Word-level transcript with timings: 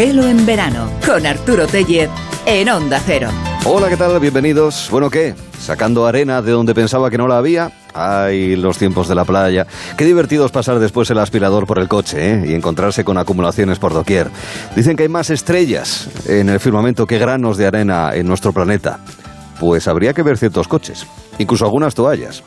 Gelo 0.00 0.26
en 0.26 0.46
verano 0.46 0.90
con 1.06 1.26
Arturo 1.26 1.66
Tellez 1.66 2.08
en 2.46 2.70
Onda 2.70 2.98
Cero. 3.04 3.28
Hola, 3.66 3.90
¿qué 3.90 3.98
tal? 3.98 4.18
Bienvenidos. 4.18 4.88
Bueno, 4.90 5.10
¿qué? 5.10 5.34
Sacando 5.58 6.06
arena 6.06 6.40
de 6.40 6.52
donde 6.52 6.74
pensaba 6.74 7.10
que 7.10 7.18
no 7.18 7.28
la 7.28 7.36
había. 7.36 7.70
Ay, 7.92 8.56
los 8.56 8.78
tiempos 8.78 9.08
de 9.08 9.14
la 9.14 9.26
playa. 9.26 9.66
Qué 9.98 10.06
divertido 10.06 10.46
es 10.46 10.52
pasar 10.52 10.78
después 10.78 11.10
el 11.10 11.18
aspirador 11.18 11.66
por 11.66 11.78
el 11.78 11.86
coche 11.86 12.32
¿eh? 12.32 12.44
y 12.46 12.54
encontrarse 12.54 13.04
con 13.04 13.18
acumulaciones 13.18 13.78
por 13.78 13.92
doquier. 13.92 14.30
Dicen 14.74 14.96
que 14.96 15.02
hay 15.02 15.10
más 15.10 15.28
estrellas 15.28 16.08
en 16.26 16.48
el 16.48 16.60
firmamento 16.60 17.06
que 17.06 17.18
granos 17.18 17.58
de 17.58 17.66
arena 17.66 18.12
en 18.14 18.26
nuestro 18.26 18.54
planeta. 18.54 19.00
Pues 19.60 19.86
habría 19.86 20.14
que 20.14 20.22
ver 20.22 20.38
ciertos 20.38 20.66
coches, 20.66 21.06
incluso 21.36 21.66
algunas 21.66 21.94
toallas. 21.94 22.42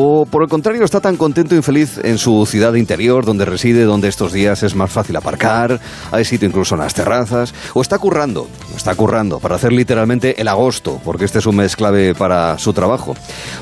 O 0.00 0.26
por 0.26 0.44
el 0.44 0.48
contrario, 0.48 0.84
está 0.84 1.00
tan 1.00 1.16
contento 1.16 1.56
y 1.56 1.60
feliz 1.60 1.98
en 2.04 2.18
su 2.18 2.46
ciudad 2.46 2.74
interior, 2.74 3.24
donde 3.24 3.44
reside, 3.44 3.82
donde 3.82 4.06
estos 4.06 4.32
días 4.32 4.62
es 4.62 4.76
más 4.76 4.92
fácil 4.92 5.16
aparcar, 5.16 5.80
hay 6.12 6.24
sitio 6.24 6.46
incluso 6.46 6.76
en 6.76 6.82
las 6.82 6.94
terrazas, 6.94 7.52
o 7.74 7.82
está 7.82 7.98
currando, 7.98 8.46
está 8.76 8.94
currando 8.94 9.40
para 9.40 9.56
hacer 9.56 9.72
literalmente 9.72 10.40
el 10.40 10.46
agosto, 10.46 11.00
porque 11.04 11.24
este 11.24 11.40
es 11.40 11.46
un 11.46 11.56
mes 11.56 11.74
clave 11.74 12.14
para 12.14 12.58
su 12.58 12.72
trabajo. 12.72 13.16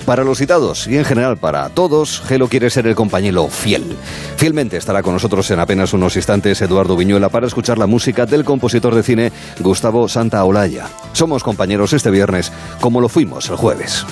Para 0.04 0.24
los 0.24 0.36
citados 0.36 0.86
y 0.86 0.98
en 0.98 1.06
general 1.06 1.38
para 1.38 1.70
todos, 1.70 2.20
Gelo 2.28 2.48
quiere 2.48 2.68
ser 2.68 2.86
el 2.86 2.94
compañero 2.94 3.48
fiel. 3.48 3.96
Fielmente 4.36 4.76
estará 4.76 5.02
con 5.02 5.14
nosotros 5.14 5.50
en 5.50 5.60
apenas 5.60 5.94
unos 5.94 6.16
instantes 6.16 6.60
Eduardo 6.60 6.98
Viñuela 6.98 7.30
para 7.30 7.46
escuchar 7.46 7.78
la 7.78 7.86
música 7.86 8.26
del 8.26 8.44
compositor 8.44 8.94
de 8.94 9.02
cine 9.02 9.32
Gustavo 9.60 10.06
Santaolalla. 10.06 10.90
Somos 11.14 11.42
compañeros 11.42 11.94
este 11.94 12.10
viernes, 12.10 12.52
como 12.82 13.00
lo 13.00 13.08
fuimos 13.08 13.48
el 13.48 13.56
jueves. 13.56 14.04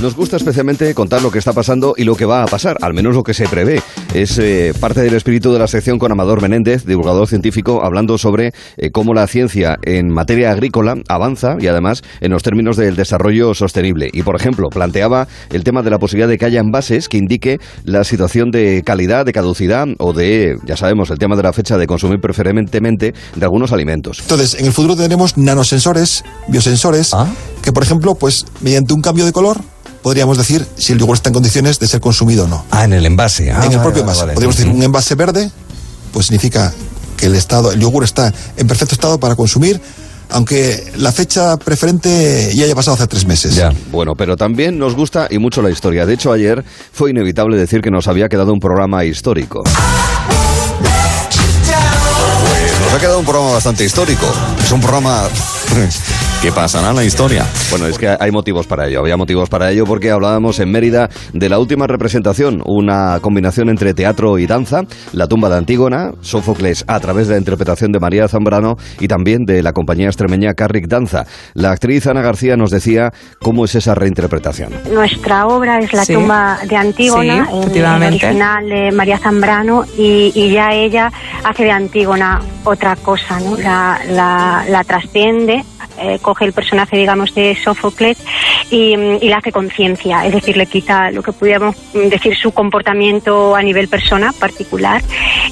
Nos 0.00 0.14
gusta 0.14 0.36
especialmente 0.36 0.94
contar 0.94 1.22
lo 1.22 1.32
que 1.32 1.40
está 1.40 1.52
pasando 1.52 1.94
y 1.96 2.04
lo 2.04 2.14
que 2.14 2.24
va 2.24 2.44
a 2.44 2.46
pasar, 2.46 2.76
al 2.82 2.94
menos 2.94 3.16
lo 3.16 3.24
que 3.24 3.34
se 3.34 3.48
prevé. 3.48 3.82
Es 4.14 4.38
eh, 4.38 4.72
parte 4.78 5.00
del 5.00 5.14
espíritu 5.14 5.52
de 5.52 5.58
la 5.58 5.66
sección 5.66 5.98
con 5.98 6.12
Amador 6.12 6.40
Menéndez, 6.40 6.84
divulgador 6.86 7.26
científico, 7.26 7.82
hablando 7.82 8.16
sobre 8.16 8.52
eh, 8.76 8.92
cómo 8.92 9.12
la 9.12 9.26
ciencia 9.26 9.76
en 9.82 10.08
materia 10.08 10.52
agrícola 10.52 10.94
avanza 11.08 11.56
y 11.58 11.66
además 11.66 12.02
en 12.20 12.30
los 12.30 12.44
términos 12.44 12.76
del 12.76 12.94
desarrollo 12.94 13.54
sostenible. 13.54 14.08
Y, 14.12 14.22
por 14.22 14.36
ejemplo, 14.36 14.68
planteaba 14.68 15.26
el 15.50 15.64
tema 15.64 15.82
de 15.82 15.90
la 15.90 15.98
posibilidad 15.98 16.28
de 16.28 16.38
que 16.38 16.44
haya 16.44 16.60
envases 16.60 17.08
que 17.08 17.18
indique 17.18 17.58
la 17.82 18.04
situación 18.04 18.52
de 18.52 18.84
calidad, 18.86 19.26
de 19.26 19.32
caducidad 19.32 19.88
o 19.98 20.12
de, 20.12 20.58
ya 20.64 20.76
sabemos, 20.76 21.10
el 21.10 21.18
tema 21.18 21.34
de 21.34 21.42
la 21.42 21.52
fecha 21.52 21.76
de 21.76 21.88
consumir 21.88 22.20
preferentemente 22.20 23.14
de 23.34 23.44
algunos 23.44 23.72
alimentos. 23.72 24.20
Entonces, 24.20 24.60
en 24.60 24.66
el 24.66 24.72
futuro 24.72 24.94
tendremos 24.94 25.36
nanosensores, 25.36 26.22
biosensores, 26.46 27.14
¿Ah? 27.14 27.26
que, 27.62 27.72
por 27.72 27.82
ejemplo, 27.82 28.14
pues 28.14 28.46
mediante 28.60 28.94
un 28.94 29.02
cambio 29.02 29.26
de 29.26 29.32
color, 29.32 29.60
podríamos 30.08 30.38
decir 30.38 30.66
si 30.78 30.94
el 30.94 30.98
yogur 30.98 31.16
está 31.16 31.28
en 31.28 31.34
condiciones 31.34 31.78
de 31.78 31.86
ser 31.86 32.00
consumido 32.00 32.44
o 32.44 32.48
no. 32.48 32.64
Ah, 32.70 32.84
en 32.84 32.94
el 32.94 33.04
envase. 33.04 33.52
Ah, 33.52 33.56
en 33.66 33.72
el 33.72 33.76
vale, 33.76 33.82
propio 33.82 33.90
vale, 33.90 34.00
envase. 34.00 34.20
vale. 34.20 34.32
Podríamos 34.32 34.56
decir 34.56 34.72
un 34.72 34.82
envase 34.82 35.14
verde, 35.16 35.50
pues 36.14 36.24
significa 36.24 36.72
que 37.18 37.26
el 37.26 37.34
estado, 37.34 37.72
el 37.72 37.78
yogur 37.78 38.04
está 38.04 38.32
en 38.56 38.66
perfecto 38.66 38.94
estado 38.94 39.20
para 39.20 39.36
consumir, 39.36 39.78
aunque 40.30 40.82
la 40.96 41.12
fecha 41.12 41.58
preferente 41.58 42.50
ya 42.54 42.64
haya 42.64 42.74
pasado 42.74 42.94
hace 42.94 43.06
tres 43.06 43.26
meses. 43.26 43.54
Ya, 43.54 43.70
bueno, 43.92 44.14
pero 44.14 44.38
también 44.38 44.78
nos 44.78 44.94
gusta 44.94 45.28
y 45.28 45.36
mucho 45.36 45.60
la 45.60 45.68
historia. 45.68 46.06
De 46.06 46.14
hecho, 46.14 46.32
ayer 46.32 46.64
fue 46.90 47.10
inevitable 47.10 47.58
decir 47.58 47.82
que 47.82 47.90
nos 47.90 48.08
había 48.08 48.30
quedado 48.30 48.54
un 48.54 48.60
programa 48.60 49.04
histórico. 49.04 49.62
Pues 49.64 49.74
nos 52.80 52.94
ha 52.94 52.98
quedado 52.98 53.18
un 53.18 53.26
programa 53.26 53.52
bastante 53.52 53.84
histórico. 53.84 54.24
Es 54.64 54.72
un 54.72 54.80
programa 54.80 55.28
¿Qué 56.40 56.52
pasará 56.52 56.92
la 56.92 57.02
historia? 57.02 57.44
Bueno, 57.68 57.86
es 57.88 57.98
que 57.98 58.08
hay 58.18 58.30
motivos 58.30 58.64
para 58.68 58.86
ello. 58.86 59.00
Había 59.00 59.16
motivos 59.16 59.48
para 59.48 59.72
ello 59.72 59.84
porque 59.84 60.12
hablábamos 60.12 60.60
en 60.60 60.70
Mérida 60.70 61.10
de 61.32 61.48
la 61.48 61.58
última 61.58 61.88
representación, 61.88 62.62
una 62.64 63.18
combinación 63.20 63.68
entre 63.68 63.92
teatro 63.92 64.38
y 64.38 64.46
danza, 64.46 64.82
la 65.12 65.26
tumba 65.26 65.48
de 65.48 65.56
Antígona, 65.56 66.12
Sófocles 66.20 66.84
a 66.86 67.00
través 67.00 67.26
de 67.26 67.34
la 67.34 67.38
interpretación 67.40 67.90
de 67.90 67.98
María 67.98 68.28
Zambrano 68.28 68.76
y 69.00 69.08
también 69.08 69.46
de 69.46 69.64
la 69.64 69.72
compañía 69.72 70.06
extremeña 70.06 70.54
Carrick 70.54 70.86
Danza. 70.86 71.26
La 71.54 71.72
actriz 71.72 72.06
Ana 72.06 72.22
García 72.22 72.56
nos 72.56 72.70
decía 72.70 73.12
cómo 73.42 73.64
es 73.64 73.74
esa 73.74 73.96
reinterpretación. 73.96 74.72
Nuestra 74.92 75.48
obra 75.48 75.80
es 75.80 75.92
La 75.92 76.04
Sí. 76.04 76.14
tumba 76.14 76.60
de 76.68 76.76
Antígona, 76.76 77.46
Sí, 77.46 77.78
en 77.80 78.02
original 78.04 78.68
de 78.68 78.92
María 78.92 79.18
Zambrano, 79.18 79.84
y, 79.98 80.30
y 80.36 80.52
ya 80.52 80.72
ella 80.72 81.10
hace 81.42 81.64
de 81.64 81.72
Antígona 81.72 82.40
otra 82.62 82.94
cosa, 82.94 83.40
¿no? 83.40 83.56
La, 83.56 83.98
la, 84.08 84.64
la 84.68 84.84
trasciende, 84.84 85.64
eh, 86.00 86.18
coge 86.20 86.44
el 86.44 86.52
personaje, 86.52 86.96
digamos, 86.96 87.34
de 87.34 87.56
Sófocles 87.62 88.18
y, 88.70 88.96
mm, 88.96 89.18
y 89.22 89.28
la 89.28 89.38
hace 89.38 89.52
conciencia, 89.52 90.24
es 90.26 90.32
decir, 90.32 90.56
le 90.56 90.66
quita 90.66 91.10
lo 91.10 91.22
que 91.22 91.32
pudiéramos 91.32 91.76
mm, 91.94 92.08
decir 92.08 92.36
su 92.36 92.52
comportamiento 92.52 93.54
a 93.56 93.62
nivel 93.62 93.88
persona 93.88 94.32
particular 94.38 95.02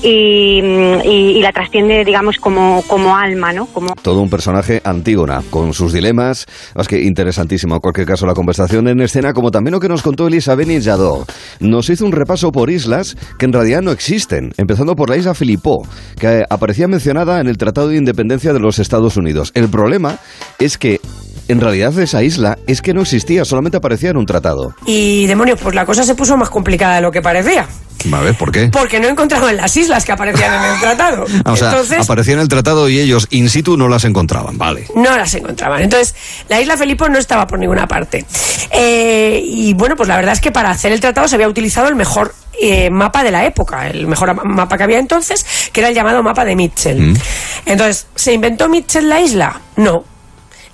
y, 0.02 0.60
mm, 0.62 1.00
y- 1.04 1.36
y 1.38 1.40
la 1.42 1.52
trasciende, 1.52 2.04
digamos, 2.04 2.36
como, 2.38 2.82
como 2.86 3.16
alma, 3.16 3.52
¿no? 3.52 3.66
Como 3.66 3.94
Todo 4.02 4.20
un 4.22 4.30
personaje 4.30 4.80
Antígona, 4.84 5.42
con 5.50 5.72
sus 5.72 5.92
dilemas. 5.92 6.46
Es 6.74 6.88
que 6.88 7.00
interesantísimo, 7.02 7.74
en 7.76 7.80
cualquier 7.80 8.06
caso, 8.06 8.26
la 8.26 8.34
conversación 8.34 8.88
en 8.88 9.00
escena, 9.00 9.32
como 9.32 9.50
también 9.50 9.72
lo 9.72 9.80
que 9.80 9.88
nos 9.88 10.02
contó 10.02 10.26
Elisa 10.26 10.54
Benillador. 10.54 11.24
Nos 11.60 11.90
hizo 11.90 12.04
un 12.04 12.12
repaso 12.12 12.52
por 12.52 12.70
islas 12.70 13.16
que 13.38 13.46
en 13.46 13.52
realidad 13.52 13.82
no 13.82 13.90
existen, 13.92 14.52
empezando 14.56 14.94
por 14.94 15.10
la 15.10 15.16
isla 15.16 15.34
Filipó, 15.34 15.86
que 16.18 16.44
aparecía 16.48 16.88
mencionada 16.88 17.40
en 17.40 17.48
el 17.48 17.56
Tratado 17.58 17.88
de 17.88 17.96
Independencia 17.96 18.52
de 18.52 18.60
los 18.60 18.78
Estados 18.78 19.16
Unidos. 19.16 19.50
El 19.54 19.68
problema 19.68 20.18
es 20.58 20.78
que, 20.78 21.00
en 21.48 21.60
realidad, 21.60 21.96
esa 21.98 22.22
isla 22.22 22.58
es 22.66 22.82
que 22.82 22.92
no 22.94 23.02
existía, 23.02 23.44
solamente 23.44 23.76
aparecía 23.76 24.10
en 24.10 24.16
un 24.16 24.26
tratado. 24.26 24.74
Y 24.86 25.26
demonios, 25.26 25.60
pues 25.60 25.74
la 25.74 25.84
cosa 25.86 26.02
se 26.04 26.14
puso 26.14 26.36
más 26.36 26.50
complicada 26.50 26.96
de 26.96 27.02
lo 27.02 27.10
que 27.10 27.22
parecía. 27.22 27.66
A 28.12 28.20
ver, 28.20 28.36
¿por 28.36 28.52
qué? 28.52 28.68
Porque 28.68 29.00
no 29.00 29.08
encontraban 29.08 29.56
las 29.56 29.76
islas 29.76 30.04
que 30.04 30.12
aparecían 30.12 30.52
en 30.64 30.72
el 30.74 30.80
tratado. 30.80 31.24
Ah, 31.44 31.52
o 31.52 31.56
sea, 31.56 31.70
Entonces, 31.70 31.98
aparecía 32.00 32.34
en 32.34 32.40
el 32.40 32.48
tratado 32.48 32.88
y 32.88 33.00
ellos 33.00 33.26
in 33.30 33.48
situ 33.48 33.76
no 33.76 33.88
las 33.88 34.04
encontraban, 34.04 34.58
vale. 34.58 34.86
no 34.94 35.16
las 35.16 35.34
encontraban. 35.34 35.82
Entonces, 35.82 36.14
la 36.48 36.60
isla 36.60 36.76
Felipo 36.76 37.08
no 37.08 37.18
estaba 37.18 37.46
por 37.46 37.58
ninguna 37.58 37.86
parte. 37.88 38.24
Eh, 38.70 39.40
y 39.44 39.74
bueno, 39.74 39.96
pues 39.96 40.08
la 40.08 40.16
verdad 40.16 40.32
es 40.34 40.40
que 40.40 40.52
para 40.52 40.70
hacer 40.70 40.92
el 40.92 41.00
tratado 41.00 41.26
se 41.28 41.34
había 41.36 41.48
utilizado 41.48 41.88
el 41.88 41.96
mejor 41.96 42.34
eh, 42.60 42.90
mapa 42.90 43.22
de 43.24 43.30
la 43.30 43.44
época, 43.46 43.88
el 43.88 44.06
mejor 44.06 44.34
ma- 44.34 44.42
mapa 44.44 44.76
que 44.76 44.84
había 44.84 44.98
entonces, 44.98 45.44
que 45.72 45.80
era 45.80 45.88
el 45.88 45.94
llamado 45.94 46.22
mapa 46.22 46.44
de 46.44 46.54
Mitchell. 46.56 47.00
Mm. 47.12 47.16
Entonces, 47.66 48.06
¿se 48.14 48.32
inventó 48.32 48.68
Mitchell 48.68 49.08
la 49.08 49.20
isla? 49.20 49.60
No. 49.76 50.04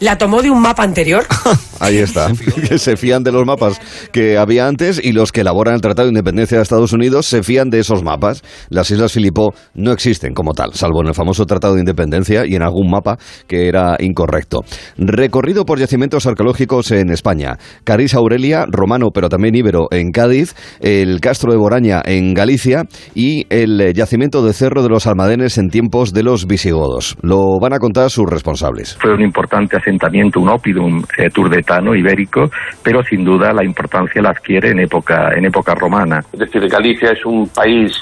La 0.03 0.19
tomó 0.19 0.43
de 0.43 0.51
un 0.51 0.61
mapa 0.61 0.83
anterior. 0.83 1.23
Ahí 1.79 1.99
está, 1.99 2.29
que 2.69 2.79
se 2.79 2.97
fían 2.97 3.23
de 3.23 3.31
los 3.31 3.47
mapas 3.47 3.81
que 4.13 4.37
había 4.37 4.67
antes 4.67 5.01
y 5.03 5.13
los 5.13 5.31
que 5.31 5.43
elaboran 5.43 5.77
el 5.77 5.81
Tratado 5.81 6.07
de 6.07 6.11
Independencia 6.11 6.57
de 6.57 6.63
Estados 6.63 6.93
Unidos 6.93 7.27
se 7.27 7.45
fían 7.45 7.71
de 7.71 7.79
esos 7.79 8.03
mapas. 8.03 8.43
Las 8.69 8.91
Islas 8.91 9.13
Filipó 9.13 9.55
no 9.75 9.93
existen 9.93 10.35
como 10.35 10.55
tal, 10.55 10.75
salvo 10.75 11.03
en 11.03 11.09
el 11.09 11.15
famoso 11.15 11.47
Tratado 11.47 11.75
de 11.75 11.81
Independencia 11.81 12.45
y 12.45 12.57
en 12.57 12.63
algún 12.63 12.91
mapa 12.91 13.17
que 13.47 13.69
era 13.69 13.97
incorrecto. 14.01 14.63
Recorrido 14.97 15.65
por 15.65 15.79
yacimientos 15.79 16.27
arqueológicos 16.27 16.91
en 16.91 17.11
España. 17.11 17.59
Carís 17.85 18.15
Aurelia, 18.15 18.65
romano 18.69 19.11
pero 19.15 19.29
también 19.29 19.55
íbero 19.55 19.87
en 19.93 20.11
Cádiz, 20.11 20.57
el 20.81 21.21
Castro 21.21 21.53
de 21.53 21.59
Boraña 21.59 22.03
en 22.05 22.35
Galicia 22.35 22.87
y 23.15 23.47
el 23.51 23.93
yacimiento 23.95 24.45
de 24.45 24.53
Cerro 24.53 24.83
de 24.83 24.89
los 24.89 25.07
Almadenes 25.07 25.59
en 25.59 25.71
tiempos 25.71 26.13
de 26.13 26.25
los 26.25 26.49
visigodos. 26.49 27.17
Lo 27.23 27.61
van 27.61 27.73
a 27.73 27.79
contar 27.79 28.11
sus 28.11 28.29
responsables. 28.29 28.97
fue 29.01 29.15
un 29.15 29.23
importante 29.23 29.79
asentamiento, 29.93 30.41
un 30.41 30.49
oppidum 30.49 31.05
eh, 31.19 31.31
turdetano 31.31 31.95
ibérico, 31.95 32.51
pero 32.83 33.03
sin 33.05 33.25
duda 33.25 33.53
la 33.53 33.65
importancia 33.65 34.23
la 34.23 34.31
adquiere 34.31 34.71
en 34.71 34.81
época, 34.81 35.33
en 35.35 35.45
época 35.45 35.75
romana. 35.75 36.25
Es 36.33 36.39
decir, 36.39 36.67
Galicia 36.69 37.11
es 37.13 37.25
un 37.25 37.49
país 37.49 37.93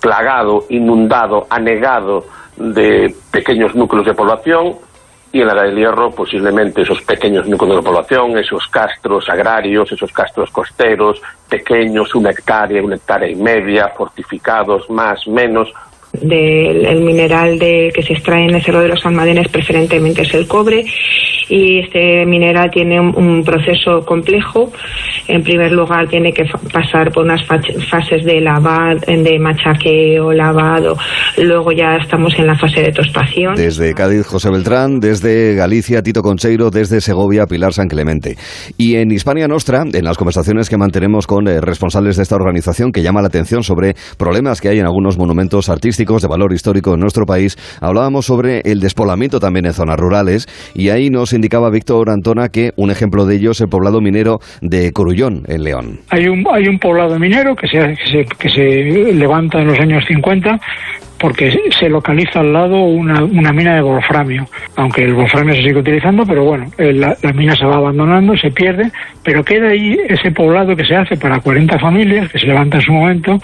plagado, 0.00 0.64
inundado, 0.68 1.46
anegado 1.48 2.26
de 2.56 3.14
pequeños 3.30 3.74
núcleos 3.74 4.06
de 4.06 4.14
población 4.14 4.74
y 5.32 5.40
en 5.40 5.46
la 5.46 5.52
Edad 5.52 5.64
del 5.64 5.76
Hierro 5.76 6.10
posiblemente 6.10 6.82
esos 6.82 7.00
pequeños 7.02 7.46
núcleos 7.46 7.76
de 7.76 7.82
población, 7.82 8.36
esos 8.36 8.66
castros 8.66 9.28
agrarios, 9.28 9.92
esos 9.92 10.10
castros 10.12 10.50
costeros, 10.50 11.22
pequeños, 11.48 12.14
una 12.16 12.30
hectárea, 12.30 12.82
una 12.82 12.96
hectárea 12.96 13.30
y 13.30 13.36
media, 13.36 13.88
fortificados, 13.96 14.90
más, 14.90 15.26
menos, 15.28 15.72
del 16.20 16.86
el 16.86 17.02
mineral 17.02 17.58
de, 17.58 17.90
que 17.94 18.02
se 18.02 18.14
extrae 18.14 18.44
en 18.44 18.54
el 18.54 18.62
Cerro 18.62 18.80
de 18.80 18.88
los 18.88 19.04
Almadenes 19.04 19.48
preferentemente 19.48 20.22
es 20.22 20.34
el 20.34 20.46
cobre 20.46 20.84
y 21.48 21.80
este 21.80 22.24
mineral 22.26 22.70
tiene 22.70 23.00
un, 23.00 23.12
un 23.16 23.44
proceso 23.44 24.04
complejo. 24.06 24.72
En 25.26 25.42
primer 25.42 25.72
lugar 25.72 26.08
tiene 26.08 26.32
que 26.32 26.44
pasar 26.72 27.12
por 27.12 27.24
unas 27.24 27.44
fases 27.44 28.24
de 28.24 28.40
lavado, 28.40 29.00
de 29.06 29.38
machaqueo, 29.38 30.32
lavado, 30.32 30.96
luego 31.38 31.72
ya 31.72 31.96
estamos 31.96 32.32
en 32.38 32.46
la 32.46 32.56
fase 32.56 32.82
de 32.82 32.92
tostación. 32.92 33.54
Desde 33.56 33.94
Cádiz, 33.94 34.26
José 34.26 34.50
Beltrán, 34.50 35.00
desde 35.00 35.54
Galicia, 35.54 36.02
Tito 36.02 36.22
Concheiro, 36.22 36.70
desde 36.70 37.00
Segovia, 37.00 37.46
Pilar 37.46 37.72
San 37.72 37.88
Clemente. 37.88 38.36
Y 38.76 38.96
en 38.96 39.10
Hispania 39.10 39.48
Nostra, 39.48 39.84
en 39.92 40.04
las 40.04 40.16
conversaciones 40.16 40.68
que 40.68 40.76
mantenemos 40.76 41.26
con 41.26 41.48
eh, 41.48 41.60
responsables 41.60 42.16
de 42.16 42.22
esta 42.22 42.36
organización 42.36 42.92
que 42.92 43.02
llama 43.02 43.22
la 43.22 43.28
atención 43.28 43.62
sobre 43.62 43.94
problemas 44.16 44.60
que 44.60 44.68
hay 44.68 44.78
en 44.78 44.86
algunos 44.86 45.18
monumentos 45.18 45.68
artísticos 45.68 46.09
de 46.18 46.28
valor 46.28 46.52
histórico 46.52 46.94
en 46.94 47.00
nuestro 47.00 47.24
país, 47.26 47.56
hablábamos 47.80 48.26
sobre 48.26 48.60
el 48.64 48.80
despoblamiento 48.80 49.38
también 49.38 49.66
en 49.66 49.72
zonas 49.72 49.96
rurales 49.98 50.48
y 50.74 50.88
ahí 50.88 51.10
nos 51.10 51.32
indicaba 51.32 51.70
Víctor 51.70 52.10
Antona 52.10 52.48
que 52.48 52.72
un 52.76 52.90
ejemplo 52.90 53.26
de 53.26 53.36
ello 53.36 53.52
es 53.52 53.60
el 53.60 53.68
poblado 53.68 54.00
minero 54.00 54.40
de 54.60 54.92
Corullón, 54.92 55.44
en 55.46 55.62
León. 55.62 56.00
Hay 56.10 56.26
un, 56.26 56.44
hay 56.52 56.66
un 56.66 56.78
poblado 56.78 57.18
minero 57.18 57.54
que 57.54 57.68
se, 57.68 58.24
que 58.38 58.48
se, 58.48 59.12
levanta 59.12 59.60
en 59.60 59.68
los 59.68 59.78
años 59.78 60.04
50 60.08 60.58
porque 61.20 61.52
se 61.78 61.88
localiza 61.88 62.40
al 62.40 62.52
lado 62.52 62.82
una, 62.82 63.22
una 63.22 63.52
mina 63.52 63.74
de 63.74 63.82
wolframio, 63.82 64.46
aunque 64.76 65.04
el 65.04 65.14
wolframio 65.14 65.54
se 65.54 65.62
sigue 65.62 65.78
utilizando, 65.78 66.24
pero 66.24 66.44
bueno, 66.44 66.66
eh, 66.78 66.92
la, 66.92 67.16
la, 67.22 67.32
mina 67.32 67.54
se 67.54 67.66
va 67.66 67.76
abandonando, 67.76 68.36
se 68.36 68.50
pierde, 68.50 68.90
pero 69.22 69.44
queda 69.44 69.68
ahí 69.68 69.98
ese 70.08 70.30
poblado 70.30 70.74
que 70.74 70.84
se 70.84 70.96
hace 70.96 71.16
para 71.16 71.40
40 71.40 71.78
familias, 71.78 72.30
que 72.30 72.38
se 72.38 72.46
levanta 72.46 72.78
en 72.78 72.82
su 72.82 72.92
momento, 72.92 73.38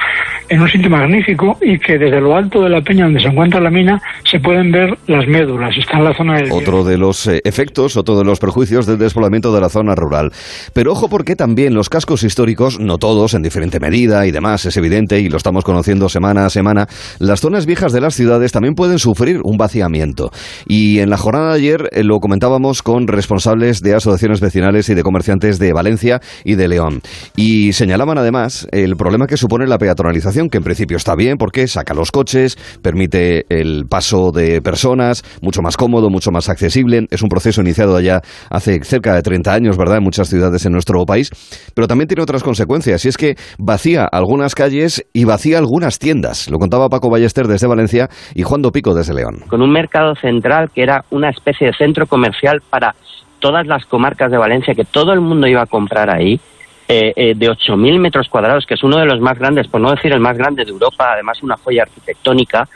en 0.49 0.61
un 0.61 0.69
sitio 0.69 0.88
magnífico 0.88 1.58
y 1.61 1.78
que 1.78 1.99
desde 1.99 2.20
lo 2.20 2.34
alto 2.34 2.62
de 2.62 2.70
la 2.70 2.81
peña 2.81 3.05
donde 3.05 3.20
se 3.20 3.28
encuentra 3.28 3.61
la 3.61 3.70
mina 3.70 4.00
se 4.25 4.40
pueden 4.40 4.73
ver 4.73 4.96
las 5.06 5.26
médulas, 5.26 5.76
está 5.76 5.99
en 5.99 6.05
la 6.05 6.14
zona 6.14 6.37
del... 6.37 6.52
Otro 6.52 6.82
de 6.82 6.96
los 6.96 7.26
eh, 7.26 7.43
efectos, 7.44 7.96
otro 7.96 8.17
de 8.17 8.25
los 8.25 8.38
perjuicios 8.38 8.87
del 8.87 8.99
despoblamiento 8.99 9.55
de 9.55 9.61
la 9.61 9.69
zona 9.69 9.94
rural. 9.94 10.32
Pero 10.73 10.93
ojo 10.93 11.08
porque 11.11 11.37
también 11.37 11.75
los 11.75 11.90
cascos 11.90 12.23
históricos, 12.23 12.81
no 12.81 12.96
todos, 12.96 13.34
en 13.34 13.43
diferente 13.43 13.81
medida 13.81 14.26
y 14.26 14.31
demás, 14.31 14.64
es 14.64 14.76
evidente 14.78 15.20
y 15.20 15.28
lo 15.28 15.37
estamos 15.37 15.64
conociendo 15.64 16.08
semana 16.08 16.46
a 16.46 16.50
semana, 16.50 16.87
las 17.19 17.40
zonas 17.40 17.65
viejas 17.66 17.92
de 17.92 18.00
las 18.00 18.14
ciudades 18.14 18.52
también 18.52 18.74
pueden 18.74 18.98
sufrir 18.98 19.40
un 19.44 19.56
vaciamiento. 19.56 20.30
Y 20.66 21.00
en 21.00 21.10
la 21.10 21.16
jornada 21.16 21.50
de 21.50 21.56
ayer 21.56 21.88
eh, 21.92 22.02
lo 22.02 22.18
comentábamos 22.18 22.82
con 22.82 23.06
responsables 23.06 23.80
de 23.80 23.94
asociaciones 23.94 24.40
vecinales 24.40 24.88
y 24.88 24.94
de 24.94 25.02
comerciantes 25.02 25.58
de 25.58 25.72
Valencia 25.72 26.20
y 26.44 26.54
de 26.54 26.68
León. 26.68 27.02
Y 27.36 27.72
señalaban 27.72 28.18
además 28.18 28.66
el 28.72 28.96
problema 28.96 29.26
que 29.26 29.36
supone 29.36 29.66
la 29.66 29.78
peatonalización, 29.78 30.48
que 30.48 30.58
en 30.58 30.64
principio 30.64 30.96
está 30.96 31.14
bien 31.14 31.36
porque 31.36 31.66
saca 31.68 31.94
los 31.94 32.10
coches, 32.10 32.56
permite 32.82 33.44
el 33.48 33.86
paso 33.88 34.30
de 34.32 34.62
personas, 34.62 35.22
mucho 35.42 35.62
más 35.62 35.76
cómodo, 35.76 36.10
mucho 36.10 36.30
más 36.30 36.48
accesible. 36.48 37.06
Es 37.10 37.22
un 37.22 37.28
proceso 37.28 37.60
iniciado 37.60 38.00
ya 38.00 38.20
hace 38.50 38.80
cerca 38.82 39.14
de 39.14 39.22
30 39.22 39.52
años, 39.52 39.76
¿verdad?, 39.76 39.98
en 39.98 40.04
muchas 40.04 40.28
ciudades 40.28 40.64
en 40.66 40.72
nuestro 40.72 41.04
país. 41.04 41.30
Pero 41.74 41.88
también 41.88 42.08
tiene 42.08 42.22
otras 42.22 42.42
consecuencias, 42.42 43.04
y 43.04 43.08
es 43.08 43.16
que 43.16 43.36
vacía 43.58 44.04
algunas 44.04 44.54
calles 44.54 45.04
y 45.12 45.24
vacía 45.24 45.58
algunas 45.58 45.98
tiendas. 45.98 46.50
Lo 46.50 46.58
contaba 46.58 46.88
Paco 46.88 47.10
Ballester 47.10 47.48
desde 47.56 47.66
Valencia 47.66 48.08
y 48.34 48.42
Juan 48.42 48.62
Dopico 48.62 48.94
desde 48.94 49.14
León. 49.14 49.40
Con 49.48 49.62
un 49.62 49.70
mercado 49.70 50.14
central 50.14 50.70
que 50.70 50.82
era 50.82 51.04
una 51.10 51.30
especie 51.30 51.66
de 51.66 51.72
centro 51.72 52.06
comercial 52.06 52.62
para 52.68 52.94
todas 53.38 53.66
las 53.66 53.84
comarcas 53.86 54.30
de 54.30 54.38
Valencia, 54.38 54.74
que 54.74 54.84
todo 54.84 55.12
el 55.12 55.20
mundo 55.20 55.46
iba 55.46 55.62
a 55.62 55.66
comprar 55.66 56.10
ahí, 56.10 56.40
eh, 56.88 57.12
eh, 57.16 57.34
de 57.36 57.50
8.000 57.50 57.98
metros 57.98 58.28
cuadrados, 58.28 58.64
que 58.64 58.74
es 58.74 58.82
uno 58.84 58.98
de 58.98 59.06
los 59.06 59.20
más 59.20 59.38
grandes, 59.38 59.66
por 59.66 59.80
no 59.80 59.90
decir 59.90 60.12
el 60.12 60.20
más 60.20 60.38
grande 60.38 60.64
de 60.64 60.70
Europa, 60.70 61.12
además 61.12 61.42
una 61.42 61.56
joya 61.56 61.82
arquitectónica, 61.82 62.68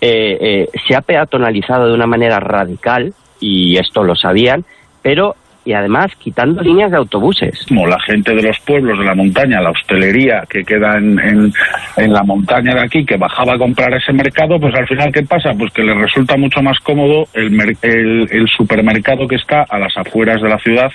eh, 0.00 0.38
eh, 0.40 0.78
se 0.86 0.94
ha 0.94 1.00
peatonalizado 1.00 1.88
de 1.88 1.94
una 1.94 2.06
manera 2.06 2.38
radical, 2.38 3.12
y 3.40 3.76
esto 3.76 4.04
lo 4.04 4.14
sabían, 4.14 4.64
pero 5.02 5.34
y 5.68 5.74
además 5.74 6.06
quitando 6.18 6.62
líneas 6.62 6.90
de 6.90 6.96
autobuses. 6.96 7.66
Como 7.68 7.86
la 7.86 8.00
gente 8.00 8.34
de 8.34 8.42
los 8.42 8.58
pueblos 8.60 8.98
de 8.98 9.04
la 9.04 9.14
montaña, 9.14 9.60
la 9.60 9.68
hostelería 9.68 10.44
que 10.48 10.64
queda 10.64 10.96
en, 10.96 11.52
en, 11.98 12.10
la 12.10 12.22
montaña 12.22 12.74
de 12.74 12.80
aquí, 12.80 13.04
que 13.04 13.18
bajaba 13.18 13.52
a 13.52 13.58
comprar 13.58 13.92
ese 13.92 14.14
mercado, 14.14 14.58
pues 14.58 14.74
al 14.74 14.88
final, 14.88 15.12
¿qué 15.12 15.24
pasa? 15.24 15.50
Pues 15.52 15.70
que 15.74 15.82
le 15.82 15.92
resulta 15.92 16.38
mucho 16.38 16.62
más 16.62 16.78
cómodo 16.78 17.26
el, 17.34 17.76
el 17.82 18.48
supermercado 18.48 19.28
que 19.28 19.36
está 19.36 19.66
a 19.68 19.78
las 19.78 19.94
afueras 19.98 20.40
de 20.40 20.48
la 20.48 20.58
ciudad 20.58 20.90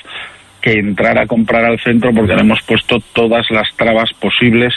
que 0.63 0.79
entrar 0.79 1.17
a 1.17 1.27
comprar 1.27 1.65
al 1.65 1.77
centro 1.79 2.11
porque 2.15 2.33
le 2.33 2.41
hemos 2.41 2.59
puesto 2.65 2.97
todas 3.13 3.45
las 3.51 3.67
trabas 3.75 4.09
posibles 4.19 4.73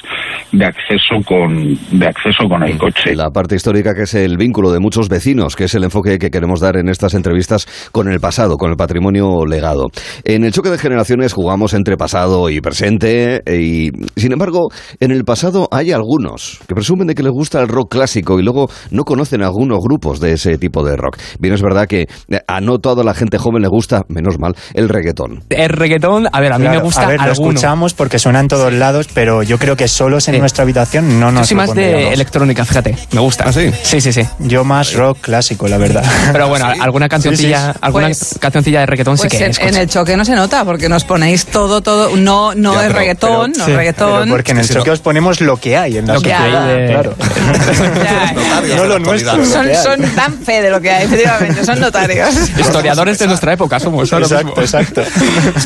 de 0.51 0.65
acceso 0.65 1.23
con 1.25 1.79
de 1.93 2.07
acceso 2.07 2.49
con 2.49 2.63
el 2.65 2.77
coche. 2.77 3.15
La 3.15 3.31
parte 3.31 3.55
histórica 3.55 3.95
que 3.95 4.03
es 4.03 4.15
el 4.15 4.37
vínculo 4.37 4.73
de 4.73 4.81
muchos 4.81 5.09
vecinos, 5.09 5.55
que 5.55 5.65
es 5.65 5.75
el 5.75 5.85
enfoque 5.85 6.19
que 6.19 6.31
queremos 6.31 6.61
dar 6.61 6.77
en 6.77 6.89
estas 6.89 7.15
entrevistas 7.15 7.67
con 7.93 8.11
el 8.11 8.19
pasado, 8.19 8.57
con 8.57 8.71
el 8.71 8.77
patrimonio 8.77 9.47
legado. 9.47 9.87
En 10.25 10.45
el 10.45 10.53
choque 10.53 10.71
de 10.71 10.79
generaciones 10.79 11.33
jugamos 11.33 11.73
entre 11.73 11.97
pasado 11.97 12.51
y 12.51 12.61
presente 12.61 13.43
y 13.47 13.91
sin 14.17 14.33
embargo, 14.33 14.69
en 14.99 15.13
el 15.13 15.25
pasado 15.25 15.69
hay 15.71 15.93
algunos 15.93 16.59
que 16.67 16.75
presumen 16.75 17.07
de 17.07 17.15
que 17.15 17.23
les 17.23 17.33
gusta 17.33 17.61
el 17.61 17.69
rock 17.69 17.93
clásico 17.93 18.41
y 18.41 18.43
luego 18.43 18.69
no 18.91 19.05
conocen 19.05 19.43
algunos 19.43 19.79
grupos 19.81 20.19
de 20.19 20.33
ese 20.33 20.59
tipo 20.59 20.85
de 20.85 20.97
rock. 20.97 21.19
Bien, 21.39 21.55
es 21.55 21.63
verdad 21.63 21.87
que 21.87 22.07
a 22.49 22.61
no 22.61 22.79
toda 22.79 23.05
la 23.05 23.15
gente 23.15 23.39
joven 23.39 23.63
le 23.63 23.69
gusta, 23.69 24.03
menos 24.09 24.39
mal, 24.41 24.55
el 24.75 24.89
reggaetón. 24.89 25.45
El 25.51 25.76
reggaetón, 25.77 26.29
a 26.33 26.41
ver, 26.41 26.53
a 26.53 26.59
mí 26.59 26.65
claro, 26.65 26.79
me 26.81 26.85
gusta 26.85 27.03
a 27.03 27.07
ver, 27.07 27.21
alguno. 27.21 27.47
lo 27.47 27.51
escuchamos 27.53 27.95
porque 27.95 28.19
suena 28.19 28.41
en 28.41 28.49
todos 28.49 28.73
lados, 28.73 29.09
pero 29.13 29.43
yo 29.43 29.59
creo 29.59 29.77
que 29.77 29.89
solos 29.89 30.29
en 30.29 30.35
Sí. 30.35 30.41
nuestra 30.41 30.63
habitación 30.63 31.21
no 31.21 31.27
Yo 31.27 31.33
nos 31.33 31.49
soy 31.49 31.57
lo 31.57 31.63
más 31.63 31.75
de 31.75 32.13
electrónica, 32.13 32.65
fíjate. 32.65 32.97
Me 33.13 33.21
gusta. 33.21 33.45
¿Ah, 33.47 33.53
sí? 33.53 33.71
Sí, 33.83 34.01
sí, 34.01 34.13
sí. 34.13 34.23
Yo 34.41 34.65
más 34.65 34.93
rock 34.95 35.19
clásico, 35.21 35.69
la 35.69 35.79
verdad. 35.79 36.05
Pero 36.33 36.49
bueno, 36.49 36.67
alguna 36.81 37.09
cancioncilla, 37.09 37.67
Sí, 37.67 37.73
sí. 37.73 37.79
alguna 37.83 38.07
Pues- 38.07 38.37
cancioncilla 38.41 38.81
de 38.81 38.87
reggaetón 38.87 39.17
Pues 39.17 39.31
sí 39.33 39.39
que 39.39 39.45
en, 39.45 39.53
en 39.69 39.77
el 39.77 39.89
choque 39.89 40.17
no 40.17 40.25
se 40.25 40.35
nota 40.35 40.65
porque 40.65 40.89
nos 40.89 41.05
ponéis 41.05 41.47
todo, 41.47 41.81
todo. 41.81 42.17
No, 42.17 42.55
no 42.55 42.75
Ya, 42.75 42.81
es 42.81 42.87
pero- 42.89 42.99
reggaetón, 42.99 43.53
pero- 43.53 43.59
no 43.59 43.65
sí, 43.65 43.71
es 43.71 43.77
reggaetón. 43.77 44.21
pero 44.25 44.31
porque 44.35 44.53
en 44.53 44.59
el 44.59 44.69
choque 44.69 44.91
os 44.91 45.01
ponemos 45.01 45.41
lo 45.41 45.57
que 45.59 45.77
hay 45.77 45.99
en 45.99 46.07
la 46.07 46.15
Lo 46.15 46.21
que 46.21 46.31
sociedad, 46.31 46.69
hay 46.69 46.81
de- 46.83 46.87
claro. 46.89 47.15
no 48.77 48.85
lo 48.85 48.99
nuestro. 48.99 49.45
Son, 49.47 49.67
son 49.83 50.01
tan 50.15 50.39
fe 50.39 50.63
de 50.63 50.71
lo 50.71 50.81
que 50.81 50.91
hay, 50.91 51.05
efectivamente, 51.05 51.65
son 51.65 51.81
notarios. 51.81 52.35
Historiadores 52.59 53.19
de 53.19 53.27
nuestra 53.27 53.53
época 53.53 53.79
somos. 53.81 54.13
Exacto, 54.13 54.61
exacto. 54.61 55.03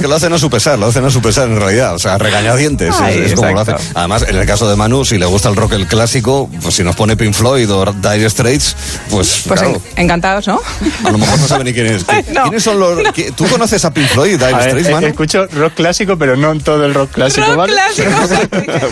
Es 0.01 0.05
que 0.05 0.09
lo 0.09 0.15
hacen 0.15 0.33
a 0.33 0.39
su 0.39 0.49
pesar, 0.49 0.79
lo 0.79 0.87
hacen 0.87 1.05
a 1.05 1.11
su 1.11 1.21
pesar 1.21 1.47
en 1.51 1.57
realidad. 1.61 1.95
O 1.95 1.99
sea, 1.99 2.17
regañadientes. 2.17 2.95
Ay, 3.03 3.19
es, 3.19 3.27
es 3.33 3.35
como 3.35 3.51
lo 3.53 3.61
hacen. 3.61 3.75
Además, 3.95 4.25
en 4.27 4.35
el 4.35 4.47
caso 4.47 4.67
de 4.67 4.75
Manu, 4.75 5.05
si 5.05 5.19
le 5.19 5.27
gusta 5.27 5.51
el 5.51 5.57
rock 5.57 5.73
el 5.75 5.87
clásico, 5.87 6.49
pues 6.63 6.75
si 6.75 6.83
nos 6.83 6.97
pone 6.97 7.19
Pink 7.19 7.35
Floyd 7.35 7.71
o 7.71 7.85
Dire 7.93 8.31
Straits, 8.31 8.75
pues, 9.11 9.45
Pues 9.47 9.61
claro, 9.61 9.79
en- 9.97 10.05
encantados, 10.05 10.47
¿no? 10.49 10.59
a 11.05 11.11
lo 11.11 11.19
mejor 11.19 11.39
no 11.39 11.47
sabe 11.47 11.65
ni 11.65 11.75
quién 11.75 11.87
es. 11.87 12.07
¿Qui- 12.07 12.25
No, 12.33 12.45
¿Quiénes 12.45 12.63
son 12.63 12.81
los.? 12.81 12.99
qui- 13.13 13.31
¿Tú 13.35 13.45
conoces 13.47 13.85
a 13.85 13.93
Pink 13.93 14.07
Floyd 14.07 14.31
y 14.33 14.37
Dire 14.39 14.55
A 14.55 14.63
Straits, 14.63 14.89
eh, 14.89 14.93
Manu? 14.93 15.07
escucho 15.09 15.47
rock 15.49 15.75
clásico, 15.75 16.17
pero 16.17 16.35
no 16.35 16.59
todo 16.61 16.83
el 16.87 16.95
rock 16.95 17.11
clásico, 17.11 17.47
Rock 17.49 17.57
¿vale? 17.59 17.73
clásico. 17.75 18.11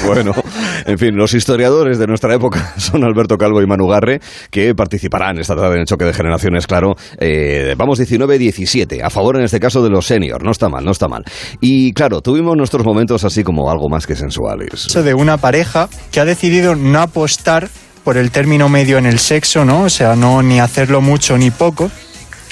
bueno, 0.07 0.33
en 0.85 0.99
fin, 0.99 1.17
los 1.17 1.33
historiadores 1.33 1.99
de 1.99 2.07
nuestra 2.07 2.35
época 2.35 2.75
son 2.77 3.03
Alberto 3.03 3.39
Calvo 3.39 3.63
y 3.63 3.67
Manu 3.67 3.87
Garre, 3.89 4.21
que 4.51 4.75
participarán 4.75 5.39
esta 5.39 5.57
tarde 5.57 5.77
en 5.77 5.81
el 5.81 5.87
choque 5.87 6.05
de 6.05 6.13
generaciones, 6.13 6.67
claro. 6.67 6.97
Eh, 7.19 7.75
vamos 7.79 7.99
19-17, 7.99 9.03
a 9.03 9.09
favor 9.09 9.37
en 9.39 9.45
este 9.45 9.59
caso 9.59 9.83
de 9.83 9.89
los 9.89 10.05
seniors, 10.07 10.45
no 10.45 10.51
está 10.51 10.69
mal, 10.69 10.85
no 10.85 10.91
está 10.91 10.98
mal. 11.07 11.23
Y 11.61 11.93
claro, 11.93 12.21
tuvimos 12.21 12.57
nuestros 12.57 12.85
momentos 12.85 13.23
así 13.25 13.45
como 13.45 13.71
algo 13.71 13.89
más 13.89 14.07
que 14.07 14.17
sensuales. 14.17 14.87
Eso 14.87 15.03
de 15.03 15.15
una 15.15 15.37
pareja 15.37 15.89
que 16.11 16.19
ha 16.19 16.25
decidido 16.25 16.75
no 16.75 17.01
apostar 17.01 17.69
por 18.03 18.17
el 18.17 18.31
término 18.31 18.69
medio 18.71 18.97
en 18.99 19.07
el 19.07 19.19
sexo, 19.19 19.65
¿no? 19.67 19.83
O 19.83 19.91
sea, 19.91 20.17
no 20.17 20.43
ni 20.43 20.59
hacerlo 20.61 21.01
mucho 21.03 21.37
ni 21.37 21.51
poco. 21.51 21.91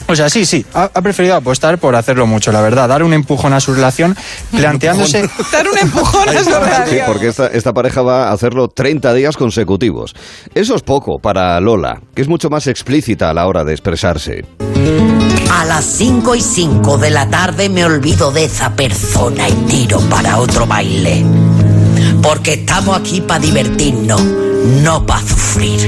O 0.08 0.14
sea, 0.14 0.28
sí, 0.30 0.44
sí, 0.46 0.64
ha, 0.74 0.84
ha 0.94 1.02
preferido 1.02 1.34
apostar 1.34 1.78
por 1.78 1.96
hacerlo 1.96 2.26
mucho, 2.28 2.52
la 2.52 2.60
verdad, 2.60 2.88
dar 2.88 3.02
un 3.02 3.12
empujón 3.12 3.52
a 3.54 3.58
su 3.60 3.74
relación, 3.74 4.14
planteándose... 4.52 5.28
Dar 5.50 5.66
un 5.66 5.78
empujón 5.78 6.28
a 6.28 6.32
su 6.38 6.44
Sí, 6.44 6.50
relación. 6.50 7.06
porque 7.06 7.28
esta, 7.28 7.46
esta 7.48 7.72
pareja 7.72 8.02
va 8.02 8.28
a 8.28 8.32
hacerlo 8.32 8.68
30 8.68 9.14
días 9.14 9.36
consecutivos. 9.36 10.14
Eso 10.54 10.76
es 10.76 10.82
poco 10.82 11.18
para 11.20 11.58
Lola, 11.60 12.00
que 12.14 12.22
es 12.22 12.28
mucho 12.28 12.50
más 12.50 12.68
explícita 12.68 13.30
a 13.30 13.34
la 13.34 13.46
hora 13.48 13.64
de 13.64 13.72
expresarse. 13.72 14.44
A 15.56 15.64
las 15.64 15.86
5 15.86 16.34
y 16.34 16.42
5 16.42 16.98
de 16.98 17.08
la 17.08 17.30
tarde 17.30 17.70
me 17.70 17.82
olvido 17.82 18.30
de 18.30 18.44
esa 18.44 18.76
persona 18.76 19.48
y 19.48 19.54
tiro 19.66 20.00
para 20.00 20.38
otro 20.38 20.66
baile. 20.66 21.24
Porque 22.22 22.52
estamos 22.52 22.94
aquí 22.94 23.22
para 23.22 23.40
divertirnos, 23.40 24.22
no 24.82 25.06
para 25.06 25.26
sufrir. 25.26 25.80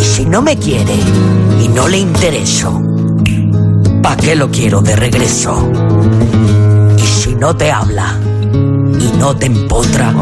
Y 0.00 0.04
si 0.04 0.24
no 0.24 0.42
me 0.42 0.58
quiere 0.58 0.96
y 1.62 1.68
no 1.68 1.86
le 1.86 1.98
intereso, 1.98 2.82
¿para 4.02 4.16
qué 4.16 4.34
lo 4.34 4.50
quiero 4.50 4.82
de 4.82 4.96
regreso? 4.96 5.70
Y 6.98 7.06
si 7.06 7.36
no 7.36 7.54
te 7.54 7.70
habla 7.70 8.18
no 9.22 9.36
te 9.36 9.46
empotra, 9.46 10.12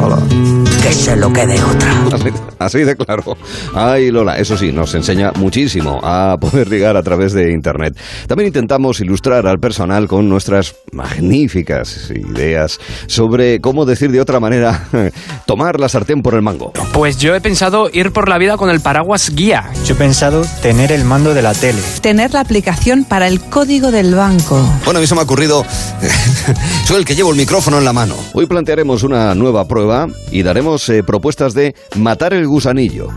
que 0.83 0.93
se 0.93 1.17
lo 1.17 1.33
quede 1.33 1.55
otra. 1.55 2.05
Así, 2.13 2.29
así 2.59 2.79
de 2.81 2.97
claro. 2.97 3.35
Ay, 3.75 4.11
Lola, 4.11 4.37
eso 4.37 4.59
sí, 4.59 4.73
nos 4.73 4.95
enseña 4.95 5.33
muchísimo 5.37 6.01
a 6.03 6.37
poder 6.39 6.69
ligar 6.69 6.99
a 6.99 7.03
través 7.03 7.33
de 7.33 7.51
Internet. 7.51 7.97
También 8.27 8.49
intentamos 8.49 9.01
ilustrar 9.01 9.47
al 9.47 9.59
personal 9.59 10.07
con 10.07 10.29
nuestras 10.29 10.75
magníficas 10.93 12.11
ideas 12.11 12.79
sobre 13.07 13.63
cómo 13.63 13.87
decir 13.87 14.13
de 14.13 14.21
otra 14.21 14.39
manera, 14.39 14.87
tomar 15.47 15.81
la 15.81 15.89
sartén 15.89 16.21
por 16.21 16.35
el 16.35 16.43
mango. 16.43 16.75
Pues 16.93 17.17
yo 17.17 17.35
he 17.35 17.41
pensado 17.41 17.89
ir 17.91 18.13
por 18.13 18.29
la 18.29 18.37
vida 18.37 18.59
con 18.59 18.69
el 18.69 18.81
paraguas 18.81 19.31
guía. 19.35 19.71
Yo 19.87 19.95
he 19.95 19.97
pensado 19.97 20.45
tener 20.61 20.93
el 20.93 21.07
mando 21.07 21.33
de 21.33 21.41
la 21.41 21.55
tele. 21.55 21.81
Tener 22.03 22.35
la 22.35 22.41
aplicación 22.41 23.05
para 23.05 23.29
el 23.29 23.41
código 23.41 23.91
del 23.93 24.15
banco. 24.15 24.61
Bueno, 24.85 24.99
a 24.99 25.01
mí 25.01 25.07
se 25.07 25.15
me 25.15 25.23
ha 25.23 25.25
ocurrido, 25.25 25.65
soy 26.85 26.99
el 26.99 27.07
que 27.07 27.15
llevo 27.15 27.31
el 27.31 27.39
micrófono 27.39 27.79
en 27.79 27.87
la 27.87 27.95
mano. 27.95 28.15
Hoy 28.35 28.45
plantearemos 28.45 28.90
una 28.91 29.35
nueva 29.35 29.67
prueba 29.67 30.09
y 30.33 30.43
daremos 30.43 30.89
eh, 30.89 31.03
propuestas 31.03 31.55
de 31.55 31.75
matar 31.97 32.35
el 32.35 32.47
gusanillo. 32.47 33.09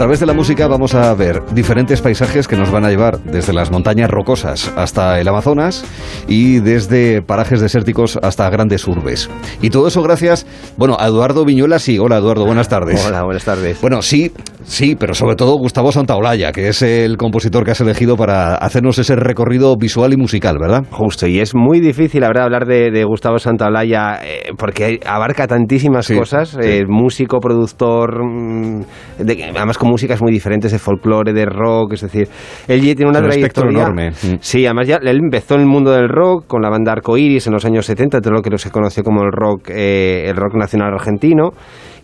Través 0.00 0.18
de 0.18 0.24
la 0.24 0.32
música 0.32 0.66
vamos 0.66 0.94
a 0.94 1.12
ver 1.12 1.42
diferentes 1.52 2.00
paisajes 2.00 2.48
que 2.48 2.56
nos 2.56 2.70
van 2.70 2.86
a 2.86 2.88
llevar 2.88 3.22
desde 3.22 3.52
las 3.52 3.70
montañas 3.70 4.08
rocosas 4.08 4.72
hasta 4.74 5.20
el 5.20 5.28
Amazonas 5.28 5.84
y 6.26 6.60
desde 6.60 7.20
parajes 7.20 7.60
desérticos 7.60 8.18
hasta 8.22 8.48
grandes 8.48 8.88
urbes. 8.88 9.28
Y 9.60 9.68
todo 9.68 9.88
eso 9.88 10.02
gracias, 10.02 10.46
bueno, 10.78 10.96
a 10.98 11.06
Eduardo 11.06 11.44
Viñuela, 11.44 11.78
sí. 11.78 11.98
Hola 11.98 12.16
Eduardo, 12.16 12.46
buenas 12.46 12.70
tardes. 12.70 13.04
Hola, 13.04 13.24
buenas 13.24 13.44
tardes. 13.44 13.78
Bueno, 13.82 14.00
sí, 14.00 14.32
sí, 14.70 14.96
pero 14.96 15.14
sobre 15.14 15.36
todo 15.36 15.56
Gustavo 15.58 15.92
Santaolalla, 15.92 16.52
que 16.52 16.68
es 16.68 16.80
el 16.82 17.16
compositor 17.16 17.64
que 17.64 17.72
has 17.72 17.80
elegido 17.80 18.16
para 18.16 18.54
hacernos 18.54 18.98
ese 18.98 19.16
recorrido 19.16 19.76
visual 19.76 20.12
y 20.12 20.16
musical, 20.16 20.58
¿verdad? 20.60 20.84
Justo, 20.90 21.26
y 21.26 21.40
es 21.40 21.54
muy 21.54 21.80
difícil, 21.80 22.20
la 22.20 22.28
verdad, 22.28 22.44
hablar 22.44 22.66
de, 22.66 22.90
de 22.90 23.04
Gustavo 23.04 23.38
Santaolalla 23.38 24.20
eh, 24.24 24.52
porque 24.56 25.00
abarca 25.04 25.46
tantísimas 25.46 26.06
Sí, 26.06 26.16
cosas, 26.16 26.56
eh, 26.62 26.84
músico, 26.88 27.40
productor, 27.40 28.24
mm, 28.24 28.80
de- 29.18 29.44
además 29.56 29.76
con 29.76 29.88
músicas 29.90 30.22
muy 30.22 30.32
diferentes, 30.32 30.72
de 30.72 30.78
folclore, 30.78 31.32
de 31.32 31.46
rock, 31.46 31.94
es 31.94 32.02
decir, 32.02 32.28
él 32.68 32.80
ya 32.80 32.94
tiene 32.94 33.10
una 33.10 33.18
Es 33.18 33.24
un 33.24 33.30
espectro 33.30 33.62
trayectoria... 33.64 33.82
enorme. 33.82 34.10
Mm. 34.10 34.38
Sí, 34.40 34.64
además 34.66 34.86
ya 34.88 34.96
él 35.02 35.18
empezó 35.18 35.54
en 35.56 35.60
el 35.62 35.66
mundo 35.66 35.90
del 35.90 36.08
rock 36.08 36.46
con 36.46 36.62
la 36.62 36.70
banda 36.70 36.92
Arcoiris 36.92 37.46
en 37.46 37.52
los 37.54 37.64
años 37.64 37.86
70, 37.86 38.20
todo 38.20 38.34
lo 38.34 38.42
que 38.42 38.56
se 38.58 38.70
conoció 38.70 39.02
como 39.02 39.22
el 39.22 39.32
rock, 39.32 39.70
eh, 39.70 40.24
el 40.28 40.36
rock 40.36 40.54
nacional 40.54 40.92
argentino. 40.94 41.50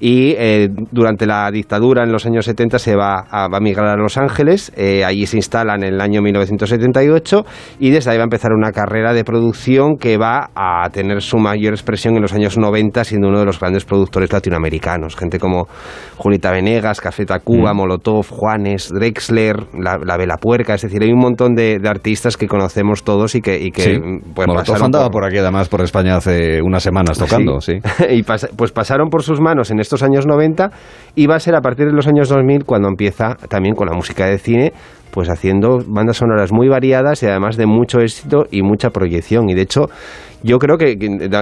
Y 0.00 0.35
eh, 0.38 0.69
durante 0.91 1.26
la 1.26 1.50
dictadura 1.50 2.03
en 2.05 2.12
los 2.12 2.26
años 2.26 2.45
70 2.45 2.79
se 2.79 2.97
va 2.97 3.25
a, 3.31 3.49
va 3.49 3.59
a 3.59 3.61
migrar 3.61 3.88
a 3.88 3.97
Los 3.97 4.17
Ángeles, 4.19 4.73
eh, 4.76 5.05
allí 5.05 5.26
se 5.26 5.37
instala 5.37 5.75
en 5.75 5.85
el 5.85 6.00
año 6.00 6.21
1978 6.23 7.45
y 7.81 7.91
desde 7.91 8.11
ahí 8.11 8.17
va 8.17 8.23
a 8.23 8.25
empezar 8.25 8.53
una 8.53 8.73
carrera 8.73 9.12
de 9.12 9.25
producción 9.25 9.97
que 9.97 10.17
va 10.19 10.50
a 10.55 10.88
tener 10.91 11.23
su 11.23 11.38
mayor 11.38 11.73
expresión 11.73 12.15
en 12.17 12.23
los 12.23 12.33
años 12.33 12.59
90 12.59 13.05
siendo 13.05 13.29
uno 13.29 13.38
de 13.41 13.45
los 13.47 13.59
grandes 13.61 13.85
productores 13.85 14.33
latinoamericanos, 14.33 15.17
gente 15.17 15.38
como 15.38 15.67
Julita 16.17 16.50
Venegas, 16.50 17.00
Café 17.00 17.25
Tacuba, 17.26 17.73
Mm. 17.73 17.76
Molotov, 17.76 18.26
Juanes, 18.29 18.91
Drexler, 18.93 19.57
La, 19.79 19.99
la 20.05 20.17
Vela 20.17 20.37
Puerca, 20.37 20.75
es 20.75 20.83
decir, 20.83 21.03
hay 21.03 21.11
un 21.12 21.19
montón 21.21 21.55
de, 21.55 21.79
de 21.79 21.88
artistas 21.88 22.37
que 22.37 22.47
conocemos 22.47 23.03
todos 23.03 23.35
y 23.35 23.41
que, 23.41 23.59
y 23.61 23.71
que 23.71 23.83
Sí. 23.83 24.00
pues, 24.35 24.47
Molotov 24.49 24.83
andaba 24.83 25.05
por- 25.07 25.17
por 25.23 25.25
aquí 25.25 25.38
además 25.38 25.69
por 25.69 25.81
España 25.81 26.17
hace 26.17 26.61
unas 26.62 26.83
semanas 26.83 27.19
tocando, 27.19 27.61
sí. 27.61 27.73
y 28.11 28.23
pas- 28.23 28.49
pues 28.57 28.73
pasaron 28.73 29.09
por 29.09 29.23
sus 29.23 29.41
manos 29.41 29.71
en 29.71 29.81
estos 29.87 30.02
años 30.02 30.26
90 30.26 30.71
y 31.14 31.26
va 31.26 31.37
a 31.37 31.40
ser 31.40 31.55
a 31.55 31.61
partir 31.61 31.87
de 31.87 31.93
los 31.93 32.07
años 32.07 32.28
2000 32.28 32.64
cuando 32.64 32.88
empieza 32.88 33.37
también 33.49 33.75
con 33.75 33.87
la 33.88 33.95
música 33.95 34.26
de 34.26 34.38
cine 34.38 34.73
pues 35.12 35.31
haciendo 35.31 35.78
bandas 35.87 36.19
sonoras 36.19 36.52
muy 36.52 36.69
variadas 36.69 37.23
y 37.23 37.26
además 37.26 37.57
de 37.57 37.64
mucho 37.66 38.00
éxito 38.00 38.45
y 38.50 38.61
mucha 38.62 38.90
proyección. 38.90 39.49
Y 39.49 39.55
de 39.55 39.62
hecho 39.62 39.87
yo 40.43 40.59
creo 40.59 40.76
que, 40.76 40.95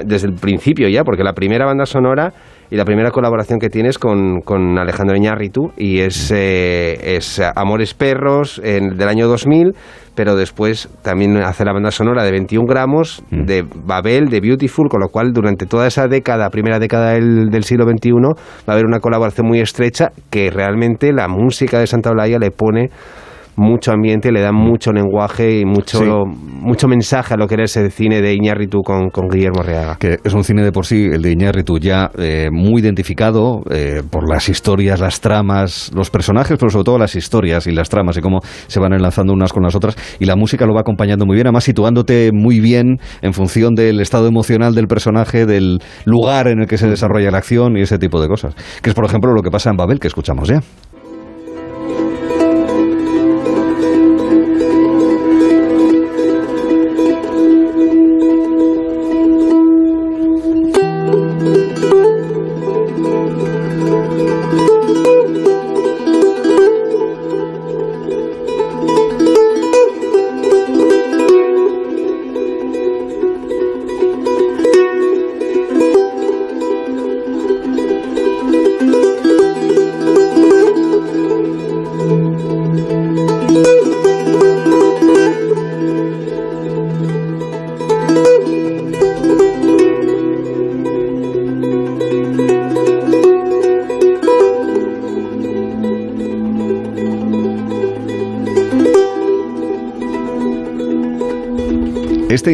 desde 0.07 0.29
el 0.29 0.35
principio 0.35 0.89
ya 0.89 1.03
porque 1.03 1.25
la 1.25 1.33
primera 1.33 1.67
banda 1.67 1.85
sonora 1.85 2.33
y 2.71 2.77
la 2.77 2.85
primera 2.85 3.11
colaboración 3.11 3.59
que 3.59 3.69
tienes 3.71 3.99
con, 3.99 4.41
con 4.43 4.79
Alejandro 4.79 5.17
Iñárritu 5.17 5.73
y 5.77 6.01
es, 6.01 6.31
eh, 6.31 7.17
es 7.17 7.41
Amores 7.57 7.95
Perros 7.95 8.61
en- 8.63 8.97
del 8.97 9.09
año 9.09 9.27
2000 9.27 9.73
pero 10.15 10.37
después 10.37 10.89
también 11.03 11.37
hace 11.39 11.65
la 11.65 11.73
banda 11.73 11.91
sonora 11.91 12.25
de 12.25 12.31
21 12.31 12.67
gramos, 12.67 13.23
de 13.31 13.63
Babel, 13.63 14.29
de 14.29 14.41
Beautiful, 14.41 14.89
con 14.89 15.01
lo 15.01 15.09
cual 15.09 15.33
durante 15.33 15.67
toda 15.67 15.87
esa 15.87 16.07
década, 16.09 16.51
primera 16.51 16.79
década 16.79 17.13
del, 17.13 17.51
del 17.51 17.65
siglo 17.65 17.85
XXI, 17.85 18.13
va 18.13 18.35
a 18.69 18.73
haber 18.73 18.87
una 18.87 19.01
colaboración 19.01 19.47
muy 19.47 19.61
estrecha 19.61 20.13
que 20.31 20.51
realmente 20.51 21.13
la 21.13 21.29
música 21.29 21.79
de 21.79 21.87
Santa 21.87 22.11
Olaya 22.11 22.39
le 22.39 22.51
pone 22.51 22.91
mucho 23.57 23.93
ambiente, 23.93 24.33
le 24.33 24.41
da 24.41 24.53
mucho 24.53 24.93
lenguaje 24.93 25.61
y 25.61 25.65
mucho, 25.65 25.99
Sí. 25.99 26.05
mucho 26.61 26.89
mensaje 26.89 27.35
a 27.35 27.37
lo 27.37 27.47
que 27.47 27.55
era 27.55 27.65
ese 27.65 27.91
cine 27.91 28.21
de 28.21 28.35
Iñárritu 28.35 28.83
con, 28.83 29.11
con 29.11 29.29
Guillermo 29.29 29.63
Reaga. 29.63 29.97
Que 29.99 30.17
es 30.23 30.35
un 30.35 30.45
cine 30.45 30.63
de 30.63 30.73
por 30.73 30.87
sí, 30.87 31.09
el 31.13 31.23
de 31.23 31.33
Iñárritu, 31.33 31.79
ya 31.79 32.11
eh, 32.19 32.49
muy 32.51 32.81
identificado 32.83 33.63
eh, 33.71 34.03
por 34.11 34.29
las 34.29 34.49
historias, 34.49 35.01
las 35.01 35.21
tramas, 35.21 35.91
los 35.95 36.11
personajes, 36.11 36.57
pero 36.59 36.71
sobre 36.71 36.85
todo 36.85 36.99
las 36.99 37.15
historias 37.15 37.67
y 37.67 37.73
las 37.73 37.89
tramas 37.89 38.17
y 38.17 38.21
cómo 38.21 38.41
se 38.67 38.81
van 38.81 38.93
enlazando 38.93 39.33
unas 39.33 39.53
con 39.53 39.63
las 39.63 39.75
otras. 39.75 39.97
Y 40.19 40.27
la 40.27 40.37
música 40.37 40.67
lo 40.67 40.75
va 40.75 40.81
acompañando 40.81 41.27
muy 41.27 41.35
bien, 41.37 41.47
además 41.47 41.65
situándote 41.65 42.31
muy 42.33 42.61
bien 42.61 42.99
en 43.23 43.33
función 43.33 43.75
del 43.75 44.01
estado 44.01 44.27
emocional 44.29 44.75
del 44.75 44.87
personaje, 44.87 45.47
del 45.47 45.79
lugar 46.05 46.49
en 46.49 46.61
el 46.61 46.67
que 46.67 46.79
se 46.79 46.89
desarrolla 46.89 47.31
la 47.31 47.39
acción 47.39 47.77
y 47.77 47.83
ese 47.83 47.99
tipo 47.99 48.21
de 48.21 48.29
cosas. 48.29 48.55
Que 48.83 48.91
es, 48.91 48.95
por 48.95 49.05
ejemplo, 49.05 49.33
lo 49.33 49.43
que 49.43 49.51
pasa 49.51 49.71
en 49.71 49.77
Babel, 49.77 49.99
que 50.01 50.09
escuchamos 50.09 50.49
ya. 50.49 50.61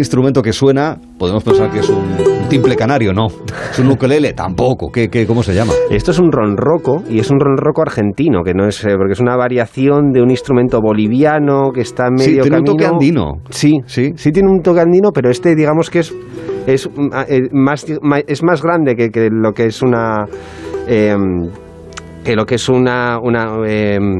Instrumento 0.01 0.43
que 0.43 0.53
suena, 0.53 0.99
podemos 1.19 1.45
pensar 1.45 1.71
que 1.71 1.79
es 1.79 1.89
un, 1.89 1.99
un 1.99 2.49
timple 2.49 2.75
canario, 2.75 3.13
no. 3.13 3.29
Es 3.71 3.79
un 3.79 3.91
ukelele, 3.91 4.33
tampoco. 4.33 4.91
¿Qué, 4.91 5.09
qué, 5.09 5.27
cómo 5.27 5.43
se 5.43 5.55
llama? 5.55 5.73
Esto 5.91 6.11
es 6.11 6.19
un 6.19 6.33
ronroco 6.33 7.05
y 7.09 7.21
es 7.21 7.31
un 7.31 7.39
ronroco 7.39 7.83
argentino, 7.83 8.43
que 8.43 8.55
no 8.55 8.67
es 8.67 8.85
eh, 8.85 8.95
porque 8.97 9.13
es 9.13 9.21
una 9.21 9.37
variación 9.37 10.11
de 10.13 10.23
un 10.23 10.31
instrumento 10.31 10.81
boliviano 10.81 11.71
que 11.73 11.83
está 11.83 12.09
Sí, 12.17 12.31
medio 12.31 12.43
tiene 12.43 12.59
un 12.59 12.65
toque 12.65 12.87
andino. 12.87 13.35
Sí, 13.51 13.79
sí, 13.87 14.11
sí 14.17 14.33
tiene 14.33 14.51
un 14.51 14.63
toque 14.63 14.81
andino, 14.81 15.11
pero 15.13 15.31
este 15.31 15.55
digamos 15.55 15.89
que 15.91 16.01
es 16.01 16.15
es 16.67 16.91
eh, 17.29 17.49
más 17.53 17.87
es 18.27 18.43
más 18.43 18.63
grande 18.63 18.97
que, 18.97 19.11
que 19.11 19.29
lo 19.31 19.53
que 19.53 19.67
es 19.67 19.83
una 19.83 20.27
em, 20.87 21.49
que 22.25 22.37
lo 22.37 22.45
que 22.45 22.57
es 22.57 22.69
una, 22.69 23.19
una 23.23 23.57
em, 23.67 24.19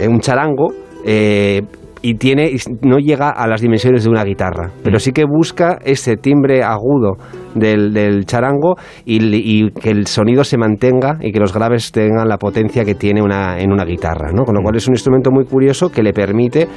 eh, 0.00 0.08
un 0.08 0.20
charango 0.20 0.72
eh, 1.04 1.62
y 2.02 2.14
tiene 2.14 2.52
no 2.82 2.98
llega 2.98 3.30
a 3.30 3.46
las 3.46 3.60
dimensiones 3.60 4.04
de 4.04 4.10
una 4.10 4.24
guitarra, 4.24 4.70
pero 4.82 4.98
sí 4.98 5.12
que 5.12 5.24
busca 5.24 5.78
ese 5.84 6.16
timbre 6.16 6.62
agudo 6.62 7.16
del, 7.54 7.92
del 7.92 8.24
charango 8.26 8.76
y, 9.04 9.18
y 9.34 9.70
que 9.70 9.90
el 9.90 10.06
sonido 10.06 10.44
se 10.44 10.56
mantenga 10.56 11.18
y 11.20 11.32
que 11.32 11.40
los 11.40 11.52
graves 11.52 11.92
tengan 11.92 12.28
la 12.28 12.38
potencia 12.38 12.84
que 12.84 12.94
tiene 12.94 13.22
una, 13.22 13.58
en 13.58 13.72
una 13.72 13.84
guitarra, 13.84 14.32
¿no? 14.32 14.44
Con 14.44 14.54
lo 14.54 14.62
cual 14.62 14.76
es 14.76 14.86
un 14.88 14.94
instrumento 14.94 15.30
muy 15.30 15.44
curioso 15.44 15.90
que 15.90 16.02
le 16.02 16.12
permite 16.12 16.68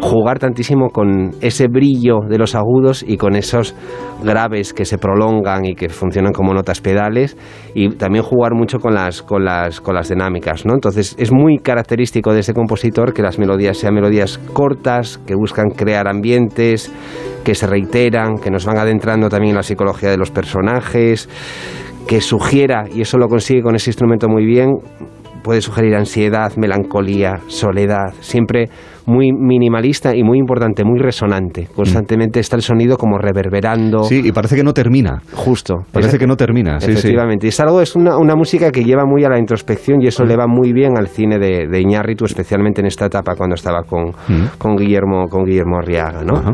jugar 0.00 0.38
tantísimo 0.38 0.90
con 0.90 1.30
ese 1.40 1.68
brillo 1.68 2.20
de 2.28 2.38
los 2.38 2.54
agudos 2.54 3.04
y 3.06 3.16
con 3.16 3.36
esos 3.36 3.74
graves 4.22 4.72
que 4.72 4.84
se 4.84 4.98
prolongan 4.98 5.64
y 5.64 5.74
que 5.74 5.88
funcionan 5.88 6.32
como 6.32 6.54
notas 6.54 6.80
pedales 6.80 7.36
y 7.74 7.90
también 7.90 8.24
jugar 8.24 8.54
mucho 8.54 8.78
con 8.78 8.94
las, 8.94 9.22
con 9.22 9.44
las, 9.44 9.80
con 9.80 9.94
las 9.94 10.08
dinámicas, 10.08 10.64
¿no? 10.66 10.74
Entonces 10.74 11.14
es 11.18 11.32
muy 11.32 11.58
característico 11.58 12.32
de 12.32 12.40
ese 12.40 12.54
compositor 12.54 13.12
que 13.12 13.22
las 13.22 13.38
melodías 13.38 13.76
sean 13.76 13.94
melodías 13.94 14.38
cortas, 14.52 14.71
que 15.26 15.34
buscan 15.34 15.70
crear 15.70 16.08
ambientes, 16.08 16.90
que 17.44 17.54
se 17.54 17.66
reiteran, 17.66 18.38
que 18.38 18.50
nos 18.50 18.64
van 18.64 18.78
adentrando 18.78 19.28
también 19.28 19.50
en 19.50 19.56
la 19.56 19.62
psicología 19.62 20.10
de 20.10 20.16
los 20.16 20.30
personajes, 20.30 21.28
que 22.06 22.20
sugiera, 22.20 22.84
y 22.92 23.00
eso 23.00 23.18
lo 23.18 23.28
consigue 23.28 23.62
con 23.62 23.74
ese 23.74 23.90
instrumento 23.90 24.28
muy 24.28 24.44
bien, 24.44 24.70
puede 25.42 25.60
sugerir 25.60 25.94
ansiedad, 25.94 26.52
melancolía, 26.56 27.40
soledad, 27.48 28.14
siempre 28.20 28.68
muy 29.06 29.32
minimalista 29.32 30.14
y 30.14 30.22
muy 30.22 30.38
importante, 30.38 30.84
muy 30.84 30.98
resonante. 30.98 31.68
Constantemente 31.74 32.40
está 32.40 32.56
el 32.56 32.62
sonido 32.62 32.96
como 32.96 33.18
reverberando. 33.18 34.04
Sí, 34.04 34.20
y 34.24 34.32
parece 34.32 34.56
que 34.56 34.64
no 34.64 34.72
termina. 34.72 35.22
Justo. 35.34 35.84
Parece 35.92 36.18
que 36.18 36.26
no 36.26 36.36
termina. 36.36 36.80
Sí, 36.80 36.86
sí. 36.86 36.92
Efectivamente. 36.92 37.46
Y 37.46 37.48
es 37.48 37.60
algo, 37.60 37.80
es 37.80 37.96
una, 37.96 38.16
una 38.18 38.34
música 38.34 38.70
que 38.70 38.84
lleva 38.84 39.04
muy 39.04 39.24
a 39.24 39.28
la 39.28 39.38
introspección 39.38 40.02
y 40.02 40.06
eso 40.06 40.24
le 40.24 40.36
va 40.36 40.46
muy 40.46 40.72
bien 40.72 40.96
al 40.96 41.08
cine 41.08 41.38
de, 41.38 41.66
de 41.68 41.80
Iñárritu, 41.80 42.24
especialmente 42.24 42.80
en 42.80 42.86
esta 42.86 43.06
etapa 43.06 43.34
cuando 43.36 43.54
estaba 43.54 43.82
con, 43.82 44.12
Mm. 44.28 44.58
con 44.58 44.76
Guillermo 44.76 45.26
con 45.28 45.44
Guillermo 45.44 45.78
Arriaga, 45.78 46.22
¿no? 46.24 46.36
Ajá. 46.36 46.52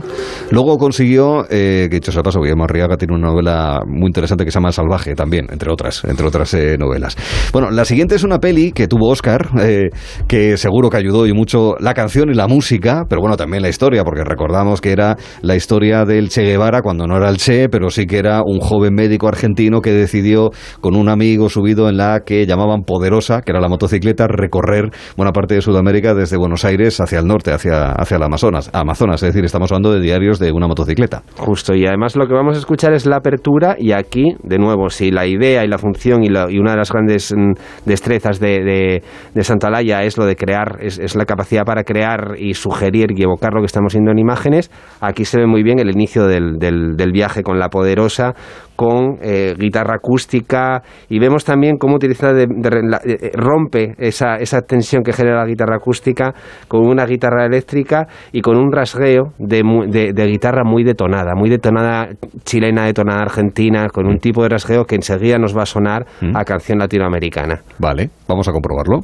Luego 0.51 0.79
consiguió, 0.79 1.45
eh, 1.51 1.87
que 1.91 1.97
dicho 1.97 2.13
sea 2.13 2.23
paso, 2.23 2.41
Guillermo 2.41 2.65
Arriaga 2.65 2.97
tiene 2.97 3.15
una 3.15 3.29
novela 3.29 3.81
muy 3.87 4.07
interesante 4.07 4.45
que 4.45 4.51
se 4.51 4.57
llama 4.59 4.73
Salvaje 4.73 5.15
también, 5.15 5.47
entre 5.51 5.71
otras, 5.71 6.05
entre 6.05 6.27
otras 6.27 6.53
eh, 6.55 6.77
novelas. 6.79 7.17
Bueno, 7.53 7.71
la 7.71 7.85
siguiente 7.85 8.15
es 8.15 8.25
una 8.25 8.39
peli 8.39 8.73
que 8.73 8.89
tuvo 8.89 9.09
Oscar, 9.11 9.49
eh, 9.61 9.91
que 10.27 10.57
seguro 10.57 10.89
que 10.91 10.97
ayudó 10.97 11.27
y 11.27 11.33
mucho 11.33 11.75
la 11.81 11.95
canción 11.95 12.31
y 12.31 12.35
la 12.39 12.49
música, 12.49 13.05
pero 13.09 13.21
bueno, 13.21 13.37
también 13.37 13.63
la 13.63 13.69
historia, 13.69 14.03
porque 14.05 14.25
recordamos 14.25 14.81
que 14.81 14.93
era 14.93 15.17
la 15.43 15.57
historia 15.57 16.05
del 16.07 16.31
Che 16.31 16.43
Guevara 16.45 16.81
cuando 16.81 17.07
no 17.07 17.17
era 17.19 17.29
el 17.29 17.37
Che, 17.37 17.69
pero 17.69 17.91
sí 17.91 18.07
que 18.07 18.17
era 18.19 18.41
un 18.43 18.61
joven 18.61 18.95
médico 18.95 19.29
argentino 19.29 19.81
que 19.83 19.93
decidió 19.93 20.51
con 20.81 20.97
un 20.97 21.09
amigo 21.11 21.49
subido 21.51 21.89
en 21.91 21.97
la 21.99 22.21
que 22.25 22.47
llamaban 22.47 22.83
Poderosa, 22.85 23.43
que 23.43 23.51
era 23.53 23.61
la 23.61 23.69
motocicleta, 23.69 24.27
recorrer 24.29 24.91
buena 25.17 25.33
parte 25.33 25.55
de 25.57 25.61
Sudamérica 25.61 26.15
desde 26.15 26.37
Buenos 26.39 26.65
Aires 26.65 26.99
hacia 27.01 27.19
el 27.19 27.27
norte, 27.27 27.53
hacia, 27.53 27.91
hacia 27.93 28.17
el 28.17 28.23
Amazonas, 28.23 28.71
Amazonas, 28.73 29.23
es 29.23 29.29
decir, 29.35 29.45
estamos 29.45 29.71
hablando 29.73 29.93
de 29.93 30.01
diarios 30.01 30.39
de 30.39 30.53
una 30.53 30.67
motocicleta. 30.69 31.23
Justo, 31.37 31.75
y 31.75 31.87
además 31.87 32.17
lo 32.17 32.27
que 32.27 32.35
vamos 32.35 32.55
a 32.57 32.61
escuchar 32.61 32.93
es 32.95 33.05
la 33.05 33.17
apertura 33.17 33.75
y 33.79 33.93
aquí, 33.93 34.37
de 34.45 34.59
nuevo, 34.59 34.89
si 34.91 35.11
la 35.11 35.27
idea 35.27 35.65
y 35.65 35.69
la 35.69 35.79
función 35.79 36.23
y, 36.23 36.29
la- 36.29 36.47
y 36.49 36.59
una 36.59 36.71
de 36.73 36.77
las 36.79 36.93
grandes 36.93 37.35
mm, 37.37 37.53
destrezas 37.85 38.39
de, 38.39 38.61
de, 38.63 39.03
de 39.35 39.45
Santalaya 39.45 40.05
es 40.05 40.17
lo 40.17 40.25
de 40.25 40.37
crear, 40.37 40.79
es, 40.81 40.99
es 40.99 41.17
la 41.17 41.25
capacidad 41.25 41.65
para 41.65 41.83
crear 41.85 42.28
y 42.37 42.55
sugerir 42.55 43.13
y 43.17 43.23
evocar 43.23 43.53
lo 43.55 43.61
que 43.61 43.67
estamos 43.67 43.93
viendo 43.95 44.11
en 44.11 44.19
imágenes, 44.19 44.71
aquí 45.01 45.25
se 45.25 45.39
ve 45.39 45.47
muy 45.47 45.63
bien 45.63 45.79
el 45.79 45.91
inicio 45.91 46.27
del, 46.27 46.59
del, 46.59 46.97
del 46.97 47.13
viaje 47.13 47.43
con 47.43 47.59
la 47.59 47.69
poderosa, 47.69 48.35
con 48.77 49.17
eh, 49.23 49.55
guitarra 49.59 49.95
acústica 49.97 50.83
y 51.09 51.19
vemos 51.19 51.45
también 51.45 51.79
cómo 51.79 51.97
utiliza 51.97 52.33
de- 52.33 52.47
de- 52.49 52.83
la- 52.85 53.01
eh, 53.05 53.33
rompe 53.35 53.95
esa, 53.99 54.37
esa 54.37 54.61
tensión 54.63 55.03
que 55.03 55.13
genera 55.13 55.39
la 55.39 55.47
guitarra 55.47 55.77
acústica 55.77 56.33
con 56.69 56.87
una 56.87 57.05
guitarra 57.05 57.45
eléctrica 57.47 58.07
y 58.33 58.41
con 58.41 58.57
un 58.57 58.71
rasgueo 58.73 59.33
de, 59.39 59.63
de- 59.89 60.13
de 60.13 60.27
guitarra 60.27 60.63
muy 60.65 60.85
detonada, 60.85 61.35
muy 61.35 61.51
detonada 61.51 62.09
chilena, 62.45 62.85
detonada 62.85 63.23
argentina, 63.23 63.89
con 63.89 64.07
un 64.07 64.19
tipo 64.19 64.43
de 64.45 64.49
rasgueo 64.51 64.85
que 64.85 64.95
enseguida 64.95 65.39
nos 65.39 65.57
va 65.57 65.63
a 65.63 65.67
sonar 65.67 66.07
a 66.35 66.45
canción 66.45 66.79
latinoamericana. 66.79 67.61
Vale, 67.79 68.11
vamos 68.29 68.47
a 68.49 68.53
comprobarlo. 68.53 69.01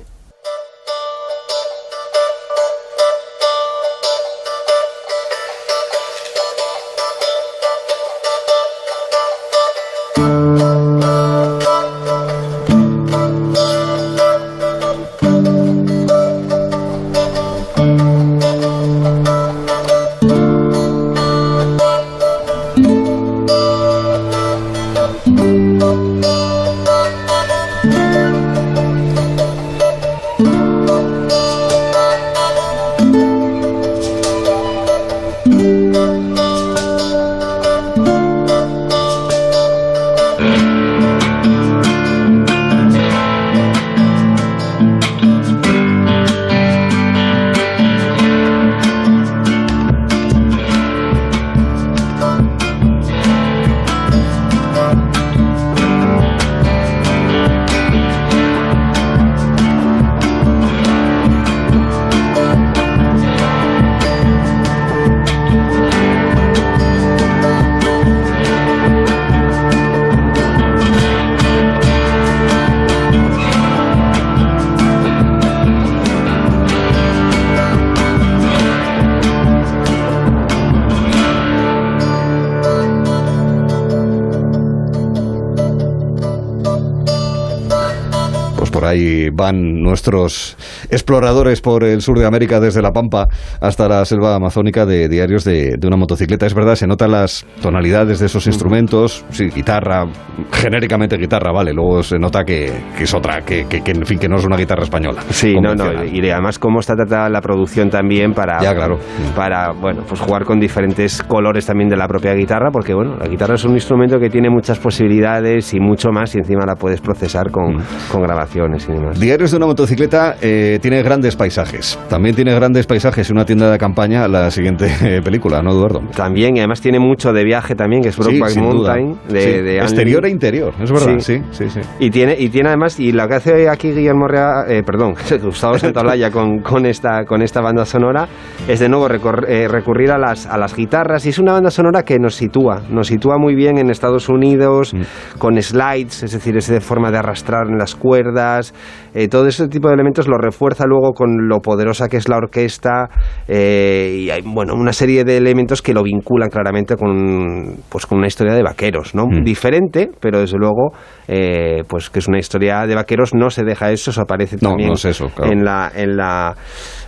Nuestros 90.07 90.57
exploradores 90.95 91.61
por 91.61 91.85
el 91.85 92.01
sur 92.01 92.19
de 92.19 92.27
América, 92.27 92.61
desde 92.61 92.81
La 92.83 92.93
Pampa 92.93 93.29
hasta 93.61 93.89
la 93.89 94.05
selva 94.05 94.35
amazónica 94.35 94.87
de 94.87 95.09
diarios 95.09 95.45
de, 95.45 95.77
de 95.79 95.87
una 95.87 95.97
motocicleta. 95.97 96.47
Es 96.47 96.55
verdad, 96.55 96.75
se 96.75 96.87
notan 96.87 97.11
las 97.13 97.45
tonalidades 97.61 98.19
de 98.21 98.27
esos 98.27 98.47
instrumentos, 98.47 99.25
sí, 99.31 99.49
guitarra, 99.55 100.07
genéricamente 100.53 101.17
guitarra, 101.17 101.53
vale, 101.53 101.73
luego 101.73 102.03
se 102.03 102.19
nota 102.19 102.45
que, 102.45 102.73
que 102.97 103.05
es 103.05 103.15
otra, 103.15 103.43
que, 103.43 103.67
que- 103.69 103.83
que, 103.83 103.91
en 103.93 104.07
fin, 104.07 104.19
que 104.19 104.29
no 104.29 104.37
es 104.37 104.45
una 104.45 104.57
guitarra 104.57 104.83
española. 104.85 105.23
Sí, 105.31 105.55
no, 105.61 105.75
no, 105.75 106.05
y 106.05 106.21
además 106.31 106.59
cómo 106.59 106.81
está 106.81 106.95
tratada 106.95 107.29
la 107.29 107.41
producción 107.41 107.91
también 107.91 108.33
para, 108.33 108.61
Ya, 108.63 108.75
claro. 108.75 108.99
para 109.37 109.73
bueno, 109.73 110.03
pues 110.09 110.21
jugar 110.21 110.45
con 110.45 110.59
diferentes 110.61 111.23
colores 111.23 111.67
también 111.67 111.89
de 111.91 111.97
la 111.97 112.09
propia 112.09 112.33
guitarra, 112.35 112.71
porque 112.71 112.95
bueno, 112.95 113.17
la 113.19 113.27
guitarra 113.27 113.55
es 113.57 113.65
un 113.65 113.73
instrumento 113.75 114.19
que 114.19 114.31
tiene 114.31 114.49
muchas 114.51 114.79
posibilidades 114.79 115.75
y 115.75 115.81
mucho 115.81 116.11
más, 116.11 116.35
y 116.35 116.39
encima 116.39 116.65
la 116.67 116.77
puedes 116.77 117.01
procesar 117.01 117.51
con, 117.51 117.77
con 118.11 118.23
grabaciones 118.23 118.89
y 118.89 118.93
demás. 118.93 119.19
Diarios 119.21 119.51
de 119.51 119.57
una 119.57 119.67
motocicleta 119.67 120.37
eh, 120.41 120.79
tiene 120.85 121.03
grandes 121.03 121.35
paisajes. 121.35 121.99
También 122.11 122.35
tiene 122.37 122.55
grandes 122.55 122.87
paisajes 122.87 123.31
y 123.31 123.33
una 123.33 123.47
tienda 123.47 123.71
de 123.71 123.79
campaña 123.79 124.29
la 124.29 124.51
siguiente 124.51 124.87
eh, 125.03 125.23
película, 125.25 125.63
¿no, 125.63 125.71
Eduardo? 125.71 126.03
También, 126.15 126.57
y 126.57 126.59
además 126.59 126.83
tiene 126.83 126.99
mucho 126.99 127.33
de 127.33 127.43
viaje 127.43 127.75
también, 127.75 128.03
que 128.03 128.11
es 128.11 128.19
Brokeback. 128.19 128.55
Mountain, 128.59 129.19
de, 129.31 129.41
Sí, 129.41 129.51
de 129.63 129.81
Ang 129.81 129.85
exterior 129.85 130.27
e 130.27 130.29
interior, 130.29 130.75
es 130.79 130.93
verdad, 130.93 131.19
sí, 131.21 131.41
sí, 131.53 131.71
sí. 131.71 131.81
Y 132.01 132.11
tiene, 132.11 132.37
y 132.39 132.51
tiene 132.51 132.69
además, 132.69 133.01
y 133.01 133.13
lo 133.13 133.27
que 133.27 133.35
hace 133.35 133.67
aquí 133.71 133.93
Guillermo 133.93 134.29
Rea, 134.29 134.65
eh, 134.69 134.83
perdón, 134.85 135.15
Gustavo 135.43 135.79
Santaolalla 135.79 136.31
con, 136.31 136.59
con, 136.59 136.85
esta, 136.85 137.25
con 137.25 137.41
esta 137.41 137.63
banda 137.63 137.87
sonora, 137.87 138.29
es 138.69 138.79
de 138.81 138.91
nuevo 138.91 139.09
recor- 139.09 139.47
eh, 139.49 139.67
recurrir 139.69 140.11
a 140.11 140.19
las, 140.19 140.45
a 140.47 140.59
las 140.59 140.77
guitarras, 140.77 141.25
y 141.25 141.31
es 141.31 141.39
una 141.39 141.55
banda 141.55 141.71
sonora 141.71 142.03
que 142.03 142.19
nos 142.19 142.35
sitúa, 142.35 142.83
nos 142.91 143.07
sitúa 143.07 143.39
muy 143.39 143.55
bien 143.55 143.79
en 143.79 143.89
Estados 143.89 144.29
Unidos, 144.29 144.95
con 145.39 145.57
slides, 145.63 146.25
es 146.25 146.33
decir, 146.33 146.55
esa 146.59 146.79
forma 146.83 147.11
de 147.11 147.17
arrastrar 147.17 147.69
en 147.71 147.79
las 147.79 147.95
cuerdas, 147.95 148.75
eh, 149.15 149.29
todo 149.29 149.47
ese 149.47 149.67
tipo 149.69 149.89
de 149.89 149.95
elementos 149.95 150.29
lo 150.29 150.37
refuerza 150.37 150.74
luego 150.87 151.13
con 151.13 151.49
lo 151.49 151.61
poderosa 151.61 152.09
que 152.09 152.17
es 152.17 152.29
la 152.29 152.37
orquesta, 152.37 153.09
eh, 153.47 154.17
y 154.25 154.31
hay, 154.31 154.43
bueno, 154.43 154.75
una 154.75 154.93
serie 154.93 155.25
de 155.25 155.37
elementos 155.37 155.81
que 155.81 155.95
lo 155.95 156.03
vinculan 156.03 156.51
claramente 156.51 156.97
con, 156.97 157.77
pues, 157.89 158.07
con 158.07 158.19
una 158.19 158.27
historia 158.27 158.55
de 158.55 158.63
vaqueros, 158.63 159.15
¿no? 159.15 159.25
Diferente, 159.45 160.11
pero 160.21 160.41
desde 160.41 160.59
luego, 160.59 160.93
eh, 161.29 161.83
pues 161.87 162.11
que 162.11 162.19
es 162.19 162.29
una 162.29 162.39
historia 162.39 162.87
de 162.87 162.95
vaqueros, 162.95 163.35
no 163.35 163.51
se 163.51 163.65
deja 163.65 163.91
eso, 163.91 164.11
eso 164.11 164.23
aparece 164.23 164.57
No, 164.61 164.71
también 164.71 164.89
no 164.89 164.95
es 164.95 165.05
eso, 165.05 165.29
claro. 165.29 165.53
en 165.53 165.65
la, 165.65 165.91
en 165.95 166.17
la 166.17 166.55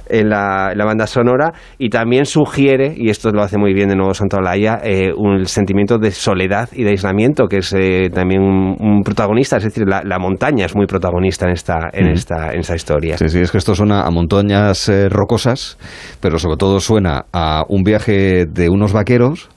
en 0.08 0.28
la, 0.28 0.70
en 0.72 0.78
la 0.78 0.84
banda 0.84 1.06
sonora 1.06 1.52
y 1.78 1.88
también 1.90 2.24
sugiere, 2.26 2.94
y 2.96 3.10
esto 3.10 3.30
lo 3.30 3.42
hace 3.42 3.58
muy 3.58 3.74
bien 3.74 3.88
de 3.88 3.96
nuevo 3.96 4.14
Santolaya, 4.14 4.80
eh, 4.82 5.12
un 5.16 5.46
sentimiento 5.46 5.98
de 5.98 6.10
soledad 6.10 6.68
y 6.72 6.82
de 6.84 6.90
aislamiento, 6.90 7.46
que 7.48 7.58
es 7.58 7.72
eh, 7.72 8.08
también 8.12 8.40
un, 8.42 8.76
un 8.78 9.02
protagonista, 9.02 9.56
es 9.58 9.64
decir, 9.64 9.84
la, 9.86 10.02
la 10.04 10.18
montaña 10.18 10.66
es 10.66 10.74
muy 10.74 10.86
protagonista 10.86 11.46
en 11.46 11.52
esta, 11.52 11.74
en 11.92 12.06
Mm. 12.06 12.12
esta, 12.12 12.52
en 12.52 12.60
esta 12.60 12.74
historia. 12.74 13.18
Sí, 13.18 13.28
sí, 13.28 13.40
es 13.40 13.50
que 13.50 13.58
esto 13.58 13.74
suena 13.74 14.02
a 14.02 14.10
montañas 14.10 14.88
eh, 14.88 15.08
rocosas, 15.08 15.76
pero 16.20 16.38
sobre 16.38 16.56
todo 16.56 16.78
suena 16.80 17.24
a 17.32 17.64
un 17.68 17.82
viaje 17.82 18.46
de 18.46 18.68
unos 18.68 18.92
vaqueros, 18.92 19.48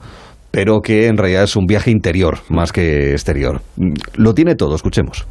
pero 0.50 0.80
que 0.80 1.06
en 1.06 1.16
realidad 1.16 1.44
es 1.44 1.54
un 1.56 1.66
viaje 1.66 1.90
interior 1.92 2.38
más 2.48 2.72
que 2.72 3.12
exterior. 3.12 3.60
Mm, 3.76 3.92
Lo 4.16 4.34
tiene 4.34 4.56
todo, 4.56 4.74
escuchemos. 4.74 5.26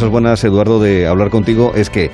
Cosas 0.00 0.12
buenas, 0.12 0.42
Eduardo, 0.44 0.80
de 0.80 1.06
hablar 1.06 1.28
contigo 1.28 1.74
es 1.76 1.90
que 1.90 2.10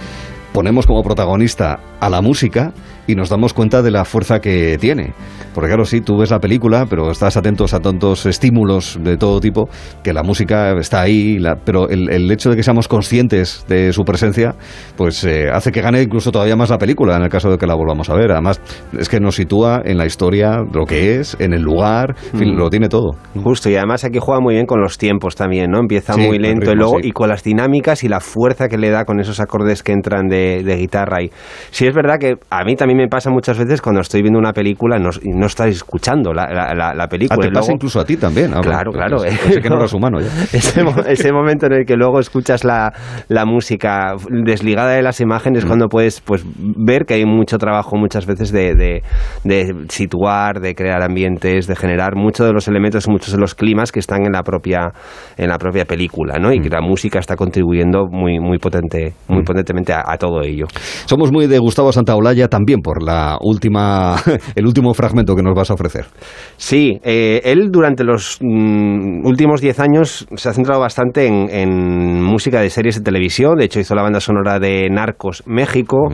ponemos 0.57 0.87
como 0.87 1.03
protagonista 1.03 1.79
a 2.01 2.09
la 2.09 2.23
música 2.23 2.73
y 3.07 3.14
nos 3.14 3.29
damos 3.29 3.53
cuenta 3.53 3.83
de 3.83 3.90
la 3.90 4.07
fuerza 4.07 4.40
que 4.40 4.79
tiene. 4.81 5.12
Porque 5.55 5.69
claro, 5.69 5.85
sí, 5.85 6.01
tú 6.01 6.16
ves 6.16 6.31
la 6.31 6.38
película, 6.40 6.87
pero 6.88 7.11
estás 7.11 7.37
atentos 7.37 7.75
a 7.75 7.81
tantos 7.81 8.25
estímulos 8.25 8.99
de 9.03 9.19
todo 9.19 9.38
tipo, 9.38 9.69
que 10.03 10.14
la 10.14 10.23
música 10.23 10.73
está 10.79 11.03
ahí, 11.03 11.38
la- 11.38 11.57
pero 11.57 11.90
el, 11.90 12.09
el 12.11 12.31
hecho 12.31 12.49
de 12.49 12.57
que 12.57 12.62
seamos 12.62 12.88
conscientes 12.88 13.66
de 13.69 13.92
su 13.92 14.03
presencia, 14.05 14.55
pues 14.97 15.23
eh, 15.25 15.51
hace 15.53 15.71
que 15.73 15.83
gane 15.83 16.01
incluso 16.03 16.33
todavía 16.33 16.57
más 16.57 16.71
la 16.71 16.79
película, 16.79 17.16
en 17.16 17.23
el 17.25 17.29
caso 17.29 17.51
de 17.51 17.59
que 17.59 17.66
la 17.66 17.75
volvamos 17.75 18.09
a 18.09 18.14
ver. 18.14 18.33
Además, 18.33 18.59
es 18.99 19.11
que 19.11 19.21
nos 19.21 19.35
sitúa 19.37 19.83
en 19.85 19.99
la 19.99 20.07
historia, 20.07 20.62
lo 20.73 20.87
que 20.87 21.21
es, 21.21 21.37
en 21.38 21.53
el 21.53 21.61
lugar, 21.61 22.14
en 22.33 22.38
fin, 22.38 22.55
Mm. 22.55 22.59
lo 22.59 22.71
tiene 22.71 22.88
todo. 22.88 23.12
Justo, 23.42 23.69
y 23.69 23.77
además 23.77 24.05
aquí 24.05 24.19
juega 24.21 24.40
muy 24.40 24.55
bien 24.55 24.64
con 24.66 24.81
los 24.81 24.97
tiempos 24.97 25.37
también, 25.37 25.71
¿no? 25.71 25.81
Empieza 25.81 26.14
Sí, 26.14 26.21
muy 26.23 26.38
lento 26.38 26.64
y 26.64 26.69
ritmo, 26.71 26.75
luego 26.83 26.99
sí. 27.03 27.09
y 27.09 27.12
con 27.12 27.29
las 27.29 27.42
dinámicas 27.45 28.03
y 28.05 28.09
la 28.09 28.21
fuerza 28.21 28.69
que 28.69 28.79
le 28.79 28.88
da 28.90 29.05
con 29.05 29.21
esos 29.21 29.38
acordes 29.38 29.83
que 29.83 29.92
entran 29.92 30.29
de, 30.29 30.46
de 30.65 30.77
guitarra. 30.77 31.23
Y 31.23 31.31
sí 31.71 31.87
es 31.87 31.95
verdad 31.95 32.19
que 32.19 32.35
a 32.51 32.65
mí 32.65 32.77
también 32.77 32.99
me 32.99 33.09
pasa 33.09 33.31
muchas 33.31 33.59
veces 33.59 33.81
cuando 33.81 34.01
estoy 34.01 34.23
viendo 34.23 34.39
una 34.39 34.53
película 34.53 34.99
no, 34.99 35.11
y 35.23 35.31
no 35.31 35.47
estáis 35.47 35.77
escuchando 35.77 36.33
la, 36.33 36.47
la, 36.53 36.75
la- 36.75 36.95
la 36.95 37.09
película. 37.09 37.37
Ah, 37.39 37.43
te 37.43 37.49
y 37.49 37.51
pasa 37.51 37.61
luego- 37.69 37.75
incluso 37.75 38.01
a 38.01 38.05
ti 38.05 38.17
también. 38.17 38.53
Ah, 38.55 38.61
Claro, 38.63 38.91
bueno, 38.93 39.17
claro. 39.19 39.23
Pensé 39.43 39.61
que 39.61 39.69
no 39.71 39.77
eras 39.77 39.93
humano 39.93 40.21
ya. 40.21 40.29
ese, 40.53 40.83
mo- 40.83 40.95
ese 41.07 41.33
momento 41.33 41.67
en 41.67 41.73
el 41.73 41.85
que 41.87 41.97
luego 41.97 42.19
escuchas 42.21 42.65
la, 42.65 42.93
la 43.29 43.45
música 43.45 44.15
desligada 44.31 44.91
de 44.93 45.03
las 45.03 45.21
imágenes 45.21 45.65
Mm. 45.65 45.69
cuando 45.69 45.89
puedes 45.89 46.21
pues 46.21 46.45
ver 46.57 47.05
que 47.07 47.15
hay 47.15 47.25
mucho 47.25 47.59
trabajo 47.59 47.97
muchas 47.97 48.27
veces 48.27 48.51
de, 48.53 48.75
de- 48.75 49.03
de 49.45 49.75
situar, 49.89 50.61
de 50.61 50.75
crear 50.75 51.03
ambientes, 51.03 51.67
de 51.67 51.77
generar 51.77 52.15
muchos 52.17 52.47
de 52.47 52.53
los 52.53 52.69
elementos, 52.69 53.09
muchos 53.09 53.33
de 53.33 53.39
los 53.39 53.55
climas 53.55 53.93
que 53.93 54.01
están 54.01 54.25
en 54.27 54.33
la 54.33 54.43
propia 54.43 54.93
en 55.37 55.49
la 55.49 55.59
propia 55.59 55.85
película, 55.85 56.39
¿no? 56.39 56.53
Y 56.53 56.59
Mm. 56.59 56.63
que 56.63 56.69
la 56.71 56.81
música 56.81 57.19
está 57.19 57.37
contribuyendo 57.37 58.07
muy 58.11 58.39
muy 58.41 58.59
potente, 58.59 59.15
muy 59.29 59.43
potentemente 59.45 59.93
a, 59.93 60.03
a 60.07 60.17
todo 60.17 60.36
ello. 60.42 60.66
Somos 61.07 61.33
muy 61.33 61.46
de 61.46 61.59
Gustavo 61.59 61.92
Santaolalla 61.92 62.49
también 62.49 62.81
por 62.81 63.03
la 63.03 63.38
última, 63.40 64.16
el 64.55 64.66
último 64.66 64.94
fragmento 64.94 65.35
que 65.35 65.42
nos 65.42 65.55
vas 65.55 65.70
a 65.70 65.75
ofrecer. 65.75 66.07
Sí, 66.57 66.99
eh, 67.03 67.40
él 67.44 67.70
durante 67.70 68.05
los 68.05 68.38
mm, 68.40 69.27
últimos 69.27 69.61
10 69.61 69.81
años 69.81 70.27
se 70.35 70.49
ha 70.49 70.53
centrado 70.53 70.81
bastante 70.81 71.27
en, 71.27 71.49
en 71.51 72.22
música 72.22 72.61
de 72.61 72.70
series 72.70 72.96
de 72.96 73.03
televisión. 73.03 73.57
De 73.57 73.64
hecho, 73.64 73.81
hizo 73.81 73.94
la 73.94 74.03
banda 74.03 74.20
sonora 74.20 74.59
de 74.59 74.88
Narcos 74.90 75.42
México. 75.46 76.09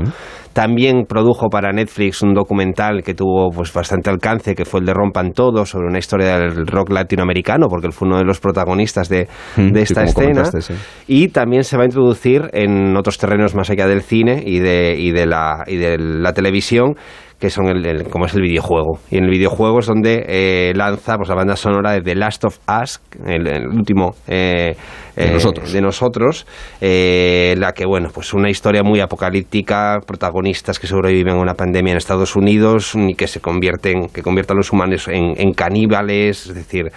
También 0.53 1.05
produjo 1.09 1.49
para 1.49 1.73
Netflix 1.73 2.23
un 2.23 2.35
documental 2.35 3.03
que 3.03 3.15
tuvo 3.15 3.51
pues 3.51 3.73
bastante 3.73 4.11
alcance, 4.11 4.55
que 4.55 4.65
fue 4.65 4.81
el 4.81 4.87
de 4.87 4.93
Rompan 4.95 5.33
Todo, 5.33 5.65
sobre 5.65 5.87
una 5.87 5.99
historia 5.99 6.39
del 6.39 6.67
rock 6.67 6.91
latinoamericano, 6.91 7.69
porque 7.69 7.87
él 7.87 7.93
fue 7.93 8.09
uno 8.09 8.19
de 8.19 8.25
los 8.25 8.41
protagonistas 8.41 9.09
de, 9.09 9.29
Mm, 9.57 9.73
de 9.73 9.87
sí, 9.87 9.93
esta 9.93 10.05
escena. 10.05 10.45
sí. 10.45 10.75
Y 11.07 11.29
también 11.29 11.65
se 11.65 11.77
va 11.77 11.83
a 11.85 11.87
introducir 11.87 12.51
en 12.53 12.97
otros 12.97 13.19
terrenos 13.19 13.55
más 13.55 13.71
allá 13.71 13.87
del 13.87 14.03
cine 14.03 14.43
y 14.45 14.59
de, 14.59 14.95
y 14.99 15.11
de, 15.13 15.27
la, 15.27 15.65
y 15.67 15.77
de 15.77 15.97
la 15.99 16.33
televisión 16.33 16.97
que 17.43 17.51
son 17.51 17.67
el, 17.67 17.85
el- 17.85 18.05
como 18.09 18.27
es 18.27 18.35
el 18.35 18.43
videojuego. 18.43 19.01
Y 19.11 19.17
en 19.17 19.25
el 19.25 19.31
videojuego 19.31 19.81
es 19.81 19.87
donde 19.87 20.25
eh, 20.29 20.73
lanza 20.77 21.17
pues, 21.17 21.29
la 21.29 21.35
banda 21.35 21.57
sonora 21.57 21.91
de 21.91 22.01
The 22.01 22.15
Last 22.15 22.45
of 22.45 22.59
Us, 22.81 23.01
el, 23.27 23.49
el 23.49 23.67
último 23.67 24.15
eh, 24.29 24.77
De 25.17 25.25
eh, 25.27 25.33
nosotros. 25.33 25.73
de 25.73 25.81
nosotros, 25.81 26.47
eh, 26.81 27.57
la 27.59 27.73
que, 27.73 27.85
bueno, 27.85 28.11
pues 28.15 28.33
una 28.33 28.49
historia 28.49 28.85
muy 28.85 29.01
apocalíptica, 29.01 29.99
protagonistas 30.07 30.79
que 30.79 30.87
sobreviven 30.87 31.35
a 31.35 31.41
una 31.41 31.55
pandemia 31.55 31.91
en 31.91 31.97
Estados 31.99 32.37
Unidos 32.37 32.93
y 32.95 33.15
que 33.15 33.27
se 33.27 33.41
convierten, 33.41 34.07
que 34.11 34.23
conviertan 34.23 34.57
a 34.57 34.59
los 34.59 34.73
humanos 34.73 35.09
en, 35.09 35.35
en 35.37 35.53
caníbales, 35.53 36.47
es 36.47 36.55
decir, 36.55 36.93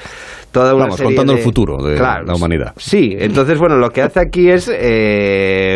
toda 0.52 0.76
una 0.76 0.84
Vamos, 0.84 0.98
serie 0.98 1.08
contando 1.16 1.34
de- 1.34 1.40
el 1.40 1.44
futuro 1.44 1.84
de 1.84 1.96
Claro, 1.96 2.26
la 2.28 2.36
humanidad. 2.36 2.74
Sí, 2.78 3.16
entonces, 3.18 3.58
bueno, 3.58 3.78
lo 3.78 3.90
que 3.90 4.04
hace 4.04 4.20
aquí 4.20 4.48
es 4.50 4.72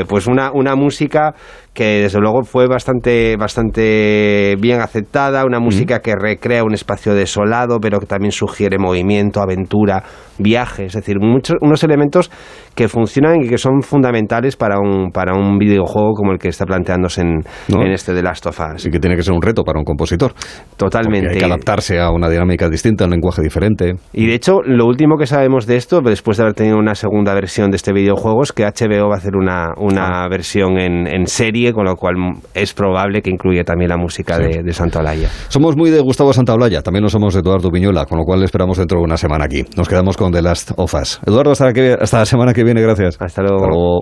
pues 0.08 0.28
una, 0.28 0.52
una 0.54 0.76
música 0.76 1.34
que 1.80 2.02
desde 2.02 2.20
luego 2.20 2.44
fue 2.44 2.68
bastante, 2.68 3.38
bastante 3.38 4.58
bien 4.60 4.82
aceptada, 4.82 5.46
una 5.46 5.62
música 5.62 6.00
que 6.00 6.14
recrea 6.14 6.66
un 6.66 6.74
espacio 6.74 7.14
desolado, 7.14 7.80
pero 7.80 8.02
que 8.02 8.06
también 8.06 8.34
sugiere 8.34 8.78
movimiento, 8.78 9.42
aventura, 9.42 10.04
viaje, 10.38 10.88
es 10.88 10.94
decir, 10.94 11.22
muchos, 11.22 11.56
unos 11.62 11.82
elementos 11.86 12.32
que 12.80 12.88
funcionan 12.88 13.44
y 13.44 13.50
que 13.50 13.58
son 13.58 13.82
fundamentales 13.82 14.56
para 14.56 14.80
un, 14.80 15.12
para 15.12 15.34
un 15.38 15.58
videojuego 15.58 16.14
como 16.14 16.32
el 16.32 16.40
que 16.40 16.48
está 16.48 16.66
planteándose 16.66 17.22
en, 17.22 17.40
¿No? 17.68 17.82
en 17.84 17.92
este 17.92 18.14
The 18.14 18.24
Last 18.24 18.46
of 18.48 18.58
Us. 18.58 18.76
Así 18.76 18.90
que 18.90 19.00
tiene 19.00 19.18
que 19.18 19.22
ser 19.24 19.34
un 19.34 19.42
reto 19.42 19.64
para 19.66 19.80
un 19.80 19.84
compositor. 19.84 20.32
Totalmente. 20.78 21.28
Porque 21.28 21.34
hay 21.36 21.40
que 21.40 21.46
adaptarse 21.46 22.00
a 22.00 22.10
una 22.12 22.30
dinámica 22.30 22.70
distinta, 22.70 23.04
un 23.04 23.12
lenguaje 23.12 23.42
diferente. 23.42 23.96
Y 24.14 24.28
de 24.28 24.34
hecho, 24.36 24.62
lo 24.64 24.86
último 24.86 25.18
que 25.18 25.26
sabemos 25.26 25.66
de 25.68 25.76
esto, 25.76 26.00
después 26.02 26.38
de 26.38 26.44
haber 26.44 26.54
tenido 26.56 26.78
una 26.78 26.96
segunda 26.96 27.34
versión 27.34 27.70
de 27.70 27.76
este 27.76 27.92
videojuego, 27.92 28.44
es 28.44 28.54
que 28.54 28.64
HBO 28.64 29.10
va 29.10 29.16
a 29.16 29.18
hacer 29.18 29.36
una, 29.36 29.74
una 29.78 30.26
versión 30.30 30.80
en, 30.80 31.06
en 31.08 31.28
serie, 31.28 31.74
con 31.74 31.84
lo 31.86 31.96
cual 31.98 32.16
es 32.54 32.74
probable 32.74 33.22
que 33.22 33.30
incluya 33.30 33.64
también 33.66 33.90
la 33.90 33.98
música 33.98 34.38
de, 34.38 34.62
de 34.64 34.74
Santa 34.74 35.00
Olaya. 35.00 35.28
Somos 35.50 35.76
muy 35.76 35.90
de 35.90 36.00
Gustavo 36.00 36.32
Santaolalla, 36.32 36.82
también 36.82 37.04
lo 37.04 37.10
somos 37.10 37.34
de 37.34 37.42
Eduardo 37.42 37.70
Piñola, 37.72 38.06
con 38.06 38.18
lo 38.20 38.24
cual 38.24 38.40
le 38.40 38.46
esperamos 38.46 38.78
dentro 38.78 39.00
de 39.00 39.04
una 39.04 39.18
semana 39.18 39.46
aquí. 39.46 39.64
Nos 39.76 39.90
quedamos 39.90 40.16
con 40.16 40.32
The 40.32 40.42
Last 40.42 40.72
of 40.78 40.94
Us. 40.94 41.20
Eduardo, 41.26 41.52
hasta, 41.52 41.74
que- 41.74 41.98
hasta 42.00 42.20
la 42.20 42.26
semana 42.26 42.54
que 42.54 42.64
viene, 42.64 42.69
gracias. 42.78 43.18
Hasta 43.20 43.42
luego. 43.42 44.02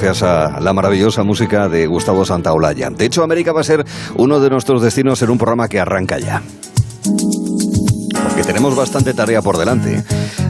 Gracias 0.00 0.22
a 0.22 0.60
la 0.60 0.72
maravillosa 0.72 1.24
música 1.24 1.68
de 1.68 1.88
Gustavo 1.88 2.24
Santaolalla. 2.24 2.88
De 2.88 3.04
hecho, 3.04 3.24
América 3.24 3.52
va 3.52 3.62
a 3.62 3.64
ser 3.64 3.84
uno 4.14 4.38
de 4.38 4.48
nuestros 4.48 4.80
destinos 4.80 5.20
en 5.22 5.30
un 5.30 5.38
programa 5.38 5.66
que 5.66 5.80
arranca 5.80 6.20
ya. 6.20 6.40
Porque 8.22 8.44
tenemos 8.44 8.76
bastante 8.76 9.12
tarea 9.12 9.42
por 9.42 9.58
delante. 9.58 10.04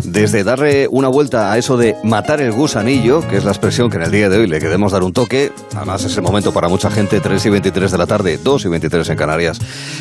Desde 0.04 0.44
darle 0.44 0.86
una 0.90 1.08
vuelta 1.08 1.50
a 1.50 1.56
eso 1.56 1.78
de 1.78 1.96
matar 2.04 2.42
el 2.42 2.52
gusanillo, 2.52 3.26
que 3.26 3.38
es 3.38 3.44
la 3.44 3.52
expresión 3.52 3.88
que 3.88 3.96
en 3.96 4.02
el 4.02 4.10
día 4.10 4.28
de 4.28 4.36
hoy 4.36 4.48
le 4.48 4.58
queremos 4.58 4.92
dar 4.92 5.02
un 5.02 5.14
toque, 5.14 5.50
además 5.74 6.04
es 6.04 6.14
el 6.16 6.22
momento 6.22 6.52
para 6.52 6.68
mucha 6.68 6.90
gente, 6.90 7.18
3 7.18 7.46
y 7.46 7.50
23 7.50 7.90
de 7.90 7.98
la 7.98 8.06
tarde, 8.06 8.38
2 8.42 8.66
y 8.66 8.68
23 8.68 9.08
en 9.08 9.16
Canarias, 9.16 9.58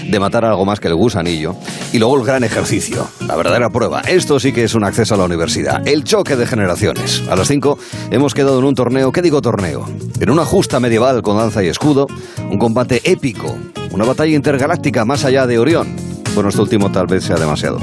de 0.10 0.20
matar 0.20 0.44
algo 0.44 0.66
más 0.66 0.82
que 0.82 0.90
el 0.90 0.96
gusanillo. 0.96 1.56
Y 1.94 2.00
luego 2.00 2.18
el 2.18 2.26
gran 2.26 2.44
ejercicio, 2.44 3.08
la 3.26 3.36
verdadera 3.36 3.70
prueba. 3.70 4.02
Esto 4.02 4.40
sí 4.40 4.52
que 4.52 4.64
es 4.64 4.76
un 4.76 4.84
acceso 4.84 5.16
a 5.16 5.18
la 5.18 5.24
universidad, 5.24 5.88
el 5.88 6.04
choque 6.04 6.36
de 6.36 6.46
generaciones. 6.46 7.24
A 7.30 7.36
las 7.36 7.48
5 7.48 7.78
hemos 8.12 8.34
quedado 8.34 8.60
en 8.60 8.66
un 8.66 8.76
torneo, 8.76 9.12
¿qué 9.12 9.22
digo 9.22 9.42
torneo? 9.42 9.86
En 10.20 10.30
una 10.30 10.46
justa 10.46 10.80
medieval 10.80 11.22
con 11.22 11.38
danza 11.38 11.64
y 11.64 11.68
escudo, 11.68 12.08
un 12.50 12.58
combate 12.58 13.02
épico, 13.04 13.56
una 13.92 14.06
batalla 14.06 14.36
intergaláctica 14.36 15.06
más 15.06 15.26
allá 15.26 15.48
de 15.48 15.60
Orión. 15.60 15.96
Bueno, 16.34 16.50
esto 16.50 16.62
último 16.62 16.92
tal 16.92 17.08
vez 17.08 17.24
sea 17.24 17.38
demasiado 17.38 17.80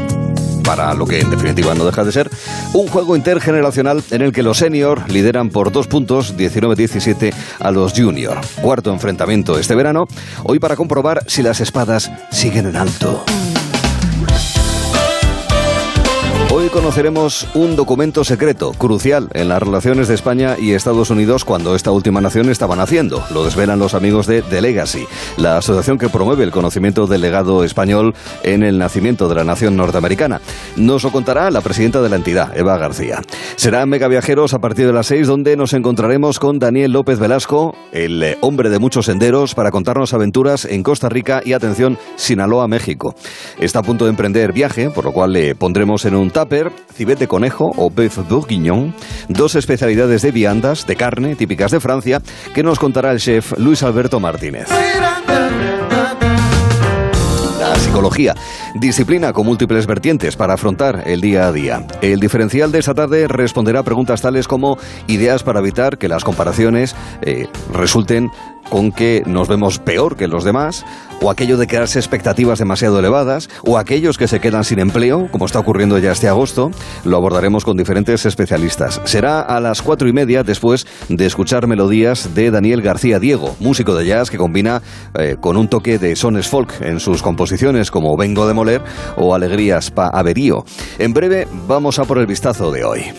para 0.65 0.95
lo 0.95 1.07
que 1.07 1.21
en 1.21 1.31
definitiva 1.31 1.75
no 1.75 1.85
deja 1.85 2.05
de 2.05 2.13
ser 2.13 2.31
un 2.73 2.89
juego 2.89 3.17
intergeneracional 3.17 4.03
en 4.11 4.23
el 4.23 4.33
que 4.33 4.43
los 4.43 4.59
senior 4.59 5.03
lideran 5.11 5.51
por 5.51 5.71
dos 5.71 5.87
puntos 5.87 6.37
19-17 6.37 7.33
a 7.61 7.71
los 7.71 7.93
junior. 7.93 8.41
Cuarto 8.61 8.91
enfrentamiento 8.91 9.59
este 9.59 9.75
verano, 9.75 10.07
hoy 10.43 10.59
para 10.59 10.77
comprobar 10.77 11.23
si 11.27 11.43
las 11.43 11.61
espadas 11.61 12.11
siguen 12.31 12.67
en 12.67 12.77
alto. 12.77 13.25
Conoceremos 16.75 17.47
un 17.55 17.77
documento 17.77 18.25
secreto, 18.25 18.73
crucial 18.73 19.29
en 19.33 19.49
las 19.49 19.63
relaciones 19.63 20.09
de 20.09 20.15
España 20.15 20.57
y 20.59 20.73
Estados 20.73 21.09
Unidos 21.09 21.45
cuando 21.45 21.77
esta 21.77 21.93
última 21.93 22.21
nación 22.21 22.51
estaba 22.51 22.75
naciendo. 22.75 23.23
Lo 23.33 23.45
desvelan 23.45 23.79
los 23.79 23.95
amigos 23.95 24.27
de 24.27 24.43
The 24.43 24.61
Legacy, 24.61 25.07
la 25.37 25.59
asociación 25.59 25.99
que 25.99 26.09
promueve 26.09 26.43
el 26.43 26.51
conocimiento 26.51 27.07
del 27.07 27.21
legado 27.21 27.63
español 27.63 28.13
en 28.43 28.65
el 28.65 28.77
nacimiento 28.77 29.29
de 29.29 29.37
la 29.37 29.45
nación 29.45 29.77
norteamericana. 29.77 30.41
Nos 30.75 31.05
lo 31.05 31.13
contará 31.13 31.49
la 31.53 31.61
presidenta 31.61 32.03
de 32.03 32.09
la 32.09 32.17
entidad, 32.17 32.57
Eva 32.57 32.77
García. 32.77 33.23
Será 33.55 33.87
Mega 33.87 34.09
Viajeros 34.09 34.53
a 34.53 34.59
partir 34.59 34.89
de 34.89 34.93
las 34.93 35.07
6 35.07 35.29
donde 35.29 35.57
nos 35.57 35.75
encontraremos 35.75 36.41
con 36.41 36.59
Daniel 36.59 36.91
López 36.91 37.21
Velasco, 37.21 37.77
el 37.93 38.37
hombre 38.41 38.69
de 38.69 38.81
muchos 38.81 39.07
senderos, 39.07 39.55
para 39.55 39.71
contarnos 39.71 40.13
aventuras 40.13 40.65
en 40.65 40.83
Costa 40.83 41.09
Rica 41.09 41.41
y, 41.45 41.53
atención, 41.53 41.99
Sinaloa, 42.17 42.67
México. 42.67 43.15
Está 43.61 43.79
a 43.79 43.85
punto 43.85 44.07
de 44.07 44.11
emprender 44.11 44.53
viaje, 44.53 44.91
por 44.91 45.05
lo 45.05 45.13
cual 45.13 45.35
le 45.35 45.55
pondremos 45.55 46.05
en 46.05 46.17
un 46.17 46.33
tupper 46.33 46.64
cibet 46.93 47.19
de 47.19 47.29
conejo 47.29 47.73
o 47.77 47.91
bœuf 47.91 48.19
bourguignon, 48.29 48.95
dos 49.29 49.55
especialidades 49.55 50.23
de 50.23 50.33
viandas, 50.33 50.87
de 50.87 50.97
carne, 50.97 51.37
típicas 51.37 51.71
de 51.71 51.81
Francia, 51.81 52.23
que 52.55 52.63
nos 52.63 52.79
contará 52.79 53.13
el 53.13 53.19
chef 53.19 53.53
Luis 53.59 53.83
Alberto 53.83 54.21
Martínez. 54.21 54.69
La 57.59 57.77
psicología, 57.77 58.35
disciplina 58.75 59.33
con 59.33 59.47
múltiples 59.47 59.87
vertientes 59.87 60.37
para 60.37 60.55
afrontar 60.55 61.05
el 61.07 61.21
día 61.21 61.47
a 61.47 61.53
día. 61.53 61.87
El 62.03 62.21
diferencial 62.21 62.71
de 62.71 62.81
esta 62.81 62.93
tarde 62.93 63.27
responderá 63.27 63.81
a 63.81 63.83
preguntas 63.85 64.21
tales 64.21 64.47
como 64.47 64.77
ideas 65.07 65.43
para 65.43 65.61
evitar 65.61 65.97
que 65.97 66.09
las 66.09 66.25
comparaciones 66.25 66.95
eh, 67.23 67.47
resulten 67.73 68.31
con 68.71 68.93
que 68.93 69.23
nos 69.27 69.49
vemos 69.49 69.79
peor 69.79 70.17
que 70.17 70.29
los 70.29 70.45
demás, 70.45 70.85
o 71.21 71.31
aquello 71.31 71.57
de 71.57 71.67
crearse 71.67 71.99
expectativas 71.99 72.59
demasiado 72.59 72.99
elevadas, 72.99 73.49
o 73.63 73.79
aquellos 73.79 74.19
que 74.19 74.29
se 74.29 74.41
quedan 74.41 74.65
sin 74.65 74.79
empleo, 74.79 75.29
como 75.31 75.47
está 75.47 75.59
ocurriendo 75.59 75.99
ya 75.99 76.13
este 76.13 76.29
agosto, 76.29 76.71
lo 77.05 77.17
abordaremos 77.17 77.65
con 77.65 77.77
diferentes 77.77 78.27
especialistas. 78.27 79.01
Será 79.05 79.41
a 79.41 79.61
las 79.61 79.83
cuatro 79.83 80.09
y 80.09 80.13
media 80.13 80.43
después 80.43 80.87
de 81.09 81.27
escuchar 81.27 81.67
melodías 81.67 82.35
de 82.35 82.51
Daniel 82.51 82.83
García 82.83 83.19
Diego, 83.19 83.57
músico 83.61 83.95
de 83.95 84.07
jazz 84.07 84.31
que 84.31 84.39
combina 84.39 84.83
eh, 85.19 85.37
con 85.41 85.57
un 85.57 85.69
toque 85.69 85.99
de 85.99 86.17
sones 86.17 86.49
folk 86.49 86.81
en 86.81 87.01
sus 87.01 87.23
composiciones 87.23 87.91
como 87.91 88.17
Vengo 88.17 88.47
de 88.47 88.55
Moler 88.55 88.83
o 89.17 89.35
Alegrías 89.35 89.91
pa 89.91 90.09
Averío. 90.09 90.65
En 90.99 91.13
breve 91.13 91.47
vamos 91.67 91.99
a 91.99 92.05
por 92.05 92.19
el 92.19 92.27
vistazo 92.27 92.71
de 92.71 92.85
hoy. 92.85 93.13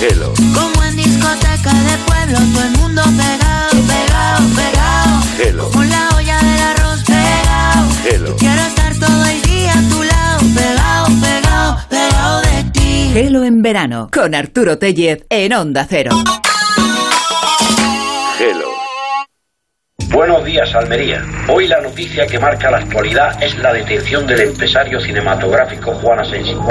Hello. 0.00 0.32
como 0.54 0.82
en 0.84 0.96
discoteca 0.96 1.74
de 1.74 1.98
pueblo, 2.06 2.38
todo 2.54 2.64
el 2.64 2.78
mundo 2.78 3.02
pegado. 3.16 3.39
Hello. 5.42 5.70
Con 5.70 5.88
la 5.88 6.08
olla 6.18 6.36
del 6.36 6.60
arroz 6.60 7.02
pegado. 7.02 7.88
Hello. 8.04 8.36
Quiero 8.36 8.60
estar 8.60 8.94
todo 8.98 9.24
el 9.24 9.40
día 9.40 9.72
a 9.72 9.88
tu 9.88 10.02
lado, 10.02 10.40
pegado, 10.54 11.06
pegado, 11.22 11.78
pegado 11.88 12.40
de 12.42 12.70
ti. 12.72 13.10
Gelo 13.14 13.44
en 13.44 13.62
verano 13.62 14.10
con 14.12 14.34
Arturo 14.34 14.76
Tellez 14.76 15.24
en 15.30 15.54
Onda 15.54 15.86
Cero. 15.88 16.10
Hello. 18.38 18.68
Buenos 20.10 20.44
días, 20.44 20.74
Almería. 20.74 21.24
Hoy 21.48 21.68
la 21.68 21.80
noticia 21.80 22.26
que 22.26 22.38
marca 22.38 22.70
la 22.70 22.78
actualidad 22.78 23.42
es 23.42 23.58
la 23.60 23.72
detención 23.72 24.26
del 24.26 24.40
empresario 24.40 25.00
cinematográfico 25.00 25.94
Juan 25.94 26.18
Asensio. 26.18 26.62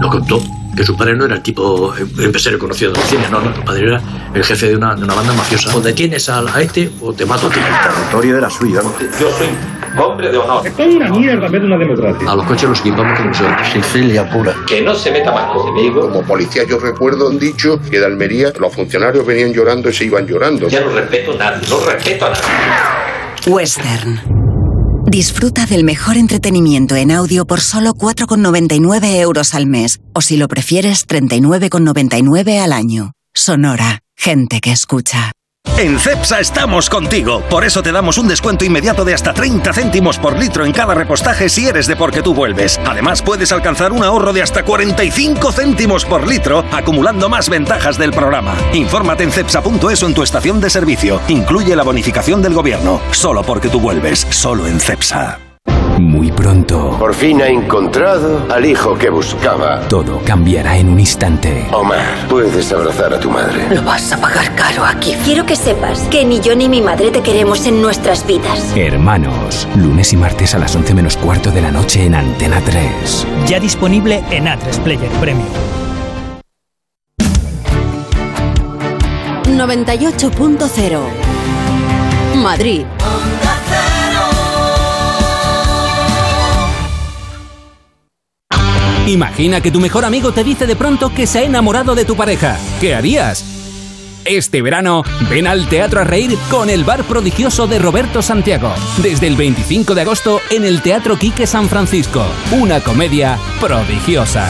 Lo 0.00 0.08
contó 0.08 0.40
que 0.76 0.84
su 0.84 0.96
padre 0.96 1.16
no 1.16 1.26
era 1.26 1.36
el 1.36 1.42
tipo 1.42 1.94
empresario 1.96 2.58
conocido 2.58 2.92
del 2.92 3.02
cine, 3.02 3.24
no, 3.30 3.40
no, 3.40 3.54
su 3.54 3.62
padre 3.62 3.86
era 3.88 4.00
el 4.34 4.44
jefe 4.44 4.68
de 4.68 4.76
una, 4.76 4.94
de 4.94 5.04
una 5.04 5.14
banda 5.14 5.32
mafiosa. 5.34 5.76
O 5.76 5.80
detienes 5.80 6.28
a, 6.28 6.40
a 6.40 6.62
este 6.62 6.90
o 7.00 7.12
te 7.12 7.26
mato 7.26 7.46
a 7.46 7.50
ti. 7.50 7.58
El 7.58 7.94
territorio 7.94 8.38
era 8.38 8.50
suyo. 8.50 8.82
Yo 9.20 9.30
soy 9.30 9.48
hombre 9.98 10.30
de 10.30 10.38
honor. 10.38 10.66
Es 10.66 10.78
una 10.78 11.10
mierda 11.10 11.48
de 11.48 11.58
una 11.58 11.78
democracia. 11.78 12.30
A 12.30 12.36
los 12.36 12.46
coches 12.46 12.68
los 12.68 12.80
equipamos 12.80 13.18
con 13.18 13.28
nosotros. 13.28 13.68
Sicilia 13.72 14.28
pura. 14.30 14.54
Que 14.66 14.82
no 14.82 14.94
se 14.94 15.10
meta 15.10 15.32
más 15.32 15.52
conmigo. 15.52 16.00
Como 16.00 16.22
policía 16.22 16.64
yo 16.64 16.78
recuerdo 16.78 17.28
un 17.28 17.38
dicho 17.38 17.78
que 17.90 17.98
de 17.98 18.06
Almería 18.06 18.52
los 18.58 18.74
funcionarios 18.74 19.26
venían 19.26 19.52
llorando 19.52 19.90
y 19.90 19.92
se 19.92 20.04
iban 20.04 20.26
llorando. 20.26 20.68
Ya 20.68 20.80
no 20.80 20.90
respeto 20.90 21.32
a 21.32 21.36
nadie, 21.36 21.68
no 21.68 21.80
respeto 21.80 22.26
a 22.26 22.30
nadie. 22.30 22.42
Western. 23.46 24.51
Disfruta 25.06 25.66
del 25.66 25.84
mejor 25.84 26.16
entretenimiento 26.16 26.96
en 26.96 27.10
audio 27.10 27.46
por 27.46 27.60
solo 27.60 27.94
4,99 27.94 29.16
euros 29.20 29.54
al 29.54 29.66
mes. 29.66 30.00
O 30.14 30.20
si 30.20 30.36
lo 30.36 30.48
prefieres, 30.48 31.06
39,99 31.06 32.60
al 32.60 32.72
año. 32.72 33.12
Sonora. 33.34 34.00
Gente 34.16 34.60
que 34.60 34.70
escucha. 34.70 35.32
En 35.82 35.98
CEPSA 35.98 36.38
estamos 36.38 36.88
contigo. 36.88 37.40
Por 37.50 37.64
eso 37.64 37.82
te 37.82 37.90
damos 37.90 38.16
un 38.16 38.28
descuento 38.28 38.64
inmediato 38.64 39.04
de 39.04 39.14
hasta 39.14 39.34
30 39.34 39.72
céntimos 39.72 40.16
por 40.16 40.38
litro 40.38 40.64
en 40.64 40.70
cada 40.70 40.94
repostaje 40.94 41.48
si 41.48 41.66
eres 41.66 41.88
de 41.88 41.96
porque 41.96 42.22
tú 42.22 42.34
vuelves. 42.34 42.78
Además, 42.86 43.20
puedes 43.20 43.50
alcanzar 43.50 43.90
un 43.90 44.04
ahorro 44.04 44.32
de 44.32 44.42
hasta 44.42 44.62
45 44.62 45.50
céntimos 45.50 46.04
por 46.04 46.28
litro, 46.28 46.64
acumulando 46.70 47.28
más 47.28 47.48
ventajas 47.48 47.98
del 47.98 48.12
programa. 48.12 48.54
Infórmate 48.72 49.24
en 49.24 49.32
cepsa.es 49.32 50.02
o 50.04 50.06
en 50.06 50.14
tu 50.14 50.22
estación 50.22 50.60
de 50.60 50.70
servicio. 50.70 51.20
Incluye 51.26 51.74
la 51.74 51.82
bonificación 51.82 52.40
del 52.42 52.54
gobierno. 52.54 53.00
Solo 53.10 53.42
porque 53.42 53.68
tú 53.68 53.80
vuelves. 53.80 54.24
Solo 54.30 54.68
en 54.68 54.78
CEPSA. 54.78 55.51
Muy 56.02 56.32
pronto. 56.32 56.96
Por 56.98 57.14
fin 57.14 57.40
ha 57.42 57.46
encontrado 57.46 58.44
al 58.52 58.66
hijo 58.66 58.98
que 58.98 59.08
buscaba. 59.08 59.82
Todo 59.88 60.20
cambiará 60.24 60.76
en 60.76 60.88
un 60.88 60.98
instante. 60.98 61.68
Omar, 61.72 62.26
puedes 62.28 62.72
abrazar 62.72 63.14
a 63.14 63.20
tu 63.20 63.30
madre. 63.30 63.72
Lo 63.72 63.82
vas 63.84 64.10
a 64.12 64.20
pagar 64.20 64.52
caro 64.56 64.84
aquí. 64.84 65.14
Quiero 65.24 65.46
que 65.46 65.54
sepas 65.54 66.00
que 66.10 66.24
ni 66.24 66.40
yo 66.40 66.56
ni 66.56 66.68
mi 66.68 66.80
madre 66.82 67.12
te 67.12 67.22
queremos 67.22 67.64
en 67.66 67.80
nuestras 67.80 68.26
vidas. 68.26 68.76
Hermanos, 68.76 69.68
lunes 69.76 70.12
y 70.12 70.16
martes 70.16 70.56
a 70.56 70.58
las 70.58 70.74
11 70.74 70.92
menos 70.92 71.16
cuarto 71.16 71.52
de 71.52 71.62
la 71.62 71.70
noche 71.70 72.04
en 72.04 72.16
Antena 72.16 72.60
3. 72.60 73.26
Ya 73.46 73.60
disponible 73.60 74.24
en 74.32 74.46
A3 74.46 74.80
Player 74.82 75.10
Premium. 75.20 75.46
98.0 79.44 80.98
Madrid. 82.42 82.86
Imagina 89.06 89.60
que 89.60 89.72
tu 89.72 89.80
mejor 89.80 90.04
amigo 90.04 90.32
te 90.32 90.44
dice 90.44 90.66
de 90.66 90.76
pronto 90.76 91.12
que 91.12 91.26
se 91.26 91.40
ha 91.40 91.42
enamorado 91.42 91.94
de 91.94 92.04
tu 92.04 92.14
pareja. 92.14 92.56
¿Qué 92.80 92.94
harías? 92.94 93.44
Este 94.24 94.62
verano, 94.62 95.02
ven 95.28 95.48
al 95.48 95.68
Teatro 95.68 96.00
a 96.00 96.04
Reír 96.04 96.38
con 96.48 96.70
el 96.70 96.84
Bar 96.84 97.02
Prodigioso 97.02 97.66
de 97.66 97.80
Roberto 97.80 98.22
Santiago. 98.22 98.72
Desde 99.02 99.26
el 99.26 99.34
25 99.34 99.96
de 99.96 100.02
agosto 100.02 100.40
en 100.50 100.64
el 100.64 100.82
Teatro 100.82 101.18
Quique 101.18 101.48
San 101.48 101.68
Francisco. 101.68 102.24
Una 102.52 102.80
comedia 102.80 103.36
prodigiosa. 103.60 104.48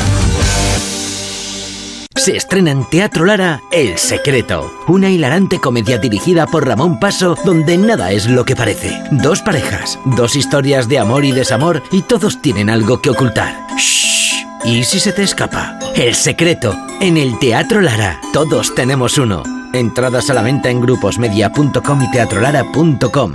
Se 2.15 2.37
estrena 2.37 2.71
en 2.71 2.85
Teatro 2.85 3.25
Lara 3.25 3.63
El 3.73 3.97
Secreto, 3.97 4.71
una 4.87 5.09
hilarante 5.09 5.59
comedia 5.59 5.97
dirigida 5.97 6.47
por 6.47 6.69
Ramón 6.69 7.01
Paso 7.01 7.37
donde 7.43 7.79
nada 7.79 8.13
es 8.13 8.29
lo 8.29 8.45
que 8.45 8.55
parece. 8.55 9.03
Dos 9.11 9.41
parejas, 9.41 9.99
dos 10.05 10.37
historias 10.37 10.89
de 10.89 10.99
amor 10.99 11.25
y 11.25 11.33
desamor 11.33 11.83
y 11.91 12.03
todos 12.03 12.43
tienen 12.43 12.69
algo 12.69 13.01
que 13.01 13.11
ocultar. 13.11 13.67
Shh. 13.79 14.42
¿Y 14.65 14.85
si 14.85 15.01
se 15.01 15.13
te 15.13 15.23
escapa? 15.23 15.79
El 15.95 16.15
Secreto, 16.15 16.77
en 17.01 17.17
el 17.17 17.39
Teatro 17.39 17.81
Lara. 17.81 18.21
Todos 18.33 18.75
tenemos 18.75 19.19
uno. 19.19 19.43
Entradas 19.73 20.31
a 20.31 20.35
la 20.35 20.43
venta 20.43 20.71
en 20.71 20.81
gruposmedia.com 20.81 22.03
y 22.03 22.11
teatrolara.com. 22.11 23.33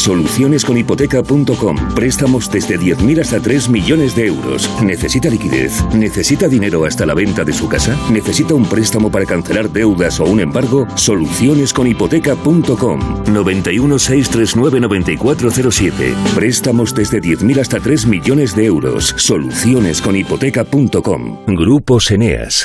Solucionesconhipoteca.com. 0.00 1.94
Préstamos 1.94 2.50
desde 2.50 2.78
10.000 2.78 3.20
hasta 3.20 3.38
3 3.38 3.68
millones 3.68 4.16
de 4.16 4.28
euros. 4.28 4.70
¿Necesita 4.82 5.28
liquidez? 5.28 5.84
¿Necesita 5.94 6.48
dinero 6.48 6.86
hasta 6.86 7.04
la 7.04 7.12
venta 7.12 7.44
de 7.44 7.52
su 7.52 7.68
casa? 7.68 7.94
¿Necesita 8.10 8.54
un 8.54 8.66
préstamo 8.66 9.10
para 9.10 9.26
cancelar 9.26 9.70
deudas 9.70 10.18
o 10.18 10.24
un 10.24 10.40
embargo? 10.40 10.86
Solucionesconhipoteca.com. 10.96 13.24
91 13.30 13.98
639 13.98 14.80
9407. 14.80 16.14
Préstamos 16.34 16.94
desde 16.94 17.20
10.000 17.20 17.60
hasta 17.60 17.78
3 17.78 18.06
millones 18.06 18.56
de 18.56 18.64
euros. 18.64 19.14
Solucionesconhipoteca.com. 19.18 21.44
Grupos 21.46 22.10
Eneas. 22.10 22.64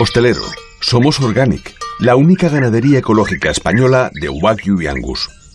Hostelero, 0.00 0.42
somos 0.80 1.20
Organic, 1.20 1.76
la 2.00 2.16
única 2.16 2.48
ganadería 2.48 2.98
ecológica 2.98 3.50
española 3.50 4.10
de 4.20 4.28
Wagyu 4.28 4.82
y 4.82 4.88
Angus 4.88 5.30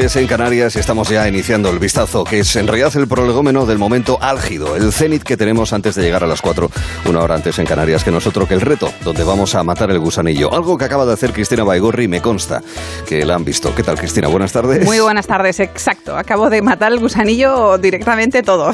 Antes 0.00 0.16
en 0.16 0.26
Canarias, 0.26 0.76
y 0.76 0.78
estamos 0.78 1.10
ya 1.10 1.28
iniciando 1.28 1.68
el 1.68 1.78
vistazo, 1.78 2.24
que 2.24 2.38
es 2.38 2.56
en 2.56 2.66
realidad 2.66 2.90
el 2.96 3.06
prolegómeno 3.06 3.66
del 3.66 3.76
momento 3.76 4.16
álgido, 4.22 4.74
el 4.74 4.94
cenit 4.94 5.22
que 5.22 5.36
tenemos 5.36 5.74
antes 5.74 5.94
de 5.94 6.00
llegar 6.02 6.24
a 6.24 6.26
las 6.26 6.40
4, 6.40 6.70
una 7.04 7.20
hora 7.20 7.34
antes 7.34 7.58
en 7.58 7.66
Canarias, 7.66 8.02
que 8.02 8.10
nosotros 8.10 8.48
que 8.48 8.54
el 8.54 8.62
reto, 8.62 8.90
donde 9.04 9.24
vamos 9.24 9.54
a 9.54 9.62
matar 9.62 9.90
el 9.90 9.98
gusanillo. 9.98 10.54
Algo 10.54 10.78
que 10.78 10.86
acaba 10.86 11.04
de 11.04 11.12
hacer 11.12 11.34
Cristina 11.34 11.64
Baigorri, 11.64 12.08
me 12.08 12.22
consta 12.22 12.62
que 13.06 13.26
la 13.26 13.34
han 13.34 13.44
visto. 13.44 13.74
¿Qué 13.74 13.82
tal, 13.82 13.98
Cristina? 13.98 14.28
Buenas 14.28 14.52
tardes. 14.52 14.86
Muy 14.86 15.00
buenas 15.00 15.26
tardes, 15.26 15.60
exacto. 15.60 16.16
Acabo 16.16 16.48
de 16.48 16.62
matar 16.62 16.92
el 16.92 16.98
gusanillo 16.98 17.76
directamente 17.76 18.42
todo. 18.42 18.72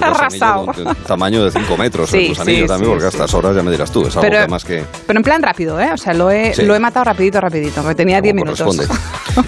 Arrasado. 0.00 0.72
tamaño 1.06 1.44
de 1.44 1.50
5 1.50 1.76
metros, 1.76 2.08
Sí, 2.08 2.16
el 2.22 2.28
gusanillo 2.30 2.62
sí, 2.62 2.68
también, 2.68 2.88
sí, 2.88 2.90
porque 2.92 3.04
a 3.04 3.08
estas 3.08 3.34
horas 3.34 3.54
ya 3.54 3.62
me 3.62 3.70
dirás 3.70 3.90
tú, 3.90 4.06
es 4.06 4.16
algo 4.16 4.22
Pero- 4.22 4.40
que 4.44 4.48
más 4.48 4.64
que 4.64 4.82
Pero 5.06 5.18
en 5.18 5.24
plan 5.24 5.42
rápido, 5.42 5.78
¿eh? 5.78 5.90
O 5.92 5.98
sea, 5.98 6.14
lo 6.14 6.30
he, 6.30 6.54
lo 6.64 6.74
he 6.74 6.78
matado 6.78 7.04
rapidito, 7.04 7.38
rapidito, 7.38 7.82
porque 7.82 7.96
tenía 7.96 8.22
10 8.22 8.34
minutos. 8.34 8.78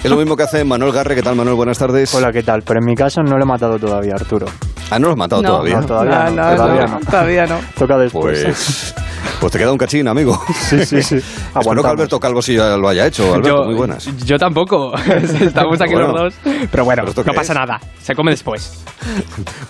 es 0.03 0.09
lo 0.09 0.17
mismo 0.17 0.37
que 0.37 0.43
hace 0.43 0.63
Manuel 0.63 0.90
Garre. 0.91 1.15
¿Qué 1.15 1.21
tal, 1.23 1.35
Manuel? 1.35 1.55
Buenas 1.55 1.77
tardes. 1.77 2.13
Hola, 2.13 2.31
¿qué 2.31 2.43
tal? 2.43 2.61
Pero 2.63 2.79
en 2.79 2.85
mi 2.85 2.95
caso 2.95 3.21
no 3.21 3.37
lo 3.37 3.43
he 3.43 3.47
matado 3.47 3.77
todavía, 3.79 4.13
Arturo. 4.15 4.45
Ah, 4.89 4.99
¿no 4.99 5.07
lo 5.07 5.11
has 5.13 5.17
matado 5.17 5.41
No, 5.41 5.49
todavía? 5.49 5.77
no, 5.79 5.85
todavía 5.85 6.29
no, 6.29 6.55
todavía 6.55 6.85
no. 6.85 6.99
Todavía 6.99 7.45
no. 7.45 7.59
Toca 7.77 7.97
después. 7.97 8.43
Pues, 8.43 8.95
pues 9.39 9.51
te 9.53 9.57
queda 9.59 9.71
un 9.71 9.77
cachín, 9.77 10.07
amigo. 10.07 10.39
Sí, 10.53 10.85
sí, 10.85 11.01
sí. 11.01 11.15
Espero 11.55 11.81
que. 11.81 11.87
Alberto 11.87 12.19
Calvo 12.19 12.41
sí 12.41 12.55
ya 12.55 12.75
lo 12.77 12.89
haya 12.89 13.07
hecho. 13.07 13.33
Alberto, 13.33 13.57
Yo- 13.61 13.65
muy 13.65 13.75
buenas. 13.75 14.05
Yo 14.25 14.37
tampoco. 14.37 14.93
Estamos 15.41 15.79
aquí 15.81 15.93
Bueno. 15.93 16.09
los 16.13 16.33
dos. 16.33 16.53
Pero 16.69 16.83
bueno, 16.85 17.03
¿Pero 17.03 17.09
esto 17.09 17.23
no 17.25 17.33
pasa 17.33 17.53
es? 17.53 17.59
nada. 17.59 17.79
Se 18.01 18.13
come 18.15 18.31
después. 18.31 18.83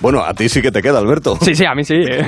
Bueno, 0.01 0.23
a 0.25 0.33
ti 0.33 0.49
sí 0.49 0.61
que 0.63 0.71
te 0.71 0.81
queda, 0.81 0.97
Alberto. 0.97 1.37
Sí, 1.41 1.53
sí, 1.53 1.63
a 1.63 1.75
mí 1.75 1.83
sí. 1.83 1.93
eh. 1.93 2.21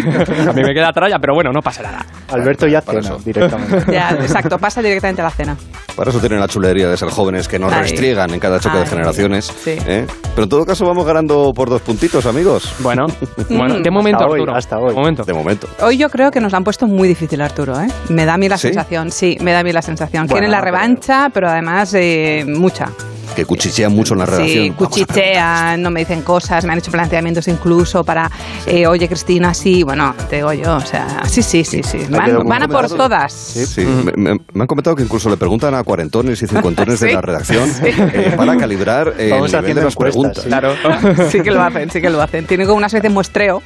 A 0.48 0.54
mí 0.54 0.62
me 0.62 0.74
queda 0.76 0.92
tralla, 0.94 1.18
pero 1.20 1.34
bueno, 1.34 1.50
no 1.52 1.60
pasa 1.60 1.82
nada. 1.82 2.06
Alberto 2.30 2.68
ya 2.68 2.82
cena 2.82 3.00
eso. 3.00 3.18
directamente. 3.26 3.92
Ya, 3.92 4.12
exacto, 4.12 4.60
pasa 4.60 4.82
directamente 4.82 5.22
a 5.22 5.26
la 5.26 5.32
cena. 5.32 5.58
Para 5.96 6.12
eso 6.12 6.20
tienen 6.20 6.40
la 6.40 6.48
chulería 6.48 6.88
de 6.88 6.96
ser 6.98 7.10
jóvenes 7.10 7.48
que 7.48 7.58
nos 7.58 7.74
Ay. 7.74 7.82
restriegan 7.82 8.32
en 8.32 8.40
cada 8.40 8.60
choque 8.74 8.84
de 8.84 8.90
generaciones. 8.90 9.46
Sí. 9.46 9.72
¿eh? 9.88 10.06
Pero 10.36 10.44
en 10.44 10.50
todo 10.50 10.66
caso 10.66 10.86
vamos 10.86 11.06
ganando 11.06 11.52
por 11.56 11.70
dos 11.70 11.82
puntitos, 11.82 12.26
amigos. 12.26 12.74
Bueno, 12.80 13.06
bueno, 13.50 13.80
de 13.80 13.92
momento, 13.92 14.20
Hasta 14.24 14.32
hoy, 14.34 14.40
Arturo. 14.40 14.56
hasta 14.58 14.78
hoy. 14.80 14.90
De 14.90 14.96
momento. 14.96 15.24
De 15.24 15.34
momento. 15.34 15.68
Hoy 15.82 15.98
yo 15.98 16.10
creo 16.10 16.32
que 16.32 16.40
nos 16.40 16.52
la 16.52 16.58
han 16.58 16.64
puesto 16.64 16.88
muy 16.88 17.08
difícil, 17.08 17.42
Arturo, 17.42 17.80
¿eh? 17.80 17.88
Me 18.10 18.26
da 18.26 18.34
a 18.36 18.38
mí 18.38 18.50
la 18.50 18.58
¿Sí? 18.58 18.68
sensación, 18.68 19.12
sí, 19.12 19.38
me 19.42 19.52
da 19.52 19.60
a 19.60 19.64
mí 19.64 19.72
la 19.72 19.82
sensación. 19.82 20.24
Bueno, 20.28 20.34
Quieren 20.36 20.52
la 20.52 20.60
pero- 20.62 20.72
revancha, 20.72 21.30
pero 21.34 21.50
además 21.50 21.94
eh, 21.96 22.46
mucha. 22.48 22.90
Que 23.36 23.46
cuchichean 23.46 23.92
mucho 23.94 24.14
en 24.14 24.20
la 24.20 24.26
redacción. 24.26 24.64
Sí, 24.66 24.72
cuchichean, 24.72 25.82
no 25.82 25.90
me 25.90 26.02
dicen 26.02 26.22
cosas, 26.22 26.64
me 26.66 26.74
han 26.74 26.80
hecho 26.80 26.92
planteamientos 26.92 27.48
incluso 27.48 28.04
para, 28.04 28.30
eh, 28.68 28.86
oye 28.88 29.08
Cristina, 29.08 29.54
sí, 29.54 29.84
bueno, 29.84 30.14
te 30.30 30.38
digo 30.38 30.54
yo, 30.54 30.76
o 30.76 30.82
sea, 30.82 31.24
sí, 31.26 31.42
sí, 31.42 31.64
sí, 31.64 31.82
sí. 31.84 32.00
Van, 32.10 32.44
van 32.46 32.64
a 32.64 32.68
por 32.68 32.88
todas. 32.90 33.34
Sí, 33.34 33.66
sí. 33.66 33.82
Me, 33.86 34.12
me- 34.16 34.40
me 34.54 34.62
han 34.62 34.68
comentado 34.68 34.96
que 34.96 35.04
incluso 35.04 35.30
le 35.30 35.38
preguntan 35.38 35.74
a 35.76 35.84
cuarentones 35.84 36.42
y 36.42 36.48
cincuentones 36.48 37.00
de 37.00 37.08
Sí. 37.10 37.14
la 37.16 37.22
redacción 37.22 37.70
Sí. 37.70 37.86
eh, 37.88 38.34
para 38.38 38.56
calibrar 38.58 39.14
eh, 39.18 39.30
Vamos 39.32 39.54
el 39.54 39.62
nivel 39.62 39.78
haciendo 39.78 39.80
de 39.82 39.86
las 39.86 39.96
preguntas. 39.96 40.44
sí. 40.44 40.50
Sí 41.32 41.42
que 41.42 41.52
lo 41.52 41.62
hacen, 41.64 41.90
sí 41.90 42.02
que 42.02 42.10
lo 42.10 42.22
hacen. 42.22 42.46
Tienen 42.46 42.68
como 42.68 42.78
una 42.78 42.88
especie 42.88 43.08
de 43.10 43.14
muestreo 43.14 43.62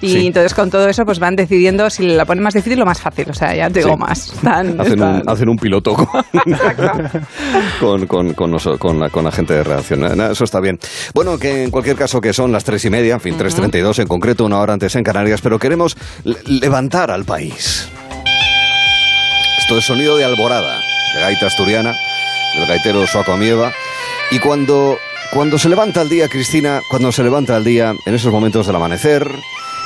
y 0.00 0.08
Sí. 0.12 0.26
entonces 0.26 0.54
con 0.54 0.70
todo 0.70 0.88
eso 0.88 1.04
pues 1.04 1.18
van 1.18 1.36
decidiendo 1.36 1.88
si 1.90 2.06
la 2.06 2.24
ponen 2.24 2.42
más 2.42 2.54
difícil 2.54 2.80
o 2.82 2.84
más 2.86 3.00
fácil. 3.00 3.26
O 3.30 3.34
sea, 3.34 3.54
ya 3.54 3.68
te 3.70 3.80
digo 3.80 3.92
Sí. 3.94 4.00
más. 4.00 4.32
Están- 4.32 4.80
Hacen 4.80 5.00
un, 5.02 5.08
están- 5.08 5.22
hacen 5.28 5.48
un 5.48 5.56
piloto 5.56 5.94
con, 7.80 8.06
con, 8.06 8.06
con, 8.06 8.32
con, 8.34 8.78
con 8.78 9.00
la, 9.00 9.08
con 9.12 9.24
la 9.24 9.30
gente 9.30 9.54
de 9.54 9.62
redacción. 9.62 10.00
Nada, 10.00 10.32
Eso 10.32 10.42
está 10.42 10.58
bien. 10.58 10.80
Bueno, 11.14 11.38
que 11.38 11.62
en 11.62 11.70
cualquier 11.70 11.94
caso 11.96 12.20
que 12.20 12.32
son 12.32 12.50
las 12.50 12.64
tres 12.64 12.84
y 12.84 12.90
media, 12.90 13.14
en 13.14 13.20
fin, 13.20 13.38
3.32 13.38 14.00
en 14.00 14.08
concreto, 14.08 14.44
una 14.44 14.58
hora 14.58 14.72
antes 14.72 14.96
en 14.96 15.04
Canarias, 15.04 15.40
pero 15.40 15.58
queremos 15.60 15.96
le- 16.24 16.38
levantar 16.46 17.10
al 17.12 17.24
país. 17.24 17.88
Esto 19.58 19.78
es 19.78 19.84
sonido 19.84 20.16
de 20.16 20.24
alborada, 20.24 20.80
de 21.14 21.20
gaita 21.20 21.46
asturiana, 21.46 21.94
del 22.56 22.66
gaitero 22.66 23.06
Soaco 23.06 23.32
Amieva. 23.32 23.72
Y 24.30 24.38
cuando, 24.38 24.98
cuando 25.32 25.58
se 25.58 25.68
levanta 25.68 26.02
el 26.02 26.08
día, 26.08 26.28
Cristina, 26.28 26.80
cuando 26.90 27.12
se 27.12 27.22
levanta 27.22 27.56
el 27.56 27.64
día, 27.64 27.94
en 28.06 28.14
esos 28.14 28.32
momentos 28.32 28.66
del 28.66 28.76
amanecer, 28.76 29.28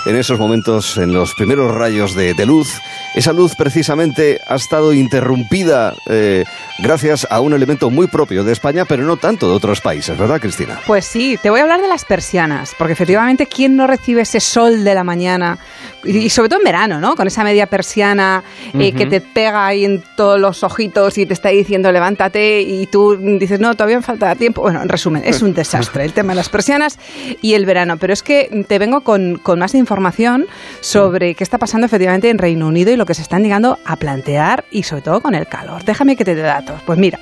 en 0.05 0.17
esos 0.17 0.39
momentos, 0.39 0.99
en 0.99 1.13
los 1.13 1.35
primeros 1.35 1.75
rayos 1.75 2.15
de, 2.15 2.35
luz, 2.47 2.81
esa 3.15 3.33
luz 3.33 3.55
precisamente 3.57 4.41
ha 4.47 4.57
estado 4.57 4.93
interrumpida 4.93 5.95
eh, 6.07 6.45
gracias 6.79 7.27
a 7.31 7.41
un 7.41 7.55
elemento 7.55 7.91
muy 7.91 8.07
propio 8.07 8.45
de 8.45 8.53
España, 8.53 8.85
pero 8.85 9.05
no 9.05 9.17
tanto 9.17 9.49
de 9.49 9.55
otros 9.55 9.81
países, 9.81 10.17
¿verdad, 10.17 10.41
Cristina? 10.41 10.81
Pues 10.87 11.07
sí, 11.07 11.39
te 11.43 11.51
voy 11.51 11.61
a 11.61 11.63
hablar 11.65 11.81
de 11.81 11.89
las 11.89 12.05
persianas, 12.05 12.75
porque 12.79 12.93
efectivamente, 12.93 13.47
¿quién 13.47 13.77
no 13.77 13.87
recibe 13.87 14.23
ese 14.23 14.41
sol 14.41 14.85
de 14.85 14.95
la 14.95 15.05
mañana? 15.05 15.59
Y, 16.05 16.29
sobre 16.31 16.49
todo 16.49 16.61
en 16.61 16.65
verano, 16.65 17.01
¿no? 17.01 17.15
Con 17.17 17.27
esa 17.27 17.43
media 17.45 17.67
persiana 17.67 18.43
eh, 18.75 18.89
Ujú. 18.89 18.99
que 18.99 19.07
te 19.07 19.21
pega 19.21 19.67
ahí 19.67 19.85
en 19.85 20.03
todos 20.17 20.41
los 20.41 20.63
ojitos 20.63 21.19
y 21.19 21.27
te 21.27 21.35
está 21.35 21.49
diciendo 21.49 21.91
levántate 21.91 22.61
y 22.63 22.87
tú 22.87 23.17
dices, 23.39 23.61
no, 23.61 23.75
todavía 23.75 23.97
me 23.97 24.03
falta 24.03 24.35
tiempo. 24.35 24.63
Bueno, 24.63 24.83
en 24.83 24.89
resumen, 24.89 25.23
es 25.25 25.43
un 25.43 25.55
desastre 25.55 26.05
el 26.05 26.13
tema 26.13 26.33
de 26.33 26.37
las 26.37 26.49
persianas 26.49 26.99
y 27.43 27.55
el 27.55 27.67
verano. 27.67 27.97
Pero 27.99 28.13
es 28.13 28.23
que 28.23 28.65
te 28.69 28.79
vengo 28.79 29.01
con, 29.03 29.39
con 29.39 29.59
más 29.59 29.75
información 29.75 30.47
sobre 30.81 31.35
qué 31.35 31.45
está 31.45 31.59
pasando 31.59 31.87
efectivamente 31.87 32.31
en 32.31 32.39
Reino 32.39 32.67
Unido 32.69 32.93
y 32.93 32.97
lo 32.97 33.07
que 33.07 33.15
se 33.15 33.23
están 33.23 33.43
llegando 33.43 33.79
a 33.85 33.97
plantear 33.97 34.65
y 34.71 34.83
sobre 34.83 35.03
todo 35.03 35.21
con 35.21 35.35
el 35.35 35.47
calor. 35.47 35.85
Déjame 35.85 36.17
que 36.17 36.25
te 36.25 36.35
dé 36.35 36.43
datos. 36.43 36.81
Pues 36.85 36.99
mira, 36.99 37.19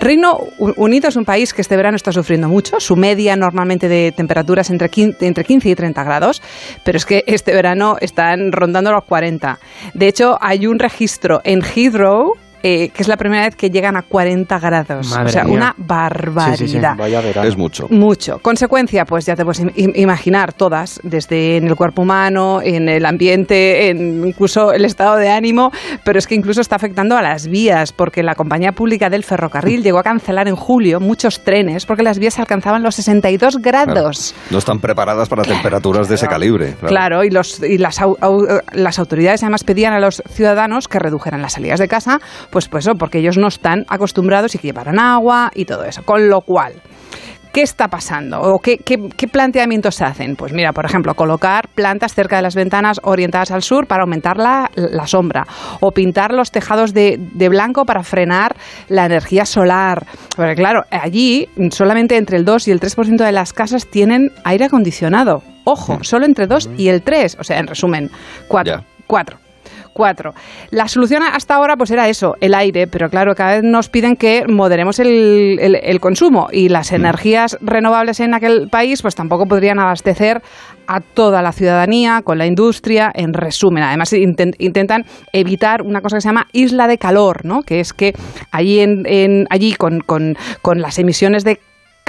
Reino 0.00 0.38
Unido 0.58 1.08
es 1.08 1.16
un 1.16 1.24
país 1.24 1.52
que 1.52 1.62
este 1.62 1.76
verano 1.76 1.96
está 1.96 2.12
sufriendo 2.12 2.48
mucho. 2.48 2.80
Su 2.80 2.96
media 2.96 3.36
normalmente 3.36 3.88
de 3.88 4.12
temperaturas 4.12 4.70
entre 4.70 4.88
15, 4.88 5.26
entre 5.26 5.44
15 5.44 5.68
y 5.68 5.74
30 5.74 6.04
grados, 6.04 6.42
pero 6.84 6.98
es 6.98 7.04
que 7.06 7.24
este 7.26 7.52
verano 7.52 7.96
están 8.32 8.52
rondando 8.52 8.92
los 8.92 9.04
40. 9.04 9.58
De 9.94 10.08
hecho, 10.08 10.38
hay 10.40 10.66
un 10.66 10.78
registro 10.78 11.40
en 11.44 11.62
Heathrow. 11.62 12.34
Eh, 12.62 12.88
que 12.90 13.02
es 13.02 13.08
la 13.08 13.16
primera 13.16 13.42
vez 13.44 13.56
que 13.56 13.70
llegan 13.70 13.96
a 13.96 14.02
40 14.02 14.58
grados. 14.58 15.10
Madre 15.10 15.28
o 15.28 15.32
sea, 15.32 15.44
mía. 15.44 15.54
una 15.54 15.74
barbaridad. 15.76 16.56
sí, 16.56 16.68
sí, 16.68 16.78
vaya 16.78 17.20
verano. 17.20 17.48
Es 17.48 17.56
mucho. 17.56 17.86
Mucho. 17.90 18.38
Consecuencia, 18.40 19.04
pues 19.04 19.26
ya 19.26 19.36
te 19.36 19.44
puedes 19.44 19.62
im- 19.62 19.72
im- 19.74 19.92
imaginar 19.96 20.52
todas, 20.52 21.00
desde 21.02 21.56
en 21.56 21.66
el 21.68 21.76
cuerpo 21.76 22.02
humano, 22.02 22.60
en 22.62 22.88
el 22.88 23.04
ambiente, 23.06 23.88
en 23.90 24.26
incluso 24.26 24.72
el 24.72 24.84
estado 24.84 25.16
de 25.16 25.30
ánimo, 25.30 25.70
pero 26.04 26.18
es 26.18 26.26
que 26.26 26.34
incluso 26.34 26.60
está 26.60 26.76
afectando 26.76 27.16
a 27.16 27.22
las 27.22 27.46
vías, 27.48 27.92
porque 27.92 28.22
la 28.22 28.34
compañía 28.34 28.72
pública 28.72 29.10
del 29.10 29.24
ferrocarril 29.24 29.82
llegó 29.82 29.98
a 29.98 30.02
cancelar 30.02 30.48
en 30.48 30.56
julio 30.56 31.00
muchos 31.00 31.40
trenes 31.44 31.86
porque 31.86 32.02
las 32.02 32.18
vías 32.18 32.38
alcanzaban 32.38 32.82
los 32.82 32.94
62 32.96 33.58
grados. 33.58 34.34
No 34.50 34.58
están 34.58 34.80
preparadas 34.80 35.28
para 35.28 35.42
temperaturas 35.44 36.08
de 36.08 36.14
ese 36.16 36.26
calibre. 36.26 36.74
Claro, 36.86 37.24
y, 37.24 37.30
los, 37.30 37.62
y 37.62 37.78
las, 37.78 38.00
au- 38.00 38.18
au- 38.20 38.62
las 38.72 38.98
autoridades 38.98 39.42
además 39.42 39.64
pedían 39.64 39.92
a 39.92 40.00
los 40.00 40.22
ciudadanos 40.30 40.88
que 40.88 40.98
redujeran 40.98 41.42
las 41.42 41.52
salidas 41.54 41.78
de 41.80 41.88
casa, 41.88 42.20
pues, 42.50 42.68
pues 42.68 42.86
eso, 42.86 42.94
porque 42.96 43.18
ellos 43.18 43.36
no 43.38 43.48
están 43.48 43.84
acostumbrados 43.88 44.54
y 44.54 44.58
que 44.58 44.68
llevaran 44.68 44.98
agua 44.98 45.50
y 45.54 45.64
todo 45.64 45.84
eso. 45.84 46.02
Con 46.04 46.28
lo 46.28 46.40
cual, 46.42 46.74
¿Qué 47.50 47.62
está 47.62 47.88
pasando? 47.88 48.40
¿O 48.42 48.58
qué, 48.58 48.76
qué- 48.76 49.08
qué 49.16 49.26
planteamientos 49.26 49.94
se 49.94 50.04
hacen? 50.04 50.36
Pues 50.36 50.52
mira, 50.52 50.72
por 50.74 50.84
ejemplo, 50.84 51.14
colocar 51.14 51.66
plantas 51.74 52.14
cerca 52.14 52.36
de 52.36 52.42
las 52.42 52.54
ventanas 52.54 53.00
orientadas 53.02 53.50
al 53.50 53.62
sur 53.62 53.86
para 53.86 54.02
aumentar 54.02 54.36
la, 54.36 54.70
la 54.74 55.06
sombra. 55.06 55.46
O 55.80 55.90
pintar 55.90 56.32
los 56.34 56.50
tejados 56.50 56.92
de, 56.92 57.16
de 57.18 57.48
blanco 57.48 57.86
para 57.86 58.02
frenar 58.02 58.54
la 58.88 59.06
energía 59.06 59.46
solar. 59.46 60.04
Porque 60.36 60.54
claro, 60.56 60.82
allí 60.90 61.48
solamente 61.70 62.18
entre 62.18 62.36
el 62.36 62.44
2 62.44 62.68
y 62.68 62.70
el 62.70 62.80
3% 62.80 63.16
de 63.24 63.32
las 63.32 63.54
casas 63.54 63.86
tienen 63.86 64.30
aire 64.44 64.66
acondicionado. 64.66 65.42
Ojo, 65.64 66.04
solo 66.04 66.26
entre 66.26 66.46
2 66.46 66.68
y 66.76 66.88
el 66.88 67.00
3. 67.02 67.38
O 67.40 67.44
sea, 67.44 67.58
en 67.58 67.66
resumen, 67.66 68.10
4. 68.46 68.76
Ya. 68.76 69.47
4. 69.98 70.08
Cuatro. 70.08 70.32
La 70.70 70.86
solución 70.88 71.22
hasta 71.22 71.56
ahora 71.56 71.76
pues 71.76 71.90
era 71.90 72.08
eso, 72.08 72.34
el 72.40 72.54
aire, 72.54 72.86
pero 72.86 73.10
claro, 73.10 73.34
cada 73.34 73.54
vez 73.56 73.62
nos 73.64 73.88
piden 73.90 74.14
que 74.16 74.44
moderemos 74.48 75.00
el, 75.00 75.58
el- 75.60 75.74
el 75.82 76.00
consumo 76.00 76.48
y 76.52 76.68
las 76.70 76.92
energías 76.92 77.58
renovables 77.60 78.20
en 78.20 78.32
aquel 78.32 78.68
país 78.70 79.02
pues 79.02 79.14
tampoco 79.16 79.44
podrían 79.46 79.78
abastecer 79.80 80.40
a 80.86 81.00
toda 81.00 81.42
la 81.42 81.52
ciudadanía 81.52 82.22
con 82.22 82.38
la 82.38 82.46
industria, 82.46 83.10
en 83.12 83.34
resumen. 83.34 83.82
Además 83.82 84.12
inten- 84.14 84.54
intentan 84.58 85.04
evitar 85.32 85.82
una 85.82 86.00
cosa 86.00 86.16
que 86.16 86.20
se 86.22 86.28
llama 86.28 86.46
isla 86.52 86.86
de 86.86 86.96
calor, 86.96 87.44
¿no? 87.44 87.62
que 87.62 87.80
es 87.80 87.92
que 87.92 88.14
allí, 88.52 88.78
en, 88.80 89.02
en- 89.04 89.46
allí 89.50 89.74
con, 89.74 89.98
con- 90.00 90.36
con 90.62 90.80
las 90.80 90.98
emisiones 90.98 91.44
de 91.44 91.58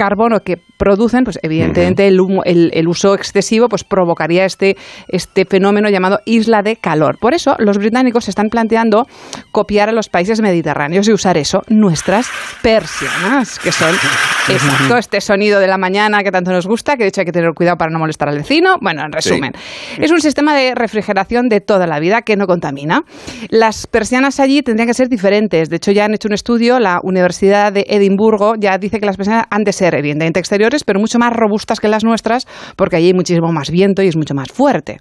carbono 0.00 0.40
que 0.40 0.56
producen, 0.78 1.24
pues 1.24 1.38
evidentemente 1.42 2.06
el, 2.06 2.18
humo- 2.20 2.42
el, 2.46 2.70
el 2.72 2.88
uso 2.88 3.14
excesivo 3.14 3.68
pues 3.68 3.84
provocaría 3.84 4.46
este, 4.46 4.78
este 5.08 5.44
fenómeno 5.44 5.90
llamado 5.90 6.20
isla 6.24 6.62
de 6.62 6.76
calor. 6.76 7.18
Por 7.20 7.34
eso 7.34 7.54
los 7.58 7.76
británicos 7.76 8.26
están 8.28 8.48
planteando 8.48 9.04
copiar 9.52 9.90
a 9.90 9.92
los 9.92 10.08
países 10.08 10.40
mediterráneos 10.40 11.06
y 11.06 11.12
usar 11.12 11.36
eso, 11.36 11.60
nuestras 11.68 12.28
persianas, 12.62 13.58
que 13.58 13.72
son 13.72 13.94
exacto, 14.48 14.96
este 14.96 15.20
sonido 15.20 15.60
de 15.60 15.66
la 15.66 15.76
mañana 15.76 16.22
que 16.22 16.30
tanto 16.30 16.50
nos 16.50 16.66
gusta, 16.66 16.96
que 16.96 17.02
de 17.02 17.08
hecho 17.08 17.20
hay 17.20 17.26
que 17.26 17.32
tener 17.32 17.50
cuidado 17.54 17.76
para 17.76 17.90
no 17.90 17.98
molestar 17.98 18.28
al 18.30 18.38
vecino. 18.38 18.76
Bueno, 18.80 19.02
en 19.04 19.12
resumen, 19.12 19.52
es 19.98 20.10
un 20.10 20.20
sistema 20.20 20.54
de 20.56 20.74
refrigeración 20.74 21.48
de 21.48 21.60
toda 21.60 21.86
la 21.86 22.00
vida 22.00 22.22
que 22.22 22.36
no 22.36 22.46
contamina. 22.46 23.02
Las 23.50 23.86
persianas 23.86 24.40
allí 24.40 24.62
tendrían 24.62 24.88
que 24.88 24.94
ser 24.94 25.08
diferentes. 25.08 25.68
De 25.68 25.76
hecho, 25.76 25.92
ya 25.92 26.06
han 26.06 26.14
hecho 26.14 26.28
un 26.28 26.34
estudio, 26.34 26.78
la 26.78 27.00
Universidad 27.02 27.70
de 27.72 27.84
Edimburgo 27.88 28.54
ya 28.58 28.78
dice 28.78 28.98
que 28.98 29.04
las 29.06 29.16
persianas 29.18 29.44
han 29.50 29.62
de 29.64 29.72
ser 29.72 29.89
evidentemente 29.98 30.40
exteriores, 30.40 30.84
pero 30.84 31.00
mucho 31.00 31.18
más 31.18 31.32
robustas 31.32 31.80
que 31.80 31.88
las 31.88 32.04
nuestras, 32.04 32.46
porque 32.76 32.96
allí 32.96 33.08
hay 33.08 33.14
muchísimo 33.14 33.52
más 33.52 33.70
viento 33.70 34.02
y 34.02 34.08
es 34.08 34.16
mucho 34.16 34.34
más 34.34 34.50
fuerte. 34.52 34.98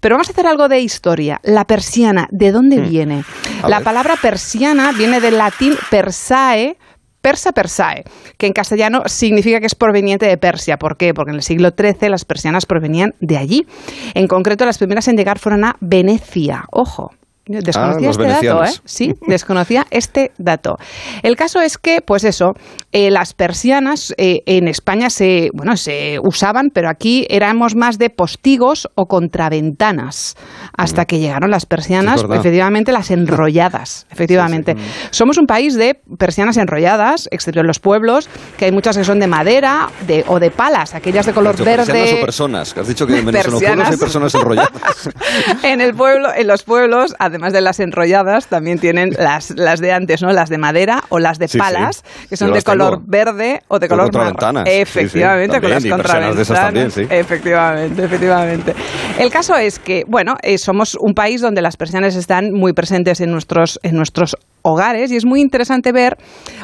Pero 0.00 0.14
vamos 0.14 0.28
a 0.28 0.32
hacer 0.32 0.46
algo 0.46 0.68
de 0.68 0.80
historia. 0.80 1.40
La 1.42 1.64
persiana, 1.64 2.28
¿de 2.30 2.52
dónde 2.52 2.80
viene? 2.80 3.24
A 3.62 3.68
La 3.68 3.78
ver. 3.78 3.84
palabra 3.84 4.14
persiana 4.20 4.92
viene 4.92 5.20
del 5.20 5.38
latín 5.38 5.74
persae, 5.90 6.76
persa 7.20 7.52
persae, 7.52 8.04
que 8.38 8.46
en 8.46 8.52
castellano 8.52 9.02
significa 9.06 9.60
que 9.60 9.66
es 9.66 9.74
proveniente 9.74 10.26
de 10.26 10.38
Persia. 10.38 10.76
¿Por 10.78 10.96
qué? 10.96 11.12
Porque 11.12 11.30
en 11.30 11.36
el 11.36 11.42
siglo 11.42 11.70
XIII 11.70 12.08
las 12.08 12.24
persianas 12.24 12.66
provenían 12.66 13.12
de 13.20 13.36
allí. 13.36 13.66
En 14.14 14.26
concreto, 14.26 14.64
las 14.64 14.78
primeras 14.78 15.06
en 15.08 15.16
llegar 15.16 15.38
fueron 15.38 15.64
a 15.64 15.76
Venecia. 15.80 16.64
Ojo, 16.72 17.10
Desconocía 17.58 18.08
Ah, 18.08 18.10
este 18.10 18.26
dato, 18.26 18.64
¿eh? 18.64 18.80
Sí, 18.84 19.14
desconocía 19.26 19.86
este 19.90 20.30
dato. 20.38 20.76
El 21.22 21.34
caso 21.36 21.60
es 21.60 21.78
que, 21.78 22.00
pues 22.00 22.22
eso, 22.22 22.52
eh, 22.92 23.10
las 23.10 23.34
persianas 23.34 24.14
eh, 24.18 24.42
en 24.46 24.68
España 24.68 25.10
se, 25.10 25.50
bueno, 25.52 25.76
se 25.76 26.18
usaban, 26.22 26.68
pero 26.72 26.88
aquí 26.88 27.26
éramos 27.28 27.74
más 27.74 27.98
de 27.98 28.10
postigos 28.10 28.88
o 28.94 29.06
contraventanas, 29.06 30.36
hasta 30.76 31.06
que 31.06 31.18
llegaron 31.18 31.50
las 31.50 31.66
persianas, 31.66 32.20
Sí, 32.20 32.26
efectivamente 32.30 32.92
las 32.92 33.10
enrolladas, 33.10 34.06
efectivamente. 34.12 34.76
Somos 35.10 35.36
un 35.36 35.46
país 35.46 35.74
de 35.74 35.98
persianas 36.18 36.56
enrolladas, 36.56 37.28
excepto 37.32 37.60
en 37.60 37.66
los 37.66 37.80
pueblos, 37.80 38.28
que 38.56 38.66
hay 38.66 38.72
muchas 38.72 38.96
que 38.96 39.04
son 39.04 39.18
de 39.18 39.26
madera 39.26 39.88
de, 40.06 40.24
o 40.28 40.38
de 40.38 40.50
palas, 40.52 40.94
aquellas 40.94 41.26
de 41.26 41.32
color 41.32 41.54
¿Has 41.54 41.58
dicho 41.58 41.64
persianas 41.64 42.04
verde. 42.04 42.22
o 42.22 42.24
personas? 42.24 42.74
Que 42.74 42.80
has 42.80 42.88
dicho 42.88 43.06
que 43.06 43.18
en 43.18 43.26
Venezuela 43.26 43.88
hay 43.88 43.96
personas 43.96 44.34
enrolladas. 44.34 45.10
en 45.64 45.80
el 45.80 45.94
pueblo, 45.94 46.28
en 46.34 46.46
los 46.46 46.62
pueblos, 46.62 47.14
además 47.18 47.39
de 47.52 47.60
las 47.60 47.80
enrolladas, 47.80 48.46
también 48.46 48.78
tienen 48.78 49.10
las, 49.18 49.50
las 49.50 49.80
de 49.80 49.92
antes, 49.92 50.22
¿no? 50.22 50.32
Las 50.32 50.48
de 50.50 50.58
madera 50.58 51.02
o 51.08 51.18
las 51.18 51.38
de 51.38 51.48
Sí, 51.48 51.52
sí. 51.52 51.58
palas, 51.58 52.02
que 52.28 52.30
Yo 52.30 52.36
son 52.36 52.52
de 52.52 52.60
tengo. 52.62 52.78
color 52.78 53.00
verde 53.06 53.62
o 53.68 53.78
de 53.78 53.88
color 53.88 54.12
marrón. 54.14 54.64
Sí, 54.66 54.72
Efectivamente, 54.72 55.60
con 55.60 55.70
las 55.70 55.84
contraventanas. 55.86 56.48
también, 56.48 56.90
sí. 56.90 57.06
Efectivamente, 57.08 58.04
efectivamente. 58.04 58.74
El 59.18 59.30
caso 59.30 59.56
es 59.56 59.78
que, 59.78 60.04
bueno, 60.06 60.36
eh, 60.42 60.58
somos 60.58 60.94
un 61.00 61.14
país 61.14 61.40
donde 61.40 61.62
las 61.62 61.76
persianas 61.76 62.14
están 62.16 62.52
muy 62.52 62.72
presentes 62.72 63.20
en 63.20 63.30
nuestros, 63.32 63.80
en 63.82 63.96
nuestros 63.96 64.36
hogares 64.62 65.10
y 65.12 65.16
es 65.16 65.24
muy 65.24 65.40
interesante 65.40 65.92
ver 65.92 66.16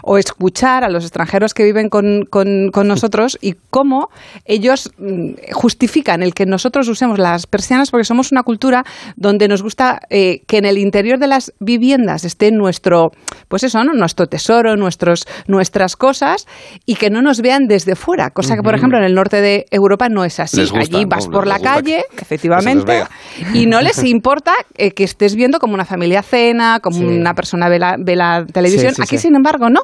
o 0.03 0.19
escuchar 0.19 0.85
a 0.85 0.89
los 0.89 1.05
extranjeros 1.05 1.55
que 1.55 1.65
viven 1.65 1.89
con, 1.89 2.25
con- 2.31 2.71
con 2.73 2.87
nosotros 2.89 3.39
y 3.41 3.55
cómo 3.71 4.09
ellos 4.45 4.91
mm, 4.99 5.33
justifican 5.53 6.23
el 6.23 6.35
que 6.35 6.47
nosotros 6.47 6.89
usemos 6.89 7.19
las 7.19 7.47
persianas 7.47 7.91
porque 7.91 8.05
somos 8.05 8.33
una 8.33 8.43
cultura 8.43 8.85
donde 9.17 9.49
nos 9.49 9.63
gusta 9.63 10.01
eh, 10.11 10.41
que 10.47 10.59
en 10.59 10.65
el 10.67 10.79
interior 10.79 11.19
de 11.19 11.27
las 11.27 11.53
viviendas 11.61 12.25
esté 12.25 12.51
nuestro, 12.53 13.11
pues 13.49 13.65
eso, 13.65 13.83
¿no? 13.85 13.93
nuestro 13.95 14.27
tesoro, 14.27 14.77
nuestros, 14.77 15.27
nuestras 15.47 15.97
cosas 15.97 16.47
y 16.85 16.97
que 16.97 17.11
no 17.11 17.23
nos 17.23 17.41
vean 17.41 17.67
desde 17.67 17.97
fuera, 17.97 18.31
cosa 18.31 18.57
que 18.57 18.63
por 18.63 18.75
ejemplo 18.75 18.99
en 18.99 19.05
el 19.05 19.15
norte 19.15 19.41
de 19.41 19.67
Europa 19.71 20.09
no 20.09 20.25
es 20.25 20.39
así. 20.41 20.61
Gusta, 20.61 20.79
Allí 20.81 21.05
¿no? 21.05 21.09
vas 21.09 21.27
por 21.29 21.47
la 21.47 21.59
calle, 21.59 22.05
que- 22.11 22.23
efectivamente, 22.23 23.05
que 23.53 23.59
y 23.59 23.67
no 23.67 23.81
les 23.81 24.03
importa 24.05 24.53
eh, 24.77 24.91
que 24.93 25.05
estés 25.05 25.35
viendo 25.35 25.59
como 25.59 25.75
una 25.75 25.85
familia 25.85 26.23
cena, 26.23 26.81
como 26.81 26.99
una 27.07 27.35
persona 27.35 27.69
ve 27.69 27.79
la, 27.93 27.97
ve 27.99 28.17
la 28.17 28.45
televisión. 28.53 28.91
Sí, 28.91 28.97
sí, 28.97 29.03
Aquí, 29.03 29.17
sí. 29.19 29.29
sin 29.29 29.37
embargo, 29.37 29.69
no. 29.71 29.81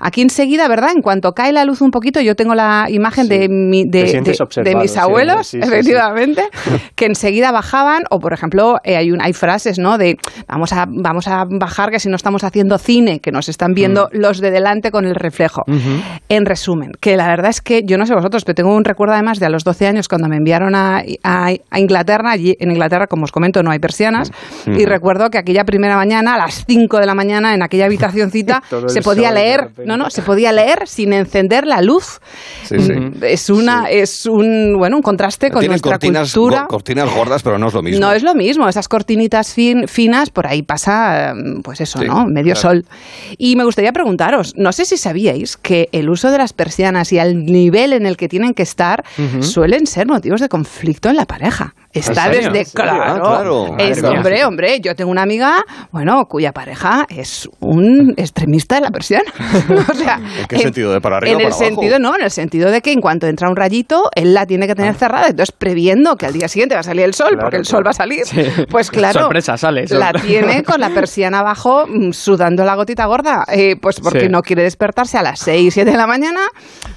Aquí 0.00 0.22
enseguida, 0.22 0.68
¿verdad? 0.68 0.90
En 0.94 1.02
cuanto 1.02 1.32
cae 1.32 1.52
la 1.52 1.64
luz 1.64 1.80
un 1.80 1.90
poquito, 1.90 2.20
yo 2.20 2.34
tengo 2.34 2.54
la 2.54 2.86
imagen 2.88 3.28
de, 3.28 3.48
mi, 3.48 3.84
de, 3.84 4.04
de- 4.22 4.62
de 4.64 4.74
mis 4.76 4.96
abuelos, 4.96 5.54
efectivamente, 5.54 6.42
que 6.94 7.06
enseguida 7.06 7.52
bajaban, 7.52 8.04
o 8.10 8.18
por 8.20 8.32
ejemplo, 8.32 8.76
eh, 8.84 8.96
hay, 8.96 9.10
un, 9.10 9.20
hay 9.22 9.32
frases, 9.32 9.78
¿no? 9.78 9.98
De 9.98 10.16
vamos 10.48 10.72
a, 10.72 10.86
vamos 10.88 11.28
a 11.28 11.44
bajar 11.48 11.90
que 11.90 12.00
si 12.00 12.08
no 12.08 12.16
estamos 12.16 12.44
haciendo 12.44 12.78
cine, 12.78 13.20
que 13.20 13.32
nos 13.32 13.48
están 13.48 13.72
viendo 13.74 14.08
Mm. 14.12 14.18
los 14.18 14.40
de 14.40 14.50
delante 14.50 14.90
con 14.90 15.04
el 15.06 15.14
reflejo. 15.14 15.62
En 16.28 16.44
resumen, 16.46 16.92
que 17.00 17.16
la 17.16 17.28
verdad 17.28 17.50
es 17.50 17.60
que 17.60 17.82
yo 17.84 17.98
no 17.98 18.06
sé 18.06 18.14
vosotros, 18.14 18.44
pero 18.44 18.54
tengo 18.56 18.74
un 18.74 18.84
recuerdo 18.84 19.14
además 19.14 19.38
de 19.38 19.46
a 19.46 19.48
los 19.48 19.64
12 19.64 19.86
años 19.86 20.08
cuando 20.08 20.28
me 20.28 20.36
enviaron 20.36 20.74
a, 20.74 21.02
a- 21.22 21.50
a 21.70 21.80
Inglaterra. 21.80 22.30
Allí 22.32 22.56
en 22.58 22.70
Inglaterra, 22.70 23.06
como 23.06 23.24
os 23.24 23.32
comento, 23.32 23.62
no 23.62 23.70
hay 23.70 23.78
persianas. 23.78 24.30
Mm. 24.66 24.80
Y 24.80 24.84
recuerdo 24.86 25.30
que 25.30 25.38
aquella 25.38 25.64
primera 25.64 25.96
mañana, 25.96 26.34
a 26.34 26.38
las 26.38 26.64
5 26.66 26.98
de 26.98 27.06
la 27.06 27.14
mañana, 27.14 27.45
en 27.54 27.62
aquella 27.62 27.86
habitacioncita, 27.86 28.62
el 28.70 28.90
se 28.90 29.02
podía 29.02 29.30
leer. 29.32 29.70
No, 29.84 29.96
no, 29.96 30.10
se 30.10 30.22
podía 30.22 30.52
leer 30.52 30.86
sin 30.86 31.12
encender 31.12 31.66
la 31.66 31.80
luz. 31.82 32.20
Sí, 32.64 32.78
sí. 32.80 32.92
Mm, 32.92 33.12
Es 33.22 33.50
una, 33.50 33.84
es 33.90 34.26
un, 34.26 34.74
bueno, 34.78 34.96
un 34.96 35.02
contraste 35.02 35.50
con 35.50 35.60
Tienen 35.60 35.72
nuestra 35.74 35.92
cortinas, 35.92 36.32
cultura. 36.32 36.62
go- 36.62 36.68
cortinas 36.68 37.14
gordas, 37.14 37.42
pero 37.42 37.58
no 37.58 37.68
es 37.68 37.74
lo 37.74 37.82
mismo. 37.82 38.00
No 38.00 38.12
es 38.12 38.22
lo 38.22 38.34
mismo, 38.34 38.68
esas 38.68 38.88
cortinitas 38.88 39.52
fin- 39.52 39.86
finas, 39.88 40.30
por 40.30 40.46
ahí 40.46 40.62
pasa, 40.62 41.32
mm, 41.34 41.62
pues 41.62 41.80
eso, 41.80 41.98
Sí, 42.00 42.06
¿no? 42.06 42.26
Medio 42.26 42.54
claro. 42.54 42.60
sol. 42.60 42.84
Y 43.38 43.56
me 43.56 43.64
gustaría 43.64 43.92
preguntaros, 43.92 44.52
no 44.56 44.72
sé 44.72 44.84
si 44.84 44.96
sabíais 44.96 45.56
que 45.56 45.88
el 45.92 46.08
uso 46.10 46.30
de 46.30 46.38
las 46.38 46.52
persianas 46.52 47.12
y 47.12 47.18
al 47.18 47.44
nivel 47.44 47.92
en 47.92 48.06
el 48.06 48.16
que 48.16 48.28
tienen 48.28 48.54
que 48.54 48.62
estar 48.62 49.04
suelen 49.40 49.86
ser 49.86 50.06
motivos 50.06 50.40
de 50.40 50.48
conflicto 50.48 51.08
en 51.08 51.16
la 51.16 51.26
pareja. 51.26 51.74
Está 51.98 52.28
desde, 52.28 52.64
claro, 52.72 53.02
Ah, 53.02 53.18
claro. 53.20 53.76
es- 53.78 54.02
hombre, 54.02 54.44
hombre, 54.44 54.80
yo 54.80 54.94
tengo 54.94 55.10
una 55.10 55.22
amiga, 55.22 55.64
bueno, 55.92 56.24
cuya 56.28 56.52
pareja 56.52 57.06
es 57.08 57.48
un 57.60 58.14
extremista 58.16 58.76
de 58.76 58.80
la 58.82 58.90
persiana. 58.90 59.30
o 59.90 59.94
sea, 59.94 60.16
¿En 60.40 60.46
qué 60.48 60.58
sentido? 60.58 60.92
¿De 60.92 61.00
para 61.00 61.16
arriba 61.18 61.32
en 61.32 61.36
o 61.36 61.40
el 61.40 61.46
abajo? 61.46 61.64
sentido, 61.64 61.98
no, 61.98 62.14
en 62.16 62.22
el 62.22 62.30
sentido 62.30 62.70
de 62.70 62.80
que 62.82 62.92
en 62.92 63.00
cuanto 63.00 63.26
entra 63.26 63.48
un 63.48 63.56
rayito, 63.56 64.10
él 64.14 64.34
la 64.34 64.46
tiene 64.46 64.66
que 64.66 64.74
tener 64.74 64.94
cerrada, 64.94 65.28
entonces 65.28 65.52
previendo 65.56 66.16
que 66.16 66.26
al 66.26 66.32
día 66.32 66.48
siguiente 66.48 66.74
va 66.74 66.80
a 66.80 66.84
salir 66.84 67.04
el 67.04 67.14
sol, 67.14 67.28
Claro, 67.30 67.42
porque 67.42 67.56
el 67.56 67.62
claro. 67.62 67.76
sol 67.78 67.86
va 67.86 67.90
a 67.90 67.94
salir, 67.94 68.24
Sí. 68.26 68.42
pues 68.70 68.90
claro, 68.90 69.20
Sorpresa, 69.22 69.56
sale. 69.56 69.84
la 69.90 70.12
tiene 70.12 70.62
con 70.62 70.80
la 70.80 70.90
persiana 70.90 71.40
abajo 71.40 71.86
mm, 71.86 72.12
sudando 72.12 72.64
la 72.64 72.74
gotita 72.74 73.06
gorda, 73.06 73.44
eh, 73.52 73.76
pues 73.80 74.00
porque 74.00 74.20
Sí. 74.20 74.28
no 74.28 74.42
quiere 74.42 74.62
despertarse 74.62 75.18
a 75.18 75.22
las 75.22 75.40
6, 75.40 75.72
7 75.74 75.90
de 75.90 75.96
la 75.96 76.06
mañana, 76.06 76.40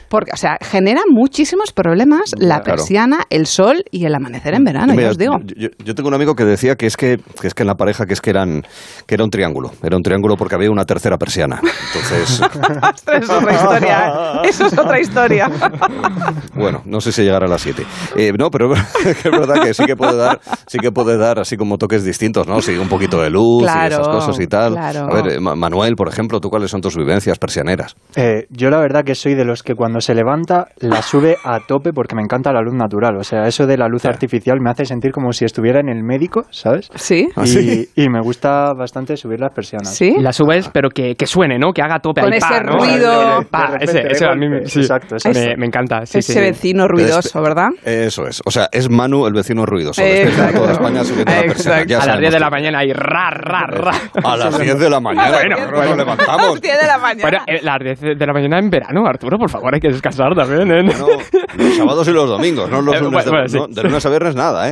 porque, 0.10 0.32
o 0.34 0.38
sea, 0.38 0.58
genera 0.62 1.02
muchísimos 1.08 1.72
problemas 1.72 2.32
la 2.38 2.62
Claro. 2.62 2.64
persiana, 2.64 3.20
el 3.30 3.46
sol 3.46 3.84
y 3.92 4.06
el 4.06 4.16
amanecer 4.16 4.56
en 4.56 4.64
verano, 4.64 4.89
Mira, 4.96 5.04
ya 5.04 5.10
os 5.12 5.18
digo. 5.18 5.38
Yo, 5.58 5.70
yo- 5.84 5.96
tengo 5.96 6.08
un 6.10 6.16
amigo 6.16 6.36
que 6.36 6.46
decía 6.46 6.76
que 6.76 6.86
es 6.86 6.96
que, 6.98 7.20
que 7.42 7.48
es 7.48 7.54
que 7.54 7.64
en 7.64 7.68
la 7.68 7.76
pareja 7.76 8.06
que 8.06 8.14
es 8.14 8.22
que 8.22 8.30
eran 8.30 8.64
que 9.06 9.16
era 9.16 9.24
un 9.24 9.30
triángulo, 9.30 9.72
era 9.84 9.96
un 9.98 10.04
triángulo 10.04 10.36
porque 10.38 10.56
había 10.56 10.72
una 10.72 10.86
tercera 10.86 11.18
persiana. 11.18 11.60
Entonces, 11.62 12.42
Eso 13.14 13.14
es 13.18 13.30
otra 13.30 13.54
historia, 13.54 14.08
¿eh? 14.08 14.48
eso 14.50 14.66
es 14.68 14.78
otra 14.78 15.00
historia. 15.00 15.50
bueno, 16.56 16.82
no 16.86 17.02
sé 17.02 17.12
si 17.12 17.24
llegará 17.24 17.46
a 17.46 17.50
las 17.50 17.62
7. 17.62 17.84
Eh, 18.16 18.32
no, 18.38 18.50
pero 18.50 18.74
es 19.06 19.24
verdad 19.24 19.62
que 19.64 19.74
sí 19.74 19.86
que 19.86 19.96
puede 19.96 20.16
dar, 20.18 20.40
sí 20.68 20.78
que 20.80 20.92
puede 20.92 21.18
dar 21.18 21.40
así 21.40 21.58
como 21.58 21.78
toques 21.78 22.04
distintos, 22.04 22.48
¿no? 22.48 22.62
Sí, 22.62 22.78
un 22.78 22.88
poquito 22.90 23.22
de 23.22 23.30
luz 23.30 23.64
y 23.64 23.66
Claro, 23.66 23.96
esas 23.96 24.08
cosas 24.08 24.40
y 24.40 24.48
tal. 24.48 24.74
claro. 24.74 25.08
A 25.12 25.22
ver, 25.22 25.34
eh, 25.34 25.40
Ma- 25.40 25.56
Manuel, 25.56 25.96
por 25.96 26.08
ejemplo, 26.08 26.40
¿tú 26.40 26.50
cuáles 26.50 26.72
son 26.72 26.82
tus 26.82 26.96
vivencias 26.96 27.38
persianeras? 27.38 27.96
Eh, 28.16 28.46
yo 28.50 28.70
la 28.70 28.80
verdad 28.80 29.04
que 29.04 29.16
soy 29.16 29.36
de 29.36 29.46
los 29.46 29.64
que 29.64 29.76
cuando 29.76 30.02
se 30.02 30.14
levanta 30.14 30.68
la 30.80 31.02
sube 31.02 31.38
a 31.44 31.60
tope 31.68 31.94
porque 31.94 32.16
me 32.16 32.22
encanta 32.22 32.52
la 32.52 32.62
luz 32.62 32.74
natural. 32.74 33.18
O 33.18 33.24
sea, 33.24 33.48
eso 33.48 33.66
de 33.68 33.78
la 33.78 33.88
luz 33.88 34.06
artificial 34.06 34.60
me 34.62 34.70
hace 34.70 34.79
sentir 34.86 35.12
como 35.12 35.32
si 35.34 35.46
estuviera 35.46 35.80
en 35.80 35.90
el 35.90 36.04
médico, 36.04 36.46
¿sabes? 36.52 36.90
Sí. 36.96 37.28
¿Ah, 37.36 37.42
Y, 37.44 37.48
sí? 37.48 37.90
y 37.96 38.10
me 38.10 38.22
gusta 38.22 38.74
bastante 38.74 39.16
subir 39.18 39.40
las 39.40 39.54
persianas. 39.54 39.94
Sí. 39.96 40.16
La 40.20 40.32
subes, 40.34 40.70
pero 40.70 40.90
que, 40.90 41.16
que 41.16 41.26
suene, 41.26 41.58
¿no? 41.60 41.72
Que 41.74 41.82
haga 41.82 41.96
a 41.96 42.00
tope 42.00 42.22
Con 42.22 42.34
ahí, 42.34 42.40
pa, 42.40 42.50
ese 42.58 42.64
¿no? 42.64 42.72
ruido. 42.78 43.44
Pa, 43.50 43.72
De 43.78 43.86
ese, 43.86 44.08
ese 44.12 44.26
de 44.26 44.32
a 44.32 44.36
mí 44.36 44.48
me, 44.48 44.56
golpe. 44.60 44.70
sí. 44.70 44.80
Exacto, 44.82 45.16
me, 45.24 45.30
exacto. 45.32 45.58
me 45.58 45.66
encanta. 45.66 46.06
Sí, 46.06 46.20
Ese 46.20 46.34
sí, 46.34 46.40
sí. 46.40 46.46
vecino 46.46 46.88
ruidoso, 46.88 47.42
¿verdad? 47.42 47.70
Eso 47.84 48.26
es. 48.28 48.42
O 48.46 48.52
sea, 48.52 48.68
es 48.72 48.90
Manu 48.90 49.26
el 49.28 49.34
vecino 49.34 49.66
ruidoso. 49.66 50.02
A 50.02 50.52
toda 50.52 50.72
España 50.74 51.04
subiendo 51.04 51.32
la 51.34 51.42
persiana. 51.42 51.84
Ya 51.86 51.96
a 51.96 52.00
las 52.00 52.06
sabemos 52.06 52.22
10 52.22 52.34
de 52.34 52.40
la 52.40 52.50
mañana 52.50 52.86
y 52.86 52.94
ra, 52.94 53.30
ra, 53.32 53.66
ra. 53.68 53.92
A 54.24 54.38
las 54.38 54.60
10 54.60 54.80
de 54.80 54.90
la 54.90 55.00
mañana. 55.00 55.30
Bueno, 55.32 55.56
bueno. 55.72 55.86
nos 55.90 55.98
levantamos. 55.98 56.62
10 56.62 56.80
de 56.82 56.88
la 56.88 56.98
mañana. 56.98 57.22
Bueno, 57.22 57.38
eh, 57.48 57.60
las 57.62 57.80
10 57.80 58.00
de 58.20 58.26
la 58.26 58.34
mañana 58.34 58.60
en 58.60 58.70
verano, 58.70 59.06
Arturo, 59.06 59.38
por 59.38 59.50
favor, 59.50 59.74
hay 59.74 59.80
que 59.80 59.90
descansar 59.90 60.34
también. 60.36 60.72
¿eh? 60.72 60.84
Los 61.58 61.76
sábados 61.76 62.08
y 62.08 62.12
los 62.12 62.30
domingos, 62.30 62.70
no 62.70 62.82
los 62.82 62.96
Eh, 62.96 63.00
lunes. 63.02 63.26
de- 63.26 63.32
bueno, 63.32 63.48
sí. 63.48 63.58
no, 63.58 63.68
de 63.68 63.84
lunes 63.84 64.06
a 64.06 64.10
viernes 64.10 64.36
nada, 64.36 64.59
¿eh? 64.68 64.72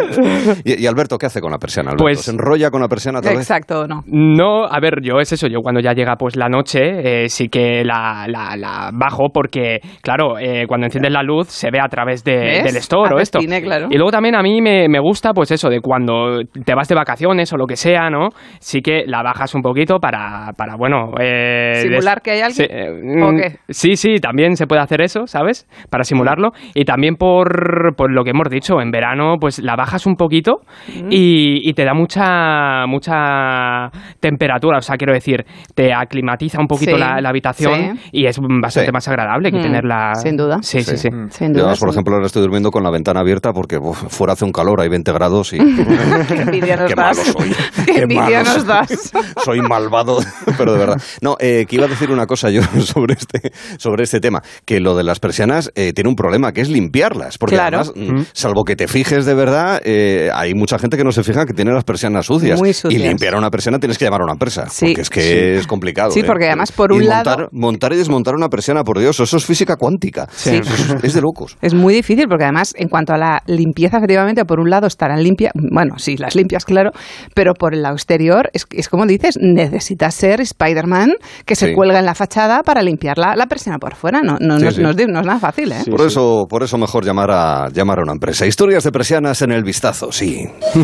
Y, 0.64 0.84
y 0.84 0.88
Alberto, 0.88 1.18
¿qué 1.18 1.26
hace 1.28 1.42
con 1.42 1.52
la 1.52 1.58
persiana? 1.58 1.92
Alberto? 1.92 2.04
Pues- 2.04 2.22
¿Se 2.22 2.32
enrolla 2.32 2.70
con 2.72 2.82
la 2.82 2.88
persiana 2.88 3.20
otra 3.20 3.32
vez? 3.32 3.42
Exacto, 3.42 3.88
no. 3.88 4.04
No, 4.08 4.66
a 4.66 4.80
ver, 4.80 5.02
yo 5.02 5.20
es 5.20 5.32
eso, 5.32 5.48
yo 5.48 5.60
cuando 5.62 5.80
ya 5.82 5.94
llega 5.94 6.16
pues 6.16 6.36
la 6.36 6.50
noche 6.50 7.24
eh, 7.24 7.30
sí 7.30 7.48
que 7.50 7.84
la, 7.84 8.26
la, 8.28 8.56
la 8.58 8.90
bajo 8.94 9.30
porque, 9.34 9.80
claro, 10.02 10.38
eh, 10.40 10.66
cuando 10.68 10.86
enciendes 10.86 11.12
la 11.12 11.24
luz 11.24 11.48
se 11.48 11.70
ve 11.72 11.80
a 11.80 11.88
través 11.88 12.24
de- 12.24 12.62
del 12.64 12.76
store 12.78 13.16
o 13.16 13.20
esto. 13.20 13.40
claro. 13.64 13.88
Y 13.90 13.96
luego 13.96 14.12
también 14.12 14.36
a 14.36 14.42
mí 14.42 14.62
me, 14.62 14.88
me 14.90 15.00
gusta 15.00 15.32
pues 15.34 15.52
eso 15.52 15.70
de 15.70 15.80
cuando 15.82 16.42
te 16.66 16.76
vas 16.76 16.88
de 16.88 16.96
vacaciones 16.96 17.52
o 17.54 17.58
lo 17.58 17.66
que 17.66 17.76
sea, 17.76 18.10
¿no? 18.10 18.30
Sí 18.60 18.82
que 18.82 19.04
la 19.06 19.24
bajas 19.24 19.54
un 19.56 19.62
poquito 19.62 20.00
para, 20.00 20.52
para 20.58 20.76
bueno... 20.76 21.12
eh, 21.20 21.82
¿Simular 21.84 22.22
que 22.22 22.32
hay 22.32 22.42
alguien? 22.42 22.68
Sí, 22.68 22.74
eh, 22.74 23.24
¿O 23.24 23.32
mm, 23.32 23.38
qué? 23.38 23.56
Sí, 23.70 23.96
sí, 23.96 24.16
también 24.20 24.56
se 24.56 24.68
puede 24.68 24.82
hacer 24.82 25.02
eso, 25.02 25.28
¿sabes? 25.28 25.68
Para 25.90 26.04
simularlo. 26.04 26.52
Y 26.74 26.86
también 26.86 27.16
por, 27.16 27.96
por 27.96 28.12
lo 28.12 28.24
que 28.24 28.32
hemos 28.32 28.50
dicho, 28.50 28.82
en 28.82 28.92
verano 28.92 29.36
pues 29.40 29.60
la 29.60 29.76
bajas 29.78 30.06
un 30.06 30.16
poquito 30.16 30.62
Mm. 30.88 31.08
y, 31.12 31.70
y 31.70 31.74
te 31.74 31.86
da 31.86 31.94
mucha 31.94 32.86
mucha 32.88 33.90
temperatura, 34.20 34.78
o 34.78 34.82
sea, 34.82 34.96
quiero 34.98 35.14
decir, 35.14 35.46
te 35.76 35.94
aclimatiza 35.94 36.60
un 36.60 36.68
poquito 36.68 36.92
Sí, 36.96 36.98
la, 37.00 37.22
la 37.22 37.30
habitación 37.30 37.98
sí. 37.98 38.10
y 38.14 38.26
es 38.26 38.38
bastante 38.40 38.88
Sí. 38.88 38.92
más 38.94 39.08
agradable 39.08 39.52
que 39.52 39.58
Mm, 39.60 39.62
tenerla... 39.62 40.16
sin 40.16 40.36
duda. 40.38 40.58
Sí, 40.62 40.82
sí, 40.84 40.98
sí. 40.98 41.10
Sin 41.30 41.54
Yo, 41.54 41.62
duda. 41.64 41.76
por 41.80 41.90
sí. 41.90 41.96
ejemplo, 41.96 42.16
ahora 42.16 42.26
estoy 42.28 42.42
durmiendo 42.42 42.72
con 42.72 42.84
la 42.84 42.90
ventana 42.92 43.20
abierta 43.22 43.52
porque 43.54 43.78
uf, 43.78 43.98
fuera 44.10 44.34
hace 44.34 44.46
un 44.46 44.52
calor, 44.52 44.82
hay 44.82 44.90
20 44.90 45.12
grados 45.14 45.54
y... 45.54 45.58
Qué 45.58 46.42
envidia 46.42 46.76
nos 46.78 46.90
Qué 46.90 46.96
malo 46.96 47.16
das. 47.16 47.28
soy. 47.28 47.50
Qué 47.86 47.92
Qué 47.94 48.02
envidia 48.02 48.44
nos 48.44 48.66
das. 48.66 49.12
Soy 49.44 49.60
malvado, 49.70 50.20
pero 50.58 50.74
de 50.74 50.80
verdad. 50.80 51.02
No, 51.22 51.36
eh, 51.40 51.66
que 51.68 51.76
iba 51.76 51.86
a 51.86 51.90
decir 51.90 52.12
una 52.12 52.26
cosa 52.26 52.50
yo 52.50 52.62
sobre 52.64 53.14
este, 53.14 53.52
sobre 53.78 54.04
este 54.04 54.20
tema, 54.20 54.42
que 54.66 54.80
lo 54.80 54.96
de 54.96 55.04
las 55.04 55.20
persianas 55.20 55.72
eh, 55.76 55.94
tiene 55.94 56.10
un 56.10 56.16
problema, 56.16 56.52
que 56.54 56.62
es 56.62 56.70
limpiarlas, 56.70 57.38
porque 57.38 57.56
Claro. 57.56 57.80
además, 57.80 57.94
mm, 57.96 58.22
salvo 58.34 58.64
que 58.64 58.76
te 58.76 58.88
fijes 58.88 59.26
de 59.26 59.34
verdad, 59.36 59.67
persiana, 59.68 59.82
eh, 59.84 60.30
hay 60.34 60.54
mucha 60.54 60.78
gente 60.80 60.98
que 60.98 61.04
no 61.04 61.12
se 61.12 61.24
fija 61.24 61.46
que 61.46 61.54
tiene 61.54 61.72
las 61.72 61.84
persianas 61.84 62.26
sucias. 62.26 62.60
Muy 62.60 62.74
sucias. 62.74 62.94
Y 63.02 63.06
limpiar 63.06 63.36
una 63.36 63.50
persiana 63.50 63.80
tienes 63.80 63.98
que 63.98 64.06
llamar 64.06 64.22
a 64.22 64.24
una 64.26 64.34
empresa. 64.34 64.68
Sí. 64.70 64.88
Porque 64.88 65.02
es 65.02 65.10
que 65.10 65.22
Sí. 65.22 65.60
es 65.60 65.68
complicado. 65.68 66.12
Sí, 66.12 66.22
¿eh? 66.22 66.24
porque 66.26 66.46
además, 66.48 66.72
por 66.72 66.92
un 66.92 67.04
Y 67.04 67.06
lado- 67.06 67.30
montar, 67.30 67.50
montar 67.52 67.94
y 67.94 67.98
desmontar 67.98 68.36
una 68.36 68.50
persiana, 68.50 68.84
por 68.84 69.00
Dios, 69.00 69.20
eso 69.20 69.38
es 69.38 69.46
física 69.46 69.76
cuántica. 69.76 70.28
Sí. 70.32 70.56
Es, 70.58 71.04
es 71.04 71.14
de 71.14 71.22
locos. 71.22 71.58
Es 71.62 71.74
muy 71.74 71.94
difícil 71.94 72.26
porque 72.28 72.44
además 72.46 72.74
en 72.78 72.90
cuanto 72.90 73.14
a 73.14 73.18
la 73.18 73.42
limpieza, 73.48 73.98
efectivamente, 73.98 74.46
por 74.46 74.60
un 74.60 74.70
lado 74.70 74.88
estarán 74.88 75.24
limpias, 75.24 75.52
bueno, 75.56 75.98
sí, 75.98 76.18
las 76.18 76.36
limpias, 76.36 76.66
claro, 76.66 76.92
pero 77.34 77.54
por 77.54 77.74
el 77.74 77.82
lado 77.82 77.96
exterior 77.96 78.50
es, 78.54 78.66
es 78.72 78.90
como 78.90 79.06
dices, 79.06 79.38
necesitas 79.42 80.14
ser 80.14 80.42
Spider-Man 80.42 81.14
que 81.46 81.56
se 81.56 81.68
Sí. 81.68 81.74
cuelga 81.74 82.00
en 82.00 82.06
la 82.06 82.16
fachada 82.16 82.64
para 82.64 82.82
limpiar 82.82 83.18
la, 83.18 83.36
la 83.36 83.48
persiana 83.48 83.78
por 83.80 83.96
fuera. 83.96 84.22
No, 84.22 84.38
no, 84.40 84.60
Sí, 84.60 84.66
no, 84.66 84.72
sí. 84.72 84.82
no 84.82 84.90
es, 84.92 84.96
de- 84.96 85.08
no 85.08 85.20
es 85.20 85.26
nada 85.26 85.40
fácil, 85.40 85.72
¿eh? 85.72 85.84
por, 85.90 86.02
Eso, 86.08 86.46
por 86.50 86.64
eso 86.64 86.78
mejor 86.78 87.04
llamar 87.06 87.30
a, 87.32 87.70
llamar 87.70 88.00
a 88.00 88.04
una 88.04 88.14
empresa. 88.14 88.46
Historias 88.46 88.84
de 88.84 88.92
persianas 88.92 89.42
en 89.42 89.52
el 89.52 89.57
vistazo, 89.64 90.12
sí. 90.12 90.48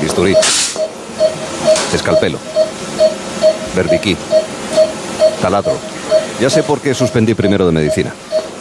Bisturí. 0.00 0.34
Escalpelo. 1.94 2.38
Berbiquí. 3.76 4.16
Taladro. 5.40 5.76
Ya 6.40 6.50
sé 6.50 6.62
por 6.62 6.80
qué 6.80 6.94
suspendí 6.94 7.34
primero 7.34 7.66
de 7.66 7.72
medicina. 7.72 8.12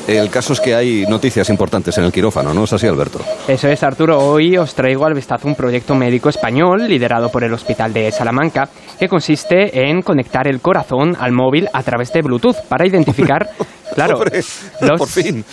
El 0.07 0.29
caso 0.29 0.53
es 0.53 0.59
que 0.59 0.75
hay 0.75 1.05
noticias 1.07 1.49
importantes 1.49 1.97
en 1.97 2.03
el 2.03 2.11
quirófano, 2.11 2.53
¿no 2.53 2.63
es 2.63 2.73
así, 2.73 2.87
Alberto? 2.87 3.19
Eso 3.47 3.67
es, 3.67 3.81
Arturo. 3.83 4.19
Hoy 4.19 4.57
os 4.57 4.73
traigo 4.73 5.05
al 5.05 5.13
vistazo 5.13 5.47
un 5.47 5.55
proyecto 5.55 5.95
médico 5.95 6.29
español 6.29 6.87
liderado 6.87 7.29
por 7.29 7.43
el 7.43 7.53
Hospital 7.53 7.93
de 7.93 8.11
Salamanca 8.11 8.67
que 8.99 9.07
consiste 9.07 9.87
en 9.89 10.01
conectar 10.01 10.47
el 10.47 10.59
corazón 10.59 11.15
al 11.19 11.31
móvil 11.31 11.69
a 11.71 11.83
través 11.83 12.11
de 12.13 12.23
Bluetooth 12.23 12.57
para 12.67 12.85
identificar, 12.85 13.51
claro, 13.93 14.17
Pobre, 14.17 14.39
los, 14.81 14.97
por 14.97 15.07
fin. 15.07 15.43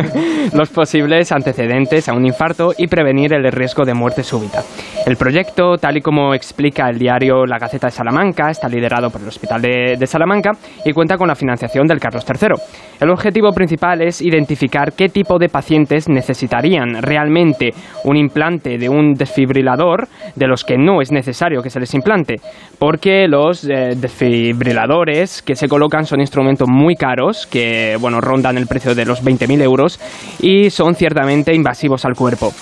los 0.54 0.70
posibles 0.70 1.32
antecedentes 1.32 2.08
a 2.08 2.14
un 2.14 2.26
infarto 2.26 2.72
y 2.76 2.86
prevenir 2.86 3.32
el 3.32 3.50
riesgo 3.52 3.84
de 3.84 3.94
muerte 3.94 4.22
súbita. 4.22 4.62
El 5.06 5.16
proyecto, 5.16 5.76
tal 5.78 5.96
y 5.96 6.00
como 6.00 6.34
explica 6.34 6.88
el 6.88 6.98
diario 6.98 7.44
La 7.44 7.58
Gaceta 7.58 7.88
de 7.88 7.92
Salamanca, 7.92 8.50
está 8.50 8.68
liderado 8.68 9.10
por 9.10 9.20
el 9.20 9.28
Hospital 9.28 9.60
de, 9.60 9.96
de 9.98 10.06
Salamanca 10.06 10.52
y 10.84 10.92
cuenta 10.92 11.16
con 11.16 11.28
la 11.28 11.34
financiación 11.34 11.86
del 11.86 11.98
Carlos 11.98 12.24
III. 12.28 12.54
El 13.00 13.10
objetivo 13.10 13.50
principal 13.50 14.00
es 14.00 14.22
identificar 14.22 14.92
qué 14.92 15.08
tipo 15.08 15.38
de 15.38 15.48
pacientes 15.48 16.08
necesitarían 16.08 17.02
realmente 17.02 17.70
un 18.04 18.16
implante 18.16 18.78
de 18.78 18.88
un 18.88 19.14
desfibrilador 19.14 20.08
de 20.36 20.46
los 20.46 20.62
que 20.64 20.78
no 20.78 21.00
es 21.00 21.10
necesario 21.10 21.62
que 21.62 21.70
se 21.70 21.80
les 21.80 21.94
implante, 21.94 22.36
porque 22.78 23.26
los 23.26 23.64
eh, 23.64 23.94
desfibriladores 23.96 25.42
que 25.42 25.56
se 25.56 25.68
colocan 25.68 26.04
son 26.04 26.20
instrumentos 26.20 26.68
muy 26.70 26.94
caros 26.94 27.46
que 27.46 27.81
bueno 28.00 28.20
rondan 28.20 28.58
el 28.58 28.66
precio 28.66 28.94
de 28.94 29.04
los 29.04 29.22
20.000 29.22 29.62
euros 29.62 30.00
y 30.40 30.70
son 30.70 30.94
ciertamente 30.94 31.54
invasivos 31.54 32.04
al 32.04 32.14
cuerpo. 32.14 32.52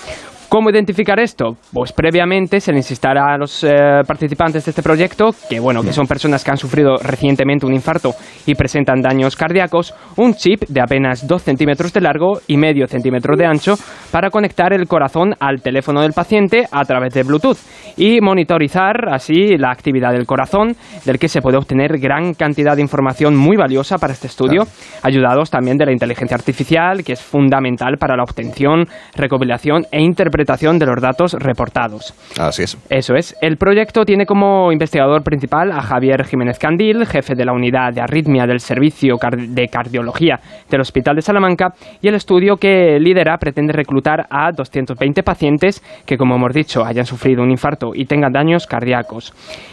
¿Cómo 0.50 0.68
identificar 0.68 1.20
esto? 1.20 1.56
Pues 1.72 1.92
previamente 1.92 2.58
se 2.58 2.72
les 2.72 2.78
insistirá 2.78 3.34
a 3.34 3.38
los 3.38 3.62
eh, 3.62 3.70
participantes 4.04 4.64
de 4.64 4.72
este 4.72 4.82
proyecto, 4.82 5.30
que 5.48 5.60
bueno, 5.60 5.80
que 5.84 5.92
son 5.92 6.08
personas 6.08 6.42
que 6.42 6.50
han 6.50 6.56
sufrido 6.56 6.96
recientemente 6.96 7.66
un 7.66 7.72
infarto 7.72 8.14
y 8.46 8.56
presentan 8.56 9.00
daños 9.00 9.36
cardíacos, 9.36 9.94
un 10.16 10.34
chip 10.34 10.64
de 10.68 10.80
apenas 10.80 11.28
2 11.28 11.40
centímetros 11.40 11.92
de 11.92 12.00
largo 12.00 12.40
y 12.48 12.56
medio 12.56 12.88
centímetro 12.88 13.36
de 13.36 13.46
ancho 13.46 13.76
para 14.10 14.30
conectar 14.30 14.72
el 14.72 14.88
corazón 14.88 15.36
al 15.38 15.62
teléfono 15.62 16.02
del 16.02 16.14
paciente 16.14 16.66
a 16.72 16.84
través 16.84 17.14
de 17.14 17.22
Bluetooth 17.22 17.58
y 17.96 18.20
monitorizar 18.20 19.08
así 19.08 19.56
la 19.56 19.70
actividad 19.70 20.10
del 20.10 20.26
corazón, 20.26 20.74
del 21.04 21.20
que 21.20 21.28
se 21.28 21.42
puede 21.42 21.58
obtener 21.58 22.00
gran 22.00 22.34
cantidad 22.34 22.74
de 22.74 22.82
información 22.82 23.36
muy 23.36 23.56
valiosa 23.56 23.98
para 23.98 24.14
este 24.14 24.26
estudio, 24.26 24.64
ayudados 25.04 25.48
también 25.48 25.76
de 25.76 25.86
la 25.86 25.92
inteligencia 25.92 26.34
artificial, 26.34 27.04
que 27.04 27.12
es 27.12 27.22
fundamental 27.22 27.98
para 28.00 28.16
la 28.16 28.24
obtención, 28.24 28.86
recopilación 29.14 29.84
e 29.92 30.02
interpretación 30.02 30.39
de 30.44 30.86
los 30.86 31.00
datos 31.00 31.32
reportados. 31.34 32.14
Así 32.38 32.62
es. 32.62 32.76
Eso 32.88 33.14
es. 33.14 33.36
El 33.40 33.56
proyecto 33.56 34.04
tiene 34.04 34.26
como 34.26 34.72
investigador 34.72 35.22
principal 35.22 35.72
a 35.72 35.80
Javier 35.80 36.24
Jiménez 36.24 36.58
Candil, 36.58 37.06
jefe 37.06 37.34
de 37.34 37.44
la 37.44 37.52
unidad 37.52 37.92
de 37.92 38.00
arritmia 38.00 38.46
del 38.46 38.60
Servicio 38.60 39.16
de 39.16 39.68
Cardiología 39.68 40.38
del 40.68 40.80
Hospital 40.80 41.16
de 41.16 41.22
Salamanca, 41.22 41.74
y 42.00 42.08
el 42.08 42.14
estudio 42.14 42.56
que 42.56 42.98
lidera 43.00 43.36
pretende 43.38 43.72
reclutar 43.72 44.26
a 44.30 44.50
220 44.52 45.22
pacientes 45.22 45.82
que, 46.06 46.16
como 46.16 46.36
hemos 46.36 46.52
dicho, 46.52 46.84
hayan 46.84 47.06
sufrido 47.06 47.42
un 47.42 47.50
infarto 47.50 47.92
y 47.94 48.04
tengan 48.04 48.32
daños 48.32 48.66
cardíacos. 48.66 49.32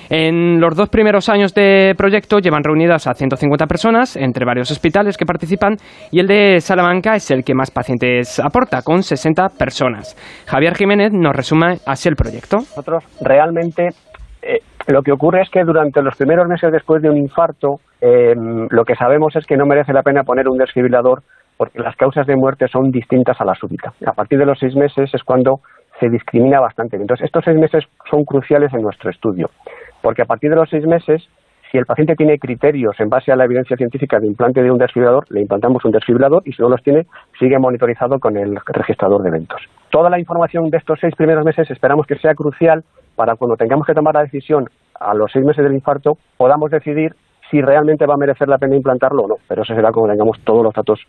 En 0.10 0.60
los 0.62 0.76
dos 0.76 0.90
primeros 0.90 1.28
años 1.30 1.54
de 1.54 1.94
proyecto 1.98 2.40
llevan 2.40 2.64
reunidas 2.64 3.08
a 3.08 3.14
150 3.14 3.66
personas 3.66 4.16
entre 4.16 4.46
varios 4.46 4.72
hospitales 4.72 5.18
que 5.18 5.26
participan 5.26 5.76
y 6.12 6.20
el 6.20 6.28
de 6.28 6.62
Salamanca 6.62 7.16
es 7.16 7.30
el 7.32 7.44
que 7.44 7.54
más 7.54 7.72
pacientes 7.72 8.40
aporta, 8.40 8.82
con 8.82 9.04
60 9.04 9.50
personas. 9.58 10.16
Javier 10.58 10.74
Jiménez 10.74 11.14
nos 11.14 11.36
resume 11.36 11.78
así 11.86 12.10
el 12.10 12.16
proyecto. 12.16 12.58
Nosotros 12.58 13.04
realmente 13.22 13.90
eh, 14.42 14.62
lo 14.88 15.04
que 15.04 15.12
ocurre 15.12 15.44
es 15.44 15.52
que 15.52 15.64
durante 15.64 16.02
los 16.02 16.16
primeros 16.16 16.48
meses 16.48 16.72
después 16.72 17.00
de 17.04 17.12
un 17.12 17.18
infarto, 17.18 17.80
eh, 18.02 18.34
lo 18.36 18.84
que 18.84 18.96
sabemos 18.96 19.36
es 19.36 19.46
que 19.46 19.56
no 19.56 19.68
merece 19.68 19.94
la 19.94 20.02
pena 20.02 20.24
poner 20.24 20.50
un 20.50 20.58
desfibrilador 20.58 21.22
porque 21.58 21.78
las 21.78 21.96
causas 21.96 22.26
de 22.26 22.36
muerte 22.36 22.68
son 22.70 22.90
distintas 22.90 23.40
a 23.40 23.46
la 23.46 23.54
súbita. 23.54 23.94
A 24.04 24.14
partir 24.14 24.40
de 24.40 24.48
los 24.48 24.58
seis 24.58 24.76
meses 24.76 25.14
es 25.14 25.24
cuando 25.24 25.60
se 26.00 26.10
discrimina 26.10 26.60
bastante. 26.60 26.98
Entonces, 26.98 27.26
estos 27.26 27.46
seis 27.46 27.60
meses 27.60 27.84
son 28.10 28.24
cruciales 28.26 28.74
en 28.74 28.82
nuestro 28.82 29.12
estudio, 29.12 29.52
porque 30.02 30.24
a 30.24 30.26
partir 30.26 30.50
de 30.50 30.56
los 30.56 30.72
seis 30.72 30.88
meses, 30.88 31.22
si 31.72 31.78
el 31.78 31.86
paciente 31.86 32.16
tiene 32.16 32.40
criterios 32.40 33.00
en 33.00 33.10
base 33.10 33.32
a 33.32 33.36
la 33.36 33.46
evidencia 33.46 33.76
científica 33.76 34.20
de 34.20 34.28
implante 34.28 34.62
de 34.62 34.72
un 34.72 34.78
desfibrilador, 34.78 35.26
le 35.30 35.42
implantamos 35.42 35.84
un 35.86 35.92
desfibrilador 35.92 36.44
y 36.46 36.54
si 36.54 36.62
no 36.62 36.70
los 36.70 36.82
tiene, 36.82 37.08
sigue 37.38 37.60
monitorizado 37.60 38.20
con 38.20 38.38
el 38.38 38.58
registrador 38.68 39.22
de 39.22 39.30
eventos. 39.30 39.62
Toda 39.90 40.10
la 40.10 40.20
información 40.20 40.70
de 40.70 40.78
estos 40.78 41.00
seis 41.00 41.16
primeros 41.16 41.44
meses 41.44 41.70
esperamos 41.70 42.06
que 42.08 42.18
sea 42.18 42.36
crucial 42.36 42.84
para 43.16 43.36
cuando 43.36 43.58
tengamos 43.58 43.86
que 43.86 43.94
tomar 43.94 44.16
la 44.16 44.22
decisión 44.22 44.70
a 45.00 45.14
los 45.14 45.32
seis 45.32 45.46
meses 45.46 45.64
del 45.64 45.74
infarto, 45.74 46.18
podamos 46.38 46.72
decidir 46.72 47.16
si 47.50 47.62
realmente 47.62 48.06
va 48.06 48.16
a 48.16 48.18
merecer 48.18 48.48
la 48.48 48.58
pena 48.58 48.76
implantarlo 48.76 49.24
o 49.24 49.28
no. 49.28 49.36
Pero 49.48 49.64
eso 49.64 49.74
será 49.74 49.92
cuando 49.92 50.14
tengamos 50.14 50.40
todos 50.44 50.64
los 50.64 50.74
datos, 50.74 51.00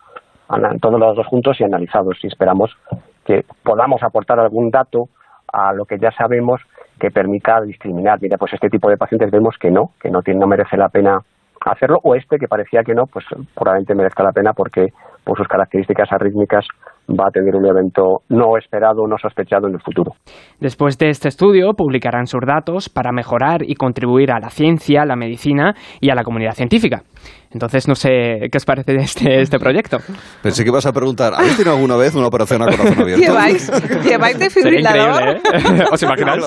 todos 0.80 1.00
los 1.00 1.16
datos 1.16 1.26
juntos 1.26 1.60
y 1.60 1.64
analizados. 1.64 2.18
Y 2.22 2.28
esperamos 2.28 2.76
que 3.24 3.44
podamos 3.62 4.02
aportar 4.02 4.38
algún 4.38 4.70
dato 4.70 5.08
a 5.52 5.72
lo 5.72 5.84
que 5.84 5.98
ya 5.98 6.10
sabemos 6.12 6.60
que 6.98 7.10
permita 7.10 7.60
discriminar. 7.62 8.18
Mira, 8.20 8.36
pues 8.36 8.52
este 8.52 8.68
tipo 8.68 8.88
de 8.90 8.96
pacientes 8.96 9.30
vemos 9.30 9.56
que 9.58 9.70
no, 9.70 9.92
que 10.00 10.10
no, 10.10 10.22
tiene, 10.22 10.40
no 10.40 10.46
merece 10.46 10.76
la 10.76 10.88
pena 10.88 11.18
hacerlo, 11.64 11.98
o 12.02 12.14
este 12.14 12.38
que 12.38 12.46
parecía 12.46 12.82
que 12.82 12.94
no, 12.94 13.04
pues 13.06 13.24
probablemente 13.54 13.94
merezca 13.94 14.22
la 14.22 14.32
pena 14.32 14.52
porque 14.52 14.88
por 15.24 15.36
sus 15.36 15.48
características 15.48 16.10
arrítmicas 16.12 16.66
va 17.08 17.26
a 17.28 17.30
tener 17.30 17.54
un 17.56 17.66
evento 17.66 18.22
no 18.28 18.56
esperado, 18.56 19.06
no 19.06 19.16
sospechado 19.18 19.66
en 19.66 19.74
el 19.74 19.80
futuro. 19.80 20.12
Después 20.60 20.98
de 20.98 21.10
este 21.10 21.28
estudio, 21.28 21.72
publicarán 21.74 22.26
sus 22.26 22.40
datos 22.46 22.88
para 22.88 23.12
mejorar 23.12 23.62
y 23.62 23.74
contribuir 23.74 24.30
a 24.30 24.40
la 24.40 24.50
ciencia, 24.50 25.04
la 25.04 25.16
medicina 25.16 25.74
y 26.00 26.10
a 26.10 26.14
la 26.14 26.22
comunidad 26.22 26.52
científica. 26.52 27.02
Entonces, 27.50 27.88
no 27.88 27.94
sé 27.94 28.10
qué 28.52 28.58
os 28.58 28.64
parece 28.64 28.92
de 28.92 29.02
este, 29.02 29.40
este 29.40 29.58
proyecto. 29.58 29.98
Pensé 30.42 30.64
que 30.64 30.68
ibas 30.70 30.84
a 30.86 30.92
preguntar, 30.92 31.32
¿habéis 31.34 31.56
tenido 31.56 31.74
alguna 31.74 31.96
vez 31.96 32.14
una 32.14 32.26
operación 32.26 32.62
a 32.62 32.66
corazón 32.66 33.00
abierto? 33.00 33.22
¿Lleváis, 33.24 33.70
¿Lleváis 34.04 34.36
increíble, 34.56 34.88
¿eh? 34.90 35.84
¿Os 35.92 36.02
imagináis? 36.02 36.44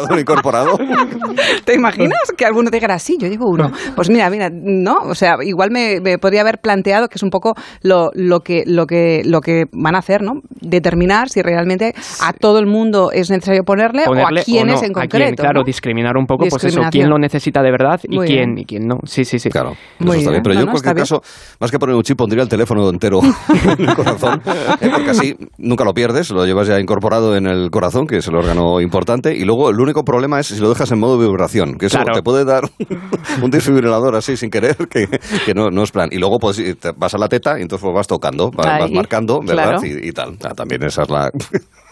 ¿Te 1.65 1.73
imaginas 1.75 2.19
que 2.37 2.45
alguno 2.45 2.69
dijera, 2.69 2.99
sí, 2.99 3.17
yo 3.19 3.27
llevo 3.27 3.49
uno? 3.49 3.71
Pues 3.95 4.09
mira, 4.09 4.29
mira, 4.29 4.49
no, 4.51 4.97
o 5.09 5.15
sea, 5.15 5.35
igual 5.41 5.69
me, 5.71 5.99
me 6.01 6.17
podría 6.17 6.41
haber 6.41 6.59
planteado 6.59 7.07
que 7.07 7.15
es 7.15 7.23
un 7.23 7.29
poco 7.29 7.53
lo, 7.81 8.11
lo, 8.13 8.41
que, 8.41 8.63
lo, 8.65 8.85
que, 8.85 9.21
lo 9.25 9.41
que 9.41 9.65
van 9.71 9.95
a 9.95 9.99
hacer, 9.99 10.21
¿no? 10.21 10.41
Determinar 10.61 11.29
si 11.29 11.41
realmente 11.41 11.93
a 12.21 12.33
todo 12.33 12.59
el 12.59 12.65
mundo 12.67 13.11
es 13.11 13.29
necesario 13.29 13.63
ponerle, 13.63 14.03
Ponerle 14.05 14.39
o 14.39 14.41
a 14.41 14.43
quiénes 14.43 14.81
no, 14.81 14.87
en 14.87 14.91
a 14.91 14.93
quién, 15.07 15.09
concreto. 15.09 15.43
claro, 15.43 15.59
¿no? 15.61 15.65
discriminar 15.65 16.17
un 16.17 16.25
poco, 16.25 16.45
pues 16.49 16.63
eso, 16.63 16.81
quién 16.91 17.09
lo 17.09 17.17
necesita 17.17 17.61
de 17.61 17.71
verdad 17.71 17.99
y 18.03 18.15
Muy 18.15 18.27
quién, 18.27 18.55
bien. 18.55 18.57
y 18.59 18.65
quién 18.65 18.87
no. 18.87 18.97
Sí, 19.05 19.25
sí, 19.25 19.39
sí. 19.39 19.49
Claro. 19.49 19.73
Muy 19.99 20.17
Eso 20.17 20.19
está 20.19 20.31
bien. 20.31 20.31
bien. 20.31 20.43
Pero 20.43 20.55
No, 20.55 20.61
yo 20.61 20.65
está 20.91 21.01
caso, 21.01 21.21
más 21.59 21.71
que 21.71 21.79
poner 21.79 21.95
un 21.95 22.03
chip, 22.03 22.17
pondría 22.17 22.43
el 22.43 22.49
teléfono 22.49 22.89
entero 22.89 23.19
en 23.77 23.89
el 23.89 23.95
corazón. 23.95 24.41
¿eh? 24.81 24.89
Porque 24.93 25.09
así 25.11 25.35
nunca 25.57 25.83
lo 25.83 25.93
pierdes, 25.93 26.29
lo 26.31 26.45
llevas 26.45 26.67
ya 26.67 26.79
incorporado 26.79 27.35
en 27.35 27.47
el 27.47 27.69
corazón, 27.71 28.07
que 28.07 28.17
es 28.17 28.27
el 28.27 28.35
órgano 28.35 28.79
importante. 28.81 29.35
Y 29.35 29.43
luego 29.45 29.69
el 29.69 29.79
único 29.79 30.03
problema 30.03 30.39
es 30.39 30.47
si 30.47 30.59
lo 30.59 30.69
dejas 30.69 30.91
en 30.91 30.99
modo 30.99 31.17
vibración, 31.17 31.77
que 31.77 31.87
eso 31.87 31.97
Claro. 31.97 32.13
te 32.13 32.23
puede 32.23 32.45
dar 32.45 32.63
un 33.41 33.51
desfibrilador 33.51 34.15
así 34.15 34.37
sin 34.37 34.49
querer, 34.49 34.75
que, 34.89 35.07
que 35.45 35.53
no, 35.53 35.69
no 35.69 35.83
es 35.83 35.91
plan. 35.91 36.09
Y 36.11 36.17
luego 36.17 36.39
pues, 36.39 36.57
te 36.57 36.91
vas 36.95 37.13
a 37.13 37.17
la 37.17 37.27
teta 37.27 37.59
y 37.59 37.63
entonces 37.63 37.83
pues, 37.83 37.95
vas 37.95 38.07
tocando, 38.07 38.51
vas, 38.51 38.65
Ahí, 38.67 38.81
vas 38.81 38.91
marcando, 38.91 39.39
¿verdad? 39.41 39.77
claro. 39.79 39.85
Y, 39.85 40.09
y 40.09 40.11
tal. 40.11 40.37
Ah, 40.43 40.53
también 40.53 40.83
esa 40.83 41.03
es 41.03 41.09
la. 41.09 41.31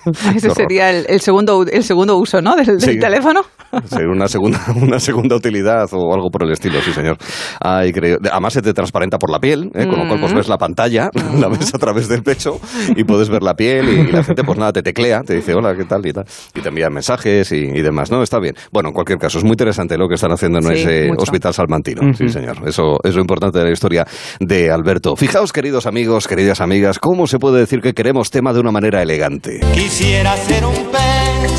Ese 0.36 0.50
sería 0.52 0.90
el, 0.90 1.06
el 1.10 1.22
segundo, 1.22 1.66
el 1.72 1.84
segundo 1.84 2.18
uso, 2.18 2.42
¿no? 2.42 2.56
Del, 2.56 2.66
del 2.66 2.82
Sí. 2.82 3.00
teléfono. 3.00 3.42
Sí, 3.86 4.02
una 4.02 4.28
segunda, 4.28 4.60
una 4.82 5.00
segunda 5.00 5.36
utilidad 5.36 5.88
o 5.92 6.12
algo 6.16 6.32
por 6.32 6.42
el 6.44 6.52
estilo, 6.52 6.82
sí, 6.82 6.92
señor. 6.92 7.18
Ay, 7.62 7.92
creo. 7.94 8.18
Además 8.32 8.54
se 8.54 8.64
te 8.64 8.74
transparenta 8.74 9.20
por 9.20 9.30
la 9.32 9.38
piel, 9.40 9.70
¿eh? 9.76 9.86
con 9.86 10.00
lo 10.00 10.08
cual 10.08 10.20
pues 10.20 10.34
Mm. 10.34 10.38
ves 10.38 10.48
la 10.48 10.58
pantalla, 10.58 11.10
la 11.40 11.48
ves 11.50 11.74
a 11.76 11.78
través 11.78 12.08
del 12.10 12.24
pecho 12.24 12.60
y 12.96 13.04
puedes 13.04 13.30
ver 13.30 13.44
la 13.44 13.54
piel 13.54 13.88
y, 13.90 14.12
la 14.12 14.24
gente 14.24 14.44
pues 14.44 14.58
nada, 14.58 14.72
te 14.74 14.82
teclea, 14.82 15.22
te 15.22 15.36
dice 15.36 15.54
hola, 15.54 15.76
¿qué 15.76 15.86
tal? 15.86 16.04
y 16.04 16.12
tal. 16.14 16.26
Y 16.56 16.62
te 16.62 16.70
envía 16.70 16.90
mensajes 16.90 17.52
y, 17.52 17.58
y 17.58 17.82
demás, 17.84 18.10
¿no? 18.10 18.24
Está 18.24 18.40
bien. 18.40 18.56
Bueno, 18.72 18.90
en 18.90 18.94
cualquier 18.96 19.20
caso, 19.20 19.38
es 19.38 19.44
muy 19.44 19.52
interesante 19.52 20.00
lo 20.00 20.08
que 20.08 20.16
están 20.16 20.32
haciendo 20.32 20.58
en 20.58 20.66
Sí, 20.76 20.82
ese 20.82 21.08
mucho. 21.10 21.22
hospital 21.24 21.54
salmantino. 21.54 22.12
Sí, 22.16 22.28
señor. 22.30 22.58
Eso 22.68 22.98
es 23.04 23.14
lo 23.14 23.22
importante 23.22 23.60
de 23.60 23.66
la 23.66 23.72
historia 23.72 24.08
de 24.40 24.72
Alberto. 24.72 25.16
Fijaos, 25.16 25.54
queridos 25.54 25.86
amigos, 25.86 26.28
queridas 26.28 26.60
amigas, 26.60 26.98
cómo 26.98 27.28
se 27.28 27.38
puede 27.38 27.60
decir 27.60 27.82
que 27.82 27.94
queremos 27.94 28.32
tema 28.32 28.52
de 28.52 28.60
una 28.62 28.72
manera 28.72 29.04
elegante. 29.04 29.60
Quisiera 29.90 30.38
ser 30.38 30.64
un 30.64 30.76
pez 30.92 31.52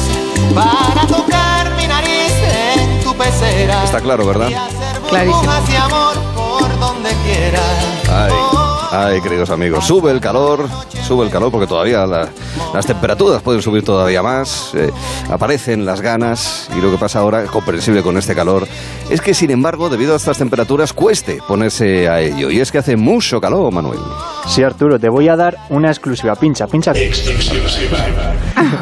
para 0.55 1.05
tocar 1.09 1.75
mi 1.77 1.85
nariz 1.89 2.33
en 2.77 3.03
tu 3.03 3.13
pecera. 3.13 3.83
Está 3.83 4.01
claro, 4.01 4.25
¿verdad? 4.25 4.49
Burbujas 5.11 5.69
de 5.69 5.77
amor 5.77 6.15
por 6.37 6.79
donde 6.79 7.11
quiera. 7.25 7.61
Ay, 8.09 8.33
ay, 8.93 9.21
queridos 9.21 9.51
amigos, 9.51 9.87
sube 9.87 10.11
el 10.11 10.21
calor, 10.21 10.69
sube 11.07 11.25
el 11.25 11.31
calor 11.31 11.51
porque 11.51 11.67
todavía 11.67 12.07
la- 12.07 12.29
las 12.75 12.87
temperaturas 12.87 13.43
pueden 13.43 13.63
subir 13.63 13.85
todavía 13.85 14.23
más, 14.23 14.73
eh, 14.75 14.91
aparecen 15.31 15.85
las 15.85 16.01
ganas 16.01 16.69
y 16.77 16.81
lo 16.81 16.91
que 16.91 16.99
pasa 16.99 17.21
ahora, 17.21 17.45
comprensible 17.45 18.03
con 18.03 18.17
este 18.17 18.35
calor, 18.35 18.67
es 19.09 19.21
que 19.21 19.35
sin 19.35 19.51
embargo, 19.51 19.89
debido 19.89 20.15
a 20.15 20.17
estas 20.17 20.39
temperaturas, 20.39 20.93
cueste 20.93 21.39
ponerse 21.47 22.09
a 22.09 22.21
ello. 22.21 22.51
Y 22.51 22.61
es 22.61 22.71
que 22.73 22.79
hace 22.79 22.97
mucho 22.97 23.41
calor, 23.41 23.73
Manuel. 23.73 23.99
Sí, 24.47 24.63
Arturo, 24.63 24.99
te 24.99 25.09
voy 25.09 25.29
a 25.29 25.37
dar 25.37 25.57
una 25.69 25.89
exclusiva. 25.89 26.35
Pincha, 26.37 26.67
pincha. 26.67 26.93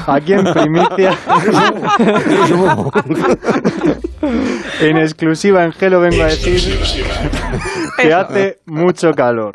Aquí 0.06 0.32
en 0.32 0.44
primicia. 0.52 1.18
en 4.80 4.96
exclusiva 4.98 5.64
en 5.64 5.72
Gelo 5.72 6.00
vengo 6.00 6.22
a 6.22 6.26
decir 6.26 6.78
que 8.00 8.12
hace 8.12 8.58
mucho 8.66 9.12
calor. 9.12 9.54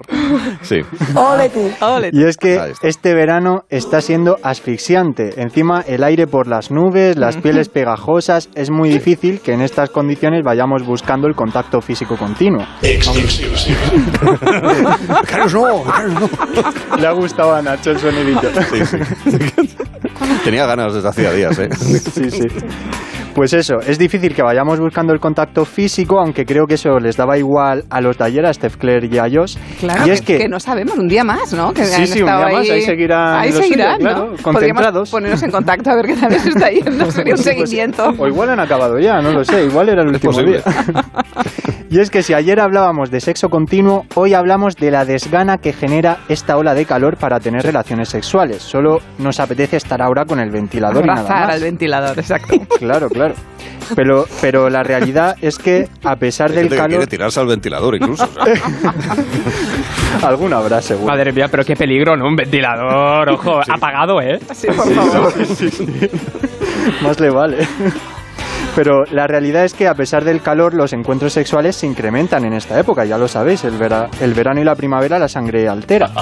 Sí. 0.62 0.82
Ole 1.16 1.50
tú. 1.50 1.72
Y 2.12 2.24
es 2.24 2.38
que 2.38 2.74
este 2.82 3.14
verano 3.14 3.64
está 3.70 4.02
siendo 4.02 4.38
asfixiante. 4.44 5.42
Encima 5.42 5.84
el 5.88 6.04
aire 6.04 6.28
por 6.28 6.48
las 6.48 6.72
nubes, 6.72 7.18
las 7.18 7.38
pieles 7.38 7.70
pegajosas. 7.70 8.50
Es 8.56 8.70
muy 8.70 8.90
difícil 8.90 9.40
que 9.42 9.54
en 9.54 9.62
estas 9.62 9.90
condiciones 9.90 10.44
vayamos 10.44 10.86
buscando 10.86 11.28
el 11.28 11.36
contacto 11.36 11.82
físico 11.82 12.18
continuo. 12.18 12.66
Carlos, 15.30 15.54
no, 15.54 15.84
Carlos, 15.84 16.22
no. 16.22 16.98
Le 16.98 17.08
ha 17.08 17.12
gustado 17.12 17.56
a 17.56 17.62
Nacho 17.62 17.92
el 17.92 18.00
sonidito. 18.00 18.50
Sí, 18.72 18.86
sí. 18.86 18.98
Tenía 20.44 20.66
ganas 20.66 20.94
desde 20.94 21.08
hacía 21.08 21.32
días, 21.32 21.58
¿eh? 21.60 21.70
Sí, 21.74 22.30
sí. 22.30 22.48
Pues 23.36 23.54
eso, 23.54 23.80
es 23.80 23.98
difícil 23.98 24.36
que 24.36 24.44
vayamos 24.44 24.80
buscando 24.80 25.12
el 25.12 25.20
contacto 25.20 25.66
físico, 25.66 26.20
aunque 26.20 26.46
creo 26.46 26.66
que 26.68 26.76
eso 26.76 27.00
les 27.00 27.18
daba 27.18 27.38
igual 27.38 27.84
a 27.90 28.00
los 28.00 28.18
de 28.18 28.26
ayer, 28.26 28.46
a 28.46 28.54
Steph 28.54 28.78
Claire 28.78 29.08
y 29.12 29.18
a 29.18 29.24
Josh. 29.24 29.58
Claro, 29.80 30.06
y 30.08 30.12
es 30.12 30.22
que, 30.22 30.38
que 30.38 30.48
no 30.48 30.60
sabemos, 30.60 30.96
un 30.98 31.08
día 31.08 31.24
más, 31.24 31.52
¿no? 31.54 31.74
Que 31.74 31.84
Sí, 31.86 32.06
sí, 32.08 32.20
un 32.22 32.28
día 32.28 32.38
más, 32.38 32.70
ahí 32.70 32.82
seguirán 32.84 33.40
Ahí 33.40 33.50
lo 33.50 33.56
suyo, 33.56 33.68
seguirán, 33.68 33.98
claro, 34.00 34.26
¿no? 34.32 34.44
concentrados. 34.44 35.10
Podríamos 35.10 35.12
ponernos 35.12 35.44
en 35.44 35.52
contacto 35.52 35.90
a 35.90 35.96
ver 35.96 36.06
qué 36.06 36.16
tal 36.16 36.30
les 36.32 36.46
está 36.46 36.70
yendo. 36.70 37.12
Sería 37.12 37.34
un 37.34 37.38
Sí, 37.40 37.44
pues, 37.56 37.70
seguimiento. 37.70 38.14
o 38.18 38.28
igual 38.28 38.50
han 38.52 38.60
acabado 38.60 39.00
ya, 39.00 39.20
no 39.22 39.32
lo 39.32 39.44
sé, 39.44 39.66
igual 39.66 39.90
era 39.90 40.04
el 40.04 40.10
último 40.10 40.40
día. 40.42 40.62
y 41.90 42.00
es 42.00 42.10
que 42.10 42.22
si 42.24 42.34
ayer 42.34 42.60
hablábamos 42.60 43.10
de 43.12 43.20
sexo 43.20 43.50
continuo, 43.50 44.06
hoy 44.16 44.34
hablamos 44.34 44.76
de 44.76 44.92
la 44.92 45.06
desgana 45.06 45.58
que 45.58 45.74
genera 45.74 46.20
esta 46.30 46.58
ola 46.58 46.74
de 46.74 46.86
calor 46.86 47.18
para 47.18 47.40
tener 47.40 47.64
relaciones 47.64 48.10
sexuales. 48.10 48.62
Solo 48.62 49.00
nos 49.18 49.40
apetece 49.40 49.78
estar 49.78 50.02
ahora 50.02 50.26
con 50.26 50.40
el 50.40 50.52
ventilador 50.52 51.04
y 51.04 51.08
nada 51.08 51.22
Abrazar 51.22 51.46
más. 51.48 51.56
al 51.56 51.62
ventilador, 51.62 52.20
exacto. 52.20 52.56
Claro, 52.80 53.08
claro. 53.10 53.23
Pero, 53.96 54.26
pero 54.42 54.70
la 54.70 54.84
realidad 54.84 55.36
es 55.42 55.58
que 55.58 55.88
a 56.04 56.16
pesar 56.16 56.50
Hay 56.50 56.56
del 56.56 56.70
gente 56.70 56.82
que 56.82 56.88
quiere 56.88 57.08
tirarse 57.08 57.40
al 57.40 57.48
ventilador 57.48 57.96
incluso. 57.96 58.24
o 58.24 58.28
sea. 58.28 58.54
Alguna 60.28 60.58
habrá, 60.58 60.82
seguro. 60.82 61.12
Madre 61.12 61.32
mía, 61.32 61.48
pero 61.50 61.66
qué 61.66 61.76
peligro, 61.76 62.16
¿no? 62.16 62.26
Un 62.28 62.36
ventilador, 62.36 63.30
ojo, 63.30 63.60
apagado, 63.68 64.22
¿eh? 64.22 64.40
Sí, 64.54 64.68
por 64.68 64.94
favor. 64.94 65.34
Sí, 65.34 65.46
sí, 65.56 65.70
sí. 65.70 65.86
Más 67.02 67.20
le 67.20 67.30
vale. 67.30 67.68
Pero 68.76 69.04
la 69.12 69.28
realidad 69.28 69.66
es 69.66 69.74
que 69.74 69.88
a 69.88 69.94
pesar 69.94 70.24
del 70.24 70.42
calor, 70.42 70.74
los 70.74 70.94
encuentros 70.94 71.34
sexuales 71.34 71.76
se 71.76 71.86
incrementan 71.86 72.44
en 72.46 72.54
esta 72.54 72.80
época, 72.80 73.06
ya 73.06 73.18
lo 73.20 73.28
sabéis, 73.28 73.64
el, 73.66 73.78
vera- 73.78 74.10
el 74.20 74.34
verano 74.34 74.62
y 74.62 74.64
la 74.64 74.76
primavera 74.76 75.20
la 75.20 75.28
sangre 75.28 75.68
altera. 75.70 76.10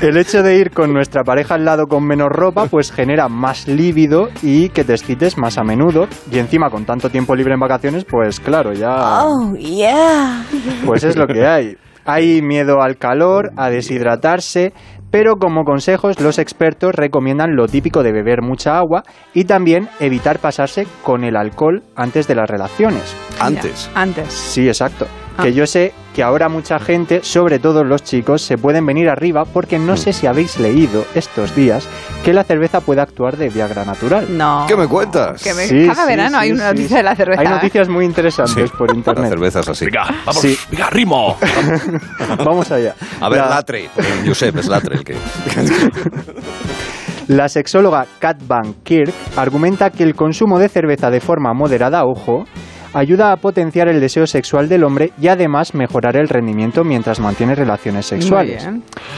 El 0.00 0.16
hecho 0.18 0.42
de 0.42 0.56
ir 0.58 0.70
con 0.70 0.92
nuestra 0.92 1.22
pareja 1.24 1.54
al 1.54 1.64
lado 1.64 1.86
con 1.86 2.04
menos 2.06 2.28
ropa, 2.28 2.66
pues 2.66 2.92
genera 2.92 3.28
más 3.28 3.66
líbido 3.68 4.28
y 4.42 4.68
que 4.68 4.84
te 4.84 4.92
excites 4.92 5.38
más 5.38 5.56
a 5.56 5.64
menudo. 5.64 6.06
Y 6.30 6.38
encima, 6.38 6.68
con 6.70 6.84
tanto 6.84 7.08
tiempo 7.08 7.34
libre 7.34 7.54
en 7.54 7.60
vacaciones, 7.60 8.04
pues 8.04 8.38
claro, 8.40 8.72
ya... 8.74 9.24
Oh, 9.24 9.54
yeah. 9.56 10.44
Pues 10.84 11.04
es 11.04 11.16
lo 11.16 11.26
que 11.26 11.46
hay. 11.46 11.76
Hay 12.04 12.42
miedo 12.42 12.82
al 12.82 12.98
calor, 12.98 13.52
a 13.56 13.70
deshidratarse, 13.70 14.74
pero 15.14 15.36
como 15.36 15.62
consejos 15.62 16.18
los 16.18 16.40
expertos 16.40 16.92
recomiendan 16.92 17.54
lo 17.54 17.68
típico 17.68 18.02
de 18.02 18.10
beber 18.10 18.42
mucha 18.42 18.76
agua 18.76 19.04
y 19.32 19.44
también 19.44 19.88
evitar 20.00 20.40
pasarse 20.40 20.88
con 21.04 21.22
el 21.22 21.36
alcohol 21.36 21.84
antes 21.94 22.26
de 22.26 22.34
las 22.34 22.50
relaciones. 22.50 23.14
Antes. 23.38 23.88
Antes. 23.94 24.26
Sí, 24.26 24.66
exacto. 24.66 25.06
Ah. 25.38 25.44
Que 25.44 25.52
yo 25.52 25.68
sé 25.68 25.92
que 26.14 26.22
ahora 26.22 26.48
mucha 26.48 26.78
gente, 26.78 27.22
sobre 27.22 27.58
todo 27.58 27.82
los 27.84 28.02
chicos, 28.04 28.40
se 28.42 28.56
pueden 28.56 28.86
venir 28.86 29.08
arriba 29.10 29.44
porque 29.44 29.78
no 29.78 29.96
sé 29.96 30.12
si 30.12 30.26
habéis 30.26 30.58
leído 30.60 31.04
estos 31.14 31.54
días 31.56 31.88
que 32.24 32.32
la 32.32 32.44
cerveza 32.44 32.80
puede 32.80 33.00
actuar 33.00 33.36
de 33.36 33.48
Viagra 33.50 33.84
natural. 33.84 34.26
No. 34.36 34.64
¿Qué 34.68 34.76
me 34.76 34.86
cuentas? 34.86 35.42
Que 35.42 35.52
me- 35.54 35.66
Sí, 35.66 35.86
cada 35.88 36.02
sí, 36.04 36.08
verano 36.08 36.38
sí, 36.38 36.44
hay 36.44 36.52
una 36.52 36.70
sí. 36.70 36.74
noticia 36.76 36.96
de 36.98 37.02
la 37.02 37.16
cerveza. 37.16 37.40
Hay 37.40 37.46
¿eh? 37.46 37.50
noticias 37.50 37.88
muy 37.88 38.04
interesantes 38.04 38.70
por 38.70 38.90
La 38.90 38.96
internet. 38.96 39.28
cerveza 39.28 39.60
es 39.60 39.68
así. 39.68 39.84
Venga, 39.86 40.04
vamos, 40.24 40.40
Sí. 40.42 40.56
venga, 40.70 40.90
ritmo. 40.90 41.36
Vamos 42.38 42.70
allá. 42.70 42.94
A 43.20 43.28
ver, 43.28 43.40
La- 43.40 43.48
Latre. 43.50 43.84
Eh, 43.84 43.90
Josep, 44.26 44.56
es 44.56 44.66
Latre 44.68 44.96
el 44.96 45.04
que... 45.04 45.16
La 47.28 47.48
sexóloga 47.48 48.06
Kat 48.18 48.36
Van 48.46 48.74
Kirk 48.82 49.12
argumenta 49.36 49.90
que 49.90 50.02
el 50.02 50.14
consumo 50.14 50.58
de 50.58 50.68
cerveza 50.68 51.10
de 51.10 51.20
forma 51.20 51.54
moderada, 51.54 52.04
ojo, 52.04 52.44
ayuda 52.94 53.32
a 53.32 53.36
potenciar 53.36 53.88
el 53.88 54.00
deseo 54.00 54.26
sexual 54.26 54.68
del 54.68 54.84
hombre 54.84 55.12
y 55.20 55.28
además 55.28 55.74
mejorar 55.74 56.16
el 56.16 56.28
rendimiento 56.28 56.84
mientras 56.84 57.20
mantiene 57.20 57.54
relaciones 57.54 58.06
sexuales. 58.06 58.66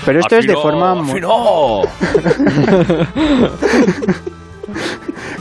Pero 0.05 0.20
esto 0.20 0.37
es 0.37 0.47
de 0.47 0.55
forma 0.55 1.01
afino. 1.01 1.83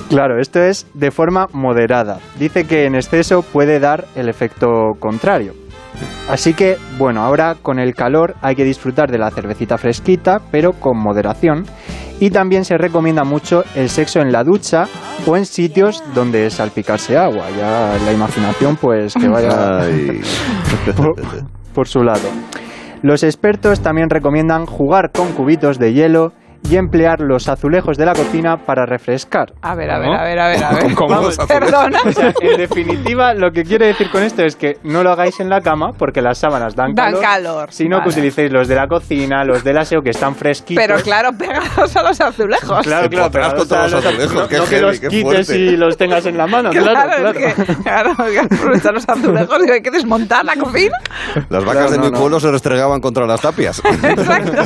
Claro, 0.10 0.40
esto 0.40 0.62
es 0.62 0.86
de 0.94 1.10
forma 1.10 1.48
moderada. 1.52 2.20
Dice 2.38 2.66
que 2.66 2.86
en 2.86 2.96
exceso 2.96 3.42
puede 3.42 3.80
dar 3.80 4.06
el 4.16 4.30
efecto 4.30 4.94
contrario. 5.00 5.54
Así 6.30 6.54
que, 6.54 6.78
bueno, 6.98 7.22
ahora 7.22 7.56
con 7.62 7.80
el 7.80 7.94
calor 7.94 8.36
hay 8.42 8.56
que 8.56 8.64
disfrutar 8.64 9.12
de 9.12 9.18
la 9.18 9.32
cervecita 9.32 9.78
fresquita, 9.78 10.42
pero 10.52 10.74
con 10.74 10.98
moderación. 10.98 11.66
Y 12.20 12.30
también 12.30 12.64
se 12.64 12.78
recomienda 12.78 13.24
mucho 13.24 13.64
el 13.76 13.90
sexo 13.90 14.22
en 14.22 14.32
la 14.32 14.44
ducha 14.44 14.88
o 15.28 15.36
en 15.36 15.46
sitios 15.46 16.02
donde 16.14 16.50
salpicarse 16.50 17.18
agua. 17.18 17.46
Ya 17.58 17.98
la 18.06 18.14
imaginación, 18.14 18.78
pues 18.78 19.14
que 19.14 19.28
vaya 19.28 19.82
Ay. 19.82 20.22
por, 20.96 21.16
por 21.74 21.88
su 21.88 22.04
lado. 22.04 22.30
Los 23.02 23.22
expertos 23.24 23.82
también 23.82 24.10
recomiendan 24.10 24.66
jugar 24.66 25.12
con 25.12 25.34
cubitos 25.34 25.78
de 25.78 25.94
hielo 25.94 26.32
y 26.70 26.78
emplear 26.78 27.20
los 27.22 27.48
azulejos 27.48 27.98
de 27.98 28.06
la 28.06 28.14
cocina 28.14 28.58
para 28.58 28.86
refrescar. 28.86 29.54
A 29.62 29.76
ver, 29.76 29.92
a 29.92 30.00
ver, 30.00 30.10
a 30.14 30.24
ver, 30.24 30.40
a 30.40 30.48
ver, 30.48 30.64
a 30.64 30.74
ver. 30.74 30.94
¿Cómo 30.96 31.10
Vamos, 31.16 31.38
perdona. 31.48 32.00
O 32.06 32.12
sea, 32.12 32.34
en 32.42 32.58
definitiva, 32.58 33.34
lo 33.34 33.52
que 33.52 33.64
quiere 33.64 33.88
decir 33.88 34.10
con 34.10 34.24
esto 34.24 34.44
es 34.44 34.56
que 34.56 34.78
no 34.84 35.04
lo 35.04 35.12
hagáis 35.12 35.40
en 35.40 35.50
la 35.50 35.62
cama 35.62 35.92
porque 35.98 36.22
las 36.22 36.38
sábanas 36.38 36.76
dan, 36.76 36.94
Dan 36.94 37.16
calor, 37.20 37.72
sino 37.72 37.98
que 37.98 38.10
vale. 38.10 38.12
utilicéis 38.12 38.52
los 38.52 38.68
de 38.68 38.76
la 38.76 38.88
cocina, 38.88 39.44
los 39.44 39.64
del 39.64 39.78
aseo 39.78 40.02
que 40.02 40.10
están 40.12 40.36
fresquitos. 40.36 40.84
Pero 40.84 41.00
claro, 41.02 41.32
pegados 41.38 41.96
a 41.96 42.04
los 42.04 42.20
azulejos. 42.22 42.86
Claro, 42.86 43.10
claro, 43.10 43.30
pero 43.32 43.56
con 43.56 43.68
todos 43.68 43.92
los 43.92 44.06
azulejos, 44.06 44.48
qué 44.48 44.58
no 44.58 44.64
que 44.64 44.70
heavy, 44.70 44.82
los 44.82 45.00
qué 45.00 45.08
quites 45.08 45.46
fuerte. 45.48 45.58
y 45.58 45.78
los 45.78 45.98
tengas 45.98 46.26
en 46.26 46.38
la 46.38 46.48
mano, 46.48 46.70
claro, 46.72 46.86
Claro, 46.96 47.34
claro. 47.34 47.40
es 47.40 47.56
que, 47.56 47.74
claro, 47.84 48.16
hay 48.18 48.34
que 48.34 48.40
aprovechar 48.40 48.94
los 48.94 49.08
azulejos 49.08 49.60
digo, 49.62 49.74
hay 49.74 49.82
que 49.82 49.92
desmontar 49.92 50.46
la 50.46 50.56
cocina. 50.56 50.98
Las 51.50 51.64
vacas 51.64 51.74
Claro, 51.86 51.92
de 51.92 51.98
no, 51.98 52.04
mi 52.06 52.12
no. 52.12 52.18
pueblo 52.20 52.40
se 52.40 52.52
restregaban 52.52 53.02
contra 53.02 53.26
las 53.28 53.42
tapias. 53.42 53.82
Exacto. 54.04 54.62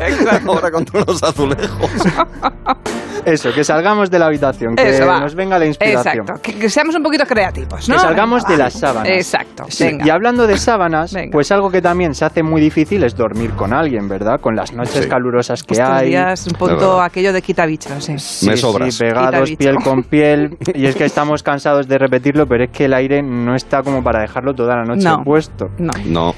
Exacto. 0.00 0.52
Ahora 0.52 0.70
contra 0.70 1.00
los 1.04 1.22
azulejos. 1.28 1.90
Eso, 3.24 3.52
que 3.52 3.64
salgamos 3.64 4.08
de 4.08 4.20
la 4.20 4.26
habitación, 4.26 4.76
que 4.76 4.88
Eso 4.88 5.04
nos 5.04 5.34
venga 5.34 5.58
la 5.58 5.66
inspiración. 5.66 6.20
Exacto. 6.20 6.42
Que, 6.42 6.54
que 6.60 6.70
seamos 6.70 6.94
un 6.94 7.02
poquito 7.02 7.24
creativos, 7.26 7.88
¿no? 7.88 7.96
Que 7.96 8.00
salgamos 8.00 8.44
Venga, 8.44 8.52
de 8.56 8.58
las 8.62 8.72
sábanas. 8.74 9.08
Exacto. 9.10 9.64
Sí, 9.68 9.82
Venga. 9.84 10.06
Y 10.06 10.10
hablando 10.10 10.46
de 10.46 10.56
sábanas, 10.56 11.12
Venga. 11.12 11.30
pues 11.32 11.50
algo 11.50 11.68
que 11.68 11.82
también 11.82 12.14
se 12.14 12.24
hace 12.24 12.44
muy 12.44 12.60
difícil 12.60 13.02
es 13.02 13.16
dormir 13.16 13.50
con 13.54 13.72
alguien, 13.74 14.06
¿verdad? 14.08 14.40
Con 14.40 14.54
las 14.54 14.72
noches 14.72 15.02
Sí. 15.04 15.08
calurosas 15.08 15.64
que 15.64 15.74
Estos 15.74 15.88
hay. 15.90 16.08
días 16.10 16.46
un 16.46 16.52
verdad. 16.68 17.02
aquello 17.04 17.32
de 17.32 17.42
quitabichos, 17.42 18.04
sí. 18.04 18.16
Sí, 18.18 18.46
Me 18.46 18.54
sí, 18.56 18.62
sobras. 18.62 18.96
pegados 18.96 19.50
piel 19.56 19.76
con 19.82 20.04
piel. 20.04 20.56
Y 20.74 20.86
es 20.86 20.94
que 20.94 21.04
estamos 21.06 21.42
cansados 21.42 21.88
de 21.88 21.98
repetirlo, 21.98 22.46
pero 22.46 22.64
es 22.64 22.70
que 22.70 22.84
el 22.84 22.94
aire 22.94 23.22
no 23.22 23.56
está 23.56 23.82
como 23.82 24.04
para 24.04 24.20
dejarlo 24.20 24.54
toda 24.54 24.76
la 24.76 24.84
noche 24.84 25.02
No. 25.08 25.24
puesto. 25.24 25.66
No. 25.78 25.90
No. 26.04 26.34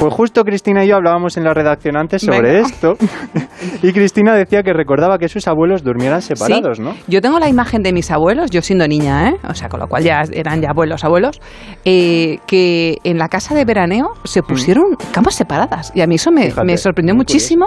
Pues 0.00 0.14
justo 0.14 0.44
Cristina 0.44 0.82
y 0.84 0.88
yo 0.88 0.96
hablábamos 0.96 1.36
en 1.36 1.44
la 1.44 1.52
redacción 1.52 1.94
antes 1.96 2.22
sobre 2.22 2.40
Venga. 2.54 2.66
esto 2.66 2.96
y 3.82 3.92
Cristina 3.92 4.34
decía 4.34 4.62
que 4.62 4.72
recordaba 4.72 5.18
que 5.18 5.28
sus 5.28 5.46
abuelos 5.46 5.84
durmieran 5.84 6.22
separados, 6.22 6.78
Sí. 6.78 6.82
¿no? 6.82 6.94
Yo 7.06 7.20
tengo 7.20 7.38
la 7.38 7.50
imagen 7.50 7.82
de 7.82 7.92
mis 7.92 8.10
abuelos, 8.10 8.50
yo 8.50 8.62
siendo 8.62 8.88
niña, 8.88 9.28
¿eh? 9.28 9.36
o 9.46 9.52
sea, 9.54 9.68
con 9.68 9.78
lo 9.78 9.88
cual 9.88 10.02
ya 10.02 10.22
eran 10.32 10.62
ya 10.62 10.70
abuelos, 10.70 11.04
abuelos, 11.04 11.38
eh, 11.84 12.38
que 12.46 12.96
en 13.04 13.18
la 13.18 13.28
casa 13.28 13.54
de 13.54 13.66
veraneo 13.66 14.08
se 14.24 14.42
pusieron 14.42 14.84
camas 15.12 15.34
separadas. 15.34 15.92
Y 15.94 16.00
a 16.00 16.06
mí 16.06 16.14
eso 16.14 16.30
me, 16.30 16.44
Fíjate, 16.46 16.66
me 16.66 16.78
sorprendió 16.78 17.14
muchísimo 17.14 17.66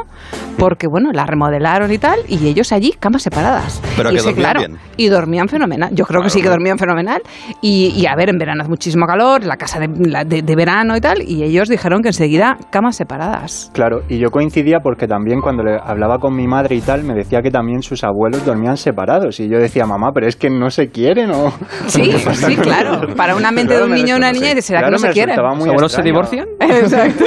porque, 0.57 0.87
bueno, 0.87 1.11
la 1.13 1.27
remodelaron 1.27 1.91
y 1.91 1.99
tal, 1.99 2.19
y 2.27 2.47
ellos 2.47 2.71
allí 2.71 2.93
camas 2.99 3.21
separadas. 3.21 3.79
Pero 3.95 4.09
y 4.11 4.15
que 4.15 4.21
dormían 4.23 4.35
claro, 4.35 4.59
bien. 4.61 4.77
Y 4.97 5.07
dormían 5.07 5.47
fenomenal. 5.49 5.89
Yo 5.93 6.05
creo 6.05 6.23
que 6.23 6.31
sí 6.31 6.41
que 6.41 6.49
dormían 6.49 6.79
fenomenal. 6.79 7.21
Y, 7.61 7.93
y 7.95 8.07
a 8.07 8.15
ver, 8.15 8.29
en 8.29 8.39
verano 8.39 8.61
hace 8.63 8.69
muchísimo 8.71 9.05
calor, 9.05 9.43
la 9.43 9.57
casa 9.57 9.79
de, 9.79 9.87
la- 10.09 10.23
de- 10.23 10.41
de 10.41 10.55
verano 10.55 10.97
y 10.97 11.01
tal, 11.01 11.21
y 11.21 11.43
ellos 11.43 11.69
dijeron 11.69 12.01
que 12.01 12.11
enseguida 12.23 12.57
camas 12.69 12.95
separadas. 12.95 13.69
Claro, 13.73 14.01
y 14.07 14.17
yo 14.17 14.29
coincidía 14.31 14.79
porque 14.79 15.07
también 15.07 15.41
cuando 15.41 15.61
le 15.61 15.77
hablaba 15.83 16.19
con 16.19 16.33
mi 16.33 16.47
madre 16.47 16.75
y 16.75 16.81
tal, 16.81 17.03
me 17.03 17.13
decía 17.13 17.41
que 17.41 17.51
también 17.51 17.81
sus 17.81 18.03
abuelos 18.03 18.45
dormían 18.45 18.77
separados. 18.77 19.41
Y 19.41 19.49
yo 19.49 19.59
decía, 19.59 19.85
mamá, 19.85 20.11
pero 20.13 20.27
es 20.27 20.37
que 20.37 20.49
no 20.49 20.69
se 20.69 20.89
quieren 20.89 21.31
o... 21.31 21.51
Sí, 21.87 22.11
sí, 22.33 22.55
claro. 22.55 23.13
Para 23.15 23.35
una 23.35 23.51
mente 23.51 23.75
de 23.75 23.83
un 23.83 23.91
niño 23.91 24.15
o 24.15 24.17
una 24.17 24.31
niña, 24.31 24.53
¿será 24.61 24.85
que 24.85 24.91
no 24.91 24.97
se 24.97 25.09
quieren? 25.09 25.35
¿Los 25.35 25.67
abuelos 25.67 25.91
se 25.91 26.01
divorcian? 26.01 26.47
Exacto. 26.59 27.25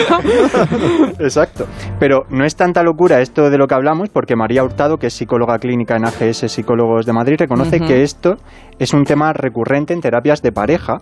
Exacto. 1.18 1.66
Pero 1.99 2.24
no 2.30 2.44
es 2.44 2.57
tanta 2.57 2.82
locura 2.82 3.20
esto 3.20 3.51
de 3.51 3.59
lo 3.59 3.66
que 3.66 3.74
hablamos, 3.74 4.09
porque 4.09 4.34
María 4.34 4.64
Hurtado, 4.64 4.97
que 4.97 5.09
es 5.09 5.12
psicóloga 5.12 5.59
clínica 5.59 5.97
en 5.97 6.07
AGS 6.07 6.51
Psicólogos 6.51 7.05
de 7.05 7.12
Madrid, 7.12 7.36
reconoce 7.38 7.80
que 7.80 8.03
esto 8.03 8.36
es 8.78 8.94
un 8.94 9.05
tema 9.05 9.32
recurrente 9.32 9.92
en 9.92 10.01
terapias 10.01 10.40
de 10.42 10.53
pareja 10.53 10.99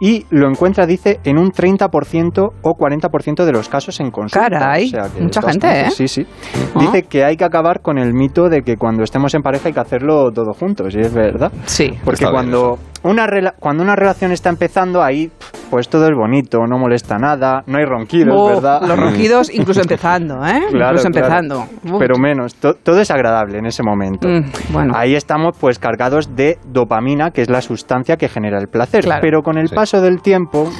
y 0.00 0.26
lo 0.30 0.48
encuentra, 0.48 0.86
dice, 0.86 1.20
en 1.24 1.38
un 1.38 1.50
30% 1.50 2.52
o 2.62 2.70
40% 2.74 3.44
de 3.44 3.52
los 3.52 3.68
casos 3.68 4.00
en 4.00 4.10
consulta. 4.10 4.48
Caray, 4.48 4.86
O 4.86 4.88
sea 4.88 5.08
que 5.14 5.22
mucha 5.22 5.42
gente, 5.42 5.80
¿eh? 5.80 5.90
Sí, 5.90 6.08
sí. 6.08 6.26
Ah. 6.74 6.80
Dice 6.80 7.02
que 7.04 7.24
hay 7.24 7.36
que 7.36 7.44
acabar 7.44 7.80
con 7.80 7.98
el 7.98 8.12
mito 8.12 8.48
de 8.48 8.62
que 8.62 8.76
cuando 8.76 9.02
estemos 9.02 9.34
en 9.34 9.42
pareja 9.42 9.68
hay 9.68 9.74
que 9.74 9.80
hacerlo 9.80 10.30
todo 10.32 10.52
juntos, 10.52 10.94
y 10.94 11.00
es 11.00 11.12
verdad. 11.12 11.52
Sí. 11.66 11.90
Porque 12.04 12.24
Está 12.24 12.30
bien 12.30 12.50
cuando 12.50 12.78
una, 13.04 13.26
rela- 13.26 13.54
cuando 13.58 13.82
una 13.82 13.94
relación 13.96 14.32
está 14.32 14.48
empezando, 14.50 15.02
ahí 15.02 15.30
pues 15.70 15.88
todo 15.88 16.06
es 16.08 16.14
bonito, 16.14 16.66
no 16.68 16.78
molesta 16.78 17.16
nada, 17.18 17.62
no 17.66 17.78
hay 17.78 17.84
ronquidos, 17.84 18.34
Oh, 18.36 18.48
¿verdad? 18.48 18.82
Los 18.86 18.98
ronquidos 18.98 19.50
incluso 19.54 19.80
empezando, 19.80 20.34
¿eh? 20.46 20.60
Claro, 20.70 20.96
incluso 20.98 21.10
claro. 21.10 21.36
empezando. 21.38 21.66
Pero 21.98 22.16
menos, 22.18 22.54
to- 22.56 22.74
todo 22.74 23.00
es 23.00 23.10
agradable 23.10 23.58
en 23.58 23.66
ese 23.66 23.82
momento. 23.82 24.28
Mm, 24.28 24.72
bueno. 24.72 24.94
Ahí 24.96 25.14
estamos 25.14 25.56
pues 25.58 25.78
cargados 25.78 26.36
de 26.36 26.58
dopamina, 26.66 27.30
que 27.30 27.42
es 27.42 27.48
la 27.50 27.60
sustancia 27.60 28.16
que 28.16 28.28
genera 28.28 28.58
el 28.58 28.68
placer. 28.68 29.04
Claro. 29.04 29.20
Pero 29.22 29.42
con 29.42 29.58
el 29.58 29.68
Sí. 29.68 29.74
paso 29.74 30.00
del 30.00 30.20
tiempo, 30.22 30.70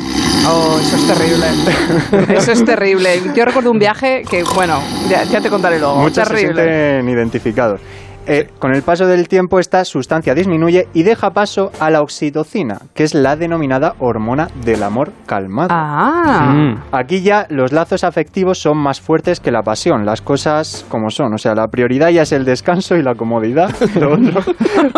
Oh, 0.47 0.79
eso 0.79 0.97
es 0.97 1.07
terrible. 1.07 2.35
Eso 2.37 2.53
es 2.53 2.64
terrible. 2.66 3.09
Yo 3.35 3.47
recuerdo 3.47 3.70
un 3.70 3.79
viaje 3.79 4.22
que, 4.29 4.45
bueno, 4.55 4.79
ya, 5.09 5.25
ya 5.25 5.41
te 5.41 5.49
contaré 5.49 5.79
luego. 5.79 5.97
muchos 5.97 6.29
se 6.29 6.35
terrible. 6.35 6.62
sienten 6.62 7.09
identificados. 7.09 7.81
Eh, 8.27 8.49
con 8.59 8.75
el 8.75 8.83
paso 8.83 9.07
del 9.07 9.29
tiempo 9.29 9.59
esta 9.59 9.85
sustancia 9.85 10.35
disminuye 10.35 10.89
y 10.95 11.03
deja 11.03 11.31
paso 11.31 11.70
a 11.79 11.91
la 11.91 12.01
oxitocina, 12.01 12.81
que 12.95 13.05
es 13.05 13.14
la 13.14 13.37
denominada 13.37 13.95
hormona 13.99 14.49
del 14.64 14.83
amor 14.83 15.12
calmado. 15.27 15.68
Ah. 15.70 16.55
Mm. 16.55 16.75
Aquí 16.93 17.20
ya 17.20 17.47
los 17.51 17.72
lazos 17.72 18.03
afectivos 18.03 18.59
son 18.59 18.79
más 18.79 19.01
fuertes 19.01 19.41
que 19.41 19.51
la 19.51 19.62
pasión, 19.62 20.07
las 20.07 20.22
cosas 20.22 20.87
como 20.89 21.11
son, 21.11 21.35
o 21.35 21.39
sea, 21.39 21.55
la 21.55 21.68
prioridad 21.68 22.09
ya 22.09 22.22
es 22.22 22.33
el 22.33 22.47
descanso 22.47 22.97
y 22.97 23.03
la 23.03 23.14
comodidad, 23.14 23.70
lo 24.01 24.14
otro, 24.14 24.41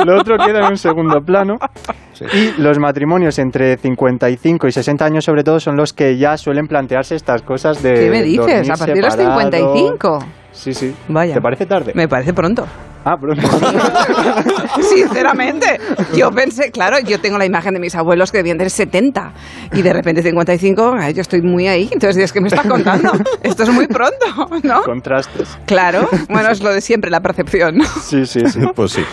lo 0.05 0.20
otro 0.20 0.37
queda 0.39 0.61
en 0.61 0.72
un 0.72 0.79
segundo 0.79 1.20
plano. 1.20 1.57
Y 2.33 2.61
los 2.61 2.79
matrimonios 2.79 3.39
entre 3.39 3.77
55 3.77 4.68
y 4.68 4.72
60 4.72 5.05
años 5.05 5.24
sobre 5.24 5.43
todo 5.43 5.59
son 5.61 5.77
los 5.77 5.93
que 5.93 6.16
ya 6.16 6.37
suelen 6.37 6.66
plantearse 6.66 7.14
estas 7.16 7.43
cosas 7.43 7.83
de... 7.83 7.95
¿Qué 7.95 8.11
me 8.11 8.22
dices? 8.22 8.70
A 8.70 8.74
partir 8.74 8.95
de 8.95 9.03
los 9.03 9.14
separados. 9.14 9.43
55. 9.43 10.18
Sí, 10.53 10.72
sí. 10.72 10.95
Vaya. 11.09 11.35
¿Te 11.35 11.41
parece 11.41 11.66
tarde? 11.66 11.93
Me 11.95 12.09
parece 12.09 12.33
pronto. 12.33 12.66
Ah. 13.09 13.16
Sinceramente, 14.82 15.78
yo 16.16 16.32
pensé, 16.32 16.72
claro, 16.72 16.98
yo 16.98 17.20
tengo 17.20 17.38
la 17.38 17.46
imagen 17.46 17.74
de 17.74 17.78
mis 17.78 17.94
abuelos 17.94 18.32
que 18.32 18.38
debían 18.38 18.59
tener 18.59 18.70
70 18.72 19.32
y 19.74 19.82
de 19.82 19.92
repente 19.92 20.24
55, 20.24 20.96
ay, 20.98 21.14
yo 21.14 21.20
estoy 21.20 21.40
muy 21.40 21.68
ahí. 21.68 21.88
Entonces, 21.92 22.16
es 22.24 22.32
que 22.32 22.40
me 22.40 22.48
estás 22.48 22.66
contando? 22.66 23.12
Esto 23.44 23.62
es 23.62 23.68
muy 23.68 23.86
pronto, 23.86 24.26
¿no? 24.64 24.82
Contrastes. 24.82 25.57
Claro, 25.66 26.09
bueno, 26.28 26.50
es 26.50 26.61
lo 26.61 26.72
de 26.72 26.80
siempre, 26.80 27.09
la 27.09 27.20
percepción. 27.20 27.80
Sí, 28.02 28.26
sí, 28.26 28.40
sí. 28.48 28.59
Pues 28.74 28.90
sí. 28.90 29.04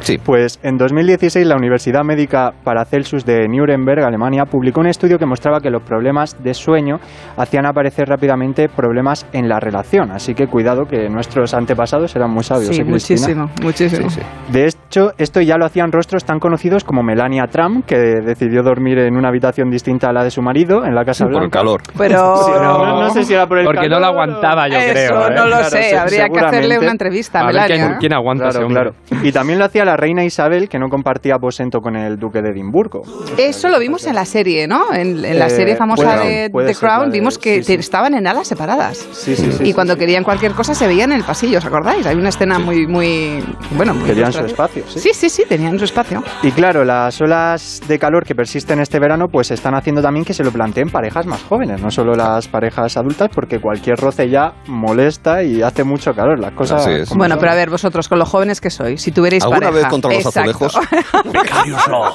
Sí. 0.00 0.16
Pues 0.18 0.58
en 0.62 0.76
2016 0.78 1.46
la 1.46 1.56
Universidad 1.56 2.02
Médica 2.04 2.52
Paracelsus 2.64 3.24
de 3.24 3.46
Nuremberg, 3.48 4.04
Alemania, 4.04 4.44
publicó 4.44 4.80
un 4.80 4.86
estudio 4.86 5.18
que 5.18 5.26
mostraba 5.26 5.60
que 5.60 5.70
los 5.70 5.82
problemas 5.82 6.36
de 6.42 6.54
sueño 6.54 6.98
hacían 7.36 7.66
aparecer 7.66 8.08
rápidamente 8.08 8.68
problemas 8.68 9.26
en 9.32 9.48
la 9.48 9.60
relación. 9.60 10.10
Así 10.12 10.34
que 10.34 10.46
cuidado 10.46 10.84
que 10.86 11.08
nuestros 11.08 11.52
antepasados 11.54 12.14
eran 12.16 12.30
muy 12.30 12.44
sabios. 12.44 12.74
Sí, 12.74 12.82
¿eh, 12.82 12.84
muchísimo, 12.84 13.50
muchísimo. 13.62 14.08
De 14.50 14.66
hecho, 14.66 15.12
esto 15.18 15.40
ya 15.40 15.56
lo 15.58 15.66
hacían 15.66 15.92
rostros 15.92 16.24
tan 16.24 16.38
conocidos 16.38 16.84
como 16.84 17.02
Melania 17.02 17.46
Trump, 17.50 17.84
que 17.84 17.96
decidió 17.98 18.62
dormir 18.62 18.98
en 18.98 19.16
una 19.16 19.28
habitación 19.28 19.70
distinta 19.70 20.08
a 20.08 20.12
la 20.12 20.24
de 20.24 20.30
su 20.30 20.40
marido 20.42 20.84
en 20.86 20.94
la 20.94 21.04
Casa 21.04 21.24
Por 21.24 21.34
el 21.34 21.38
Blanca. 21.40 21.58
calor. 21.58 21.82
Pero 21.96 22.36
Sí, 22.44 22.52
no, 22.54 22.78
no- 22.84 23.00
no 23.02 23.10
sé 23.10 23.24
si 23.24 23.34
era 23.34 23.46
por 23.46 23.58
el 23.58 23.64
Porque 23.66 23.88
no 23.88 23.96
calor 23.96 24.00
la 24.00 24.08
o- 24.08 24.12
aguantaba, 24.12 24.68
yo 24.68 24.78
Eso 24.78 24.92
creo. 24.92 25.28
¿eh? 25.28 25.34
no 25.34 25.44
lo 25.46 25.56
Claro, 25.56 25.70
sé, 25.70 25.96
habría 25.98 26.28
que 26.28 26.38
hacerle 26.40 26.78
una 26.78 26.90
entrevista 26.92 27.40
a 27.40 27.42
A 27.42 27.46
ver 27.46 27.54
Melania. 27.54 27.86
quién, 27.86 27.98
quién 27.98 28.12
aguanta 28.14 28.48
ese 28.48 28.58
Claro, 28.60 28.66
hombre. 28.66 28.92
claro. 29.10 29.24
Y 29.26 29.32
también 29.32 29.58
lo 29.58 29.64
hacía 29.64 29.84
la 29.88 29.96
reina 29.96 30.24
Isabel, 30.24 30.68
que 30.68 30.78
no 30.78 30.88
compartía 30.88 31.34
aposento 31.36 31.80
con 31.80 31.96
el 31.96 32.16
duque 32.18 32.40
de 32.42 32.50
Edimburgo. 32.50 33.02
Eso 33.36 33.68
lo 33.68 33.78
vimos 33.78 34.06
en 34.06 34.14
la 34.14 34.24
serie, 34.24 34.66
¿no? 34.68 34.92
En, 34.92 35.24
en 35.24 35.38
la 35.38 35.46
Eh, 35.46 35.50
serie 35.50 35.76
famosa 35.76 36.16
puede- 36.16 36.42
de 36.42 36.50
puede 36.50 36.68
The 36.68 36.74
Crown 36.78 37.10
de- 37.10 37.18
vimos 37.18 37.38
que 37.38 37.56
sí, 37.56 37.62
sí. 37.64 37.74
te- 37.74 37.80
estaban 37.80 38.14
en 38.14 38.26
alas 38.26 38.46
separadas. 38.48 38.98
Sí, 39.12 39.34
sí, 39.36 39.50
sí. 39.52 39.62
y 39.62 39.66
sí, 39.68 39.72
cuando 39.74 39.94
sí. 39.94 39.98
querían 40.00 40.24
cualquier 40.24 40.52
cosa 40.52 40.74
se 40.74 40.86
veían 40.86 41.12
en 41.12 41.18
el 41.18 41.24
pasillo, 41.24 41.58
¿os 41.58 41.64
acordáis? 41.64 42.06
Hay 42.06 42.16
una 42.16 42.28
escena 42.28 42.58
muy, 42.58 42.86
muy, 42.86 43.42
bueno, 43.76 43.94
muy 43.94 44.04
Querían 44.08 44.32
su 44.32 44.44
espacio, 44.44 44.84
sí. 44.88 45.00
Sí, 45.00 45.10
sí, 45.14 45.28
sí, 45.30 45.44
tenían 45.48 45.78
su 45.78 45.84
espacio. 45.84 46.22
Y 46.42 46.50
claro, 46.52 46.84
las 46.84 47.20
olas 47.20 47.80
de 47.88 47.98
calor 47.98 48.24
que 48.24 48.34
persisten 48.34 48.80
este 48.80 48.98
verano 49.00 49.26
pues 49.30 49.50
están 49.50 49.74
haciendo 49.74 50.02
también 50.02 50.24
que 50.24 50.34
se 50.34 50.44
lo 50.44 50.50
planteen 50.50 50.90
parejas 50.90 51.26
más 51.26 51.42
jóvenes, 51.42 51.80
no 51.82 51.90
solo 51.90 52.12
las 52.14 52.48
parejas 52.48 52.96
adultas, 52.96 53.28
porque 53.34 53.58
cualquier 53.60 53.96
roce 53.98 54.28
ya 54.28 54.52
molesta 54.66 55.42
y 55.42 55.62
hace 55.62 55.84
mucho 55.84 56.12
calor. 56.14 56.38
Las 56.38 56.52
cosas 56.52 56.82
Así 56.86 56.90
es. 57.00 57.08
como 57.08 57.20
Bueno, 57.20 57.34
son. 57.34 57.40
pero 57.40 57.52
a 57.52 57.54
ver, 57.56 57.70
vosotros 57.70 58.08
con 58.08 58.18
lo 58.18 58.24
jóvenes 58.26 58.60
que 58.60 58.70
sois, 58.70 59.00
si 59.00 59.10
tuvierais 59.12 59.42
¿Alguna 59.42 59.68
pareja... 59.68 59.77
vez 59.78 59.86
contra 59.88 60.10
los 60.12 60.26
Exacto. 60.26 60.66
azulejos? 60.66 60.78
Becarios 61.32 61.88
no. 61.88 62.08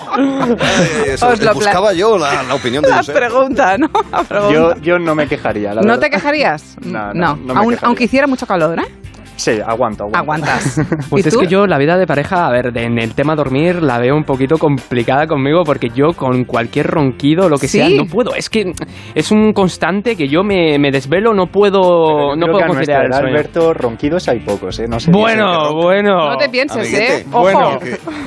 Eh, 0.58 1.04
eso, 1.14 1.28
Os 1.28 1.42
lo 1.42 1.54
buscaba 1.54 1.94
yo 1.94 2.18
la, 2.18 2.44
la 2.44 2.56
opinión 2.56 2.84
de 2.84 2.90
La 2.90 2.98
Josep. 2.98 3.16
pregunta, 3.16 3.78
¿no? 3.78 3.90
La 4.12 4.24
pregunta. 4.24 4.54
yo, 4.54 4.76
yo 4.82 5.00
no 5.00 5.16
me 5.16 5.28
quejaría, 5.28 5.70
la 5.74 5.82
¿No 5.82 5.88
verdad. 5.88 6.00
te 6.02 6.10
quejarías? 6.10 6.76
No, 6.82 7.14
no, 7.14 7.36
no 7.36 7.54
me 7.54 7.54
Aun- 7.54 7.70
quejaría. 7.70 7.80
aunque 7.88 8.04
hiciera 8.06 8.28
mucho 8.28 8.46
calor, 8.46 8.80
¿eh? 8.80 8.88
Sí, 9.36 9.60
aguanto, 9.66 10.04
aguanto. 10.06 10.18
Aguantas. 10.18 10.80
Pues 11.10 11.26
¿Y 11.26 11.30
es 11.30 11.34
tú? 11.34 11.42
que 11.42 11.48
yo 11.48 11.68
la 11.68 11.78
vida 11.78 11.98
de 11.98 12.06
pareja, 12.08 12.48
a 12.48 12.52
ver, 12.52 12.72
en 12.78 12.98
el 13.00 13.14
tema 13.14 13.36
dormir 13.36 13.82
la 13.82 13.98
veo 14.00 14.16
un 14.16 14.24
poquito 14.24 14.58
complicada 14.58 15.28
conmigo 15.28 15.64
porque 15.64 15.90
yo 15.90 16.14
con 16.14 16.44
cualquier 16.46 16.88
ronquido, 16.88 17.50
lo 17.50 17.58
que 17.58 17.68
Sí. 17.68 17.80
sea, 17.80 17.90
no 17.90 18.06
puedo. 18.06 18.36
Es 18.36 18.50
que 18.50 18.72
es 19.16 19.32
un 19.32 19.54
constante 19.54 20.16
que 20.16 20.28
yo 20.28 20.44
me, 20.44 20.78
me 20.80 20.92
desvelo, 20.92 21.34
no 21.34 21.48
puedo, 21.48 22.36
no 22.36 22.46
puedo 22.48 22.60
que 22.60 22.68
conciliar 22.68 23.06
el 23.06 23.14
sueño. 23.14 23.28
Alberto, 23.28 23.74
ronquidos 23.74 24.28
hay 24.28 24.40
pocos, 24.40 24.80
¿eh? 24.80 24.88
No 24.88 25.00
sé. 25.00 25.12
Bueno, 25.12 25.74
bueno. 25.76 26.32
No 26.32 26.38
te 26.38 26.50
pienses, 26.50 26.78
Amiguete. 26.88 27.18
¿eh? 27.22 27.26
Ojo. 27.32 27.42
Bueno. 27.42 27.80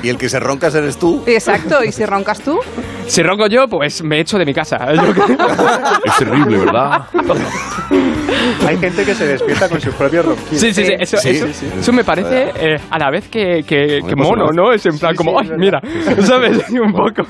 Y 0.03 0.09
el 0.09 0.17
que 0.17 0.29
se 0.29 0.39
roncas 0.39 0.75
eres 0.75 0.97
tú. 0.97 1.23
Exacto, 1.25 1.83
y 1.83 1.91
si 1.91 2.05
roncas 2.05 2.39
tú, 2.41 2.59
Si 3.07 3.23
ronco 3.23 3.47
yo, 3.47 3.67
pues 3.69 4.03
me 4.03 4.19
echo 4.19 4.37
de 4.37 4.45
mi 4.45 4.53
casa. 4.53 4.77
Es 6.05 6.17
terrible, 6.19 6.57
¿verdad? 6.59 7.03
Hay 8.67 8.77
gente 8.77 9.03
que 9.05 9.13
se 9.15 9.25
despierta 9.27 9.69
con 9.69 9.79
sus 9.79 9.93
propios 9.95 10.25
ronquidos. 10.25 10.59
Sí, 10.59 10.73
sí, 10.73 10.83
sí. 10.85 10.93
Eso, 10.99 11.17
Sí, 11.17 11.29
eso, 11.29 11.47
sí, 11.47 11.53
sí. 11.53 11.67
eso 11.79 11.93
me 11.93 12.03
parece 12.03 12.51
eh, 12.59 12.79
a 12.89 12.97
la 12.99 13.09
vez 13.11 13.27
que, 13.29 13.63
que, 13.65 13.99
que 14.07 14.15
mono, 14.15 14.51
no. 14.51 14.71
Es 14.71 14.85
en 14.85 14.97
plan 14.97 15.11
Sí, 15.13 15.17
como, 15.17 15.41
sí, 15.41 15.49
ay, 15.51 15.57
mira, 15.57 15.81
¿sabes? 16.25 16.69
Un 16.69 16.93
poco. 16.93 17.23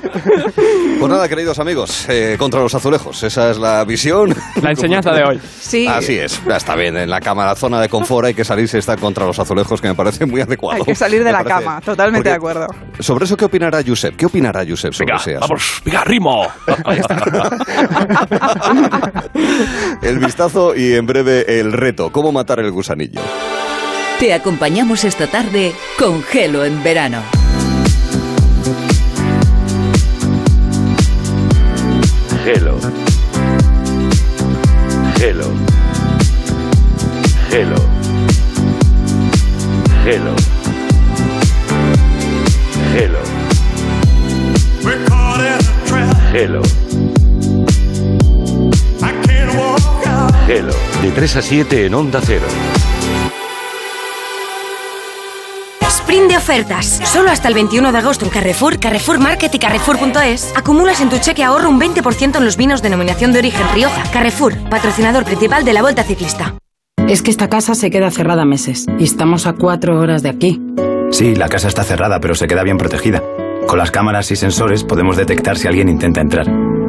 Pues 0.99 1.11
nada, 1.11 1.27
queridos 1.29 1.59
amigos, 1.59 2.05
eh, 2.09 2.35
contra 2.39 2.61
los 2.61 2.73
azulejos. 2.75 3.21
Esa 3.23 3.51
es 3.51 3.57
la 3.57 3.83
visión. 3.85 4.33
La 4.61 4.71
enseñanza 4.71 5.11
de 5.11 5.23
hoy. 5.23 5.39
sí. 5.59 5.87
Así 5.87 6.17
es, 6.17 6.41
está 6.47 6.75
bien. 6.75 6.97
En 6.97 7.09
la 7.09 7.19
cama, 7.21 7.45
la 7.45 7.55
zona 7.55 7.79
de 7.81 7.89
confort 7.89 8.27
hay 8.27 8.33
que 8.33 8.43
salirse 8.43 8.77
está 8.77 8.95
contra 8.97 9.25
los 9.25 9.37
azulejos, 9.39 9.81
que 9.81 9.87
me 9.89 9.95
parece 9.95 10.25
muy 10.25 10.41
adecuado. 10.41 10.79
Hay 10.79 10.83
que 10.85 10.95
salir 10.95 11.19
de 11.19 11.25
Me 11.25 11.31
la 11.31 11.43
parece- 11.43 11.63
cama, 11.65 11.81
totalmente 11.81 12.29
de 12.29 12.39
Porque- 12.39 12.59
acuerdo. 12.59 12.75
Sobre 12.99 13.25
eso, 13.25 13.37
¿qué 13.37 13.45
opinará 13.45 13.81
Josep? 13.85 14.15
¿Qué 14.15 14.25
opinará 14.25 14.65
Josep 14.67 14.93
sobre 14.93 15.15
ese 15.15 15.35
vamos, 15.35 15.81
venga, 15.85 16.03
ritmo. 16.03 16.47
El 20.01 20.19
vistazo 20.19 20.75
y 20.75 20.93
en 20.93 21.05
breve 21.05 21.59
el 21.59 21.73
reto. 21.73 22.11
¿Cómo 22.11 22.31
matar 22.31 22.59
el 22.59 22.71
gusanillo? 22.71 23.21
Te 24.19 24.33
acompañamos 24.33 25.03
esta 25.03 25.27
tarde 25.27 25.75
con 25.99 26.23
Gelo 26.23 26.65
en 26.65 26.81
verano. 26.81 27.21
Gelo. 32.43 32.79
Gelo. 35.17 35.45
Gelo. 37.51 37.75
Gelo. 40.03 40.35
Gelo. 42.93 43.19
Gelo. 46.31 46.61
Hello, 50.49 50.71
de 51.01 51.11
3 51.11 51.35
a 51.35 51.41
7 51.41 51.85
en 51.87 51.93
Onda 51.93 52.21
Cero. 52.23 52.45
Sprint 56.07 56.31
de 56.31 56.37
ofertas. 56.37 57.01
Solo 57.03 57.31
hasta 57.31 57.49
el 57.49 57.53
21 57.53 57.91
de 57.91 57.97
agosto 57.97 58.23
en 58.23 58.31
Carrefour, 58.31 58.79
Carrefour 58.79 59.19
Market 59.19 59.53
y 59.53 59.59
Carrefour.es. 59.59 60.53
Acumulas 60.55 61.01
en 61.01 61.09
tu 61.09 61.17
cheque 61.17 61.43
ahorro 61.43 61.69
un 61.69 61.81
20% 61.81 62.37
en 62.37 62.45
los 62.45 62.55
vinos 62.55 62.81
denominación 62.81 63.33
de 63.33 63.39
origen 63.39 63.67
Rioja. 63.73 64.03
Carrefour, 64.13 64.55
patrocinador 64.69 65.25
principal 65.25 65.65
de 65.65 65.73
la 65.73 65.81
Vuelta 65.81 66.03
Ciclista. 66.03 66.55
Es 67.09 67.21
que 67.21 67.29
esta 67.29 67.49
casa 67.49 67.75
se 67.75 67.91
queda 67.91 68.09
cerrada 68.09 68.45
meses 68.45 68.85
y 68.97 69.03
estamos 69.03 69.47
a 69.47 69.53
cuatro 69.55 69.99
horas 69.99 70.23
de 70.23 70.29
aquí. 70.29 70.61
Sí, 71.11 71.35
la 71.35 71.49
casa 71.49 71.67
está 71.67 71.83
cerrada, 71.83 72.21
pero 72.21 72.35
se 72.35 72.47
queda 72.47 72.63
bien 72.63 72.77
protegida. 72.77 73.21
Con 73.67 73.77
las 73.77 73.91
cámaras 73.91 74.31
y 74.31 74.37
sensores 74.37 74.85
podemos 74.85 75.17
detectar 75.17 75.57
si 75.57 75.67
alguien 75.67 75.89
intenta 75.89 76.21
entrar. 76.21 76.47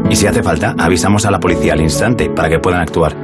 Y 0.09 0.14
si 0.14 0.29
hace 0.29 0.45
falta, 0.45 0.77
avisamos 0.79 1.27
a 1.27 1.33
la 1.33 1.41
policía 1.41 1.73
al 1.73 1.81
instante 1.81 2.31
para 2.31 2.49
que 2.49 2.61
puedan 2.61 2.83
actuar. 2.83 3.16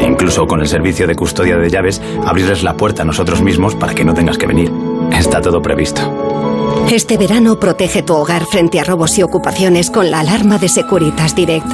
E 0.00 0.06
incluso 0.06 0.46
con 0.46 0.60
el 0.60 0.66
servicio 0.66 1.06
de 1.06 1.14
custodia 1.14 1.58
de 1.58 1.68
llaves, 1.68 2.00
abrirles 2.24 2.62
la 2.62 2.74
puerta 2.74 3.02
a 3.02 3.04
nosotros 3.04 3.42
mismos 3.42 3.74
para 3.74 3.94
que 3.94 4.06
no 4.06 4.14
tengas 4.14 4.38
que 4.38 4.46
venir. 4.46 4.72
Está 5.18 5.40
todo 5.40 5.62
previsto. 5.62 6.02
Este 6.90 7.16
verano 7.16 7.58
protege 7.58 8.02
tu 8.02 8.14
hogar 8.14 8.44
frente 8.46 8.78
a 8.78 8.84
robos 8.84 9.16
y 9.18 9.22
ocupaciones 9.22 9.90
con 9.90 10.10
la 10.10 10.20
alarma 10.20 10.58
de 10.58 10.68
Securitas 10.68 11.34
Direct. 11.34 11.66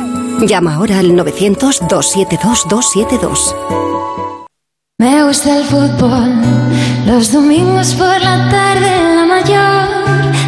Llama 0.46 0.76
ahora 0.76 1.00
al 1.00 1.10
900-272-272. 1.12 3.56
Me 4.98 5.24
gusta 5.24 5.56
el 5.58 5.64
fútbol, 5.64 6.40
los 7.06 7.32
domingos 7.32 7.94
por 7.94 8.20
la 8.20 8.48
tarde, 8.48 9.14
la 9.16 9.24
mayor 9.26 9.88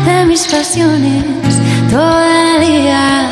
de 0.07 0.25
mis 0.27 0.47
pasiones, 0.47 1.25
todo 1.91 2.21
el 2.21 2.61
día, 2.67 3.24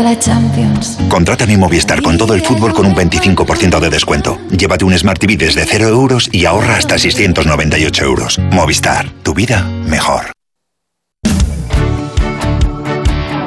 toda 0.00 0.10
la 0.10 0.18
Champions. 0.18 0.98
Contrata 1.08 1.46
mi 1.46 1.56
Movistar 1.56 2.02
con 2.02 2.16
todo 2.16 2.34
el 2.34 2.40
fútbol 2.40 2.72
con 2.72 2.86
un 2.86 2.94
25% 2.94 3.78
de 3.80 3.90
descuento. 3.90 4.38
Llévate 4.50 4.84
un 4.84 4.96
Smart 4.96 5.18
TV 5.18 5.36
desde 5.36 5.64
0 5.66 5.88
euros 5.88 6.28
y 6.32 6.46
ahorra 6.46 6.76
hasta 6.76 6.98
698 6.98 8.04
euros. 8.04 8.38
Movistar, 8.50 9.10
tu 9.22 9.34
vida 9.34 9.64
mejor. 9.86 10.32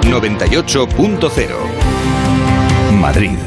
98.0 0.01 1.49
Madrid. 2.99 3.37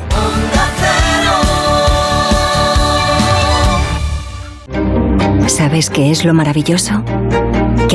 ¿Sabes 5.46 5.90
qué 5.90 6.10
es 6.10 6.24
lo 6.24 6.34
maravilloso? 6.34 7.04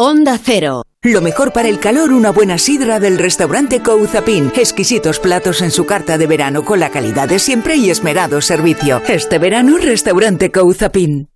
Onda 0.00 0.38
Cero. 0.40 0.84
Lo 1.02 1.20
mejor 1.20 1.52
para 1.52 1.68
el 1.68 1.80
calor, 1.80 2.12
una 2.12 2.30
buena 2.30 2.56
sidra 2.56 3.00
del 3.00 3.18
restaurante 3.18 3.82
Couzapin. 3.82 4.52
Exquisitos 4.54 5.18
platos 5.18 5.60
en 5.60 5.72
su 5.72 5.86
carta 5.86 6.16
de 6.16 6.28
verano 6.28 6.64
con 6.64 6.78
la 6.78 6.90
calidad 6.90 7.28
de 7.28 7.40
siempre 7.40 7.74
y 7.74 7.90
esmerado 7.90 8.40
servicio. 8.40 9.02
Este 9.08 9.40
verano, 9.40 9.76
restaurante 9.76 10.52
Couzapin. 10.52 11.28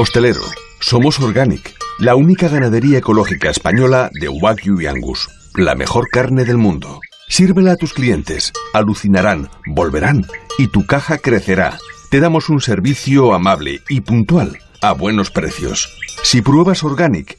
Hostelero, 0.00 0.40
somos 0.80 1.20
Organic, 1.20 1.72
la 2.00 2.16
única 2.16 2.48
ganadería 2.48 2.98
ecológica 2.98 3.50
española 3.50 4.10
de 4.12 4.28
Wagyu 4.28 4.80
y 4.80 4.86
Angus, 4.88 5.28
la 5.54 5.76
mejor 5.76 6.08
carne 6.08 6.44
del 6.44 6.58
mundo. 6.58 6.98
Sírvela 7.28 7.74
a 7.74 7.76
tus 7.76 7.94
clientes, 7.94 8.52
alucinarán, 8.72 9.50
volverán 9.66 10.26
y 10.58 10.66
tu 10.66 10.84
caja 10.84 11.18
crecerá. 11.18 11.78
Te 12.10 12.18
damos 12.18 12.48
un 12.48 12.60
servicio 12.60 13.34
amable 13.34 13.82
y 13.88 14.00
puntual, 14.00 14.58
a 14.82 14.94
buenos 14.94 15.30
precios. 15.30 15.96
Si 16.24 16.42
pruebas 16.42 16.82
Organic, 16.82 17.38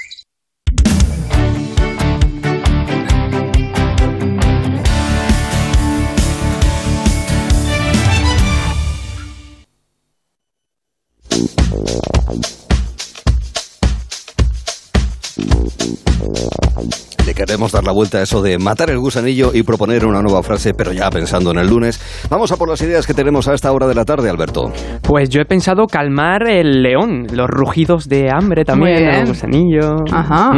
Le 17.25 17.33
queremos 17.35 17.71
dar 17.71 17.83
la 17.83 17.91
vuelta 17.91 18.17
a 18.17 18.23
eso 18.23 18.41
de 18.41 18.57
matar 18.57 18.89
el 18.89 18.97
gusanillo 18.97 19.51
y 19.53 19.63
proponer 19.63 20.05
una 20.05 20.21
nueva 20.21 20.41
frase, 20.41 20.73
pero 20.73 20.91
ya 20.91 21.09
pensando 21.09 21.51
en 21.51 21.59
el 21.59 21.67
lunes. 21.67 22.01
Vamos 22.29 22.51
a 22.51 22.57
por 22.57 22.67
las 22.67 22.81
ideas 22.81 23.05
que 23.05 23.13
tenemos 23.13 23.47
a 23.47 23.53
esta 23.53 23.71
hora 23.71 23.87
de 23.87 23.93
la 23.93 24.05
tarde, 24.05 24.29
Alberto. 24.29 24.71
Pues 25.03 25.29
yo 25.29 25.41
he 25.41 25.45
pensado 25.45 25.85
calmar 25.85 26.47
el 26.47 26.81
león, 26.81 27.27
los 27.31 27.47
rugidos 27.47 28.07
de 28.09 28.29
hambre 28.31 28.65
también, 28.65 29.07
el 29.07 29.27
gusanillo. 29.27 29.97
Ajá. 30.11 30.51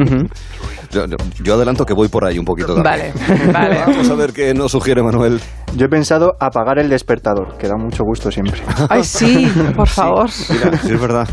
Yo, 0.93 1.05
yo 1.43 1.53
adelanto 1.55 1.85
que 1.85 1.93
voy 1.93 2.07
por 2.07 2.25
ahí 2.25 2.37
un 2.37 2.45
poquito 2.45 2.75
también. 2.75 3.13
Vale, 3.27 3.51
vale. 3.53 3.79
Vamos 3.87 4.09
a 4.09 4.15
ver 4.15 4.31
qué 4.33 4.53
nos 4.53 4.71
sugiere 4.71 5.01
Manuel. 5.01 5.39
Yo 5.75 5.85
he 5.87 5.89
pensado 5.89 6.35
apagar 6.39 6.77
el 6.77 6.87
despertador, 6.87 7.57
que 7.57 7.67
da 7.67 7.75
mucho 7.75 8.03
gusto 8.03 8.29
siempre. 8.31 8.61
Ay, 8.89 9.03
sí, 9.03 9.51
por 9.75 9.87
favor. 9.87 10.29
Mira, 10.49 10.77
sí 10.77 10.91
es 10.93 11.01
verdad. 11.01 11.27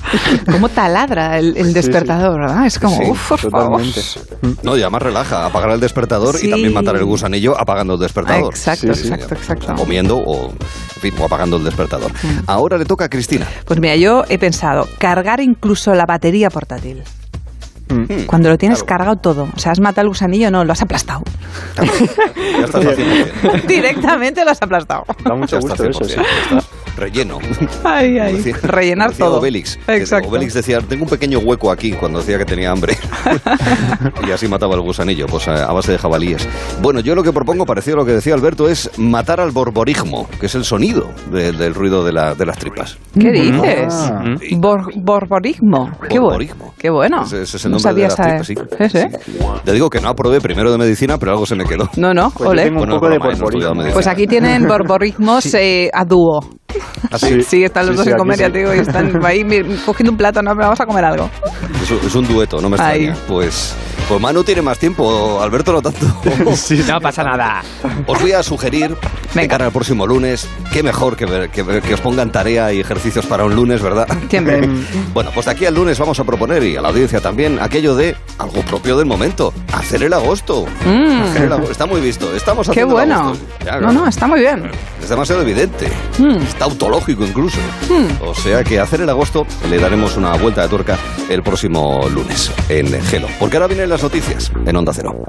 ¿Cómo 0.50 0.68
taladra 0.70 1.38
el, 1.38 1.56
el 1.58 1.74
despertador, 1.74 2.40
verdad? 2.40 2.64
Es 2.64 2.78
como, 2.78 2.96
Sí, 2.96 3.10
uff, 3.10 3.28
por 3.28 3.50
favor. 3.50 3.82
No, 4.62 4.76
y 4.76 4.80
además 4.80 5.02
relaja, 5.02 5.44
apagar 5.44 5.70
el 5.72 5.80
despertador 5.80 6.36
Sí. 6.36 6.46
y 6.46 6.50
también 6.50 6.72
matar 6.72 6.96
el 6.96 7.04
gusanillo 7.04 7.58
apagando 7.58 7.94
el 7.94 8.00
despertador. 8.00 8.54
Exacto, 8.54 8.86
exacto, 8.86 9.34
exacto. 9.34 9.74
Comiendo 9.74 10.16
o, 10.16 10.50
en 10.50 11.00
fin, 11.00 11.14
o 11.20 11.24
apagando 11.26 11.56
el 11.58 11.64
despertador. 11.64 12.10
Ahora 12.46 12.78
le 12.78 12.86
toca 12.86 13.04
a 13.04 13.08
Cristina. 13.10 13.46
Pues 13.66 13.78
mira, 13.78 13.96
yo 13.96 14.22
he 14.28 14.38
pensado 14.38 14.88
cargar 14.98 15.40
incluso 15.40 15.92
la 15.94 16.06
batería 16.06 16.48
portátil. 16.48 17.02
Mm. 17.90 18.26
Cuando 18.26 18.48
lo 18.48 18.58
tienes 18.58 18.82
cargado 18.84 19.16
todo. 19.16 19.48
O 19.54 19.58
sea, 19.58 19.72
has 19.72 19.80
matado 19.80 20.02
el 20.02 20.08
gusanillo, 20.08 20.50
no, 20.50 20.64
lo 20.64 20.72
has 20.72 20.82
aplastado. 20.82 21.22
Ya 21.76 22.64
estás. 22.64 23.66
Directamente 23.66 24.44
lo 24.44 24.50
has 24.50 24.62
aplastado. 24.62 25.04
Da 25.24 25.34
mucho 25.34 25.58
gusto 25.60 25.84
eso, 25.84 26.00
100%, 26.00 26.06
sí. 26.06 26.20
Relleno. 27.00 27.38
Ay, 27.84 28.18
ay. 28.18 28.36
Decía- 28.36 28.56
Rellenar 28.62 29.10
decía 29.10 29.26
todo. 29.26 29.38
Obelix. 29.38 29.78
Exacto. 29.88 30.28
Obelix 30.28 30.54
decía, 30.54 30.80
tengo 30.80 31.04
un 31.04 31.10
pequeño 31.10 31.38
hueco 31.38 31.70
aquí 31.72 31.92
cuando 31.92 32.18
decía 32.20 32.38
que 32.38 32.44
tenía 32.44 32.70
hambre. 32.70 32.96
y 34.26 34.30
así 34.30 34.46
mataba 34.48 34.74
el 34.74 34.80
gusanillo, 34.82 35.26
pues 35.26 35.48
a 35.48 35.64
a 35.64 35.72
base 35.72 35.92
de 35.92 35.98
jabalíes. 35.98 36.48
Bueno, 36.82 37.00
yo 37.00 37.14
lo 37.14 37.22
que 37.22 37.32
propongo, 37.32 37.64
parecido 37.66 37.96
a 37.96 38.00
lo 38.00 38.06
que 38.06 38.12
decía 38.12 38.34
Alberto, 38.34 38.68
es 38.68 38.90
matar 38.98 39.40
al 39.40 39.50
borborismo, 39.50 40.28
que 40.38 40.46
es 40.46 40.54
el 40.54 40.64
sonido 40.64 41.10
de- 41.30 41.52
del 41.52 41.74
ruido 41.74 42.04
de, 42.04 42.12
la- 42.12 42.34
de 42.34 42.46
las 42.46 42.58
tripas. 42.58 42.98
¿Qué 43.18 43.30
dices? 43.30 43.86
Ah. 43.94 44.22
Bor- 44.58 44.92
borborismo. 44.96 45.90
Qué 46.08 46.18
bueno. 46.18 46.22
Borborismo. 46.30 46.74
Qué 46.78 46.90
bueno. 46.90 47.22
Ese, 47.22 47.42
ese 47.42 47.56
es 47.56 47.64
el 47.64 47.70
No 47.72 47.78
nombre 47.78 48.04
de 48.04 48.10
sabía 48.10 48.34
las 48.36 48.44
tripas, 48.46 48.46
sí. 48.46 48.88
Sí, 48.90 48.98
sí. 49.30 49.40
Te 49.64 49.72
digo 49.72 49.90
que 49.90 50.00
no 50.00 50.08
aprobé 50.08 50.40
primero 50.40 50.70
de 50.72 50.78
medicina, 50.78 51.18
pero 51.18 51.32
algo 51.32 51.46
se 51.46 51.54
me 51.54 51.64
quedó. 51.64 51.88
No, 51.96 52.12
no, 52.14 52.30
Pues 52.30 52.50
ole. 52.50 52.62
tengo 52.64 52.80
un 52.82 52.86
Bueno, 52.88 52.94
poco 52.96 53.08
de 53.10 53.18
broma, 53.18 53.32
¿eh? 53.32 53.36
No 53.36 53.44
borborismo. 53.44 53.74
medicina. 53.74 53.94
Pues 53.94 54.06
aquí 54.06 54.26
tienen 54.26 54.66
borborismos 54.68 55.54
eh, 55.54 55.90
a 55.92 56.04
dúo. 56.04 56.40
¿Ah, 57.10 57.18
sí? 57.18 57.64
Están 57.64 57.86
los 57.86 57.94
Sí, 57.94 57.96
dos 57.96 58.04
sí, 58.04 58.10
en 58.12 58.16
comer, 58.18 58.38
ya 58.38 58.46
sí. 58.46 58.52
te 58.52 58.58
digo, 58.58 58.74
y 58.74 58.78
están 58.78 59.20
ahí 59.24 59.44
cogiendo 59.84 60.12
un 60.12 60.16
plato, 60.18 60.42
no, 60.42 60.50
pero 60.52 60.62
vamos 60.66 60.80
a 60.80 60.86
comer 60.86 61.04
algo. 61.04 61.30
Es, 61.82 61.90
un- 61.90 62.00
es 62.06 62.14
un 62.14 62.26
dueto, 62.28 62.60
no 62.60 62.68
me 62.68 62.76
Ahí. 62.80 63.06
extraña. 63.06 63.26
Pues 63.28 63.74
Pues 64.08 64.20
Manu 64.20 64.42
tiene 64.42 64.60
más 64.62 64.78
tiempo, 64.78 65.40
Alberto 65.40 65.72
no 65.72 65.80
tanto. 65.82 66.06
No 66.88 67.00
pasa 67.00 67.22
nada. 67.22 67.62
Os 68.06 68.20
voy 68.20 68.32
a 68.32 68.42
sugerir, 68.42 68.96
de 69.34 69.48
cara 69.48 69.66
al 69.66 69.72
próximo 69.72 70.04
lunes, 70.06 70.48
qué 70.72 70.82
mejor 70.82 71.16
que, 71.16 71.26
ver- 71.26 71.50
que, 71.50 71.64
que 71.80 71.94
os 71.94 72.00
pongan 72.00 72.32
tarea 72.32 72.72
y 72.72 72.80
ejercicios 72.80 73.24
para 73.26 73.44
un 73.44 73.54
lunes, 73.54 73.80
¿verdad? 73.82 74.08
Siempre. 74.28 74.68
bueno, 75.14 75.30
pues 75.32 75.46
de 75.46 75.52
aquí 75.52 75.64
al 75.66 75.74
lunes 75.74 75.98
vamos 75.98 76.18
a 76.18 76.24
proponer, 76.24 76.62
y 76.64 76.76
a 76.76 76.82
la 76.82 76.88
audiencia 76.88 77.20
también, 77.20 77.58
aquello 77.60 77.94
de 77.94 78.16
algo 78.38 78.62
propio 78.62 78.96
del 78.96 79.06
momento, 79.06 79.52
hacer 79.72 80.02
el 80.02 80.12
agosto. 80.12 80.66
Mm. 80.84 81.22
Hacer 81.22 81.42
el 81.44 81.52
agosto. 81.52 81.70
Está 81.72 81.86
muy 81.86 82.00
visto, 82.00 82.34
estamos 82.34 82.66
Qué 82.66 82.72
haciendo 82.72 83.00
el 83.00 83.06
bueno. 83.08 83.20
agosto. 83.20 83.44
Ya, 83.64 83.78
No, 83.78 83.92
no, 83.92 84.06
está 84.08 84.26
muy 84.26 84.40
bien. 84.40 84.70
Es 85.00 85.08
demasiado 85.08 85.42
evidente. 85.42 85.88
Mm. 86.18 86.38
Está 86.60 86.70
autológico 86.70 87.24
incluso. 87.24 87.58
Mm. 87.88 88.22
O 88.22 88.34
sea 88.34 88.62
que 88.62 88.78
hacer 88.78 89.00
el 89.00 89.08
agosto 89.08 89.46
le 89.70 89.78
daremos 89.78 90.18
una 90.18 90.34
vuelta 90.34 90.60
de 90.60 90.68
tuerca 90.68 90.98
el 91.30 91.42
próximo 91.42 92.06
lunes 92.10 92.52
en 92.68 92.86
Gelo. 93.04 93.28
Porque 93.38 93.56
ahora 93.56 93.66
vienen 93.66 93.88
las 93.88 94.02
noticias 94.02 94.52
en 94.66 94.76
Onda 94.76 94.92
Cero. 94.92 95.24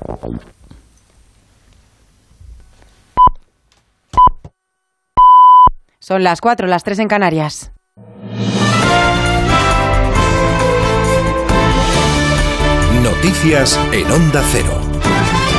Son 5.99 6.21
las 6.21 6.41
4, 6.41 6.67
las 6.67 6.83
3 6.83 6.99
en 6.99 7.07
Canarias. 7.07 7.71
Noticias 13.01 13.79
en 13.93 14.11
Onda 14.11 14.43
Cero. 14.51 14.80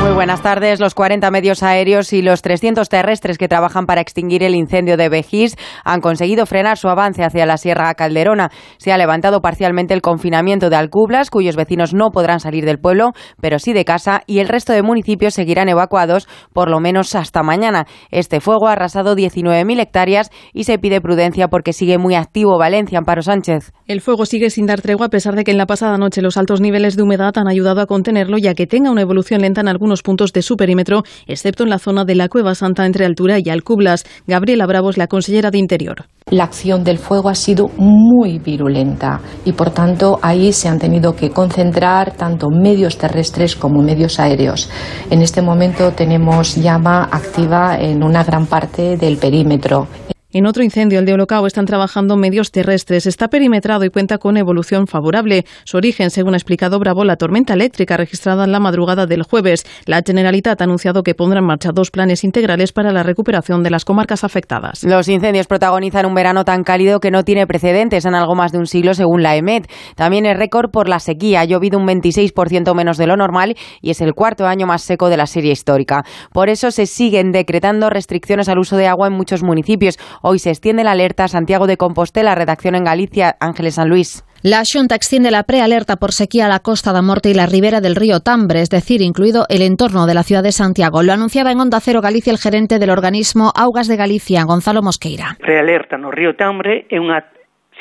Muy 0.03 0.15
buenas 0.15 0.43
tardes. 0.43 0.81
Los 0.81 0.95
40 0.95 1.31
medios 1.31 1.63
aéreos 1.63 2.13
y 2.13 2.23
los 2.23 2.43
300 2.43 2.89
terrestres 2.89 3.39
que 3.39 3.47
trabajan 3.47 3.87
para 3.87 4.01
extinguir 4.01 4.43
el 4.43 4.57
incendio 4.57 4.97
de 4.97 5.09
Vejís 5.09 5.57
han 5.85 6.01
conseguido 6.01 6.45
frenar 6.45 6.77
su 6.77 6.89
avance 6.89 7.23
hacia 7.23 7.47
la 7.47 7.57
Sierra 7.57 7.95
Calderona. 7.95 8.51
Se 8.79 8.91
ha 8.91 8.99
levantado 8.99 9.41
parcialmente 9.41 9.95
el 9.95 10.03
confinamiento 10.03 10.71
de 10.71 10.77
Alcublas, 10.77 11.31
cuyos 11.31 11.55
vecinos 11.55 11.95
no 11.95 12.11
podrán 12.11 12.41
salir 12.41 12.65
del 12.65 12.81
pueblo, 12.81 13.13
pero 13.41 13.61
sí 13.61 13.73
de 13.73 13.85
casa, 13.85 14.23
y 14.27 14.41
el 14.41 14.49
resto 14.49 14.73
de 14.73 14.83
municipios 14.83 15.35
seguirán 15.35 15.69
evacuados 15.69 16.27
por 16.53 16.69
lo 16.69 16.81
menos 16.81 17.15
hasta 17.15 17.45
mañana. 17.45 17.87
Este 18.11 18.41
fuego 18.41 18.67
ha 18.67 18.73
arrasado 18.73 19.15
19.000 19.15 19.81
hectáreas 19.81 20.31
y 20.53 20.65
se 20.65 20.81
pide 20.81 21.01
prudencia 21.01 21.47
porque 21.47 21.73
sigue 21.73 21.99
muy 21.99 22.17
activo 22.17 22.59
Valencia, 22.59 22.99
Amparo 22.99 23.23
Sánchez. 23.23 23.73
El 23.87 24.01
fuego 24.01 24.27
sigue 24.27 24.51
sin 24.51 24.67
dar 24.67 24.81
tregua 24.81 25.07
a 25.07 25.11
pesar 25.11 25.37
de 25.37 25.45
que 25.45 25.53
en 25.53 25.59
la 25.59 25.67
pasada 25.67 25.97
noche 25.97 26.23
los 26.23 26.37
altos 26.37 26.61
niveles 26.61 26.97
de 26.97 27.05
humedad 27.05 27.39
han 27.39 27.47
ayudado 27.47 27.81
a 27.81 27.87
contenerlo 27.87 28.37
ya 28.37 28.55
que 28.55 28.67
tenga 28.67 28.91
una 28.91 29.03
evolución 29.03 29.43
lenta 29.43 29.61
en 29.61 29.69
algunos 29.69 29.91
puntos 30.01 30.32
de 30.32 30.40
su 30.40 30.57
perímetro, 30.57 31.03
excepto 31.26 31.64
en 31.64 31.68
la 31.68 31.78
zona 31.78 32.07
de 32.07 32.14
la 32.14 32.30
Cueva 32.30 32.55
Santa 32.55 32.86
entre 32.86 33.05
Altura 33.05 33.36
y 33.45 33.51
Alcublas. 33.51 34.05
Gabriela 34.26 34.64
Bravos, 34.64 34.97
la 34.97 35.09
consellera 35.09 35.51
de 35.51 35.59
Interior. 35.59 36.07
La 36.30 36.45
acción 36.45 36.84
del 36.84 36.99
fuego 36.99 37.28
ha 37.28 37.34
sido 37.34 37.68
muy 37.76 38.38
virulenta 38.38 39.20
y 39.45 39.53
por 39.53 39.70
tanto 39.70 40.18
ahí 40.22 40.53
se 40.53 40.68
han 40.68 40.78
tenido 40.78 41.14
que 41.14 41.30
concentrar 41.30 42.16
tanto 42.16 42.49
medios 42.49 42.97
terrestres 42.97 43.57
como 43.57 43.82
medios 43.82 44.18
aéreos. 44.18 44.70
En 45.11 45.20
este 45.20 45.43
momento 45.43 45.90
tenemos 45.93 46.55
llama 46.55 47.09
activa 47.11 47.76
en 47.78 48.03
una 48.03 48.24
gran 48.24 48.47
parte 48.47 48.97
del 48.97 49.18
perímetro. 49.18 49.88
En 50.35 50.47
otro 50.47 50.62
incendio, 50.62 50.99
el 50.99 51.05
de 51.05 51.12
Olocao, 51.12 51.47
están 51.47 51.66
trabajando 51.66 52.16
medios 52.16 52.53
terrestres. 52.53 53.05
Está 53.05 53.28
perimetrado 53.28 53.85
y 53.85 53.91
cuenta 53.91 54.16
con 54.16 54.39
evolución 54.39 54.87
favorable. 54.87 55.45
Su 55.64 55.76
origen, 55.76 56.09
según 56.09 56.33
ha 56.33 56.39
explicado 56.39 56.78
Bravo, 56.78 57.05
la 57.05 57.16
tormenta 57.16 57.53
eléctrica 57.53 57.99
registrada 57.99 58.45
en 58.45 58.53
la 58.53 58.59
madrugada 58.59 59.05
del 59.05 59.24
jueves. 59.24 59.66
La 59.85 60.01
Generalitat 60.03 60.59
ha 60.59 60.64
anunciado 60.64 61.03
que 61.03 61.14
pondrá 61.14 61.41
en 61.41 61.45
marcha 61.45 61.68
dos 61.74 61.91
planes 61.91 62.24
integrales 62.24 62.72
para 62.72 62.93
la 62.93 63.03
recuperación 63.03 63.62
de 63.62 63.68
las 63.68 63.85
comarcas 63.85 64.24
afectadas. 64.24 64.85
Los 64.85 65.07
incendios 65.09 65.47
protagonizan 65.47 66.07
un 66.07 66.14
verano 66.14 66.47
tan 66.47 66.64
cálido 66.64 66.99
que 66.99 67.11
no 67.11 67.24
tiene 67.24 67.47
precedentes 67.47 68.07
en 68.07 68.14
algo 68.14 68.35
más 68.35 68.53
de 68.53 68.59
un 68.59 68.66
siglo, 68.66 68.95
según 68.95 69.22
la 69.22 69.37
EMET. 69.37 69.70
También 69.97 70.24
es 70.24 70.39
récord 70.39 70.70
por 70.70 70.89
la 70.89 70.99
sequía. 70.99 71.43
Ha 71.43 71.45
llovido 71.45 71.78
un 71.78 71.87
26% 71.87 72.74
menos 72.74 72.97
de 72.97 73.07
lo 73.07 73.18
normal 73.18 73.55
y 73.83 73.91
es 73.91 74.01
el 74.01 74.14
cuarto 74.14 74.47
año 74.47 74.66
más 74.66 74.80
seco 74.80 75.11
de 75.11 75.18
la 75.18 75.26
serie 75.26 75.53
histórica. 75.53 76.07
Por 76.33 76.49
eso 76.49 76.70
se 76.70 76.87
siguen 76.87 77.33
decretando 77.33 77.91
restricciones 77.91 78.49
al 78.49 78.59
uso 78.59 78.78
de 78.78 78.87
agua 78.87 79.09
en 79.09 79.12
muchos 79.12 79.43
municipios. 79.43 79.99
Hoy 80.25 80.39
se 80.39 80.51
extiende 80.51 80.85
la 80.85 80.93
alerta 80.93 81.25
a 81.25 81.29
Santiago 81.29 81.66
de 81.66 81.77
Compostela, 81.77 82.37
redacción 82.37 82.77
en 82.77 82.85
Galicia, 82.85 83.35
Ángeles 83.41 83.75
San 83.75 83.89
Luis. 83.89 84.25
La 84.45 84.64
Xunta 84.64 84.95
extiende 84.95 85.33
la 85.33 85.43
prealerta 85.43 85.97
por 85.97 86.12
sequía 86.12 86.47
a 86.47 86.49
la 86.49 86.61
Costa 86.61 86.93
da 86.93 87.03
Morte 87.03 87.29
y 87.31 87.35
la 87.35 87.47
ribera 87.47 87.81
del 87.81 87.97
río 87.97 88.20
Tambre, 88.20 88.61
es 88.61 88.70
decir, 88.70 89.03
incluido 89.03 89.47
el 89.49 89.62
entorno 89.62 90.07
de 90.07 90.14
la 90.14 90.23
ciudad 90.23 90.45
de 90.45 90.53
Santiago. 90.53 91.03
Lo 91.03 91.12
anunciaba 91.12 91.51
en 91.51 91.59
Onda 91.59 91.81
Cero 91.81 92.01
Galicia 92.01 92.31
el 92.33 92.39
gerente 92.39 92.79
del 92.79 92.91
organismo 92.91 93.51
Augas 93.57 93.89
de 93.89 93.97
Galicia, 93.97 94.45
Gonzalo 94.45 94.81
Mosqueira. 94.81 95.37
prealerta 95.41 95.99
no 95.99 96.12
río 96.12 96.35
Tambre 96.39 96.87
é 96.89 97.03
unha 97.03 97.18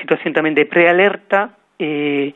situación 0.01 0.33
tamén 0.33 0.57
de 0.57 0.65
prealerta 0.65 1.53
eh, 1.77 2.33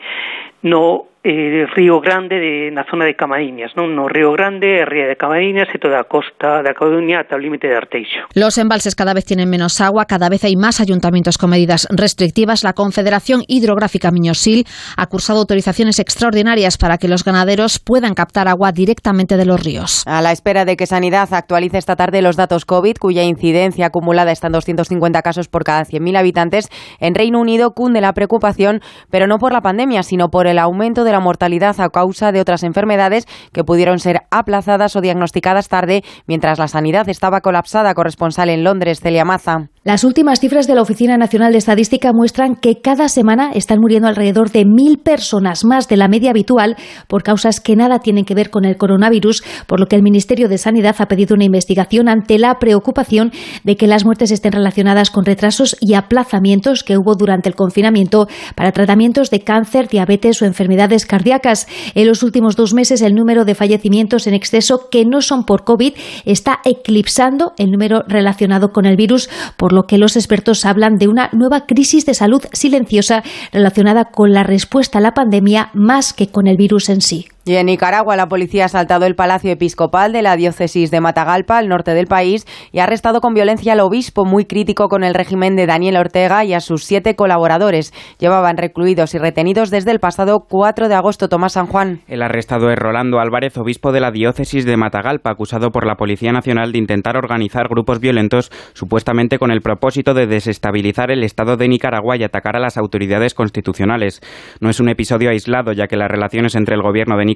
no 0.62 1.15
eh, 1.26 1.66
Río 1.74 2.00
Grande 2.02 2.38
de, 2.38 2.70
na 2.70 2.86
zona 2.86 3.06
de 3.06 3.16
Camariñas, 3.18 3.74
non? 3.74 3.98
No 3.98 4.06
Río 4.06 4.30
Grande, 4.38 4.82
a 4.82 4.86
Ría 4.86 5.10
de 5.10 5.18
Camariñas 5.18 5.66
e 5.74 5.82
toda 5.82 5.98
a 5.98 6.06
costa 6.06 6.62
da 6.62 6.78
Coruña 6.78 7.26
ata 7.26 7.34
o 7.34 7.42
límite 7.42 7.66
de 7.66 7.74
Arteixo. 7.74 8.30
Los 8.38 8.62
embalses 8.62 8.94
cada 8.94 9.18
vez 9.18 9.26
tienen 9.26 9.50
menos 9.50 9.82
agua, 9.82 10.06
cada 10.06 10.30
vez 10.30 10.46
hay 10.46 10.54
más 10.54 10.78
ayuntamientos 10.78 11.42
con 11.42 11.50
medidas 11.50 11.90
restrictivas. 11.90 12.62
La 12.62 12.78
Confederación 12.78 13.42
Hidrográfica 13.50 14.14
Miñosil 14.14 14.70
ha 14.96 15.08
cursado 15.08 15.42
autorizaciones 15.42 15.98
extraordinarias 15.98 16.78
para 16.78 17.02
que 17.02 17.10
los 17.10 17.26
ganaderos 17.26 17.80
puedan 17.82 18.14
captar 18.14 18.48
agua 18.48 18.72
directamente 18.72 19.36
de 19.36 19.46
los 19.46 19.58
ríos. 19.66 20.04
A 20.06 20.22
la 20.22 20.32
espera 20.32 20.64
de 20.64 20.78
que 20.78 20.86
Sanidad 20.86 21.34
actualice 21.34 21.80
esta 21.80 21.96
tarde 21.96 22.22
los 22.22 22.38
datos 22.38 22.66
COVID, 22.66 22.98
cuya 23.02 23.24
incidencia 23.24 23.88
acumulada 23.88 24.32
está 24.32 24.48
en 24.48 24.54
250 24.54 25.22
casos 25.24 25.48
por 25.48 25.64
cada 25.64 25.86
100.000 25.86 26.20
habitantes, 26.20 26.70
en 27.00 27.16
Reino 27.16 27.42
Unido 27.42 27.72
cunde 27.72 28.00
la 28.00 28.14
preocupación, 28.14 28.82
pero 29.10 29.26
no 29.26 29.40
por 29.40 29.54
la 29.54 29.62
pandemia, 29.62 30.04
sino 30.04 30.30
por 30.30 30.46
el 30.46 30.60
aumento 30.60 31.04
de 31.04 31.15
la 31.16 31.22
mortalidad 31.22 31.80
a 31.80 31.90
causa 31.90 32.32
de 32.32 32.42
otras 32.42 32.64
enfermedades 32.64 33.26
que 33.54 33.64
pudieron 33.64 34.00
ser 34.00 34.24
aplazadas 34.32 34.96
o 34.96 35.02
diagnosticadas 35.02 35.70
tarde 35.70 36.04
mientras 36.28 36.60
la 36.60 36.68
sanidad 36.68 37.08
estaba 37.08 37.42
colapsada. 37.42 37.94
Corresponsal 37.94 38.50
en 38.50 38.64
Londres, 38.64 39.00
Celia 39.00 39.24
Maza. 39.24 39.70
Las 39.88 40.04
últimas 40.04 40.40
cifras 40.40 40.66
de 40.66 40.74
la 40.74 40.82
Oficina 40.82 41.16
Nacional 41.16 41.52
de 41.52 41.60
Estadística 41.60 42.12
muestran 42.12 42.56
que 42.56 42.82
cada 42.82 43.08
semana 43.08 43.52
están 43.54 43.80
muriendo 43.80 44.08
alrededor 44.08 44.50
de 44.50 44.66
mil 44.66 44.98
personas 44.98 45.64
más 45.64 45.88
de 45.88 45.96
la 45.96 46.08
media 46.08 46.32
habitual 46.32 46.76
por 47.08 47.22
causas 47.22 47.60
que 47.60 47.76
nada 47.76 48.00
tienen 48.00 48.26
que 48.26 48.34
ver 48.34 48.50
con 48.50 48.66
el 48.66 48.78
coronavirus, 48.78 49.44
por 49.68 49.80
lo 49.80 49.86
que 49.86 49.96
el 49.96 50.02
Ministerio 50.02 50.50
de 50.50 50.58
Sanidad 50.58 50.96
ha 50.98 51.06
pedido 51.06 51.36
una 51.36 51.44
investigación 51.44 52.10
ante 52.10 52.40
la 52.40 52.58
preocupación 52.58 53.32
de 53.64 53.76
que 53.76 53.86
las 53.86 54.06
muertes 54.06 54.32
estén 54.32 54.54
relacionadas 54.54 55.12
con 55.12 55.24
retrasos 55.24 55.78
y 55.80 55.94
aplazamientos 55.94 56.82
que 56.82 56.98
hubo 56.98 57.14
durante 57.14 57.48
el 57.48 57.54
confinamiento 57.54 58.28
para 58.56 58.72
tratamientos 58.72 59.30
de 59.30 59.42
cáncer, 59.42 59.88
diabetes 59.88 60.42
o 60.42 60.46
enfermedades 60.46 61.06
cardíacas. 61.06 61.68
En 61.94 62.08
los 62.08 62.24
últimos 62.24 62.56
dos 62.56 62.74
meses, 62.74 63.04
el 63.04 63.14
número 63.14 63.46
de 63.46 63.54
fallecimientos 63.54 64.26
en 64.26 64.34
exceso 64.34 64.90
que 64.90 65.06
no 65.06 65.22
son 65.22 65.44
por 65.44 65.64
COVID 65.64 65.94
está 66.26 66.58
eclipsando 66.66 67.54
el 67.60 67.70
número 67.70 68.02
relacionado 68.08 68.70
con 68.70 68.88
el 68.88 68.96
virus, 68.96 69.30
por 69.58 69.75
lo 69.76 69.86
que 69.86 69.98
los 69.98 70.16
expertos 70.16 70.66
hablan 70.66 70.98
de 70.98 71.08
una 71.08 71.30
nueva 71.34 71.66
crisis 71.66 72.06
de 72.06 72.14
salud 72.14 72.42
silenciosa 72.54 73.24
relacionada 73.52 74.06
con 74.06 74.34
la 74.34 74.44
respuesta 74.44 74.98
a 74.98 75.02
la 75.02 75.14
pandemia 75.14 75.70
más 75.74 76.14
que 76.14 76.28
con 76.28 76.48
el 76.48 76.58
virus 76.58 76.90
en 76.90 77.02
sí. 77.02 77.28
Y 77.48 77.58
en 77.58 77.68
Nicaragua, 77.68 78.16
la 78.16 78.26
policía 78.26 78.64
ha 78.64 78.66
asaltado 78.66 79.06
el 79.06 79.14
Palacio 79.14 79.52
Episcopal 79.52 80.12
de 80.12 80.24
la 80.24 80.36
diócesis 80.36 80.90
de 80.90 81.00
Matagalpa, 81.00 81.60
al 81.60 81.68
norte 81.68 81.94
del 81.94 82.08
país, 82.08 82.48
y 82.72 82.80
ha 82.80 82.86
arrestado 82.86 83.22
con 83.22 83.36
violencia 83.36 83.74
al 83.74 83.82
obispo, 83.82 84.26
muy 84.26 84.46
crítico 84.46 84.88
con 84.88 85.04
el 85.04 85.14
régimen 85.14 85.56
de 85.56 85.68
Daniel 85.68 85.98
Ortega, 85.98 86.44
y 86.44 86.56
a 86.56 86.60
sus 86.60 86.86
siete 86.86 87.16
colaboradores. 87.16 87.94
Llevaban 88.18 88.58
recluidos 88.58 89.14
y 89.14 89.20
retenidos 89.20 89.70
desde 89.70 89.92
el 89.92 90.00
pasado 90.00 90.40
4 90.50 90.90
de 90.90 90.96
agosto. 90.96 91.30
Tomás 91.30 91.54
San 91.54 91.68
Juan. 91.68 92.00
El 92.08 92.24
arrestado 92.24 92.72
es 92.72 92.80
Rolando 92.80 93.20
Álvarez, 93.20 93.56
obispo 93.60 93.92
de 93.92 94.00
la 94.00 94.10
diócesis 94.10 94.66
de 94.66 94.76
Matagalpa, 94.76 95.30
acusado 95.30 95.70
por 95.70 95.86
la 95.86 95.98
Policía 95.98 96.32
Nacional 96.32 96.72
de 96.72 96.80
intentar 96.80 97.16
organizar 97.16 97.68
grupos 97.70 98.00
violentos, 98.00 98.50
supuestamente 98.74 99.38
con 99.38 99.52
el 99.52 99.62
propósito 99.62 100.16
de 100.16 100.26
desestabilizar 100.26 101.12
el 101.12 101.24
Estado 101.24 101.58
de 101.58 101.68
Nicaragua 101.68 102.18
y 102.18 102.24
atacar 102.24 102.56
a 102.56 102.60
las 102.60 102.76
autoridades 102.76 103.36
constitucionales. 103.36 104.22
No 104.62 104.72
es 104.72 104.80
un 104.80 104.90
episodio 104.90 105.30
aislado, 105.30 105.74
ya 105.74 105.86
que 105.86 105.96
las 105.96 106.10
relaciones 106.10 106.56
entre 106.56 106.74
el 106.74 106.82
gobierno 106.82 107.18
de 107.18 107.35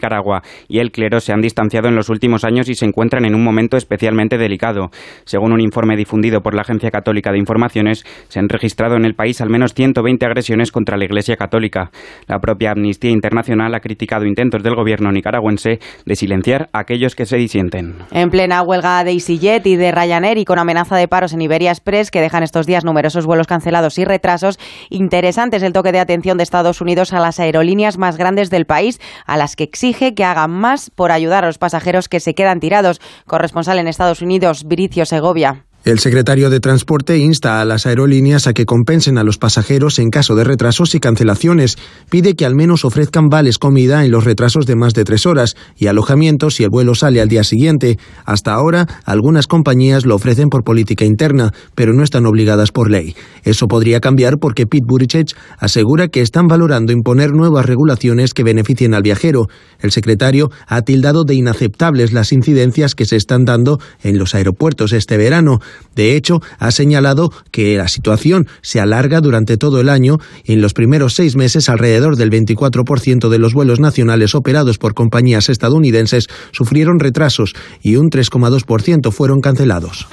y 0.68 0.80
el 0.80 0.92
clero 0.92 1.20
se 1.20 1.34
han 1.34 1.42
distanciado 1.42 1.88
en 1.88 1.96
los 1.96 2.10
últimos 2.10 2.44
años 2.44 2.70
y 2.70 2.76
se 2.76 2.86
encuentran 2.86 3.26
en 3.26 3.36
un 3.36 3.44
momento 3.44 3.78
especialmente 3.78 4.38
delicado. 4.38 4.90
Según 5.26 5.54
un 5.54 5.62
informe 5.62 5.96
difundido 5.96 6.42
por 6.42 6.56
la 6.56 6.62
Agencia 6.62 6.92
Católica 6.92 7.32
de 7.32 7.40
Informaciones, 7.40 8.06
se 8.28 8.40
han 8.40 8.50
registrado 8.50 8.96
en 8.96 9.06
el 9.06 9.16
país 9.16 9.42
al 9.42 9.50
menos 9.50 9.74
120 9.74 10.26
agresiones 10.26 10.72
contra 10.72 10.98
la 10.98 11.06
Iglesia 11.06 11.36
Católica. 11.36 11.92
La 12.28 12.40
propia 12.40 12.72
Amnistía 12.72 13.12
Internacional 13.12 13.74
ha 13.76 13.80
criticado 13.80 14.26
intentos 14.26 14.64
del 14.64 14.76
gobierno 14.76 15.12
nicaragüense 15.12 15.80
de 16.06 16.16
silenciar 16.16 16.70
a 16.74 16.80
aquellos 16.80 17.16
que 17.16 17.26
se 17.26 17.38
disienten. 17.38 17.96
En 18.12 18.30
plena 18.30 18.62
huelga 18.62 19.04
de 19.04 19.12
EasyJet 19.12 19.66
y 19.66 19.76
de 19.76 19.92
Ryanair 19.92 20.38
y 20.38 20.46
con 20.46 20.60
amenaza 20.60 20.96
de 20.96 21.08
paros 21.08 21.34
en 21.34 21.42
Iberia 21.42 21.72
Express, 21.72 22.12
que 22.12 22.22
dejan 22.22 22.44
estos 22.44 22.66
días 22.66 22.86
numerosos 22.86 23.26
vuelos 23.26 23.48
cancelados 23.48 23.98
y 23.98 24.06
retrasos, 24.06 24.60
interesante 24.90 25.58
es 25.58 25.64
el 25.64 25.74
toque 25.74 25.92
de 25.92 26.00
atención 26.00 26.38
de 26.38 26.44
Estados 26.44 26.82
Unidos 26.82 27.14
a 27.14 27.20
las 27.20 27.40
aerolíneas 27.40 27.98
más 27.98 28.18
grandes 28.18 28.50
del 28.50 28.66
país, 28.66 29.00
a 29.26 29.38
las 29.38 29.56
que 29.56 29.64
exige 29.64 29.89
que 29.94 30.24
hagan 30.24 30.52
más 30.52 30.90
por 30.90 31.12
ayudar 31.12 31.44
a 31.44 31.48
los 31.48 31.58
pasajeros 31.58 32.10
que 32.10 32.20
se 32.20 32.36
quedan 32.36 32.60
tirados. 32.60 33.02
Corresponsal 33.26 33.80
en 33.80 33.88
Estados 33.88 34.22
Unidos, 34.22 34.68
Viricio 34.68 35.06
Segovia. 35.06 35.66
El 35.86 36.00
secretario 36.00 36.50
de 36.50 36.60
Transporte 36.60 37.18
insta 37.18 37.62
a 37.62 37.66
las 37.66 37.86
aerolíneas 37.86 38.48
a 38.48 38.54
que 38.54 38.66
compensen 38.66 39.18
a 39.18 39.24
los 39.24 39.38
pasajeros 39.38 39.98
en 39.98 40.10
caso 40.10 40.36
de 40.36 40.44
retrasos 40.44 40.94
y 40.94 41.00
cancelaciones. 41.00 41.78
Pide 42.10 42.36
que 42.36 42.46
al 42.46 42.54
menos 42.54 42.84
ofrezcan 42.84 43.30
vales 43.30 43.58
comida 43.58 44.04
en 44.04 44.12
los 44.12 44.26
retrasos 44.26 44.66
de 44.66 44.76
más 44.76 44.94
de 44.94 45.06
tres 45.06 45.26
horas 45.26 45.56
y 45.78 45.88
alojamiento 45.88 46.50
si 46.50 46.64
el 46.66 46.70
vuelo 46.70 46.96
sale 46.96 47.22
al 47.22 47.30
día 47.30 47.46
siguiente. 47.46 47.98
Hasta 48.26 48.54
ahora, 48.54 48.88
algunas 49.06 49.48
compañías 49.48 50.06
lo 50.06 50.16
ofrecen 50.16 50.50
por 50.50 50.66
política 50.66 51.06
interna, 51.06 51.54
pero 51.76 51.94
no 51.94 52.04
están 52.04 52.26
obligadas 52.26 52.74
por 52.74 52.92
ley. 52.92 53.16
Eso 53.46 53.68
podría 53.70 54.02
cambiar 54.02 54.38
porque 54.38 54.68
Pete 54.68 54.86
Buttigieg 54.86 55.28
asegura 55.60 56.10
que 56.10 56.22
están 56.22 56.48
valorando 56.48 56.92
imponer 56.92 57.32
nuevas 57.32 57.66
regulaciones 57.66 58.34
que 58.34 58.44
beneficien 58.44 58.94
al 58.94 59.02
viajero. 59.02 59.48
El 59.80 59.92
secretario 59.92 60.52
ha 60.68 60.82
tildado 60.82 61.24
de 61.24 61.36
inaceptables 61.36 62.12
las 62.12 62.34
incidencias 62.34 62.96
que 62.96 63.06
se 63.06 63.16
están 63.16 63.46
dando 63.46 63.80
en 64.04 64.20
los 64.20 64.36
aeropuertos 64.36 64.92
este 64.92 65.16
verano. 65.16 65.60
De 65.96 66.16
hecho, 66.16 66.40
ha 66.60 66.72
señalado 66.72 67.32
que 67.52 67.76
la 67.78 67.88
situación 67.88 68.48
se 68.62 68.80
alarga 68.80 69.22
durante 69.22 69.58
todo 69.58 69.80
el 69.82 69.90
año 69.90 70.18
en 70.46 70.62
los 70.62 70.74
primeros 70.74 71.16
seis 71.16 71.36
meses 71.36 71.70
alrededor 71.70 72.16
del 72.16 72.30
24% 72.30 73.30
de 73.30 73.40
los 73.40 73.54
vuelos 73.54 73.80
nacionales 73.80 74.36
operados 74.36 74.78
por 74.78 74.94
compañías 74.94 75.50
estadounidenses 75.50 76.28
sufrieron 76.52 77.00
retrasos 77.00 77.54
y 77.82 77.96
un 77.96 78.10
3,2% 78.10 79.12
fueron 79.12 79.40
cancelados. 79.40 80.08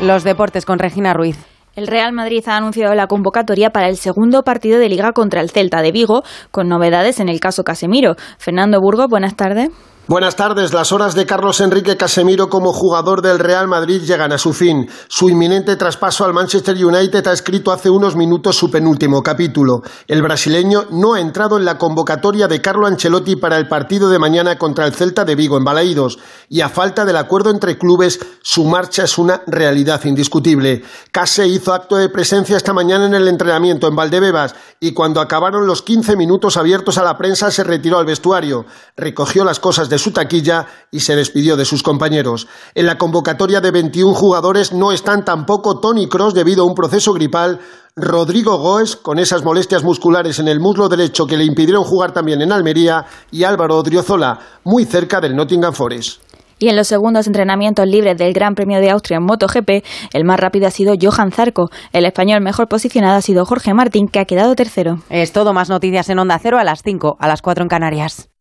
Los 0.00 0.24
deportes 0.24 0.64
con 0.64 0.78
Regina 0.78 1.14
Ruiz. 1.14 1.36
El 1.74 1.86
Real 1.86 2.12
Madrid 2.12 2.42
ha 2.46 2.56
anunciado 2.56 2.94
la 2.94 3.06
convocatoria 3.06 3.70
para 3.70 3.88
el 3.88 3.96
segundo 3.96 4.42
partido 4.42 4.78
de 4.78 4.90
liga 4.90 5.12
contra 5.12 5.40
el 5.40 5.50
Celta 5.50 5.80
de 5.80 5.90
Vigo, 5.90 6.22
con 6.50 6.68
novedades 6.68 7.18
en 7.18 7.30
el 7.30 7.40
caso 7.40 7.64
Casemiro. 7.64 8.14
Fernando 8.38 8.78
Burgo, 8.78 9.08
buenas 9.08 9.36
tardes. 9.36 9.70
Buenas 10.08 10.34
tardes. 10.34 10.72
Las 10.72 10.90
horas 10.90 11.14
de 11.14 11.26
Carlos 11.26 11.60
Enrique 11.60 11.96
Casemiro 11.96 12.50
como 12.50 12.72
jugador 12.72 13.22
del 13.22 13.38
Real 13.38 13.68
Madrid 13.68 14.02
llegan 14.02 14.32
a 14.32 14.38
su 14.38 14.52
fin. 14.52 14.90
Su 15.06 15.30
inminente 15.30 15.76
traspaso 15.76 16.24
al 16.24 16.34
Manchester 16.34 16.74
United 16.74 17.24
ha 17.28 17.32
escrito 17.32 17.70
hace 17.70 17.88
unos 17.88 18.16
minutos 18.16 18.56
su 18.56 18.68
penúltimo 18.68 19.22
capítulo. 19.22 19.82
El 20.08 20.20
brasileño 20.20 20.86
no 20.90 21.14
ha 21.14 21.20
entrado 21.20 21.56
en 21.56 21.64
la 21.64 21.78
convocatoria 21.78 22.48
de 22.48 22.60
Carlo 22.60 22.88
Ancelotti 22.88 23.36
para 23.36 23.56
el 23.58 23.68
partido 23.68 24.10
de 24.10 24.18
mañana 24.18 24.58
contra 24.58 24.86
el 24.86 24.92
Celta 24.92 25.24
de 25.24 25.36
Vigo 25.36 25.56
en 25.56 25.62
Balaídos 25.62 26.18
y 26.48 26.62
a 26.62 26.68
falta 26.68 27.04
del 27.04 27.16
acuerdo 27.16 27.50
entre 27.50 27.78
clubes, 27.78 28.18
su 28.42 28.64
marcha 28.64 29.04
es 29.04 29.18
una 29.18 29.42
realidad 29.46 30.04
indiscutible. 30.04 30.82
Case 31.12 31.46
hizo 31.46 31.72
acto 31.72 31.94
de 31.94 32.08
presencia 32.08 32.56
esta 32.56 32.72
mañana 32.72 33.06
en 33.06 33.14
el 33.14 33.28
entrenamiento 33.28 33.86
en 33.86 33.94
Valdebebas 33.94 34.56
y 34.80 34.94
cuando 34.94 35.20
acabaron 35.20 35.64
los 35.64 35.82
15 35.82 36.16
minutos 36.16 36.56
abiertos 36.56 36.98
a 36.98 37.04
la 37.04 37.16
prensa 37.16 37.52
se 37.52 37.62
retiró 37.62 37.98
al 37.98 38.04
vestuario, 38.04 38.66
recogió 38.96 39.44
las 39.44 39.60
cosas 39.60 39.91
de 39.92 39.98
su 39.98 40.10
taquilla 40.10 40.66
y 40.90 41.00
se 41.00 41.14
despidió 41.14 41.54
de 41.56 41.66
sus 41.66 41.82
compañeros. 41.82 42.48
En 42.74 42.86
la 42.86 42.96
convocatoria 42.96 43.60
de 43.60 43.70
21 43.70 44.14
jugadores 44.14 44.72
no 44.72 44.90
están 44.90 45.24
tampoco 45.24 45.80
Tony 45.80 46.08
Cross 46.08 46.34
debido 46.34 46.64
a 46.64 46.66
un 46.66 46.74
proceso 46.74 47.12
gripal, 47.12 47.60
Rodrigo 47.94 48.56
Goes 48.56 48.96
con 48.96 49.18
esas 49.18 49.44
molestias 49.44 49.84
musculares 49.84 50.38
en 50.38 50.48
el 50.48 50.60
muslo 50.60 50.88
derecho 50.88 51.26
que 51.26 51.36
le 51.36 51.44
impidieron 51.44 51.84
jugar 51.84 52.12
también 52.12 52.40
en 52.40 52.50
Almería 52.50 53.04
y 53.30 53.44
Álvaro 53.44 53.76
Odriozola, 53.76 54.38
muy 54.64 54.86
cerca 54.86 55.20
del 55.20 55.36
Nottingham 55.36 55.74
Forest. 55.74 56.22
Y 56.58 56.68
en 56.68 56.76
los 56.76 56.88
segundos 56.88 57.26
entrenamientos 57.26 57.86
libres 57.86 58.16
del 58.16 58.32
Gran 58.32 58.54
Premio 58.54 58.80
de 58.80 58.90
Austria 58.90 59.18
en 59.18 59.24
MotoGP, 59.24 59.84
el 60.14 60.24
más 60.24 60.40
rápido 60.40 60.68
ha 60.68 60.70
sido 60.70 60.94
Johan 60.98 61.32
Zarco. 61.32 61.68
El 61.92 62.06
español 62.06 62.40
mejor 62.40 62.68
posicionado 62.68 63.16
ha 63.16 63.20
sido 63.20 63.44
Jorge 63.44 63.74
Martín, 63.74 64.06
que 64.08 64.20
ha 64.20 64.24
quedado 64.24 64.54
tercero. 64.54 65.00
Es 65.10 65.32
todo, 65.32 65.52
más 65.52 65.68
noticias 65.68 66.08
en 66.08 66.18
Onda 66.18 66.38
Cero 66.38 66.58
a 66.58 66.64
las 66.64 66.82
5, 66.82 67.16
a 67.18 67.28
las 67.28 67.42
4 67.42 67.64
en 67.64 67.68
Canarias. 67.68 68.31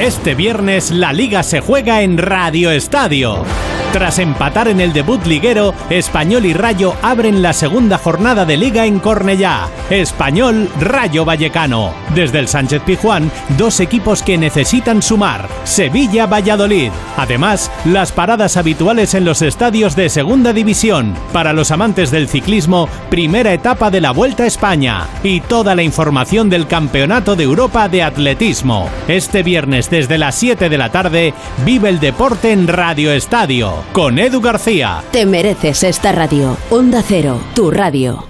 Este 0.00 0.36
viernes 0.36 0.92
la 0.92 1.12
liga 1.12 1.42
se 1.42 1.58
juega 1.58 2.02
en 2.02 2.18
Radio 2.18 2.70
Estadio. 2.70 3.44
Tras 3.92 4.18
empatar 4.18 4.68
en 4.68 4.80
el 4.80 4.92
debut 4.92 5.24
liguero, 5.24 5.74
Español 5.88 6.44
y 6.44 6.52
Rayo 6.52 6.94
abren 7.00 7.40
la 7.40 7.54
segunda 7.54 7.96
jornada 7.96 8.44
de 8.44 8.58
liga 8.58 8.84
en 8.84 8.98
Cornellá. 8.98 9.68
Español 9.88 10.68
Rayo 10.78 11.24
Vallecano. 11.24 11.94
Desde 12.14 12.38
el 12.38 12.48
Sánchez 12.48 12.82
Pijuán, 12.82 13.32
dos 13.56 13.80
equipos 13.80 14.22
que 14.22 14.36
necesitan 14.36 15.00
sumar. 15.00 15.48
Sevilla 15.64 16.26
Valladolid. 16.26 16.90
Además, 17.16 17.70
las 17.86 18.12
paradas 18.12 18.58
habituales 18.58 19.14
en 19.14 19.24
los 19.24 19.40
estadios 19.40 19.96
de 19.96 20.10
Segunda 20.10 20.52
División. 20.52 21.14
Para 21.32 21.54
los 21.54 21.70
amantes 21.70 22.10
del 22.10 22.28
ciclismo, 22.28 22.90
primera 23.08 23.54
etapa 23.54 23.90
de 23.90 24.02
la 24.02 24.10
Vuelta 24.10 24.42
a 24.42 24.46
España. 24.48 25.06
Y 25.22 25.40
toda 25.40 25.74
la 25.74 25.82
información 25.82 26.50
del 26.50 26.66
Campeonato 26.66 27.36
de 27.36 27.44
Europa 27.44 27.88
de 27.88 28.02
Atletismo. 28.02 28.90
Este 29.08 29.42
viernes 29.42 29.88
desde 29.88 30.18
las 30.18 30.34
7 30.34 30.68
de 30.68 30.78
la 30.78 30.90
tarde, 30.90 31.32
vive 31.64 31.88
el 31.88 32.00
deporte 32.00 32.52
en 32.52 32.68
Radio 32.68 33.12
Estadio 33.12 33.77
con 33.92 34.18
Edu 34.18 34.40
García. 34.40 35.02
Te 35.10 35.26
mereces 35.26 35.82
esta 35.82 36.12
radio. 36.12 36.56
Onda 36.70 37.02
Cero, 37.06 37.40
tu 37.54 37.70
radio. 37.70 38.26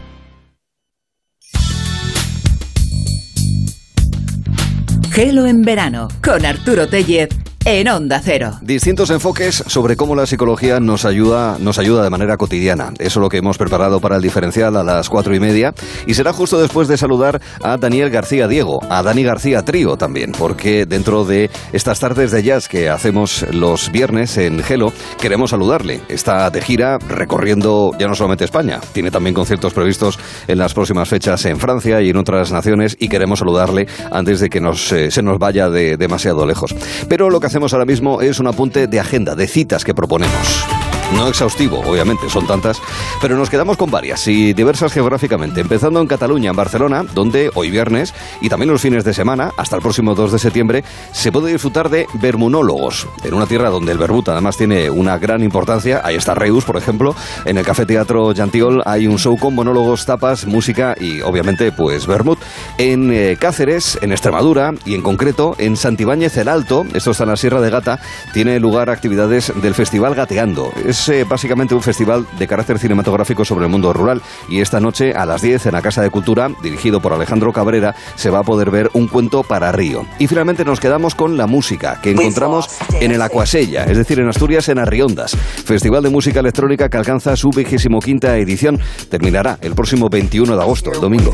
Gelo 5.10 5.46
en 5.46 5.62
verano 5.62 6.08
con 6.22 6.46
Arturo 6.46 6.88
Tellez 6.88 7.30
en 7.70 7.86
Onda 7.86 8.18
Cero. 8.24 8.52
Distintos 8.62 9.10
enfoques 9.10 9.62
sobre 9.66 9.94
cómo 9.94 10.16
la 10.16 10.24
psicología 10.24 10.80
nos 10.80 11.04
ayuda, 11.04 11.58
nos 11.60 11.78
ayuda 11.78 12.02
de 12.02 12.08
manera 12.08 12.38
cotidiana. 12.38 12.94
Eso 12.98 13.20
es 13.20 13.22
lo 13.22 13.28
que 13.28 13.36
hemos 13.36 13.58
preparado 13.58 14.00
para 14.00 14.16
el 14.16 14.22
diferencial 14.22 14.74
a 14.74 14.82
las 14.82 15.10
cuatro 15.10 15.34
y 15.34 15.40
media. 15.40 15.74
Y 16.06 16.14
será 16.14 16.32
justo 16.32 16.58
después 16.58 16.88
de 16.88 16.96
saludar 16.96 17.42
a 17.62 17.76
Daniel 17.76 18.08
García 18.08 18.48
Diego, 18.48 18.80
a 18.88 19.02
Dani 19.02 19.22
García 19.22 19.66
Trío 19.66 19.98
también, 19.98 20.32
porque 20.32 20.86
dentro 20.86 21.26
de 21.26 21.50
estas 21.74 22.00
tardes 22.00 22.30
de 22.30 22.42
jazz 22.42 22.68
que 22.68 22.88
hacemos 22.88 23.44
los 23.52 23.92
viernes 23.92 24.38
en 24.38 24.62
Gelo, 24.62 24.94
queremos 25.20 25.50
saludarle. 25.50 26.00
Está 26.08 26.48
de 26.48 26.62
gira 26.62 26.96
recorriendo 26.96 27.90
ya 27.98 28.08
no 28.08 28.14
solamente 28.14 28.46
España, 28.46 28.80
tiene 28.94 29.10
también 29.10 29.34
conciertos 29.34 29.74
previstos 29.74 30.18
en 30.46 30.56
las 30.56 30.72
próximas 30.72 31.10
fechas 31.10 31.44
en 31.44 31.58
Francia 31.58 32.00
y 32.00 32.08
en 32.08 32.16
otras 32.16 32.50
naciones 32.50 32.96
y 32.98 33.08
queremos 33.08 33.40
saludarle 33.40 33.86
antes 34.10 34.40
de 34.40 34.48
que 34.48 34.62
nos, 34.62 34.90
eh, 34.92 35.10
se 35.10 35.22
nos 35.22 35.38
vaya 35.38 35.68
de 35.68 35.98
demasiado 35.98 36.46
lejos. 36.46 36.74
Pero 37.10 37.28
lo 37.28 37.40
que 37.40 37.46
hacemos 37.48 37.57
ahora 37.66 37.84
mismo 37.84 38.22
es 38.22 38.38
un 38.38 38.46
apunte 38.46 38.86
de 38.86 39.00
agenda, 39.00 39.34
de 39.34 39.46
citas 39.48 39.84
que 39.84 39.94
proponemos. 39.94 40.77
No 41.14 41.26
exhaustivo, 41.26 41.80
obviamente, 41.80 42.28
son 42.28 42.46
tantas, 42.46 42.80
pero 43.20 43.36
nos 43.36 43.48
quedamos 43.48 43.78
con 43.78 43.90
varias 43.90 44.28
y 44.28 44.52
diversas 44.52 44.92
geográficamente, 44.92 45.60
empezando 45.60 46.00
en 46.00 46.06
Cataluña, 46.06 46.50
en 46.50 46.56
Barcelona, 46.56 47.02
donde 47.14 47.50
hoy 47.54 47.70
viernes 47.70 48.14
y 48.42 48.48
también 48.48 48.70
los 48.70 48.82
fines 48.82 49.04
de 49.04 49.14
semana, 49.14 49.52
hasta 49.56 49.76
el 49.76 49.82
próximo 49.82 50.14
2 50.14 50.32
de 50.32 50.38
septiembre, 50.38 50.84
se 51.12 51.32
puede 51.32 51.50
disfrutar 51.50 51.88
de 51.88 52.06
vermunólogos, 52.14 53.08
en 53.24 53.34
una 53.34 53.46
tierra 53.46 53.70
donde 53.70 53.92
el 53.92 53.98
verbut 53.98 54.28
además 54.28 54.58
tiene 54.58 54.90
una 54.90 55.16
gran 55.18 55.42
importancia. 55.42 56.02
Ahí 56.04 56.14
está 56.14 56.34
Reus, 56.34 56.64
por 56.64 56.76
ejemplo, 56.76 57.14
en 57.46 57.56
el 57.56 57.64
Café 57.64 57.86
Teatro 57.86 58.32
Yantiol 58.32 58.82
hay 58.84 59.06
un 59.06 59.18
show 59.18 59.38
con 59.38 59.54
monólogos, 59.54 60.04
tapas, 60.04 60.46
música 60.46 60.94
y 61.00 61.22
obviamente 61.22 61.72
pues 61.72 62.06
vermut. 62.06 62.38
En 62.76 63.10
eh, 63.12 63.36
Cáceres, 63.40 63.98
en 64.02 64.12
Extremadura 64.12 64.74
y 64.84 64.94
en 64.94 65.02
concreto 65.02 65.56
en 65.58 65.76
Santibáñez 65.76 66.36
el 66.36 66.48
Alto, 66.48 66.84
esto 66.92 67.12
está 67.12 67.24
en 67.24 67.30
la 67.30 67.36
Sierra 67.36 67.60
de 67.62 67.70
Gata, 67.70 67.98
tiene 68.34 68.60
lugar 68.60 68.90
actividades 68.90 69.52
del 69.62 69.74
Festival 69.74 70.14
Gateando. 70.14 70.70
Es 70.98 71.08
eh, 71.08 71.24
básicamente 71.24 71.74
un 71.74 71.82
festival 71.82 72.26
de 72.38 72.46
carácter 72.46 72.78
cinematográfico 72.78 73.44
sobre 73.44 73.66
el 73.66 73.70
mundo 73.70 73.92
rural 73.92 74.20
y 74.48 74.60
esta 74.60 74.80
noche 74.80 75.12
a 75.12 75.24
las 75.26 75.42
10 75.42 75.66
en 75.66 75.72
la 75.72 75.82
Casa 75.82 76.02
de 76.02 76.10
Cultura, 76.10 76.50
dirigido 76.62 77.00
por 77.00 77.12
Alejandro 77.12 77.52
Cabrera, 77.52 77.94
se 78.16 78.30
va 78.30 78.40
a 78.40 78.42
poder 78.42 78.70
ver 78.70 78.90
un 78.94 79.06
cuento 79.06 79.42
para 79.42 79.70
Río. 79.70 80.06
Y 80.18 80.26
finalmente 80.26 80.64
nos 80.64 80.80
quedamos 80.80 81.14
con 81.14 81.36
la 81.36 81.46
música 81.46 82.00
que 82.02 82.10
encontramos 82.10 82.68
en 83.00 83.12
el 83.12 83.22
Acuasella, 83.22 83.84
es 83.84 83.96
decir, 83.96 84.18
en 84.18 84.28
Asturias, 84.28 84.68
en 84.68 84.78
Arriondas. 84.78 85.36
Festival 85.36 86.02
de 86.02 86.10
música 86.10 86.40
electrónica 86.40 86.88
que 86.88 86.96
alcanza 86.96 87.36
su 87.36 87.50
vigésimo 87.50 88.00
quinta 88.00 88.36
edición. 88.36 88.80
Terminará 89.08 89.58
el 89.60 89.74
próximo 89.74 90.08
21 90.08 90.56
de 90.56 90.62
agosto, 90.62 90.92
el 90.92 91.00
domingo. 91.00 91.32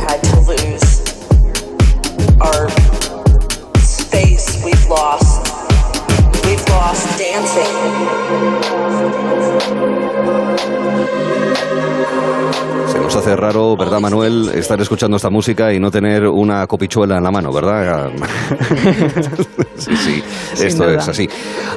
Se 12.95 13.01
nos 13.01 13.17
hace 13.17 13.35
raro, 13.35 13.77
¿verdad, 13.77 13.99
Manuel, 13.99 14.51
estar 14.55 14.81
escuchando 14.81 15.17
esta 15.17 15.29
música 15.29 15.73
y 15.73 15.81
no 15.81 15.91
tener 15.91 16.29
una 16.29 16.65
copichuela 16.69 17.17
en 17.17 17.25
la 17.25 17.33
mano, 17.33 17.53
¿verdad? 17.53 18.09
sí, 19.77 19.97
sí, 19.97 20.23
esto 20.65 20.89
es 20.89 21.09
así. 21.09 21.29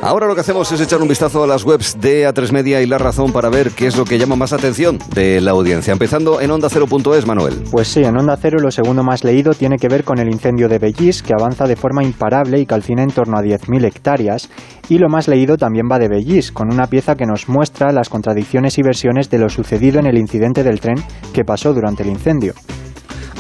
Ahora 0.03 0.27
lo 0.27 0.35
que 0.35 0.41
hacemos 0.41 0.71
es 0.71 0.79
echar 0.79 1.01
un 1.01 1.07
vistazo 1.07 1.43
a 1.43 1.47
las 1.47 1.63
webs 1.63 1.99
de 1.99 2.29
A3 2.29 2.51
Media 2.51 2.83
y 2.83 2.85
La 2.85 2.99
Razón 2.99 3.31
para 3.31 3.49
ver 3.49 3.71
qué 3.71 3.87
es 3.87 3.97
lo 3.97 4.05
que 4.05 4.19
llama 4.19 4.35
más 4.35 4.53
atención 4.53 4.99
de 5.15 5.41
la 5.41 5.51
audiencia. 5.51 5.91
Empezando 5.91 6.39
en 6.39 6.51
Onda 6.51 6.69
Cero.es, 6.69 7.25
Manuel. 7.25 7.63
Pues 7.71 7.87
sí, 7.87 8.03
en 8.03 8.15
Onda 8.15 8.37
Cero 8.39 8.59
lo 8.61 8.69
segundo 8.69 9.01
más 9.01 9.23
leído 9.23 9.55
tiene 9.55 9.77
que 9.77 9.87
ver 9.87 10.03
con 10.03 10.19
el 10.19 10.27
incendio 10.27 10.69
de 10.69 10.77
Bellis, 10.77 11.23
que 11.23 11.33
avanza 11.33 11.65
de 11.65 11.75
forma 11.75 12.03
imparable 12.03 12.59
y 12.59 12.67
calcina 12.67 13.01
en 13.01 13.09
torno 13.09 13.39
a 13.39 13.41
10.000 13.41 13.85
hectáreas. 13.85 14.51
Y 14.87 14.99
lo 14.99 15.09
más 15.09 15.27
leído 15.27 15.57
también 15.57 15.87
va 15.91 15.97
de 15.97 16.09
Bellis, 16.09 16.51
con 16.51 16.71
una 16.71 16.85
pieza 16.85 17.15
que 17.15 17.25
nos 17.25 17.49
muestra 17.49 17.91
las 17.91 18.07
contradicciones 18.07 18.77
y 18.77 18.83
versiones 18.83 19.31
de 19.31 19.39
lo 19.39 19.49
sucedido 19.49 19.99
en 19.99 20.05
el 20.05 20.19
incidente 20.19 20.63
del 20.63 20.79
tren 20.79 21.06
que 21.33 21.43
pasó 21.43 21.73
durante 21.73 22.03
el 22.03 22.09
incendio. 22.09 22.53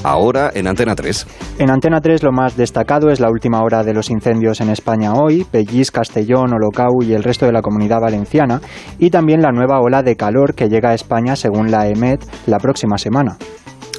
Ahora 0.03 0.51
en 0.53 0.67
Antena 0.67 0.95
3. 0.95 1.27
En 1.59 1.69
Antena 1.69 1.99
3 2.01 2.23
lo 2.23 2.31
más 2.31 2.55
destacado 2.55 3.09
es 3.09 3.19
la 3.19 3.29
última 3.29 3.61
hora 3.63 3.83
de 3.83 3.93
los 3.93 4.09
incendios 4.09 4.61
en 4.61 4.69
España 4.69 5.13
hoy, 5.13 5.45
Pellís, 5.49 5.91
Castellón, 5.91 6.53
Olocau 6.53 7.01
y 7.01 7.13
el 7.13 7.23
resto 7.23 7.45
de 7.45 7.51
la 7.51 7.61
comunidad 7.61 7.99
valenciana, 7.99 8.61
y 8.99 9.09
también 9.09 9.41
la 9.41 9.51
nueva 9.51 9.79
ola 9.81 10.03
de 10.03 10.15
calor 10.15 10.53
que 10.53 10.69
llega 10.69 10.91
a 10.91 10.93
España 10.93 11.35
según 11.35 11.71
la 11.71 11.87
EMET 11.87 12.23
la 12.45 12.59
próxima 12.59 12.97
semana. 12.97 13.37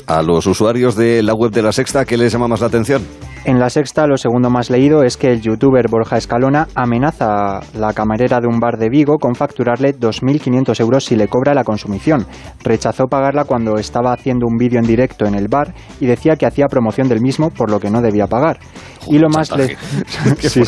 A 0.06 0.22
los 0.22 0.46
usuarios 0.46 0.96
de 0.96 1.22
la 1.22 1.34
web 1.34 1.50
de 1.50 1.62
la 1.62 1.72
Sexta, 1.72 2.04
¿qué 2.04 2.16
les 2.16 2.32
llama 2.32 2.48
más 2.48 2.60
la 2.60 2.68
atención? 2.68 3.02
En 3.48 3.58
la 3.58 3.70
sexta, 3.70 4.06
lo 4.06 4.18
segundo 4.18 4.50
más 4.50 4.68
leído 4.68 5.02
es 5.04 5.16
que 5.16 5.32
el 5.32 5.40
youtuber 5.40 5.88
Borja 5.88 6.18
Escalona 6.18 6.68
amenaza 6.74 7.56
a 7.56 7.62
la 7.72 7.94
camarera 7.94 8.42
de 8.42 8.46
un 8.46 8.60
bar 8.60 8.76
de 8.76 8.90
Vigo 8.90 9.16
con 9.16 9.34
facturarle 9.34 9.98
2.500 9.98 10.78
euros 10.80 11.06
si 11.06 11.16
le 11.16 11.28
cobra 11.28 11.54
la 11.54 11.64
consumición. 11.64 12.26
Rechazó 12.62 13.06
pagarla 13.06 13.46
cuando 13.46 13.78
estaba 13.78 14.12
haciendo 14.12 14.46
un 14.46 14.58
vídeo 14.58 14.78
en 14.78 14.86
directo 14.86 15.24
en 15.24 15.34
el 15.34 15.48
bar 15.48 15.72
y 15.98 16.04
decía 16.04 16.36
que 16.36 16.44
hacía 16.44 16.66
promoción 16.66 17.08
del 17.08 17.22
mismo 17.22 17.48
por 17.48 17.70
lo 17.70 17.80
que 17.80 17.88
no 17.88 18.02
debía 18.02 18.26
pagar. 18.26 18.58
y 19.06 19.18
lo 19.18 19.30
más 19.30 19.48
sí. 20.40 20.64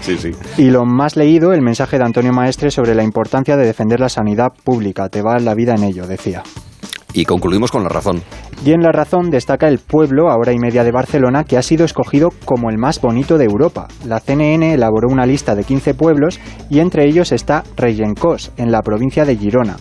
sí, 0.00 0.16
sí. 0.16 0.30
Y 0.56 0.70
lo 0.70 0.86
más 0.86 1.16
leído, 1.16 1.52
el 1.52 1.60
mensaje 1.60 1.98
de 1.98 2.06
Antonio 2.06 2.32
Maestre 2.32 2.70
sobre 2.70 2.94
la 2.94 3.02
importancia 3.02 3.58
de 3.58 3.66
defender 3.66 4.00
la 4.00 4.08
sanidad 4.08 4.54
pública. 4.64 5.10
Te 5.10 5.20
va 5.20 5.38
la 5.40 5.54
vida 5.54 5.74
en 5.74 5.84
ello, 5.84 6.06
decía. 6.06 6.42
Y 7.14 7.24
concluimos 7.24 7.70
con 7.70 7.84
la 7.84 7.88
razón. 7.88 8.22
Y 8.64 8.72
en 8.72 8.82
la 8.82 8.90
razón 8.90 9.30
destaca 9.30 9.68
el 9.68 9.78
pueblo 9.78 10.30
a 10.30 10.36
hora 10.36 10.52
y 10.52 10.58
media 10.58 10.82
de 10.82 10.90
Barcelona 10.90 11.44
que 11.44 11.56
ha 11.56 11.62
sido 11.62 11.84
escogido 11.84 12.30
como 12.44 12.70
el 12.70 12.76
más 12.76 13.00
bonito 13.00 13.38
de 13.38 13.44
Europa. 13.44 13.86
La 14.04 14.18
CNN 14.18 14.74
elaboró 14.74 15.08
una 15.08 15.24
lista 15.24 15.54
de 15.54 15.62
15 15.62 15.94
pueblos 15.94 16.40
y 16.68 16.80
entre 16.80 17.06
ellos 17.06 17.30
está 17.30 17.62
Regencós, 17.76 18.50
en 18.56 18.72
la 18.72 18.82
provincia 18.82 19.24
de 19.24 19.36
Girona. 19.36 19.76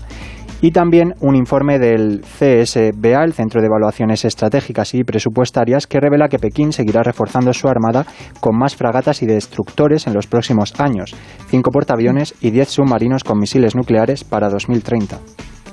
Y 0.62 0.72
también 0.72 1.14
un 1.20 1.36
informe 1.36 1.78
del 1.78 2.22
CSBA, 2.22 3.24
el 3.26 3.34
Centro 3.34 3.60
de 3.60 3.68
Evaluaciones 3.68 4.24
Estratégicas 4.24 4.94
y 4.94 5.04
Presupuestarias, 5.04 5.88
que 5.88 6.00
revela 6.00 6.30
que 6.30 6.40
Pekín 6.40 6.72
seguirá 6.72 7.04
reforzando 7.04 7.52
su 7.52 7.68
armada 7.68 8.06
con 8.40 8.58
más 8.58 8.76
fragatas 8.76 9.24
y 9.24 9.26
destructores 9.26 10.08
en 10.08 10.14
los 10.14 10.28
próximos 10.28 10.74
años, 10.80 11.14
cinco 11.50 11.72
portaaviones 11.72 12.36
y 12.40 12.52
10 12.52 12.70
submarinos 12.70 13.26
con 13.26 13.40
misiles 13.40 13.76
nucleares 13.76 14.24
para 14.24 14.48
2030 14.50 15.20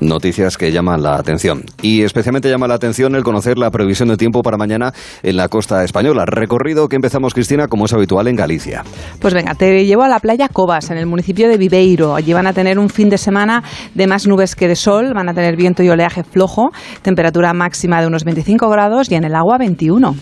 noticias 0.01 0.57
que 0.57 0.73
llaman 0.73 1.03
la 1.03 1.17
atención. 1.17 1.65
Y 1.83 2.03
especialmente 2.03 2.49
llama 2.49 2.67
la 2.67 2.75
atención 2.75 3.15
el 3.15 3.23
conocer 3.23 3.59
la 3.59 3.71
previsión 3.71 4.09
de 4.09 4.17
tiempo 4.17 4.43
para 4.43 4.57
mañana 4.57 4.93
en 5.23 5.37
la 5.37 5.49
costa 5.49 5.85
española. 5.85 6.25
Recorrido 6.27 6.89
que 6.89 6.97
empezamos, 6.97 7.35
Cristina, 7.35 7.69
como 7.69 7.87
es 7.87 7.93
habitual 7.93 8.29
en 8.29 8.37
Galicia. 8.37 8.83
Pues 9.21 9.35
venga, 9.35 9.55
te 9.55 9.85
llevo 9.85 10.03
a 10.03 10.09
la 10.09 10.21
playa 10.21 10.49
Cobas, 10.49 10.91
en 10.91 10.99
el 10.99 11.07
municipio 11.07 11.49
de 11.49 11.57
Viveiro. 11.57 12.15
Allí 12.15 12.33
van 12.33 12.47
a 12.47 12.53
tener 12.53 12.79
un 12.79 12.89
fin 12.89 13.09
de 13.09 13.19
semana 13.19 13.63
de 13.95 14.07
más 14.07 14.27
nubes 14.27 14.55
que 14.55 14.69
de 14.69 14.77
sol, 14.77 15.13
van 15.15 15.29
a 15.29 15.35
tener 15.35 15.57
viento 15.57 15.83
y 15.83 15.89
oleaje 15.89 16.25
flojo, 16.25 16.71
temperatura 17.03 17.53
máxima 17.53 18.01
de 18.01 18.07
unos 18.07 18.25
25 18.25 18.69
grados 18.69 19.11
y 19.11 19.15
en 19.15 19.25
el 19.25 19.35
agua 19.35 19.59
21. 19.59 20.15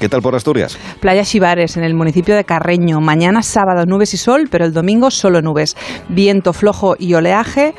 ¿Qué 0.00 0.10
tal 0.10 0.20
por 0.20 0.34
Asturias? 0.34 0.76
Playa 1.00 1.24
Chivares, 1.24 1.78
en 1.78 1.84
el 1.84 1.94
municipio 1.94 2.36
de 2.36 2.44
Carreño. 2.44 3.00
Mañana 3.00 3.42
sábado 3.42 3.86
nubes 3.86 4.12
y 4.12 4.18
sol, 4.18 4.46
pero 4.50 4.66
el 4.66 4.74
domingo 4.74 5.10
solo 5.10 5.40
nubes. 5.40 5.74
Viento 6.10 6.52
flojo 6.52 6.96
y 6.98 7.14
oleaje 7.14 7.74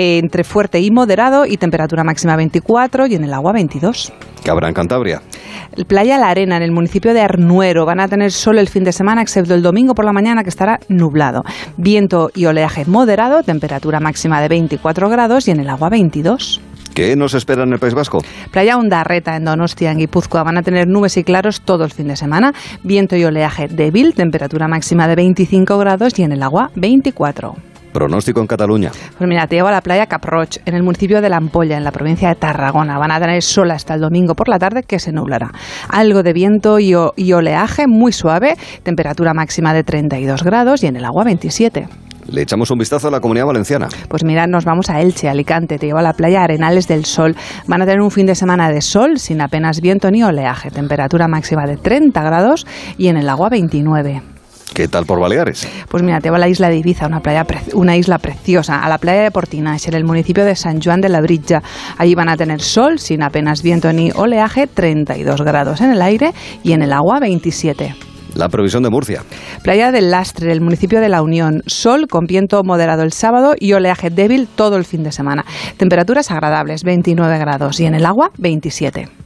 entre 0.00 0.44
fuerte 0.44 0.78
y 0.80 0.92
moderado 0.92 1.44
y 1.44 1.56
temperatura 1.56 2.04
máxima 2.04 2.36
24 2.36 3.08
y 3.08 3.16
en 3.16 3.24
el 3.24 3.34
agua 3.34 3.52
22. 3.52 4.12
¿Qué 4.44 4.50
habrá 4.50 4.68
en 4.68 4.74
Cantabria? 4.74 5.22
Playa 5.88 6.18
La 6.18 6.28
Arena, 6.28 6.56
en 6.56 6.62
el 6.62 6.70
municipio 6.70 7.12
de 7.14 7.20
Arnuero. 7.20 7.84
Van 7.84 7.98
a 7.98 8.06
tener 8.06 8.30
sol 8.30 8.58
el 8.58 8.68
fin 8.68 8.84
de 8.84 8.92
semana, 8.92 9.22
excepto 9.22 9.54
el 9.54 9.62
domingo 9.62 9.96
por 9.96 10.04
la 10.04 10.12
mañana, 10.12 10.44
que 10.44 10.50
estará 10.50 10.78
nublado. 10.88 11.42
Viento 11.76 12.30
y 12.32 12.46
oleaje 12.46 12.84
moderado, 12.84 13.42
temperatura 13.42 13.98
máxima 13.98 14.40
de 14.40 14.46
24 14.46 15.08
grados 15.08 15.48
y 15.48 15.50
en 15.50 15.58
el 15.58 15.68
agua 15.68 15.88
22. 15.88 16.60
¿Qué 16.94 17.16
nos 17.16 17.34
espera 17.34 17.64
en 17.64 17.72
el 17.72 17.80
País 17.80 17.94
Vasco? 17.94 18.20
Playa 18.52 18.76
Undarreta, 18.76 19.34
en 19.34 19.46
Donostia, 19.46 19.90
en 19.90 19.98
Guipúzcoa. 19.98 20.44
Van 20.44 20.58
a 20.58 20.62
tener 20.62 20.86
nubes 20.86 21.16
y 21.16 21.24
claros 21.24 21.60
todo 21.62 21.84
el 21.84 21.90
fin 21.90 22.06
de 22.06 22.14
semana. 22.14 22.52
Viento 22.84 23.16
y 23.16 23.24
oleaje 23.24 23.66
débil, 23.66 24.14
temperatura 24.14 24.68
máxima 24.68 25.08
de 25.08 25.16
25 25.16 25.76
grados 25.76 26.16
y 26.20 26.22
en 26.22 26.30
el 26.30 26.42
agua 26.44 26.70
24. 26.76 27.56
Pronóstico 27.92 28.40
en 28.40 28.46
Cataluña. 28.46 28.90
Pues 29.16 29.28
mira, 29.28 29.46
te 29.46 29.56
llevo 29.56 29.68
a 29.68 29.72
la 29.72 29.80
playa 29.80 30.06
Caproch, 30.06 30.58
en 30.64 30.74
el 30.74 30.82
municipio 30.82 31.20
de 31.20 31.28
La 31.28 31.36
Ampolla, 31.38 31.76
en 31.76 31.84
la 31.84 31.92
provincia 31.92 32.28
de 32.28 32.34
Tarragona. 32.34 32.98
Van 32.98 33.10
a 33.10 33.20
tener 33.20 33.42
sol 33.42 33.70
hasta 33.70 33.94
el 33.94 34.00
domingo 34.00 34.34
por 34.34 34.48
la 34.48 34.58
tarde, 34.58 34.82
que 34.82 34.98
se 34.98 35.12
nublará. 35.12 35.52
Algo 35.88 36.22
de 36.22 36.32
viento 36.32 36.78
y, 36.78 36.94
oleaje 36.94 37.86
muy 37.86 38.12
suave, 38.12 38.56
temperatura 38.82 39.32
máxima 39.34 39.72
de 39.72 39.84
32 39.84 40.42
grados 40.42 40.82
y 40.82 40.86
en 40.86 40.96
el 40.96 41.04
agua 41.04 41.24
27. 41.24 41.88
Le 42.30 42.42
echamos 42.42 42.70
un 42.70 42.78
vistazo 42.78 43.08
a 43.08 43.10
la 43.10 43.20
comunidad 43.20 43.46
valenciana. 43.46 43.88
Pues 44.08 44.22
mira, 44.22 44.46
nos 44.46 44.66
vamos 44.66 44.90
a 44.90 45.00
Elche, 45.00 45.30
Alicante, 45.30 45.78
te 45.78 45.86
llevo 45.86 45.98
a 45.98 46.02
la 46.02 46.12
playa 46.12 46.42
Arenales 46.42 46.86
del 46.86 47.06
Sol. 47.06 47.34
Van 47.66 47.80
a 47.80 47.86
tener 47.86 48.02
un 48.02 48.10
fin 48.10 48.26
de 48.26 48.34
semana 48.34 48.70
de 48.70 48.82
sol 48.82 49.18
sin 49.18 49.40
apenas 49.40 49.80
viento 49.80 50.10
ni 50.10 50.22
oleaje, 50.22 50.70
temperatura 50.70 51.26
máxima 51.26 51.64
de 51.66 51.78
30 51.78 52.22
grados 52.22 52.66
y 52.98 53.08
en 53.08 53.16
el 53.16 53.30
agua 53.30 53.48
29. 53.48 54.37
¿Qué 54.74 54.88
tal 54.88 55.06
por 55.06 55.20
Baleares? 55.20 55.68
Pues 55.88 56.02
mira, 56.02 56.20
te 56.20 56.30
va 56.30 56.36
a 56.36 56.40
la 56.40 56.48
isla 56.48 56.68
de 56.68 56.76
Ibiza, 56.76 57.06
una, 57.06 57.20
playa 57.20 57.44
una 57.74 57.96
isla 57.96 58.18
preciosa, 58.18 58.82
a 58.82 58.88
la 58.88 58.98
playa 58.98 59.22
de 59.22 59.30
Portinax, 59.30 59.88
en 59.88 59.94
el 59.94 60.04
municipio 60.04 60.44
de 60.44 60.54
San 60.54 60.80
Juan 60.80 61.00
de 61.00 61.08
la 61.08 61.20
Brilla. 61.20 61.62
Allí 61.96 62.14
van 62.14 62.28
a 62.28 62.36
tener 62.36 62.60
sol, 62.60 62.98
sin 62.98 63.22
apenas 63.22 63.62
viento 63.62 63.92
ni 63.92 64.10
oleaje, 64.12 64.66
32 64.66 65.42
grados 65.42 65.80
en 65.80 65.90
el 65.90 66.02
aire 66.02 66.32
y 66.62 66.72
en 66.72 66.82
el 66.82 66.92
agua 66.92 67.18
27. 67.20 67.94
La 68.34 68.48
provisión 68.48 68.82
de 68.82 68.90
Murcia. 68.90 69.22
Playa 69.64 69.90
del 69.90 70.10
Lastre, 70.10 70.52
el 70.52 70.60
municipio 70.60 71.00
de 71.00 71.08
La 71.08 71.22
Unión. 71.22 71.62
Sol 71.66 72.06
con 72.08 72.26
viento 72.26 72.62
moderado 72.62 73.02
el 73.02 73.12
sábado 73.12 73.54
y 73.58 73.72
oleaje 73.72 74.10
débil 74.10 74.46
todo 74.46 74.76
el 74.76 74.84
fin 74.84 75.02
de 75.02 75.12
semana. 75.12 75.44
Temperaturas 75.76 76.30
agradables, 76.30 76.84
29 76.84 77.38
grados 77.38 77.80
y 77.80 77.86
en 77.86 77.94
el 77.94 78.06
agua 78.06 78.30
27. 78.38 79.17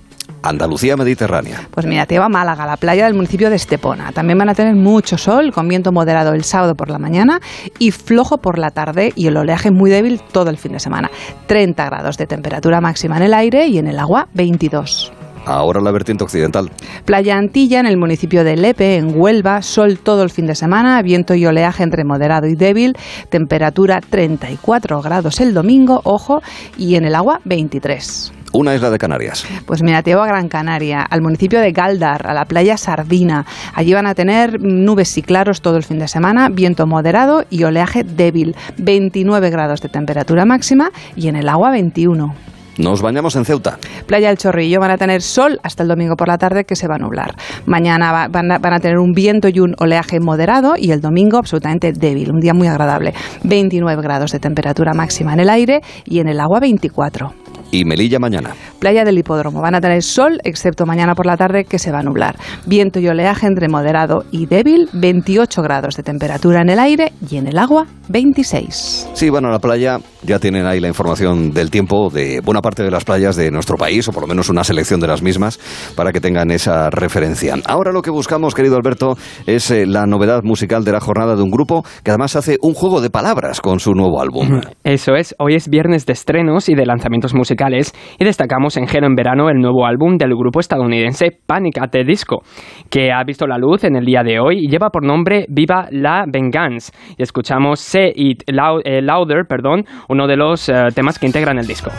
Andalucía 0.43 0.97
Mediterránea. 0.97 1.69
Pues 1.70 1.86
mira, 1.86 2.06
te 2.06 2.19
va 2.19 2.27
a 2.27 2.28
Málaga, 2.28 2.66
la 2.66 2.77
playa 2.77 3.05
del 3.06 3.14
municipio 3.14 3.51
de 3.51 3.56
Estepona. 3.56 4.12
También 4.12 4.39
van 4.39 4.48
a 4.48 4.55
tener 4.55 4.74
mucho 4.74 5.19
sol, 5.19 5.52
con 5.52 5.69
viento 5.69 5.93
moderado 5.93 6.32
el 6.32 6.44
sábado 6.44 6.74
por 6.74 6.90
la 6.90 6.98
mañana 6.98 7.40
y 7.78 7.90
flojo 7.90 8.39
por 8.39 8.59
la 8.59 8.70
tarde 8.70 9.12
y 9.14 9.27
el 9.27 9.36
oleaje 9.36 9.70
muy 9.70 9.90
débil 9.90 10.20
todo 10.32 10.51
el 10.51 10.59
fin 10.59 10.73
de 10.73 10.81
semana. 10.81 11.10
30 11.47 11.85
grados 11.85 12.16
de 12.19 12.27
temperatura 12.27 12.81
máxima 12.81 13.16
en 13.16 13.23
el 13.24 13.35
aire 13.35 13.66
y 13.66 13.78
en 13.78 13.86
el 13.86 13.98
agua 13.98 14.28
22. 14.35 15.22
Ahora 15.44 15.81
la 15.81 15.90
vertiente 15.90 16.24
occidental. 16.24 16.70
Playa 17.05 17.36
Antilla, 17.36 17.81
en 17.81 17.86
el 17.86 17.97
municipio 17.97 18.44
de 18.44 18.56
Lepe, 18.56 18.97
en 18.97 19.19
Huelva, 19.19 19.62
sol 19.62 19.98
todo 19.98 20.23
el 20.23 20.31
fin 20.31 20.47
de 20.47 20.55
semana, 20.55 21.01
viento 21.02 21.35
y 21.35 21.47
oleaje 21.47 21.82
entre 21.82 22.05
moderado 22.05 22.47
y 22.47 22.55
débil, 22.55 22.94
temperatura 23.28 24.01
34 24.01 25.02
grados 25.02 25.40
el 25.40 25.55
domingo, 25.55 26.01
ojo, 26.05 26.43
y 26.77 26.94
en 26.94 27.05
el 27.05 27.14
agua 27.14 27.40
23 27.44 28.32
una 28.52 28.74
isla 28.74 28.90
de 28.90 28.98
Canarias. 28.98 29.47
Pues 29.66 29.82
mira, 29.82 30.02
te 30.02 30.10
llevo 30.10 30.23
a 30.23 30.27
Gran 30.27 30.48
Canaria, 30.48 31.02
al 31.02 31.23
municipio 31.23 31.60
de 31.60 31.73
Galdar, 31.73 32.27
a 32.27 32.35
la 32.35 32.44
playa 32.44 32.77
Sardina. 32.77 33.47
Allí 33.74 33.94
van 33.94 34.06
a 34.06 34.14
tener 34.14 34.60
nubes 34.60 35.16
y 35.16 35.23
claros 35.23 35.62
todo 35.62 35.77
el 35.77 35.85
fin 35.85 35.98
de 35.98 36.09
semana, 36.09 36.48
viento 36.51 36.86
moderado 36.86 37.44
y 37.51 37.64
oleaje 37.64 38.05
débil. 38.05 38.55
29 38.77 39.51
grados 39.51 39.81
de 39.81 39.89
temperatura 39.89 40.44
máxima 40.44 40.90
y 41.16 41.28
en 41.28 41.36
el 41.36 41.48
agua 41.48 41.70
21. 41.70 42.35
Nos 42.78 43.03
bañamos 43.03 43.36
en 43.36 43.44
Ceuta. 43.44 43.78
Playa 44.07 44.31
El 44.31 44.39
Chorrillo 44.39 44.81
van 44.81 44.90
a 44.90 44.97
tener 44.97 45.23
sol 45.23 45.59
hasta 45.62 45.82
el 45.82 45.89
domingo 45.89 46.16
por 46.16 46.28
la 46.28 46.39
tarde 46.39 46.65
que 46.65 46.77
se 46.77 46.89
va 46.89 46.97
a 46.97 46.99
nublar. 46.99 47.35
Mañana 47.66 48.28
van 48.28 48.51
a, 48.51 48.59
van 48.59 48.74
a, 48.74 48.81
tener 48.81 48.99
un 48.99 49.12
viento 49.12 49.49
y 49.49 49.61
un 49.61 49.74
oleaje 49.78 50.20
moderado 50.20 50.74
y 50.77 50.90
el 50.90 51.01
domingo 51.01 51.39
absolutamente 51.39 51.93
débil, 51.93 52.31
un 52.32 52.40
día 52.40 52.55
muy 52.55 52.69
agradable. 52.69 53.15
29 53.44 54.03
grados 54.03 54.32
de 54.32 54.39
temperatura 54.39 54.93
máxima 54.94 55.35
en 55.35 55.40
el 55.40 55.51
aire 55.51 55.81
y 56.05 56.20
en 56.20 56.28
el 56.28 56.40
agua 56.40 56.61
24 56.61 57.35
y 57.73 57.85
Melilla 57.85 58.19
mañana. 58.20 58.55
Playa 58.83 59.05
del 59.05 59.17
Hipódromo. 59.17 59.61
Van 59.61 59.77
a 59.77 59.81
tener 59.81 60.03
sol, 60.03 60.41
excepto 60.43 60.87
mañana 60.87 61.15
por 61.15 61.25
la 61.25 61.37
tarde 61.37 61.65
que 61.67 61.79
se 61.79 61.93
va 61.93 62.01
a 62.01 62.03
nublar. 62.03 62.35
Viento 62.67 62.99
y 62.99 63.07
oleaje 63.07 63.47
entre 63.47 63.69
moderado 63.69 64.25
y 64.33 64.47
débil, 64.47 64.89
28 64.93 65.63
grados 65.63 65.95
de 65.95 66.03
temperatura 66.03 66.63
en 66.63 66.69
el 66.69 66.81
aire 66.81 67.13
y 67.31 67.37
en 67.37 67.47
el 67.47 67.59
agua 67.59 67.87
26. 68.09 69.11
Sí, 69.15 69.31
van 69.31 69.45
a 69.45 69.51
la 69.51 69.61
playa, 69.61 69.99
ya 70.25 70.41
tienen 70.41 70.67
ahí 70.67 70.81
la 70.81 70.89
información 70.89 71.53
del 71.53 71.71
tiempo 71.71 72.11
de 72.11 72.41
buena 72.41 72.61
parte 72.61 72.83
de 72.83 72.91
las 72.91 73.05
playas 73.05 73.37
de 73.37 73.53
nuestro 73.53 73.77
país, 73.77 74.09
o 74.09 74.13
por 74.13 74.23
lo 74.23 74.27
menos 74.27 74.49
una 74.49 74.65
selección 74.65 74.99
de 74.99 75.07
las 75.07 75.23
mismas, 75.23 75.61
para 75.95 76.11
que 76.11 76.21
tengan 76.21 76.51
esa 76.51 76.91
referencia. 76.91 77.55
Ahora 77.65 77.93
lo 77.93 78.03
que 78.03 78.11
buscamos, 78.11 78.53
querido 78.53 78.75
Alberto, 78.75 79.17
es 79.47 79.71
eh, 79.71 79.87
la 79.87 80.07
novedad 80.07 80.41
musical 80.43 80.85
de 80.85 80.91
la 80.91 80.99
jornada 80.99 81.37
de 81.37 81.43
un 81.43 81.53
grupo 81.53 81.85
que 82.03 82.11
además 82.11 82.35
hace 82.35 82.59
un 82.63 82.75
juego 82.75 83.01
de 83.01 83.11
palabras 83.11 83.61
con 83.61 83.79
su 83.79 83.93
nuevo 83.93 84.21
álbum. 84.21 84.61
Eso 84.83 85.15
es, 85.15 85.37
hoy 85.39 85.55
es 85.55 85.69
viernes 85.69 86.05
de 86.05 86.15
estrenos 86.15 86.69
y 86.69 86.75
de 86.75 86.85
lanzamientos 86.85 87.33
musicales 87.33 87.93
y 88.19 88.25
destacamos 88.25 88.72
en 88.77 88.86
en 88.93 89.15
Verano 89.15 89.49
el 89.49 89.59
nuevo 89.59 89.86
álbum 89.86 90.16
del 90.16 90.35
grupo 90.35 90.61
estadounidense 90.61 91.31
Panic 91.47 91.78
at 91.81 91.90
the 91.90 92.05
Disco, 92.05 92.43
que 92.90 93.11
ha 93.12 93.23
visto 93.24 93.47
la 93.47 93.59
luz 93.59 93.85
en 93.85 93.97
el 93.97 94.05
día 94.05 94.23
de 94.23 94.39
hoy 94.39 94.65
y 94.65 94.69
lleva 94.69 94.90
por 94.90 95.05
nombre 95.05 95.47
Viva 95.49 95.89
la 95.90 96.24
Vengeance. 96.27 96.93
Y 97.16 97.23
escuchamos 97.23 97.81
Say 97.81 98.12
It 98.15 98.43
eh, 98.47 99.03
Louder, 99.03 99.47
perdón, 99.49 99.85
uno 100.09 100.27
de 100.27 100.36
los 100.36 100.69
eh, 100.69 100.89
temas 100.94 101.19
que 101.19 101.27
integran 101.27 101.59
el 101.59 101.66
disco. 101.66 101.90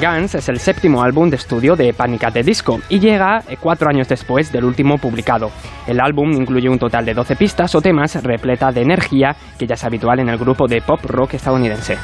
Guns 0.00 0.34
es 0.34 0.48
el 0.48 0.58
séptimo 0.58 1.02
álbum 1.02 1.30
de 1.30 1.36
estudio 1.36 1.76
de 1.76 1.92
Panic! 1.92 2.24
at 2.24 2.32
the 2.32 2.42
Disco 2.42 2.80
y 2.88 2.98
llega 2.98 3.42
eh, 3.48 3.56
cuatro 3.60 3.88
años 3.88 4.08
después 4.08 4.52
del 4.52 4.64
último 4.64 4.98
publicado. 4.98 5.50
El 5.86 6.00
álbum 6.00 6.32
incluye 6.32 6.68
un 6.68 6.78
total 6.78 7.04
de 7.04 7.14
12 7.14 7.36
pistas 7.36 7.74
o 7.74 7.80
temas 7.80 8.22
repleta 8.22 8.72
de 8.72 8.82
energía 8.82 9.36
que 9.58 9.66
ya 9.66 9.74
es 9.74 9.84
habitual 9.84 10.20
en 10.20 10.28
el 10.28 10.38
grupo 10.38 10.66
de 10.66 10.80
pop 10.80 11.00
rock 11.04 11.34
estadounidense. 11.34 11.96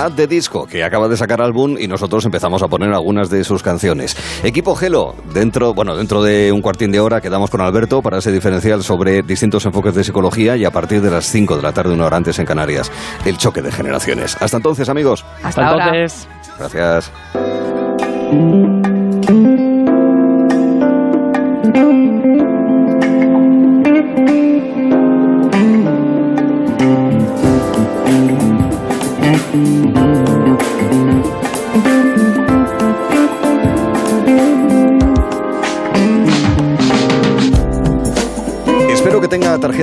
At 0.00 0.12
the 0.12 0.26
Disco, 0.26 0.66
que 0.66 0.82
acaba 0.82 1.08
de 1.08 1.16
sacar 1.16 1.40
álbum 1.40 1.76
y 1.78 1.86
nosotros 1.86 2.24
empezamos 2.24 2.62
a 2.62 2.68
poner 2.68 2.92
algunas 2.92 3.30
de 3.30 3.44
sus 3.44 3.62
canciones. 3.62 4.16
Equipo 4.42 4.74
Gelo, 4.74 5.14
dentro, 5.32 5.74
bueno, 5.74 5.96
dentro 5.96 6.22
de 6.22 6.52
un 6.52 6.62
cuartín 6.62 6.90
de 6.90 7.00
hora 7.00 7.20
quedamos 7.20 7.50
con 7.50 7.60
Alberto 7.60 8.02
para 8.02 8.18
ese 8.18 8.32
diferencial 8.32 8.82
sobre 8.82 9.22
distintos 9.22 9.66
enfoques 9.66 9.94
de 9.94 10.04
psicología 10.04 10.56
y 10.56 10.64
a 10.64 10.70
partir 10.70 11.02
de 11.02 11.10
las 11.10 11.26
5 11.26 11.56
de 11.56 11.62
la 11.62 11.72
tarde, 11.72 11.92
una 11.94 12.06
hora 12.06 12.16
antes 12.16 12.38
en 12.38 12.46
Canarias, 12.46 12.90
el 13.24 13.36
choque 13.36 13.62
de 13.62 13.70
generaciones. 13.72 14.36
Hasta 14.40 14.56
entonces, 14.56 14.88
amigos. 14.88 15.24
Hasta, 15.42 15.70
entonces. 15.70 16.28
Gracias. 16.58 17.12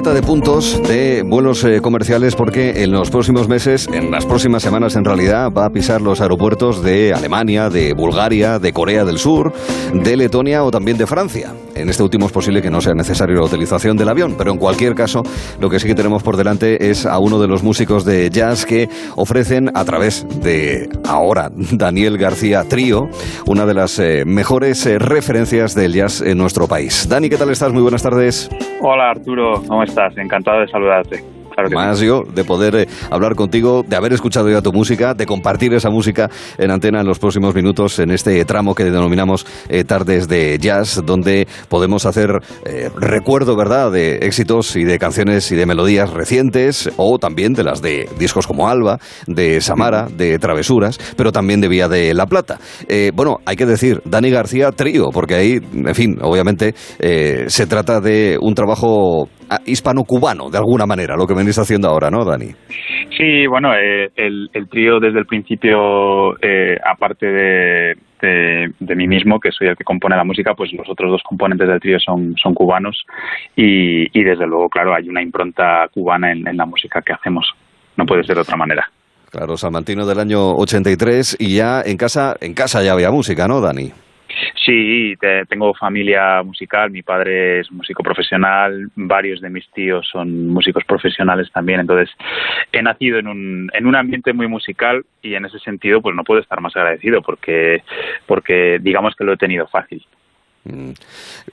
Tarjeta 0.07 0.13
de 0.13 0.21
puntos 0.21 0.81
de 0.87 1.23
vuelos 1.23 1.63
eh, 1.63 1.81
comerciales 1.81 2.35
porque 2.35 2.83
en 2.83 2.91
los 2.91 3.09
próximos 3.09 3.47
meses, 3.47 3.87
en 3.91 4.11
las 4.11 4.25
próximas 4.25 4.63
semanas 4.63 4.95
en 4.95 5.03
realidad, 5.03 5.51
va 5.51 5.65
a 5.65 5.69
pisar 5.69 6.01
los 6.01 6.21
aeropuertos 6.21 6.83
de 6.83 7.13
Alemania, 7.13 7.69
de 7.69 7.93
Bulgaria, 7.93 8.59
de 8.59 8.73
Corea 8.73 9.05
del 9.05 9.17
Sur, 9.17 9.53
de 9.93 10.17
Letonia 10.17 10.63
o 10.63 10.71
también 10.71 10.97
de 10.97 11.07
Francia. 11.07 11.53
En 11.75 11.89
este 11.89 12.03
último 12.03 12.25
es 12.25 12.31
posible 12.31 12.61
que 12.61 12.69
no 12.69 12.81
sea 12.81 12.93
necesario 12.93 13.35
la 13.35 13.45
utilización 13.45 13.97
del 13.97 14.09
avión, 14.09 14.35
pero 14.37 14.51
en 14.51 14.57
cualquier 14.57 14.95
caso, 14.95 15.23
lo 15.59 15.69
que 15.69 15.79
sí 15.79 15.87
que 15.87 15.95
tenemos 15.95 16.23
por 16.23 16.37
delante 16.37 16.89
es 16.89 17.05
a 17.05 17.19
uno 17.19 17.39
de 17.39 17.47
los 17.47 17.63
músicos 17.63 18.03
de 18.03 18.29
jazz 18.29 18.65
que 18.65 18.89
ofrecen 19.15 19.69
a 19.73 19.85
través 19.85 20.25
de 20.41 20.89
ahora 21.05 21.51
Daniel 21.53 22.17
García 22.17 22.63
Trío, 22.63 23.09
una 23.45 23.65
de 23.65 23.73
las 23.73 23.99
eh, 23.99 24.23
mejores 24.25 24.85
eh, 24.85 24.99
referencias 24.99 25.75
del 25.75 25.93
jazz 25.93 26.21
en 26.21 26.37
nuestro 26.37 26.67
país. 26.67 27.07
Dani, 27.09 27.29
¿qué 27.29 27.37
tal 27.37 27.49
estás? 27.51 27.71
Muy 27.71 27.81
buenas 27.81 28.03
tardes. 28.03 28.49
Hola 28.81 29.11
Arturo, 29.11 29.61
¿cómo 29.67 29.83
estás? 29.83 29.96
Encantado 30.17 30.61
de 30.61 30.67
saludarte. 30.67 31.23
Claro 31.57 31.71
Más 31.71 31.97
sí. 31.97 32.05
yo 32.05 32.21
de 32.21 32.43
poder 32.43 32.75
eh, 32.75 32.87
hablar 33.09 33.33
contigo, 33.33 33.83
de 33.87 33.95
haber 33.95 34.13
escuchado 34.13 34.47
ya 34.47 34.61
tu 34.61 34.71
música, 34.71 35.15
de 35.15 35.25
compartir 35.25 35.73
esa 35.73 35.89
música 35.89 36.29
en 36.59 36.69
antena 36.69 37.01
en 37.01 37.07
los 37.07 37.17
próximos 37.17 37.55
minutos 37.55 37.97
en 37.97 38.11
este 38.11 38.45
tramo 38.45 38.75
que 38.75 38.83
denominamos 38.83 39.47
eh, 39.67 39.83
Tardes 39.83 40.27
de 40.27 40.59
Jazz, 40.59 41.01
donde 41.03 41.47
podemos 41.67 42.05
hacer 42.05 42.29
eh, 42.63 42.91
recuerdo, 42.95 43.55
¿verdad?, 43.55 43.91
de 43.91 44.17
éxitos 44.17 44.75
y 44.75 44.83
de 44.83 44.99
canciones 44.99 45.51
y 45.51 45.55
de 45.55 45.65
melodías 45.65 46.11
recientes 46.11 46.91
o 46.95 47.17
también 47.17 47.53
de 47.53 47.63
las 47.63 47.81
de 47.81 48.07
discos 48.19 48.45
como 48.45 48.69
Alba, 48.69 48.99
de 49.25 49.59
Samara, 49.59 50.05
de 50.15 50.37
Travesuras, 50.37 50.99
pero 51.17 51.31
también 51.31 51.59
de 51.59 51.69
Vía 51.69 51.87
de 51.87 52.13
la 52.13 52.27
Plata. 52.27 52.59
Eh, 52.87 53.09
bueno, 53.15 53.37
hay 53.45 53.55
que 53.55 53.65
decir, 53.65 54.03
Dani 54.05 54.29
García 54.29 54.71
Trío, 54.71 55.09
porque 55.11 55.33
ahí, 55.33 55.59
en 55.73 55.95
fin, 55.95 56.19
obviamente 56.21 56.75
eh, 56.99 57.45
se 57.47 57.65
trata 57.65 57.99
de 57.99 58.37
un 58.39 58.53
trabajo 58.53 59.27
hispano-cubano, 59.65 60.49
de 60.49 60.57
alguna 60.57 60.85
manera, 60.85 61.15
lo 61.15 61.25
que 61.25 61.33
venís 61.33 61.57
haciendo 61.57 61.87
ahora, 61.87 62.09
¿no, 62.09 62.23
Dani? 62.25 62.47
Sí, 63.17 63.47
bueno, 63.47 63.73
eh, 63.73 64.09
el, 64.15 64.49
el 64.53 64.69
trío 64.69 64.99
desde 64.99 65.19
el 65.19 65.25
principio, 65.25 66.37
eh, 66.41 66.77
aparte 66.85 67.25
de, 67.25 67.95
de, 68.21 68.67
de 68.79 68.95
mí 68.95 69.07
mismo, 69.07 69.39
que 69.39 69.51
soy 69.51 69.67
el 69.67 69.75
que 69.75 69.83
compone 69.83 70.15
la 70.15 70.23
música, 70.23 70.53
pues 70.55 70.71
los 70.73 70.87
otros 70.89 71.11
dos 71.11 71.21
componentes 71.23 71.67
del 71.67 71.79
trío 71.79 71.97
son, 71.99 72.35
son 72.41 72.53
cubanos 72.53 73.05
y, 73.55 74.19
y 74.19 74.23
desde 74.23 74.45
luego, 74.45 74.69
claro, 74.69 74.93
hay 74.93 75.09
una 75.09 75.21
impronta 75.21 75.87
cubana 75.93 76.31
en, 76.31 76.47
en 76.47 76.57
la 76.57 76.65
música 76.65 77.01
que 77.01 77.13
hacemos. 77.13 77.47
No 77.95 78.05
puede 78.05 78.23
ser 78.23 78.35
de 78.35 78.41
otra 78.41 78.57
manera. 78.57 78.85
Claro, 79.31 79.57
Salmantino 79.57 80.05
del 80.05 80.19
año 80.19 80.55
83 80.55 81.37
y 81.39 81.55
ya 81.57 81.81
en 81.81 81.97
casa, 81.97 82.35
en 82.39 82.53
casa 82.53 82.81
ya 82.83 82.93
había 82.93 83.11
música, 83.11 83.47
¿no, 83.47 83.59
Dani? 83.59 83.91
Sí, 84.65 85.15
te- 85.19 85.45
tengo 85.45 85.73
familia 85.73 86.43
musical, 86.43 86.91
mi 86.91 87.01
padre 87.01 87.61
es 87.61 87.71
músico 87.71 88.03
profesional, 88.03 88.89
varios 88.95 89.41
de 89.41 89.49
mis 89.49 89.69
tíos 89.71 90.07
son 90.11 90.47
músicos 90.47 90.83
profesionales 90.85 91.49
también, 91.51 91.79
entonces 91.79 92.09
he 92.71 92.81
nacido 92.81 93.19
en 93.19 93.27
un, 93.27 93.69
en 93.73 93.85
un 93.87 93.95
ambiente 93.95 94.33
muy 94.33 94.47
musical 94.47 95.05
y 95.21 95.35
en 95.35 95.45
ese 95.45 95.59
sentido 95.59 96.01
pues 96.01 96.15
no 96.15 96.23
puedo 96.23 96.41
estar 96.41 96.59
más 96.61 96.75
agradecido 96.75 97.21
porque, 97.21 97.83
porque 98.25 98.79
digamos 98.81 99.15
que 99.15 99.23
lo 99.23 99.33
he 99.33 99.37
tenido 99.37 99.67
fácil. 99.67 100.05
Mm. 100.65 100.91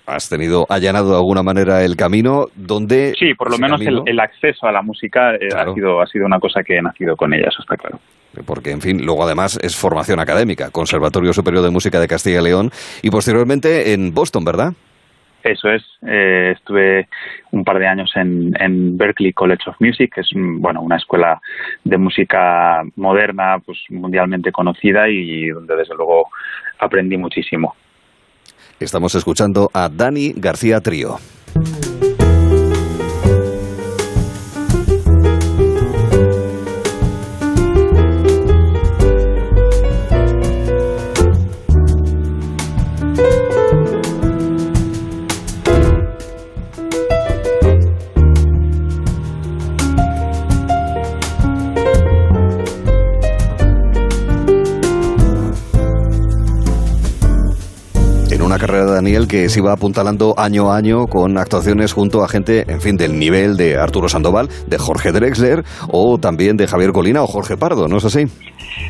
Has 0.07 0.29
tenido 0.29 0.67
allanado 0.69 1.11
de 1.11 1.17
alguna 1.17 1.43
manera 1.43 1.85
el 1.85 1.95
camino 1.97 2.47
donde... 2.55 3.15
Sí, 3.19 3.35
por 3.35 3.51
lo 3.51 3.59
menos 3.59 3.81
el 3.81 4.21
acceso 4.21 4.67
a 4.67 4.73
la 4.73 4.83
música 4.83 5.37
eh, 5.37 5.49
ha, 5.55 5.73
sido, 5.73 6.01
ha 6.01 6.07
sido 6.07 6.27
una 6.27 6.41
cosa 6.41 6.63
que 6.65 6.77
he 6.77 6.83
nacido 6.83 7.17
con 7.17 7.33
ella, 7.33 7.47
eso 7.49 7.63
está 7.63 7.77
claro. 7.77 8.01
Porque, 8.43 8.71
en 8.71 8.81
fin, 8.81 9.05
luego 9.05 9.25
además 9.25 9.59
es 9.63 9.77
formación 9.77 10.21
académica, 10.21 10.71
Conservatorio 10.71 11.33
Superior 11.33 11.63
de 11.63 11.71
Música 11.71 12.01
de 12.01 12.09
Castilla 12.09 12.41
y 12.41 12.45
León 12.45 12.71
y 13.03 13.11
posteriormente 13.11 13.93
en 13.93 14.13
Boston, 14.13 14.45
¿verdad? 14.45 14.73
Eso 15.45 15.69
es. 15.69 15.83
eh, 16.07 16.53
estuve 16.57 17.07
un 17.51 17.65
par 17.65 17.79
de 17.79 17.87
años 17.87 18.11
en, 18.17 18.55
en 18.59 18.97
Berklee 18.97 19.35
College 19.35 19.69
of 19.69 19.77
Music, 19.79 20.15
que 20.15 20.23
es 20.23 20.31
mm, 20.35 20.61
bueno 20.61 20.81
una 20.81 20.97
escuela 20.97 21.39
de 21.85 21.99
música 21.99 22.83
moderna, 22.97 23.59
pues 23.65 23.79
mundialmente 23.91 24.51
conocida 24.51 25.09
y 25.09 25.49
donde 25.49 25.77
desde 25.77 25.95
luego 25.95 26.29
aprendí 26.79 27.19
muchísimo. 27.19 27.77
Estamos 28.81 29.15
escuchando 29.15 29.71
a 29.75 29.91
Dani 29.91 30.33
García 30.35 30.81
Trío. 30.81 31.19
Una 58.55 58.61
carrera 58.61 58.85
de 58.85 58.93
Daniel 58.93 59.27
que 59.27 59.49
se 59.49 59.59
iba 59.59 59.73
apuntalando 59.73 60.39
año 60.39 60.71
a 60.71 60.77
año 60.77 61.07
con 61.09 61.37
actuaciones 61.39 61.93
junto 61.93 62.23
a 62.23 62.29
gente, 62.29 62.63
en 62.69 62.81
fin, 62.81 62.97
del 62.97 63.19
nivel 63.19 63.57
de 63.57 63.77
Arturo 63.77 64.09
Sandoval, 64.09 64.47
de 64.69 64.79
Jorge 64.79 65.11
Drexler 65.11 65.65
o 65.91 66.19
también 66.19 66.57
de 66.57 66.69
Javier 66.69 66.93
Colina 66.93 67.25
o 67.25 67.27
Jorge 67.27 67.57
Pardo, 67.57 67.89
¿no 67.89 67.97
es 67.97 68.05
así? 68.05 68.27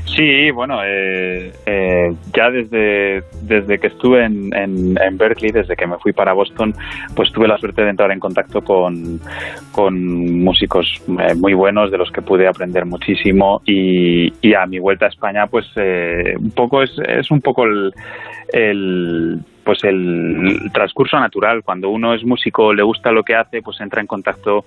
Sí, 0.05 0.51
bueno, 0.51 0.85
eh, 0.85 1.51
eh, 1.65 2.11
ya 2.37 2.51
desde, 2.51 3.23
desde 3.43 3.79
que 3.79 3.87
estuve 3.87 4.27
en, 4.27 4.51
en, 4.55 5.17
Berkeley, 5.17 5.51
desde 5.51 5.77
que 5.77 5.87
me 5.87 5.97
fui 5.99 6.13
para 6.13 6.35
Boston, 6.35 6.75
pues 7.17 7.33
tuve 7.33 7.49
la 7.49 7.57
suerte 7.57 7.83
de 7.83 7.91
entrar 7.91 8.13
en 8.13 8.21
contacto 8.21 8.61
con, 8.61 9.19
con 9.73 9.95
músicos 10.45 10.87
eh, 11.09 11.35
muy 11.37 11.55
buenos, 11.55 11.91
de 11.91 11.97
los 11.97 12.11
que 12.11 12.21
pude 12.21 12.47
aprender 12.47 12.85
muchísimo 12.85 13.63
y, 13.65 14.29
y 14.47 14.55
a 14.55 14.67
mi 14.67 14.79
vuelta 14.79 15.07
a 15.07 15.09
España, 15.09 15.47
pues 15.51 15.67
eh, 15.77 16.35
un 16.39 16.51
poco 16.51 16.83
es, 16.83 16.91
es 17.09 17.31
un 17.31 17.41
poco 17.41 17.65
el, 17.65 17.91
el 18.53 19.41
pues 19.65 19.83
el 19.85 20.71
transcurso 20.73 21.19
natural. 21.19 21.63
Cuando 21.63 21.89
uno 21.89 22.15
es 22.15 22.25
músico, 22.25 22.73
le 22.73 22.83
gusta 22.83 23.11
lo 23.13 23.23
que 23.23 23.35
hace, 23.35 23.63
pues 23.63 23.81
entra 23.81 24.01
en 24.01 24.07
contacto 24.07 24.65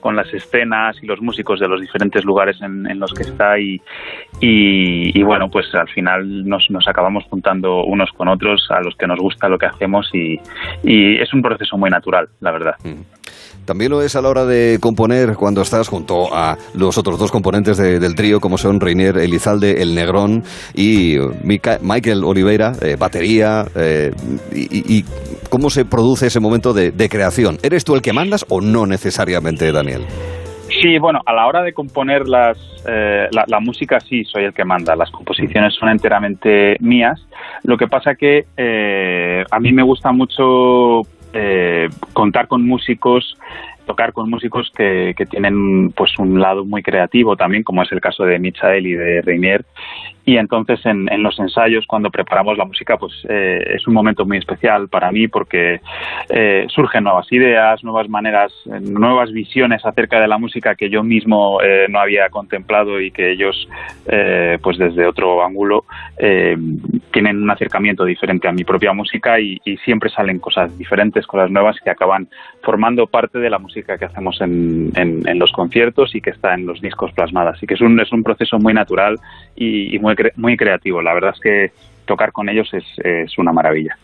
con 0.00 0.16
las 0.16 0.32
escenas 0.32 0.96
y 1.02 1.06
los 1.06 1.20
músicos 1.20 1.60
de 1.60 1.68
los 1.68 1.80
diferentes 1.80 2.24
lugares 2.24 2.60
en, 2.62 2.90
en 2.90 2.98
los 2.98 3.12
que 3.12 3.22
está 3.22 3.58
y, 3.58 3.80
y, 4.40 5.18
y, 5.18 5.22
bueno, 5.22 5.50
pues 5.50 5.74
al 5.74 5.88
final 5.88 6.48
nos, 6.48 6.70
nos 6.70 6.88
acabamos 6.88 7.24
juntando 7.24 7.84
unos 7.84 8.10
con 8.12 8.28
otros 8.28 8.66
a 8.70 8.80
los 8.80 8.96
que 8.96 9.06
nos 9.06 9.18
gusta 9.18 9.48
lo 9.48 9.58
que 9.58 9.66
hacemos 9.66 10.10
y, 10.14 10.38
y 10.82 11.16
es 11.16 11.32
un 11.32 11.42
proceso 11.42 11.76
muy 11.76 11.90
natural, 11.90 12.28
la 12.40 12.50
verdad. 12.50 12.74
También 13.70 13.92
lo 13.92 14.02
es 14.02 14.16
a 14.16 14.20
la 14.20 14.30
hora 14.30 14.44
de 14.46 14.78
componer 14.82 15.36
cuando 15.36 15.62
estás 15.62 15.86
junto 15.86 16.34
a 16.34 16.56
los 16.74 16.98
otros 16.98 17.20
dos 17.20 17.30
componentes 17.30 17.76
de- 17.76 18.00
del 18.00 18.16
trío, 18.16 18.40
como 18.40 18.58
son 18.58 18.80
Reinier 18.80 19.16
Elizalde, 19.16 19.80
El 19.80 19.94
Negrón 19.94 20.42
y 20.74 21.14
Michael 21.44 22.24
Oliveira, 22.24 22.72
eh, 22.82 22.96
batería. 22.98 23.64
eh, 23.76 24.10
y, 24.52 25.04
cómo 25.48 25.70
se 25.70 25.84
produce 25.84 26.26
ese 26.26 26.40
momento 26.40 26.72
de, 26.72 27.08
creación? 27.08 27.58
¿Eres 27.62 27.84
tú 27.84 27.94
el 27.94 28.02
que 28.02 28.12
mandas 28.12 28.44
o 28.48 28.60
no 28.60 28.86
necesariamente, 28.86 29.70
Daniel? 29.70 30.04
Sí, 30.82 30.98
bueno, 30.98 31.20
a 31.24 31.32
la 31.32 31.46
hora 31.46 31.62
de 31.62 31.72
componer 31.72 32.26
las, 32.26 32.58
eh, 32.88 33.28
la, 33.30 33.60
música 33.60 34.00
sí 34.00 34.24
soy 34.24 34.46
el 34.46 34.52
que 34.52 34.64
manda. 34.64 34.96
Las 34.96 35.12
composiciones 35.12 35.74
son 35.78 35.90
enteramente 35.90 36.74
mías. 36.80 37.20
Lo 37.62 37.76
que 37.76 37.86
pasa 37.86 38.16
que 38.16 38.46
a 39.48 39.60
mí 39.60 39.72
me 39.72 39.84
gusta 39.84 40.10
mucho 40.10 41.02
eh, 41.32 41.88
contar 42.12 42.48
con 42.48 42.66
músicos 42.66 43.36
tocar 43.86 44.12
con 44.12 44.30
músicos 44.30 44.70
que, 44.76 45.14
que, 45.16 45.26
tienen 45.26 45.90
pues 45.90 46.16
un 46.18 46.40
lado 46.40 46.64
muy 46.64 46.80
creativo 46.80 47.36
también, 47.36 47.64
como 47.64 47.82
es 47.82 47.90
el 47.90 48.00
caso 48.00 48.22
de 48.22 48.38
Michael 48.38 48.86
y 48.86 48.92
de 48.92 49.20
Reinier, 49.20 49.64
y 50.30 50.36
entonces 50.36 50.78
en, 50.86 51.08
los 51.24 51.36
ensayos 51.40 51.84
cuando 51.88 52.08
preparamos 52.08 52.56
la 52.56 52.64
música 52.64 52.96
pues 52.96 53.12
eh, 53.28 53.74
es 53.74 53.84
un 53.88 53.94
momento 53.94 54.24
muy 54.24 54.38
especial 54.38 54.88
para 54.88 55.10
mí 55.10 55.26
porque 55.26 55.80
eh, 56.28 56.66
surgen 56.68 57.02
nuevas 57.02 57.26
ideas 57.32 57.82
nuevas 57.82 58.08
maneras 58.08 58.52
nuevas 58.80 59.32
visiones 59.32 59.84
acerca 59.84 60.20
de 60.20 60.28
la 60.28 60.38
música 60.38 60.76
que 60.76 60.88
yo 60.88 61.02
mismo 61.02 61.60
eh, 61.62 61.86
no 61.88 61.98
había 61.98 62.28
contemplado 62.28 63.00
y 63.00 63.10
que 63.10 63.32
ellos 63.32 63.68
eh, 64.06 64.56
pues 64.62 64.78
desde 64.78 65.04
otro 65.04 65.44
ángulo 65.44 65.84
eh, 66.16 66.56
tienen 67.12 67.42
un 67.42 67.50
acercamiento 67.50 68.04
diferente 68.04 68.46
a 68.46 68.52
mi 68.52 68.62
propia 68.62 68.92
música 68.92 69.40
y, 69.40 69.58
siempre 69.84 70.10
salen 70.10 70.38
cosas 70.40 70.76
diferentes 70.76 71.26
cosas 71.26 71.50
nuevas 71.50 71.76
que 71.82 71.90
acaban 71.90 72.28
formando 72.62 73.06
parte 73.06 73.38
de 73.38 73.48
la 73.48 73.58
música 73.58 73.96
que 73.96 74.04
hacemos 74.04 74.40
en, 74.40 74.92
los 75.38 75.52
conciertos 75.52 76.14
y 76.14 76.20
que 76.20 76.30
está 76.30 76.54
en 76.54 76.66
los 76.66 76.80
discos 76.80 77.12
plasmadas 77.12 77.56
así 77.56 77.66
que 77.66 77.74
es 77.74 77.80
un, 77.80 77.98
es 77.98 78.12
un 78.12 78.22
proceso 78.22 78.58
muy 78.58 78.74
natural 78.74 79.16
y, 79.56 79.94
y 79.94 79.98
muy 79.98 80.14
muy, 80.36 80.56
creativo. 80.56 81.02
La 81.02 81.14
verdad 81.14 81.32
es 81.34 81.40
que 81.40 81.72
tocar 82.06 82.32
con 82.32 82.48
ellos 82.48 82.68
es, 82.72 82.84
es 83.04 83.38
una 83.38 83.52
maravilla. 83.52 83.96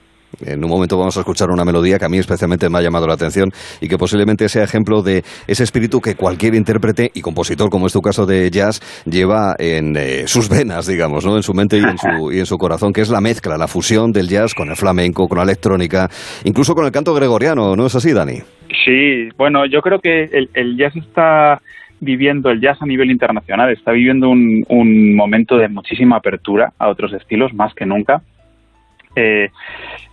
En 0.44 0.62
un 0.62 0.70
momento 0.70 0.98
vamos 0.98 1.16
a 1.16 1.20
escuchar 1.20 1.51
una 1.51 1.64
melodía 1.64 1.98
que 1.98 2.05
a 2.05 2.09
mí 2.09 2.18
especialmente 2.18 2.68
me 2.68 2.78
ha 2.78 2.82
llamado 2.82 3.06
la 3.06 3.14
atención 3.14 3.51
y 3.80 3.88
que 3.88 3.97
posiblemente 3.97 4.48
sea 4.48 4.64
ejemplo 4.64 5.02
de 5.02 5.22
ese 5.47 5.64
espíritu 5.64 6.01
que 6.01 6.14
cualquier 6.14 6.55
intérprete 6.55 7.10
y 7.14 7.22
compositor, 7.22 7.70
como 7.70 7.86
es 7.86 7.93
tu 7.93 8.02
caso 8.02 8.26
de 8.26 8.51
jazz, 8.51 8.80
lleva 9.06 9.55
en 9.59 9.97
eh, 9.97 10.26
sus 10.26 10.48
venas, 10.48 10.86
digamos, 10.86 11.24
¿no? 11.24 11.36
en 11.36 11.43
su 11.43 11.55
mente 11.55 11.78
y 11.78 11.84
en 11.84 11.97
su, 11.97 12.32
y 12.32 12.38
en 12.38 12.47
su 12.47 12.59
corazón, 12.59 12.93
que 12.93 13.01
es 13.01 13.09
la 13.09 13.20
mezcla, 13.20 13.56
la 13.56 13.68
fusión 13.68 14.12
del 14.12 14.28
jazz 14.28 14.55
con 14.55 14.68
el 14.68 14.76
flamenco, 14.76 15.26
con 15.26 15.38
la 15.38 15.44
electrónica, 15.44 16.09
incluso 16.44 16.74
con 16.74 16.84
el 16.84 16.93
canto 16.93 17.14
gregoriano, 17.14 17.74
¿no 17.74 17.86
es 17.86 17.94
así, 17.94 18.12
Dani? 18.12 18.40
Sí, 18.84 19.28
bueno, 19.38 19.64
yo 19.66 19.80
creo 19.80 20.01
que 20.01 20.24
el, 20.24 20.51
el 20.55 20.76
jazz 20.76 20.94
está 20.97 21.62
viviendo 22.01 22.51
el 22.51 22.60
jazz 22.60 22.81
a 22.82 22.86
nivel 22.86 23.10
internacional, 23.10 23.70
está 23.70 23.93
viviendo 23.93 24.28
un, 24.28 24.64
un 24.68 25.14
momento 25.14 25.56
de 25.56 25.68
muchísima 25.68 26.16
apertura 26.16 26.73
a 26.78 26.89
otros 26.89 27.12
estilos, 27.12 27.55
más 27.55 27.74
que 27.74 27.86
nunca. 27.86 28.23
Eh, 29.14 29.51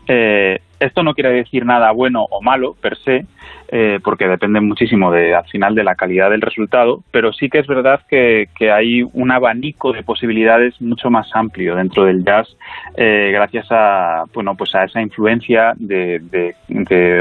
eh, 0.08 0.60
esto 0.86 1.04
no 1.04 1.14
quiere 1.14 1.32
decir 1.32 1.66
nada 1.66 1.92
bueno 1.92 2.26
o 2.30 2.42
malo 2.42 2.76
per 2.80 2.98
se, 2.98 3.26
eh, 3.70 4.00
porque 4.04 4.28
depende 4.28 4.62
muchísimo 4.62 5.12
de, 5.12 5.34
al 5.34 5.46
final 5.46 5.74
de 5.74 5.84
la 5.84 5.96
calidad 5.96 6.30
del 6.30 6.42
resultado, 6.42 7.04
pero 7.12 7.34
sí 7.34 7.50
que 7.50 7.60
es 7.60 7.68
verdad 7.68 8.02
que, 8.08 8.48
hay 8.72 9.04
un 9.14 9.32
abanico 9.32 9.92
de 9.92 10.04
posibilidades 10.04 10.80
mucho 10.82 11.10
más 11.10 11.30
amplio 11.34 11.76
dentro 11.76 12.06
del 12.06 12.24
jazz, 12.24 12.48
eh, 12.96 13.32
gracias 13.34 13.68
a 13.72 14.24
bueno 14.34 14.56
pues 14.56 14.74
a 14.76 14.86
esa 14.86 15.02
influencia 15.02 15.74
de, 15.76 16.54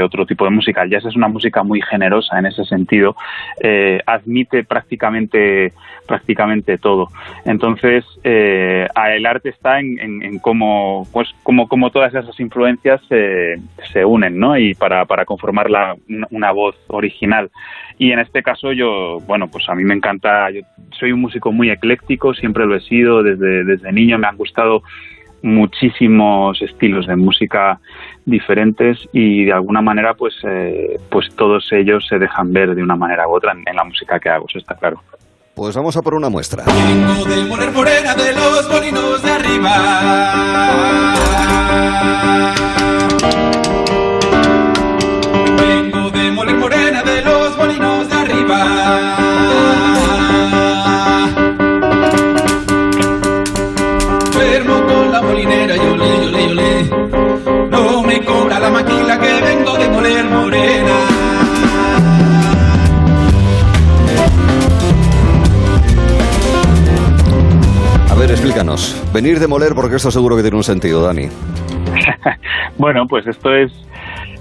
otro 0.03 0.25
tipo 0.25 0.45
de 0.45 0.51
música. 0.51 0.83
El 0.83 0.91
jazz 0.91 1.05
es 1.05 1.15
una 1.15 1.27
música 1.27 1.63
muy 1.63 1.81
generosa 1.81 2.39
en 2.39 2.45
ese 2.45 2.65
sentido, 2.65 3.15
eh, 3.61 3.99
admite 4.05 4.63
prácticamente 4.63 5.73
prácticamente 6.07 6.77
todo. 6.77 7.07
Entonces, 7.45 8.05
eh, 8.23 8.87
el 9.11 9.25
arte 9.25 9.49
está 9.49 9.79
en, 9.79 9.99
en, 9.99 10.23
en 10.23 10.39
cómo 10.39 11.07
pues 11.11 11.29
como 11.43 11.89
todas 11.89 12.13
esas 12.13 12.39
influencias 12.39 13.01
se, 13.07 13.55
se 13.91 14.05
unen, 14.05 14.39
¿no? 14.39 14.57
Y 14.57 14.73
para, 14.73 15.05
para 15.05 15.25
conformar 15.25 15.69
la, 15.69 15.95
una 16.31 16.51
voz 16.51 16.75
original. 16.87 17.49
Y 17.97 18.11
en 18.11 18.19
este 18.19 18.43
caso 18.43 18.71
yo, 18.71 19.19
bueno, 19.27 19.47
pues 19.47 19.67
a 19.69 19.75
mí 19.75 19.83
me 19.83 19.93
encanta, 19.93 20.49
yo 20.49 20.61
soy 20.91 21.11
un 21.11 21.21
músico 21.21 21.51
muy 21.51 21.69
ecléctico, 21.69 22.33
siempre 22.33 22.65
lo 22.65 22.75
he 22.75 22.81
sido, 22.81 23.23
desde, 23.23 23.63
desde 23.63 23.91
niño 23.91 24.17
me 24.17 24.27
han 24.27 24.37
gustado 24.37 24.83
muchísimos 25.41 26.61
estilos 26.61 27.05
de 27.05 27.17
música 27.17 27.79
diferentes 28.25 28.97
y 29.11 29.43
de 29.43 29.51
alguna 29.51 29.81
manera 29.81 30.13
pues 30.13 30.33
eh, 30.43 30.97
pues 31.09 31.35
todos 31.35 31.69
ellos 31.73 32.07
se 32.07 32.17
dejan 32.17 32.53
ver 32.53 32.73
de 32.73 32.81
una 32.81 32.95
manera 32.95 33.27
u 33.27 33.35
otra 33.35 33.51
en, 33.51 33.63
en 33.65 33.75
la 33.75 33.83
música 33.83 34.19
que 34.21 34.29
hago, 34.29 34.45
eso 34.47 34.59
está 34.59 34.75
claro. 34.75 35.01
Pues 35.55 35.75
vamos 35.75 35.95
a 35.95 36.01
por 36.01 36.15
una 36.15 36.29
muestra. 36.29 36.63
Vengo 36.65 37.25
del 37.25 37.47
Moler 37.47 37.71
Morena 37.71 38.15
de 38.15 38.33
los 38.33 38.69
molinos 38.69 39.21
de 39.21 39.31
arriba. 39.31 41.13
Vengo 45.57 46.09
de 46.09 46.31
Moler 46.31 46.55
Morena 46.55 47.03
de 47.03 47.21
los 47.21 47.57
molinos 47.57 48.09
de 48.09 48.15
arriba. 48.15 48.59
Duermo 54.33 54.85
con 54.87 55.11
la 55.11 55.21
molinera, 55.21 55.75
yo 55.75 55.95
le, 55.97 56.25
yo 56.25 56.31
le, 56.31 56.47
yo 56.47 56.53
le. 56.55 57.69
No 57.69 58.01
me 58.03 58.25
cobra 58.25 58.59
la 58.59 58.69
maquila 58.71 59.19
que 59.19 59.41
vengo 59.41 59.77
de 59.77 59.89
Moler 59.89 60.25
Morena. 60.25 61.32
Explícanos. 68.43 69.13
Venir 69.13 69.39
de 69.39 69.47
moler, 69.47 69.71
porque 69.73 69.95
esto 69.95 70.11
seguro 70.11 70.35
que 70.35 70.41
tiene 70.41 70.57
un 70.57 70.63
sentido, 70.63 71.01
Dani. 71.01 71.27
bueno, 72.77 73.05
pues 73.07 73.25
esto 73.25 73.53
es 73.55 73.71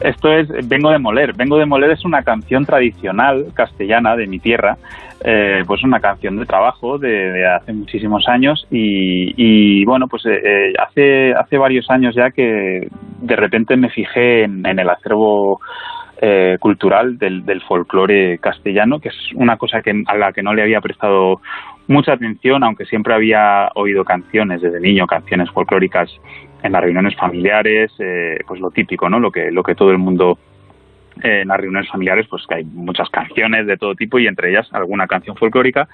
esto 0.00 0.32
es 0.32 0.48
vengo 0.68 0.90
de 0.90 0.98
moler 0.98 1.32
vengo 1.36 1.56
de 1.56 1.64
moler 1.64 1.92
es 1.92 2.04
una 2.04 2.22
canción 2.22 2.64
tradicional 2.64 3.46
castellana 3.54 4.16
de 4.16 4.26
mi 4.26 4.40
tierra 4.40 4.76
eh, 5.24 5.62
pues 5.64 5.84
una 5.84 6.00
canción 6.00 6.36
de 6.36 6.44
trabajo 6.44 6.98
de, 6.98 7.46
hace 7.46 7.72
muchísimos 7.72 8.26
años 8.26 8.66
y, 8.72 9.84
bueno 9.84 10.06
pues 10.08 10.24
eh, 10.26 10.72
hace 10.76 11.32
hace 11.34 11.56
varios 11.56 11.88
años 11.88 12.16
ya 12.16 12.30
que 12.30 12.88
de 13.20 13.36
repente 13.36 13.76
me 13.76 13.90
fijé 13.90 14.42
en, 14.42 14.66
en 14.66 14.80
el 14.80 14.90
acervo 14.90 15.60
eh, 16.24 16.56
cultural 16.60 17.18
del, 17.18 17.44
del 17.44 17.60
folclore 17.62 18.38
castellano, 18.38 19.00
que 19.00 19.08
es 19.08 19.16
una 19.34 19.56
cosa 19.56 19.80
que, 19.82 19.90
a 20.06 20.16
la 20.16 20.32
que 20.32 20.40
no 20.40 20.54
le 20.54 20.62
había 20.62 20.80
prestado 20.80 21.40
mucha 21.88 22.12
atención, 22.12 22.62
aunque 22.64 22.84
siempre 22.84 23.14
había 23.14 23.70
oído 23.74 24.04
canciones 24.04 24.60
desde 24.60 24.80
niño, 24.80 25.06
canciones 25.06 25.50
folclóricas 25.50 26.10
en 26.62 26.72
las 26.72 26.82
reuniones 26.82 27.16
familiares, 27.16 27.92
eh, 27.98 28.38
pues 28.46 28.60
lo 28.60 28.70
típico, 28.70 29.08
¿no? 29.08 29.18
Lo 29.18 29.30
que, 29.30 29.50
lo 29.50 29.62
que 29.62 29.74
todo 29.74 29.90
el 29.90 29.98
mundo 29.98 30.38
eh, 31.22 31.40
en 31.42 31.48
las 31.48 31.60
reuniones 31.60 31.90
familiares, 31.90 32.26
pues 32.28 32.46
que 32.46 32.54
hay 32.54 32.64
muchas 32.64 33.10
canciones 33.10 33.66
de 33.66 33.76
todo 33.76 33.94
tipo 33.94 34.18
y 34.18 34.26
entre 34.26 34.50
ellas 34.50 34.68
alguna 34.72 35.06
canción 35.06 35.36
folclórica, 35.36 35.88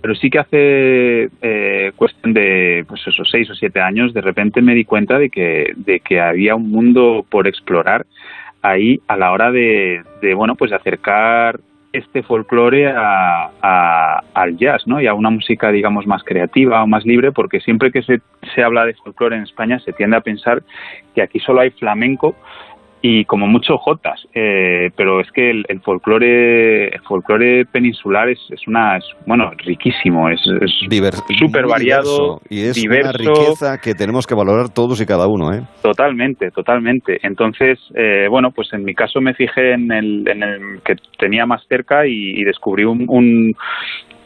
pero 0.00 0.14
sí 0.14 0.30
que 0.30 0.38
hace 0.38 1.28
eh, 1.42 1.92
cuestión 1.96 2.32
de 2.34 2.84
pues 2.86 3.04
esos 3.06 3.28
seis 3.30 3.50
o 3.50 3.54
siete 3.54 3.80
años, 3.80 4.14
de 4.14 4.20
repente 4.20 4.62
me 4.62 4.74
di 4.74 4.84
cuenta 4.84 5.18
de 5.18 5.30
que, 5.30 5.72
de 5.74 6.00
que 6.00 6.20
había 6.20 6.54
un 6.54 6.70
mundo 6.70 7.24
por 7.28 7.48
explorar 7.48 8.06
ahí 8.62 9.00
a 9.08 9.16
la 9.16 9.32
hora 9.32 9.50
de, 9.50 10.02
de 10.22 10.34
bueno, 10.34 10.54
pues 10.54 10.70
de 10.70 10.76
acercar 10.76 11.58
este 11.92 12.22
folclore 12.22 12.88
a, 12.88 13.50
a, 13.60 14.22
al 14.34 14.56
jazz, 14.56 14.86
¿no? 14.86 15.00
Y 15.00 15.06
a 15.06 15.14
una 15.14 15.30
música, 15.30 15.72
digamos, 15.72 16.06
más 16.06 16.22
creativa 16.22 16.82
o 16.82 16.86
más 16.86 17.04
libre, 17.04 17.32
porque 17.32 17.60
siempre 17.60 17.90
que 17.90 18.02
se, 18.02 18.20
se 18.54 18.62
habla 18.62 18.84
de 18.84 18.94
folclore 18.94 19.36
en 19.36 19.42
España 19.42 19.78
se 19.80 19.92
tiende 19.92 20.16
a 20.16 20.20
pensar 20.20 20.62
que 21.14 21.22
aquí 21.22 21.40
solo 21.40 21.60
hay 21.60 21.70
flamenco 21.70 22.36
y 23.02 23.24
como 23.24 23.46
mucho 23.46 23.78
jotas, 23.78 24.20
eh, 24.34 24.90
pero 24.96 25.20
es 25.20 25.30
que 25.32 25.50
el, 25.50 25.64
el 25.68 25.80
folclore 25.80 26.88
el 26.88 27.00
folclore 27.02 27.64
peninsular 27.64 28.28
es, 28.28 28.38
es 28.50 28.66
una 28.66 28.98
es, 28.98 29.04
bueno 29.26 29.50
riquísimo, 29.56 30.28
es 30.28 30.40
súper 31.38 31.66
variado 31.66 32.40
y 32.50 32.62
es 32.62 32.74
diverso, 32.74 33.10
una 33.10 33.12
riqueza 33.12 33.78
que 33.78 33.94
tenemos 33.94 34.26
que 34.26 34.34
valorar 34.34 34.68
todos 34.68 35.00
y 35.00 35.06
cada 35.06 35.26
uno, 35.28 35.52
¿eh? 35.52 35.62
Totalmente, 35.82 36.50
totalmente. 36.50 37.18
Entonces, 37.22 37.78
eh, 37.94 38.26
bueno, 38.28 38.50
pues 38.50 38.72
en 38.72 38.84
mi 38.84 38.94
caso 38.94 39.20
me 39.20 39.34
fijé 39.34 39.72
en 39.72 39.90
el, 39.92 40.28
en 40.28 40.42
el 40.42 40.82
que 40.84 40.96
tenía 41.18 41.46
más 41.46 41.62
cerca 41.68 42.06
y, 42.06 42.40
y 42.40 42.44
descubrí 42.44 42.84
un, 42.84 43.06
un, 43.08 43.54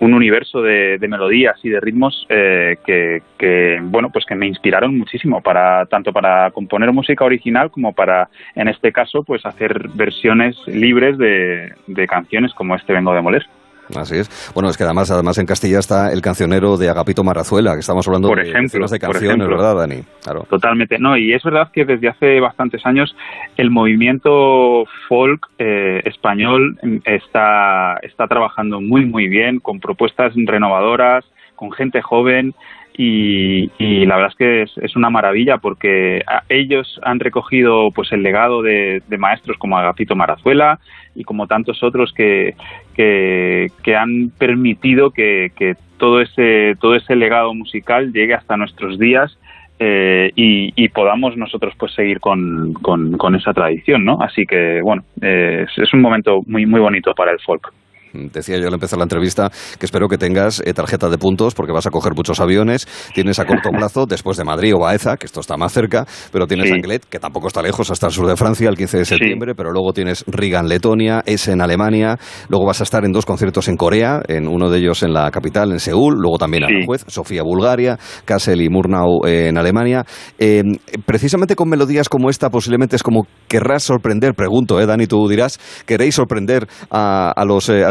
un 0.05 0.13
universo 0.13 0.61
de, 0.61 0.99
melodías 1.09 1.59
y 1.63 1.71
de 1.71 1.81
ritmos 1.81 2.27
eh, 2.29 2.77
que, 2.85 3.23
que, 3.39 3.79
bueno 3.83 4.11
pues 4.11 4.27
que 4.27 4.35
me 4.35 4.47
inspiraron 4.47 4.99
muchísimo 4.99 5.41
para 5.41 5.87
tanto 5.87 6.13
para 6.13 6.51
componer 6.51 6.93
música 6.93 7.25
original 7.25 7.71
como 7.71 7.93
para 7.95 8.29
en 8.55 8.69
este 8.69 8.93
caso 8.93 9.23
pues 9.23 9.47
hacer 9.47 9.89
versiones 9.95 10.57
libres 10.67 11.17
de, 11.17 11.73
de 11.87 12.07
canciones 12.07 12.53
como 12.53 12.77
este 12.77 12.93
vengo 12.93 13.15
de 13.15 13.23
moler 13.23 13.47
Así 13.95 14.17
es. 14.17 14.53
Bueno, 14.55 14.71
es 14.71 14.77
que 14.77 14.85
además, 14.85 15.11
además 15.11 15.39
en 15.39 15.47
Castilla 15.47 15.79
está 15.79 16.13
el 16.13 16.23
cancionero 16.23 16.77
de 16.77 16.89
Agapito 16.89 17.23
Marrazuela, 17.23 17.75
que 17.75 17.81
estamos 17.81 18.07
hablando 18.07 18.29
por 18.29 18.43
de, 18.43 18.51
ejemplo, 18.51 18.87
de 18.87 18.99
canciones, 18.99 19.37
ejemplo. 19.37 19.57
¿verdad, 19.57 19.77
Dani? 19.77 20.03
Claro. 20.23 20.47
Totalmente. 20.49 20.99
No, 20.99 21.17
y 21.17 21.33
es 21.33 21.43
verdad 21.43 21.71
que 21.73 21.85
desde 21.85 22.09
hace 22.09 22.41
bastantes 22.41 22.85
años 22.87 23.15
el 23.57 23.71
movimiento 23.71 24.85
folk 25.09 25.49
eh, 25.59 26.01
español 26.05 26.79
está, 27.05 27.99
está 28.03 28.27
trabajando 28.27 28.81
muy, 28.81 29.05
muy 29.05 29.29
bien, 29.29 29.61
con 29.61 29.81
propuestas 29.81 30.33
renovadoras, 30.35 31.25
con 31.57 31.73
gente 31.73 32.01
joven 32.01 32.55
y, 32.97 34.07
la 34.07 34.17
verdad 34.17 34.31
es 34.31 34.37
que 34.37 34.85
es, 34.85 34.97
una 34.97 35.11
maravilla 35.11 35.59
porque 35.59 36.23
ellos 36.49 37.01
han 37.03 37.19
recogido 37.19 37.91
pues 37.91 38.13
el 38.13 38.23
legado 38.23 38.63
de, 38.63 39.03
maestros 39.19 39.59
como 39.59 39.77
Agapito 39.77 40.15
Marazuela 40.15 40.79
y 41.15 41.25
como 41.25 41.49
tantos 41.49 41.83
otros 41.83 42.13
que, 42.13 42.55
que, 42.95 43.97
han 43.97 44.31
permitido 44.39 45.11
que, 45.11 45.77
todo 45.99 46.21
ese 46.21 46.77
todo 46.81 46.97
ese 46.97 47.17
legado 47.17 47.55
musical 47.55 48.13
llegue 48.13 48.35
hasta 48.35 48.57
nuestros 48.57 48.99
días 48.99 49.39
eh, 49.79 50.31
y, 50.37 50.73
y 50.77 50.89
podamos 50.89 51.37
nosotros 51.37 51.75
pues 51.79 51.93
seguir 51.95 52.21
con, 52.21 52.75
con, 52.75 53.17
con 53.17 53.35
esa 53.35 53.53
tradición, 53.53 54.05
¿no? 54.05 54.19
Así 54.21 54.45
que 54.45 54.81
bueno, 54.83 55.03
eh, 55.21 55.67
es, 55.67 55.79
es 55.79 55.93
un 55.95 56.01
momento 56.01 56.43
muy 56.47 56.67
muy 56.67 56.81
bonito 56.81 57.15
para 57.15 57.33
el 57.33 57.41
folk. 57.41 57.73
Decía 58.15 58.59
yo 58.59 58.69
al 58.69 58.75
empezar 58.75 58.99
la 58.99 59.05
entrevista 59.05 59.51
que 59.79 59.87
espero 59.87 60.09
que 60.09 60.19
tengas 60.19 60.63
eh, 60.65 60.73
tarjeta 60.73 61.09
de 61.09 61.19
puntos 61.19 61.55
porque 61.55 61.73
vas 61.73 61.87
a 61.87 61.91
coger 61.91 62.15
muchos 62.15 62.41
aviones. 62.41 62.87
Tienes 63.15 63.39
a 63.39 63.45
corto 63.47 63.71
plazo, 63.71 64.07
después 64.07 64.37
de 64.37 64.45
Madrid 64.45 64.75
o 64.75 64.81
Baeza, 64.81 65.17
que 65.17 65.27
esto 65.27 65.41
está 65.41 65.57
más 65.57 65.73
cerca, 65.73 66.07
pero 66.33 66.47
tienes 66.47 66.65
Sí. 66.65 66.73
Anglet, 66.73 67.05
que 67.05 67.19
tampoco 67.19 67.49
está 67.49 67.61
lejos, 67.61 67.91
hasta 67.91 68.07
el 68.07 68.13
sur 68.13 68.27
de 68.27 68.37
Francia, 68.37 68.71
el 68.71 68.77
15 68.77 68.99
de 68.99 69.05
septiembre, 69.05 69.55
pero 69.55 69.71
luego 69.71 69.93
tienes 69.93 70.25
Riga 70.27 70.61
en 70.61 70.69
Letonia, 70.69 71.23
Essen 71.27 71.55
en 71.55 71.61
Alemania, 71.61 72.19
luego 72.49 72.65
vas 72.65 72.81
a 72.81 72.85
estar 72.85 73.05
en 73.05 73.13
dos 73.13 73.27
conciertos 73.27 73.69
en 73.69 73.77
Corea, 73.77 74.23
en 74.29 74.49
uno 74.49 74.71
de 74.71 74.79
ellos 74.79 75.03
en 75.03 75.13
la 75.13 75.31
capital, 75.31 75.73
en 75.73 75.79
Seúl, 75.81 76.15
luego 76.19 76.39
también 76.39 76.65
en 76.65 76.71
Aranjuez, 76.77 77.05
Sofía, 77.09 77.43
Bulgaria, 77.43 77.99
Kassel 78.25 78.63
y 78.63 78.69
Murnau 78.71 79.27
eh, 79.27 79.49
en 79.49 79.59
Alemania. 79.59 80.05
Eh, 80.39 80.63
precisamente 81.05 81.55
con 81.55 81.69
melodías 81.69 82.09
como 82.09 82.31
esta, 82.31 82.49
posiblemente 82.51 82.97
es 82.97 83.03
como 83.03 83.27
querrás 83.47 83.83
sorprender, 83.83 84.35
pregunto, 84.35 84.81
eh, 84.81 84.87
Dani, 84.87 85.07
tú 85.07 85.29
dirás, 85.29 85.61
queréis 85.87 86.15
sorprender 86.15 86.67
a, 86.91 87.31
a 87.31 87.45
los 87.45 87.69
eh, 87.69 87.85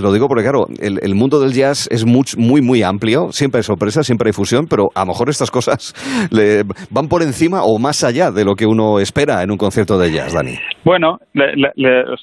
lo 0.00 0.12
digo 0.12 0.28
porque 0.28 0.42
claro, 0.44 0.66
el, 0.80 0.98
el 1.02 1.14
mundo 1.14 1.40
del 1.40 1.52
jazz 1.52 1.88
es 1.90 2.06
much- 2.06 2.36
muy, 2.38 2.60
muy 2.62 2.82
amplio, 2.82 3.32
siempre 3.32 3.58
hay 3.58 3.62
sorpresas, 3.62 4.06
siempre 4.06 4.28
hay 4.28 4.32
fusión, 4.32 4.66
pero 4.68 4.88
a 4.94 5.00
lo 5.00 5.06
mejor 5.06 5.28
estas 5.28 5.50
cosas 5.50 5.94
le- 6.30 6.62
van 6.90 7.08
por 7.08 7.22
encima 7.22 7.62
o 7.64 7.78
más 7.78 8.04
allá 8.04 8.30
de 8.30 8.44
lo 8.44 8.54
que 8.54 8.66
uno 8.66 8.98
espera 9.00 9.42
en 9.42 9.50
un 9.50 9.56
concierto 9.56 9.98
de 9.98 10.12
jazz, 10.12 10.34
Dani. 10.34 10.54
Bueno, 10.84 11.18
le- 11.34 11.52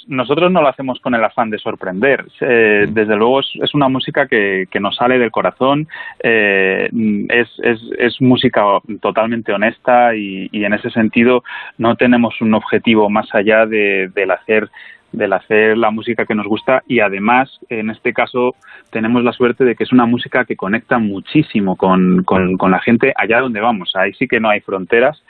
nosotros 0.08 0.52
no 0.52 0.62
lo 0.62 0.68
hacemos 0.70 1.00
con 1.02 1.16
el 1.16 1.24
afán 1.24 1.50
de 1.50 1.58
sorprender. 1.60 2.26
Eh, 2.42 2.86
desde 2.90 3.16
luego 3.16 3.40
es, 3.40 3.48
es 3.64 3.74
una 3.76 3.88
música 3.90 4.28
que, 4.28 4.66
que 4.72 4.80
nos 4.80 4.96
sale 4.96 5.18
del 5.20 5.32
corazón, 5.32 5.88
eh, 6.24 6.90
es, 7.30 7.48
es, 7.64 7.80
es 8.00 8.16
música 8.20 8.62
totalmente 9.02 9.54
honesta 9.54 10.16
y, 10.16 10.48
y 10.52 10.64
en 10.64 10.74
ese 10.74 10.90
sentido 10.90 11.44
no 11.78 11.96
tenemos 11.96 12.36
un 12.42 12.54
objetivo 12.54 13.10
más 13.10 13.28
allá 13.34 13.66
de, 13.66 14.10
del 14.16 14.32
hacer 14.32 14.70
del 15.12 15.34
hacer 15.34 15.78
la 15.78 15.92
música 15.92 16.26
que 16.26 16.36
nos 16.36 16.46
gusta 16.46 16.84
y 16.88 17.00
además 17.00 17.50
en 17.70 17.90
este 17.90 18.14
caso 18.14 18.56
tenemos 18.92 19.24
la 19.24 19.32
suerte 19.32 19.64
de 19.64 19.76
que 19.76 19.84
es 19.84 19.92
una 19.92 20.06
música 20.06 20.46
que 20.46 20.56
conecta 20.56 21.00
muchísimo 21.00 21.76
con, 21.76 22.24
con, 22.24 22.72
la 22.72 22.80
gente 22.80 23.14
allá 23.16 23.40
donde 23.40 23.62
vamos. 23.62 23.92
Ahí 23.96 24.14
sí 24.14 24.28
que 24.28 24.40
no 24.40 24.50
hay 24.50 24.60
fronteras. 24.62 25.24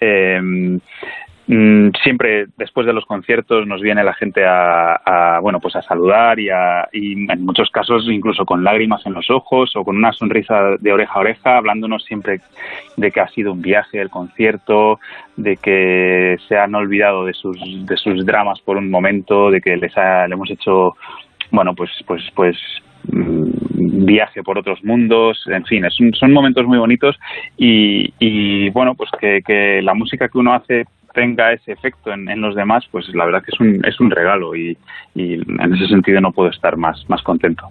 Eh, 0.00 0.78
siempre 1.48 2.46
después 2.58 2.86
de 2.86 2.92
los 2.92 3.06
conciertos 3.06 3.66
nos 3.66 3.80
viene 3.80 4.04
la 4.04 4.12
gente 4.12 4.44
a, 4.46 5.38
bueno 5.40 5.60
pues 5.60 5.74
a 5.76 5.82
saludar 5.82 6.38
y, 6.38 6.50
a, 6.50 6.86
y 6.92 7.12
en 7.30 7.44
muchos 7.46 7.70
casos 7.70 8.06
incluso 8.10 8.44
con 8.44 8.62
lágrimas 8.62 9.04
en 9.06 9.14
los 9.14 9.30
ojos 9.30 9.74
o 9.74 9.82
con 9.82 9.96
una 9.96 10.12
sonrisa 10.12 10.76
de 10.78 10.92
oreja 10.92 11.14
a 11.14 11.20
oreja 11.20 11.56
hablándonos 11.56 12.04
siempre 12.04 12.40
de 12.98 13.10
que 13.10 13.20
ha 13.20 13.28
sido 13.28 13.52
un 13.52 13.62
viaje 13.62 13.98
el 13.98 14.10
concierto 14.10 15.00
de 15.36 15.56
que 15.56 16.36
se 16.46 16.58
han 16.58 16.74
olvidado 16.74 17.24
de 17.24 17.32
sus 17.32 17.56
de 17.86 17.96
sus 17.96 18.26
dramas 18.26 18.60
por 18.60 18.76
un 18.76 18.90
momento 18.90 19.50
de 19.50 19.62
que 19.62 19.76
les 19.78 19.96
ha- 19.96 20.28
le 20.28 20.34
hemos 20.34 20.50
hecho 20.50 20.96
bueno 21.50 21.74
pues 21.74 21.90
pues 22.06 22.22
pues 22.34 22.58
mm, 23.10 24.04
viaje 24.04 24.42
por 24.42 24.58
otros 24.58 24.84
mundos, 24.84 25.42
en 25.46 25.64
fin, 25.64 25.84
son 26.12 26.32
momentos 26.32 26.66
muy 26.66 26.78
bonitos 26.78 27.16
y, 27.56 28.12
y, 28.18 28.70
bueno, 28.70 28.94
pues 28.94 29.10
que 29.18 29.80
la 29.82 29.94
música 29.94 30.28
que 30.28 30.38
uno 30.38 30.52
hace 30.54 30.86
tenga 31.18 31.52
ese 31.52 31.72
efecto 31.72 32.12
en, 32.12 32.28
en 32.28 32.40
los 32.40 32.54
demás, 32.54 32.84
pues 32.92 33.08
la 33.12 33.24
verdad 33.24 33.42
que 33.42 33.50
es 33.52 33.60
un, 33.60 33.84
es 33.84 33.98
un 33.98 34.08
regalo 34.10 34.54
y, 34.54 34.76
y 35.16 35.34
en 35.34 35.74
ese 35.74 35.88
sentido 35.88 36.20
no 36.20 36.30
puedo 36.30 36.48
estar 36.48 36.76
más, 36.76 37.04
más 37.08 37.20
contento. 37.22 37.64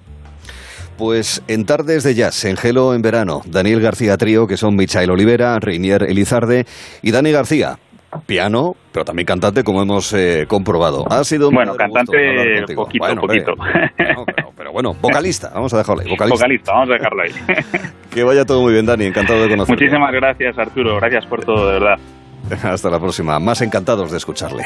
Pues 0.97 1.41
en 1.47 1.65
Tardes 1.65 2.03
de 2.03 2.13
Jazz, 2.13 2.43
en 2.43 2.57
Gelo 2.57 2.93
en 2.93 3.01
verano, 3.01 3.41
Daniel 3.45 3.79
García 3.79 4.17
Trío, 4.17 4.47
que 4.47 4.57
son 4.57 4.75
Michael 4.75 5.11
Olivera, 5.11 5.59
Reinier 5.59 6.03
Elizarde 6.03 6.65
y 7.01 7.11
Dani 7.11 7.31
García. 7.31 7.77
Piano, 8.25 8.73
pero 8.93 9.03
también 9.05 9.25
cantante, 9.25 9.63
como 9.63 9.81
hemos 9.81 10.11
eh, 10.13 10.45
comprobado. 10.47 11.05
Ha 11.11 11.23
sido 11.23 11.49
un 11.49 11.55
Bueno, 11.55 11.75
cantante 11.75 12.63
poquito, 12.73 12.99
Bueno, 13.05 13.21
hombre, 13.21 13.43
poquito. 13.43 13.55
no, 14.15 14.25
pero, 14.25 14.49
pero 14.57 14.71
bueno, 14.71 14.93
vocalista, 14.99 15.51
vamos 15.53 15.73
a 15.73 15.77
dejarlo 15.77 16.01
ahí. 16.01 16.09
Vocalista. 16.09 16.35
Vocalista, 16.35 16.71
vamos 16.71 16.89
a 16.89 16.93
dejarlo 16.93 17.21
ahí. 17.21 17.31
Que 18.09 18.23
vaya 18.23 18.45
todo 18.45 18.61
muy 18.61 18.73
bien, 18.73 18.85
Dani, 18.85 19.05
encantado 19.05 19.43
de 19.43 19.49
conocerte. 19.49 19.83
Muchísimas 19.83 20.11
gracias, 20.11 20.57
Arturo, 20.57 20.95
gracias 20.95 21.25
por 21.27 21.43
todo, 21.45 21.67
de 21.67 21.73
verdad. 21.73 21.99
Hasta 22.63 22.89
la 22.89 22.99
próxima, 22.99 23.39
más 23.39 23.61
encantados 23.61 24.11
de 24.11 24.17
escucharle. 24.17 24.65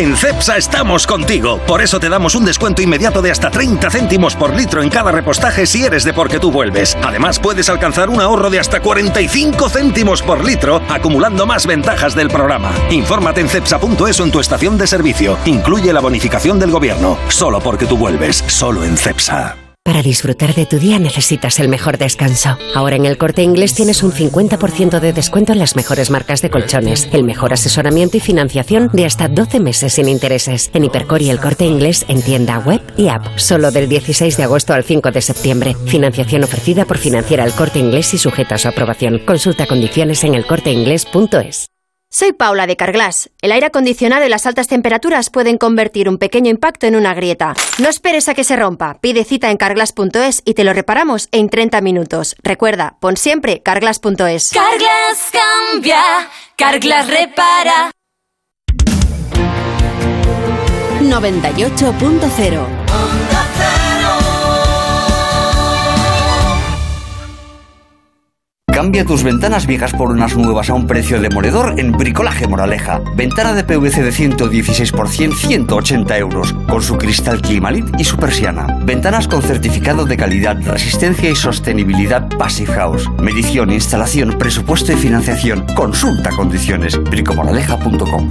En 0.00 0.16
CEPSA 0.16 0.56
estamos 0.56 1.06
contigo. 1.06 1.58
Por 1.66 1.82
eso 1.82 2.00
te 2.00 2.08
damos 2.08 2.34
un 2.34 2.46
descuento 2.46 2.80
inmediato 2.80 3.20
de 3.20 3.30
hasta 3.30 3.50
30 3.50 3.90
céntimos 3.90 4.34
por 4.34 4.54
litro 4.56 4.82
en 4.82 4.88
cada 4.88 5.12
repostaje 5.12 5.66
si 5.66 5.84
eres 5.84 6.04
de 6.04 6.14
porque 6.14 6.38
tú 6.38 6.50
vuelves. 6.50 6.96
Además, 7.02 7.38
puedes 7.38 7.68
alcanzar 7.68 8.08
un 8.08 8.18
ahorro 8.18 8.48
de 8.48 8.60
hasta 8.60 8.80
45 8.80 9.68
céntimos 9.68 10.22
por 10.22 10.42
litro, 10.42 10.80
acumulando 10.88 11.44
más 11.44 11.66
ventajas 11.66 12.14
del 12.14 12.28
programa. 12.28 12.72
Infórmate 12.90 13.42
en 13.42 13.50
cepsa.es 13.50 14.20
o 14.20 14.24
en 14.24 14.30
tu 14.30 14.40
estación 14.40 14.78
de 14.78 14.86
servicio. 14.86 15.36
Incluye 15.44 15.92
la 15.92 16.00
bonificación 16.00 16.58
del 16.58 16.70
gobierno. 16.70 17.18
Solo 17.28 17.60
porque 17.60 17.84
tú 17.84 17.98
vuelves. 17.98 18.42
Solo 18.46 18.84
en 18.84 18.96
CEPSA. 18.96 19.69
Para 19.90 20.02
disfrutar 20.02 20.54
de 20.54 20.66
tu 20.66 20.78
día 20.78 21.00
necesitas 21.00 21.58
el 21.58 21.68
mejor 21.68 21.98
descanso. 21.98 22.56
Ahora 22.76 22.96
en 22.96 23.06
el 23.06 23.18
corte 23.18 23.42
inglés 23.42 23.74
tienes 23.74 24.02
un 24.02 24.12
50% 24.12 25.00
de 25.00 25.12
descuento 25.12 25.52
en 25.52 25.58
las 25.58 25.74
mejores 25.74 26.10
marcas 26.10 26.42
de 26.42 26.50
colchones, 26.50 27.08
el 27.12 27.24
mejor 27.24 27.52
asesoramiento 27.52 28.16
y 28.16 28.20
financiación 28.20 28.90
de 28.92 29.06
hasta 29.06 29.26
12 29.26 29.58
meses 29.58 29.94
sin 29.94 30.08
intereses. 30.08 30.70
En 30.74 30.84
Hipercor 30.84 31.22
y 31.22 31.30
el 31.30 31.40
corte 31.40 31.64
inglés 31.64 32.04
en 32.08 32.22
tienda 32.22 32.58
web 32.58 32.80
y 32.96 33.08
app. 33.08 33.36
Solo 33.36 33.72
del 33.72 33.88
16 33.88 34.36
de 34.36 34.42
agosto 34.44 34.74
al 34.74 34.84
5 34.84 35.10
de 35.10 35.22
septiembre. 35.22 35.74
Financiación 35.86 36.44
ofrecida 36.44 36.84
por 36.84 36.98
Financiera 36.98 37.44
el 37.44 37.52
corte 37.52 37.80
inglés 37.80 38.14
y 38.14 38.18
sujeta 38.18 38.54
a 38.54 38.58
su 38.58 38.68
aprobación. 38.68 39.18
Consulta 39.26 39.66
condiciones 39.66 40.22
en 40.22 40.34
elcorteinglés.es. 40.36 41.66
Soy 42.12 42.32
Paula 42.32 42.66
de 42.66 42.76
Carglass. 42.76 43.30
El 43.40 43.52
aire 43.52 43.66
acondicionado 43.66 44.26
y 44.26 44.28
las 44.28 44.44
altas 44.44 44.66
temperaturas 44.66 45.30
pueden 45.30 45.58
convertir 45.58 46.08
un 46.08 46.18
pequeño 46.18 46.50
impacto 46.50 46.88
en 46.88 46.96
una 46.96 47.14
grieta. 47.14 47.54
No 47.78 47.88
esperes 47.88 48.28
a 48.28 48.34
que 48.34 48.42
se 48.42 48.56
rompa. 48.56 48.98
Pide 49.00 49.22
cita 49.22 49.48
en 49.48 49.56
carglass.es 49.56 50.42
y 50.44 50.54
te 50.54 50.64
lo 50.64 50.72
reparamos 50.72 51.28
en 51.30 51.48
30 51.48 51.80
minutos. 51.82 52.34
Recuerda, 52.42 52.96
pon 52.98 53.16
siempre 53.16 53.62
carglass.es. 53.62 54.50
Carglass 54.50 55.30
cambia, 55.30 56.02
Carglass 56.56 57.06
repara. 57.06 57.92
98.0 61.00 62.66
Cambia 68.80 69.04
tus 69.04 69.22
ventanas 69.22 69.66
viejas 69.66 69.92
por 69.92 70.10
unas 70.10 70.34
nuevas 70.34 70.70
a 70.70 70.74
un 70.74 70.86
precio 70.86 71.20
demoledor 71.20 71.74
en 71.78 71.92
Bricolaje 71.92 72.48
Moraleja. 72.48 73.02
Ventana 73.14 73.52
de 73.52 73.62
PVC 73.62 74.02
de 74.02 74.10
116 74.10 74.92
por 74.92 75.10
100, 75.10 75.34
180 75.34 76.16
euros, 76.16 76.54
con 76.66 76.82
su 76.82 76.96
cristal 76.96 77.42
Climalit 77.42 77.84
y 77.98 78.04
su 78.04 78.16
persiana. 78.16 78.78
Ventanas 78.86 79.28
con 79.28 79.42
certificado 79.42 80.06
de 80.06 80.16
calidad, 80.16 80.56
resistencia 80.64 81.28
y 81.28 81.36
sostenibilidad 81.36 82.26
Passive 82.38 82.72
House. 82.72 83.06
Medición, 83.20 83.70
instalación, 83.70 84.38
presupuesto 84.38 84.92
y 84.92 84.96
financiación. 84.96 85.66
Consulta 85.74 86.30
condiciones. 86.30 86.96
bricomoraleja.com 87.04 88.30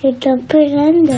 ¿Qué 0.00 0.10
está 0.10 0.34
esperando? 0.34 1.12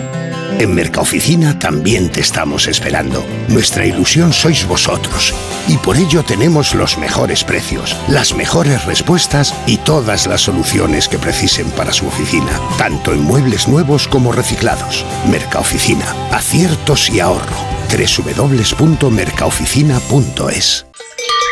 En 0.58 0.74
Mercaoficina 0.74 1.58
también 1.58 2.10
te 2.10 2.20
estamos 2.20 2.66
esperando. 2.66 3.22
Nuestra 3.48 3.84
ilusión 3.84 4.32
sois 4.32 4.66
vosotros. 4.66 5.34
Y 5.68 5.76
por 5.76 5.96
ello 5.96 6.22
tenemos 6.22 6.74
los 6.74 6.96
mejores 6.98 7.44
precios, 7.44 7.94
las 8.08 8.34
mejores 8.34 8.86
respuestas 8.86 9.54
y 9.66 9.76
todas 9.76 10.26
las 10.26 10.40
soluciones 10.40 11.08
que 11.08 11.18
precisen 11.18 11.70
para 11.72 11.92
su 11.92 12.06
oficina, 12.06 12.58
tanto 12.78 13.12
en 13.12 13.20
muebles 13.20 13.68
nuevos 13.68 14.08
como 14.08 14.32
reciclados. 14.32 15.04
Mercaoficina, 15.30 16.06
aciertos 16.30 17.10
y 17.10 17.20
ahorro. 17.20 17.56
www.mercaoficina.es 17.90 20.86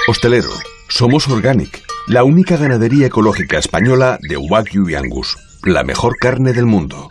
Hostelero, 0.09 0.53
somos 0.89 1.29
Organic, 1.29 1.83
la 2.07 2.25
única 2.25 2.57
ganadería 2.57 3.09
ecológica 3.09 3.59
española 3.59 4.19
de 4.23 4.39
Wagyu 4.39 4.89
y 4.89 4.95
Angus, 4.95 5.37
la 5.63 5.85
mejor 5.85 6.17
carne 6.19 6.55
del 6.55 6.65
mundo. 6.65 7.11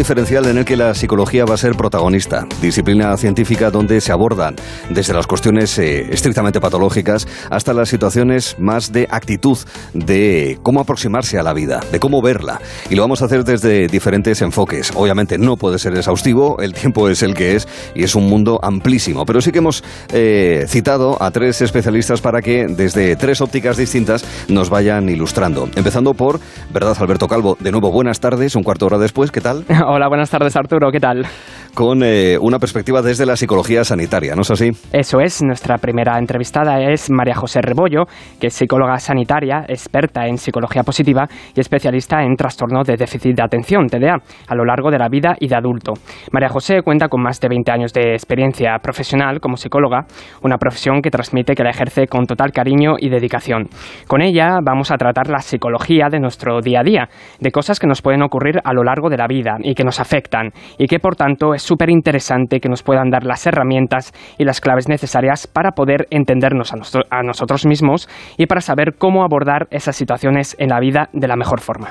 Diferencial 0.00 0.46
en 0.46 0.56
el 0.56 0.64
que 0.64 0.78
la 0.78 0.94
psicología 0.94 1.44
va 1.44 1.56
a 1.56 1.58
ser 1.58 1.74
protagonista, 1.76 2.46
disciplina 2.62 3.14
científica 3.18 3.70
donde 3.70 4.00
se 4.00 4.12
abordan 4.12 4.56
desde 4.88 5.12
las 5.12 5.26
cuestiones 5.26 5.78
eh, 5.78 6.08
estrictamente 6.10 6.58
patológicas 6.58 7.28
hasta 7.50 7.74
las 7.74 7.90
situaciones 7.90 8.56
más 8.58 8.92
de 8.92 9.06
actitud, 9.10 9.58
de 9.92 10.58
cómo 10.62 10.80
aproximarse 10.80 11.38
a 11.38 11.42
la 11.42 11.52
vida, 11.52 11.80
de 11.92 12.00
cómo 12.00 12.22
verla. 12.22 12.62
Y 12.88 12.94
lo 12.94 13.02
vamos 13.02 13.20
a 13.20 13.26
hacer 13.26 13.44
desde 13.44 13.88
diferentes 13.88 14.40
enfoques. 14.40 14.90
Obviamente 14.94 15.36
no 15.36 15.58
puede 15.58 15.78
ser 15.78 15.94
exhaustivo, 15.94 16.62
el 16.62 16.72
tiempo 16.72 17.10
es 17.10 17.22
el 17.22 17.34
que 17.34 17.56
es 17.56 17.68
y 17.94 18.02
es 18.02 18.14
un 18.14 18.26
mundo 18.26 18.58
amplísimo, 18.62 19.26
pero 19.26 19.42
sí 19.42 19.52
que 19.52 19.58
hemos 19.58 19.84
eh, 20.14 20.64
citado 20.66 21.22
a 21.22 21.30
tres 21.30 21.60
especialistas 21.60 22.22
para 22.22 22.40
que 22.40 22.64
desde 22.68 23.16
tres 23.16 23.42
ópticas 23.42 23.76
distintas 23.76 24.24
nos 24.48 24.70
vayan 24.70 25.10
ilustrando. 25.10 25.68
Empezando 25.76 26.14
por, 26.14 26.40
¿verdad, 26.72 26.96
Alberto 26.98 27.28
Calvo? 27.28 27.58
De 27.60 27.70
nuevo, 27.70 27.92
buenas 27.92 28.18
tardes, 28.18 28.56
un 28.56 28.62
cuarto 28.62 28.86
hora 28.86 28.96
después, 28.96 29.30
¿qué 29.30 29.42
tal? 29.42 29.66
Hola, 29.92 30.06
buenas 30.06 30.30
tardes 30.30 30.54
Arturo, 30.54 30.92
¿qué 30.92 31.00
tal? 31.00 31.26
Con 31.74 32.04
eh, 32.04 32.38
una 32.40 32.60
perspectiva 32.60 33.02
desde 33.02 33.26
la 33.26 33.34
psicología 33.34 33.82
sanitaria, 33.82 34.36
¿no 34.36 34.42
es 34.42 34.50
así? 34.52 34.70
Eso 34.92 35.18
es, 35.20 35.42
nuestra 35.42 35.78
primera 35.78 36.16
entrevistada 36.16 36.80
es 36.80 37.10
María 37.10 37.34
José 37.34 37.60
Rebollo, 37.60 38.04
que 38.40 38.48
es 38.48 38.54
psicóloga 38.54 38.98
sanitaria, 38.98 39.64
experta 39.66 40.28
en 40.28 40.38
psicología 40.38 40.84
positiva 40.84 41.26
y 41.56 41.60
especialista 41.60 42.22
en 42.22 42.36
trastorno 42.36 42.84
de 42.84 42.96
déficit 42.96 43.34
de 43.34 43.42
atención, 43.42 43.88
TDA, 43.88 44.18
a 44.46 44.54
lo 44.54 44.64
largo 44.64 44.92
de 44.92 44.98
la 44.98 45.08
vida 45.08 45.34
y 45.40 45.48
de 45.48 45.56
adulto. 45.56 45.94
María 46.30 46.50
José 46.50 46.82
cuenta 46.82 47.08
con 47.08 47.22
más 47.22 47.40
de 47.40 47.48
20 47.48 47.72
años 47.72 47.92
de 47.92 48.12
experiencia 48.12 48.76
profesional 48.80 49.40
como 49.40 49.56
psicóloga, 49.56 50.06
una 50.42 50.58
profesión 50.58 51.02
que 51.02 51.10
transmite 51.10 51.54
que 51.54 51.64
la 51.64 51.70
ejerce 51.70 52.06
con 52.06 52.26
total 52.26 52.52
cariño 52.52 52.94
y 52.96 53.08
dedicación. 53.08 53.68
Con 54.06 54.22
ella 54.22 54.58
vamos 54.62 54.92
a 54.92 54.96
tratar 54.96 55.28
la 55.28 55.40
psicología 55.40 56.06
de 56.10 56.20
nuestro 56.20 56.60
día 56.60 56.80
a 56.80 56.84
día, 56.84 57.08
de 57.40 57.50
cosas 57.50 57.80
que 57.80 57.88
nos 57.88 58.02
pueden 58.02 58.22
ocurrir 58.22 58.60
a 58.62 58.72
lo 58.72 58.84
largo 58.84 59.08
de 59.08 59.16
la 59.16 59.26
vida 59.26 59.56
y 59.62 59.74
que 59.74 59.79
nos 59.84 60.00
afectan 60.00 60.50
y 60.78 60.86
que 60.86 60.98
por 60.98 61.16
tanto 61.16 61.54
es 61.54 61.62
súper 61.62 61.90
interesante 61.90 62.60
que 62.60 62.68
nos 62.68 62.82
puedan 62.82 63.10
dar 63.10 63.24
las 63.24 63.46
herramientas 63.46 64.12
y 64.38 64.44
las 64.44 64.60
claves 64.60 64.88
necesarias 64.88 65.46
para 65.46 65.72
poder 65.72 66.06
entendernos 66.10 66.72
a, 66.72 66.76
a 67.10 67.22
nosotros 67.22 67.66
mismos 67.66 68.08
y 68.36 68.46
para 68.46 68.60
saber 68.60 68.94
cómo 68.98 69.24
abordar 69.24 69.66
esas 69.70 69.96
situaciones 69.96 70.56
en 70.58 70.68
la 70.68 70.80
vida 70.80 71.08
de 71.12 71.28
la 71.28 71.36
mejor 71.36 71.60
forma. 71.60 71.90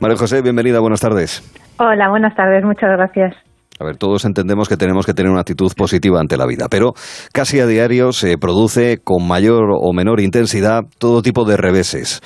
María 0.00 0.16
José, 0.16 0.42
bienvenida, 0.42 0.80
buenas 0.80 1.00
tardes. 1.00 1.42
Hola, 1.78 2.08
buenas 2.08 2.34
tardes, 2.34 2.64
muchas 2.64 2.90
gracias. 2.90 3.34
A 3.80 3.84
ver, 3.84 3.96
todos 3.96 4.24
entendemos 4.24 4.68
que 4.68 4.76
tenemos 4.76 5.04
que 5.04 5.14
tener 5.14 5.32
una 5.32 5.40
actitud 5.40 5.72
positiva 5.76 6.20
ante 6.20 6.36
la 6.36 6.46
vida, 6.46 6.66
pero 6.70 6.92
casi 7.32 7.58
a 7.58 7.66
diario 7.66 8.12
se 8.12 8.38
produce 8.38 8.98
con 9.02 9.26
mayor 9.26 9.70
o 9.72 9.92
menor 9.92 10.20
intensidad 10.20 10.82
todo 10.98 11.22
tipo 11.22 11.44
de 11.44 11.56
reveses. 11.56 12.20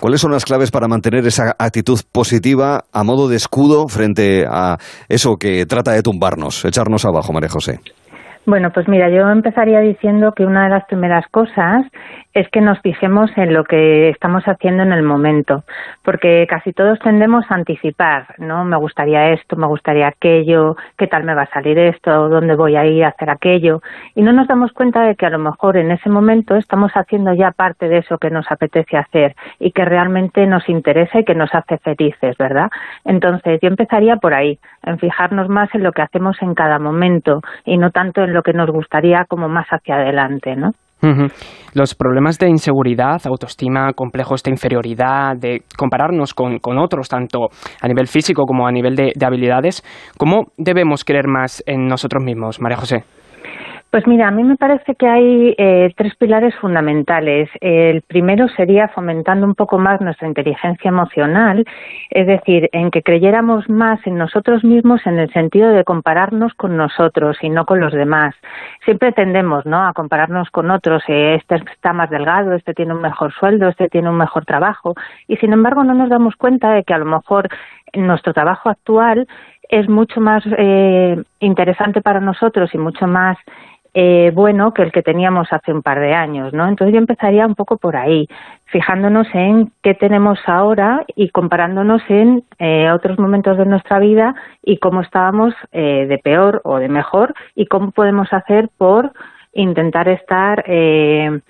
¿Cuáles 0.00 0.20
son 0.20 0.30
las 0.30 0.44
claves 0.44 0.70
para 0.70 0.86
mantener 0.86 1.26
esa 1.26 1.54
actitud 1.58 1.98
positiva 2.12 2.84
a 2.92 3.04
modo 3.04 3.28
de 3.28 3.36
escudo 3.36 3.88
frente 3.88 4.44
a 4.48 4.76
eso 5.08 5.36
que 5.36 5.66
trata 5.66 5.92
de 5.92 6.02
tumbarnos, 6.02 6.64
echarnos 6.64 7.04
abajo, 7.04 7.32
María 7.32 7.48
José? 7.48 7.80
Bueno, 8.44 8.70
pues 8.74 8.88
mira, 8.88 9.08
yo 9.08 9.28
empezaría 9.30 9.78
diciendo 9.80 10.32
que 10.36 10.44
una 10.44 10.64
de 10.64 10.70
las 10.70 10.84
primeras 10.86 11.24
cosas 11.30 11.86
es 12.34 12.48
que 12.48 12.60
nos 12.60 12.80
fijemos 12.80 13.30
en 13.36 13.52
lo 13.52 13.64
que 13.64 14.08
estamos 14.08 14.44
haciendo 14.46 14.82
en 14.82 14.92
el 14.92 15.02
momento, 15.02 15.64
porque 16.02 16.46
casi 16.48 16.72
todos 16.72 16.98
tendemos 17.00 17.44
a 17.50 17.54
anticipar, 17.54 18.34
¿no? 18.38 18.64
Me 18.64 18.76
gustaría 18.76 19.30
esto, 19.30 19.56
me 19.56 19.66
gustaría 19.66 20.08
aquello, 20.08 20.76
qué 20.96 21.06
tal 21.06 21.24
me 21.24 21.34
va 21.34 21.42
a 21.42 21.50
salir 21.50 21.78
esto, 21.78 22.28
dónde 22.28 22.54
voy 22.54 22.76
a 22.76 22.86
ir 22.86 23.04
a 23.04 23.08
hacer 23.08 23.30
aquello, 23.30 23.82
y 24.14 24.22
no 24.22 24.32
nos 24.32 24.48
damos 24.48 24.72
cuenta 24.72 25.02
de 25.02 25.14
que 25.14 25.26
a 25.26 25.30
lo 25.30 25.38
mejor 25.38 25.76
en 25.76 25.90
ese 25.90 26.08
momento 26.08 26.56
estamos 26.56 26.92
haciendo 26.92 27.34
ya 27.34 27.50
parte 27.50 27.88
de 27.88 27.98
eso 27.98 28.18
que 28.18 28.30
nos 28.30 28.50
apetece 28.50 28.96
hacer 28.96 29.36
y 29.58 29.72
que 29.72 29.84
realmente 29.84 30.46
nos 30.46 30.68
interesa 30.68 31.20
y 31.20 31.24
que 31.24 31.34
nos 31.34 31.54
hace 31.54 31.78
felices, 31.78 32.36
¿verdad? 32.38 32.70
Entonces, 33.04 33.60
yo 33.60 33.68
empezaría 33.68 34.16
por 34.16 34.34
ahí, 34.34 34.58
en 34.82 34.98
fijarnos 34.98 35.48
más 35.48 35.74
en 35.74 35.82
lo 35.82 35.92
que 35.92 36.02
hacemos 36.02 36.40
en 36.40 36.54
cada 36.54 36.78
momento 36.78 37.42
y 37.64 37.76
no 37.76 37.90
tanto 37.90 38.22
en 38.22 38.32
lo 38.32 38.42
que 38.42 38.52
nos 38.52 38.70
gustaría 38.70 39.24
como 39.26 39.48
más 39.48 39.66
hacia 39.68 39.96
adelante, 39.96 40.56
¿no? 40.56 40.72
Los 41.74 41.94
problemas 41.94 42.38
de 42.38 42.48
inseguridad, 42.48 43.20
autoestima, 43.24 43.92
complejos 43.94 44.42
de 44.42 44.50
inferioridad, 44.50 45.36
de 45.36 45.62
compararnos 45.76 46.34
con, 46.34 46.58
otros, 46.78 47.08
tanto 47.08 47.48
a 47.80 47.88
nivel 47.88 48.06
físico 48.06 48.44
como 48.44 48.66
a 48.66 48.72
nivel 48.72 48.94
de, 48.94 49.12
de 49.14 49.26
habilidades, 49.26 49.82
¿cómo 50.18 50.52
debemos 50.56 51.04
creer 51.04 51.26
más 51.26 51.62
en 51.66 51.86
nosotros 51.86 52.22
mismos, 52.22 52.60
María 52.60 52.76
José? 52.76 53.04
Pues 53.92 54.06
mira, 54.06 54.28
a 54.28 54.30
mí 54.30 54.42
me 54.42 54.56
parece 54.56 54.94
que 54.94 55.06
hay 55.06 55.54
eh, 55.58 55.92
tres 55.94 56.16
pilares 56.16 56.54
fundamentales. 56.54 57.50
El 57.60 58.00
primero 58.00 58.48
sería 58.48 58.88
fomentando 58.88 59.44
un 59.44 59.54
poco 59.54 59.76
más 59.76 60.00
nuestra 60.00 60.26
inteligencia 60.26 60.88
emocional, 60.88 61.66
es 62.08 62.26
decir, 62.26 62.70
en 62.72 62.90
que 62.90 63.02
creyéramos 63.02 63.68
más 63.68 64.00
en 64.06 64.16
nosotros 64.16 64.64
mismos 64.64 65.02
en 65.04 65.18
el 65.18 65.30
sentido 65.34 65.68
de 65.68 65.84
compararnos 65.84 66.54
con 66.54 66.74
nosotros 66.74 67.36
y 67.42 67.50
no 67.50 67.66
con 67.66 67.80
los 67.80 67.92
demás. 67.92 68.34
Siempre 68.86 69.12
tendemos, 69.12 69.66
¿no?, 69.66 69.86
a 69.86 69.92
compararnos 69.92 70.48
con 70.48 70.70
otros. 70.70 71.02
Eh, 71.08 71.34
este 71.34 71.56
está 71.56 71.92
más 71.92 72.08
delgado, 72.08 72.54
este 72.54 72.72
tiene 72.72 72.94
un 72.94 73.02
mejor 73.02 73.30
sueldo, 73.34 73.68
este 73.68 73.90
tiene 73.90 74.08
un 74.08 74.16
mejor 74.16 74.46
trabajo, 74.46 74.94
y 75.28 75.36
sin 75.36 75.52
embargo 75.52 75.84
no 75.84 75.92
nos 75.92 76.08
damos 76.08 76.34
cuenta 76.36 76.72
de 76.72 76.82
que 76.82 76.94
a 76.94 76.98
lo 76.98 77.04
mejor 77.04 77.46
nuestro 77.92 78.32
trabajo 78.32 78.70
actual 78.70 79.28
es 79.68 79.88
mucho 79.88 80.20
más 80.20 80.44
eh, 80.58 81.22
interesante 81.40 82.02
para 82.02 82.20
nosotros 82.20 82.74
y 82.74 82.78
mucho 82.78 83.06
más 83.06 83.38
eh, 83.94 84.30
bueno 84.34 84.72
que 84.72 84.82
el 84.82 84.92
que 84.92 85.02
teníamos 85.02 85.52
hace 85.52 85.72
un 85.72 85.82
par 85.82 86.00
de 86.00 86.14
años, 86.14 86.52
¿no? 86.52 86.66
Entonces 86.66 86.94
yo 86.94 86.98
empezaría 86.98 87.46
un 87.46 87.54
poco 87.54 87.76
por 87.76 87.96
ahí, 87.96 88.26
fijándonos 88.66 89.26
en 89.34 89.70
qué 89.82 89.94
tenemos 89.94 90.38
ahora 90.46 91.04
y 91.14 91.28
comparándonos 91.28 92.02
en 92.08 92.42
eh, 92.58 92.90
otros 92.90 93.18
momentos 93.18 93.58
de 93.58 93.66
nuestra 93.66 93.98
vida 93.98 94.34
y 94.62 94.78
cómo 94.78 95.02
estábamos 95.02 95.54
eh, 95.72 96.06
de 96.08 96.18
peor 96.18 96.62
o 96.64 96.78
de 96.78 96.88
mejor 96.88 97.34
y 97.54 97.66
cómo 97.66 97.90
podemos 97.90 98.32
hacer 98.32 98.70
por 98.78 99.12
intentar 99.52 100.08
estar 100.08 100.64
eh, 100.66 101.40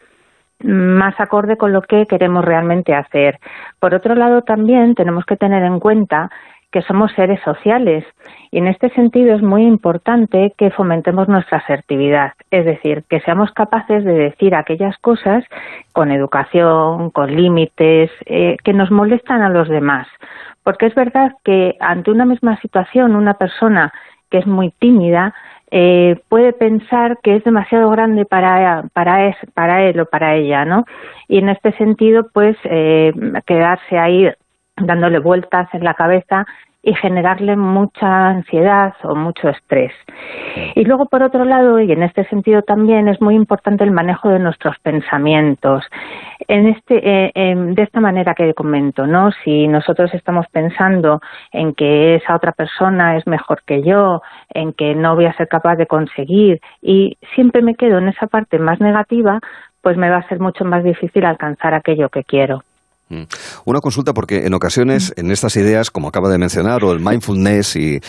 más 0.64 1.18
acorde 1.18 1.56
con 1.56 1.72
lo 1.72 1.82
que 1.82 2.06
queremos 2.06 2.44
realmente 2.44 2.94
hacer. 2.94 3.38
Por 3.78 3.94
otro 3.94 4.14
lado, 4.14 4.42
también 4.42 4.94
tenemos 4.94 5.24
que 5.24 5.36
tener 5.36 5.62
en 5.62 5.80
cuenta 5.80 6.30
que 6.72 6.82
somos 6.82 7.12
seres 7.12 7.40
sociales 7.44 8.04
y 8.50 8.58
en 8.58 8.66
este 8.66 8.88
sentido 8.90 9.34
es 9.34 9.42
muy 9.42 9.62
importante 9.62 10.54
que 10.56 10.70
fomentemos 10.70 11.28
nuestra 11.28 11.58
asertividad, 11.58 12.32
es 12.50 12.64
decir, 12.64 13.04
que 13.08 13.20
seamos 13.20 13.52
capaces 13.52 14.04
de 14.04 14.14
decir 14.14 14.54
aquellas 14.54 14.96
cosas 14.98 15.44
con 15.92 16.10
educación, 16.10 17.10
con 17.10 17.34
límites, 17.34 18.10
eh, 18.26 18.56
que 18.64 18.72
nos 18.72 18.90
molestan 18.90 19.42
a 19.42 19.50
los 19.50 19.68
demás. 19.68 20.08
Porque 20.64 20.86
es 20.86 20.94
verdad 20.94 21.32
que 21.44 21.76
ante 21.80 22.10
una 22.10 22.24
misma 22.24 22.58
situación 22.60 23.16
una 23.16 23.34
persona 23.34 23.92
que 24.30 24.38
es 24.38 24.46
muy 24.46 24.70
tímida 24.70 25.34
eh, 25.74 26.20
puede 26.28 26.52
pensar 26.52 27.18
que 27.22 27.36
es 27.36 27.44
demasiado 27.44 27.88
grande 27.88 28.26
para, 28.26 28.84
para, 28.92 29.28
es, 29.28 29.36
para 29.54 29.84
él 29.84 30.00
o 30.00 30.06
para 30.06 30.34
ella, 30.34 30.66
¿no? 30.66 30.84
Y 31.28 31.38
en 31.38 31.48
este 31.48 31.72
sentido, 31.78 32.26
pues, 32.30 32.58
eh, 32.64 33.12
quedarse 33.46 33.98
ahí 33.98 34.30
dándole 34.76 35.18
vueltas 35.18 35.68
en 35.72 35.84
la 35.84 35.94
cabeza 35.94 36.46
y 36.84 36.94
generarle 36.94 37.56
mucha 37.56 38.28
ansiedad 38.28 38.94
o 39.04 39.14
mucho 39.14 39.48
estrés. 39.48 39.92
Y 40.74 40.84
luego, 40.84 41.06
por 41.06 41.22
otro 41.22 41.44
lado, 41.44 41.78
y 41.78 41.92
en 41.92 42.02
este 42.02 42.24
sentido 42.24 42.62
también 42.62 43.06
es 43.06 43.20
muy 43.20 43.36
importante 43.36 43.84
el 43.84 43.92
manejo 43.92 44.30
de 44.30 44.40
nuestros 44.40 44.76
pensamientos. 44.80 45.84
En 46.48 46.66
este, 46.66 47.30
eh, 47.34 47.54
de 47.54 47.82
esta 47.82 48.00
manera 48.00 48.34
que 48.34 48.52
comento, 48.52 49.06
¿no? 49.06 49.30
Si 49.44 49.68
nosotros 49.68 50.12
estamos 50.12 50.46
pensando 50.50 51.20
en 51.52 51.72
que 51.74 52.16
esa 52.16 52.34
otra 52.34 52.50
persona 52.50 53.16
es 53.16 53.26
mejor 53.28 53.62
que 53.64 53.82
yo, 53.82 54.20
en 54.50 54.72
que 54.72 54.96
no 54.96 55.14
voy 55.14 55.26
a 55.26 55.34
ser 55.34 55.46
capaz 55.46 55.76
de 55.76 55.86
conseguir, 55.86 56.60
y 56.80 57.16
siempre 57.36 57.62
me 57.62 57.76
quedo 57.76 57.98
en 57.98 58.08
esa 58.08 58.26
parte 58.26 58.58
más 58.58 58.80
negativa, 58.80 59.38
pues 59.82 59.96
me 59.96 60.10
va 60.10 60.16
a 60.16 60.28
ser 60.28 60.40
mucho 60.40 60.64
más 60.64 60.82
difícil 60.82 61.24
alcanzar 61.24 61.74
aquello 61.74 62.08
que 62.08 62.24
quiero. 62.24 62.62
Mm. 63.12 63.24
Una 63.66 63.80
consulta 63.80 64.14
porque 64.14 64.46
en 64.46 64.54
ocasiones 64.54 65.12
en 65.16 65.30
estas 65.30 65.56
ideas, 65.56 65.90
como 65.90 66.08
acaba 66.08 66.30
de 66.30 66.38
mencionar, 66.38 66.82
o 66.82 66.92
el 66.92 67.00
mindfulness 67.00 67.76
y 67.76 67.96
eh, 67.96 68.00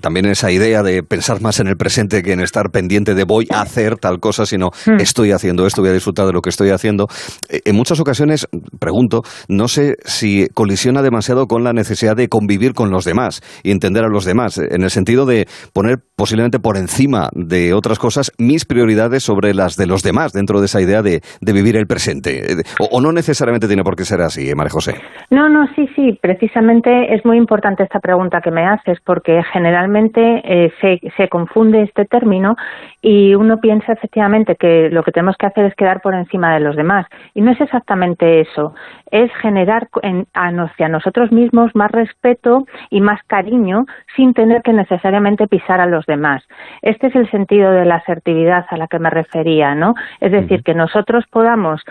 también 0.00 0.26
esa 0.26 0.50
idea 0.50 0.82
de 0.82 1.04
pensar 1.04 1.40
más 1.40 1.60
en 1.60 1.68
el 1.68 1.76
presente 1.76 2.24
que 2.24 2.32
en 2.32 2.40
estar 2.40 2.70
pendiente 2.70 3.14
de 3.14 3.22
voy 3.22 3.46
a 3.50 3.60
hacer 3.60 3.96
tal 3.96 4.18
cosa, 4.18 4.46
sino 4.46 4.70
estoy 4.98 5.30
haciendo 5.30 5.66
esto, 5.68 5.82
voy 5.82 5.90
a 5.90 5.94
disfrutar 5.94 6.26
de 6.26 6.32
lo 6.32 6.42
que 6.42 6.50
estoy 6.50 6.70
haciendo. 6.70 7.06
Eh, 7.48 7.60
en 7.64 7.76
muchas 7.76 8.00
ocasiones, 8.00 8.48
pregunto, 8.80 9.22
no 9.46 9.68
sé 9.68 9.96
si 10.04 10.48
colisiona 10.52 11.02
demasiado 11.02 11.46
con 11.46 11.62
la 11.62 11.72
necesidad 11.72 12.16
de 12.16 12.28
convivir 12.28 12.74
con 12.74 12.90
los 12.90 13.04
demás 13.04 13.42
y 13.62 13.70
entender 13.70 14.04
a 14.04 14.08
los 14.08 14.24
demás, 14.24 14.58
en 14.58 14.82
el 14.82 14.90
sentido 14.90 15.26
de 15.26 15.46
poner 15.72 16.00
posiblemente 16.16 16.58
por 16.58 16.76
encima 16.76 17.30
de 17.34 17.72
otras 17.72 18.00
cosas 18.00 18.32
mis 18.36 18.64
prioridades 18.64 19.22
sobre 19.22 19.54
las 19.54 19.76
de 19.76 19.86
los 19.86 20.02
demás 20.02 20.32
dentro 20.32 20.58
de 20.58 20.66
esa 20.66 20.80
idea 20.80 21.02
de, 21.02 21.22
vivir 21.40 21.76
el 21.76 21.86
presente. 21.86 22.52
Eh, 22.52 22.62
o 22.90 23.00
no 23.00 23.12
necesariamente 23.12 23.66
tiene 23.66 23.84
por 23.84 23.96
qué 23.96 24.04
ser 24.04 24.22
así. 24.22 24.39
María 24.54 24.70
José. 24.70 24.94
No, 25.30 25.48
no, 25.48 25.68
sí, 25.74 25.88
sí. 25.94 26.18
Precisamente 26.20 27.14
es 27.14 27.24
muy 27.24 27.36
importante 27.36 27.84
esta 27.84 28.00
pregunta 28.00 28.40
que 28.40 28.50
me 28.50 28.66
haces 28.66 28.98
porque 29.04 29.42
generalmente 29.52 30.42
eh, 30.44 30.72
se, 30.80 31.00
se 31.16 31.28
confunde 31.28 31.82
este 31.82 32.04
término 32.04 32.56
y 33.00 33.34
uno 33.34 33.58
piensa 33.58 33.92
efectivamente 33.92 34.56
que 34.56 34.90
lo 34.90 35.02
que 35.02 35.12
tenemos 35.12 35.36
que 35.36 35.46
hacer 35.46 35.66
es 35.66 35.74
quedar 35.74 36.00
por 36.00 36.14
encima 36.14 36.52
de 36.54 36.60
los 36.60 36.76
demás. 36.76 37.06
Y 37.34 37.42
no 37.42 37.52
es 37.52 37.60
exactamente 37.60 38.40
eso. 38.40 38.74
Es 39.10 39.30
generar 39.40 39.88
en, 40.02 40.26
hacia 40.34 40.88
nosotros 40.88 41.30
mismos 41.30 41.74
más 41.74 41.90
respeto 41.90 42.66
y 42.90 43.00
más 43.00 43.20
cariño 43.26 43.86
sin 44.16 44.34
tener 44.34 44.62
que 44.62 44.72
necesariamente 44.72 45.46
pisar 45.46 45.80
a 45.80 45.86
los 45.86 46.06
demás. 46.06 46.42
Este 46.82 47.06
es 47.06 47.14
el 47.14 47.30
sentido 47.30 47.70
de 47.70 47.84
la 47.84 47.96
asertividad 47.96 48.66
a 48.68 48.76
la 48.76 48.88
que 48.88 48.98
me 48.98 49.10
refería, 49.10 49.74
¿no? 49.74 49.94
Es 50.20 50.32
decir, 50.32 50.62
que 50.62 50.74
nosotros 50.74 51.24
podamos 51.30 51.82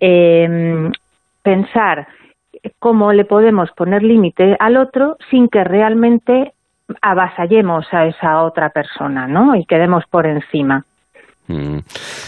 eh, 0.00 0.90
pensar 1.48 2.06
cómo 2.78 3.14
le 3.14 3.24
podemos 3.24 3.70
poner 3.72 4.02
límite 4.02 4.54
al 4.60 4.76
otro 4.76 5.16
sin 5.30 5.48
que 5.48 5.64
realmente 5.64 6.52
avasallemos 7.00 7.86
a 7.92 8.04
esa 8.04 8.42
otra 8.42 8.68
persona, 8.68 9.26
¿no? 9.26 9.54
Y 9.54 9.64
quedemos 9.64 10.04
por 10.10 10.26
encima. 10.26 10.84
Mm. 11.48 11.78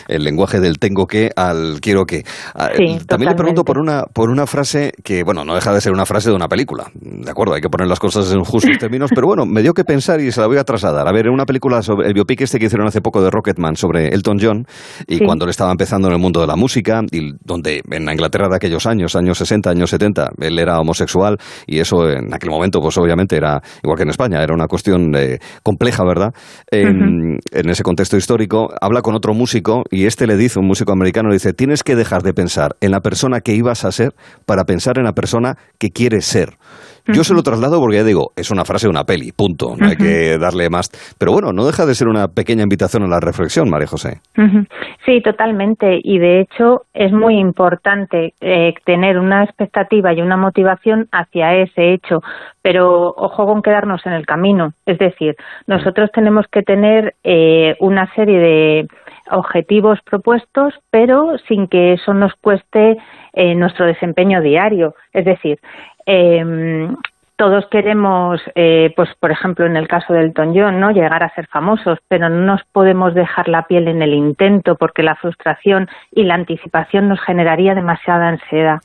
El 0.09 0.25
lenguaje 0.25 0.61
del 0.61 0.79
tengo 0.79 1.07
que 1.07 1.31
al 1.37 1.81
quiero 1.81 2.05
que. 2.05 2.25
Ah, 2.55 2.71
también 3.07 3.31
le 3.31 3.37
pregunto 3.37 3.65
por 3.65 3.79
una, 3.79 4.05
por 4.05 4.31
una 4.31 4.47
frase 4.47 4.93
que, 5.05 5.23
bueno, 5.23 5.45
no 5.45 5.55
deja 5.55 5.73
de 5.73 5.81
ser 5.81 5.93
una 5.93 6.07
frase 6.07 6.31
de 6.31 6.37
una 6.37 6.49
película. 6.49 6.91
De 6.95 7.31
acuerdo, 7.31 7.55
hay 7.55 7.61
que 7.61 7.69
poner 7.69 7.87
las 7.87 8.01
cosas 8.01 8.33
en 8.33 8.43
justos 8.45 8.77
términos, 8.81 9.11
pero 9.15 9.27
bueno, 9.27 9.45
me 9.45 9.63
dio 9.63 9.75
que 9.75 9.85
pensar 9.85 10.21
y 10.21 10.33
se 10.33 10.41
la 10.41 10.47
voy 10.47 10.57
a 10.57 10.65
trasladar. 10.65 11.07
A 11.07 11.13
ver, 11.13 11.27
en 11.27 11.33
una 11.33 11.45
película 11.45 11.83
sobre 11.83 12.09
el 12.09 12.15
biopic 12.15 12.41
este 12.41 12.59
que 12.59 12.67
hicieron 12.67 12.87
hace 12.87 13.01
poco 13.01 13.23
de 13.23 13.31
Rocketman 13.31 13.77
sobre 13.77 14.09
Elton 14.09 14.39
John 14.41 14.67
y 15.07 15.19
cuando 15.25 15.45
él 15.45 15.51
estaba 15.51 15.71
empezando 15.71 16.09
en 16.09 16.15
el 16.15 16.21
mundo 16.21 16.41
de 16.41 16.47
la 16.47 16.57
música 16.57 17.03
y 17.11 17.33
donde 17.45 17.83
en 17.91 18.07
la 18.07 18.13
Inglaterra 18.13 18.49
de 18.49 18.57
aquellos 18.57 18.87
años, 18.87 19.15
años 19.17 19.39
60, 19.39 19.71
años 19.71 19.91
70, 19.91 20.31
él 20.41 20.59
era 20.59 20.79
homosexual 20.81 21.37
y 21.67 21.79
eso 21.79 22.09
en 22.09 22.33
aquel 22.33 22.51
momento, 22.51 22.81
pues 22.81 22.97
obviamente 22.97 23.37
era 23.37 23.61
igual 23.83 23.97
que 23.97 24.05
en 24.05 24.11
España, 24.11 24.43
era 24.43 24.55
una 24.55 24.67
cuestión 24.67 25.15
eh, 25.15 25.39
compleja, 25.63 26.05
¿verdad? 26.05 26.33
En, 26.71 27.39
en 27.53 27.69
ese 27.69 27.83
contexto 27.83 28.17
histórico, 28.17 28.71
habla 28.81 29.03
con 29.03 29.10
otro 29.15 29.35
músico 29.35 29.85
y 29.91 30.07
este 30.07 30.27
le 30.27 30.37
dice, 30.37 30.59
un 30.59 30.67
músico 30.67 30.93
americano, 30.93 31.29
le 31.29 31.37
dice, 31.37 31.53
tienes 31.53 31.83
que 31.83 31.97
dejar 31.97 32.23
de 32.23 32.35
pensar 32.35 32.77
en 32.81 32.91
la 32.91 33.01
persona 33.01 33.41
que 33.41 33.55
ibas 33.55 33.85
a 33.85 33.93
ser 33.93 34.15
para 34.47 34.65
pensar 34.65 34.99
en 34.99 35.05
la 35.05 35.15
persona 35.15 35.59
que 35.79 35.91
quieres 35.91 36.25
ser. 36.25 36.59
Yo 37.07 37.25
se 37.25 37.35
lo 37.35 37.43
traslado 37.43 37.81
porque 37.81 37.97
ya 37.97 38.05
digo, 38.05 38.33
es 38.37 38.51
una 38.51 38.65
frase 38.65 38.87
de 38.87 38.91
una 38.91 39.05
peli, 39.05 39.33
punto. 39.33 39.75
No 39.77 39.89
hay 39.89 39.97
que 39.97 40.39
darle 40.39 40.69
más. 40.71 40.91
Pero 41.19 41.33
bueno, 41.33 41.53
no 41.53 41.67
deja 41.67 41.87
de 41.87 41.95
ser 41.95 42.09
una 42.09 42.29
pequeña 42.29 42.63
invitación 42.63 43.03
a 43.03 43.09
la 43.09 43.21
reflexión, 43.21 43.69
María 43.71 43.87
José. 43.87 44.21
Sí, 45.05 45.21
totalmente. 45.23 46.01
Y 46.03 46.19
de 46.19 46.41
hecho 46.41 46.83
es 46.95 47.13
muy 47.13 47.39
importante 47.39 48.35
eh, 48.41 48.75
tener 48.85 49.19
una 49.19 49.45
expectativa 49.45 50.13
y 50.13 50.21
una 50.21 50.37
motivación 50.37 51.09
hacia 51.13 51.55
ese 51.57 51.93
hecho. 51.93 52.21
Pero 52.63 53.15
ojo 53.17 53.47
con 53.47 53.63
quedarnos 53.63 54.05
en 54.07 54.13
el 54.13 54.27
camino. 54.27 54.73
Es 54.87 54.99
decir, 54.99 55.37
nosotros 55.67 56.11
tenemos 56.13 56.47
que 56.51 56.63
tener 56.63 57.15
eh, 57.25 57.77
una 57.81 58.13
serie 58.15 58.39
de 58.39 58.89
objetivos 59.31 59.99
propuestos, 60.03 60.75
pero 60.91 61.37
sin 61.49 61.69
que 61.69 61.95
eso 61.95 62.15
nos 62.15 62.35
cueste 62.35 62.97
eh, 63.33 63.55
nuestro 63.55 63.87
desempeño 63.87 64.41
diario. 64.41 64.95
Es 65.13 65.25
decir, 65.25 65.59
eh, 66.13 66.89
todos 67.37 67.65
queremos, 67.71 68.41
eh, 68.55 68.93
pues 68.97 69.09
por 69.19 69.31
ejemplo 69.31 69.65
en 69.65 69.77
el 69.77 69.89
caso 69.89 70.13
del 70.13 70.35
John, 70.37 70.79
¿no? 70.79 70.91
llegar 70.91 71.23
a 71.23 71.35
ser 71.35 71.47
famosos, 71.47 71.99
pero 72.09 72.29
no 72.29 72.45
nos 72.45 72.61
podemos 72.71 73.15
dejar 73.15 73.49
la 73.49 73.63
piel 73.63 73.89
en 73.89 74.03
el 74.03 74.13
intento 74.13 74.75
porque 74.75 75.03
la 75.03 75.15
frustración 75.15 75.89
y 76.13 76.25
la 76.25 76.35
anticipación 76.35 77.09
nos 77.09 77.19
generaría 77.21 77.75
demasiada 77.75 78.29
ansiedad. 78.29 78.81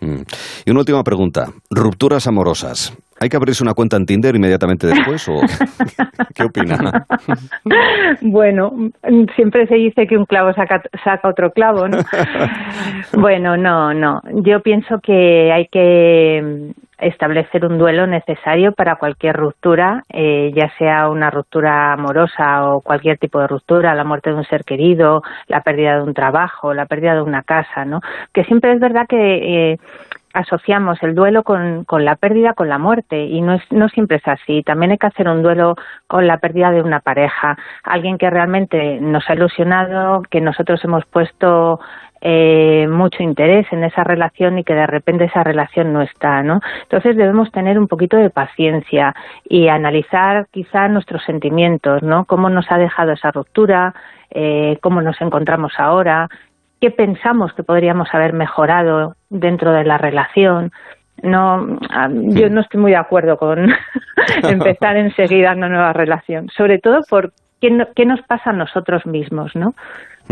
Mm. 0.00 0.22
Y 0.64 0.70
una 0.70 0.80
última 0.80 1.02
pregunta, 1.02 1.46
rupturas 1.70 2.28
amorosas. 2.28 2.96
¿Hay 3.20 3.28
que 3.28 3.36
abrirse 3.36 3.64
una 3.64 3.74
cuenta 3.74 3.96
en 3.96 4.06
Tinder 4.06 4.36
inmediatamente 4.36 4.86
después 4.86 5.28
o 5.28 5.40
qué 6.34 6.44
opina? 6.44 7.06
Bueno, 8.22 8.70
siempre 9.34 9.66
se 9.66 9.74
dice 9.74 10.06
que 10.06 10.16
un 10.16 10.24
clavo 10.24 10.52
saca, 10.54 10.82
saca 11.04 11.28
otro 11.28 11.50
clavo, 11.50 11.88
¿no? 11.88 11.98
bueno, 13.14 13.56
no, 13.56 13.92
no. 13.92 14.20
Yo 14.44 14.60
pienso 14.60 15.00
que 15.02 15.52
hay 15.52 15.66
que 15.66 16.72
establecer 16.98 17.64
un 17.64 17.78
duelo 17.78 18.06
necesario 18.06 18.72
para 18.72 18.96
cualquier 18.96 19.36
ruptura, 19.36 20.02
eh, 20.12 20.50
ya 20.54 20.70
sea 20.78 21.08
una 21.08 21.30
ruptura 21.30 21.92
amorosa 21.92 22.68
o 22.68 22.80
cualquier 22.80 23.18
tipo 23.18 23.40
de 23.40 23.46
ruptura, 23.46 23.94
la 23.94 24.04
muerte 24.04 24.30
de 24.30 24.36
un 24.36 24.44
ser 24.44 24.64
querido, 24.64 25.22
la 25.46 25.62
pérdida 25.62 25.96
de 25.96 26.02
un 26.02 26.14
trabajo, 26.14 26.74
la 26.74 26.86
pérdida 26.86 27.14
de 27.14 27.22
una 27.22 27.42
casa, 27.42 27.84
¿no? 27.84 28.00
Que 28.32 28.44
siempre 28.44 28.72
es 28.72 28.80
verdad 28.80 29.06
que 29.08 29.72
eh, 29.72 29.78
asociamos 30.32 31.02
el 31.02 31.14
duelo 31.14 31.42
con, 31.42 31.86
la 31.90 32.16
pérdida 32.16 32.54
con 32.54 32.68
la 32.68 32.78
muerte 32.78 33.24
y 33.24 33.40
no, 33.40 33.54
es, 33.54 33.62
no 33.70 33.88
siempre 33.88 34.18
es 34.18 34.28
así. 34.28 34.62
También 34.62 34.92
hay 34.92 34.98
que 34.98 35.06
hacer 35.06 35.28
un 35.28 35.42
duelo 35.42 35.76
con 36.06 36.26
la 36.26 36.38
pérdida 36.38 36.70
de 36.70 36.82
una 36.82 37.00
pareja, 37.00 37.56
alguien 37.82 38.18
que 38.18 38.30
realmente 38.30 39.00
nos 39.00 39.28
ha 39.28 39.34
ilusionado, 39.34 40.22
que 40.30 40.40
nosotros 40.40 40.82
hemos 40.84 41.04
puesto 41.06 41.80
eh, 42.20 42.88
mucho 42.90 43.22
interés 43.22 43.66
en 43.70 43.84
esa 43.84 44.02
relación 44.02 44.58
y 44.58 44.64
que 44.64 44.74
de 44.74 44.86
repente 44.86 45.24
esa 45.24 45.44
relación 45.44 45.92
no 45.92 46.02
está, 46.02 46.42
¿no? 46.42 46.60
Entonces 46.82 47.16
debemos 47.16 47.52
tener 47.52 47.78
un 47.78 47.86
poquito 47.86 48.16
de 48.16 48.30
paciencia 48.30 49.14
y 49.44 49.68
analizar 49.68 50.48
quizá 50.50 50.88
nuestros 50.88 51.22
sentimientos, 51.24 52.02
¿no? 52.02 52.24
Cómo 52.24 52.50
nos 52.50 52.70
ha 52.72 52.78
dejado 52.78 53.12
esa 53.12 53.30
ruptura, 53.30 53.94
eh, 54.30 54.78
cómo 54.82 55.00
nos 55.00 55.20
encontramos 55.20 55.72
ahora, 55.78 56.28
qué 56.80 56.90
pensamos 56.90 57.52
que 57.54 57.62
podríamos 57.62 58.08
haber 58.12 58.32
mejorado 58.32 59.14
dentro 59.30 59.72
de 59.72 59.84
la 59.84 59.98
relación 59.98 60.72
no, 61.22 61.78
ah, 61.90 62.08
yo 62.10 62.48
no 62.48 62.60
estoy 62.60 62.80
muy 62.80 62.92
de 62.92 62.98
acuerdo 62.98 63.36
con 63.38 63.70
empezar 64.44 64.96
enseguida 64.96 65.52
una 65.52 65.68
nueva 65.68 65.92
relación, 65.92 66.48
sobre 66.56 66.78
todo 66.78 67.00
por 67.08 67.32
qué, 67.60 67.76
qué 67.94 68.06
nos 68.06 68.22
pasa 68.22 68.50
a 68.50 68.52
nosotros 68.52 69.04
mismos, 69.06 69.54
¿no? 69.54 69.74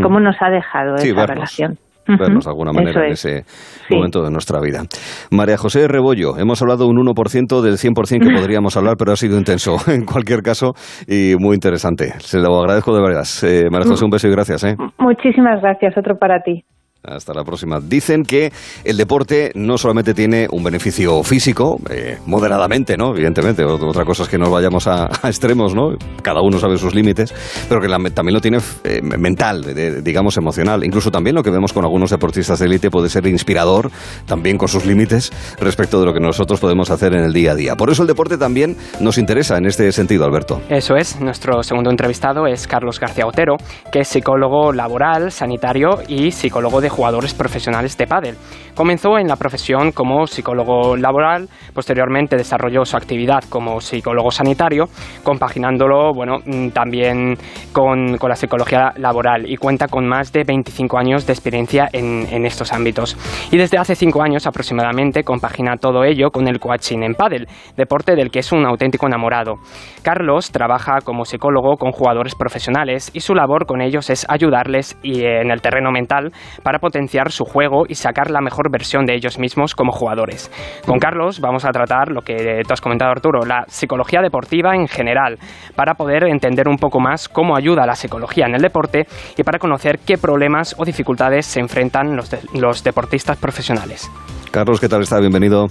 ¿Cómo 0.00 0.20
nos 0.20 0.36
ha 0.40 0.50
dejado 0.50 0.96
esa 0.96 1.26
relación? 1.26 1.78
Vernos 2.06 2.44
de 2.44 2.50
alguna 2.50 2.72
manera 2.72 3.06
en 3.06 3.12
ese 3.12 3.44
momento 3.90 4.22
de 4.22 4.30
nuestra 4.30 4.60
vida. 4.60 4.82
María 5.30 5.56
José 5.56 5.88
Rebollo, 5.88 6.38
hemos 6.38 6.60
hablado 6.62 6.86
un 6.86 6.96
1% 6.96 7.60
del 7.60 7.74
100% 7.74 8.28
que 8.28 8.34
podríamos 8.40 8.76
hablar, 8.76 8.96
pero 8.98 9.12
ha 9.12 9.16
sido 9.16 9.38
intenso 9.38 9.76
en 9.88 10.04
cualquier 10.04 10.42
caso 10.42 10.72
y 11.06 11.34
muy 11.38 11.54
interesante. 11.54 12.12
Se 12.18 12.38
lo 12.38 12.58
agradezco 12.60 12.94
de 12.94 13.02
verdad. 13.02 13.24
Eh, 13.42 13.68
María 13.70 13.88
José, 13.88 14.04
un 14.04 14.10
beso 14.10 14.28
y 14.28 14.30
gracias. 14.30 14.64
¿eh? 14.64 14.76
Muchísimas 14.98 15.60
gracias, 15.60 15.96
otro 15.96 16.16
para 16.16 16.40
ti. 16.42 16.64
Hasta 17.06 17.32
la 17.32 17.44
próxima. 17.44 17.78
Dicen 17.80 18.24
que 18.24 18.52
el 18.84 18.96
deporte 18.96 19.52
no 19.54 19.78
solamente 19.78 20.12
tiene 20.12 20.48
un 20.50 20.64
beneficio 20.64 21.22
físico, 21.22 21.78
eh, 21.88 22.18
moderadamente, 22.26 22.96
¿no? 22.96 23.10
Evidentemente, 23.10 23.64
otra 23.64 24.04
cosa 24.04 24.24
es 24.24 24.28
que 24.28 24.38
nos 24.38 24.50
vayamos 24.50 24.86
a, 24.88 25.06
extremos, 25.24 25.74
¿no? 25.74 25.96
Cada 26.22 26.40
uno 26.40 26.58
sabe 26.58 26.78
sus 26.78 26.94
límites, 26.94 27.32
pero 27.68 27.80
que 27.80 27.88
también 28.10 28.34
lo 28.34 28.40
tiene 28.40 28.58
eh, 28.84 29.00
mental, 29.02 29.64
digamos 30.02 30.36
emocional. 30.36 30.84
Incluso 30.84 31.10
también 31.10 31.36
lo 31.36 31.42
que 31.42 31.50
vemos 31.50 31.72
con 31.72 31.84
algunos 31.84 32.10
deportistas 32.10 32.58
de 32.58 32.66
élite 32.66 32.90
puede 32.90 33.08
ser 33.08 33.26
inspirador, 33.26 33.90
también 34.26 34.58
con 34.58 34.68
sus 34.68 34.84
límites, 34.84 35.32
respecto 35.60 36.00
de 36.00 36.06
lo 36.06 36.12
que 36.12 36.20
nosotros 36.20 36.58
podemos 36.60 36.90
hacer 36.90 37.14
en 37.14 37.24
el 37.24 37.32
día 37.32 37.52
a 37.52 37.54
día. 37.54 37.76
Por 37.76 37.90
eso 37.90 38.02
el 38.02 38.08
deporte 38.08 38.36
también 38.36 38.76
nos 39.00 39.18
interesa 39.18 39.56
en 39.58 39.66
este 39.66 39.90
sentido, 39.92 40.24
Alberto. 40.24 40.60
Eso 40.68 40.96
es. 40.96 41.20
Nuestro 41.20 41.62
segundo 41.62 41.90
entrevistado 41.90 42.46
es 42.46 42.66
Carlos 42.66 42.98
García 42.98 43.26
Otero, 43.26 43.56
que 43.92 44.00
es 44.00 44.08
psicólogo 44.08 44.72
laboral, 44.72 45.30
sanitario 45.30 46.00
y 46.08 46.32
psicólogo 46.32 46.80
de 46.80 46.88
jugadores 46.96 47.34
profesionales 47.34 47.96
de 47.98 48.06
pádel. 48.06 48.36
Comenzó 48.74 49.18
en 49.18 49.28
la 49.28 49.36
profesión 49.36 49.92
como 49.92 50.26
psicólogo 50.26 50.96
laboral, 50.96 51.48
posteriormente 51.74 52.36
desarrolló 52.36 52.84
su 52.84 52.96
actividad 52.96 53.44
como 53.48 53.80
psicólogo 53.80 54.30
sanitario, 54.30 54.86
compaginándolo 55.22 56.12
bueno, 56.14 56.38
mm, 56.44 56.68
también 56.70 57.36
con, 57.72 58.16
la 58.26 58.34
psicología 58.34 58.92
laboral 58.96 59.48
y 59.48 59.56
cuenta 59.56 59.86
con 59.88 60.06
más 60.06 60.32
de 60.32 60.42
25 60.44 60.98
años 60.98 61.26
de 61.26 61.32
experiencia 61.32 61.88
en, 61.92 62.26
en 62.30 62.44
estos 62.44 62.72
ámbitos. 62.72 63.16
Y 63.52 63.56
desde 63.56 63.78
hace 63.78 63.94
5 63.94 64.22
años 64.22 64.46
aproximadamente 64.46 65.22
compagina 65.22 65.76
todo 65.76 66.02
ello 66.04 66.30
con 66.30 66.48
el 66.48 66.58
coaching 66.58 67.02
en 67.02 67.14
pádel, 67.14 67.46
deporte 67.76 68.16
del 68.16 68.30
que 68.30 68.40
es 68.40 68.52
un 68.52 68.66
auténtico 68.66 69.06
enamorado. 69.06 69.54
Carlos 70.02 70.50
trabaja 70.50 70.98
como 71.04 71.24
psicólogo 71.24 71.76
con 71.76 71.92
jugadores 71.92 72.34
profesionales 72.34 73.10
y 73.12 73.20
su 73.20 73.34
labor 73.34 73.66
con 73.66 73.80
ellos 73.80 74.10
es 74.10 74.26
ayudarles 74.28 74.98
y 75.02 75.24
en 75.24 75.50
el 75.50 75.60
terreno 75.60 75.90
mental 75.92 76.32
para 76.62 76.78
potenciar 76.86 77.32
su 77.32 77.44
juego 77.44 77.82
y 77.88 77.96
sacar 77.96 78.30
la 78.30 78.40
mejor 78.40 78.70
versión 78.70 79.06
de 79.06 79.16
ellos 79.16 79.40
mismos 79.40 79.74
como 79.74 79.90
jugadores. 79.90 80.52
Con 80.86 81.00
Carlos 81.00 81.40
vamos 81.40 81.64
a 81.64 81.70
tratar 81.70 82.12
lo 82.12 82.20
que 82.22 82.62
tú 82.64 82.72
has 82.72 82.80
comentado 82.80 83.10
Arturo, 83.10 83.40
la 83.44 83.64
psicología 83.66 84.20
deportiva 84.22 84.76
en 84.76 84.86
general, 84.86 85.36
para 85.74 85.94
poder 85.94 86.28
entender 86.28 86.68
un 86.68 86.76
poco 86.76 87.00
más 87.00 87.28
cómo 87.28 87.56
ayuda 87.56 87.86
la 87.86 87.96
psicología 87.96 88.46
en 88.46 88.54
el 88.54 88.62
deporte 88.62 89.06
y 89.36 89.42
para 89.42 89.58
conocer 89.58 89.98
qué 90.06 90.16
problemas 90.16 90.76
o 90.78 90.84
dificultades 90.84 91.44
se 91.44 91.58
enfrentan 91.58 92.14
los, 92.14 92.30
los 92.54 92.84
deportistas 92.84 93.36
profesionales. 93.36 94.08
Carlos, 94.52 94.80
¿qué 94.80 94.88
tal 94.88 95.02
está? 95.02 95.18
Bienvenido. 95.18 95.66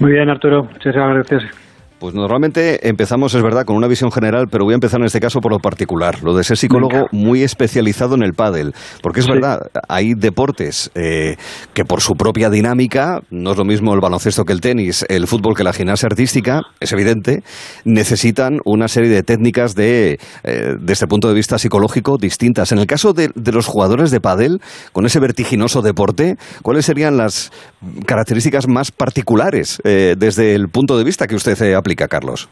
Muy 0.00 0.12
bien, 0.12 0.30
Arturo. 0.30 0.64
Muchas 0.64 0.94
gracias. 0.94 1.67
Pues 1.98 2.14
normalmente 2.14 2.88
empezamos, 2.88 3.34
es 3.34 3.42
verdad, 3.42 3.64
con 3.64 3.74
una 3.74 3.88
visión 3.88 4.12
general, 4.12 4.46
pero 4.48 4.64
voy 4.64 4.72
a 4.72 4.76
empezar 4.76 5.00
en 5.00 5.06
este 5.06 5.18
caso 5.18 5.40
por 5.40 5.50
lo 5.50 5.58
particular, 5.58 6.22
lo 6.22 6.32
de 6.36 6.44
ser 6.44 6.56
psicólogo 6.56 7.06
muy 7.10 7.42
especializado 7.42 8.14
en 8.14 8.22
el 8.22 8.34
pádel, 8.34 8.72
porque 9.02 9.18
es 9.18 9.26
verdad, 9.26 9.62
hay 9.88 10.14
deportes 10.14 10.92
eh, 10.94 11.36
que 11.74 11.84
por 11.84 12.00
su 12.00 12.14
propia 12.14 12.50
dinámica, 12.50 13.20
no 13.30 13.50
es 13.50 13.58
lo 13.58 13.64
mismo 13.64 13.94
el 13.94 14.00
baloncesto 14.00 14.44
que 14.44 14.52
el 14.52 14.60
tenis, 14.60 15.04
el 15.08 15.26
fútbol 15.26 15.56
que 15.56 15.64
la 15.64 15.72
gimnasia 15.72 16.06
artística, 16.06 16.62
es 16.78 16.92
evidente, 16.92 17.42
necesitan 17.84 18.60
una 18.64 18.86
serie 18.86 19.10
de 19.10 19.24
técnicas 19.24 19.74
de, 19.74 20.20
eh, 20.44 20.74
desde 20.80 21.06
el 21.06 21.08
punto 21.08 21.26
de 21.26 21.34
vista 21.34 21.58
psicológico 21.58 22.16
distintas. 22.16 22.70
En 22.70 22.78
el 22.78 22.86
caso 22.86 23.12
de, 23.12 23.32
los 23.52 23.66
jugadores 23.66 24.12
de 24.12 24.20
pádel, 24.20 24.60
con 24.92 25.04
ese 25.04 25.18
vertiginoso 25.18 25.82
deporte, 25.82 26.36
¿cuáles 26.62 26.86
serían 26.86 27.16
las 27.16 27.50
características 28.06 28.68
más 28.68 28.92
particulares 28.92 29.80
eh, 29.82 30.14
desde 30.16 30.54
el 30.54 30.68
punto 30.68 30.96
de 30.96 31.02
vista 31.02 31.26
que 31.26 31.34
usted 31.34 31.74
ha 31.74 31.87
Carlos? 31.96 32.48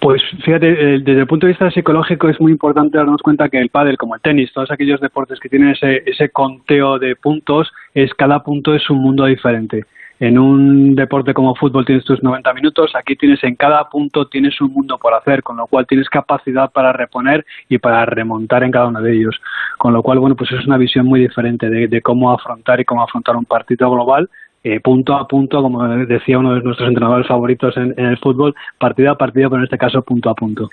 Pues 0.00 0.22
fíjate, 0.44 0.68
eh, 0.68 0.98
desde 1.00 1.20
el 1.20 1.26
punto 1.26 1.46
de 1.46 1.52
vista 1.52 1.70
psicológico 1.70 2.28
es 2.28 2.40
muy 2.40 2.52
importante 2.52 2.98
darnos 2.98 3.20
cuenta 3.20 3.48
que 3.48 3.58
el 3.58 3.68
pádel, 3.68 3.98
como 3.98 4.14
el 4.14 4.20
tenis, 4.20 4.52
todos 4.52 4.70
aquellos 4.70 5.00
deportes 5.00 5.40
que 5.40 5.48
tienen 5.48 5.70
ese, 5.70 6.04
ese 6.06 6.30
conteo 6.30 6.98
de 6.98 7.16
puntos, 7.16 7.72
es 7.94 8.14
cada 8.14 8.42
punto 8.44 8.74
es 8.74 8.88
un 8.90 9.02
mundo 9.02 9.24
diferente. 9.24 9.84
En 10.20 10.36
un 10.36 10.96
deporte 10.96 11.32
como 11.32 11.54
fútbol 11.54 11.84
tienes 11.84 12.04
tus 12.04 12.22
90 12.22 12.52
minutos, 12.54 12.92
aquí 12.96 13.14
tienes 13.14 13.42
en 13.44 13.54
cada 13.54 13.88
punto 13.88 14.26
tienes 14.26 14.60
un 14.60 14.72
mundo 14.72 14.98
por 14.98 15.14
hacer, 15.14 15.42
con 15.44 15.56
lo 15.56 15.66
cual 15.68 15.86
tienes 15.86 16.08
capacidad 16.08 16.70
para 16.70 16.92
reponer 16.92 17.46
y 17.68 17.78
para 17.78 18.04
remontar 18.04 18.64
en 18.64 18.72
cada 18.72 18.86
uno 18.86 19.00
de 19.00 19.14
ellos. 19.14 19.40
Con 19.78 19.92
lo 19.92 20.02
cual, 20.02 20.18
bueno, 20.18 20.34
pues 20.34 20.50
es 20.52 20.66
una 20.66 20.76
visión 20.76 21.06
muy 21.06 21.20
diferente 21.20 21.70
de, 21.70 21.86
de 21.86 22.02
cómo 22.02 22.32
afrontar 22.32 22.80
y 22.80 22.84
cómo 22.84 23.02
afrontar 23.02 23.36
un 23.36 23.44
partido 23.44 23.90
global 23.90 24.28
eh, 24.64 24.80
punto 24.80 25.14
a 25.14 25.26
punto, 25.26 25.62
como 25.62 25.86
decía 25.88 26.38
uno 26.38 26.54
de 26.54 26.62
nuestros 26.62 26.88
entrenadores 26.88 27.26
favoritos 27.26 27.76
en, 27.76 27.94
el 27.96 28.18
fútbol, 28.18 28.54
partido 28.78 29.12
a 29.12 29.14
partido, 29.14 29.48
pero 29.50 29.60
en 29.60 29.64
este 29.64 29.78
caso 29.78 30.02
punto 30.02 30.30
a 30.30 30.34
punto. 30.34 30.68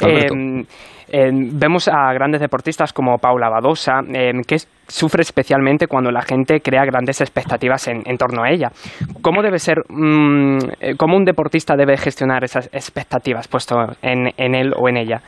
Em, 0.00 0.64
em, 1.08 1.50
vemos 1.58 1.88
a 1.88 2.12
grandes 2.14 2.40
deportistas 2.40 2.92
como 2.92 3.18
Paula 3.18 3.48
Badosa, 3.48 4.00
em, 4.12 4.42
que 4.42 4.56
sufre 4.88 5.22
especialmente 5.22 5.86
cuando 5.86 6.10
la 6.10 6.22
gente 6.22 6.60
crea 6.60 6.84
grandes 6.84 7.20
expectativas 7.20 7.88
en, 7.88 8.16
torno 8.16 8.42
a 8.42 8.50
ella. 8.50 8.70
¿Cómo 9.20 9.42
debe 9.42 9.58
ser, 9.58 9.84
mm, 9.88 10.58
eh, 10.80 10.94
cómo 10.96 11.16
un 11.16 11.24
deportista 11.24 11.76
debe 11.76 11.96
gestionar 11.98 12.42
esas 12.44 12.66
expectativas 12.72 13.48
puesto 13.48 13.76
en, 14.02 14.32
en 14.36 14.54
él 14.54 14.72
o 14.76 14.88
en 14.88 14.96
ella? 14.96 15.20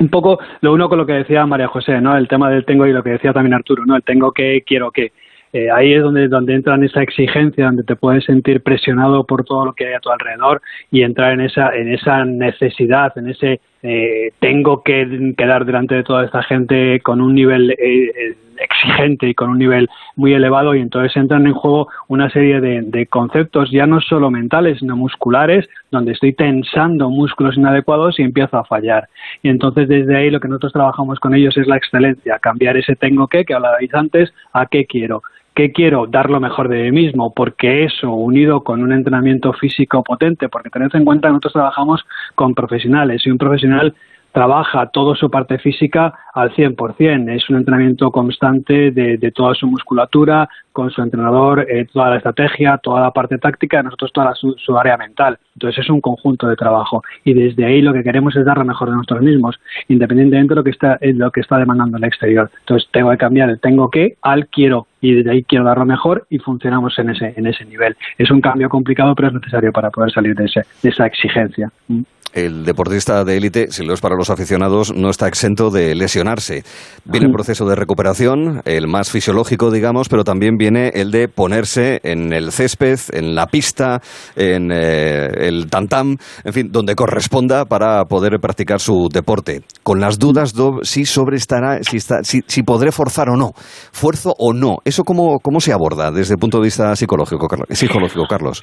un 0.00 0.08
poco 0.08 0.38
lo 0.60 0.72
uno 0.72 0.88
con 0.88 0.98
lo 0.98 1.06
que 1.06 1.12
decía 1.14 1.46
María 1.46 1.68
José, 1.68 2.00
¿no? 2.00 2.16
El 2.16 2.28
tema 2.28 2.50
del 2.50 2.64
tengo 2.64 2.86
y 2.86 2.92
lo 2.92 3.02
que 3.02 3.10
decía 3.10 3.32
también 3.32 3.54
Arturo, 3.54 3.84
¿no? 3.84 3.96
El 3.96 4.02
tengo 4.02 4.32
que, 4.32 4.62
quiero 4.66 4.90
que. 4.90 5.12
Eh, 5.52 5.70
ahí 5.70 5.94
es 5.94 6.02
donde, 6.02 6.28
donde 6.28 6.54
entra 6.54 6.74
en 6.74 6.84
esa 6.84 7.02
exigencia, 7.02 7.66
donde 7.66 7.84
te 7.84 7.96
puedes 7.96 8.24
sentir 8.24 8.62
presionado 8.62 9.24
por 9.24 9.44
todo 9.44 9.66
lo 9.66 9.72
que 9.72 9.86
hay 9.86 9.94
a 9.94 10.00
tu 10.00 10.10
alrededor 10.10 10.60
y 10.90 11.02
entrar 11.02 11.32
en 11.32 11.40
esa, 11.40 11.74
en 11.74 11.92
esa 11.92 12.24
necesidad, 12.24 13.16
en 13.16 13.28
ese 13.28 13.60
eh, 13.82 14.32
tengo 14.40 14.82
que 14.82 15.34
quedar 15.36 15.64
delante 15.64 15.94
de 15.94 16.02
toda 16.02 16.24
esta 16.24 16.42
gente 16.42 17.00
con 17.00 17.20
un 17.20 17.34
nivel 17.34 17.70
eh, 17.70 18.36
exigente 18.58 19.28
y 19.28 19.34
con 19.34 19.50
un 19.50 19.58
nivel 19.58 19.88
muy 20.16 20.34
elevado. 20.34 20.74
Y 20.74 20.80
entonces 20.80 21.16
entran 21.16 21.46
en 21.46 21.54
juego 21.54 21.88
una 22.08 22.28
serie 22.30 22.60
de, 22.60 22.82
de, 22.82 23.06
conceptos 23.06 23.70
ya 23.70 23.86
no 23.86 24.00
solo 24.00 24.30
mentales 24.30 24.78
sino 24.80 24.96
musculares 24.96 25.68
donde 25.90 26.12
estoy 26.12 26.32
tensando 26.32 27.08
músculos 27.08 27.56
inadecuados 27.56 28.18
y 28.18 28.22
empiezo 28.22 28.58
a 28.58 28.64
fallar. 28.64 29.08
Y 29.42 29.48
entonces 29.48 29.88
desde 29.88 30.16
ahí 30.16 30.30
lo 30.30 30.40
que 30.40 30.48
nosotros 30.48 30.72
trabajamos 30.72 31.20
con 31.20 31.34
ellos 31.34 31.56
es 31.56 31.66
la 31.66 31.76
excelencia 31.76 32.38
cambiar 32.40 32.76
ese 32.76 32.96
tengo 32.96 33.28
que 33.28 33.44
que 33.44 33.54
hablabais 33.54 33.94
antes 33.94 34.32
a 34.52 34.66
qué 34.66 34.84
quiero 34.86 35.22
¿Qué 35.58 35.72
quiero? 35.72 36.06
Dar 36.06 36.30
lo 36.30 36.38
mejor 36.38 36.68
de 36.68 36.84
mí 36.84 36.92
mismo, 36.92 37.34
porque 37.34 37.82
eso, 37.82 38.12
unido 38.12 38.62
con 38.62 38.80
un 38.80 38.92
entrenamiento 38.92 39.52
físico 39.52 40.04
potente, 40.04 40.48
porque 40.48 40.70
tened 40.70 40.94
en 40.94 41.04
cuenta 41.04 41.26
que 41.26 41.32
nosotros 41.32 41.54
trabajamos 41.54 42.06
con 42.36 42.54
profesionales 42.54 43.26
y 43.26 43.30
un 43.30 43.38
profesional 43.38 43.92
trabaja 44.32 44.86
toda 44.86 45.16
su 45.16 45.30
parte 45.30 45.58
física 45.58 46.14
al 46.34 46.52
100%. 46.54 47.34
Es 47.34 47.48
un 47.50 47.56
entrenamiento 47.56 48.10
constante 48.10 48.90
de, 48.90 49.32
toda 49.34 49.54
su 49.54 49.66
musculatura, 49.66 50.48
con 50.72 50.90
su 50.90 51.02
entrenador, 51.02 51.66
eh, 51.68 51.86
toda 51.92 52.10
la 52.10 52.16
estrategia, 52.16 52.78
toda 52.78 53.00
la 53.00 53.10
parte 53.10 53.38
táctica, 53.38 53.82
nosotros 53.82 54.12
toda 54.12 54.34
su, 54.34 54.78
área 54.78 54.96
mental. 54.96 55.38
Entonces 55.54 55.84
es 55.84 55.90
un 55.90 56.00
conjunto 56.00 56.46
de 56.46 56.54
trabajo 56.54 57.02
y 57.24 57.34
desde 57.34 57.64
ahí 57.64 57.82
lo 57.82 57.92
que 57.92 58.04
queremos 58.04 58.36
es 58.36 58.44
dar 58.44 58.58
lo 58.58 58.64
mejor 58.64 58.90
de 58.90 58.94
nosotros 58.94 59.22
mismos, 59.22 59.58
independientemente 59.88 60.54
de 60.54 60.56
lo 60.56 60.64
que 60.64 60.70
está, 60.70 60.98
de 61.00 61.14
lo 61.14 61.32
que 61.32 61.40
está 61.40 61.58
demandando 61.58 61.96
el 61.96 62.04
exterior. 62.04 62.48
Entonces 62.60 62.88
tengo 62.92 63.10
que 63.10 63.18
cambiar 63.18 63.50
el 63.50 63.58
tengo 63.58 63.90
que 63.90 64.16
al 64.22 64.46
quiero 64.46 64.86
y 65.00 65.14
desde 65.14 65.30
ahí 65.30 65.42
quiero 65.42 65.64
dar 65.64 65.78
lo 65.78 65.86
mejor 65.86 66.26
y 66.30 66.38
funcionamos 66.38 66.96
en 66.98 67.10
ese, 67.10 67.34
en 67.36 67.46
ese 67.46 67.64
nivel. 67.64 67.96
Es 68.16 68.30
un 68.30 68.40
cambio 68.40 68.68
complicado, 68.68 69.14
pero 69.14 69.28
es 69.28 69.34
necesario 69.34 69.72
para 69.72 69.90
poder 69.90 70.12
salir 70.12 70.36
de, 70.36 70.44
ese, 70.44 70.62
de 70.82 70.88
esa 70.88 71.06
exigencia. 71.06 71.70
¿Mm? 71.88 72.02
El 72.32 72.64
deportista 72.64 73.24
de 73.24 73.36
élite, 73.36 73.70
si 73.70 73.84
lo 73.84 73.94
es 73.94 74.00
para 74.00 74.16
los 74.16 74.30
aficionados, 74.30 74.92
no 74.94 75.10
está 75.10 75.28
exento 75.28 75.70
de 75.70 75.94
lesionarse. 75.94 76.64
Viene 77.04 77.26
el 77.26 77.32
proceso 77.32 77.66
de 77.66 77.74
recuperación, 77.74 78.62
el 78.64 78.86
más 78.86 79.10
fisiológico, 79.10 79.70
digamos, 79.70 80.08
pero 80.08 80.24
también 80.24 80.56
viene 80.56 80.88
el 80.94 81.10
de 81.10 81.28
ponerse 81.28 82.00
en 82.02 82.32
el 82.32 82.52
césped, 82.52 82.98
en 83.12 83.34
la 83.34 83.46
pista, 83.46 84.00
en 84.36 84.70
eh, 84.72 85.48
el 85.48 85.68
tantam, 85.70 86.16
en 86.44 86.52
fin, 86.52 86.68
donde 86.70 86.94
corresponda 86.94 87.64
para 87.64 88.04
poder 88.04 88.38
practicar 88.40 88.80
su 88.80 89.08
deporte. 89.12 89.62
Con 89.82 90.00
las 90.00 90.18
dudas 90.18 90.52
si 90.82 91.04
sobre 91.04 91.36
estará, 91.36 91.82
si, 91.82 91.96
está, 91.96 92.22
si, 92.22 92.62
podré 92.62 92.92
forzar 92.92 93.28
o 93.30 93.36
no, 93.36 93.52
fuerzo 93.92 94.34
o 94.38 94.52
no. 94.52 94.78
¿Eso 94.84 95.04
cómo, 95.04 95.38
cómo 95.40 95.60
se 95.60 95.72
aborda 95.72 96.10
desde 96.10 96.34
el 96.34 96.38
punto 96.38 96.58
de 96.58 96.64
vista 96.64 96.94
psicológico, 96.96 97.46
psicológico 97.70 98.26
Carlos? 98.28 98.62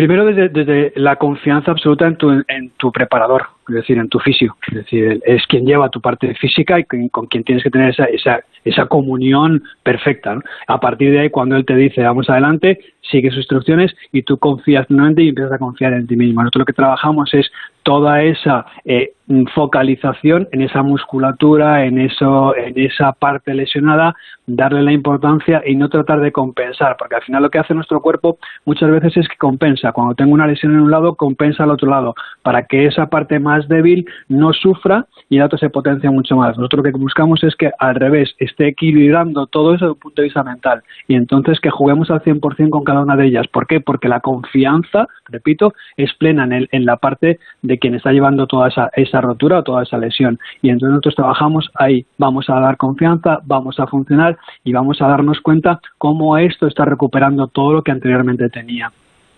Primero, 0.00 0.24
desde, 0.24 0.94
la 0.96 1.16
confianza 1.16 1.72
absoluta 1.72 2.06
en 2.06 2.16
tu, 2.16 2.30
en 2.30 2.70
tu 2.78 2.90
preparador. 2.90 3.48
es 3.68 3.74
decir, 3.74 3.98
en 3.98 4.08
tu 4.08 4.18
fisio. 4.18 4.56
Es 4.68 4.74
decir, 4.76 5.20
es 5.26 5.46
quien 5.46 5.66
lleva 5.66 5.90
tu 5.90 6.00
parte 6.00 6.34
física 6.36 6.80
y 6.80 6.84
con, 6.84 7.10
con 7.10 7.26
quien 7.26 7.44
tienes 7.44 7.62
que 7.62 7.68
tener 7.68 7.90
esa, 7.90 8.06
esa, 8.06 8.40
esa 8.64 8.86
comunión 8.86 9.62
perfecta. 9.82 10.36
¿no? 10.36 10.42
A 10.68 10.80
partir 10.80 11.10
de 11.10 11.20
ahí, 11.20 11.28
cuando 11.28 11.54
él 11.54 11.66
te 11.66 11.76
dice 11.76 12.00
vamos 12.02 12.30
adelante, 12.30 12.78
sigue 13.02 13.30
sus 13.30 13.38
instrucciones 13.38 13.94
y 14.12 14.22
tú 14.22 14.38
confías 14.38 14.86
plenamente 14.86 15.22
y 15.22 15.28
empiezas 15.28 15.52
a 15.52 15.58
confiar 15.58 15.92
en 15.92 16.06
ti 16.06 16.16
mismo. 16.16 16.42
Nosotros 16.42 16.60
lo 16.60 16.66
que 16.66 16.72
trabajamos 16.72 17.32
es 17.34 17.50
toda 17.82 18.22
esa 18.22 18.66
eh, 18.84 19.12
focalización 19.54 20.48
en 20.52 20.62
esa 20.62 20.82
musculatura, 20.82 21.84
en 21.84 21.98
eso, 21.98 22.54
en 22.56 22.78
esa 22.78 23.12
parte 23.12 23.54
lesionada, 23.54 24.14
darle 24.46 24.82
la 24.82 24.92
importancia 24.92 25.62
y 25.64 25.76
no 25.76 25.88
tratar 25.88 26.20
de 26.20 26.32
compensar, 26.32 26.96
porque 26.98 27.16
al 27.16 27.22
final 27.22 27.42
lo 27.42 27.50
que 27.50 27.58
hace 27.58 27.74
nuestro 27.74 28.00
cuerpo 28.00 28.38
muchas 28.64 28.90
veces 28.90 29.16
es 29.16 29.28
que 29.28 29.36
compensa. 29.36 29.92
Cuando 29.92 30.14
tengo 30.14 30.32
una 30.32 30.46
lesión 30.46 30.72
en 30.72 30.80
un 30.80 30.90
lado, 30.90 31.14
compensa 31.14 31.62
al 31.62 31.70
otro 31.70 31.88
lado, 31.88 32.14
para 32.42 32.64
que 32.66 32.86
esa 32.86 33.06
parte 33.06 33.38
más 33.38 33.68
débil 33.68 34.06
no 34.28 34.52
sufra 34.52 35.06
y 35.28 35.36
el 35.36 35.42
otro 35.42 35.58
se 35.58 35.70
potencia 35.70 36.10
mucho 36.10 36.36
más. 36.36 36.56
Nosotros 36.56 36.84
lo 36.84 36.92
que 36.92 36.98
buscamos 36.98 37.42
es 37.44 37.54
que 37.54 37.70
al 37.78 37.94
revés 37.94 38.34
esté 38.38 38.68
equilibrando 38.68 39.46
todo 39.46 39.74
eso 39.74 39.84
desde 39.84 39.92
un 39.92 40.00
punto 40.00 40.22
de 40.22 40.26
vista 40.26 40.42
mental 40.42 40.82
y 41.06 41.14
entonces 41.14 41.60
que 41.60 41.70
juguemos 41.70 42.10
al 42.10 42.22
100% 42.22 42.70
con 42.70 42.84
cada 42.90 43.02
una 43.02 43.14
de 43.14 43.26
ellas. 43.26 43.46
¿Por 43.46 43.68
qué? 43.68 43.80
Porque 43.80 44.08
la 44.08 44.18
confianza, 44.18 45.06
repito, 45.28 45.74
es 45.96 46.12
plena 46.14 46.42
en, 46.42 46.52
el, 46.52 46.68
en 46.72 46.84
la 46.84 46.96
parte 46.96 47.38
de 47.62 47.78
quien 47.78 47.94
está 47.94 48.10
llevando 48.10 48.48
toda 48.48 48.66
esa, 48.66 48.90
esa 48.94 49.20
rotura 49.20 49.60
o 49.60 49.62
toda 49.62 49.84
esa 49.84 49.96
lesión. 49.96 50.40
Y 50.60 50.70
entonces 50.70 50.90
nosotros 50.90 51.14
trabajamos 51.14 51.70
ahí, 51.74 52.04
vamos 52.18 52.50
a 52.50 52.58
dar 52.58 52.76
confianza, 52.76 53.38
vamos 53.44 53.78
a 53.78 53.86
funcionar 53.86 54.36
y 54.64 54.72
vamos 54.72 55.00
a 55.00 55.06
darnos 55.06 55.40
cuenta 55.40 55.80
cómo 55.98 56.36
esto 56.36 56.66
está 56.66 56.84
recuperando 56.84 57.46
todo 57.46 57.74
lo 57.74 57.82
que 57.82 57.92
anteriormente 57.92 58.48
tenía. 58.48 58.90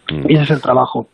Y 0.08 0.34
ese 0.34 0.44
es 0.44 0.50
el 0.50 0.62
trabajo. 0.62 1.08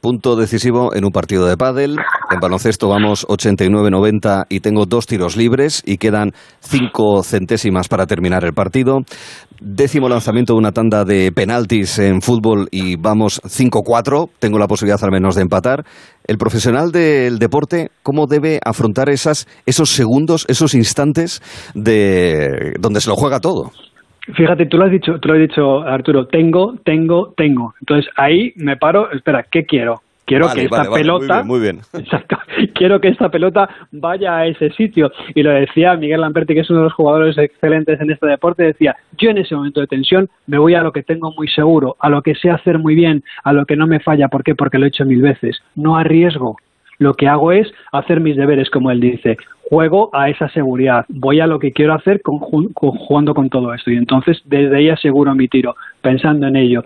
Punto 0.00 0.34
decisivo 0.34 0.94
en 0.94 1.04
un 1.04 1.10
partido 1.10 1.46
de 1.46 1.58
pádel. 1.58 1.98
En 2.30 2.40
baloncesto 2.40 2.88
vamos 2.88 3.26
89-90 3.28 4.46
y 4.48 4.60
tengo 4.60 4.86
dos 4.86 5.06
tiros 5.06 5.36
libres 5.36 5.82
y 5.84 5.98
quedan 5.98 6.32
cinco 6.60 7.22
centésimas 7.22 7.88
para 7.88 8.06
terminar 8.06 8.44
el 8.44 8.54
partido. 8.54 9.00
Décimo 9.60 10.08
lanzamiento 10.08 10.54
de 10.54 10.58
una 10.58 10.72
tanda 10.72 11.04
de 11.04 11.32
penaltis 11.32 11.98
en 11.98 12.22
fútbol 12.22 12.68
y 12.70 12.96
vamos 12.96 13.42
5-4. 13.44 14.30
Tengo 14.38 14.58
la 14.58 14.68
posibilidad 14.68 15.04
al 15.04 15.10
menos 15.10 15.34
de 15.34 15.42
empatar. 15.42 15.84
El 16.24 16.38
profesional 16.38 16.92
del 16.92 17.38
deporte, 17.38 17.90
¿cómo 18.02 18.26
debe 18.26 18.58
afrontar 18.64 19.10
esas, 19.10 19.46
esos 19.66 19.90
segundos, 19.90 20.46
esos 20.48 20.72
instantes 20.72 21.42
de 21.74 22.72
donde 22.80 23.02
se 23.02 23.10
lo 23.10 23.16
juega 23.16 23.38
todo? 23.38 23.70
Fíjate, 24.34 24.66
tú 24.66 24.78
lo 24.78 24.84
has 24.84 24.90
dicho, 24.90 25.18
tú 25.18 25.28
lo 25.28 25.34
has 25.34 25.40
dicho, 25.40 25.82
Arturo, 25.82 26.26
tengo, 26.26 26.76
tengo, 26.84 27.32
tengo. 27.36 27.74
Entonces 27.80 28.10
ahí 28.16 28.52
me 28.56 28.76
paro, 28.76 29.10
espera, 29.12 29.44
¿qué 29.50 29.64
quiero? 29.64 30.02
Quiero 30.24 30.46
Vale, 30.46 30.60
que 30.60 30.64
esta 30.66 30.76
vale, 30.76 30.90
vale, 30.90 31.02
pelota, 31.02 31.42
Muy 31.42 31.60
bien, 31.60 31.80
muy 31.82 31.92
bien. 31.92 32.04
exacto, 32.04 32.38
quiero 32.74 33.00
que 33.00 33.08
esta 33.08 33.28
pelota 33.30 33.68
vaya 33.90 34.36
a 34.36 34.46
ese 34.46 34.70
sitio. 34.70 35.10
Y 35.34 35.42
lo 35.42 35.50
decía 35.50 35.96
Miguel 35.96 36.20
Lamperti, 36.20 36.54
que 36.54 36.60
es 36.60 36.70
uno 36.70 36.80
de 36.80 36.84
los 36.84 36.92
jugadores 36.92 37.36
excelentes 37.36 38.00
en 38.00 38.12
este 38.12 38.26
deporte, 38.26 38.62
decía, 38.62 38.94
yo 39.18 39.30
en 39.30 39.38
ese 39.38 39.56
momento 39.56 39.80
de 39.80 39.88
tensión 39.88 40.28
me 40.46 40.58
voy 40.58 40.74
a 40.74 40.82
lo 40.82 40.92
que 40.92 41.02
tengo 41.02 41.32
muy 41.36 41.48
seguro, 41.48 41.96
a 41.98 42.08
lo 42.08 42.22
que 42.22 42.36
sé 42.36 42.48
hacer 42.48 42.78
muy 42.78 42.94
bien, 42.94 43.24
a 43.42 43.52
lo 43.52 43.66
que 43.66 43.74
no 43.74 43.88
me 43.88 43.98
falla. 43.98 44.28
¿Por 44.28 44.44
qué? 44.44 44.54
Porque 44.54 44.78
lo 44.78 44.84
he 44.84 44.88
hecho 44.88 45.04
mil 45.04 45.20
veces. 45.20 45.58
No 45.74 45.96
arriesgo. 45.96 46.56
Lo 46.98 47.14
que 47.14 47.26
hago 47.26 47.50
es 47.50 47.66
hacer 47.90 48.20
mis 48.20 48.36
deberes, 48.36 48.70
como 48.70 48.90
él 48.90 49.00
dice. 49.00 49.36
Juego 49.70 50.10
a 50.12 50.28
esa 50.28 50.48
seguridad. 50.48 51.06
Voy 51.08 51.38
a 51.38 51.46
lo 51.46 51.60
que 51.60 51.72
quiero 51.72 51.94
hacer 51.94 52.20
conju- 52.22 52.72
con- 52.74 52.90
jugando 52.90 53.34
con 53.34 53.48
todo 53.48 53.72
esto. 53.72 53.90
Y 53.92 53.96
entonces 53.96 54.42
desde 54.44 54.76
ahí 54.76 54.88
aseguro 54.90 55.32
mi 55.34 55.46
tiro, 55.46 55.76
pensando 56.02 56.48
en 56.48 56.56
ello. 56.56 56.82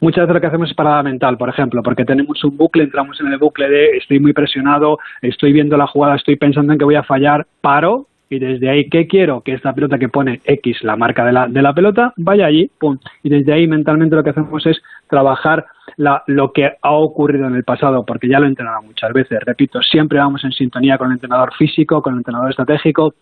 Muchas 0.00 0.22
veces 0.22 0.34
lo 0.34 0.40
que 0.40 0.46
hacemos 0.46 0.70
es 0.70 0.76
parada 0.76 1.02
mental, 1.02 1.36
por 1.36 1.48
ejemplo, 1.48 1.82
porque 1.82 2.04
tenemos 2.04 2.42
un 2.44 2.56
bucle, 2.56 2.84
entramos 2.84 3.20
en 3.20 3.26
el 3.32 3.38
bucle 3.38 3.68
de 3.68 3.96
estoy 3.96 4.20
muy 4.20 4.32
presionado, 4.32 4.98
estoy 5.20 5.52
viendo 5.52 5.76
la 5.76 5.88
jugada, 5.88 6.14
estoy 6.14 6.36
pensando 6.36 6.72
en 6.72 6.78
que 6.78 6.84
voy 6.84 6.94
a 6.94 7.02
fallar, 7.02 7.44
paro 7.60 8.06
y 8.30 8.38
desde 8.38 8.68
ahí, 8.68 8.88
¿qué 8.90 9.06
quiero? 9.06 9.40
Que 9.40 9.54
esta 9.54 9.72
pelota 9.72 9.98
que 9.98 10.10
pone 10.10 10.40
X, 10.44 10.84
la 10.84 10.96
marca 10.96 11.24
de 11.24 11.32
la, 11.32 11.48
de 11.48 11.62
la 11.62 11.72
pelota, 11.72 12.12
vaya 12.18 12.46
allí, 12.46 12.70
pum. 12.78 12.98
Y 13.22 13.30
desde 13.30 13.52
ahí 13.54 13.66
mentalmente 13.66 14.14
lo 14.14 14.22
que 14.22 14.30
hacemos 14.30 14.64
es 14.66 14.80
trabajar 15.08 15.66
la- 15.96 16.22
lo 16.26 16.52
que 16.52 16.76
ha 16.80 16.92
ocurrido 16.92 17.46
en 17.46 17.54
el 17.54 17.64
pasado, 17.64 18.04
porque 18.04 18.28
ya 18.28 18.38
lo 18.38 18.46
he 18.46 18.48
entrenado 18.48 18.82
muchas 18.82 19.12
veces. 19.12 19.40
Repito, 19.44 19.80
siempre 19.82 20.18
vamos 20.18 20.44
en 20.44 20.52
sintonía 20.52 20.98
con 20.98 21.08
el 21.08 21.14
entrenador 21.14 21.52
físico, 21.54 22.02
con 22.02 22.14
el 22.14 22.18
entrenador 22.18 22.50
estratégico, 22.50 23.14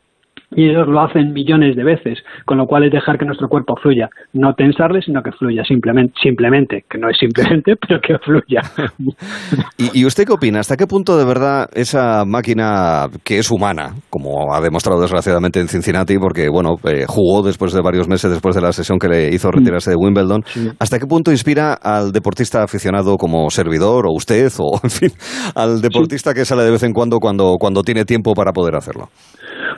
y 0.51 0.69
ellos 0.69 0.87
lo 0.89 1.01
hacen 1.01 1.33
millones 1.33 1.77
de 1.77 1.85
veces, 1.85 2.19
con 2.45 2.59
lo 2.59 2.67
cual 2.67 2.85
es 2.85 2.93
dejar 2.93 3.19
que 3.19 3.25
nuestro 3.25 3.49
cuerpo 3.49 3.75
fluya, 3.77 4.09
no 4.33 4.55
tensarle, 4.55 5.03
sino 5.03 5.23
que 5.23 5.33
fluya 5.33 5.65
simplemente, 5.65 6.15
simplemente, 6.23 6.85
que 6.89 6.99
no 6.99 7.09
es 7.09 7.19
simplemente, 7.19 7.75
pero 7.89 8.01
que 8.01 8.19
fluya. 8.19 8.63
¿Y, 9.79 10.01
y 10.01 10.07
usted 10.07 10.25
qué 10.25 10.33
opina? 10.33 10.61
¿Hasta 10.61 10.77
qué 10.77 10.87
punto 10.87 11.19
de 11.19 11.25
verdad 11.25 11.69
esa 11.75 12.25
máquina 12.25 13.09
que 13.25 13.39
es 13.39 13.51
humana, 13.51 13.95
como 14.11 14.55
ha 14.55 14.61
demostrado 14.61 15.01
desgraciadamente 15.01 15.61
en 15.61 15.69
Cincinnati, 15.69 16.19
porque 16.19 16.49
bueno, 16.49 16.77
eh, 16.85 17.05
jugó 17.07 17.43
después 17.43 17.73
de 17.73 17.83
varios 17.83 18.09
meses 18.09 18.31
después 18.31 18.55
de 18.55 18.63
la 18.63 18.73
sesión 18.73 18.99
que 18.99 19.09
le 19.09 19.35
hizo 19.35 19.51
retirarse 19.51 19.91
de 19.91 19.97
Wimbledon, 19.97 20.43
¿hasta 20.79 20.99
qué 20.99 21.07
punto 21.07 21.31
inspira 21.31 21.75
al 21.75 22.13
deportista 22.13 22.63
aficionado 22.63 23.17
como 23.17 23.51
servidor 23.51 24.07
o 24.07 24.13
usted 24.13 24.51
o 24.59 24.81
en 24.83 24.91
fin, 24.91 25.11
al 25.55 25.81
deportista 25.81 26.35
que 26.35 26.45
sale 26.45 26.63
de 26.63 26.71
vez 26.71 26.83
en 26.83 26.93
cuando 26.93 27.19
cuando, 27.19 27.57
cuando 27.59 27.83
tiene 27.83 28.05
tiempo 28.05 28.35
para 28.35 28.53
poder 28.53 28.77
hacerlo? 28.77 29.09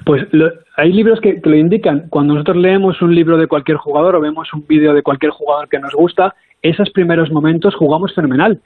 Pues 0.05 0.27
lo- 0.32 0.51
hay 0.77 0.93
libros 0.93 1.20
que, 1.20 1.40
que 1.40 1.51
lo 1.51 1.56
indican. 1.56 2.09
Cuando 2.10 2.35
nosotros 2.35 2.56
leemos 2.56 3.01
un 3.02 3.15
libro 3.15 3.36
de 3.36 3.47
cualquier 3.47 3.77
jugador 3.78 4.15
o 4.16 4.20
vemos 4.20 4.52
un 4.52 4.65
vídeo 4.66 4.94
de 4.94 5.02
cualquier 5.02 5.32
jugador 5.32 5.69
que 5.69 5.78
nos 5.78 5.93
gusta, 5.94 6.35
esos 6.62 6.90
primeros 6.90 7.31
momentos 7.31 7.74
jugamos 7.74 8.15
fenomenal. 8.15 8.60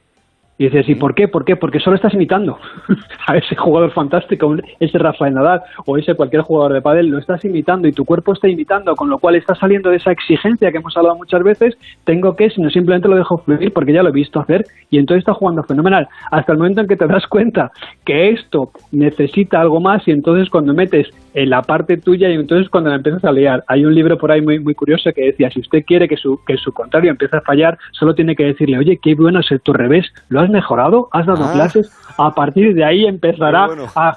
Y 0.63 0.67
dices, 0.67 0.89
¿y 0.89 0.95
por 0.95 1.17
qué? 1.17 1.27
¿Por 1.27 1.45
qué? 1.45 1.57
Porque 1.57 1.81
solo 1.81 1.97
estás 1.97 2.15
imitando 2.15 2.57
a 3.27 3.37
ese 3.37 3.57
jugador 3.57 3.91
fantástico, 3.91 4.55
ese 4.79 4.97
Rafael 4.97 5.35
Nadal 5.35 5.61
o 5.87 5.99
ese 5.99 6.15
cualquier 6.15 6.43
jugador 6.43 6.73
de 6.73 6.81
pádel, 6.81 7.09
lo 7.09 7.19
estás 7.19 7.45
imitando 7.45 7.89
y 7.89 7.93
tu 7.93 8.05
cuerpo 8.05 8.33
está 8.33 8.47
imitando, 8.47 8.95
con 8.95 9.11
lo 9.11 9.19
cual 9.19 9.35
estás 9.35 9.59
saliendo 9.59 9.91
de 9.91 9.97
esa 9.97 10.13
exigencia 10.13 10.71
que 10.71 10.77
hemos 10.77 10.97
hablado 10.97 11.17
muchas 11.17 11.43
veces, 11.43 11.77
tengo 12.05 12.37
que, 12.37 12.49
sino 12.49 12.71
simplemente 12.71 13.09
lo 13.09 13.17
dejo 13.17 13.39
fluir 13.39 13.73
porque 13.73 13.93
ya 13.93 14.05
lo 14.05 14.11
he 14.11 14.13
visto 14.13 14.39
hacer 14.39 14.65
y 14.89 14.99
entonces 14.99 15.23
está 15.23 15.35
jugando 15.35 15.65
fenomenal. 15.65 16.07
Hasta 16.31 16.53
el 16.53 16.59
momento 16.59 16.83
en 16.83 16.87
que 16.87 16.97
te 16.97 17.09
das 17.09 17.27
cuenta 17.27 17.73
que 18.05 18.31
esto 18.31 18.71
necesita 18.93 19.61
algo 19.61 19.81
más 19.81 20.07
y 20.07 20.13
entonces 20.13 20.49
cuando 20.49 20.75
metes 20.75 21.09
en 21.35 21.51
la 21.51 21.63
parte 21.63 21.97
tuya 21.97 22.31
y 22.31 22.35
entonces 22.35 22.69
cuando 22.69 22.91
la 22.91 22.97
empiezas 22.97 23.25
a 23.25 23.33
liar. 23.33 23.65
Hay 23.67 23.85
un 23.85 23.95
libro 23.95 24.17
por 24.17 24.31
ahí 24.31 24.43
muy, 24.43 24.61
muy 24.61 24.77
curioso 24.77 25.11
que 25.13 25.25
decía, 25.25 25.51
si 25.51 25.59
usted 25.59 25.85
quiere 25.85 26.07
que 26.07 26.17
su, 26.17 26.39
que 26.47 26.57
su 26.57 26.73
contrario 26.73 27.11
empiece 27.11 27.37
a 27.37 27.41
fallar, 27.41 27.79
solo 27.91 28.15
tiene 28.15 28.37
que 28.37 28.45
decirle, 28.45 28.79
oye, 28.79 29.01
qué 29.03 29.17
bueno 29.17 29.41
es 29.41 29.63
tu 29.63 29.73
revés, 29.73 30.07
¿lo 30.29 30.41
has 30.41 30.52
mejorado? 30.53 31.09
¿Has 31.11 31.27
dado 31.27 31.45
Ah. 31.45 31.53
clases? 31.53 31.91
A 32.19 32.31
partir 32.31 32.75
de 32.75 32.85
ahí 32.85 33.05
empezará 33.05 33.67
bueno. 33.67 33.87
a, 33.95 34.11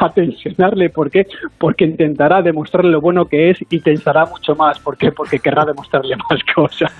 a 0.00 0.12
tensionarle. 0.12 0.90
¿Por 0.90 1.10
qué? 1.10 1.22
Porque 1.58 1.84
intentará 1.84 2.42
demostrarle 2.42 2.90
lo 2.90 3.00
bueno 3.00 3.24
que 3.24 3.50
es 3.50 3.58
y 3.70 3.80
tensará 3.80 4.24
mucho 4.26 4.54
más. 4.54 4.78
¿Por 4.78 4.96
qué? 4.96 5.10
Porque 5.12 5.38
querrá 5.38 5.64
demostrarle 5.64 6.16
más 6.30 6.40
cosas. 6.54 6.92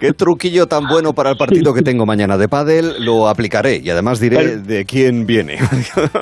Qué 0.00 0.12
truquillo 0.12 0.66
tan 0.66 0.86
bueno 0.86 1.12
para 1.12 1.30
el 1.30 1.36
partido 1.36 1.72
que 1.72 1.82
tengo 1.82 2.06
mañana 2.06 2.36
de 2.36 2.48
pádel, 2.48 3.04
lo 3.04 3.28
aplicaré 3.28 3.80
y 3.82 3.90
además 3.90 4.20
diré 4.20 4.58
de 4.58 4.84
quién 4.84 5.26
viene. 5.26 5.58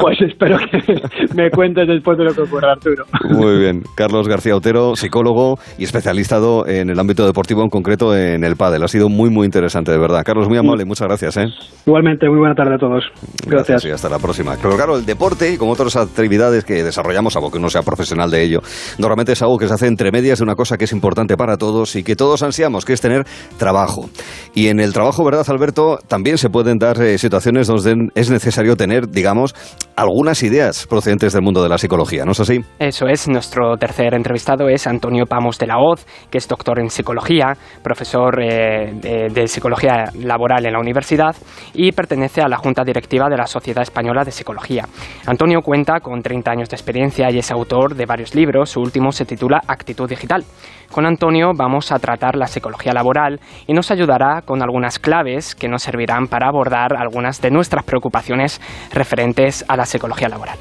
Pues 0.00 0.20
espero 0.20 0.58
que 0.58 1.00
me 1.34 1.50
cuentes 1.50 1.86
después 1.88 2.16
de 2.18 2.24
lo 2.24 2.34
que 2.34 2.42
ocurra, 2.42 2.72
Arturo. 2.72 3.04
Muy 3.28 3.58
bien. 3.58 3.82
Carlos 3.96 4.28
García 4.28 4.54
Otero, 4.54 4.94
psicólogo 4.94 5.58
y 5.78 5.84
especializado 5.84 6.66
en 6.66 6.90
el 6.90 6.98
ámbito 6.98 7.26
deportivo, 7.26 7.62
en 7.62 7.68
concreto 7.68 8.16
en 8.16 8.44
el 8.44 8.56
pádel. 8.56 8.82
Ha 8.82 8.88
sido 8.88 9.08
muy, 9.08 9.30
muy 9.30 9.46
interesante, 9.46 9.92
de 9.92 9.98
verdad. 9.98 10.22
Carlos, 10.24 10.48
muy 10.48 10.58
amable, 10.58 10.84
muchas 10.84 11.08
gracias. 11.08 11.36
¿eh? 11.36 11.46
Igualmente, 11.86 12.28
muy 12.28 12.38
buena 12.38 12.54
tarde 12.54 12.74
a 12.74 12.78
todos. 12.78 13.04
Gracias. 13.46 13.84
y 13.84 13.90
hasta 13.90 14.08
la 14.08 14.18
próxima. 14.18 14.56
Pero 14.60 14.76
claro, 14.76 14.96
el 14.96 15.06
deporte 15.06 15.52
y 15.52 15.56
como 15.56 15.72
otras 15.72 15.96
actividades 15.96 16.64
que 16.64 16.82
desarrollamos, 16.82 17.36
algo 17.36 17.50
que 17.50 17.58
uno 17.58 17.70
sea 17.70 17.82
profesional 17.82 18.30
de 18.30 18.42
ello, 18.42 18.60
normalmente 18.98 19.32
es 19.32 19.42
algo 19.42 19.58
que 19.58 19.68
se 19.68 19.74
hace 19.74 19.86
entre 19.86 20.10
medias 20.10 20.38
de 20.38 20.44
una 20.44 20.54
cosa 20.54 20.76
que 20.76 20.84
es 20.84 20.92
importante 20.92 21.36
para 21.36 21.56
todos 21.56 21.96
y 21.96 22.02
que 22.02 22.16
todos 22.16 22.42
ansiamos, 22.42 22.84
que 22.84 22.92
es 22.92 23.00
tener 23.00 23.24
trabajo. 23.58 24.08
Y 24.54 24.68
en 24.68 24.80
el 24.80 24.92
trabajo, 24.92 25.24
¿verdad, 25.24 25.44
Alberto? 25.48 25.98
También 26.08 26.38
se 26.38 26.50
pueden 26.50 26.78
dar 26.78 27.00
eh, 27.00 27.18
situaciones 27.18 27.66
donde 27.66 28.08
es 28.14 28.30
necesario 28.30 28.76
tener, 28.76 29.08
digamos, 29.08 29.54
algunas 29.96 30.42
ideas 30.42 30.86
procedentes 30.86 31.32
del 31.32 31.42
mundo 31.42 31.62
de 31.62 31.68
la 31.68 31.78
psicología, 31.78 32.24
¿no 32.24 32.32
es 32.32 32.40
así? 32.40 32.60
Eso 32.78 33.06
es, 33.06 33.28
nuestro 33.28 33.76
tercer 33.76 34.14
entrevistado 34.14 34.68
es 34.68 34.86
Antonio 34.86 35.24
Pamos 35.26 35.58
de 35.58 35.66
la 35.66 35.78
Hoz, 35.78 36.06
que 36.30 36.38
es 36.38 36.48
doctor 36.48 36.78
en 36.80 36.90
psicología, 36.90 37.56
profesor 37.82 38.42
eh, 38.42 38.92
de, 39.00 39.28
de 39.32 39.48
psicología 39.48 40.10
laboral 40.20 40.66
en 40.66 40.72
la 40.72 40.80
universidad 40.80 41.36
y 41.74 41.92
pertenece 41.92 42.40
a 42.42 42.48
la 42.48 42.56
junta 42.56 42.82
directiva 42.84 43.28
de 43.28 43.35
la 43.36 43.46
Sociedad 43.46 43.82
Española 43.82 44.24
de 44.24 44.30
Psicología. 44.30 44.86
Antonio 45.26 45.60
cuenta 45.62 46.00
con 46.00 46.22
30 46.22 46.50
años 46.50 46.68
de 46.68 46.76
experiencia 46.76 47.30
y 47.30 47.38
es 47.38 47.50
autor 47.50 47.94
de 47.94 48.06
varios 48.06 48.34
libros, 48.34 48.70
su 48.70 48.80
último 48.80 49.12
se 49.12 49.24
titula 49.24 49.60
Actitud 49.66 50.08
Digital. 50.08 50.44
Con 50.90 51.06
Antonio 51.06 51.52
vamos 51.56 51.92
a 51.92 51.98
tratar 51.98 52.36
la 52.36 52.46
psicología 52.46 52.92
laboral 52.92 53.40
y 53.66 53.72
nos 53.72 53.90
ayudará 53.90 54.42
con 54.42 54.62
algunas 54.62 54.98
claves 54.98 55.54
que 55.54 55.68
nos 55.68 55.82
servirán 55.82 56.28
para 56.28 56.48
abordar 56.48 56.96
algunas 56.96 57.40
de 57.40 57.50
nuestras 57.50 57.84
preocupaciones 57.84 58.60
referentes 58.92 59.64
a 59.68 59.76
la 59.76 59.84
psicología 59.84 60.28
laboral. 60.28 60.58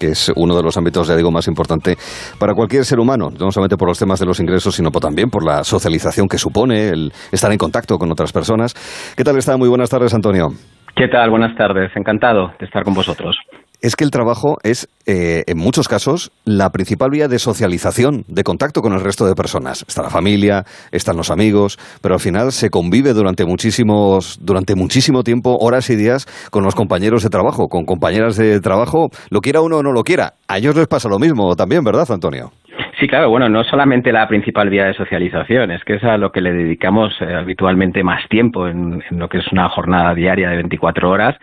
es 0.00 0.32
uno 0.34 0.56
de 0.56 0.62
los 0.62 0.76
ámbitos, 0.76 1.08
ya 1.08 1.16
digo, 1.16 1.30
más 1.30 1.46
importante 1.46 1.96
para 2.38 2.54
cualquier 2.54 2.84
ser 2.84 2.98
humano, 2.98 3.28
no 3.30 3.50
solamente 3.50 3.76
por 3.76 3.88
los 3.88 3.98
temas 3.98 4.18
de 4.18 4.26
los 4.26 4.40
ingresos, 4.40 4.74
sino 4.74 4.90
también 4.90 5.28
por 5.28 5.44
la 5.44 5.62
socialización 5.62 6.26
que 6.26 6.38
supone, 6.38 6.88
el 6.88 7.12
estar 7.30 7.52
en 7.52 7.58
contacto 7.58 7.98
con 7.98 8.10
otras 8.10 8.32
personas. 8.32 8.74
¿Qué 9.14 9.24
tal 9.24 9.36
está? 9.36 9.56
Muy 9.56 9.68
buenas 9.68 9.90
tardes, 9.90 10.14
Antonio. 10.14 10.48
¿Qué 10.96 11.08
tal? 11.08 11.30
Buenas 11.30 11.56
tardes. 11.56 11.90
Encantado 11.96 12.52
de 12.58 12.66
estar 12.66 12.84
con 12.84 12.94
vosotros. 12.94 13.36
es 13.82 13.96
que 13.96 14.04
el 14.04 14.10
trabajo 14.10 14.58
es, 14.62 14.88
eh, 15.06 15.42
en 15.46 15.56
muchos 15.56 15.88
casos, 15.88 16.32
la 16.44 16.68
principal 16.68 17.08
vía 17.10 17.28
de 17.28 17.38
socialización, 17.38 18.24
de 18.28 18.44
contacto 18.44 18.82
con 18.82 18.92
el 18.92 19.00
resto 19.00 19.24
de 19.24 19.34
personas. 19.34 19.86
Está 19.88 20.02
la 20.02 20.10
familia, 20.10 20.64
están 20.92 21.16
los 21.16 21.30
amigos, 21.30 21.78
pero 22.02 22.14
al 22.14 22.20
final 22.20 22.52
se 22.52 22.68
convive 22.68 23.14
durante 23.14 23.46
muchísimos, 23.46 24.38
durante 24.42 24.74
muchísimo 24.74 25.22
tiempo, 25.22 25.56
horas 25.58 25.88
y 25.88 25.96
días, 25.96 26.26
con 26.50 26.62
los 26.62 26.74
compañeros 26.74 27.22
de 27.22 27.30
trabajo, 27.30 27.68
con 27.68 27.86
compañeras 27.86 28.36
de 28.36 28.60
trabajo, 28.60 29.08
lo 29.30 29.40
quiera 29.40 29.62
uno 29.62 29.78
o 29.78 29.82
no 29.82 29.92
lo 29.92 30.02
quiera. 30.02 30.34
A 30.46 30.58
ellos 30.58 30.76
les 30.76 30.86
pasa 30.86 31.08
lo 31.08 31.18
mismo 31.18 31.56
también, 31.56 31.82
¿verdad, 31.82 32.10
Antonio? 32.10 32.52
Sí, 33.00 33.08
claro, 33.08 33.30
bueno, 33.30 33.48
no 33.48 33.64
solamente 33.64 34.12
la 34.12 34.28
principal 34.28 34.68
vía 34.68 34.84
de 34.84 34.92
socialización, 34.92 35.70
es 35.70 35.82
que 35.84 35.94
es 35.94 36.04
a 36.04 36.18
lo 36.18 36.30
que 36.32 36.42
le 36.42 36.52
dedicamos 36.52 37.16
eh, 37.22 37.34
habitualmente 37.34 38.04
más 38.04 38.28
tiempo 38.28 38.68
en, 38.68 39.02
lo 39.12 39.26
que 39.30 39.38
es 39.38 39.50
una 39.52 39.70
jornada 39.70 40.14
diaria 40.14 40.50
de 40.50 40.56
24 40.56 41.08
horas 41.08 41.34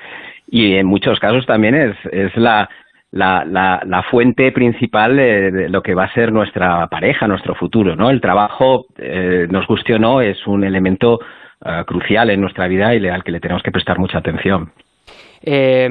y 0.45 0.75
en 0.75 0.85
muchos 0.85 1.19
casos 1.19 1.47
también 1.47 1.73
es, 1.73 1.95
es 2.11 2.37
la, 2.37 2.69
la, 3.09 3.43
la, 3.43 3.81
la, 3.83 4.03
fuente 4.03 4.51
principal 4.51 5.17
de, 5.17 5.67
lo 5.69 5.81
que 5.81 5.95
va 5.95 6.03
a 6.03 6.13
ser 6.13 6.31
nuestra 6.31 6.85
pareja, 6.89 7.27
nuestro 7.27 7.55
futuro, 7.55 7.95
¿no? 7.95 8.11
El 8.11 8.21
trabajo, 8.21 8.85
eh, 8.99 9.47
nos 9.49 9.65
guste 9.65 9.95
o 9.95 9.99
no, 9.99 10.21
es 10.21 10.45
un 10.45 10.63
elemento 10.63 11.19
uh, 11.61 11.83
crucial 11.85 12.29
en 12.29 12.39
nuestra 12.39 12.67
vida 12.67 12.93
y 12.93 13.07
al 13.07 13.23
que 13.23 13.31
le 13.31 13.39
tenemos 13.39 13.63
que 13.63 13.71
prestar 13.71 13.97
mucha 13.97 14.19
atención. 14.19 14.71
Eh, 15.43 15.87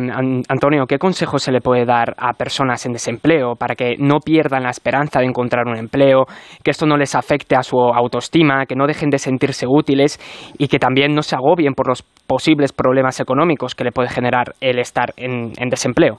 Antonio, 0.48 0.86
¿qué 0.86 0.98
consejo 0.98 1.38
se 1.38 1.52
le 1.52 1.60
puede 1.60 1.84
dar 1.84 2.14
a 2.18 2.32
personas 2.32 2.84
en 2.86 2.92
desempleo 2.92 3.54
para 3.54 3.74
que 3.74 3.96
no 3.98 4.18
pierdan 4.20 4.64
la 4.64 4.70
esperanza 4.70 5.20
de 5.20 5.26
encontrar 5.26 5.66
un 5.66 5.76
empleo, 5.76 6.24
que 6.64 6.70
esto 6.70 6.86
no 6.86 6.96
les 6.96 7.14
afecte 7.14 7.56
a 7.56 7.62
su 7.62 7.78
autoestima, 7.78 8.66
que 8.66 8.74
no 8.74 8.86
dejen 8.86 9.10
de 9.10 9.18
sentirse 9.18 9.66
útiles 9.68 10.18
y 10.58 10.68
que 10.68 10.78
también 10.78 11.14
no 11.14 11.22
se 11.22 11.36
agobien 11.36 11.74
por 11.74 11.88
los 11.88 12.02
posibles 12.02 12.72
problemas 12.72 13.20
económicos 13.20 13.74
que 13.74 13.84
le 13.84 13.92
puede 13.92 14.08
generar 14.08 14.52
el 14.60 14.78
estar 14.78 15.10
en, 15.16 15.52
desempleo? 15.70 16.18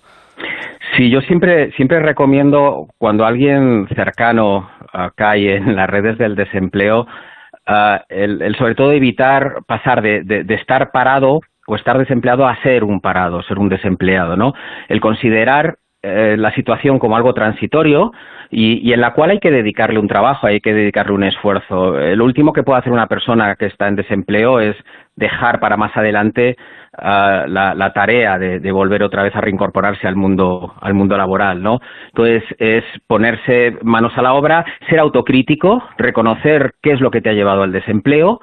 Sí, 0.95 1.09
yo 1.09 1.21
siempre, 1.21 1.71
siempre 1.71 1.99
recomiendo 1.99 2.87
cuando 2.97 3.25
alguien 3.25 3.87
cercano 3.95 4.69
uh, 4.93 5.09
cae 5.15 5.57
en 5.57 5.75
las 5.75 5.89
redes 5.89 6.17
del 6.17 6.35
desempleo, 6.35 7.01
uh, 7.01 7.97
el, 8.09 8.55
sobre 8.57 8.75
todo 8.75 8.91
evitar 8.91 9.63
pasar 9.67 10.01
de 10.01 10.45
estar 10.49 10.91
parado 10.91 11.39
o 11.67 11.75
estar 11.75 11.97
desempleado 11.97 12.47
a 12.47 12.55
ser 12.63 12.83
un 12.83 13.01
parado, 13.01 13.43
ser 13.43 13.59
un 13.59 13.69
desempleado, 13.69 14.37
¿no? 14.37 14.53
El 14.87 15.01
considerar 15.01 15.77
eh, 16.01 16.35
la 16.37 16.53
situación 16.53 16.97
como 16.97 17.17
algo 17.17 17.33
transitorio 17.33 18.13
y, 18.49 18.87
y, 18.87 18.93
en 18.93 19.01
la 19.01 19.13
cual 19.13 19.31
hay 19.31 19.39
que 19.39 19.51
dedicarle 19.51 19.99
un 19.99 20.07
trabajo, 20.07 20.47
hay 20.47 20.61
que 20.61 20.73
dedicarle 20.73 21.11
un 21.11 21.23
esfuerzo. 21.23 21.99
El 21.99 22.21
último 22.21 22.53
que 22.53 22.63
puede 22.63 22.79
hacer 22.79 22.93
una 22.93 23.07
persona 23.07 23.55
que 23.55 23.65
está 23.65 23.89
en 23.89 23.97
desempleo 23.97 24.61
es 24.61 24.77
dejar 25.17 25.59
para 25.59 25.75
más 25.75 25.95
adelante 25.97 26.55
la, 26.97 27.91
tarea 27.93 28.37
de, 28.37 28.71
volver 28.71 29.03
otra 29.03 29.23
vez 29.23 29.35
a 29.35 29.41
reincorporarse 29.41 30.07
al 30.07 30.15
mundo 30.15 30.73
al 30.81 30.93
mundo 30.93 31.17
laboral, 31.17 31.61
¿no? 31.61 31.79
Entonces 32.07 32.43
es 32.59 32.83
ponerse 33.07 33.77
manos 33.83 34.17
a 34.17 34.21
la 34.21 34.33
obra, 34.33 34.65
ser 34.89 34.99
autocrítico, 34.99 35.83
reconocer 35.97 36.73
qué 36.81 36.93
es 36.93 37.01
lo 37.01 37.11
que 37.11 37.21
te 37.21 37.29
ha 37.29 37.33
llevado 37.33 37.63
al 37.63 37.71
desempleo, 37.71 38.39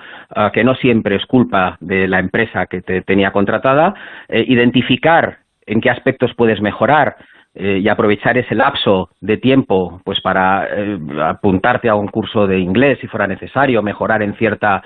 que 0.52 0.64
no 0.64 0.74
siempre 0.74 1.16
es 1.16 1.26
culpa 1.26 1.76
de 1.80 2.08
la 2.08 2.18
empresa 2.18 2.66
que 2.66 2.82
te 2.82 3.02
tenía 3.02 3.30
contratada, 3.32 3.94
eh, 4.28 4.44
identificar 4.46 5.38
en 5.66 5.80
qué 5.80 5.90
aspectos 5.90 6.32
puedes 6.34 6.60
mejorar, 6.60 7.16
eh, 7.56 7.78
y 7.80 7.88
aprovechar 7.88 8.36
ese 8.36 8.56
lapso 8.56 9.10
de 9.20 9.36
tiempo 9.36 10.00
pues 10.04 10.20
para 10.20 10.66
eh, 10.68 10.98
apuntarte 11.22 11.88
a 11.88 11.94
un 11.94 12.08
curso 12.08 12.48
de 12.48 12.58
inglés 12.58 12.98
si 13.00 13.06
fuera 13.06 13.28
necesario, 13.28 13.80
mejorar 13.80 14.24
en 14.24 14.34
cierta 14.34 14.82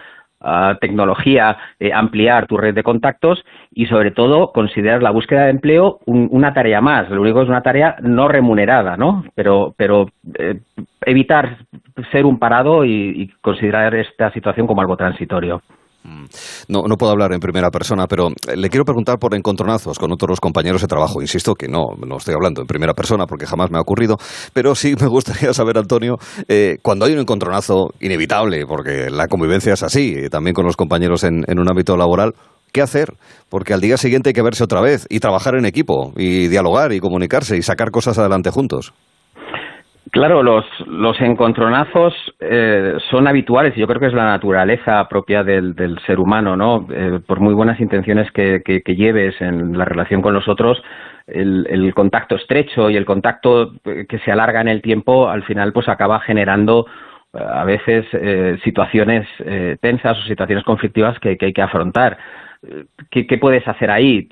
tecnología, 0.80 1.56
eh, 1.80 1.92
ampliar 1.92 2.46
tu 2.46 2.56
red 2.56 2.74
de 2.74 2.82
contactos 2.82 3.44
y 3.72 3.86
sobre 3.86 4.12
todo 4.12 4.52
considerar 4.52 5.02
la 5.02 5.10
búsqueda 5.10 5.44
de 5.44 5.50
empleo 5.50 5.98
un, 6.06 6.28
una 6.30 6.54
tarea 6.54 6.80
más. 6.80 7.10
Lo 7.10 7.22
único 7.22 7.42
es 7.42 7.48
una 7.48 7.62
tarea 7.62 7.96
no 8.02 8.28
remunerada, 8.28 8.96
¿no? 8.96 9.24
Pero, 9.34 9.74
pero 9.76 10.08
eh, 10.38 10.60
evitar 11.04 11.58
ser 12.12 12.24
un 12.24 12.38
parado 12.38 12.84
y 12.84 13.32
considerar 13.40 13.94
esta 13.94 14.30
situación 14.32 14.66
como 14.66 14.80
algo 14.80 14.96
transitorio. 14.96 15.62
No, 16.68 16.82
no 16.88 16.96
puedo 16.96 17.12
hablar 17.12 17.32
en 17.32 17.40
primera 17.40 17.70
persona, 17.70 18.06
pero 18.06 18.30
le 18.54 18.68
quiero 18.68 18.84
preguntar 18.84 19.18
por 19.18 19.34
encontronazos 19.34 19.98
con 19.98 20.12
otros 20.12 20.40
compañeros 20.40 20.80
de 20.80 20.86
trabajo. 20.86 21.20
Insisto 21.20 21.54
que 21.54 21.68
no, 21.68 21.86
no 22.06 22.16
estoy 22.16 22.34
hablando 22.34 22.60
en 22.60 22.66
primera 22.66 22.94
persona 22.94 23.26
porque 23.26 23.46
jamás 23.46 23.70
me 23.70 23.78
ha 23.78 23.80
ocurrido, 23.80 24.16
pero 24.52 24.74
sí 24.74 24.94
me 25.00 25.06
gustaría 25.06 25.52
saber, 25.52 25.78
Antonio, 25.78 26.16
eh, 26.48 26.78
cuando 26.82 27.06
hay 27.06 27.12
un 27.12 27.20
encontronazo 27.20 27.90
inevitable, 28.00 28.66
porque 28.66 29.10
la 29.10 29.28
convivencia 29.28 29.72
es 29.72 29.82
así, 29.82 30.28
también 30.30 30.54
con 30.54 30.66
los 30.66 30.76
compañeros 30.76 31.24
en 31.24 31.58
un 31.58 31.68
ámbito 31.68 31.96
laboral, 31.96 32.34
¿qué 32.72 32.82
hacer? 32.82 33.14
Porque 33.48 33.74
al 33.74 33.80
día 33.80 33.96
siguiente 33.96 34.30
hay 34.30 34.34
que 34.34 34.42
verse 34.42 34.64
otra 34.64 34.80
vez 34.80 35.06
y 35.08 35.20
trabajar 35.20 35.54
en 35.56 35.64
equipo 35.64 36.12
y 36.16 36.48
dialogar 36.48 36.92
y 36.92 37.00
comunicarse 37.00 37.56
y 37.56 37.62
sacar 37.62 37.90
cosas 37.90 38.18
adelante 38.18 38.50
juntos. 38.50 38.92
Claro, 40.10 40.42
los, 40.42 40.64
los 40.86 41.20
encontronazos 41.20 42.14
eh, 42.40 42.94
son 43.10 43.26
habituales 43.26 43.76
y 43.76 43.80
yo 43.80 43.86
creo 43.86 44.00
que 44.00 44.06
es 44.06 44.14
la 44.14 44.24
naturaleza 44.24 45.08
propia 45.08 45.42
del, 45.44 45.98
ser 46.06 46.20
humano, 46.20 46.56
¿no? 46.56 46.86
Eh, 46.90 47.20
por 47.26 47.40
muy 47.40 47.54
buenas 47.54 47.80
intenciones 47.80 48.30
que, 48.32 48.62
que, 48.64 48.82
que, 48.82 48.96
lleves 48.96 49.40
en 49.40 49.76
la 49.76 49.84
relación 49.84 50.22
con 50.22 50.34
los 50.34 50.48
otros, 50.48 50.82
el, 51.26 51.92
contacto 51.94 52.36
estrecho 52.36 52.90
y 52.90 52.96
el 52.96 53.04
contacto 53.04 53.72
que 53.82 54.18
se 54.24 54.32
alarga 54.32 54.60
en 54.60 54.68
el 54.68 54.82
tiempo, 54.82 55.28
al 55.28 55.42
final 55.44 55.72
pues 55.72 55.88
acaba 55.88 56.20
generando 56.20 56.86
eh, 57.34 57.38
a 57.40 57.64
veces 57.64 58.06
eh, 58.12 58.58
situaciones 58.64 59.26
eh, 59.40 59.76
tensas 59.80 60.18
o 60.18 60.22
situaciones 60.22 60.64
conflictivas 60.64 61.18
que, 61.20 61.36
que 61.36 61.46
hay 61.46 61.52
que 61.52 61.62
afrontar. 61.62 62.18
¿Qué, 63.10 63.26
¿Qué, 63.28 63.38
puedes 63.38 63.66
hacer 63.68 63.88
ahí? 63.90 64.22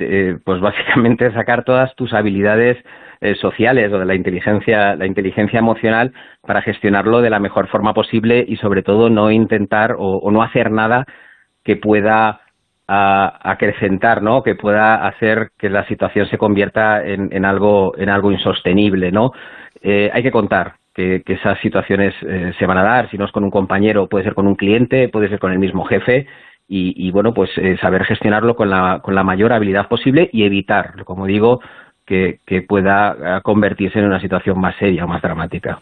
pues 0.45 0.61
básicamente 0.61 1.33
sacar 1.33 1.63
todas 1.65 1.95
tus 1.95 2.13
habilidades 2.13 2.77
eh, 3.21 3.35
sociales 3.37 3.93
o 3.93 3.99
de 3.99 4.05
la 4.05 4.15
inteligencia, 4.15 4.95
la 4.97 5.07
inteligencia 5.07 5.59
emocional 5.59 6.13
para 6.43 6.63
gestionarlo 6.63 7.21
de 7.21 7.31
la 7.31 7.41
mejor 7.41 7.69
forma 7.69 7.95
posible 7.95 8.45
y 8.47 8.57
sobre 8.57 8.83
todo 8.83 9.11
no 9.11 9.31
intentar 9.31 9.97
o, 9.99 10.31
no 10.31 10.43
hacer 10.43 10.71
nada 10.71 11.05
que 11.65 11.77
pueda 11.77 12.41
a, 12.89 13.51
acrecentar, 13.51 14.23
¿no? 14.23 14.43
Que 14.43 14.55
pueda 14.55 15.07
hacer 15.07 15.51
que 15.59 15.71
la 15.71 15.87
situación 15.87 16.27
se 16.29 16.39
convierta 16.39 17.05
en, 17.05 17.29
en 17.33 17.45
algo 17.45 17.97
en 17.97 18.09
algo 18.09 18.33
insostenible, 18.33 19.13
¿no? 19.13 19.33
Eh, 19.83 20.11
hay 20.13 20.23
que 20.23 20.31
contar 20.31 20.75
que, 20.95 21.23
que 21.25 21.35
esas 21.35 21.59
situaciones 21.61 22.15
eh, 22.23 22.53
se 22.59 22.67
van 22.67 22.79
a 22.79 22.83
dar, 22.83 23.11
si 23.11 23.19
no 23.19 23.27
es 23.27 23.33
con 23.33 23.45
un 23.45 23.51
compañero, 23.51 24.09
puede 24.09 24.25
ser 24.25 24.35
con 24.35 24.47
un 24.47 24.55
cliente, 24.57 25.09
puede 25.09 25.29
ser 25.29 25.39
con 25.39 25.53
el 25.53 25.59
mismo 25.59 25.85
jefe, 25.85 26.27
y, 26.69 26.95
y 27.07 27.11
bueno, 27.13 27.33
pues 27.35 27.51
eh, 27.59 27.77
saber 27.81 28.05
gestionarlo 28.05 28.57
con 28.57 28.71
la, 28.71 29.01
con 29.03 29.15
la 29.15 29.23
mayor 29.23 29.53
habilidad 29.53 29.89
posible 29.89 30.29
y 30.33 30.45
evitar, 30.45 31.05
como 31.05 31.27
digo, 31.27 31.61
que, 32.07 32.39
pueda 32.69 33.41
convertirse 33.43 33.99
en 33.99 34.07
una 34.07 34.21
situación 34.21 34.61
más 34.61 34.75
seria 34.79 35.05
o 35.05 35.09
más 35.09 35.21
dramática. 35.21 35.79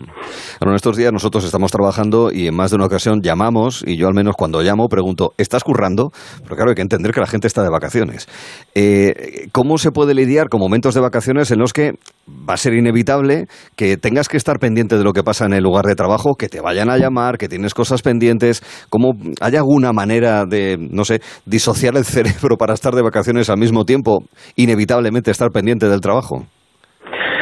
Bueno, 0.61 0.73
en 0.73 0.77
estos 0.77 0.97
días 0.97 1.13
nosotros 1.13 1.45
estamos 1.45 1.71
trabajando 1.71 2.31
y 2.33 2.49
en 2.49 2.57
más 2.57 2.71
de 2.71 2.77
una 2.77 2.87
ocasión 2.87 3.21
llamamos 3.23 3.85
y 3.87 3.97
yo 3.97 4.09
al 4.09 4.15
menos 4.15 4.35
cuando 4.37 4.63
llamo 4.63 4.89
pregunto, 4.89 5.33
¿estás 5.39 5.63
currando? 5.63 6.11
Pero 6.43 6.57
claro, 6.57 6.71
hay 6.71 6.75
que 6.75 6.83
entender 6.83 7.13
que 7.13 7.21
la 7.21 7.27
gente 7.27 7.47
está 7.47 7.63
de 7.63 7.71
vacaciones. 7.71 8.27
Eh, 8.75 9.49
¿Cómo 9.53 9.79
se 9.79 9.93
puede 9.93 10.15
lidiar 10.15 10.49
con 10.49 10.61
momentos 10.61 10.95
de 10.95 11.01
vacaciones 11.01 11.51
en 11.51 11.59
los 11.59 11.73
que 11.73 11.93
va 12.29 12.55
a 12.55 12.57
ser 12.57 12.75
inevitable 12.75 13.47
que 13.77 13.97
tengas 13.97 14.29
que 14.29 14.37
estar 14.37 14.59
pendiente 14.59 14.97
de 14.97 15.05
lo 15.05 15.13
que 15.13 15.23
pasa 15.23 15.47
en 15.47 15.53
el 15.53 15.63
lugar 15.63 15.85
de 15.85 15.95
trabajo, 15.95 16.35
que 16.39 16.49
te 16.49 16.61
vayan 16.61 16.91
a 16.91 16.99
llamar, 16.99 17.39
que 17.39 17.49
tienes 17.49 17.75
cosas 17.75 18.03
pendientes? 18.03 18.63
¿Cómo 18.91 19.13
hay 19.41 19.57
alguna 19.57 19.93
manera 19.93 20.47
de, 20.47 20.77
no 20.79 21.05
sé, 21.05 21.21
disociar 21.47 21.95
el 21.97 22.05
cerebro 22.05 22.57
para 22.57 22.75
estar 22.75 22.95
de 22.95 23.03
vacaciones 23.03 23.51
al 23.51 23.59
mismo 23.59 23.85
tiempo, 23.85 24.25
inevitablemente 24.57 25.31
estar 25.31 25.51
pendiente 25.51 25.89
del 25.89 26.01
trabajo? 26.01 26.47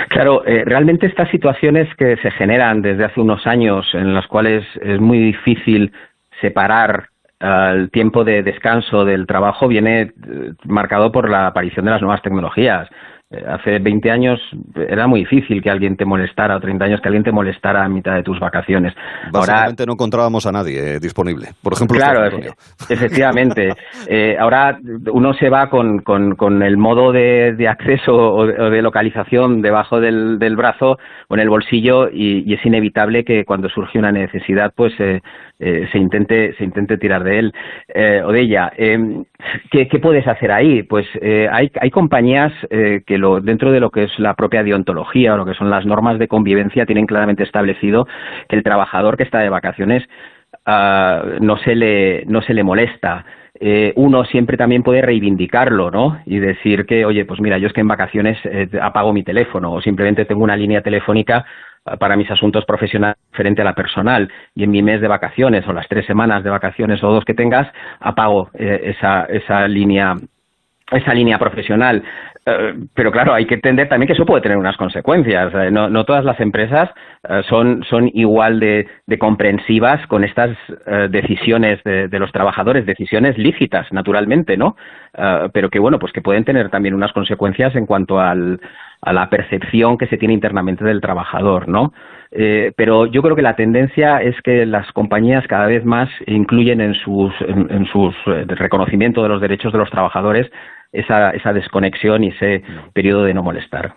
Claro, 0.08 0.44
eh, 0.44 0.64
realmente 0.66 1.06
estas 1.06 1.30
situaciones 1.30 1.88
que 1.96 2.16
se 2.16 2.30
generan 2.32 2.82
desde 2.82 3.04
hace 3.04 3.20
unos 3.20 3.46
años, 3.46 3.86
en 3.94 4.12
las 4.12 4.26
cuales 4.26 4.62
es 4.82 5.00
muy 5.00 5.18
difícil 5.18 5.90
separar 6.40 7.08
el 7.42 7.90
tiempo 7.90 8.22
de 8.22 8.42
descanso 8.42 9.04
del 9.04 9.26
trabajo, 9.26 9.66
viene 9.66 10.12
uh, 10.14 10.52
marcado 10.72 11.10
por 11.10 11.28
la 11.28 11.48
aparición 11.48 11.86
de 11.86 11.90
las 11.90 12.00
nuevas 12.00 12.22
tecnologías. 12.22 12.88
Hace 13.48 13.78
20 13.78 14.10
años 14.10 14.40
era 14.74 15.06
muy 15.06 15.20
difícil 15.20 15.62
que 15.62 15.70
alguien 15.70 15.96
te 15.96 16.04
molestara, 16.04 16.56
o 16.56 16.60
30 16.60 16.84
años 16.84 17.00
que 17.00 17.08
alguien 17.08 17.24
te 17.24 17.32
molestara 17.32 17.84
a 17.84 17.88
mitad 17.88 18.14
de 18.14 18.22
tus 18.22 18.38
vacaciones. 18.38 18.94
Básicamente 19.32 19.82
ahora, 19.82 19.86
no 19.86 19.92
encontrábamos 19.94 20.46
a 20.46 20.52
nadie 20.52 20.96
eh, 20.96 21.00
disponible. 21.00 21.48
Por 21.62 21.72
ejemplo, 21.72 21.96
claro, 21.96 22.38
efectivamente. 22.88 23.72
eh, 24.08 24.36
ahora 24.38 24.78
uno 25.12 25.32
se 25.34 25.48
va 25.48 25.70
con, 25.70 26.00
con, 26.00 26.36
con 26.36 26.62
el 26.62 26.76
modo 26.76 27.12
de, 27.12 27.54
de 27.56 27.68
acceso 27.68 28.14
o 28.14 28.46
de, 28.46 28.60
o 28.60 28.70
de, 28.70 28.82
localización 28.82 29.62
debajo 29.62 30.00
del, 30.00 30.38
del, 30.38 30.56
brazo 30.56 30.98
o 31.28 31.34
en 31.34 31.40
el 31.40 31.48
bolsillo 31.48 32.08
y, 32.10 32.50
y, 32.50 32.54
es 32.54 32.66
inevitable 32.66 33.24
que 33.24 33.44
cuando 33.44 33.68
surge 33.68 33.98
una 33.98 34.12
necesidad, 34.12 34.72
pues 34.76 34.92
eh, 34.98 35.20
eh, 35.62 35.88
se 35.92 35.98
intente 35.98 36.54
se 36.54 36.64
intente 36.64 36.98
tirar 36.98 37.24
de 37.24 37.38
él 37.38 37.52
eh, 37.88 38.22
o 38.24 38.32
de 38.32 38.40
ella. 38.40 38.72
Eh, 38.76 39.22
¿qué, 39.70 39.88
¿qué, 39.88 39.98
puedes 39.98 40.26
hacer 40.26 40.50
ahí? 40.50 40.82
Pues 40.82 41.06
eh, 41.20 41.48
hay, 41.50 41.70
hay 41.80 41.90
compañías 41.90 42.52
eh, 42.70 43.02
que 43.06 43.18
lo, 43.18 43.40
dentro 43.40 43.70
de 43.72 43.80
lo 43.80 43.90
que 43.90 44.04
es 44.04 44.18
la 44.18 44.34
propia 44.34 44.62
deontología 44.62 45.34
o 45.34 45.36
lo 45.36 45.46
que 45.46 45.54
son 45.54 45.70
las 45.70 45.86
normas 45.86 46.18
de 46.18 46.28
convivencia 46.28 46.86
tienen 46.86 47.06
claramente 47.06 47.44
establecido 47.44 48.06
que 48.48 48.56
el 48.56 48.62
trabajador 48.62 49.16
que 49.16 49.22
está 49.22 49.38
de 49.38 49.48
vacaciones 49.48 50.02
ah, 50.66 51.22
no 51.40 51.56
se 51.58 51.74
le 51.74 52.24
no 52.26 52.42
se 52.42 52.54
le 52.54 52.64
molesta. 52.64 53.24
Eh, 53.64 53.92
uno 53.94 54.24
siempre 54.24 54.56
también 54.56 54.82
puede 54.82 55.02
reivindicarlo, 55.02 55.92
¿no? 55.92 56.20
Y 56.26 56.40
decir 56.40 56.84
que, 56.84 57.04
oye, 57.04 57.24
pues 57.24 57.40
mira, 57.40 57.58
yo 57.58 57.68
es 57.68 57.72
que 57.72 57.80
en 57.80 57.86
vacaciones 57.86 58.36
eh, 58.44 58.68
apago 58.80 59.12
mi 59.12 59.22
teléfono 59.22 59.72
o 59.72 59.80
simplemente 59.80 60.24
tengo 60.24 60.42
una 60.42 60.56
línea 60.56 60.82
telefónica 60.82 61.44
para 61.98 62.16
mis 62.16 62.30
asuntos 62.30 62.64
profesionales 62.64 63.16
frente 63.32 63.62
a 63.62 63.64
la 63.64 63.74
personal 63.74 64.30
y 64.54 64.64
en 64.64 64.70
mi 64.70 64.82
mes 64.82 65.00
de 65.00 65.08
vacaciones 65.08 65.66
o 65.66 65.72
las 65.72 65.88
tres 65.88 66.06
semanas 66.06 66.44
de 66.44 66.50
vacaciones 66.50 67.02
o 67.02 67.12
dos 67.12 67.24
que 67.24 67.34
tengas 67.34 67.66
apago 68.00 68.50
eh, 68.54 68.94
esa, 68.96 69.24
esa 69.24 69.66
línea 69.66 70.14
esa 70.92 71.14
línea 71.14 71.38
profesional. 71.38 72.02
Eh, 72.44 72.74
pero 72.94 73.12
claro, 73.12 73.32
hay 73.34 73.46
que 73.46 73.54
entender 73.54 73.88
también 73.88 74.08
que 74.08 74.14
eso 74.14 74.26
puede 74.26 74.42
tener 74.42 74.58
unas 74.58 74.76
consecuencias. 74.76 75.52
Eh, 75.54 75.70
no, 75.70 76.04
todas 76.04 76.24
las 76.24 76.40
empresas 76.40 76.90
eh, 77.28 77.42
son, 77.48 77.84
son 77.88 78.10
igual 78.14 78.58
de, 78.58 78.88
de, 79.06 79.18
comprensivas 79.18 80.04
con 80.08 80.24
estas 80.24 80.56
decisiones 81.10 81.82
de, 81.84 82.08
de, 82.08 82.18
los 82.18 82.32
trabajadores, 82.32 82.84
decisiones 82.84 83.38
lícitas, 83.38 83.86
naturalmente, 83.92 84.56
¿no? 84.56 84.76
pero 85.52 85.68
que, 85.68 85.78
bueno, 85.78 85.98
pues 85.98 86.12
que 86.12 86.22
pueden 86.22 86.44
tener 86.44 86.70
también 86.70 86.94
unas 86.94 87.12
consecuencias 87.12 87.76
en 87.76 87.86
cuanto 87.86 88.18
al, 88.18 88.58
a 89.02 89.12
la 89.12 89.28
percepción 89.28 89.98
que 89.98 90.06
se 90.06 90.16
tiene 90.16 90.34
internamente 90.34 90.84
del 90.84 91.00
trabajador, 91.00 91.68
¿no? 91.68 91.92
pero 92.76 93.04
yo 93.04 93.20
creo 93.20 93.36
que 93.36 93.42
la 93.42 93.56
tendencia 93.56 94.22
es 94.22 94.34
que 94.40 94.64
las 94.64 94.90
compañías 94.92 95.46
cada 95.48 95.66
vez 95.66 95.84
más 95.84 96.08
incluyen 96.26 96.80
en 96.80 96.94
sus, 96.94 97.30
en, 97.42 97.70
en 97.70 97.84
sus 97.86 98.14
reconocimiento 98.24 99.22
de 99.22 99.28
los 99.28 99.42
derechos 99.42 99.70
de 99.70 99.78
los 99.78 99.90
trabajadores 99.90 100.50
esa, 100.92 101.30
esa 101.30 101.52
desconexión 101.52 102.22
y 102.22 102.28
ese 102.28 102.62
periodo 102.92 103.24
de 103.24 103.32
no 103.32 103.42
molestar. 103.42 103.94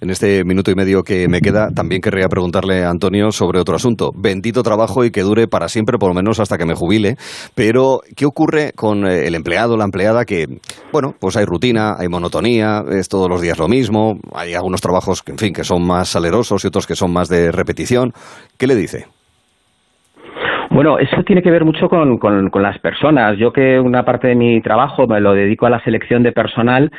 En 0.00 0.10
este 0.10 0.44
minuto 0.44 0.70
y 0.70 0.74
medio 0.74 1.02
que 1.02 1.28
me 1.28 1.40
queda, 1.40 1.70
también 1.70 2.00
querría 2.00 2.28
preguntarle 2.28 2.84
a 2.84 2.90
Antonio 2.90 3.30
sobre 3.30 3.60
otro 3.60 3.76
asunto. 3.76 4.10
Bendito 4.14 4.62
trabajo 4.62 5.04
y 5.04 5.10
que 5.10 5.22
dure 5.22 5.46
para 5.46 5.68
siempre, 5.68 5.98
por 5.98 6.08
lo 6.08 6.14
menos 6.14 6.40
hasta 6.40 6.58
que 6.58 6.66
me 6.66 6.74
jubile. 6.74 7.16
Pero, 7.54 8.00
¿qué 8.16 8.26
ocurre 8.26 8.72
con 8.74 9.06
eh, 9.06 9.26
el 9.26 9.34
empleado, 9.36 9.76
la 9.76 9.84
empleada, 9.84 10.24
que, 10.24 10.46
bueno, 10.92 11.14
pues 11.18 11.36
hay 11.36 11.44
rutina, 11.44 11.94
hay 11.98 12.08
monotonía, 12.08 12.82
es 12.90 13.08
todos 13.08 13.28
los 13.28 13.40
días 13.40 13.58
lo 13.58 13.68
mismo, 13.68 14.18
hay 14.34 14.54
algunos 14.54 14.80
trabajos, 14.80 15.22
en 15.26 15.38
fin, 15.38 15.52
que 15.52 15.64
son 15.64 15.86
más 15.86 16.08
salerosos 16.08 16.64
y 16.64 16.66
otros 16.68 16.86
que 16.86 16.96
son 16.96 17.12
más 17.12 17.28
de 17.28 17.52
repetición. 17.52 18.12
¿Qué 18.58 18.66
le 18.66 18.74
dice? 18.74 19.06
Bueno, 20.76 20.98
eso 20.98 21.22
tiene 21.22 21.40
que 21.40 21.50
ver 21.50 21.64
mucho 21.64 21.88
con, 21.88 22.18
con, 22.18 22.50
con, 22.50 22.62
las 22.62 22.78
personas. 22.80 23.38
Yo 23.38 23.50
que 23.50 23.80
una 23.80 24.04
parte 24.04 24.28
de 24.28 24.34
mi 24.34 24.60
trabajo 24.60 25.06
me 25.06 25.22
lo 25.22 25.32
dedico 25.32 25.64
a 25.64 25.70
la 25.70 25.82
selección 25.82 26.22
de 26.22 26.32
personal, 26.32 26.90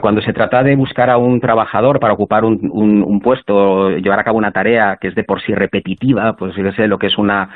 cuando 0.00 0.22
se 0.22 0.32
trata 0.32 0.62
de 0.62 0.74
buscar 0.74 1.10
a 1.10 1.18
un 1.18 1.38
trabajador 1.38 2.00
para 2.00 2.14
ocupar 2.14 2.46
un, 2.46 2.70
un, 2.72 3.02
un 3.02 3.20
puesto, 3.20 3.90
llevar 3.90 4.20
a 4.20 4.24
cabo 4.24 4.38
una 4.38 4.52
tarea 4.52 4.96
que 4.98 5.08
es 5.08 5.14
de 5.14 5.22
por 5.22 5.42
sí 5.42 5.54
repetitiva, 5.54 6.34
pues 6.34 6.56
yo 6.56 6.72
sé 6.72 6.88
lo 6.88 6.98
que 6.98 7.08
es 7.08 7.18
una 7.18 7.50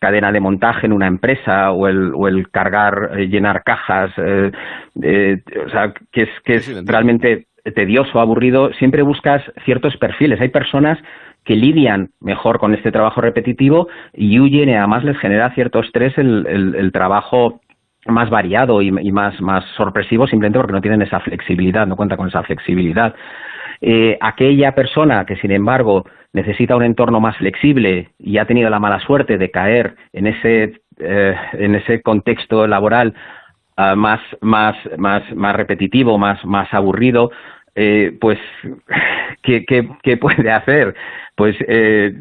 cadena 0.00 0.32
de 0.32 0.40
montaje 0.40 0.86
en 0.86 0.92
una 0.92 1.06
empresa 1.06 1.70
o 1.70 1.86
el, 1.86 2.10
o 2.12 2.26
el 2.26 2.50
cargar, 2.50 3.12
eh, 3.16 3.28
llenar 3.28 3.62
cajas, 3.62 4.10
eh, 4.16 4.50
eh, 5.00 5.42
o 5.64 5.70
sea, 5.70 5.94
que 6.10 6.22
es, 6.22 6.30
que 6.44 6.54
es 6.54 6.84
realmente 6.84 7.46
tedioso, 7.76 8.18
aburrido, 8.18 8.72
siempre 8.72 9.02
buscas 9.02 9.44
ciertos 9.64 9.96
perfiles. 9.96 10.40
Hay 10.40 10.48
personas 10.48 10.98
que 11.50 11.56
lidian 11.56 12.10
mejor 12.20 12.60
con 12.60 12.74
este 12.74 12.92
trabajo 12.92 13.20
repetitivo 13.20 13.88
y 14.12 14.38
huyen 14.38 14.68
y 14.68 14.74
además 14.76 15.02
les 15.02 15.18
genera 15.18 15.52
cierto 15.52 15.80
estrés 15.80 16.16
el, 16.16 16.46
el, 16.46 16.92
trabajo 16.92 17.60
más 18.06 18.30
variado 18.30 18.80
y, 18.82 18.92
más, 18.92 19.34
sorpresivo 19.76 20.28
simplemente 20.28 20.60
porque 20.60 20.74
no 20.74 20.80
tienen 20.80 21.02
esa 21.02 21.18
flexibilidad, 21.18 21.88
no 21.88 21.96
cuenta 21.96 22.16
con 22.16 22.28
esa 22.28 22.44
flexibilidad. 22.44 23.16
Eh, 23.80 24.16
aquella 24.20 24.76
persona 24.76 25.24
que, 25.26 25.34
sin 25.38 25.50
embargo, 25.50 26.04
necesita 26.32 26.76
un 26.76 26.84
entorno 26.84 27.18
más 27.18 27.36
flexible 27.38 28.10
y 28.20 28.38
ha 28.38 28.44
tenido 28.44 28.70
la 28.70 28.78
mala 28.78 29.00
suerte 29.00 29.36
de 29.36 29.50
caer 29.50 29.96
en 30.12 30.28
ese, 30.28 30.80
eh, 31.00 31.34
en 31.54 31.74
ese 31.74 32.00
contexto 32.00 32.64
laboral 32.68 33.12
uh, 33.76 33.96
más, 33.96 34.20
más, 34.40 34.76
más, 34.96 35.24
más 35.34 35.56
repetitivo, 35.56 36.16
más, 36.16 36.44
más 36.44 36.72
aburrido, 36.72 37.32
eh, 37.74 38.16
pues, 38.20 38.38
¿qué, 39.42 39.64
qué, 39.64 39.88
¿qué 40.04 40.16
puede 40.16 40.50
hacer? 40.50 40.94
Pues 41.40 41.56
eh, 41.68 42.12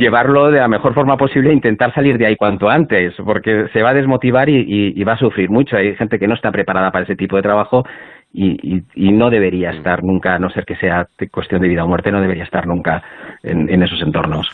llevarlo 0.00 0.50
de 0.50 0.58
la 0.58 0.66
mejor 0.66 0.94
forma 0.94 1.16
posible 1.16 1.50
e 1.50 1.52
intentar 1.52 1.94
salir 1.94 2.18
de 2.18 2.26
ahí 2.26 2.34
cuanto 2.34 2.68
antes, 2.68 3.14
porque 3.24 3.68
se 3.72 3.82
va 3.82 3.90
a 3.90 3.94
desmotivar 3.94 4.48
y, 4.48 4.56
y, 4.56 5.00
y, 5.00 5.04
va 5.04 5.12
a 5.12 5.16
sufrir 5.16 5.48
mucho. 5.48 5.76
Hay 5.76 5.94
gente 5.94 6.18
que 6.18 6.26
no 6.26 6.34
está 6.34 6.50
preparada 6.50 6.90
para 6.90 7.04
ese 7.04 7.14
tipo 7.14 7.36
de 7.36 7.42
trabajo 7.42 7.84
y, 8.36 8.82
y, 8.96 9.12
no 9.12 9.30
debería 9.30 9.70
mm. 9.70 9.76
estar 9.76 10.02
nunca, 10.02 10.34
a 10.34 10.38
no 10.40 10.50
ser 10.50 10.64
que 10.64 10.74
sea 10.74 11.06
cuestión 11.30 11.62
de 11.62 11.68
vida 11.68 11.84
o 11.84 11.88
muerte, 11.88 12.10
no 12.10 12.20
debería 12.20 12.42
estar 12.42 12.66
nunca 12.66 13.00
en, 13.44 13.72
en 13.72 13.82
esos 13.84 14.02
entornos. 14.02 14.50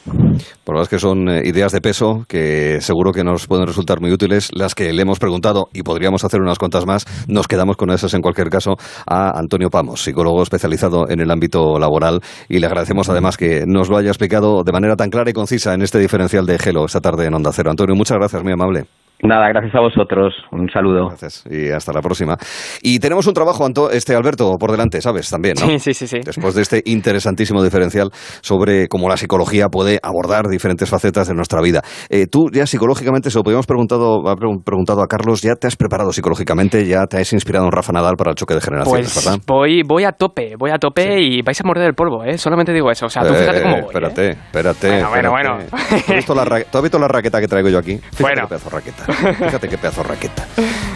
Por 0.64 0.78
lo 0.78 0.84
que 0.84 0.98
son 0.98 1.30
eh, 1.30 1.40
ideas 1.46 1.72
de 1.72 1.80
peso 1.80 2.26
que 2.28 2.82
seguro 2.82 3.12
que 3.12 3.24
nos 3.24 3.46
pueden 3.46 3.66
resultar 3.66 4.00
muy 4.02 4.12
útiles, 4.12 4.50
las 4.54 4.74
que 4.74 4.92
le 4.92 5.00
hemos 5.00 5.18
preguntado 5.18 5.68
y 5.72 5.82
podríamos 5.82 6.24
hacer 6.24 6.42
unas 6.42 6.58
cuantas 6.58 6.84
más. 6.84 7.06
Nos 7.26 7.48
quedamos 7.48 7.78
con 7.78 7.90
esas 7.90 8.12
en 8.12 8.20
cualquier 8.20 8.50
caso 8.50 8.74
a 9.06 9.38
Antonio 9.38 9.70
Pamos, 9.70 10.02
psicólogo 10.02 10.42
especializado 10.42 11.08
en 11.08 11.20
el 11.20 11.30
ámbito 11.30 11.78
laboral 11.78 12.20
y 12.50 12.58
le 12.58 12.66
agradecemos 12.66 13.08
además 13.08 13.38
que 13.38 13.64
nos 13.66 13.88
lo 13.88 13.96
haya 13.96 14.10
explicado 14.10 14.62
de 14.62 14.72
manera 14.72 14.96
tan 14.96 15.08
clara 15.08 15.30
y 15.30 15.32
concisa 15.32 15.72
en 15.72 15.80
este 15.80 15.98
diferencial 15.98 16.44
de 16.44 16.58
Gelo 16.58 16.84
esta 16.84 17.00
tarde 17.00 17.26
en 17.26 17.34
Onda 17.34 17.50
Cero. 17.54 17.70
Antonio, 17.70 17.94
muchas 17.94 18.18
gracias, 18.18 18.42
muy 18.42 18.52
amable. 18.52 18.84
Nada, 19.22 19.48
gracias 19.48 19.74
a 19.74 19.80
vosotros. 19.80 20.34
Un 20.50 20.68
saludo. 20.70 21.08
Gracias 21.08 21.44
y 21.50 21.70
hasta 21.70 21.92
la 21.92 22.00
próxima. 22.00 22.36
Y 22.82 22.98
tenemos 22.98 23.26
un 23.26 23.34
trabajo, 23.34 23.64
Anto, 23.64 23.90
este 23.90 24.14
Alberto, 24.14 24.56
por 24.58 24.70
delante, 24.70 25.00
¿sabes? 25.00 25.28
También, 25.28 25.54
¿no? 25.60 25.66
Sí, 25.66 25.78
sí, 25.78 25.94
sí, 25.94 26.06
sí. 26.06 26.18
Después 26.24 26.54
de 26.54 26.62
este 26.62 26.82
interesantísimo 26.86 27.62
diferencial 27.62 28.10
sobre 28.40 28.88
cómo 28.88 29.08
la 29.08 29.16
psicología 29.16 29.68
puede 29.68 29.98
abordar 30.02 30.48
diferentes 30.48 30.88
facetas 30.88 31.28
de 31.28 31.34
nuestra 31.34 31.60
vida. 31.60 31.82
Eh, 32.08 32.26
tú 32.30 32.50
ya 32.52 32.66
psicológicamente, 32.66 33.30
se 33.30 33.38
lo 33.38 33.44
podíamos 33.44 33.66
preguntado, 33.66 34.22
preguntado 34.64 35.02
a 35.02 35.06
Carlos, 35.06 35.42
¿ya 35.42 35.54
te 35.54 35.66
has 35.66 35.76
preparado 35.76 36.12
psicológicamente? 36.12 36.86
¿Ya 36.86 37.06
te 37.06 37.18
has 37.18 37.32
inspirado 37.32 37.66
en 37.66 37.72
Rafa 37.72 37.92
Nadal 37.92 38.16
para 38.16 38.30
el 38.30 38.36
choque 38.36 38.54
de 38.54 38.60
generaciones, 38.60 39.12
pues 39.12 39.24
verdad? 39.24 39.40
Voy, 39.46 39.82
voy 39.82 40.04
a 40.04 40.12
tope, 40.12 40.54
voy 40.58 40.70
a 40.70 40.78
tope 40.78 41.02
sí. 41.02 41.38
y 41.38 41.42
vais 41.42 41.60
a 41.60 41.64
morder 41.64 41.88
el 41.88 41.94
polvo, 41.94 42.24
¿eh? 42.24 42.38
Solamente 42.38 42.72
digo 42.72 42.90
eso. 42.90 43.06
O 43.06 43.08
sea, 43.10 43.22
tú 43.22 43.34
fíjate 43.34 43.58
eh, 43.58 43.62
cómo 43.62 43.74
voy. 43.76 43.86
Espérate, 43.86 44.26
¿eh? 44.26 44.30
espérate. 44.30 44.88
Bueno, 44.88 45.06
espérate. 45.06 45.28
bueno, 45.28 45.50
bueno. 45.56 45.70
¿Tú 45.70 46.12
has, 46.12 46.16
visto 46.16 46.34
la, 46.34 46.44
¿Tú 46.44 46.78
has 46.78 46.82
visto 46.82 46.98
la 46.98 47.08
raqueta 47.08 47.40
que 47.40 47.48
traigo 47.48 47.68
yo 47.68 47.78
aquí? 47.78 47.98
Fíjate 47.98 48.22
bueno. 48.22 48.42
qué 48.42 48.48
pedazo 48.48 48.70
de 48.70 48.76
raqueta. 48.76 49.09
Fíjate 49.38 49.68
qué 49.68 49.78
pedazo 49.78 50.02
raqueta. 50.02 50.46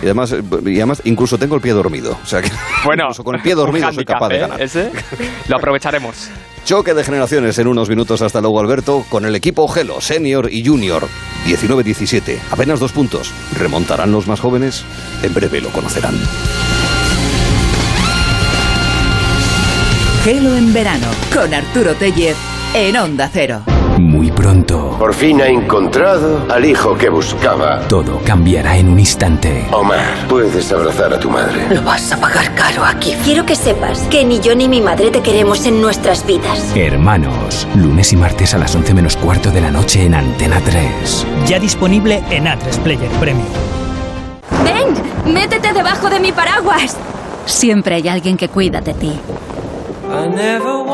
Y 0.03 0.07
además, 0.07 0.35
y 0.65 0.77
además, 0.77 1.03
incluso 1.05 1.39
tengo 1.39 1.55
el 1.55 1.61
pie 1.61 1.73
dormido. 1.73 2.19
O 2.23 2.27
sea 2.27 2.43
que 2.43 2.51
bueno, 2.85 3.05
incluso 3.05 3.25
con 3.25 3.37
el 3.37 3.43
pie 3.43 3.55
dormido 3.55 3.93
soy 3.93 4.05
capaz 4.05 4.31
¿eh? 4.31 4.35
de 4.35 4.39
ganar. 4.41 4.63
¿Ese? 4.63 4.91
Lo 5.49 5.57
aprovecharemos. 5.57 6.31
Choque 6.65 6.95
de 6.95 7.05
generaciones 7.05 7.59
en 7.59 7.69
unos 7.69 7.91
minutos. 7.91 8.23
Hasta 8.23 8.41
luego, 8.41 8.59
Alberto, 8.61 9.05
con 9.11 9.27
el 9.27 9.35
equipo 9.37 9.69
Gelo, 9.69 10.01
Senior 10.01 10.49
y 10.51 10.65
Junior. 10.65 11.07
19-17, 11.47 12.39
apenas 12.51 12.81
dos 12.81 12.93
puntos. 12.93 13.33
¿Remontarán 13.59 14.11
los 14.13 14.27
más 14.27 14.41
jóvenes? 14.41 14.83
En 15.23 15.35
breve 15.35 15.61
lo 15.61 15.69
conocerán. 15.69 16.15
Gelo 20.25 20.57
en 20.57 20.73
verano, 20.73 21.07
con 21.35 21.53
Arturo 21.53 21.95
Tellez, 21.97 22.37
en 22.73 22.97
Onda 22.97 23.29
Cero. 23.31 23.63
Muy 23.99 24.31
pronto. 24.33 24.97
Por 24.99 25.15
fin 25.15 25.41
ha 25.41 25.47
encontrado 25.47 26.45
al 26.51 26.65
hijo 26.65 26.97
que 26.97 27.09
buscaba. 27.09 27.81
Todo 27.89 28.21
cambiará 28.25 28.77
en 28.77 28.89
un 28.89 28.99
instante. 28.99 29.67
Omar, 29.73 30.27
puedes 30.29 30.73
abrazar 30.73 31.13
a 31.15 31.21
tu 31.21 31.31
madre. 31.31 31.69
Lo 31.73 31.83
vas 31.83 32.11
a 32.13 32.21
pagar 32.21 32.53
caro 32.55 32.85
aquí. 32.85 33.15
Quiero 33.25 33.47
que 33.47 33.55
sepas 33.55 34.01
que 34.11 34.25
ni 34.25 34.41
yo 34.41 34.55
ni 34.57 34.69
mi 34.69 34.81
madre 34.81 35.11
te 35.11 35.21
queremos 35.21 35.65
en 35.67 35.81
nuestras 35.81 36.27
vidas. 36.27 36.73
Hermanos, 36.75 37.69
lunes 37.77 38.13
y 38.13 38.17
martes 38.17 38.53
a 38.55 38.59
las 38.59 38.75
11 38.75 38.95
menos 38.95 39.17
cuarto 39.17 39.51
de 39.51 39.61
la 39.61 39.71
noche 39.71 40.05
en 40.05 40.15
Antena 40.15 40.61
3. 40.65 41.27
Ya 41.47 41.61
disponible 41.61 42.23
en 42.31 42.47
A3 42.47 42.79
Player 42.83 43.11
Premium. 43.21 43.47
¡Ven! 44.65 45.33
¡Métete 45.33 45.73
debajo 45.73 46.11
de 46.11 46.19
mi 46.19 46.33
paraguas! 46.33 46.97
Siempre 47.47 47.95
hay 47.97 48.09
alguien 48.09 48.37
que 48.37 48.49
cuida 48.49 48.81
de 48.81 48.95
ti. 48.95 49.13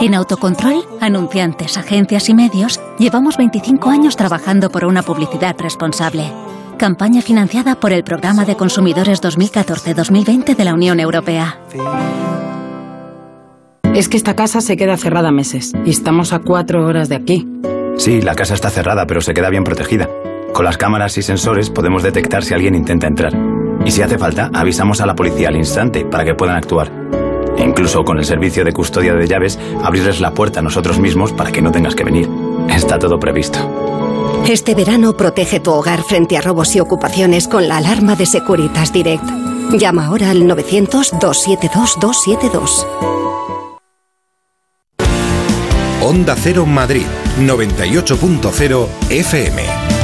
En 0.01 0.15
Autocontrol, 0.15 0.85
anunciantes, 1.01 1.77
agencias 1.77 2.29
y 2.29 2.35
medios, 2.35 2.81
llevamos 2.99 3.37
25 3.37 3.91
años 3.91 4.17
trabajando 4.17 4.71
por 4.71 4.85
una 4.85 5.03
publicidad 5.03 5.57
responsable. 5.59 6.33
Campaña 6.79 7.21
financiada 7.21 7.75
por 7.79 7.93
el 7.93 8.03
Programa 8.05 8.45
de 8.45 8.57
Consumidores 8.57 9.23
2014-2020 9.23 10.57
de 10.57 10.65
la 10.65 10.73
Unión 10.73 10.99
Europea. 11.01 11.61
Es 13.95 14.09
que 14.09 14.17
esta 14.17 14.35
casa 14.35 14.61
se 14.61 14.77
queda 14.77 14.97
cerrada 14.97 15.31
meses 15.33 15.73
y 15.85 15.91
estamos 15.91 16.33
a 16.33 16.39
cuatro 16.39 16.87
horas 16.87 17.09
de 17.09 17.17
aquí. 17.17 17.47
Sí, 17.99 18.23
la 18.23 18.35
casa 18.35 18.55
está 18.55 18.71
cerrada, 18.71 19.07
pero 19.07 19.21
se 19.21 19.35
queda 19.35 19.51
bien 19.51 19.65
protegida. 19.65 20.09
Con 20.55 20.65
las 20.65 20.79
cámaras 20.79 21.19
y 21.19 21.23
sensores 21.23 21.69
podemos 21.69 22.03
detectar 22.03 22.43
si 22.45 22.55
alguien 22.55 22.75
intenta 22.75 23.07
entrar. 23.07 23.33
Y 23.85 23.91
si 23.91 24.01
hace 24.01 24.17
falta, 24.17 24.51
avisamos 24.55 25.01
a 25.01 25.07
la 25.07 25.15
policía 25.15 25.49
al 25.49 25.57
instante 25.57 26.05
para 26.05 26.25
que 26.25 26.35
puedan 26.35 26.57
actuar. 26.57 26.91
Incluso 27.61 28.05
con 28.05 28.19
el 28.19 28.25
servicio 28.25 28.65
de 28.65 28.73
custodia 28.73 29.15
de 29.15 29.27
llaves, 29.27 29.59
abrirles 29.83 30.21
la 30.21 30.33
puerta 30.33 30.61
a 30.61 30.63
nosotros 30.63 30.99
mismos 30.99 31.33
para 31.33 31.53
que 31.53 31.63
no 31.63 31.71
tengas 31.71 31.95
que 31.95 32.05
venir. 32.05 32.29
Está 32.69 32.99
todo 32.99 33.21
previsto. 33.21 33.59
Este 34.49 34.75
verano 34.75 35.17
protege 35.17 35.61
tu 35.61 35.71
hogar 35.71 36.03
frente 36.03 36.37
a 36.37 36.41
robos 36.41 36.75
y 36.75 36.81
ocupaciones 36.81 37.47
con 37.47 37.69
la 37.69 37.77
alarma 37.77 38.17
de 38.17 38.27
Securitas 38.27 38.93
Direct. 38.93 39.23
Llama 39.79 40.07
ahora 40.07 40.31
al 40.31 40.43
900-272-272. 40.43 42.85
Onda 46.03 46.35
Cero 46.35 46.67
Madrid, 46.67 47.07
98.0 47.39 48.89
FM. 49.11 50.00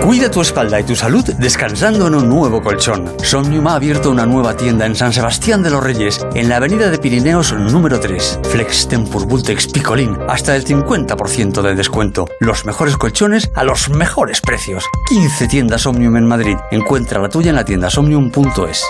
Cuida 0.00 0.30
tu 0.30 0.40
espalda 0.40 0.80
y 0.80 0.84
tu 0.84 0.96
salud 0.96 1.24
descansando 1.38 2.06
en 2.06 2.14
un 2.14 2.28
nuevo 2.28 2.62
colchón. 2.62 3.12
Somnium 3.22 3.66
ha 3.66 3.74
abierto 3.74 4.10
una 4.10 4.26
nueva 4.26 4.56
tienda 4.56 4.86
en 4.86 4.96
San 4.96 5.12
Sebastián 5.12 5.62
de 5.62 5.70
los 5.70 5.82
Reyes, 5.82 6.26
en 6.34 6.48
la 6.48 6.56
avenida 6.56 6.90
de 6.90 6.98
Pirineos 6.98 7.52
número 7.52 8.00
3. 8.00 8.40
Flex 8.50 8.88
Tempur 8.88 9.26
Vultex 9.26 9.66
Picolín, 9.68 10.18
hasta 10.28 10.56
el 10.56 10.64
50% 10.64 11.62
de 11.62 11.74
descuento. 11.74 12.26
Los 12.40 12.64
mejores 12.64 12.96
colchones 12.96 13.50
a 13.54 13.64
los 13.64 13.90
mejores 13.90 14.40
precios. 14.40 14.84
15 15.08 15.48
tiendas 15.48 15.82
Somnium 15.82 16.16
en 16.16 16.26
Madrid. 16.26 16.56
Encuentra 16.70 17.20
la 17.20 17.28
tuya 17.28 17.50
en 17.50 17.56
la 17.56 17.64
tienda 17.64 17.90
somnium.es. 17.90 18.84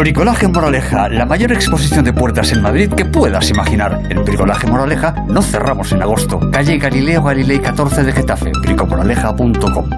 Bricolaje 0.00 0.48
Moraleja, 0.48 1.10
la 1.10 1.26
mayor 1.26 1.52
exposición 1.52 2.06
de 2.06 2.14
puertas 2.14 2.52
en 2.52 2.62
Madrid 2.62 2.90
que 2.96 3.04
puedas 3.04 3.50
imaginar. 3.50 4.00
En 4.08 4.24
Bricolaje 4.24 4.66
Moraleja 4.66 5.14
no 5.28 5.42
cerramos 5.42 5.92
en 5.92 6.00
agosto. 6.00 6.40
Calle 6.50 6.78
Galileo 6.78 7.22
Galilei 7.22 7.60
14 7.60 8.04
de 8.04 8.12
Getafe, 8.12 8.50
bricomoraleja.com. 8.62 9.90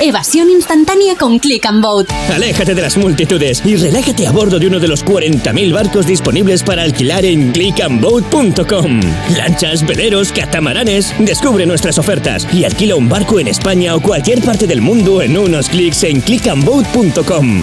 Evasión 0.00 0.50
instantánea 0.50 1.14
con 1.16 1.38
Click 1.38 1.64
and 1.66 1.80
Boat. 1.80 2.08
Aléjate 2.34 2.74
de 2.74 2.82
las 2.82 2.96
multitudes 2.96 3.64
y 3.64 3.76
relájate 3.76 4.26
a 4.26 4.32
bordo 4.32 4.58
de 4.58 4.66
uno 4.66 4.80
de 4.80 4.88
los 4.88 5.04
40.000 5.04 5.72
barcos 5.72 6.08
disponibles 6.08 6.64
para 6.64 6.82
alquilar 6.82 7.24
en 7.24 7.52
clickandboat.com. 7.52 9.00
Lanchas, 9.36 9.86
veleros, 9.86 10.32
catamaranes. 10.32 11.14
Descubre 11.20 11.64
nuestras 11.64 11.96
ofertas 11.98 12.44
y 12.52 12.64
alquila 12.64 12.96
un 12.96 13.08
barco 13.08 13.38
en 13.38 13.46
España 13.46 13.94
o 13.94 14.00
cualquier 14.00 14.42
parte 14.42 14.66
del 14.66 14.80
mundo 14.80 15.22
en 15.22 15.38
unos 15.38 15.68
clics 15.68 16.02
en 16.02 16.22
clickandboat.com. 16.22 17.62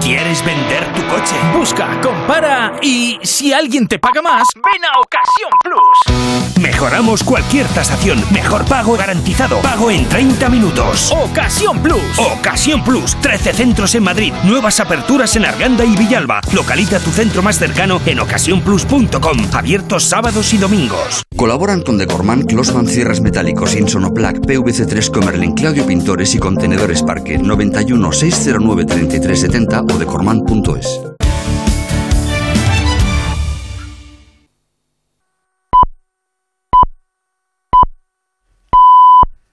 ¿Quieres 0.00 0.44
vender 0.44 0.84
tu 0.94 1.02
coche? 1.08 1.34
Busca, 1.56 2.00
compara 2.00 2.78
y 2.80 3.18
si 3.22 3.52
alguien 3.52 3.88
te 3.88 3.98
paga 3.98 4.22
más, 4.22 4.46
ven 4.54 4.84
a 4.84 5.00
Ocasión 5.00 5.50
Plus. 5.62 6.58
Mejoramos 6.60 7.24
cualquier 7.24 7.66
tasación. 7.68 8.22
Mejor 8.32 8.64
pago 8.64 8.96
garantizado. 8.96 9.60
Pago 9.60 9.90
en 9.90 10.08
30 10.08 10.48
minutos. 10.48 11.12
Ocasión 11.12 11.80
Plus. 11.82 12.18
Ocasión 12.18 12.82
Plus. 12.84 13.16
13 13.20 13.52
centros 13.52 13.94
en 13.94 14.04
Madrid. 14.04 14.32
Nuevas 14.44 14.80
aperturas 14.80 15.34
en 15.36 15.44
Arganda 15.44 15.84
y 15.84 15.96
Villalba. 15.96 16.40
Localiza 16.52 17.00
tu 17.00 17.10
centro 17.10 17.42
más 17.42 17.58
cercano 17.58 18.00
en 18.06 18.20
ocasiónplus.com. 18.20 19.38
Abiertos 19.52 20.04
sábados 20.04 20.52
y 20.54 20.58
domingos. 20.58 21.22
Colaboran 21.36 21.82
con 21.82 21.98
Decorman, 21.98 22.42
Closman 22.42 22.88
Cierres 22.88 23.20
Metálicos, 23.20 23.76
Insonoplac, 23.76 24.38
PVC3 24.38 25.10
Comerlin, 25.12 25.52
Claudio 25.52 25.86
Pintores 25.86 26.34
y 26.34 26.38
Contenedores 26.38 27.02
Parque 27.02 27.38
91 27.38 28.12
609 28.12 28.84
3370 28.84 29.87
o 29.92 29.98
decorman.es. 29.98 31.00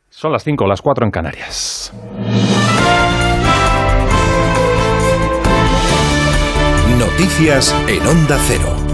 Son 0.09 0.31
las 0.31 0.43
5 0.43 0.65
las 0.65 0.81
4 0.81 1.05
en 1.05 1.11
Canarias. 1.11 1.93
Noticias 6.97 7.75
en 7.87 8.05
Onda 8.07 8.37
Cero. 8.47 8.84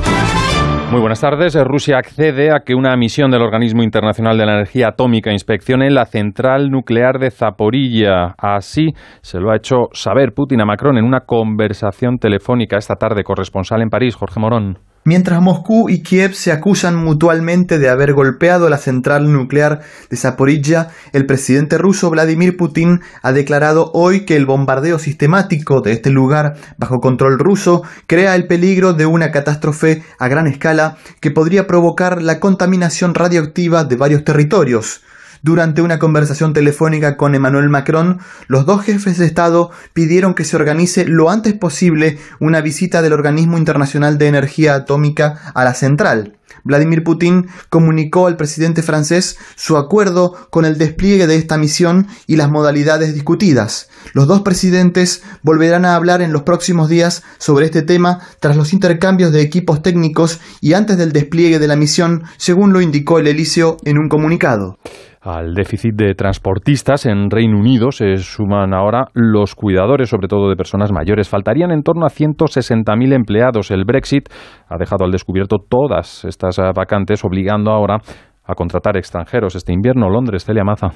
Muy 0.91 0.99
buenas 0.99 1.21
tardes. 1.21 1.55
Rusia 1.55 1.99
accede 1.99 2.51
a 2.51 2.65
que 2.65 2.75
una 2.75 2.97
misión 2.97 3.31
del 3.31 3.43
Organismo 3.43 3.81
Internacional 3.81 4.37
de 4.37 4.45
la 4.45 4.55
Energía 4.55 4.89
Atómica 4.89 5.31
inspeccione 5.31 5.89
la 5.89 6.03
central 6.03 6.69
nuclear 6.69 7.17
de 7.17 7.31
Zaporilla. 7.31 8.35
Así 8.37 8.87
se 9.21 9.39
lo 9.39 9.51
ha 9.51 9.55
hecho 9.55 9.87
saber 9.93 10.33
Putin 10.35 10.59
a 10.59 10.65
Macron 10.65 10.97
en 10.97 11.05
una 11.05 11.21
conversación 11.21 12.17
telefónica 12.17 12.75
esta 12.75 12.95
tarde. 12.95 13.23
Corresponsal 13.23 13.81
en 13.81 13.89
París, 13.89 14.17
Jorge 14.17 14.41
Morón. 14.41 14.79
Mientras 15.03 15.41
Moscú 15.41 15.89
y 15.89 16.03
Kiev 16.03 16.35
se 16.35 16.51
acusan 16.51 16.95
mutuamente 16.95 17.79
de 17.79 17.89
haber 17.89 18.13
golpeado 18.13 18.69
la 18.69 18.77
central 18.77 19.33
nuclear 19.33 19.81
de 20.11 20.17
Zaporilla, 20.17 20.89
el 21.11 21.25
presidente 21.25 21.79
ruso 21.79 22.11
Vladimir 22.11 22.55
Putin 22.55 23.01
ha 23.23 23.31
declarado 23.31 23.89
hoy 23.95 24.25
que 24.25 24.35
el 24.35 24.45
bombardeo 24.45 24.99
sistemático 24.99 25.81
de 25.81 25.93
este 25.93 26.11
lugar 26.11 26.55
bajo 26.77 27.01
control 27.01 27.39
ruso 27.39 27.81
crea 28.05 28.35
el 28.35 28.45
peligro 28.45 28.93
de 28.93 29.07
una 29.07 29.31
catástrofe 29.31 30.03
a 30.19 30.27
gran 30.27 30.45
escala 30.45 30.97
que 31.19 31.31
podría 31.31 31.65
provocar 31.65 32.21
la 32.21 32.39
contaminación 32.39 33.15
radioactiva 33.15 33.83
de 33.83 33.95
varios 33.95 34.23
territorios. 34.23 35.01
Durante 35.43 35.81
una 35.81 35.97
conversación 35.97 36.53
telefónica 36.53 37.17
con 37.17 37.33
Emmanuel 37.33 37.67
Macron, 37.67 38.19
los 38.47 38.67
dos 38.67 38.83
jefes 38.83 39.17
de 39.17 39.25
Estado 39.25 39.71
pidieron 39.91 40.35
que 40.35 40.43
se 40.43 40.55
organice 40.55 41.05
lo 41.05 41.31
antes 41.31 41.53
posible 41.53 42.19
una 42.39 42.61
visita 42.61 43.01
del 43.01 43.13
Organismo 43.13 43.57
Internacional 43.57 44.19
de 44.19 44.27
Energía 44.27 44.75
Atómica 44.75 45.51
a 45.55 45.63
la 45.63 45.73
central. 45.73 46.37
Vladimir 46.63 47.03
Putin 47.03 47.47
comunicó 47.69 48.27
al 48.27 48.37
presidente 48.37 48.83
francés 48.83 49.37
su 49.55 49.77
acuerdo 49.77 50.47
con 50.51 50.63
el 50.63 50.77
despliegue 50.77 51.25
de 51.25 51.37
esta 51.37 51.57
misión 51.57 52.07
y 52.27 52.35
las 52.35 52.51
modalidades 52.51 53.15
discutidas. 53.15 53.89
Los 54.13 54.27
dos 54.27 54.41
presidentes 54.41 55.23
volverán 55.41 55.85
a 55.85 55.95
hablar 55.95 56.21
en 56.21 56.33
los 56.33 56.43
próximos 56.43 56.87
días 56.87 57.23
sobre 57.39 57.65
este 57.65 57.81
tema 57.81 58.19
tras 58.39 58.57
los 58.57 58.73
intercambios 58.73 59.31
de 59.31 59.41
equipos 59.41 59.81
técnicos 59.81 60.39
y 60.59 60.73
antes 60.73 60.97
del 60.97 61.13
despliegue 61.13 61.57
de 61.57 61.67
la 61.67 61.75
misión, 61.75 62.25
según 62.37 62.73
lo 62.73 62.81
indicó 62.81 63.17
el 63.17 63.27
Elíseo 63.27 63.77
en 63.85 63.97
un 63.97 64.07
comunicado. 64.07 64.77
Al 65.23 65.53
déficit 65.53 65.93
de 65.93 66.15
transportistas 66.15 67.05
en 67.05 67.29
Reino 67.29 67.59
Unido 67.59 67.91
se 67.91 68.17
suman 68.17 68.73
ahora 68.73 69.05
los 69.13 69.53
cuidadores, 69.53 70.09
sobre 70.09 70.27
todo 70.27 70.49
de 70.49 70.55
personas 70.55 70.91
mayores. 70.91 71.29
Faltarían 71.29 71.69
en 71.69 71.83
torno 71.83 72.07
a 72.07 72.09
160.000 72.09 73.13
empleados. 73.13 73.69
El 73.69 73.85
Brexit 73.85 74.29
ha 74.67 74.77
dejado 74.79 75.05
al 75.05 75.11
descubierto 75.11 75.57
todas 75.59 76.25
estas 76.25 76.57
vacantes, 76.75 77.23
obligando 77.23 77.69
ahora 77.69 77.97
a 78.43 78.55
contratar 78.55 78.97
extranjeros. 78.97 79.55
Este 79.55 79.73
invierno, 79.73 80.09
Londres, 80.09 80.43
Celia 80.43 80.63
Maza. 80.63 80.89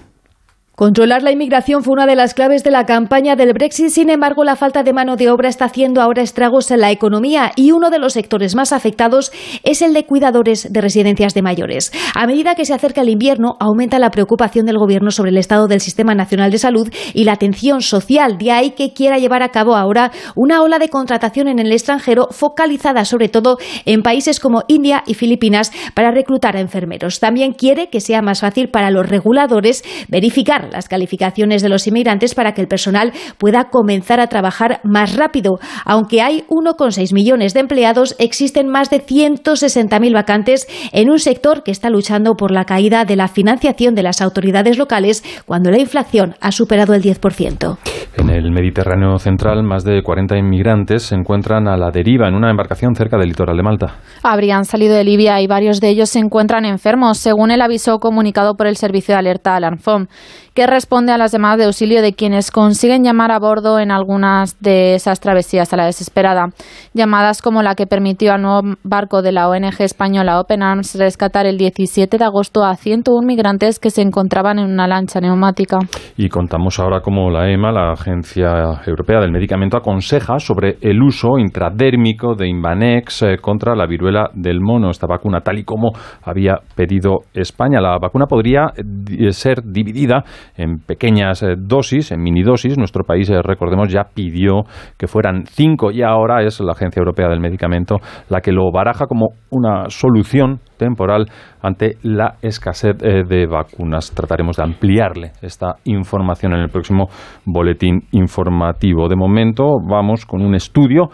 Controlar 0.75 1.23
la 1.23 1.31
inmigración 1.31 1.83
fue 1.83 1.93
una 1.93 2.05
de 2.05 2.17
las 2.17 2.33
claves 2.33 2.65
de 2.65 2.69
la 2.69 2.85
campaña 2.85 3.37
del 3.37 3.53
Brexit. 3.53 3.87
Sin 3.87 4.09
embargo, 4.09 4.43
la 4.43 4.57
falta 4.57 4.83
de 4.83 4.91
mano 4.91 5.15
de 5.15 5.29
obra 5.29 5.47
está 5.47 5.65
haciendo 5.65 6.01
ahora 6.01 6.21
estragos 6.21 6.69
en 6.69 6.81
la 6.81 6.91
economía 6.91 7.53
y 7.55 7.71
uno 7.71 7.89
de 7.89 7.97
los 7.97 8.11
sectores 8.11 8.55
más 8.55 8.73
afectados 8.73 9.31
es 9.63 9.81
el 9.81 9.93
de 9.93 10.05
cuidadores 10.05 10.73
de 10.73 10.81
residencias 10.81 11.33
de 11.33 11.41
mayores. 11.41 11.93
A 12.13 12.27
medida 12.27 12.55
que 12.55 12.65
se 12.65 12.73
acerca 12.73 13.01
el 13.01 13.09
invierno, 13.09 13.55
aumenta 13.61 13.99
la 13.99 14.11
preocupación 14.11 14.65
del 14.65 14.77
Gobierno 14.77 15.11
sobre 15.11 15.31
el 15.31 15.37
estado 15.37 15.69
del 15.69 15.79
Sistema 15.79 16.13
Nacional 16.13 16.51
de 16.51 16.57
Salud 16.57 16.91
y 17.13 17.23
la 17.23 17.31
atención 17.31 17.81
social. 17.81 18.37
De 18.37 18.51
ahí 18.51 18.71
que 18.71 18.91
quiera 18.91 19.17
llevar 19.17 19.43
a 19.43 19.49
cabo 19.49 19.77
ahora 19.77 20.11
una 20.35 20.61
ola 20.61 20.77
de 20.77 20.89
contratación 20.89 21.47
en 21.47 21.59
el 21.59 21.71
extranjero 21.71 22.27
focalizada 22.31 23.05
sobre 23.05 23.29
todo 23.29 23.59
en 23.85 24.03
países 24.03 24.41
como 24.41 24.63
India 24.67 25.03
y 25.07 25.13
Filipinas 25.13 25.71
para 25.93 26.11
reclutar 26.11 26.57
a 26.57 26.59
enfermeros. 26.59 27.21
También 27.21 27.53
quiere 27.53 27.89
que 27.89 28.01
sea 28.01 28.21
más 28.21 28.41
fácil 28.41 28.67
para 28.67 28.91
los 28.91 29.07
reguladores 29.07 29.81
verificar 30.09 30.64
las 30.71 30.89
calificaciones 30.89 31.61
de 31.61 31.69
los 31.69 31.87
inmigrantes 31.87 32.35
para 32.35 32.53
que 32.53 32.61
el 32.61 32.67
personal 32.67 33.13
pueda 33.37 33.65
comenzar 33.65 34.19
a 34.19 34.27
trabajar 34.27 34.79
más 34.83 35.15
rápido. 35.15 35.59
Aunque 35.85 36.21
hay 36.21 36.43
1,6 36.49 37.13
millones 37.13 37.53
de 37.53 37.59
empleados, 37.61 38.15
existen 38.19 38.67
más 38.67 38.89
de 38.89 39.01
160.000 39.01 40.13
vacantes 40.13 40.67
en 40.91 41.09
un 41.09 41.19
sector 41.19 41.63
que 41.63 41.71
está 41.71 41.89
luchando 41.89 42.35
por 42.35 42.51
la 42.51 42.65
caída 42.65 43.05
de 43.05 43.15
la 43.15 43.27
financiación 43.27 43.95
de 43.95 44.03
las 44.03 44.21
autoridades 44.21 44.77
locales 44.77 45.23
cuando 45.45 45.71
la 45.71 45.79
inflación 45.79 46.35
ha 46.41 46.51
superado 46.51 46.93
el 46.93 47.01
10%. 47.01 47.77
En 48.17 48.29
el 48.29 48.51
Mediterráneo 48.51 49.17
central, 49.17 49.63
más 49.63 49.83
de 49.83 50.01
40 50.01 50.37
inmigrantes 50.37 51.03
se 51.03 51.15
encuentran 51.15 51.67
a 51.67 51.77
la 51.77 51.91
deriva 51.91 52.27
en 52.27 52.35
una 52.35 52.49
embarcación 52.49 52.95
cerca 52.95 53.17
del 53.17 53.29
litoral 53.29 53.57
de 53.57 53.63
Malta. 53.63 53.95
Habrían 54.23 54.65
salido 54.65 54.95
de 54.95 55.03
Libia 55.03 55.41
y 55.41 55.47
varios 55.47 55.81
de 55.81 55.89
ellos 55.89 56.09
se 56.09 56.19
encuentran 56.19 56.65
enfermos, 56.65 57.17
según 57.17 57.51
el 57.51 57.61
aviso 57.61 57.99
comunicado 57.99 58.55
por 58.55 58.67
el 58.67 58.77
servicio 58.77 59.13
de 59.13 59.19
alerta 59.19 59.55
Alarmfom 59.55 60.07
que 60.55 60.67
responde 60.67 61.11
a 61.11 61.17
las 61.17 61.33
llamadas 61.33 61.57
de 61.57 61.65
auxilio 61.65 62.01
de 62.01 62.13
quienes 62.13 62.49
consiguen 62.49 63.03
llamar 63.03 63.31
a 63.31 63.39
bordo 63.39 63.77
en 63.77 63.91
algunas 63.91 64.57
de 64.61 64.95
esas 64.95 65.19
travesías 65.19 65.73
a 65.73 65.77
la 65.77 65.85
desesperada. 65.85 66.47
Llamadas 66.93 67.41
como 67.41 67.61
la 67.61 67.75
que 67.75 67.87
permitió 67.87 68.31
al 68.31 68.41
nuevo 68.41 68.61
barco 68.83 69.21
de 69.21 69.33
la 69.33 69.49
ONG 69.49 69.81
española 69.81 70.39
Open 70.39 70.63
Arms 70.63 70.95
rescatar 70.95 71.45
el 71.45 71.57
17 71.57 72.17
de 72.17 72.23
agosto 72.23 72.63
a 72.63 72.73
101 72.75 73.27
migrantes 73.27 73.79
que 73.79 73.89
se 73.89 74.01
encontraban 74.01 74.57
en 74.57 74.71
una 74.71 74.87
lancha 74.87 75.19
neumática. 75.19 75.77
Y 76.15 76.29
contamos 76.29 76.79
ahora 76.79 77.01
cómo 77.01 77.29
la 77.29 77.51
EMA, 77.51 77.73
la 77.73 77.91
Agencia 77.91 78.81
Europea 78.85 79.19
del 79.19 79.33
Medicamento, 79.33 79.75
aconseja 79.75 80.39
sobre 80.39 80.77
el 80.79 81.01
uso 81.03 81.37
intradérmico 81.37 82.33
de 82.33 82.47
Invanex 82.47 83.23
eh, 83.23 83.37
contra 83.41 83.75
la 83.75 83.85
viruela 83.85 84.29
del 84.33 84.61
mono, 84.61 84.89
esta 84.89 85.05
vacuna, 85.05 85.41
tal 85.41 85.59
y 85.59 85.65
como 85.65 85.91
había 86.23 86.59
pedido 86.75 87.23
España. 87.33 87.81
La 87.81 87.97
vacuna 87.97 88.25
podría 88.25 88.71
eh, 88.77 89.31
ser 89.33 89.61
dividida 89.61 90.23
en 90.55 90.79
pequeñas 90.79 91.43
eh, 91.43 91.55
dosis, 91.57 92.11
en 92.11 92.21
mini 92.21 92.43
dosis. 92.43 92.77
Nuestro 92.77 93.03
país, 93.03 93.29
eh, 93.29 93.41
recordemos, 93.41 93.89
ya 93.89 94.05
pidió 94.13 94.63
que 94.97 95.07
fueran 95.07 95.45
cinco 95.45 95.91
y 95.91 96.01
ahora 96.01 96.43
es 96.43 96.59
la 96.59 96.73
Agencia 96.73 96.99
Europea 96.99 97.27
del 97.27 97.39
Medicamento 97.39 97.97
la 98.29 98.41
que 98.41 98.51
lo 98.51 98.71
baraja 98.71 99.05
como 99.05 99.29
una 99.51 99.89
solución 99.89 100.59
temporal 100.77 101.25
ante 101.61 101.97
la 102.03 102.35
escasez 102.41 102.95
eh, 103.01 103.23
de 103.27 103.47
vacunas. 103.47 104.11
Trataremos 104.11 104.57
de 104.57 104.63
ampliarle 104.63 105.31
esta 105.41 105.75
información 105.85 106.53
en 106.53 106.61
el 106.61 106.69
próximo 106.69 107.07
boletín 107.45 108.01
informativo. 108.11 109.07
De 109.07 109.15
momento 109.15 109.77
vamos 109.87 110.25
con 110.25 110.41
un 110.41 110.55
estudio 110.55 111.09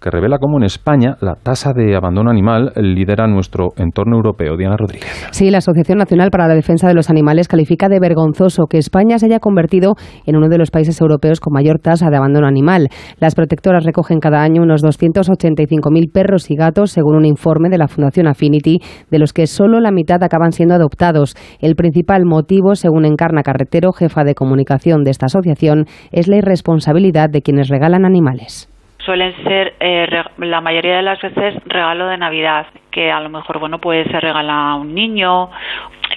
que 0.00 0.10
revela 0.10 0.38
cómo 0.38 0.58
en 0.58 0.64
España 0.64 1.16
la 1.20 1.34
tasa 1.34 1.72
de 1.72 1.94
abandono 1.96 2.30
animal 2.30 2.72
lidera 2.76 3.26
nuestro 3.26 3.68
entorno 3.76 4.16
europeo. 4.16 4.56
Diana 4.56 4.76
Rodríguez. 4.76 5.28
Sí, 5.30 5.50
la 5.50 5.58
Asociación 5.58 5.98
Nacional 5.98 6.30
para 6.30 6.48
la 6.48 6.54
Defensa 6.54 6.88
de 6.88 6.94
los 6.94 7.10
Animales 7.10 7.48
califica 7.48 7.88
de 7.88 8.00
vergonzoso 8.00 8.66
que 8.66 8.78
España 8.78 9.18
se 9.18 9.26
haya 9.26 9.38
convertido 9.38 9.94
en 10.26 10.36
uno 10.36 10.48
de 10.48 10.58
los 10.58 10.70
países 10.70 11.00
europeos 11.00 11.40
con 11.40 11.52
mayor 11.52 11.78
tasa 11.78 12.08
de 12.10 12.16
abandono 12.16 12.46
animal. 12.46 12.88
Las 13.18 13.34
protectoras 13.34 13.84
recogen 13.84 14.20
cada 14.20 14.42
año 14.42 14.62
unos 14.62 14.82
285.000 14.82 16.12
perros 16.12 16.50
y 16.50 16.56
gatos, 16.56 16.92
según 16.92 17.16
un 17.16 17.26
informe 17.26 17.68
de 17.68 17.78
la 17.78 17.88
Fundación 17.88 18.26
Affinity, 18.26 18.78
de 19.10 19.18
los 19.18 19.32
que 19.32 19.46
solo 19.46 19.80
la 19.80 19.90
mitad 19.90 20.22
acaban 20.22 20.52
siendo 20.52 20.74
adoptados. 20.74 21.36
El 21.60 21.74
principal 21.74 22.24
motivo, 22.24 22.74
según 22.74 23.04
Encarna 23.04 23.42
Carretero, 23.42 23.92
jefa 23.92 24.24
de 24.24 24.34
comunicación 24.34 25.04
de 25.04 25.10
esta 25.10 25.26
asociación, 25.26 25.86
es 26.10 26.28
la 26.28 26.36
irresponsabilidad 26.36 27.28
de 27.30 27.42
quienes 27.42 27.68
regalan 27.68 28.04
animales 28.04 28.69
suelen 29.10 29.34
ser 29.42 29.74
eh, 29.80 30.06
la 30.38 30.60
mayoría 30.60 30.98
de 30.98 31.02
las 31.02 31.20
veces 31.20 31.56
regalo 31.66 32.06
de 32.06 32.16
Navidad, 32.16 32.68
que 32.92 33.10
a 33.10 33.18
lo 33.18 33.28
mejor 33.28 33.58
bueno 33.58 33.80
pues 33.80 34.06
se 34.06 34.20
regala 34.20 34.70
a 34.70 34.74
un 34.76 34.94
niño 34.94 35.50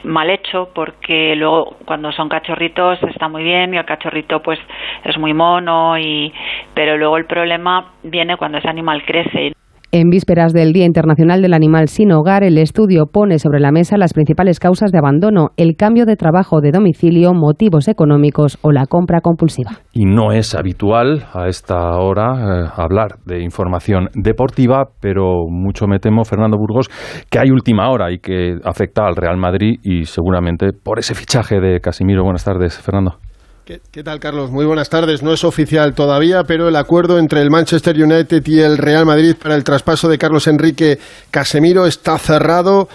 mal 0.04 0.30
hecho 0.30 0.70
porque 0.76 1.36
luego 1.36 1.78
cuando 1.86 2.12
son 2.12 2.30
cachorritos 2.30 3.02
está 3.02 3.28
muy 3.28 3.42
bien 3.42 3.74
y 3.74 3.78
el 3.78 3.86
cachorrito 3.86 4.44
pues 4.44 4.60
es 5.06 5.18
muy 5.18 5.34
mono 5.34 5.98
y 5.98 6.32
pero 6.76 6.96
luego 6.96 7.18
el 7.18 7.26
problema 7.26 7.94
viene 8.04 8.38
cuando 8.38 8.60
ese 8.60 8.70
animal 8.70 9.04
crece 9.04 9.54
en 9.94 10.10
vísperas 10.10 10.54
del 10.54 10.74
Día 10.74 10.86
Internacional 10.86 11.44
del 11.44 11.54
Animal 11.54 11.88
sin 11.88 12.12
Hogar, 12.12 12.44
el 12.44 12.58
estudio 12.58 13.06
pone 13.06 13.38
sobre 13.38 13.60
la 13.60 13.72
mesa 13.72 13.96
las 13.96 14.14
principales 14.14 14.60
causas 14.60 14.92
de 14.92 14.98
abandono, 14.98 15.50
el 15.56 15.76
cambio 15.76 16.06
de 16.06 16.16
trabajo 16.16 16.62
de 16.62 16.72
domicilio, 16.72 17.34
motivos 17.36 17.88
económicos 17.88 18.58
o 18.64 18.72
la 18.72 18.88
compra 18.88 19.22
compulsiva. 19.22 19.74
Y 19.92 20.06
no 20.06 20.32
es 20.32 20.56
habitual 20.56 21.26
a 21.32 21.48
esta 21.48 21.78
hora 22.00 22.34
eh, 22.34 22.70
hablar 22.76 23.20
de 23.28 23.44
información 23.44 24.10
deportiva, 24.16 24.86
pero 25.00 25.46
mucho 25.48 25.86
me 25.86 26.00
temo, 26.00 26.26
Fernando 26.26 26.58
Burgos, 26.58 26.90
que 27.30 27.38
hay 27.38 27.52
última 27.52 27.92
hora 27.92 28.12
y 28.12 28.18
que 28.18 28.56
afecta 28.64 29.06
al 29.06 29.16
Real 29.16 29.38
Madrid 29.38 29.76
y 29.84 30.06
seguramente 30.06 30.74
por 30.74 30.98
ese 30.98 31.14
fichaje 31.14 31.60
de 31.60 31.80
Casimiro. 31.82 32.24
Buenas 32.24 32.44
tardes, 32.44 32.80
Fernando. 32.80 33.20
¿Qué, 33.66 34.04
tal, 34.04 34.20
Carlos? 34.20 34.52
Muy 34.52 34.66
buenas 34.66 34.90
tardes. 34.90 35.24
No 35.24 35.32
es 35.32 35.46
oficial 35.46 35.94
todavía, 35.94 36.44
pero 36.44 36.68
el 36.68 36.76
acuerdo 36.76 37.18
entre 37.18 37.40
el 37.42 37.50
Manchester 37.50 37.96
United 37.96 38.44
y 38.46 38.60
el 38.60 38.78
Real 38.78 39.06
Madrid 39.06 39.38
para 39.42 39.56
el 39.56 39.64
traspaso 39.64 40.10
de 40.10 40.18
Carlos 40.18 40.48
Enrique 40.48 41.00
Casemiro 41.32 41.86
está 41.86 42.18
cerrado, 42.18 42.90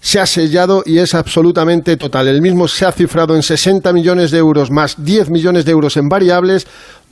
se 0.00 0.18
ha 0.18 0.26
sellado 0.26 0.82
y 0.84 0.98
es 0.98 1.14
absolutamente 1.14 1.96
total. 1.96 2.26
El 2.26 2.42
mismo 2.42 2.66
se 2.66 2.84
ha 2.84 2.90
cifrado 2.90 3.36
en 3.36 3.44
60 3.44 3.92
millones 3.92 4.32
de 4.32 4.38
euros 4.38 4.72
más 4.72 4.96
10 5.04 5.30
millones 5.30 5.64
de 5.64 5.70
euros 5.70 5.96
en 5.96 6.08
variables, 6.08 6.66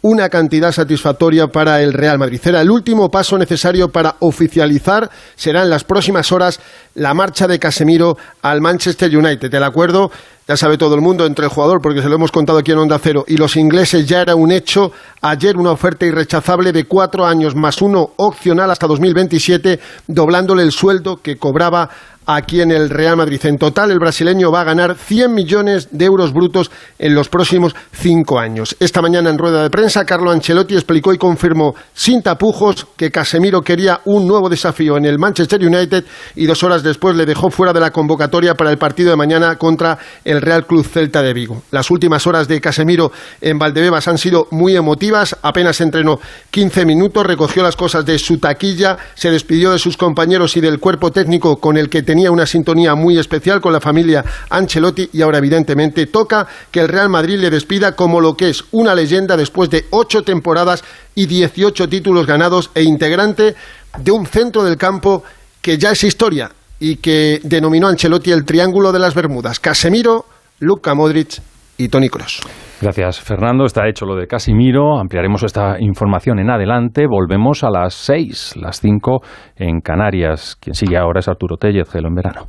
una 0.07 0.29
cantidad 0.29 0.71
satisfactoria 0.71 1.49
para 1.49 1.83
el 1.83 1.93
Real 1.93 2.17
Madrid. 2.17 2.39
Será 2.41 2.61
el 2.61 2.71
último 2.71 3.09
paso 3.09 3.37
necesario 3.37 3.89
para 3.89 4.15
oficializar, 4.21 5.11
será 5.35 5.65
en 5.65 5.71
las 5.71 5.83
próximas 5.83 6.31
horas, 6.31 6.61
la 6.95 7.13
marcha 7.13 7.49
de 7.49 7.59
Casemiro 7.59 8.17
al 8.41 8.61
Manchester 8.61 9.11
United. 9.17 9.53
El 9.53 9.65
acuerdo 9.65 10.13
ya 10.47 10.57
sabe 10.57 10.79
todo 10.79 10.95
el 10.95 11.01
mundo 11.01 11.27
entre 11.27 11.47
el 11.47 11.51
jugador, 11.51 11.81
porque 11.83 12.03
se 12.03 12.09
lo 12.09 12.15
hemos 12.15 12.31
contado 12.31 12.61
aquí 12.61 12.71
en 12.71 12.79
Onda 12.79 13.01
Cero, 13.03 13.25
y 13.27 13.37
los 13.37 13.57
ingleses 13.57 14.07
ya 14.07 14.21
era 14.21 14.37
un 14.37 14.53
hecho. 14.53 14.93
Ayer 15.23 15.57
una 15.57 15.73
oferta 15.73 16.07
irrechazable 16.07 16.71
de 16.71 16.85
cuatro 16.85 17.27
años 17.27 17.57
más 17.57 17.83
uno 17.83 18.11
opcional 18.17 18.71
hasta 18.71 18.87
2027, 18.87 19.81
doblándole 20.07 20.63
el 20.63 20.71
sueldo 20.71 21.17
que 21.17 21.37
cobraba 21.37 21.91
aquí 22.27 22.61
en 22.61 22.73
el 22.73 22.91
Real 22.91 23.17
Madrid. 23.17 23.41
En 23.45 23.57
total, 23.57 23.93
el 23.93 24.01
brasileño 24.01 24.51
va 24.51 24.63
a 24.63 24.65
ganar 24.65 24.97
100 24.97 25.33
millones 25.33 25.89
de 25.93 26.05
euros 26.05 26.33
brutos 26.33 26.71
en 26.99 27.15
los 27.15 27.29
próximos 27.29 27.75
cinco 27.93 28.39
años. 28.39 28.77
Esta 28.81 29.01
mañana 29.01 29.31
en 29.31 29.39
rueda 29.39 29.63
de 29.63 29.71
prensa, 29.71 30.05
Carlo 30.05 30.33
Ancelotti 30.33 30.75
explicó 30.75 31.15
y 31.15 31.19
confirmó 31.19 31.75
sin 31.95 32.23
tapujos 32.23 32.87
que 32.97 33.11
Casemiro 33.11 33.63
quería 33.63 34.01
un 34.05 34.27
nuevo 34.27 34.49
desafío 34.49 34.97
en 34.97 35.05
el 35.05 35.19
Manchester 35.19 35.65
United 35.65 36.05
y 36.35 36.47
dos 36.47 36.63
horas 36.65 36.83
después 36.83 37.15
le 37.17 37.27
dejó 37.27 37.51
fuera 37.51 37.73
de 37.73 37.81
la 37.81 37.93
convocatoria 37.93 38.55
para 38.55 38.71
el 38.71 38.79
partido 38.79 39.11
de 39.11 39.17
mañana 39.17 39.57
contra 39.57 39.99
el 40.25 40.43
Real 40.43 40.67
Club 40.67 40.85
Celta 40.85 41.23
de 41.23 41.33
Vigo. 41.33 41.63
Las 41.71 41.91
últimas 41.91 42.27
horas 42.27 42.49
de 42.49 42.61
Casemiro 42.61 43.13
en 43.41 43.59
Valdebebas 43.59 44.09
han 44.09 44.19
sido 44.19 44.49
muy 44.51 44.75
emotivas. 44.75 45.37
Apenas 45.43 45.81
entrenó 45.81 46.19
15 46.51 46.85
minutos, 46.85 47.25
recogió 47.25 47.63
las 47.63 47.77
cosas 47.77 48.05
de 48.05 48.19
su 48.19 48.39
taquilla, 48.39 48.97
se 49.15 49.31
despidió 49.31 49.73
de 49.73 49.79
sus 49.79 49.97
compañeros 49.97 50.57
y 50.57 50.61
del 50.61 50.81
cuerpo 50.81 51.13
técnico 51.13 51.57
con 51.59 51.77
el 51.77 51.89
que 51.89 52.03
tenía 52.03 52.16
tenía 52.17 52.31
una 52.31 52.47
sintonía 52.47 52.95
muy 52.95 53.19
especial 53.19 53.61
con 53.61 53.75
la 53.75 53.81
familia 53.81 54.25
Ancelotti 54.49 55.11
y 55.13 55.21
ahora 55.21 55.37
evidentemente 55.37 56.07
toca 56.07 56.47
que 56.71 56.81
el 56.81 56.89
Real 56.89 57.11
Madrid 57.11 57.39
le 57.39 57.51
despida 57.51 57.95
como 57.95 58.23
lo 58.23 58.35
que 58.35 58.49
es 58.49 58.65
una 58.71 58.95
leyenda 58.95 59.37
después 59.37 59.69
de 59.69 59.85
ocho 59.91 60.23
temporadas 60.23 60.83
y 61.15 61.27
18 61.27 61.91
títulos 61.91 62.27
ganados 62.27 62.71
e 62.75 62.85
integrante 62.85 63.55
de 63.99 64.11
un 64.11 64.25
centro 64.25 64.65
del 64.65 64.79
campo 64.79 65.25
que 65.61 65.77
ya 65.77 65.91
es 65.91 66.05
historia 66.05 66.51
y 66.81 66.97
que 66.97 67.39
denominó 67.45 67.87
Ancelotti 67.87 68.33
el 68.33 68.47
Triángulo 68.47 68.93
de 68.93 68.99
las 68.99 69.15
Bermudas. 69.15 69.61
Casemiro, 69.61 70.25
Luka 70.61 70.95
Modric 70.95 71.43
y 71.79 71.89
Tony 71.89 72.09
Kroos. 72.09 72.41
Gracias, 72.81 73.21
Fernando. 73.21 73.65
Está 73.65 73.89
hecho 73.89 74.05
lo 74.05 74.17
de 74.17 74.27
Casimiro. 74.27 74.99
Ampliaremos 74.99 75.43
esta 75.43 75.77
información 75.81 76.39
en 76.39 76.51
adelante. 76.51 77.07
Volvemos 77.07 77.65
a 77.65 77.71
las 77.71 77.95
seis, 77.95 78.55
las 78.57 78.81
cinco 78.81 79.21
en 79.57 79.81
Canarias. 79.81 80.57
Quien 80.61 80.75
sigue 80.75 80.97
ahora 80.97 81.21
es 81.21 81.29
Arturo 81.29 81.57
Tellez, 81.57 81.91
Gelo 81.91 82.09
en 82.09 82.15
verano 82.15 82.49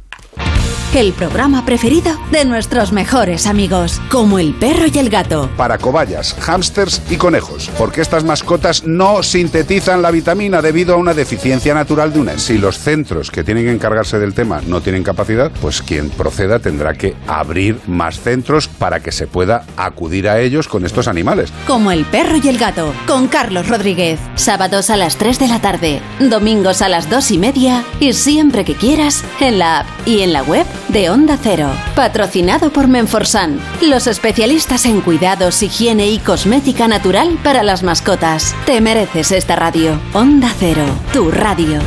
el 0.95 1.13
programa 1.13 1.65
preferido 1.65 2.17
de 2.31 2.45
nuestros 2.45 2.91
mejores 2.91 3.45
amigos, 3.45 4.01
como 4.09 4.39
el 4.39 4.53
perro 4.53 4.85
y 4.91 4.97
el 4.97 5.09
gato. 5.09 5.49
Para 5.57 5.77
cobayas, 5.77 6.35
hámsters 6.39 7.01
y 7.09 7.17
conejos, 7.17 7.69
porque 7.77 8.01
estas 8.01 8.23
mascotas 8.23 8.83
no 8.85 9.21
sintetizan 9.21 10.01
la 10.01 10.11
vitamina 10.11 10.61
debido 10.61 10.93
a 10.93 10.97
una 10.97 11.13
deficiencia 11.13 11.73
natural 11.73 12.13
de 12.13 12.19
una. 12.19 12.37
Si 12.37 12.57
los 12.57 12.79
centros 12.79 13.31
que 13.31 13.43
tienen 13.43 13.65
que 13.65 13.71
encargarse 13.71 14.17
del 14.17 14.33
tema 14.33 14.61
no 14.65 14.81
tienen 14.81 15.03
capacidad, 15.03 15.51
pues 15.61 15.81
quien 15.81 16.09
proceda 16.09 16.59
tendrá 16.59 16.93
que 16.93 17.15
abrir 17.27 17.79
más 17.87 18.19
centros 18.19 18.67
para 18.67 19.01
que 19.01 19.11
se 19.11 19.27
pueda 19.27 19.65
acudir 19.75 20.27
a 20.29 20.39
ellos 20.39 20.67
con 20.67 20.85
estos 20.85 21.07
animales. 21.07 21.51
Como 21.67 21.91
el 21.91 22.05
perro 22.05 22.37
y 22.41 22.47
el 22.47 22.57
gato, 22.57 22.93
con 23.05 23.27
Carlos 23.27 23.67
Rodríguez. 23.67 24.19
Sábados 24.35 24.89
a 24.89 24.97
las 24.97 25.17
3 25.17 25.39
de 25.39 25.47
la 25.47 25.59
tarde, 25.61 26.01
domingos 26.19 26.81
a 26.81 26.89
las 26.89 27.09
2 27.09 27.31
y 27.31 27.37
media 27.37 27.83
y 27.99 28.13
siempre 28.13 28.65
que 28.65 28.75
quieras 28.75 29.23
en 29.39 29.59
la 29.59 29.79
app 29.79 29.87
y 30.05 30.21
en 30.21 30.33
la 30.33 30.43
web 30.43 30.65
de 30.89 31.09
Onda 31.09 31.37
Cero. 31.41 31.69
Patrocinado 31.95 32.71
por 32.71 32.87
Menforsan, 32.87 33.59
los 33.81 34.07
especialistas 34.07 34.85
en 34.85 35.01
cuidados, 35.01 35.61
higiene 35.63 36.07
y 36.09 36.19
cosmética 36.19 36.87
natural 36.87 37.37
para 37.43 37.63
las 37.63 37.83
mascotas. 37.83 38.55
Te 38.65 38.81
mereces 38.81 39.31
esta 39.31 39.55
radio. 39.55 39.99
Onda 40.13 40.53
Cero, 40.59 40.85
tu 41.13 41.31
radio. 41.31 41.79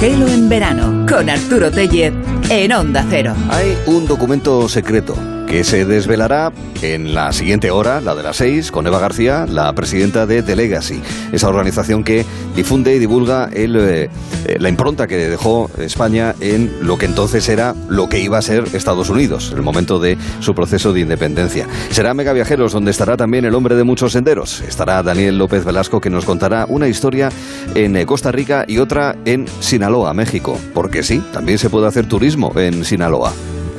Gelo 0.00 0.28
en 0.28 0.48
verano 0.48 1.06
con 1.08 1.28
Arturo 1.30 1.70
Tellez 1.70 2.12
en 2.50 2.72
Onda 2.72 3.04
Cero. 3.08 3.34
Hay 3.50 3.76
un 3.86 4.06
documento 4.06 4.68
secreto 4.68 5.35
que 5.46 5.64
se 5.64 5.84
desvelará 5.84 6.52
en 6.82 7.14
la 7.14 7.32
siguiente 7.32 7.70
hora, 7.70 8.00
la 8.00 8.14
de 8.14 8.22
las 8.22 8.36
seis, 8.36 8.70
con 8.70 8.86
Eva 8.86 8.98
García, 8.98 9.46
la 9.48 9.72
presidenta 9.72 10.26
de 10.26 10.42
The 10.42 10.56
Legacy, 10.56 11.00
esa 11.32 11.48
organización 11.48 12.04
que 12.04 12.24
difunde 12.54 12.94
y 12.94 12.98
divulga 12.98 13.48
el, 13.52 13.76
eh, 13.76 14.10
eh, 14.46 14.56
la 14.58 14.68
impronta 14.68 15.06
que 15.06 15.16
dejó 15.16 15.70
España 15.78 16.34
en 16.40 16.70
lo 16.82 16.98
que 16.98 17.06
entonces 17.06 17.48
era 17.48 17.74
lo 17.88 18.08
que 18.08 18.20
iba 18.20 18.38
a 18.38 18.42
ser 18.42 18.64
Estados 18.72 19.08
Unidos, 19.08 19.52
el 19.54 19.62
momento 19.62 19.98
de 19.98 20.18
su 20.40 20.54
proceso 20.54 20.92
de 20.92 21.00
independencia. 21.00 21.66
Será 21.90 22.12
Mega 22.14 22.32
Viajeros, 22.32 22.72
donde 22.72 22.90
estará 22.90 23.16
también 23.16 23.44
el 23.44 23.54
hombre 23.54 23.76
de 23.76 23.84
muchos 23.84 24.12
senderos. 24.12 24.60
Estará 24.62 25.02
Daniel 25.02 25.38
López 25.38 25.64
Velasco, 25.64 26.00
que 26.00 26.10
nos 26.10 26.24
contará 26.24 26.66
una 26.68 26.88
historia 26.88 27.30
en 27.74 27.96
eh, 27.96 28.06
Costa 28.06 28.32
Rica 28.32 28.64
y 28.66 28.78
otra 28.78 29.16
en 29.24 29.46
Sinaloa, 29.60 30.12
México. 30.12 30.58
Porque 30.74 31.02
sí, 31.02 31.22
también 31.32 31.58
se 31.58 31.70
puede 31.70 31.86
hacer 31.86 32.06
turismo 32.06 32.52
en 32.56 32.84
Sinaloa. 32.84 33.32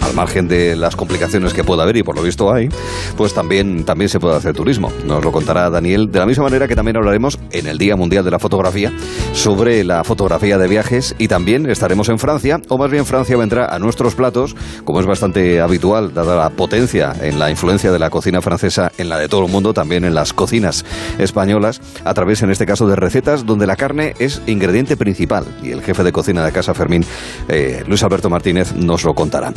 Al 0.07 0.15
margen 0.15 0.47
de 0.47 0.75
las 0.75 0.95
complicaciones 0.95 1.53
que 1.53 1.63
pueda 1.63 1.84
haber, 1.84 1.97
y 1.97 2.03
por 2.03 2.15
lo 2.15 2.21
visto 2.21 2.51
hay, 2.53 2.69
pues 3.15 3.34
también, 3.34 3.84
también 3.84 4.09
se 4.09 4.19
puede 4.19 4.35
hacer 4.35 4.55
turismo. 4.55 4.91
Nos 5.05 5.23
lo 5.23 5.31
contará 5.31 5.69
Daniel, 5.69 6.11
de 6.11 6.19
la 6.19 6.25
misma 6.25 6.45
manera 6.45 6.67
que 6.67 6.75
también 6.75 6.97
hablaremos 6.97 7.38
en 7.51 7.67
el 7.67 7.77
Día 7.77 7.95
Mundial 7.95 8.23
de 8.23 8.31
la 8.31 8.39
Fotografía 8.39 8.91
sobre 9.34 9.84
la 9.84 10.03
fotografía 10.03 10.57
de 10.57 10.67
viajes 10.67 11.15
y 11.17 11.27
también 11.27 11.69
estaremos 11.69 12.09
en 12.09 12.19
Francia, 12.19 12.61
o 12.69 12.77
más 12.77 12.89
bien 12.89 13.05
Francia 13.05 13.38
vendrá 13.38 13.67
a 13.73 13.79
nuestros 13.79 14.15
platos, 14.15 14.55
como 14.84 14.99
es 14.99 15.05
bastante 15.05 15.61
habitual, 15.61 16.13
dada 16.13 16.35
la 16.35 16.49
potencia 16.49 17.13
en 17.21 17.39
la 17.39 17.49
influencia 17.49 17.91
de 17.91 17.99
la 17.99 18.09
cocina 18.09 18.41
francesa 18.41 18.91
en 18.97 19.09
la 19.09 19.17
de 19.17 19.27
todo 19.27 19.45
el 19.45 19.51
mundo, 19.51 19.73
también 19.73 20.05
en 20.05 20.13
las 20.13 20.34
cocinas 20.34 20.85
españolas, 21.17 21.81
a 22.03 22.13
través 22.13 22.41
en 22.43 22.51
este 22.51 22.65
caso 22.65 22.88
de 22.88 22.95
recetas 22.95 23.45
donde 23.45 23.67
la 23.67 23.75
carne 23.75 24.13
es 24.19 24.41
ingrediente 24.45 24.97
principal. 24.97 25.45
Y 25.61 25.71
el 25.71 25.81
jefe 25.81 26.03
de 26.03 26.11
cocina 26.11 26.45
de 26.45 26.51
Casa 26.51 26.73
Fermín, 26.73 27.05
eh, 27.47 27.84
Luis 27.88 28.03
Alberto 28.03 28.29
Martínez, 28.29 28.73
nos 28.75 29.03
lo 29.03 29.13
contará. 29.13 29.53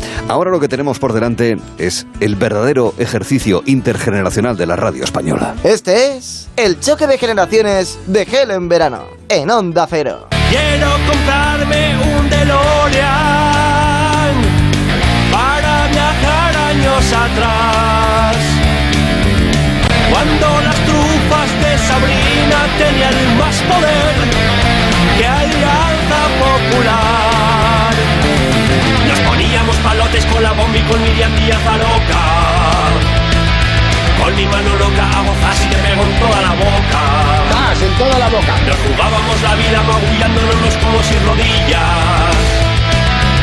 Lo 0.49 0.61
que 0.61 0.69
tenemos 0.69 0.99
por 0.99 1.12
delante 1.12 1.59
es 1.77 2.07
el 2.21 2.37
verdadero 2.37 2.95
ejercicio 2.99 3.62
intergeneracional 3.67 4.57
de 4.57 4.65
la 4.67 4.77
radio 4.77 5.05
española. 5.05 5.55
Este 5.65 6.17
es 6.17 6.49
el 6.57 6.81
choque 6.81 7.07
de 7.07 7.19
generaciones 7.19 7.99
de 8.07 8.25
Gelo 8.25 8.55
en 8.55 8.69
verano, 8.69 9.05
en 9.29 9.51
Onda 9.51 9.87
Cero. 9.91 10.29
Quiero 10.51 10.91
comprarme 11.07 11.97
un 12.17 12.31
DeLorean 12.31 13.11
para 15.31 15.87
viajar 15.89 16.57
años 16.57 17.05
atrás. 17.12 18.37
Cuando 20.11 20.61
las 20.62 20.77
trufas 20.87 21.51
de 21.62 21.79
Sabrina 21.79 22.67
tenían 22.79 23.39
más 23.39 23.57
poder 23.62 24.15
que 25.19 25.27
Alianza 25.27 26.21
Popular. 26.41 27.95
Nos 29.09 29.21
poníamos 29.21 29.77
palotes 29.77 29.99
con 30.41 30.45
la 30.45 30.53
bomba 30.53 30.79
y 30.79 30.83
con 30.83 31.03
Miriam 31.03 31.37
Díaz 31.37 31.67
a 31.67 31.77
loca. 31.77 32.23
Con 34.23 34.35
mi 34.35 34.47
mano 34.47 34.75
loca 34.77 35.05
hago 35.19 35.35
fácil 35.35 35.67
y 35.67 35.75
te 35.75 35.77
pego 35.77 36.03
en 36.03 36.19
toda 36.19 36.41
la 36.41 36.53
boca. 36.55 37.03
¡Más, 37.53 37.83
en 37.83 37.93
toda 37.99 38.19
la 38.19 38.29
boca! 38.29 38.55
Nos 38.67 38.77
jugábamos 38.77 39.43
la 39.43 39.55
vida 39.57 39.83
magullándonos 39.83 40.77
como 40.83 41.03
sin 41.03 41.27
rodillas. 41.27 42.70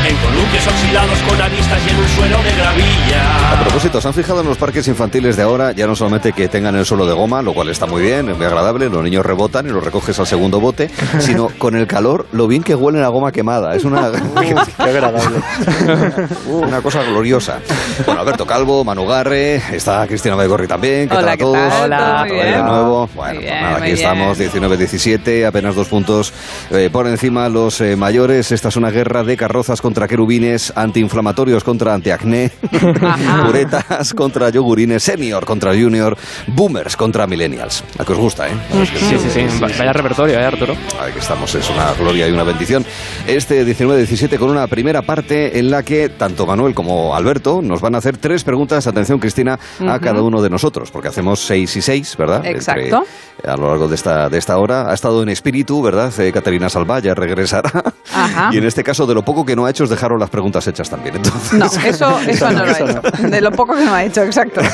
En 0.07 0.15
columpios 0.17 0.65
oxidados 0.65 1.19
con 1.27 1.41
aristas 1.41 1.79
y 1.85 1.89
en 1.89 1.97
un 1.97 2.07
suelo 2.07 2.37
de 2.41 2.55
gravilla. 2.55 3.51
A 3.51 3.59
propósito, 3.63 3.99
¿se 3.99 4.07
han 4.07 4.13
fijado 4.13 4.39
en 4.39 4.47
los 4.47 4.57
parques 4.57 4.87
infantiles 4.87 5.35
de 5.35 5.43
ahora? 5.43 5.73
Ya 5.73 5.85
no 5.85 5.95
solamente 5.97 6.31
que 6.31 6.47
tengan 6.47 6.75
el 6.77 6.85
suelo 6.85 7.05
de 7.05 7.13
goma, 7.13 7.41
lo 7.41 7.53
cual 7.53 7.67
está 7.69 7.85
muy 7.87 8.01
bien, 8.03 8.29
es 8.29 8.37
muy 8.37 8.45
agradable, 8.45 8.87
los 8.89 9.03
niños 9.03 9.25
rebotan 9.25 9.65
y 9.67 9.69
los 9.69 9.83
recoges 9.83 10.17
al 10.17 10.25
segundo 10.25 10.61
bote, 10.61 10.89
sino 11.19 11.49
con 11.57 11.75
el 11.75 11.87
calor, 11.87 12.25
lo 12.31 12.47
bien 12.47 12.63
que 12.63 12.73
huelen 12.73 13.03
a 13.03 13.09
goma 13.09 13.33
quemada. 13.33 13.75
Es 13.75 13.83
una... 13.83 14.09
Qué 14.77 14.83
agradable. 14.83 15.41
una 16.47 16.81
cosa 16.81 17.03
gloriosa. 17.03 17.59
Bueno, 18.05 18.21
Alberto 18.21 18.45
Calvo, 18.45 18.85
Manu 18.85 19.05
Garre, 19.05 19.55
está 19.75 20.07
Cristina 20.07 20.35
Baigorri 20.35 20.67
también. 20.67 21.09
¿Qué 21.09 21.17
Hola, 21.17 21.21
tal 21.25 21.29
a 21.29 21.37
¿qué 21.37 21.43
todos? 21.43 21.69
tal? 21.69 21.83
Hola, 21.83 22.25
muy 22.25 22.31
vez 22.37 22.45
de 22.45 22.51
bien. 22.51 22.65
nuevo. 22.65 23.09
Bueno, 23.13 23.33
pues 23.33 23.39
bien, 23.39 23.61
nada, 23.61 23.77
aquí 23.79 23.91
estamos, 23.91 24.39
19-17, 24.39 25.45
apenas 25.45 25.75
dos 25.75 25.89
puntos 25.89 26.33
eh, 26.71 26.89
por 26.89 27.07
encima 27.07 27.49
los 27.49 27.81
eh, 27.81 27.97
mayores. 27.97 28.53
Esta 28.53 28.69
es 28.69 28.77
una 28.77 28.89
guerra 28.89 29.23
de 29.23 29.35
carrozas 29.35 29.81
contra 29.81 29.96
querubines, 30.05 30.73
antiinflamatorios 30.75 31.63
contra 31.63 31.93
antiacné, 31.93 32.51
puretas 33.45 34.13
contra 34.13 34.49
yogurines, 34.49 35.01
senior 35.03 35.45
contra 35.45 35.71
junior, 35.73 36.17
boomers 36.47 36.97
contra 36.97 37.25
millennials. 37.27 37.83
A 37.97 38.03
que 38.03 38.11
os 38.11 38.19
gusta, 38.19 38.47
¿eh? 38.49 38.51
Sí, 38.99 39.17
sí, 39.17 39.29
sí. 39.33 39.45
Vaya 39.61 39.93
repertorio, 39.93 40.37
¿eh, 40.39 40.45
Arturo? 40.45 40.73
Aquí 41.01 41.19
estamos, 41.19 41.53
es 41.55 41.69
una 41.69 41.93
gloria 41.93 42.27
y 42.27 42.31
una 42.31 42.43
bendición. 42.43 42.85
Este 43.25 43.65
19-17 43.65 44.37
con 44.37 44.49
una 44.49 44.67
primera 44.67 45.01
parte 45.01 45.57
en 45.59 45.71
la 45.71 45.83
que 45.83 46.09
tanto 46.09 46.45
Manuel 46.45 46.73
como 46.73 47.15
Alberto 47.15 47.61
nos 47.61 47.79
van 47.81 47.95
a 47.95 47.99
hacer 47.99 48.17
tres 48.17 48.43
preguntas, 48.43 48.87
atención 48.87 49.19
Cristina, 49.19 49.57
a 49.87 49.99
cada 49.99 50.21
uno 50.21 50.41
de 50.41 50.49
nosotros, 50.49 50.91
porque 50.91 51.07
hacemos 51.07 51.39
seis 51.39 51.75
y 51.77 51.81
seis, 51.81 52.15
¿verdad? 52.17 52.45
Exacto. 52.45 52.81
Entre- 52.81 53.51
a 53.51 53.55
lo 53.55 53.69
largo 53.69 53.87
de 53.87 53.95
esta, 53.95 54.29
de 54.29 54.37
esta 54.39 54.57
hora. 54.57 54.89
Ha 54.89 54.93
estado 54.95 55.21
en 55.21 55.29
espíritu, 55.29 55.81
¿verdad? 55.81 56.11
Eh, 56.19 56.31
Caterina 56.31 56.69
Salva 56.69 56.99
ya 56.99 57.13
regresará. 57.13 57.71
Ajá. 58.13 58.49
Y 58.51 58.57
en 58.57 58.65
este 58.65 58.83
caso, 58.83 59.05
de 59.05 59.13
lo 59.13 59.23
poco 59.23 59.45
que 59.45 59.55
no 59.55 59.65
ha 59.65 59.69
hecho 59.69 59.85
es 59.87 59.91
dejaros 59.91 60.19
las 60.19 60.29
preguntas 60.29 60.67
hechas 60.67 60.89
también. 60.89 61.15
Entonces, 61.15 61.53
No, 61.53 61.65
eso, 61.85 62.19
eso 62.27 62.51
no 62.51 62.65
lo 62.65 62.71
ha 62.71 62.79
hecho. 62.79 63.27
De 63.29 63.41
lo 63.41 63.51
poco 63.51 63.75
que 63.75 63.83
no 63.85 63.93
ha 63.93 64.03
hecho, 64.03 64.21
exacto. 64.23 64.61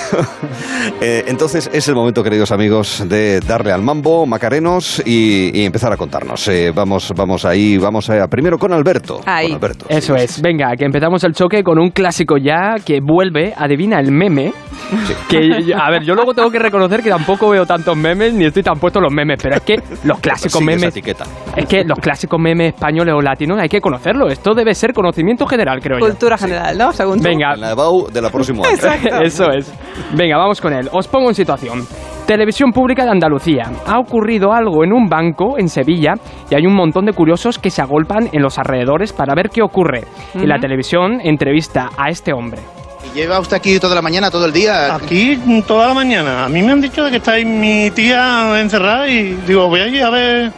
Eh, 1.01 1.23
entonces 1.27 1.69
es 1.73 1.87
el 1.87 1.95
momento, 1.95 2.23
queridos 2.23 2.51
amigos, 2.51 3.03
de 3.07 3.39
darle 3.41 3.71
al 3.71 3.81
mambo, 3.81 4.25
macarenos 4.25 5.01
y, 5.05 5.57
y 5.57 5.65
empezar 5.65 5.91
a 5.93 5.97
contarnos. 5.97 6.47
Eh, 6.47 6.71
vamos, 6.73 7.11
vamos 7.15 7.45
ahí, 7.45 7.77
vamos 7.77 8.09
a, 8.09 8.27
primero 8.27 8.57
con 8.57 8.73
Alberto. 8.73 9.21
Ahí. 9.25 9.47
Con 9.47 9.55
Alberto. 9.55 9.85
Eso 9.89 10.15
es. 10.15 10.41
Venga, 10.41 10.75
que 10.77 10.85
empezamos 10.85 11.23
el 11.23 11.33
choque 11.33 11.63
con 11.63 11.79
un 11.79 11.89
clásico 11.91 12.37
ya 12.37 12.75
que 12.85 12.99
vuelve, 13.01 13.53
adivina 13.57 13.99
el 13.99 14.11
meme. 14.11 14.53
Que, 15.29 15.63
yo- 15.67 15.77
a 15.77 15.89
ver, 15.89 16.03
yo 16.03 16.15
luego 16.15 16.33
tengo 16.33 16.49
que 16.51 16.59
reconocer 16.59 17.01
que 17.01 17.09
tampoco 17.09 17.49
veo 17.49 17.65
tantos 17.65 17.95
memes 17.95 18.33
ni 18.33 18.45
estoy 18.45 18.63
tan 18.63 18.77
puesto 18.79 18.99
en 18.99 19.03
los 19.03 19.13
memes, 19.13 19.39
pero 19.41 19.55
es 19.55 19.61
que 19.61 19.81
los 20.03 20.19
clásicos 20.19 20.61
memes. 20.61 20.83
etiqueta. 20.83 21.25
Es 21.55 21.65
que 21.65 21.83
los 21.85 21.97
clásicos 21.99 22.39
memes 22.39 22.73
españoles 22.73 23.13
o 23.17 23.21
latinos 23.21 23.57
hay 23.59 23.69
que 23.69 23.79
conocerlo. 23.81 24.27
Esto 24.29 24.53
debe 24.53 24.73
ser 24.75 24.93
conocimiento 25.03 25.45
general, 25.45 25.79
creo 25.81 25.99
yo. 25.99 26.05
Cultura 26.05 26.37
general, 26.37 26.77
¿no? 26.77 26.91
Según 26.93 27.17
tú. 27.17 27.23
Venga. 27.23 27.53
En 27.53 27.61
la 27.61 27.71
EBAU 27.71 28.07
de 28.11 28.21
la 28.21 28.29
próxima 28.29 28.63
año. 28.65 29.21
Eso 29.21 29.51
es. 29.51 29.71
Venga, 30.15 30.37
vamos 30.37 30.61
con 30.61 30.73
él. 30.73 30.89
Os 30.91 31.07
pongo 31.07 31.29
en 31.29 31.35
situación. 31.35 31.85
Televisión 32.25 32.71
Pública 32.71 33.03
de 33.03 33.11
Andalucía. 33.11 33.69
Ha 33.85 33.99
ocurrido 33.99 34.53
algo 34.53 34.83
en 34.85 34.93
un 34.93 35.09
banco 35.09 35.57
en 35.57 35.67
Sevilla 35.67 36.13
y 36.49 36.55
hay 36.55 36.65
un 36.65 36.73
montón 36.73 37.05
de 37.05 37.11
curiosos 37.11 37.59
que 37.59 37.69
se 37.69 37.81
agolpan 37.81 38.29
en 38.31 38.41
los 38.41 38.57
alrededores 38.57 39.11
para 39.11 39.35
ver 39.35 39.49
qué 39.49 39.61
ocurre. 39.61 40.05
Y 40.35 40.47
la 40.47 40.57
televisión 40.57 41.19
entrevista 41.21 41.89
a 41.97 42.09
este 42.09 42.31
hombre. 42.31 42.61
¿Lleva 43.13 43.39
usted 43.39 43.57
aquí 43.57 43.77
toda 43.79 43.93
la 43.93 44.01
mañana, 44.01 44.31
todo 44.31 44.45
el 44.45 44.53
día? 44.53 44.95
Aquí 44.95 45.37
toda 45.67 45.87
la 45.87 45.93
mañana. 45.93 46.45
A 46.45 46.49
mí 46.49 46.63
me 46.63 46.71
han 46.71 46.81
dicho 46.81 47.03
de 47.03 47.11
que 47.11 47.17
está 47.17 47.33
ahí 47.33 47.45
mi 47.45 47.91
tía 47.91 48.59
encerrada 48.59 49.07
y 49.07 49.33
digo, 49.45 49.67
voy 49.67 49.81
allí 49.81 49.99
a 49.99 50.09
ver... 50.09 50.51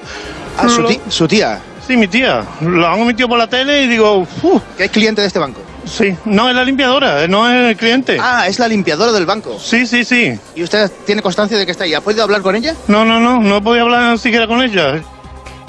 Ah, 0.58 0.70
su, 0.70 0.88
su 1.10 1.28
tía. 1.28 1.60
Sí, 1.86 1.96
mi 1.98 2.08
tía. 2.08 2.44
Lo 2.62 2.88
han 2.88 3.06
metido 3.06 3.28
por 3.30 3.38
la 3.38 3.48
tele 3.48 3.84
y 3.84 3.88
digo, 3.88 4.26
¡uf! 4.42 4.64
¿Que 4.76 4.86
es 4.86 4.92
cliente 4.92 5.22
de 5.22 5.28
este 5.28 5.38
banco? 5.38 5.62
Sí, 5.84 6.16
no 6.26 6.50
es 6.50 6.56
la 6.56 6.64
limpiadora, 6.64 7.28
no 7.28 7.48
es 7.48 7.70
el 7.70 7.78
cliente. 7.78 8.18
Ah, 8.20 8.48
es 8.48 8.58
la 8.58 8.68
limpiadora 8.68 9.12
del 9.12 9.28
banco. 9.28 9.60
Sí, 9.60 9.86
sí, 9.86 10.04
sí. 10.04 10.34
¿Y 10.56 10.64
usted 10.64 10.92
tiene 11.06 11.22
constancia 11.22 11.56
de 11.58 11.66
que 11.66 11.72
está 11.72 11.84
ahí? 11.84 11.94
¿Ha 11.94 12.02
podido 12.02 12.24
hablar 12.24 12.42
con 12.42 12.56
ella? 12.56 12.74
No, 12.88 13.06
no, 13.06 13.20
no, 13.20 13.40
no 13.40 13.62
podía 13.62 13.84
hablar 13.84 14.18
siquiera 14.18 14.48
con 14.48 14.64
ella. 14.64 15.00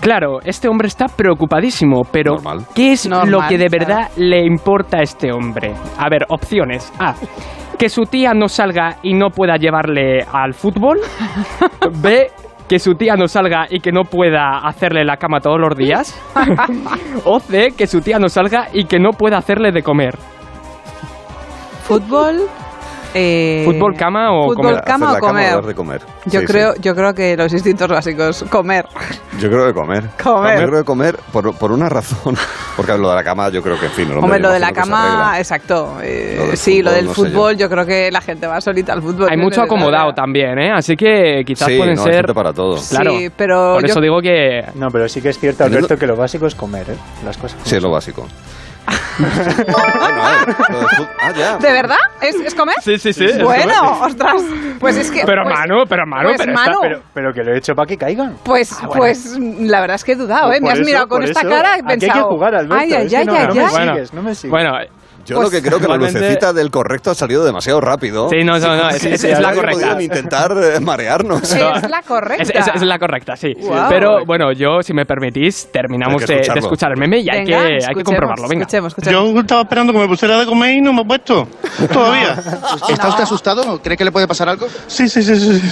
Claro, 0.00 0.38
este 0.42 0.68
hombre 0.68 0.88
está 0.88 1.06
preocupadísimo, 1.06 2.02
pero 2.10 2.36
¿qué 2.74 2.92
es 2.92 3.06
lo 3.06 3.40
que 3.46 3.58
de 3.58 3.68
verdad 3.68 4.10
le 4.16 4.44
importa 4.46 4.98
a 4.98 5.02
este 5.02 5.32
hombre? 5.32 5.74
A 5.98 6.08
ver, 6.08 6.24
opciones. 6.28 6.90
A. 6.98 7.14
Que 7.78 7.90
su 7.90 8.04
tía 8.04 8.32
no 8.32 8.48
salga 8.48 8.98
y 9.02 9.12
no 9.12 9.28
pueda 9.28 9.56
llevarle 9.56 10.22
al 10.22 10.54
fútbol. 10.54 11.00
B. 12.00 12.30
Que 12.68 12.78
su 12.78 12.94
tía 12.94 13.14
no 13.16 13.28
salga 13.28 13.66
y 13.70 13.80
que 13.80 13.92
no 13.92 14.02
pueda 14.02 14.58
hacerle 14.58 15.04
la 15.04 15.16
cama 15.16 15.40
todos 15.40 15.60
los 15.60 15.76
días. 15.76 16.20
o 17.24 17.38
C. 17.38 17.72
Que 17.76 17.86
su 17.86 18.00
tía 18.00 18.18
no 18.18 18.28
salga 18.28 18.68
y 18.72 18.86
que 18.86 18.98
no 18.98 19.10
pueda 19.10 19.38
hacerle 19.38 19.70
de 19.70 19.82
comer. 19.82 20.16
Fútbol. 21.84 22.48
Eh, 23.16 23.62
¿Fútbol, 23.64 23.94
cama 23.96 24.30
o 24.32 24.48
fútbol, 24.48 24.66
comer? 24.66 24.82
cama 24.84 25.06
o 25.12 25.14
cama 25.14 25.28
comer. 25.28 25.50
dar 25.54 25.64
de 25.66 25.74
comer. 25.74 26.00
Yo 26.26 26.40
Sí, 26.40 26.46
creo, 26.46 26.74
yo 26.80 26.94
creo 26.94 27.14
que 27.14 27.36
los 27.36 27.52
instintos 27.52 27.88
básicos, 27.88 28.44
comer. 28.50 28.86
Yo 29.40 29.48
creo 29.48 29.66
que 29.66 29.72
comer. 29.74 30.04
Comer. 30.22 30.60
Yo 30.60 30.66
creo 30.68 30.78
que 30.80 30.84
comer 30.84 31.16
por, 31.32 31.54
por 31.56 31.72
una 31.72 31.88
razón. 31.88 32.36
Porque 32.76 32.92
lo 32.98 33.08
de 33.08 33.14
la 33.14 33.24
cama, 33.24 33.48
yo 33.48 33.62
creo 33.62 33.80
que, 33.80 33.86
en 33.86 33.92
fin, 33.92 34.12
Hombre, 34.12 34.38
lo 34.38 34.50
de 34.50 34.58
la 34.58 34.70
cama, 34.72 35.34
exacto. 35.38 35.96
eh, 36.02 36.34
Lo 36.38 36.46
del 36.48 36.56
sí, 36.58 36.82
lo 36.82 36.90
fútbol, 36.90 36.94
del 36.96 37.04
no 37.06 37.14
sé 37.14 37.20
yo. 37.22 37.26
fútbol, 37.28 37.56
yo. 37.56 37.68
creo 37.70 37.86
que 37.86 38.10
la 38.10 38.20
gente 38.20 38.46
va 38.46 38.60
solita 38.60 38.92
al 38.92 39.00
fútbol. 39.02 39.28
Hay 39.30 39.38
mucho 39.38 39.62
acomodado 39.62 40.12
también, 40.12 40.58
¿eh? 40.58 40.72
Así 40.74 40.94
que 40.94 41.42
quizás 41.46 41.68
Sí, 41.68 41.78
pueden 41.78 41.94
no, 41.94 42.02
ser... 42.04 42.26
para 42.34 42.52
todo. 42.52 42.76
Claro. 42.90 43.12
Sí, 43.12 43.30
pero 43.34 43.74
Por 43.74 43.82
yo- 43.82 43.92
eso 43.92 44.00
digo 44.02 44.20
que... 44.20 44.62
No, 44.74 44.88
pero 44.90 45.08
sí 45.08 45.22
que 45.22 45.30
es 45.30 45.38
cierto, 45.38 45.64
Alberto, 45.64 45.96
que 45.96 46.06
lo 46.06 46.16
básico 46.16 46.46
es 46.46 46.54
comer, 46.54 46.90
¿eh? 46.90 46.96
Las 47.24 47.38
cosas. 47.38 47.58
Sí, 47.64 47.76
es 47.76 47.82
lo 47.82 47.90
básico. 47.90 48.26
Bueno, 49.18 50.22
a 50.24 50.44
ver, 50.44 50.56
lo 50.70 50.78
del 50.78 50.88
fut- 50.88 51.08
ah, 51.20 51.32
ya. 51.36 51.56
¿De 51.58 51.72
verdad? 51.72 51.96
¿Es, 52.20 52.34
es 52.36 52.54
comer? 52.54 52.76
Sí, 52.82 52.98
sí, 52.98 53.12
sí. 53.12 53.24
es 53.24 53.42
Bueno, 53.42 53.72
comer. 53.74 54.02
ostras. 54.02 54.42
Pues 54.78 54.96
es 54.96 55.10
que. 55.10 55.22
Pero 55.24 55.42
pues- 55.44 55.54
Manu, 55.54 55.84
pero 55.88 56.06
Manu, 56.06 56.28
pues, 56.28 56.38
pero, 56.38 56.52
está- 56.52 56.64
Manu. 56.70 56.78
pero, 56.82 57.02
Pero 57.14 57.32
que 57.32 57.42
lo 57.42 57.54
he 57.54 57.58
hecho 57.58 57.74
para 57.74 57.86
que 57.86 57.96
caigan. 57.96 58.36
Pues, 58.44 58.72
Ah, 58.72 58.86
bueno. 58.86 58.98
pues 58.98 59.38
la 59.38 59.80
verdad 59.80 59.94
es 59.96 60.04
que 60.04 60.12
he 60.12 60.16
dudado, 60.16 60.52
¿eh? 60.52 60.60
Por 60.60 60.62
Me 60.62 60.70
has 60.72 60.78
eso, 60.78 60.86
mirado 60.86 61.08
con 61.08 61.18
por 61.20 61.28
esta 61.28 61.40
eso. 61.40 61.48
cara 61.48 61.68
y 61.76 61.80
he 61.80 61.82
Aquí 61.82 61.92
hay 61.92 61.98
que 61.98 62.06
pensado. 62.06 62.28
jugar, 62.28 62.54
Alberto, 62.54 62.74
Ay, 62.76 62.92
ay, 62.94 63.06
es 63.06 63.10
que 63.10 63.16
ay, 63.16 63.24
no- 63.24 63.32
ay, 63.34 63.46
no 63.48 63.54
me 63.54 63.60
ay. 63.62 63.88
sigues, 63.88 64.12
no 64.14 64.22
me 64.22 64.34
sigues. 64.34 64.50
Bueno, 64.50 64.72
Yo 65.26 65.42
lo 65.42 65.50
que 65.50 65.62
creo 65.62 65.78
que 65.78 65.88
la 65.88 65.96
lucecita 65.96 66.52
del 66.52 66.70
correcto 66.70 67.10
ha 67.10 67.14
salido 67.14 67.44
demasiado 67.44 67.80
rápido. 67.80 68.28
Sí, 68.30 68.44
no, 68.44 68.58
no, 68.58 68.76
no, 68.76 68.88
es- 68.90 69.04
es- 69.04 69.24
es 69.24 69.40
la 69.40 69.52
Podrían 69.52 69.72
correcta. 69.74 70.02
intentar 70.02 70.52
eh, 70.62 70.80
marearnos. 70.80 71.42
Es 71.52 71.90
la 71.90 72.02
correcta. 72.02 72.42
Es, 72.42 72.50
es- 72.50 72.74
es 72.76 72.82
la 72.82 72.98
correcta, 72.98 73.36
sí. 73.36 73.52
Pero 73.88 74.24
bueno, 74.24 74.52
yo, 74.52 74.82
si 74.82 74.92
me 74.94 75.04
permitís, 75.04 75.68
terminamos 75.72 76.24
de, 76.26 76.40
escuchar 76.40 76.92
el 76.92 76.98
meme 76.98 77.18
y 77.20 77.28
hay, 77.28 77.44
Venga, 77.44 77.66
que, 77.66 77.72
hay 77.86 77.94
que 77.94 78.04
comprobarlo. 78.04 78.48
Venga. 78.48 78.62
Escuchemos, 78.62 78.92
escuchemos. 78.92 79.34
Yo 79.34 79.40
estaba 79.40 79.62
esperando 79.62 79.92
que 79.92 79.98
me 79.98 80.08
pusiera 80.08 80.38
de 80.38 80.46
comer 80.46 80.74
y 80.76 80.80
no 80.80 80.92
me 80.92 81.02
he 81.02 81.04
puesto. 81.04 81.48
Todavía. 81.92 82.32
¿Está 82.88 83.08
usted 83.08 83.22
asustado? 83.24 83.80
¿Cree 83.82 83.96
que 83.96 84.04
le 84.04 84.12
puede 84.12 84.26
pasar 84.28 84.48
algo? 84.48 84.66
Sí, 84.86 85.08
sí, 85.08 85.22
sí, 85.22 85.36
sí. 85.36 85.62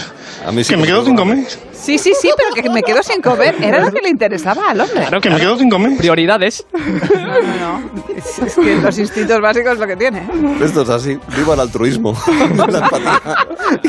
A 0.47 0.53
mí 0.53 0.63
sí 0.65 0.71
que 0.71 0.77
me 0.77 0.83
me 0.83 0.89
quedo 0.89 1.05
sin 1.05 1.17
comer. 1.17 1.39
Sí, 1.73 1.99
sí, 1.99 2.13
sí, 2.19 2.31
pero 2.37 2.51
que 2.55 2.71
me 2.71 2.83
quedo 2.83 3.03
sin 3.03 3.21
comer. 3.23 3.55
Era 3.63 3.81
lo 3.85 3.91
que 3.91 4.01
le 4.01 4.09
interesaba 4.09 4.71
al 4.71 4.81
hombre. 4.81 5.01
Claro, 5.01 5.21
que 5.21 5.31
me 5.31 5.39
quedo 5.39 5.57
sin 5.59 5.69
comer. 5.71 5.97
Prioridades. 5.99 6.67
No, 6.73 7.41
no, 7.41 7.81
no. 7.81 7.91
Es, 8.17 8.39
es 8.39 8.55
que 8.55 8.77
los 8.77 8.99
instintos 8.99 9.41
básicos 9.45 9.75
es 9.75 9.79
lo 9.79 9.87
que 9.87 9.97
tiene. 9.97 10.27
Esto 10.63 10.83
es 10.83 10.89
así. 10.89 11.19
Viva 11.37 11.55
el 11.55 11.61
altruismo, 11.61 12.17
la 12.69 12.79
empatía 12.79 13.21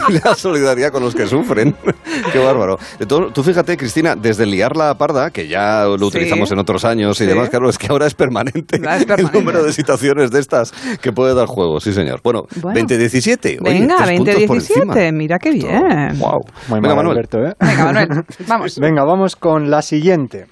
y 0.10 0.14
la 0.24 0.36
solidaridad 0.36 0.92
con 0.92 1.04
los 1.04 1.16
que 1.16 1.26
sufren. 1.28 1.76
Qué 2.32 2.40
bárbaro. 2.40 2.78
Tú, 3.08 3.32
tú 3.32 3.44
fíjate, 3.44 3.76
Cristina, 3.78 4.16
desde 4.16 4.46
liar 4.46 4.76
la 4.78 4.96
parda, 4.98 5.32
que 5.32 5.48
ya 5.48 5.86
lo 5.86 6.08
utilizamos 6.08 6.52
en 6.52 6.60
otros 6.60 6.86
años 6.86 7.20
y 7.22 7.24
Sí. 7.24 7.30
demás, 7.30 7.50
claro, 7.50 7.70
es 7.70 7.78
que 7.78 7.88
ahora 7.90 8.06
es 8.08 8.14
permanente, 8.14 8.76
es 8.76 8.82
permanente. 8.82 9.14
el 9.22 9.32
número 9.32 9.64
de 9.64 9.74
situaciones 9.74 10.30
de 10.32 10.40
estas 10.40 10.72
que 11.02 11.12
puede 11.12 11.34
dar 11.34 11.48
juego. 11.48 11.80
Sí, 11.80 11.92
señor. 11.94 12.20
Bueno, 12.24 12.46
Bueno. 12.62 12.80
20-17. 12.80 13.58
Oye, 13.62 13.80
Venga, 13.80 13.96
tres 13.98 14.18
puntos 14.18 14.44
por 14.44 14.56
encima. 14.58 14.94
20-17. 14.94 15.14
Mira 15.14 15.40
qué 15.40 15.52
bien. 15.52 16.20
Wow. 16.20 16.44
Muy 16.68 16.80
Venga, 16.82 16.88
mal, 16.90 16.96
Manuel. 16.98 17.18
Alberto, 17.18 17.40
¿eh? 17.46 17.54
Venga, 17.60 17.86
Manuel, 17.86 18.26
vamos. 18.48 18.80
Venga, 18.80 19.04
vamos 19.04 19.36
con 19.36 19.70
la 19.72 19.82
siguiente. 19.82 20.48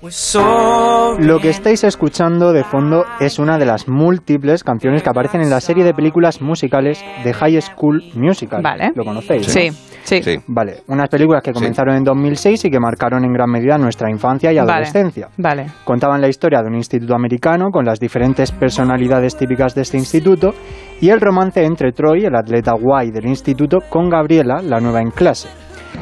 Lo 0.00 1.40
que 1.40 1.48
estáis 1.48 1.82
escuchando 1.82 2.52
de 2.52 2.62
fondo 2.62 3.04
es 3.18 3.40
una 3.40 3.58
de 3.58 3.66
las 3.66 3.88
múltiples 3.88 4.62
canciones 4.62 5.02
que 5.02 5.10
aparecen 5.10 5.40
en 5.40 5.50
la 5.50 5.60
serie 5.60 5.82
de 5.82 5.92
películas 5.92 6.40
musicales 6.40 7.04
de 7.24 7.32
High 7.32 7.60
School 7.60 8.04
Musical. 8.14 8.62
Vale. 8.62 8.92
¿Lo 8.94 9.04
conocéis? 9.04 9.46
Sí, 9.46 9.70
no? 9.70 9.76
sí. 10.04 10.38
Vale, 10.46 10.82
unas 10.86 11.08
películas 11.08 11.42
que 11.42 11.52
comenzaron 11.52 11.96
en 11.96 12.04
2006 12.04 12.66
y 12.66 12.70
que 12.70 12.78
marcaron 12.78 13.24
en 13.24 13.32
gran 13.32 13.50
medida 13.50 13.76
nuestra 13.76 14.08
infancia 14.08 14.52
y 14.52 14.58
Vale. 14.58 14.70
adolescencia. 14.70 15.30
Vale. 15.36 15.66
Contaban 15.84 16.20
la 16.20 16.28
historia 16.28 16.62
de 16.62 16.68
un 16.68 16.76
instituto 16.76 17.16
americano 17.16 17.70
con 17.72 17.84
las 17.84 17.98
diferentes 17.98 18.52
personalidades 18.52 19.36
típicas 19.36 19.74
de 19.74 19.82
este 19.82 19.96
instituto 19.96 20.54
y 21.00 21.10
el 21.10 21.20
romance 21.20 21.64
entre 21.64 21.90
Troy, 21.90 22.24
el 22.24 22.36
atleta 22.36 22.72
guay 22.72 23.10
del 23.10 23.26
instituto, 23.26 23.78
con 23.88 24.08
Gabriela, 24.08 24.62
la 24.62 24.78
nueva 24.78 25.00
en 25.00 25.10
clase. 25.10 25.48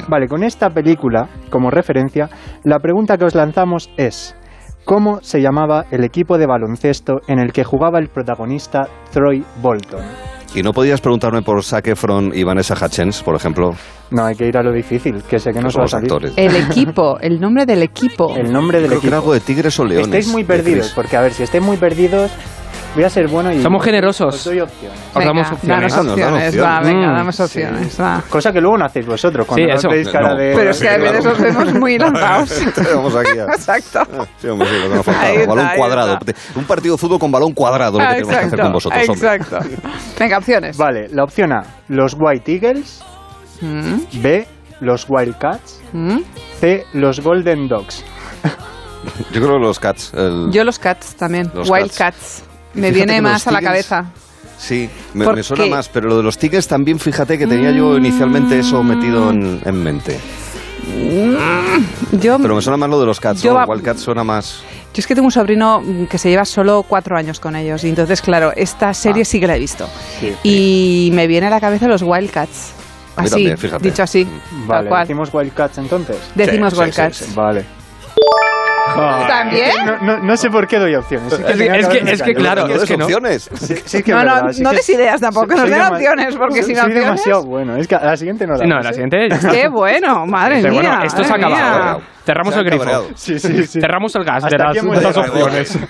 Vale, 0.09 0.27
con 0.29 0.43
esta 0.45 0.71
película 0.71 1.29
como 1.51 1.71
referencia, 1.71 2.29
la 2.65 2.79
pregunta 2.79 3.17
que 3.17 3.25
os 3.25 3.35
lanzamos 3.35 3.91
es 3.97 4.35
¿cómo 4.85 5.21
se 5.23 5.41
llamaba 5.41 5.85
el 5.91 6.05
equipo 6.05 6.39
de 6.39 6.47
baloncesto 6.47 7.15
en 7.29 7.39
el 7.39 7.53
que 7.53 7.65
jugaba 7.65 7.99
el 7.99 8.09
protagonista 8.09 8.89
Troy 9.13 9.45
Bolton? 9.61 10.05
¿Y 10.55 10.63
no 10.63 10.73
podías 10.73 11.01
preguntarme 11.03 11.43
por 11.43 11.63
Zac 11.63 11.89
Efron 11.89 12.31
y 12.33 12.43
Vanessa 12.45 12.75
Hutchins, 12.83 13.23
por 13.23 13.35
ejemplo? 13.35 13.73
No, 14.11 14.25
hay 14.25 14.35
que 14.37 14.47
ir 14.47 14.57
a 14.57 14.63
lo 14.63 14.73
difícil, 14.73 15.23
que 15.25 15.39
sé 15.39 15.51
que 15.51 15.59
no 15.61 15.69
Que 15.69 15.69
os 15.69 15.79
va 15.81 15.85
a 15.85 15.89
son 15.89 16.03
los 16.05 16.11
salir. 16.11 16.29
actores. 16.31 16.35
El 16.39 16.57
equipo, 16.71 17.19
el 17.21 17.41
nombre 17.41 17.67
del 17.67 17.83
equipo. 17.83 18.35
El 18.35 18.51
nombre 18.53 18.79
del 18.81 18.87
Creo 18.89 19.01
que 19.01 19.07
equipo. 19.07 19.09
era 19.09 19.17
algo 19.19 19.35
de 19.35 19.41
tigres 19.41 19.79
o 19.81 19.85
leones. 19.85 20.07
Estáis 20.07 20.29
muy 20.29 20.45
perdidos, 20.45 20.93
porque 20.95 21.17
a 21.17 21.21
ver, 21.21 21.33
si 21.33 21.43
estáis 21.43 21.63
muy 21.63 21.77
perdidos, 21.77 22.31
voy 22.97 23.05
a 23.05 23.11
ser 23.11 23.29
bueno 23.29 23.53
y... 23.53 23.63
Somos 23.63 23.85
generosos. 23.85 24.35
Os 24.35 24.45
doy 24.45 24.61
opciones. 24.61 24.99
Os 25.09 25.15
Venga, 25.15 25.27
damos 25.27 25.53
opciones. 25.53 25.93
danos 25.95 26.19
Ah, 26.57 26.63
va, 26.63 26.81
venga, 26.81 27.13
Mm, 27.13 27.17
damos 27.17 27.41
opciones, 27.41 28.01
va. 28.01 28.23
Cosa 28.29 28.53
que 28.53 28.61
luego 28.61 28.79
no 28.79 28.85
hacéis 28.87 29.07
vosotros, 29.07 29.47
cuando 29.47 29.67
Sí, 29.67 29.73
eso. 29.73 29.89
veis 29.89 30.09
cara 30.09 30.31
No, 30.31 30.37
de... 30.37 30.55
Pero 30.57 30.71
es 30.71 30.81
que 30.81 30.89
a 30.89 30.97
veces 30.99 31.25
os 31.27 31.39
vemos 31.39 31.75
muy 31.75 31.99
lanzados. 31.99 32.51
Vamos 32.95 33.15
aquí 33.15 33.39
a... 33.39 33.45
Exacto. 33.45 34.27
Sí, 34.41 34.49
hombre, 34.49 34.69
sí, 34.69 34.75
lo 34.83 34.89
que 34.91 34.95
nos 34.97 35.05
faltaba. 35.07 35.27
Ahí 35.27 35.37
está, 35.37 35.49
balón 35.55 35.69
cuadrado. 35.77 36.19
Un 36.57 36.65
partido 36.65 36.95
de 36.97 36.99
fútbol 36.99 37.19
con 37.21 37.31
balón 37.31 37.53
cuadrado, 37.53 37.93
lo 37.93 37.99
que 37.99 38.05
Ah, 38.05 38.11
tenemos 38.15 38.35
que 38.37 38.45
hacer 38.47 38.61
con 38.61 38.73
vosotros, 38.73 39.09
hombre. 39.09 39.35
exacto. 39.37 39.59
Venga, 40.19 40.39
opciones. 40.39 40.77
Vale, 40.77 41.09
la 41.13 41.25
opción 41.25 41.53
A, 41.53 41.63
los 41.89 42.17
White 42.19 42.53
Eagles. 42.53 43.03
Mm, 43.61 44.21
B, 44.23 44.47
los 44.81 45.07
Wildcats. 45.09 45.81
mm. 45.93 46.19
C, 46.61 46.85
los 46.95 47.21
Golden 47.21 47.69
Dogs. 47.69 48.05
Yo 49.33 49.41
creo 49.41 49.53
que 49.55 49.59
los 49.67 49.79
Cats. 49.79 50.13
el- 50.15 50.51
Yo 50.51 50.65
los 50.65 50.79
Cats 50.79 51.15
también. 51.15 51.51
Los 51.55 51.71
Wild 51.71 51.89
Cats. 51.95 51.99
Cats. 51.99 52.45
Me 52.77 52.91
viene 52.91 53.21
más 53.21 53.47
a 53.47 53.51
la 53.51 53.61
cabeza. 53.61 54.05
Sí, 54.59 54.89
me, 55.13 55.25
¿Por 55.27 55.37
me 55.37 55.43
suena 55.43 55.65
qué? 55.65 55.71
más, 55.71 55.89
pero 55.89 56.09
lo 56.09 56.17
de 56.17 56.23
los 56.23 56.39
Tigres 56.39 56.67
también, 56.67 56.99
fíjate 56.99 57.37
que 57.37 57.47
tenía 57.47 57.71
yo 57.73 57.97
inicialmente 57.97 58.59
eso 58.59 58.83
metido 58.83 59.31
en, 59.31 59.61
en 59.65 59.83
mente. 59.83 60.19
Mm, 60.87 62.19
Yo, 62.21 62.39
Pero 62.39 62.55
me 62.55 62.63
suena 62.63 62.77
más 62.77 62.89
lo 62.89 63.01
de 63.01 63.07
los 63.07 63.21
Cats, 63.21 63.43
Yo 63.43 63.53
¿no? 63.67 63.95
suena 63.99 64.25
más... 64.25 64.63
yo 64.95 65.01
es 65.01 65.07
que 65.07 65.15
tengo 65.15 65.27
un 65.27 65.33
sobrino 65.33 65.83
mm, 65.85 66.05
que 66.07 66.17
se 66.17 66.31
lleva 66.31 66.45
solo 66.45 66.85
cuatro 66.89 67.17
años 67.17 67.41
con 67.41 67.55
ellos. 67.57 67.85
Y 67.85 67.89
entonces, 67.89 68.23
claro, 68.23 68.53
esta 68.57 68.95
serie 68.95 69.25
sí 69.25 69.41
que 69.41 69.47
la 69.47 69.57
he 69.57 69.59
visto. 69.59 69.89
Y 70.43 71.11
me 71.13 71.27
viene 71.27 71.49
a 71.49 71.51
la 71.51 71.61
cabeza 71.61 71.87
los 71.89 72.03
Wildcats. 72.03 72.73
Así, 73.17 73.31
también, 73.31 73.59
fíjate. 73.59 73.83
dicho 73.91 74.03
así. 74.03 74.27
Vale, 74.67 74.67
tal 74.83 74.89
cual. 74.89 75.03
¿decimos 75.07 75.31
Wildcats 75.33 75.79
entonces? 75.79 76.17
Decimos 76.35 76.71
Sí, 76.73 76.77
sí, 76.77 76.83
Wildcats. 76.83 77.17
sí, 77.17 77.25
sí. 77.25 77.33
No, 79.85 79.99
no- 79.99 80.19
no 80.19 80.37
sé 80.37 80.51
por 80.51 80.67
qué 80.67 80.79
doy 80.79 80.95
opciones. 80.95 81.33
Es 81.33 81.39
que- 81.39 81.45
tenía 81.55 81.75
es 81.77 81.87
que- 81.87 81.93
haberme 81.93 82.13
es 82.13 82.23
que, 82.23 82.35
callado. 82.35 82.55
claro, 82.55 82.69
No 82.69 82.75
es 82.83 82.89
que 82.89 82.97
no. 82.97 83.05
opciones. 83.05 83.51
Sí, 83.55 83.75
sí 83.85 84.03
que 84.03 84.11
es 84.13 84.17
No, 84.17 84.25
no, 84.25 84.35
verdad, 84.35 84.53
no 84.61 84.71
des 84.73 84.89
ideas 84.91 85.21
tampoco, 85.21 85.57
soy 85.57 85.71
den 85.71 85.81
opciones, 85.83 86.37
porque 86.37 86.63
soy- 86.63 86.65
sin 86.65 86.77
soy 86.77 86.85
opciones- 86.87 87.05
demasiado 87.05 87.45
bueno. 87.45 87.77
Es 87.77 87.89
que 87.89 87.95
a 87.95 88.05
la 88.05 88.17
siguiente 88.17 88.47
no 88.47 88.53
la 88.55 88.59
Sí, 88.59 88.65
no, 88.65 88.71
damos, 88.71 88.85
la 88.85 88.93
siguiente. 88.93 89.29
Qué 89.51 89.69
bueno, 89.69 90.27
madre 90.27 90.63
mía. 90.63 90.71
bueno, 90.73 91.03
esto 91.05 91.25
se 91.25 91.33
ha 91.33 91.37
acabado. 91.37 92.01
Cerramos 92.25 92.55
Se 92.55 92.61
el 92.61 92.67
grifo. 92.67 92.83
cabreado. 92.83 93.07
Sí, 93.15 93.39
sí, 93.39 93.65
sí. 93.67 93.81
Cerramos 93.81 94.15
el 94.17 94.25
gas 94.25 94.43
de 94.45 94.59
las, 94.59 94.75
de 94.75 95.01
las 95.01 95.17
opciones. 95.17 95.79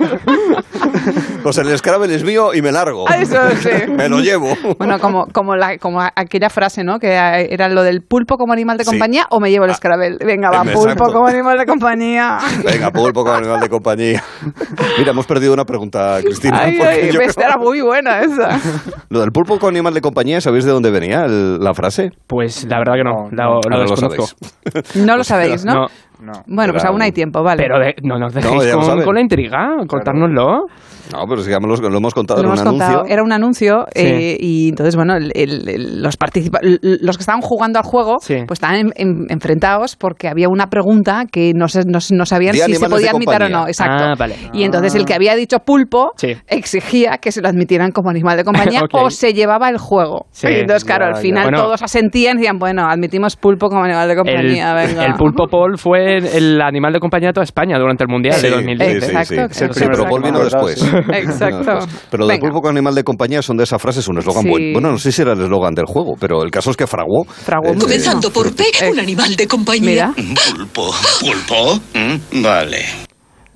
Pues 1.43 1.59
el 1.59 1.78
Scrabble 1.78 2.12
es 2.12 2.24
mío 2.24 2.53
y 2.55 2.61
me 2.62 2.73
largo. 2.73 3.05
Ah, 3.09 3.19
eso 3.19 3.37
sí. 3.61 3.69
me 3.97 4.09
lo 4.09 4.19
llevo. 4.19 4.49
Bueno, 4.78 4.99
como, 4.99 5.27
como, 5.33 5.55
la, 5.55 5.78
como 5.78 6.01
aquella 6.01 6.51
frase, 6.51 6.83
¿no? 6.83 6.99
Que 6.99 7.12
era 7.51 7.69
lo 7.69 7.83
del 7.85 8.03
pulpo 8.03 8.37
como 8.37 8.53
animal 8.53 8.77
de 8.78 8.85
Sí. 8.85 8.91
compañía 8.91 9.27
o 9.31 9.39
me 9.39 9.51
llevo 9.51 9.65
el 9.66 9.74
Scrabble. 9.74 10.16
Venga, 10.24 10.51
va, 10.51 10.62
Exacto. 10.62 10.81
pulpo 10.81 11.12
como 11.12 11.28
animal 11.28 11.59
de 11.59 11.66
compañía. 11.66 12.39
Venga, 12.65 12.91
pulpo 12.91 13.23
con 13.24 13.35
animal 13.47 13.60
de 13.60 13.68
compañía. 13.68 14.24
Mira, 14.98 15.10
hemos 15.10 15.27
perdido 15.27 15.52
una 15.55 15.64
pregunta, 15.64 16.18
Cristina. 16.23 16.60
Ay, 16.62 16.78
ay, 16.81 17.10
yo 17.12 17.20
esta 17.20 17.43
creo- 17.43 17.48
era 17.51 17.59
muy 17.59 17.81
buena 17.81 18.20
esa. 18.20 18.60
Lo 19.09 19.20
del 19.20 19.31
pulpo 19.32 19.59
con 19.59 19.74
animal 19.74 19.94
de 19.94 20.01
compañía, 20.01 20.40
¿sabéis 20.40 20.64
de 20.64 20.73
dónde 20.73 20.90
venía 20.90 21.24
el- 21.24 21.59
la 21.60 21.74
frase? 21.74 22.10
Pues 22.27 22.64
la 22.64 22.78
verdad 22.78 22.94
que 22.94 23.05
no, 23.05 23.28
lo, 23.31 23.36
lo 23.36 23.52
Ahora 23.55 23.77
lo 23.78 23.82
desconozco. 23.90 24.27
sabéis. 24.27 24.97
No 25.06 25.16
lo 25.16 25.24
sabéis, 25.24 25.64
¿no? 25.64 25.86
No. 26.21 26.33
No. 26.33 26.33
Bueno, 26.47 26.73
pues 26.73 26.83
Era 26.83 26.91
aún 26.93 27.03
hay 27.03 27.09
un- 27.11 27.15
tiempo, 27.15 27.43
vale. 27.43 27.63
Pero 27.63 27.79
de- 27.79 27.95
no 28.03 28.19
nos 28.19 28.33
dejéis 28.35 28.75
No, 28.75 29.05
con, 29.05 29.15
la 29.15 29.21
intriga, 29.21 29.69
contárnoslo. 29.87 30.67
No, 31.13 31.25
pero 31.29 31.41
si 31.43 31.51
ya 31.51 31.59
lo, 31.61 31.69
lo 31.77 31.99
hemos 31.99 32.15
contado 32.15 32.43
Lo 32.43 32.49
en 32.49 32.53
un 32.53 32.59
hemos 32.59 32.69
contado, 32.69 32.93
anuncio. 32.95 33.13
era 33.13 33.23
un 33.23 33.33
anuncio 33.33 33.87
Sí. 33.95 34.03
eh, 34.03 34.37
y 34.41 34.69
entonces, 34.71 34.97
bueno, 34.97 35.15
el- 35.15 35.31
el- 35.37 35.69
el- 35.69 36.03
los 36.03 36.17
participa 36.17 36.59
los 36.63 37.17
que 37.17 37.23
estaban 37.23 37.43
jugando 37.43 37.79
al 37.79 37.85
juego 37.85 38.17
Sí. 38.21 38.39
pues 38.47 38.57
estaban 38.59 38.77
en- 38.77 38.93
en- 38.97 39.27
enfrentados 39.29 39.95
porque 39.95 40.27
había 40.29 40.49
una 40.49 40.67
pregunta 40.67 41.25
que 41.31 41.53
no, 41.55 41.69
se, 41.69 41.83
no, 41.87 41.99
no 42.11 42.27
sabían 42.27 42.55
si 42.55 42.75
se 42.75 42.89
podía 42.89 43.11
admitir 43.13 43.43
o 43.43 43.49
no. 43.49 43.69
Exacto. 43.69 44.05
Ah, 44.05 44.15
vale. 44.19 44.35
Y 44.53 44.65
entonces 44.65 44.95
el 44.97 45.05
que 45.05 45.15
había 45.15 45.37
dicho 45.37 45.59
pulpo 45.61 46.11
Sí. 46.17 46.33
exigía 46.49 47.19
que 47.19 47.31
se 47.31 47.41
lo 47.41 47.49
admitieran 47.49 47.93
como 47.93 48.11
animal 48.11 48.37
de 48.37 48.43
compañía 48.45 48.81
o 48.93 49.11
se 49.11 49.33
llevaba 49.33 49.69
el 49.69 49.79
juego. 49.79 50.27
Sí. 50.33 50.49
Y 50.49 50.55
entonces, 50.61 50.85
claro, 50.85 51.05
Ya, 51.05 51.09
al 51.11 51.15
ya. 51.17 51.21
final 51.21 51.43
Bueno. 51.45 51.59
todos 51.63 51.83
asentían 51.83 52.37
y 52.37 52.41
decían, 52.41 52.59
bueno, 52.59 52.85
admitimos 52.89 53.37
pulpo 53.37 53.69
como 53.69 53.85
animal 53.85 54.09
de 54.09 54.15
El, 54.15 54.19
compañía, 54.19 54.75
venga. 54.75 55.05
el 55.05 55.15
pulpo 55.15 55.47
Paul 55.47 55.79
fue 55.79 56.06
el 56.07 56.61
animal 56.62 56.93
de 56.93 57.01
compañía 57.01 57.28
de 57.28 57.33
toda 57.35 57.45
España 57.45 57.78
durante 57.78 58.05
el 58.05 58.09
Mundial 58.09 58.35
de 58.41 58.49
Sí, 58.49 58.55
2010. 58.55 58.93
sí, 59.05 59.11
sí, 59.11 59.35
Exacto, 59.35 59.74
sí. 59.74 59.85
pero 59.91 60.05
Paul 60.05 60.23
vino 60.23 60.39
después. 60.43 60.83
Exacto. 61.12 61.78
Pero 62.11 62.23
lo 62.24 62.27
del 62.28 62.39
pulpo 62.39 62.61
con 62.61 62.70
animal 62.77 62.95
de 62.95 63.05
compañía 63.05 63.43
son 63.43 63.57
de 63.57 63.65
esas 63.65 63.81
frases 63.81 64.07
un 64.09 64.19
eslogan 64.19 64.43
Sí. 64.45 64.49
buen- 64.51 64.73
Bueno, 64.73 64.91
no 64.93 64.99
sé 64.99 65.12
si 65.12 65.23
era 65.23 65.33
el 65.33 65.41
eslogan 65.43 65.74
del 65.74 65.87
juego, 65.87 66.15
pero 66.19 66.43
el 66.43 66.51
caso 66.51 66.70
es 66.70 66.77
que 66.77 66.87
fraguó. 66.87 67.24
Fraguó 67.24 67.70
Eh. 67.73 67.78
Comenzando 67.78 68.31
por 68.31 68.55
P, 68.55 68.65
un 68.91 68.99
animal 68.99 69.35
de 69.37 69.47
compañía. 69.49 70.12
Mira, 70.16 70.35
Pulpo. 70.57 70.91
¿Pulpo? 71.20 71.81
Mm, 71.95 72.43
vale. 72.43 72.85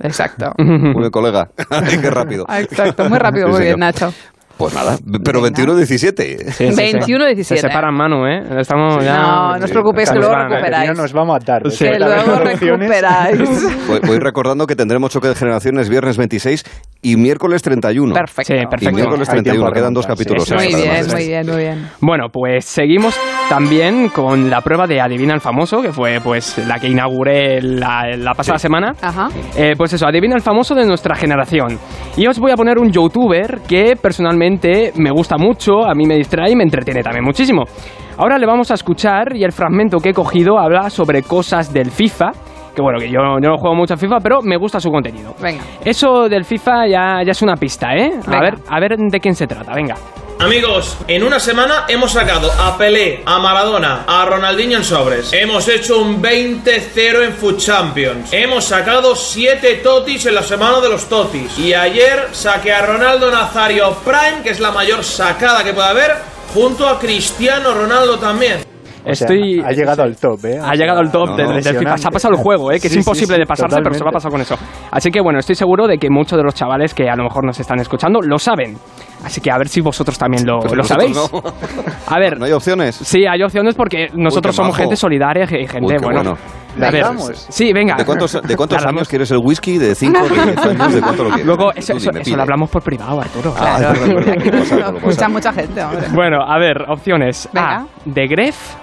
exacto. 0.02 0.52
Muy 0.58 0.78
bien, 0.78 1.10
colega. 1.10 1.48
Qué 2.00 2.10
rápido. 2.10 2.44
Exacto, 2.48 3.08
muy 3.08 3.18
rápido, 3.18 3.46
Sí, 3.48 3.52
muy 3.52 3.62
bien. 3.62 3.76
Nacho. 3.78 4.12
Pues 4.60 4.74
nada, 4.74 4.98
pero 5.24 5.40
21-17. 5.40 5.86
Sí, 5.86 6.36
sí, 6.52 6.70
sí. 6.72 6.76
21 6.76 7.24
17. 7.28 7.60
Se 7.62 7.66
separan 7.66 7.94
mano, 7.94 8.28
¿eh? 8.28 8.42
Estamos 8.60 9.02
ya... 9.02 9.16
No, 9.16 9.56
no 9.56 9.64
os 9.64 9.70
preocupéis, 9.70 10.10
que 10.10 10.18
luego 10.18 10.34
Vale, 10.34 10.48
recuperáis. 10.50 10.90
No 10.90 11.02
nos 11.02 11.16
va 11.16 11.22
a 11.22 11.24
matar. 11.24 11.70
Sí. 11.70 11.84
Que 11.86 11.98
luego 11.98 12.38
recuperáis. 12.40 13.48
Voy, 13.88 14.00
voy 14.06 14.18
recordando 14.18 14.66
que 14.66 14.76
tendremos 14.76 15.10
choque 15.10 15.28
de 15.28 15.34
generaciones 15.34 15.88
viernes 15.88 16.18
26 16.18 16.62
y 17.00 17.16
miércoles 17.16 17.62
31. 17.62 18.12
Perfecto. 18.12 18.52
Sí, 18.52 18.60
Y 18.62 18.66
perfecto. 18.66 18.94
miércoles 18.94 19.28
Hay 19.30 19.42
tiempo 19.42 19.62
31, 19.62 19.66
a 19.66 19.72
quedan 19.72 19.94
dos 19.94 20.04
sí. 20.04 20.10
capítulos. 20.10 20.44
Sí, 20.44 20.54
Muy 20.54 20.64
extra, 20.64 20.78
bien, 20.82 20.90
además. 20.92 21.14
muy 21.14 21.26
bien, 21.26 21.46
muy 21.46 21.56
bien. 21.56 21.88
Bueno, 22.02 22.26
pues 22.30 22.64
seguimos 22.66 23.18
también 23.48 24.10
con 24.10 24.50
la 24.50 24.60
prueba 24.60 24.86
de 24.86 25.00
Adivina 25.00 25.32
el 25.32 25.40
Famoso, 25.40 25.80
que 25.80 25.92
fue 25.92 26.18
pues 26.22 26.58
la 26.68 26.78
que 26.78 26.88
inauguré 26.88 27.62
la, 27.62 28.10
la 28.18 28.34
pasada 28.34 28.58
semana. 28.58 28.92
Ajá. 29.00 29.28
Eh, 29.56 29.72
pues 29.78 29.94
eso, 29.94 30.06
adivina 30.06 30.36
el 30.36 30.42
famoso 30.42 30.74
de 30.74 30.84
nuestra 30.84 31.14
generación. 31.16 31.78
Y 32.18 32.26
os 32.26 32.38
voy 32.38 32.52
a 32.52 32.56
poner 32.56 32.78
un 32.78 32.92
youtuber 32.92 33.60
que 33.66 33.96
personalmente 34.00 34.49
me 34.96 35.10
gusta 35.10 35.36
mucho, 35.36 35.84
a 35.84 35.94
mí 35.94 36.06
me 36.06 36.16
distrae 36.16 36.52
y 36.52 36.56
me 36.56 36.64
entretiene 36.64 37.02
también 37.02 37.24
muchísimo. 37.24 37.64
Ahora 38.16 38.38
le 38.38 38.46
vamos 38.46 38.70
a 38.70 38.74
escuchar 38.74 39.36
y 39.36 39.44
el 39.44 39.52
fragmento 39.52 39.98
que 39.98 40.10
he 40.10 40.14
cogido 40.14 40.58
habla 40.58 40.90
sobre 40.90 41.22
cosas 41.22 41.72
del 41.72 41.90
FIFA. 41.90 42.32
Que 42.74 42.82
bueno, 42.82 42.98
que 42.98 43.08
yo, 43.08 43.20
yo 43.42 43.48
no 43.50 43.56
juego 43.56 43.74
mucho 43.74 43.94
a 43.94 43.96
FIFA, 43.96 44.18
pero 44.22 44.42
me 44.42 44.56
gusta 44.56 44.78
su 44.78 44.90
contenido. 44.90 45.34
Venga. 45.42 45.62
Eso 45.84 46.28
del 46.28 46.44
FIFA 46.44 46.86
ya, 46.86 47.22
ya 47.24 47.32
es 47.32 47.42
una 47.42 47.56
pista, 47.56 47.94
¿eh? 47.94 48.12
A 48.26 48.40
ver, 48.40 48.54
a 48.68 48.80
ver 48.80 48.96
de 48.96 49.20
quién 49.20 49.34
se 49.34 49.46
trata, 49.46 49.72
venga. 49.74 49.94
Amigos, 50.40 50.96
en 51.06 51.22
una 51.22 51.38
semana 51.38 51.84
hemos 51.86 52.12
sacado 52.12 52.50
a 52.50 52.78
Pelé, 52.78 53.22
a 53.26 53.38
Maradona, 53.38 54.04
a 54.06 54.24
Ronaldinho 54.24 54.78
en 54.78 54.84
sobres. 54.84 55.34
Hemos 55.34 55.68
hecho 55.68 55.98
un 55.98 56.22
20-0 56.22 57.24
en 57.24 57.34
Food 57.34 57.58
Champions. 57.58 58.30
Hemos 58.32 58.64
sacado 58.64 59.14
7 59.14 59.82
totis 59.84 60.24
en 60.24 60.34
la 60.34 60.42
semana 60.42 60.80
de 60.80 60.88
los 60.88 61.10
totis. 61.10 61.58
Y 61.58 61.74
ayer 61.74 62.30
saqué 62.32 62.72
a 62.72 62.86
Ronaldo 62.86 63.30
Nazario 63.30 63.94
Prime, 64.02 64.42
que 64.42 64.48
es 64.48 64.60
la 64.60 64.70
mayor 64.70 65.04
sacada 65.04 65.62
que 65.62 65.74
puede 65.74 65.88
haber, 65.88 66.16
junto 66.54 66.88
a 66.88 66.98
Cristiano 66.98 67.74
Ronaldo 67.74 68.18
también. 68.18 68.69
O 69.04 69.14
sea, 69.14 69.26
Estoy, 69.28 69.60
ha 69.64 69.72
llegado 69.72 70.02
al 70.02 70.16
top, 70.16 70.44
¿eh? 70.44 70.58
Ha 70.62 70.74
llegado 70.74 71.00
al 71.00 71.10
top 71.10 71.30
No, 71.30 71.36
del, 71.36 71.46
no, 71.46 71.52
del 71.54 71.76
FIFA. 71.78 71.96
Se 71.96 72.08
ha 72.08 72.10
pasado 72.10 72.34
el 72.34 72.40
juego, 72.40 72.70
¿eh? 72.70 72.74
que 72.80 72.88
Sí, 72.88 72.98
es 72.98 73.06
imposible 73.06 73.36
sí, 73.36 73.40
de 73.40 73.46
pasarse, 73.46 73.76
pero 73.82 73.94
se 73.94 74.00
lo 74.00 74.08
ha 74.08 74.12
totalmente. 74.12 74.12
pasado 74.12 74.30
con 74.30 74.40
eso. 74.40 74.56
Así 74.90 75.10
que 75.10 75.20
bueno, 75.20 75.38
estoy 75.38 75.54
seguro 75.54 75.86
de 75.86 75.96
que 75.98 76.10
muchos 76.10 76.36
de 76.36 76.44
los 76.44 76.54
chavales 76.54 76.92
que 76.94 77.08
a 77.08 77.16
lo 77.16 77.24
mejor 77.24 77.44
nos 77.46 77.58
están 77.58 77.78
escuchando 77.80 78.20
lo 78.20 78.38
saben. 78.38 78.76
Así 79.24 79.40
que 79.40 79.50
a 79.50 79.58
ver 79.58 79.68
si 79.68 79.80
vosotros 79.80 80.18
también 80.18 80.46
lo, 80.46 80.60
Pero 80.60 80.74
lo 80.76 80.82
sabéis. 80.84 81.14
nosotros 81.16 81.52
A 82.06 82.18
ver. 82.18 82.38
¿No 82.38 82.44
hay 82.46 82.52
opciones? 82.52 82.94
Sí, 82.96 83.24
hay 83.26 83.42
opciones 83.42 83.74
porque 83.74 84.08
nosotros 84.14 84.52
qué 84.54 84.56
somos 84.56 84.72
majo. 84.72 84.82
gente 84.82 84.96
solidaria 84.96 85.44
y 85.44 85.66
gente, 85.66 85.80
Uy, 85.80 85.96
bueno. 86.02 86.22
bueno. 86.22 86.36
A 86.80 86.90
ver, 86.90 87.04
sí, 87.34 87.72
venga. 87.72 87.96
¿De 87.96 88.04
cuántos, 88.04 88.40
de 88.40 88.56
cuántos 88.56 88.86
años 88.86 89.08
quieres 89.08 89.28
el 89.32 89.38
whisky? 89.42 89.76
¿De 89.76 89.92
5, 89.94 90.18
de 90.22 90.28
10 90.28 90.58
años? 90.66 90.94
¿De 90.94 91.00
cuánto 91.02 91.24
lo 91.24 91.30
quieres? 91.30 91.46
Luego, 91.46 91.72
eso, 91.74 91.94
eso, 91.94 92.10
eso 92.12 92.36
lo 92.36 92.42
hablamos 92.42 92.70
por 92.70 92.80
privado, 92.82 93.20
Arturo. 93.20 93.52
Ah, 93.58 93.92
pasa. 93.92 94.92
Escucha 94.96 95.28
mucha 95.28 95.52
gente, 95.52 95.82
hombre. 95.82 96.06
Bueno, 96.14 96.38
a 96.46 96.58
ver, 96.60 96.82
opciones. 96.88 97.48
A. 97.56 97.84
De 98.04 98.26
Gref. 98.28 98.76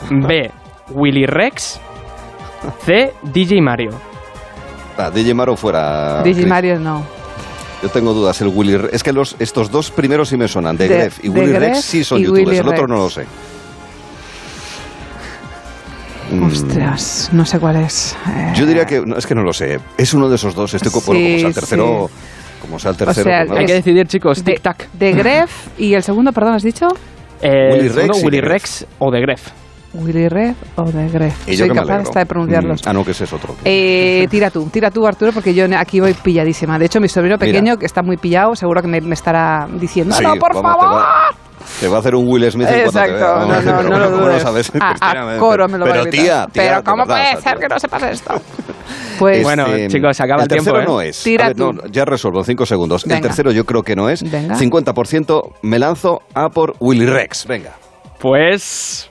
B. 0.10 0.50
Willy 0.90 1.26
Rex. 1.26 1.80
C. 2.84 3.12
DJ 3.22 3.60
Mario. 3.60 3.90
Ah, 4.96 5.10
DJ 5.10 5.32
Maro 5.34 5.56
fuera. 5.56 6.22
DJ 6.22 6.34
Chris. 6.40 6.46
Mario 6.48 6.80
no. 6.80 7.04
Yo 7.82 7.88
tengo 7.90 8.12
dudas. 8.12 8.40
El 8.40 8.48
Willy 8.48 8.76
Re- 8.76 8.88
Es 8.92 9.04
que 9.04 9.12
los, 9.12 9.36
estos 9.38 9.70
dos 9.70 9.90
primeros 9.92 10.28
sí 10.30 10.36
me 10.36 10.48
sonan. 10.48 10.76
De, 10.76 10.88
De- 10.88 10.96
Gref 10.96 11.24
y 11.24 11.28
de 11.28 11.38
Willy 11.40 11.52
Gref 11.52 11.62
Rex 11.74 11.84
sí 11.84 12.02
son 12.04 12.18
youtubers. 12.18 12.46
Willy 12.48 12.58
el 12.58 12.66
otro 12.68 12.86
Rex. 12.86 12.88
no 12.88 12.96
lo 12.96 13.10
sé. 13.10 13.24
Mm, 16.30 16.44
Ostras, 16.44 17.30
no 17.32 17.44
sé 17.46 17.58
cuál 17.58 17.76
es. 17.76 18.14
Eh, 18.28 18.52
Yo 18.54 18.66
diría 18.66 18.84
que. 18.84 19.00
no, 19.00 19.16
es 19.16 19.26
que 19.26 19.34
no 19.34 19.42
lo 19.42 19.52
sé. 19.52 19.78
Es 19.96 20.12
uno 20.12 20.28
de 20.28 20.34
esos 20.36 20.54
dos. 20.54 20.74
Estoy 20.74 20.92
co- 20.92 21.00
bueno, 21.06 21.22
como 21.22 21.38
sea 21.38 21.48
el 21.48 21.54
tercero. 21.54 22.08
sí. 22.08 22.14
Como 22.60 22.78
sea 22.78 22.90
el 22.90 22.96
tercero. 22.96 23.30
sea, 23.30 23.44
pues. 23.46 23.58
Hay 23.60 23.66
que 23.66 23.72
decidir, 23.74 24.06
chicos. 24.08 24.44
de, 24.44 24.54
Tic-tac. 24.56 24.88
de 24.92 25.12
Gref 25.12 25.68
y 25.78 25.94
el 25.94 26.02
segundo, 26.02 26.32
perdón, 26.32 26.54
¿has 26.54 26.62
dicho? 26.64 26.88
Eh, 27.40 27.70
Willy 27.72 27.88
segundo, 27.88 28.12
Rex 28.14 28.22
y 28.22 28.26
Willy. 28.26 28.40
Rex 28.40 28.86
o 28.98 29.10
de 29.10 29.20
Gref. 29.20 29.48
Willy 29.94 30.28
Rex 30.28 30.56
o 30.76 30.84
de 30.84 31.08
Gref. 31.08 31.48
Y 31.48 31.52
yo 31.52 31.58
Soy 31.58 31.68
que 31.68 31.74
me 31.74 31.80
capaz 31.86 32.02
hasta 32.02 32.20
de 32.20 32.26
pronunciarlos. 32.26 32.82
Mm, 32.84 32.88
Ah, 32.88 32.92
no, 32.92 33.04
que 33.04 33.10
ese 33.12 33.24
es 33.24 33.32
otro. 33.32 33.54
Eh, 33.64 34.26
tira 34.30 34.50
tú, 34.50 34.68
tira 34.70 34.90
tú, 34.90 35.06
Arturo, 35.06 35.32
porque 35.32 35.54
yo 35.54 35.64
aquí 35.76 36.00
voy 36.00 36.14
pilladísima. 36.14 36.78
De 36.78 36.86
hecho, 36.86 37.00
mi 37.00 37.08
sobrino 37.08 37.36
Mira. 37.40 37.46
pequeño, 37.52 37.76
que 37.78 37.86
está 37.86 38.02
muy 38.02 38.16
pillado, 38.16 38.54
seguro 38.54 38.82
que 38.82 38.88
me, 38.88 39.00
me 39.00 39.14
estará 39.14 39.66
diciendo, 39.80 40.14
Sí, 40.14 40.22
¡No, 40.24 40.34
por 40.36 40.54
vamos, 40.54 40.74
te 40.76 40.80
favor! 40.84 41.02
Te 41.80 41.88
va 41.88 41.96
a 41.96 42.00
hacer 42.00 42.14
un 42.14 42.26
Will 42.28 42.50
Smith 42.50 42.66
en 42.68 42.82
cuanto 42.84 42.92
te 42.92 42.98
Exacto, 43.06 43.14
vea. 43.14 43.34
Vamos, 43.34 43.64
no, 43.64 43.72
no, 43.72 43.78
pero, 43.78 43.88
no 43.90 43.98
lo 43.98 44.10
¿cómo 44.12 44.26
dudes. 44.26 44.42
sabes? 44.42 44.72
A- 44.80 45.10
a 45.34 45.38
coro 45.38 45.68
me 45.68 45.76
lo 45.78 45.84
va 45.84 45.90
a 45.90 45.94
Pero 45.94 46.06
tía, 46.10 46.46
tía, 46.50 46.62
Pero 46.62 46.84
¿cómo 46.84 47.04
verdad, 47.06 47.30
puede 47.32 47.42
ser 47.42 47.52
tío. 47.52 47.60
que 47.60 47.68
no 47.74 47.78
sepas 47.80 48.02
esto? 48.04 48.34
Pues 49.18 49.42
Bueno, 49.42 49.66
chicos, 49.88 50.16
se 50.16 50.22
acaba 50.22 50.42
el 50.44 50.48
tercero 50.48 50.76
tiempo, 50.76 50.92
¿eh? 50.92 50.94
no 50.94 51.00
es. 51.02 51.22
Tira 51.24 51.48
ver, 51.48 51.56
tú. 51.56 51.72
no, 51.72 51.82
ya 51.90 52.04
resuelvo 52.04 52.38
en 52.38 52.44
cinco 52.44 52.64
segundos. 52.64 53.02
El 53.04 53.10
Venga. 53.10 53.22
tercero 53.22 53.50
yo 53.50 53.64
creo 53.64 53.82
que 53.82 53.96
no 53.96 54.08
es. 54.08 54.22
Venga. 54.30 54.54
50% 54.56 55.54
me 55.62 55.78
lanzo 55.80 56.20
a 56.34 56.48
por 56.50 56.74
Willy 56.78 57.04
Rex. 57.04 57.44
Venga. 57.48 57.72
Pues. 58.20 59.07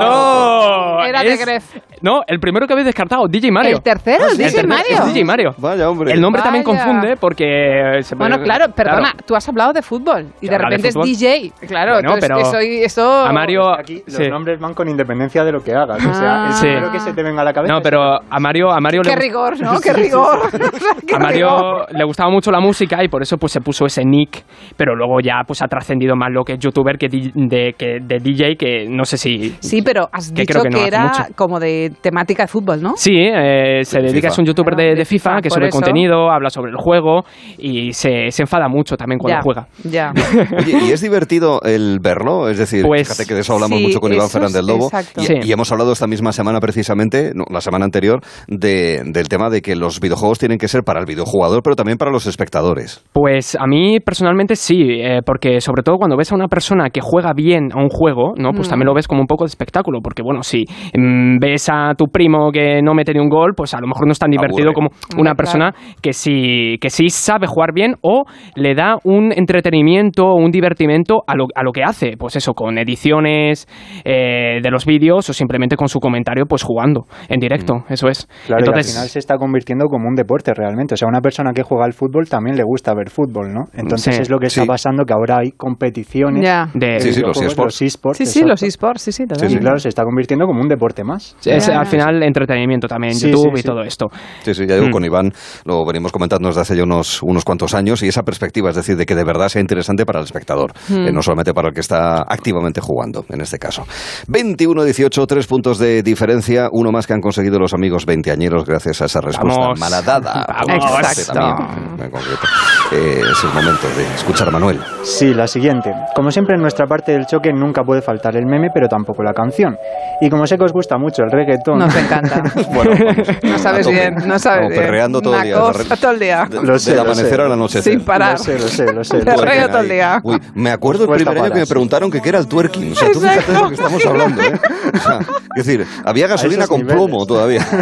¡No! 0.00 1.04
Era 1.04 1.22
de 1.22 1.36
Gref. 1.36 1.64
No, 2.02 2.22
el 2.26 2.38
primero 2.40 2.66
que 2.66 2.72
habéis 2.72 2.86
descartado, 2.86 3.26
DJ 3.28 3.50
Mario. 3.50 3.76
¿El 3.76 3.82
tercero? 3.82 4.24
Ah, 4.26 4.30
sí, 4.30 4.36
¿DJ 4.38 4.46
el 4.46 4.52
tercero 4.52 4.68
Mario? 4.68 4.94
Es 4.94 5.06
DJ 5.14 5.24
Mario. 5.24 5.50
Vaya, 5.58 5.88
hombre. 5.90 6.12
El 6.12 6.20
nombre 6.20 6.42
también 6.42 6.64
confunde 6.64 7.16
porque... 7.20 8.00
se 8.02 8.14
Bueno, 8.14 8.36
puede- 8.36 8.44
claro, 8.44 8.72
perdona, 8.74 9.12
tú 9.26 9.34
has 9.34 9.48
hablado 9.48 9.72
de 9.72 9.82
fútbol 9.82 10.26
y 10.40 10.48
de 10.48 10.58
repente 10.58 10.88
es 10.88 10.94
DJ. 10.94 11.52
Claro, 11.66 11.92
Bueno, 11.94 12.14
entonces 12.14 12.28
pero 12.28 12.38
que 12.38 12.44
soy 12.44 12.82
eso... 12.84 13.10
A 13.26 13.32
Mario... 13.32 13.68
Aquí 13.78 14.02
los 14.06 14.16
sí. 14.16 14.28
nombres 14.28 14.58
van 14.60 14.74
con 14.74 14.88
independencia 14.88 15.44
de 15.44 15.52
lo 15.52 15.60
que 15.60 15.72
hagas. 15.74 16.04
O 16.04 16.14
sea, 16.14 16.46
el 16.46 16.52
Ah. 16.52 16.56
primero 16.60 16.86
Sí. 16.88 16.92
que 16.92 17.00
se 17.00 17.12
te 17.12 17.22
venga 17.22 17.42
a 17.42 17.44
la 17.44 17.52
cabeza. 17.52 17.72
No, 17.74 17.80
pero 17.82 18.00
a 18.02 18.40
Mario, 18.40 18.70
a 18.70 18.80
Mario 18.80 19.02
le 19.02 19.10
Qué 19.10 19.16
gust- 19.16 19.20
rigor, 19.22 19.60
¿no? 19.60 19.80
Qué 19.82 19.92
rigor. 19.92 20.38
Qué 21.06 21.14
A 21.14 21.18
Mario 21.18 21.48
rigor. 21.48 21.86
le 21.92 22.04
gustaba 22.04 22.30
mucho 22.30 22.50
la 22.50 22.60
música 22.60 23.02
y 23.02 23.08
por 23.08 23.22
eso 23.22 23.36
pues 23.36 23.52
se 23.52 23.60
puso 23.60 23.86
ese 23.86 24.04
nick, 24.04 24.44
pero 24.76 24.94
luego 24.94 25.20
ya 25.20 25.42
pues 25.46 25.62
ha 25.62 25.66
trascendido 25.66 26.14
más 26.16 26.28
lo 26.32 26.44
que 26.44 26.54
es 26.54 26.58
youtuber 26.58 26.96
que, 26.98 27.08
de, 27.08 27.74
que 27.76 27.98
de 28.02 28.18
DJ, 28.18 28.56
que 28.56 28.86
no 28.88 29.04
sé 29.04 29.16
si... 29.16 29.56
Sí, 29.60 29.82
pero 29.82 30.08
has 30.12 30.30
Que 30.32 30.42
dicho 30.42 30.60
creo 30.60 30.62
que 30.64 30.68
que, 30.70 30.76
no 30.80 30.86
era 30.86 31.02
mucho. 31.04 31.22
como 31.36 31.58
de 31.60 31.87
temática 32.00 32.44
de 32.44 32.48
fútbol, 32.48 32.82
¿no? 32.82 32.92
Sí, 32.96 33.14
eh, 33.16 33.80
se 33.84 33.98
De 33.98 34.08
dedica, 34.08 34.28
FIFA. 34.28 34.32
es 34.32 34.38
un 34.38 34.44
youtuber 34.46 34.74
de, 34.76 34.94
de 34.94 35.04
FIFA 35.04 35.40
que 35.42 35.48
por 35.48 35.58
sube 35.58 35.68
eso. 35.68 35.76
contenido, 35.78 36.30
habla 36.30 36.50
sobre 36.50 36.70
el 36.70 36.76
juego 36.76 37.24
y 37.58 37.92
se, 37.92 38.30
se 38.30 38.42
enfada 38.42 38.68
mucho 38.68 38.96
también 38.96 39.18
cuando 39.18 39.38
Ya, 39.38 39.42
juega. 39.42 39.66
Ya. 39.84 40.12
¿y 40.66 40.92
es 40.92 41.00
divertido 41.00 41.60
el 41.62 41.98
verlo? 42.02 42.48
Es 42.48 42.58
decir, 42.58 42.84
Pues, 42.84 43.08
fíjate 43.08 43.26
que 43.28 43.34
de 43.34 43.40
eso 43.40 43.54
hablamos 43.54 43.78
sí, 43.78 43.84
mucho 43.86 44.00
con 44.00 44.12
Iván 44.12 44.28
Fernández 44.28 44.62
Lobo. 44.62 44.86
exacto. 44.86 45.20
Y, 45.22 45.24
Sí. 45.26 45.34
y 45.44 45.52
hemos 45.52 45.70
hablado 45.72 45.92
esta 45.92 46.06
misma 46.06 46.32
semana 46.32 46.60
precisamente, 46.60 47.32
no, 47.34 47.44
la 47.50 47.60
semana 47.60 47.84
anterior, 47.84 48.20
de- 48.46 49.02
del 49.04 49.28
tema 49.28 49.50
de 49.50 49.60
que 49.62 49.76
los 49.76 50.00
videojuegos 50.00 50.38
tienen 50.38 50.58
que 50.58 50.68
ser 50.68 50.82
para 50.82 51.00
el 51.00 51.06
videojugador, 51.06 51.62
pero 51.62 51.76
también 51.76 51.98
para 51.98 52.10
los 52.10 52.26
espectadores. 52.26 53.04
Pues 53.12 53.56
a 53.56 53.66
mí 53.66 53.98
personalmente 54.00 54.56
sí, 54.56 54.82
eh, 55.00 55.20
porque 55.24 55.60
sobre 55.60 55.82
todo 55.82 55.96
cuando 55.96 56.16
ves 56.16 56.32
a 56.32 56.34
una 56.34 56.48
persona 56.48 56.90
que 56.90 57.00
juega 57.00 57.32
bien 57.34 57.68
a 57.74 57.80
un 57.80 57.88
juego, 57.88 58.32
¿no? 58.36 58.52
Pues 58.52 58.68
Mm. 58.68 58.70
también 58.70 58.86
lo 58.86 58.94
ves 58.94 59.06
como 59.08 59.20
un 59.20 59.26
poco 59.26 59.44
de 59.44 59.48
espectáculo, 59.48 60.00
porque 60.02 60.22
bueno, 60.22 60.42
si 60.42 60.64
mm, 60.96 61.38
ves 61.40 61.68
a 61.68 61.77
tu 61.96 62.06
primo 62.06 62.50
que 62.52 62.80
no 62.82 62.94
mete 62.94 63.12
ni 63.12 63.20
un 63.20 63.28
gol, 63.28 63.52
pues 63.56 63.74
a 63.74 63.80
lo 63.80 63.86
mejor 63.86 64.06
no 64.06 64.12
es 64.12 64.18
tan 64.18 64.30
divertido 64.30 64.70
Aburre. 64.70 64.74
como 64.74 64.88
una 65.20 65.34
persona 65.34 65.72
que 66.02 66.12
sí, 66.12 66.76
que 66.80 66.90
sí 66.90 67.08
sabe 67.10 67.46
jugar 67.46 67.72
bien 67.72 67.94
o 68.02 68.24
le 68.56 68.74
da 68.74 68.96
un 69.04 69.32
entretenimiento 69.32 70.26
o 70.26 70.34
un 70.36 70.50
divertimento 70.50 71.22
a 71.26 71.34
lo, 71.36 71.46
a 71.54 71.62
lo 71.62 71.72
que 71.72 71.82
hace, 71.82 72.16
pues 72.18 72.36
eso, 72.36 72.52
con 72.54 72.78
ediciones 72.78 73.66
eh, 74.04 74.60
de 74.62 74.70
los 74.70 74.84
vídeos 74.86 75.28
o 75.28 75.32
simplemente 75.32 75.76
con 75.76 75.88
su 75.88 76.00
comentario, 76.00 76.44
pues 76.46 76.62
jugando 76.62 77.04
en 77.28 77.40
directo, 77.40 77.74
Mm. 77.88 77.92
eso 77.92 78.08
es. 78.08 78.26
Claro, 78.46 78.62
y 78.64 78.68
Entonces, 78.68 78.86
al 78.92 78.94
final 79.02 79.08
se 79.08 79.18
está 79.18 79.36
convirtiendo 79.36 79.86
como 79.86 80.08
un 80.08 80.14
deporte 80.14 80.52
realmente. 80.54 80.94
O 80.94 80.96
sea, 80.96 81.08
una 81.08 81.20
persona 81.20 81.52
que 81.52 81.62
juega 81.62 81.84
al 81.84 81.92
fútbol 81.92 82.28
también 82.28 82.56
le 82.56 82.62
gusta 82.64 82.94
ver 82.94 83.10
fútbol, 83.10 83.52
¿no? 83.52 83.64
Entonces 83.74 84.16
Sí, 84.16 84.22
es 84.22 84.30
lo 84.30 84.38
que 84.38 84.46
está 84.46 84.62
sí. 84.62 84.66
pasando, 84.68 85.04
que 85.04 85.12
ahora 85.12 85.38
hay 85.40 85.52
competiciones 85.52 86.42
de- 86.74 87.00
Sí, 87.00 87.12
sí, 87.14 87.20
los 87.20 87.40
eSports. 87.42 87.82
eSports, 87.82 88.18
Sí, 88.18 88.26
sí, 88.26 88.44
los 88.44 88.62
esports, 88.62 89.02
sí, 89.02 89.12
sí, 89.12 89.22
Sí, 89.22 89.28
totalmente. 89.28 89.58
sí, 89.58 89.60
claro, 89.62 89.78
se 89.78 89.88
está 89.88 90.04
convirtiendo 90.04 90.46
como 90.46 90.60
un 90.60 90.68
deporte 90.68 91.04
más. 91.04 91.36
es 91.44 91.67
Al 91.72 91.86
final 91.86 92.22
entretenimiento 92.22 92.86
también, 92.88 93.14
Sí, 93.14 93.30
YouTube 93.30 93.50
sí, 93.54 93.54
y 93.54 93.62
sí. 93.62 93.68
todo 93.68 93.82
esto. 93.82 94.06
Sí, 94.42 94.54
sí, 94.54 94.66
ya 94.66 94.74
digo, 94.76 94.88
Mm. 94.88 94.90
con 94.92 95.04
Iván 95.04 95.32
lo 95.64 95.84
venimos 95.84 96.12
comentando 96.12 96.48
desde 96.48 96.60
hace 96.62 96.76
ya 96.76 96.82
unos, 96.84 97.22
unos 97.22 97.44
cuantos 97.44 97.74
años 97.74 98.02
y 98.02 98.08
esa 98.08 98.22
perspectiva, 98.22 98.70
es 98.70 98.76
decir, 98.76 98.96
de 98.96 99.04
que 99.06 99.14
de 99.14 99.24
verdad 99.24 99.48
sea 99.48 99.60
interesante 99.60 100.04
para 100.06 100.18
el 100.20 100.24
espectador, 100.24 100.72
eh, 100.90 101.10
no 101.12 101.22
solamente 101.22 101.52
para 101.54 101.68
el 101.68 101.74
que 101.74 101.80
está 101.80 102.22
activamente 102.22 102.80
jugando, 102.80 103.24
en 103.30 103.40
este 103.40 103.58
caso. 103.58 103.84
21-18, 104.28 105.26
tres 105.26 105.46
puntos 105.46 105.78
de 105.78 106.02
diferencia, 106.02 106.68
uno 106.72 106.90
más 106.92 107.06
que 107.06 107.12
han 107.14 107.20
conseguido 107.20 107.58
los 107.58 107.74
amigos 107.74 108.06
veinteañeros 108.06 108.64
gracias 108.64 109.02
a 109.02 109.06
esa 109.06 109.20
respuesta 109.20 109.60
Vamos. 109.60 109.78
malhadada. 109.80 110.46
Vamos. 110.68 110.84
Exacto. 110.98 111.32
también, 111.32 112.00
en 112.04 112.10
concreto. 112.10 112.46
Eh, 112.92 113.20
es 113.30 113.44
el 113.44 113.50
momento 113.52 113.86
de 113.96 114.04
escuchar 114.14 114.48
a 114.48 114.50
Manuel. 114.50 114.78
Sí, 115.02 115.34
la 115.34 115.46
siguiente. 115.46 115.92
Como 116.14 116.30
siempre 116.30 116.54
en 116.54 116.62
nuestra 116.62 116.86
parte 116.86 117.12
del 117.12 117.26
choque 117.26 117.52
nunca 117.52 117.82
puede 117.82 118.00
faltar 118.02 118.36
el 118.36 118.46
meme, 118.46 118.68
pero 118.72 118.88
tampoco 118.88 119.22
la 119.22 119.32
canción. 119.32 119.76
Y 120.20 120.30
como 120.30 120.46
sé 120.46 120.56
que 120.56 120.64
os 120.64 120.72
gusta 120.72 120.96
mucho 120.98 121.22
el 121.22 121.30
reggaetón... 121.58 121.78
Nos 121.78 121.94
encanta. 121.94 122.42
Bueno, 122.72 122.94
No 123.42 123.58
sabes 123.58 123.86
tope. 123.86 123.94
bien, 123.96 124.14
no 124.26 124.38
sabes 124.38 124.68
bien. 124.68 124.80
perreando 124.82 125.20
todo 125.20 125.32
Una 125.34 125.42
el 125.42 125.48
día. 125.48 125.58
cosa 125.60 125.96
todo 125.96 126.10
el 126.12 126.18
día. 126.18 126.46
De- 126.50 126.62
Lo 126.62 126.78
sé, 126.78 126.90
del 126.90 126.96
lo 126.96 127.02
amanecer 127.02 127.40
al 127.40 127.52
anochecer. 127.52 127.92
Sin 127.92 128.00
parar. 128.04 128.32
Lo 128.32 128.38
sé, 128.44 128.58
lo 128.58 128.68
sé, 128.68 128.92
lo 128.92 129.04
sé. 129.04 129.20
Reggae 129.20 129.68
todo 129.68 129.80
el 129.80 129.88
día. 129.88 130.20
Uy, 130.22 130.40
me 130.54 130.70
acuerdo 130.70 131.04
el 131.04 131.10
primer 131.10 131.38
año 131.38 131.52
que 131.52 131.60
me 131.60 131.66
preguntaron 131.66 132.10
que 132.10 132.20
qué 132.20 132.28
era 132.28 132.38
el 132.38 132.46
twerking. 132.46 132.92
O 132.92 132.94
sea, 132.94 133.10
tú 133.12 133.20
fíjate 133.20 133.52
de 133.52 133.58
lo 133.58 133.68
que 133.68 133.74
estamos 133.74 134.06
hablando, 134.06 134.42
¿eh? 134.42 134.60
O 134.94 134.98
sea, 134.98 135.18
es 135.56 135.66
decir, 135.66 135.86
había 136.04 136.26
gasolina 136.26 136.66
con 136.66 136.78
niveles. 136.80 136.96
plomo 136.96 137.26
todavía. 137.26 137.66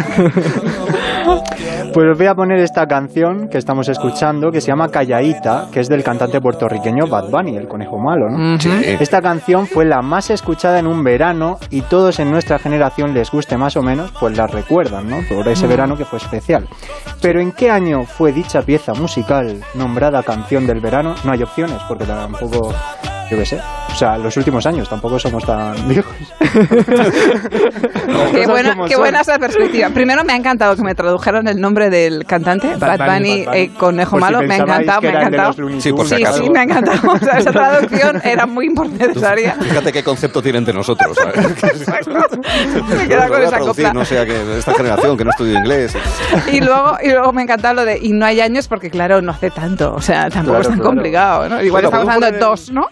Pues 1.97 2.11
os 2.11 2.17
voy 2.19 2.27
a 2.27 2.35
poner 2.35 2.59
esta 2.59 2.85
canción 2.85 3.49
que 3.49 3.57
estamos 3.57 3.89
escuchando, 3.89 4.51
que 4.51 4.61
se 4.61 4.67
llama 4.67 4.89
Callaíta, 4.89 5.65
que 5.73 5.79
es 5.79 5.89
del 5.89 6.03
cantante 6.03 6.39
puertorriqueño 6.39 7.07
Bad 7.07 7.31
Bunny, 7.31 7.57
el 7.57 7.67
conejo 7.67 7.97
malo, 7.97 8.29
¿no? 8.29 8.59
Sí. 8.59 8.69
Esta 8.99 9.19
canción 9.19 9.65
fue 9.65 9.83
la 9.83 10.03
más 10.03 10.29
escuchada 10.29 10.77
en 10.77 10.85
un 10.85 11.03
verano 11.03 11.57
y 11.71 11.81
todos 11.81 12.19
en 12.19 12.29
nuestra 12.29 12.59
generación 12.59 13.15
les 13.15 13.31
guste 13.31 13.57
más 13.57 13.77
o 13.77 13.81
menos, 13.81 14.13
pues 14.19 14.37
la 14.37 14.45
recuerdan, 14.45 15.09
¿no? 15.09 15.21
Por 15.27 15.47
ese 15.47 15.65
verano 15.65 15.97
que 15.97 16.05
fue 16.05 16.19
especial. 16.19 16.67
Pero 17.19 17.41
¿en 17.41 17.51
qué 17.51 17.71
año 17.71 18.03
fue 18.03 18.31
dicha 18.31 18.61
pieza 18.61 18.93
musical 18.93 19.61
nombrada 19.73 20.21
canción 20.21 20.67
del 20.67 20.79
verano? 20.79 21.15
No 21.23 21.31
hay 21.31 21.41
opciones, 21.41 21.81
porque 21.87 22.05
tampoco, 22.05 22.75
yo 23.31 23.37
qué 23.39 23.45
sé. 23.47 23.59
O 23.97 23.99
sea, 23.99 24.15
los 24.15 24.37
últimos 24.37 24.63
años 24.67 24.87
tampoco 24.87 25.17
somos 25.17 25.43
tan 25.43 25.87
viejos. 25.89 26.13
Qué 28.31 28.45
buena, 28.45 28.75
qué 28.87 28.95
buena 28.95 29.21
esa 29.21 29.39
perspectiva. 29.39 29.89
Primero 29.89 30.23
me 30.23 30.33
ha 30.33 30.35
encantado 30.35 30.75
que 30.75 30.83
me 30.83 30.93
tradujeran 30.93 31.47
el 31.47 31.59
nombre 31.59 31.89
del 31.89 32.23
cantante, 32.25 32.75
Bad, 32.75 32.99
Bad 32.99 33.13
Bunny, 33.15 33.17
Bunny, 33.17 33.45
Bad 33.45 33.51
Bunny. 33.51 33.59
eh, 33.59 33.71
Conejo 33.75 34.11
Por 34.11 34.19
si 34.19 34.25
Malo. 34.33 34.47
me 34.47 34.53
ha 34.53 34.57
encantado, 34.57 35.01
me 35.01 35.07
ha 35.07 35.11
encantado. 35.21 35.53
Sí, 35.79 35.93
por 35.93 36.07
si 36.07 36.15
Sí, 36.15 36.23
acaso. 36.23 36.43
sí, 36.43 36.49
me 36.51 36.59
ha 36.59 36.63
encantado. 36.63 37.11
O 37.11 37.17
sea, 37.17 37.37
esa 37.39 37.51
traducción 37.51 38.21
era 38.23 38.45
muy 38.45 38.67
necesaria. 38.69 39.55
Fíjate 39.59 39.91
qué 39.91 40.03
concepto 40.03 40.43
tiene 40.43 40.59
entre 40.59 40.75
nosotros. 40.75 41.17
¿sabes? 41.17 41.35
Me 42.99 43.07
queda 43.07 43.27
con 43.29 43.41
esa 43.41 43.57
copla. 43.57 43.93
no 43.93 44.05
sea 44.05 44.27
que 44.27 44.59
esta 44.59 44.75
generación 44.75 45.17
que 45.17 45.23
no 45.25 45.31
estudia 45.31 45.57
inglés. 45.57 45.95
Y 46.51 46.61
luego, 46.61 46.97
y 47.03 47.09
luego 47.09 47.33
me 47.33 47.41
encanta 47.41 47.73
lo 47.73 47.83
de 47.83 47.97
y 47.99 48.13
no 48.13 48.27
hay 48.27 48.41
años 48.41 48.67
porque 48.67 48.91
claro, 48.91 49.23
no 49.23 49.31
hace 49.31 49.49
tanto, 49.49 49.95
o 49.95 50.01
sea, 50.01 50.29
tampoco 50.29 50.57
Claro, 50.57 50.61
es 50.61 50.67
tan 50.67 50.75
claro. 50.77 50.89
complicado, 50.91 51.49
¿no? 51.49 51.63
Igual 51.63 51.83
Bueno, 51.83 51.87
estamos 51.87 52.13
hablando 52.15 52.37
de 52.37 52.45
dos, 52.45 52.71
¿no? 52.71 52.85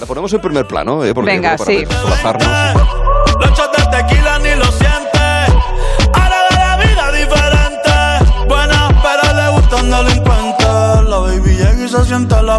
La 0.00 0.06
ponemos 0.06 0.32
en 0.32 0.40
primer 0.52 0.66
plano, 0.66 1.02
¿eh? 1.02 1.14
Porque 1.14 1.30
Venga, 1.30 1.56
sí. 1.56 1.82
de 3.72 3.96
tequila 3.96 4.38
ni 4.40 4.54
lo 4.54 4.66
sientes. 4.66 5.11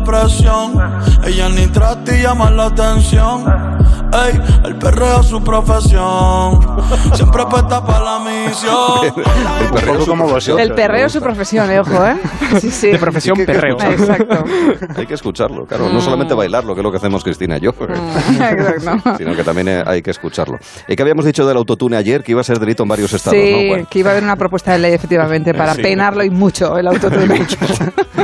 La 0.04 0.22
presión. 0.22 0.74
Ella 1.26 1.50
ni 1.50 1.68
trata 1.68 2.16
y 2.16 2.22
llama 2.22 2.50
la 2.50 2.66
atención. 2.66 3.46
Ey, 4.14 4.40
el 4.66 4.76
perreo 4.76 5.22
es 5.22 5.28
su 5.28 5.44
profesión. 5.44 6.60
Siempre 7.16 7.42
apuesta 7.42 7.84
para 7.86 8.00
la 8.04 8.20
misión. 8.20 8.74
El 9.64 9.72
perreo 9.74 9.98
es 10.00 10.06
su 10.06 10.14
profesión. 10.14 10.60
El 10.60 10.74
perreo 10.74 11.06
es 11.08 11.12
su 11.14 11.20
profesión, 11.22 11.72
eh, 11.72 11.80
ojo, 11.80 12.06
¿eh? 12.06 12.18
Sí, 12.62 12.70
sí. 12.70 12.92
De 12.92 13.00
profesión 13.00 13.40
Hay 13.40 13.46
que- 13.46 13.52
perreo. 13.54 13.78
Exacto. 13.80 14.44
Hay 14.96 15.08
que 15.08 15.14
escucharlo, 15.16 15.66
claro. 15.66 15.90
No 15.90 16.00
solamente 16.00 16.34
bailarlo, 16.36 16.76
que 16.76 16.82
es 16.82 16.84
lo 16.84 16.92
que 16.92 16.98
hacemos 16.98 17.24
Cristina 17.24 17.58
y 17.58 17.62
yo, 17.62 17.72
Exacto. 17.72 19.16
sino 19.18 19.36
que 19.36 19.44
también 19.44 19.68
eh, 19.70 19.84
hay 19.86 20.02
que 20.04 20.12
escucharlo. 20.12 20.58
¿Y 20.88 20.96
que 20.96 21.02
habíamos 21.02 21.26
dicho 21.26 21.48
del 21.48 21.58
autotune 21.58 21.98
ayer? 21.98 22.24
Que 22.24 22.32
iba 22.34 22.42
a 22.42 22.44
ser 22.44 22.60
delito 22.60 22.84
en 22.84 22.90
varios 22.90 23.12
estados, 23.14 23.40
Sí, 23.40 23.52
¿no? 23.52 23.68
Bueno, 23.70 23.88
que 23.90 24.00
iba 24.00 24.10
a 24.10 24.12
haber 24.12 24.24
una 24.24 24.36
propuesta 24.36 24.74
de 24.74 24.80
ley, 24.80 24.94
efectivamente, 24.94 25.54
para 25.54 25.74
Sí. 25.74 25.82
peinarlo 25.82 26.24
y 26.24 26.30
mucho 26.30 26.78
el 26.78 26.88
autotune. 26.88 27.48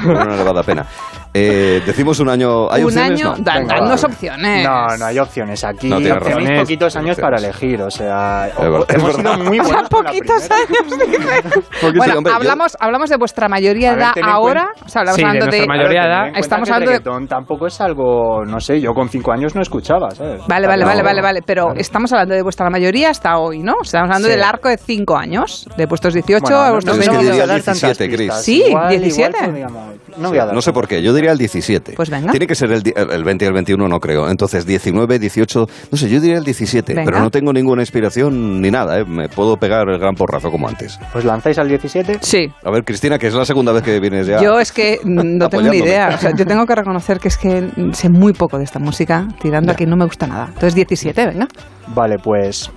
no, 0.04 0.14
no 0.26 0.36
le 0.36 0.44
va 0.44 0.52
a 0.52 0.54
dar 0.54 0.66
pena. 0.66 0.86
Eh, 1.34 1.82
decimos 1.86 2.20
un 2.20 2.30
año... 2.30 2.72
¿Hay 2.72 2.82
Un 2.82 2.88
opciones? 2.88 3.22
año, 3.24 3.36
No. 3.38 3.44
da- 3.44 3.54
Venga, 3.60 3.76
danos 3.80 4.04
opciones. 4.04 4.66
No, 4.66 4.98
no 4.98 5.06
hay 5.06 5.20
opciones. 5.20 5.64
Aquí 5.64 5.88
No, 5.88 5.98
tenéis 5.98 6.60
poquitos 6.62 6.96
años 6.96 7.16
Sí. 7.16 7.22
para 7.22 7.38
elegir. 7.38 7.82
O 7.84 7.92
sea, 7.92 8.48
Es 8.48 8.58
verdad, 8.58 8.86
es 8.90 8.96
hemos 8.96 9.16
sido 9.16 9.38
muy 9.38 9.60
buenos. 9.60 9.90
con 9.90 10.04
la 10.06 10.10
poquitos 10.10 10.50
años, 10.52 11.00
dice. 11.08 11.42
Porque 11.44 11.92
sí, 11.92 11.98
Bueno, 11.98 12.18
hombre, 12.18 12.32
yo- 12.32 12.36
hablamos, 12.36 12.78
hablamos 12.80 13.10
de 13.12 13.18
vuestra 13.18 13.48
mayoría 13.48 13.92
de 13.92 13.98
edad 14.02 14.12
ahora. 14.24 14.70
O 14.84 14.90
sea, 14.90 15.02
hablamos 15.02 15.16
Sí, 15.18 15.22
de 15.22 15.28
hablando 15.28 15.46
de. 15.46 15.58
nuestra 15.58 15.76
mayoría 15.76 16.02
de 16.02 16.08
edad. 16.08 16.24
Estamos 16.36 16.70
hablando 16.72 16.92
de. 17.20 17.28
tampoco 17.28 17.68
es 17.68 17.80
algo, 17.80 18.44
no 18.46 18.60
sé, 18.60 18.82
yo 18.82 18.94
con 18.94 19.10
cinco 19.10 19.32
años 19.32 19.54
no 19.56 19.62
escuchaba, 19.62 20.10
¿sabes? 20.12 20.42
Vale, 20.48 20.66
vale, 20.68 20.82
No. 20.84 20.90
vale, 20.90 21.04
vale, 21.04 21.22
vale. 21.22 21.42
Pero 21.46 21.74
estamos 21.76 22.12
hablando 22.12 22.34
de 22.34 22.42
vuestra 22.42 22.70
mayoría 22.72 23.10
hasta 23.12 23.38
hoy, 23.38 23.60
¿no? 23.60 23.74
Estamos 23.84 24.08
hablando 24.10 24.28
Sí. 24.28 24.32
del 24.34 24.44
arco 24.44 24.68
de 24.70 24.78
5 24.78 25.16
años, 25.16 25.68
de 25.78 25.86
vuestros 25.86 26.14
18 26.16 26.42
Bueno, 26.42 26.58
a 26.60 26.72
vuestros 26.72 26.98
no, 26.98 27.02
es 27.04 27.08
que 27.10 27.16
22. 27.16 27.22
diría 27.36 27.44
voy 27.46 27.52
a 27.52 27.54
dar 27.54 27.64
tantas 27.64 27.82
17, 27.82 28.08
Chris. 28.16 28.28
pistas. 28.28 28.44
Sí, 28.46 28.64
Igual- 28.68 28.90
17. 28.90 29.30
igual 29.30 29.46
podríamos- 29.46 29.94
no 30.18 30.30
voy 30.30 30.38
a 30.40 30.46
dar 30.46 30.56
No 30.56 30.62
sé 30.62 30.74
por 30.74 30.88
qué, 30.88 31.02
yo 31.04 31.14
diría 31.20 31.32
el 31.32 31.38
17. 31.38 31.94
Pues 31.96 32.10
venga. 32.10 32.32
Tiene 32.32 32.48
que 32.48 32.56
ser 32.56 32.72
el, 32.72 32.84
di- 32.84 32.94
el 32.96 33.24
20 33.24 33.46
y 33.46 33.48
el 33.48 33.54
21, 33.54 33.88
no 33.88 34.00
creo. 34.00 34.30
Entonces, 34.30 34.66
19, 34.66 35.20
18, 35.20 35.68
no 35.92 35.98
sé, 35.98 36.10
yo 36.10 36.20
diría 36.20 36.38
el 36.38 36.44
17, 36.44 36.94
Venga. 36.94 37.06
pero 37.06 37.20
no 37.24 37.30
tengo 37.30 37.54
ninguna 37.54 37.82
inspiración 37.82 38.62
ni 38.62 38.72
nada, 38.72 39.00
¿eh? 39.00 39.06
me 39.06 39.30
puedo 39.30 39.58
pegar 39.58 39.90
el 39.90 40.00
gran 40.00 40.16
porrazo 40.16 40.52
como 40.52 40.68
antes. 40.68 41.00
¿Pues 41.14 41.26
lanzáis 41.26 41.58
al 41.60 41.68
17? 41.70 42.20
Sí. 42.22 42.52
A 42.64 42.72
ver, 42.72 42.84
Cristina, 42.84 43.18
que 43.20 43.28
es 43.28 43.34
la 43.34 43.46
segunda 43.46 43.72
vez 43.72 43.84
que 43.84 44.00
vienes 44.00 44.28
ya. 44.28 44.42
Yo 44.42 44.60
es 44.60 44.72
que 44.72 45.00
no 45.06 45.50
tengo 45.50 45.70
ni 45.70 45.78
idea. 45.78 46.12
O 46.16 46.18
sea, 46.18 46.36
yo 46.36 46.46
tengo 46.46 46.66
que 46.66 46.76
reconocer 46.76 47.20
que 47.20 47.28
es 47.28 47.38
que 47.38 47.70
sé 47.94 48.10
muy 48.10 48.34
poco 48.34 48.58
de 48.58 48.64
esta 48.64 48.80
música, 48.80 49.28
tirando 49.42 49.72
a 49.72 49.76
que 49.76 49.86
no 49.86 49.96
me 49.96 50.06
gusta 50.06 50.28
nada. 50.28 50.46
Entonces 50.48 50.76
17, 50.76 51.26
venga. 51.28 51.48
Vale, 51.96 52.18
pues... 52.20 52.72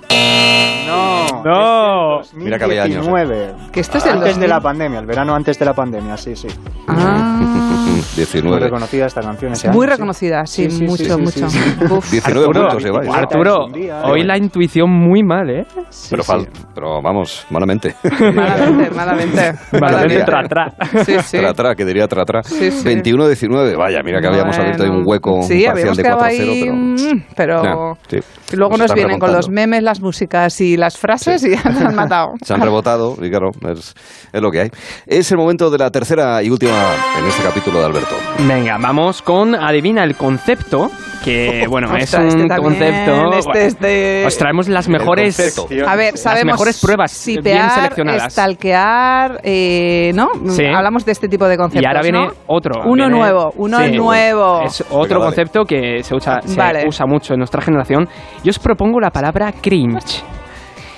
No. 0.87 1.43
No. 1.45 2.21
Mira 2.35 2.59
que 2.59 2.65
había 2.65 2.83
años, 2.85 3.07
¿eh? 3.07 3.11
2019. 3.11 3.55
Que 3.73 3.81
esto 3.81 3.99
es 3.99 4.05
del 4.05 4.15
Antes 4.15 4.29
de 4.37 4.47
2000. 4.47 4.49
la 4.51 4.61
pandemia, 4.61 4.99
el 5.01 5.07
verano 5.07 5.35
antes 5.35 5.59
de 5.59 5.65
la 5.65 5.75
pandemia, 5.75 6.17
sí, 6.17 6.37
sí. 6.37 6.49
Ah, 6.89 7.39
Muy 7.93 8.03
19. 8.17 8.59
reconocida 8.61 9.07
esta 9.07 9.21
canción 9.23 9.53
ese 9.53 9.71
muy 9.71 9.85
año, 9.87 9.93
reconocida, 9.95 10.45
sí, 10.47 10.69
Sí, 10.71 10.79
sí, 10.79 10.85
mucho, 10.85 11.05
sí, 11.05 11.11
sí, 11.11 11.17
mucho. 11.17 11.49
sí, 11.51 11.59
sí. 11.59 11.85
Uf. 11.91 12.11
19 12.11 12.47
Arturo, 12.47 12.61
puntos 12.69 12.85
lleváis. 12.85 13.11
Arturo, 13.15 13.67
hoy 14.05 14.23
la 14.25 14.37
intuición 14.37 14.91
muy 14.91 15.23
mal, 15.23 15.49
¿eh? 15.51 15.65
pero, 16.11 16.23
fal- 16.23 16.49
pero 16.75 17.01
vamos, 17.03 17.47
malamente. 17.51 17.95
Malamente, 18.35 18.91
malamente. 18.95 19.53
Malamente 19.81 20.25
tra, 20.25 20.43
tra. 20.49 20.73
Sí, 21.05 21.17
sí. 21.23 21.39
Tra, 21.39 21.55
tra, 21.55 21.75
que 21.75 21.85
diría 21.85 22.07
tra, 22.09 22.25
tra. 22.25 22.43
Sí, 22.43 22.71
sí. 22.71 22.85
21-19. 22.89 23.77
Vaya, 23.77 24.01
mira 24.05 24.21
que 24.21 24.27
habíamos 24.27 24.57
Bueno. 24.57 24.63
abierto 24.73 24.83
ahí 24.85 24.91
un 24.91 25.03
hueco 25.07 25.43
Sí, 25.43 25.65
parcial 25.65 25.73
habíamos 25.73 25.97
de 25.97 26.03
quedado 26.03 26.21
4-0, 26.21 26.25
ahí, 26.29 26.63
pero... 26.65 26.75
mm, 26.75 27.25
pero 27.37 27.63
Ya, 27.63 28.21
sí. 28.49 28.57
luego 28.57 28.71
Nos 28.73 28.81
nos 28.81 28.91
están 29.03 29.09
vienen 29.09 29.19
con 29.21 29.33
los 29.33 29.49
memes, 29.49 29.83
las 29.83 30.01
músicas 30.01 30.61
y 30.61 30.77
las 30.77 30.97
frases 30.99 31.45
y 31.45 31.51
ya 31.57 31.63
nos 31.65 31.83
han 31.83 31.95
matado. 31.95 32.33
Se 32.43 32.55
han 32.55 32.61
rebotado 32.61 33.17
y 33.21 33.31
claro, 33.31 33.51
es, 33.71 33.95
es 34.33 34.41
lo 34.43 34.51
que 34.51 34.61
hay. 34.61 34.71
Es 35.07 35.31
el 35.33 35.39
momento 35.39 35.71
de 35.71 35.79
la 35.79 35.91
tercera 35.91 36.43
y 36.43 36.51
última 36.51 36.73
en 37.19 37.25
este 37.27 37.43
capítulo 37.43 37.79
de 37.81 37.87
Alberto. 37.87 38.15
Venga, 38.47 38.79
vamos 38.81 39.23
con 39.23 39.55
Adivina 39.55 40.05
el 40.05 40.17
concepto, 40.17 40.91
que 41.25 41.67
bueno, 41.71 41.89
es 41.97 42.05
Ostras, 42.05 42.27
este 42.27 42.43
un 42.43 42.49
también, 42.49 42.79
concepto... 42.79 43.33
este 43.39 43.67
es 43.67 43.79
de- 43.81 44.25
Os 44.27 44.37
traemos 44.39 44.69
las 44.69 44.89
mejores... 44.89 45.39
A 45.87 45.97
ver, 45.97 46.13
Las 46.13 46.21
sabemos 46.21 46.55
mejores 46.55 46.81
pruebas 46.81 47.23
bien 47.27 47.37
sipear, 47.39 47.71
seleccionadas. 47.71 48.33
stalkear, 48.33 49.41
eh, 49.45 50.13
¿no? 50.15 50.29
Sí. 50.49 50.65
Hablamos 50.65 51.05
de 51.05 51.13
este 51.13 51.29
tipo 51.29 51.47
de 51.47 51.57
conceptos, 51.57 51.83
Y 51.83 51.87
ahora 51.87 52.03
viene 52.03 52.27
¿no? 52.27 52.33
otro. 52.47 52.83
Uno 52.85 53.05
viene- 53.07 53.11
nuevo, 53.19 53.53
uno 53.57 53.79
Sí. 53.79 53.93
nuevo. 53.93 54.63
Es 54.63 54.81
otro 54.91 55.03
Venga, 55.19 55.25
concepto 55.27 55.65
que 55.65 56.03
se 56.03 56.15
usa, 56.15 56.41
se 56.43 56.57
Vale. 56.57 56.85
usa 56.87 57.07
mucho 57.07 57.35
en 57.35 57.39
nuestra 57.39 57.61
generación. 57.63 58.09
Yo 58.45 58.51
os 58.51 58.59
propongo 58.59 58.92
la 59.01 59.11
palabra 59.11 59.53
cringe. 59.53 60.23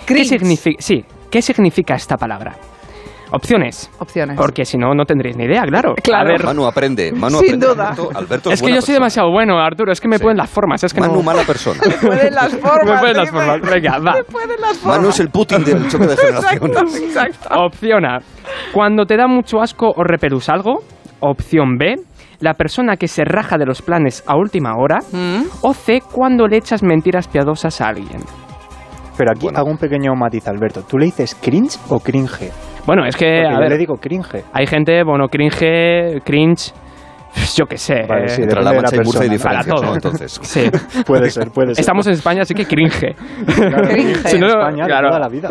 ¿Qué 0.07 0.15
Cringe. 0.15 0.29
significa, 0.29 0.83
sí, 0.83 1.05
¿qué 1.31 1.41
significa 1.43 1.95
esta 1.95 2.17
palabra? 2.17 2.55
Opciones. 3.31 3.91
Opciones. 3.99 4.37
Porque 4.37 4.65
si 4.65 4.77
no, 4.79 4.95
no 4.95 5.07
tendréis 5.07 5.37
ni 5.37 5.45
idea, 5.45 5.63
claro. 5.63 5.95
Claro. 6.05 6.29
A 6.29 6.33
ver, 6.33 6.45
Manu 6.45 6.67
aprende, 6.67 7.11
Manu 7.11 7.39
Sin 7.39 7.47
aprende. 7.57 7.67
duda. 7.67 7.89
Alberto, 7.89 8.11
Alberto 8.15 8.51
es 8.53 8.61
que 8.61 8.65
buena 8.67 8.75
yo 8.77 8.81
soy 8.83 8.87
persona. 8.87 8.95
demasiado 8.95 9.31
bueno, 9.33 9.59
Arturo. 9.59 9.91
Es 9.93 10.01
que 10.01 10.07
me 10.09 10.19
Sí. 10.19 10.23
pueden 10.23 10.37
las 10.37 10.51
formas. 10.51 10.85
Es 10.85 10.95
que 10.95 11.01
Manu, 11.01 11.15
no... 11.15 11.23
mala 11.23 11.43
persona. 11.43 11.81
Pueden 12.01 12.35
las 12.35 12.53
formas. 12.61 12.85
Me 12.95 12.99
pueden 13.01 13.17
las 13.17 13.31
formas. 13.33 13.61
Venga, 13.63 13.99
va. 13.99 14.13
Me 14.13 14.25
pueden 14.25 14.61
las 14.61 14.77
formas. 14.79 14.99
Manu 14.99 15.09
es 15.09 15.21
el 15.21 15.31
Putin 15.31 15.65
del 15.65 15.89
choque 15.89 16.07
de 16.07 16.17
generaciones. 16.17 17.01
Exacto. 17.03 17.49
Opción 17.61 18.05
A. 18.05 18.19
Cuando 18.73 19.05
te 19.05 19.17
da 19.17 19.27
mucho 19.27 19.61
asco 19.61 19.91
o 19.97 20.05
repelús 20.05 20.49
algo. 20.49 20.83
Opción 21.21 21.77
B. 21.79 21.95
La 22.41 22.55
persona 22.55 22.97
que 22.97 23.09
se 23.09 23.25
raja 23.25 23.57
de 23.59 23.67
los 23.67 23.83
planes 23.83 24.23
a 24.27 24.37
última 24.37 24.75
hora. 24.77 24.99
Mm. 25.13 25.43
O 25.63 25.73
C. 25.75 26.01
Cuando 26.13 26.47
le 26.47 26.57
echas 26.59 26.83
mentiras 26.83 27.29
piadosas 27.29 27.81
a 27.81 27.89
alguien. 27.89 28.21
Pero 29.17 29.31
aquí 29.31 29.45
Bueno. 29.47 29.59
hago 29.59 29.71
un 29.71 29.79
pequeño 29.79 30.15
matiz, 30.15 30.47
Alberto. 30.49 30.83
¿Tú 30.83 30.99
le 30.99 31.07
dices 31.07 31.35
cringe 31.41 31.79
o 31.89 32.01
cringe? 32.01 32.51
Bueno, 32.87 33.07
es 33.07 33.17
que, 33.17 33.27
Porque 33.27 33.47
a 33.49 33.53
yo 33.55 33.61
ver, 33.61 33.71
le 33.71 33.79
digo 33.79 33.95
cringe. 33.97 34.45
hay 34.53 34.67
gente, 34.67 35.03
bueno, 35.05 35.29
cringe, 35.29 36.21
cringe, 36.25 36.73
yo 37.57 37.67
qué 37.67 37.77
sé. 37.77 38.05
Vale, 38.09 38.25
eh, 38.25 38.29
sí, 38.29 38.43
Entre 38.43 38.63
la 38.63 38.71
de 38.71 38.77
la 38.77 38.83
mancha 38.83 38.97
y 38.97 39.01
Murcia 39.05 39.23
hay 39.23 39.29
diferencias, 39.29 39.75
todo. 39.75 39.87
¿no? 39.87 39.95
Entonces. 39.95 40.41
Sí. 40.55 40.71
Puede 41.05 41.31
ser, 41.31 41.51
puede 41.51 41.75
ser. 41.75 41.81
Estamos 41.81 42.07
en 42.07 42.13
España, 42.15 42.43
así 42.43 42.55
que 42.55 42.65
cringe. 42.67 43.15
Claro, 43.55 43.89
Cringe. 43.89 44.17
Si 44.29 44.39
no, 44.39 44.47
en 44.47 44.53
España 44.59 44.85
claro. 44.87 45.09
toda 45.09 45.21
la 45.21 45.29
vida. 45.29 45.49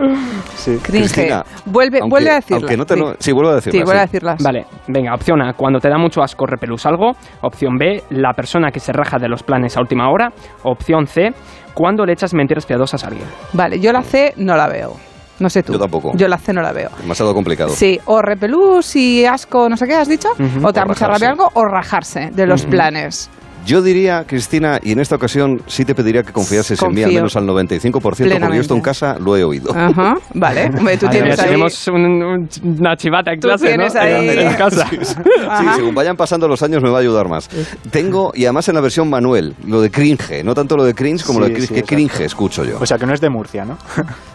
Sí. 0.55 0.77
Cringe. 0.83 1.11
Cristina, 1.13 1.43
vuelve, 1.65 1.99
aunque- 1.99 2.09
vuelve 2.09 2.29
a 2.31 2.35
decirlo. 2.35 2.57
aunque 2.57 2.77
no 2.77 2.85
te 2.85 2.95
lo- 2.95 3.15
sí, 3.19 3.31
vuelve 3.31 3.51
a 3.51 3.55
decirlas, 3.55 3.79
Sí, 3.79 3.83
vuelve 3.85 3.99
a 4.01 4.07
sí. 4.07 4.11
decirlas. 4.11 4.43
Vale, 4.43 4.65
venga, 4.87 5.13
opción 5.13 5.41
A, 5.41 5.53
cuando 5.53 5.79
te 5.79 5.89
da 5.89 5.97
mucho 5.97 6.21
asco 6.21 6.45
repelús 6.45 6.85
algo. 6.85 7.11
Opción 7.41 7.77
B, 7.77 8.03
la 8.11 8.33
persona 8.33 8.71
que 8.71 8.79
se 8.79 8.91
raja 8.93 9.17
de 9.19 9.27
los 9.27 9.43
planes 9.43 9.75
a 9.77 9.81
última 9.81 10.09
hora. 10.09 10.31
Opción 10.63 11.05
C, 11.07 11.31
cuando 11.73 12.05
le 12.05 12.13
echas 12.13 12.33
mentiras 12.33 12.65
piadosas 12.65 13.03
a 13.03 13.07
alguien. 13.07 13.27
Vale, 13.53 13.79
yo 13.79 13.91
la 13.91 14.01
C 14.03 14.33
no 14.37 14.55
la 14.55 14.67
veo. 14.67 14.93
No 15.39 15.49
sé 15.49 15.63
tú. 15.63 15.73
Yo 15.73 15.79
tampoco. 15.79 16.11
Yo 16.15 16.27
la 16.27 16.37
C 16.37 16.53
no 16.53 16.61
la 16.61 16.71
veo. 16.71 16.89
Demasiado 17.01 17.33
complicado. 17.33 17.69
Sí, 17.69 17.99
o 18.05 18.21
repelús 18.21 18.95
y 18.95 19.25
asco, 19.25 19.67
no 19.67 19.77
sé 19.77 19.87
qué 19.87 19.95
has 19.95 20.07
dicho, 20.07 20.29
o 20.63 20.71
te 20.73 20.79
da 20.79 20.85
mucha 20.85 21.07
rabia 21.07 21.29
algo, 21.29 21.49
o 21.53 21.65
rajarse 21.65 22.29
de 22.31 22.45
los 22.45 22.65
planes. 22.65 23.29
Yo 23.65 23.81
diría, 23.81 24.25
Cristina, 24.27 24.79
y 24.83 24.91
en 24.91 24.99
esta 24.99 25.15
ocasión 25.15 25.61
sí 25.67 25.85
te 25.85 25.95
pediría 25.95 26.23
que 26.23 26.31
confiases 26.33 26.81
en 26.81 26.89
mí 26.93 27.01
al 27.01 27.05
Confío. 27.05 27.19
menos 27.19 27.35
al 27.35 27.45
95%, 27.45 28.01
porque 28.01 28.23
yo 28.23 28.25
esto 28.25 28.33
en 28.35 28.39
Plenamente. 28.39 28.81
casa 28.81 29.17
lo 29.19 29.37
he 29.37 29.43
oído. 29.43 29.71
Ajá, 29.75 30.15
vale. 30.33 30.65
Hombre, 30.77 30.97
tú 30.97 31.07
tienes 31.09 31.39
ahí... 31.39 31.45
tenemos 31.45 31.87
un- 31.87 31.95
un- 32.23 32.49
una 32.79 32.95
chivata 32.97 33.31
en 33.33 33.39
Tú 33.39 33.47
clase, 33.47 33.67
tienes 33.67 33.93
¿no? 33.93 34.01
ahí- 34.01 34.29
En, 34.29 34.53
casa. 34.55 34.87
Sí, 34.89 34.97
sí, 35.01 35.15
Ajá. 35.47 35.75
según 35.75 35.95
vayan 35.95 36.15
pasando 36.17 36.47
los 36.47 36.61
años 36.63 36.81
me 36.83 36.89
va 36.89 36.97
a 36.97 37.01
ayudar 37.01 37.27
más. 37.29 37.49
Tengo, 37.91 38.31
y 38.35 38.45
además 38.45 38.67
en 38.69 38.75
la 38.75 38.81
versión 38.81 39.09
Manuel, 39.09 39.55
lo 39.65 39.81
de 39.81 39.89
cringe, 39.91 40.43
no 40.43 40.53
tanto 40.53 40.75
lo 40.75 40.83
de 40.83 40.93
cringe 40.93 41.23
como 41.23 41.39
lo 41.39 41.45
de 41.47 41.51
Sí, 41.51 41.55
cringe, 41.55 41.67
sí, 41.69 41.73
que 41.75 41.83
cringe 41.83 42.21
escucho 42.21 42.63
yo. 42.65 42.77
O 42.81 42.85
sea, 42.85 42.97
que 42.97 43.05
no 43.05 43.13
es 43.13 43.21
de 43.21 43.29
Murcia, 43.29 43.63
¿no? 43.65 43.77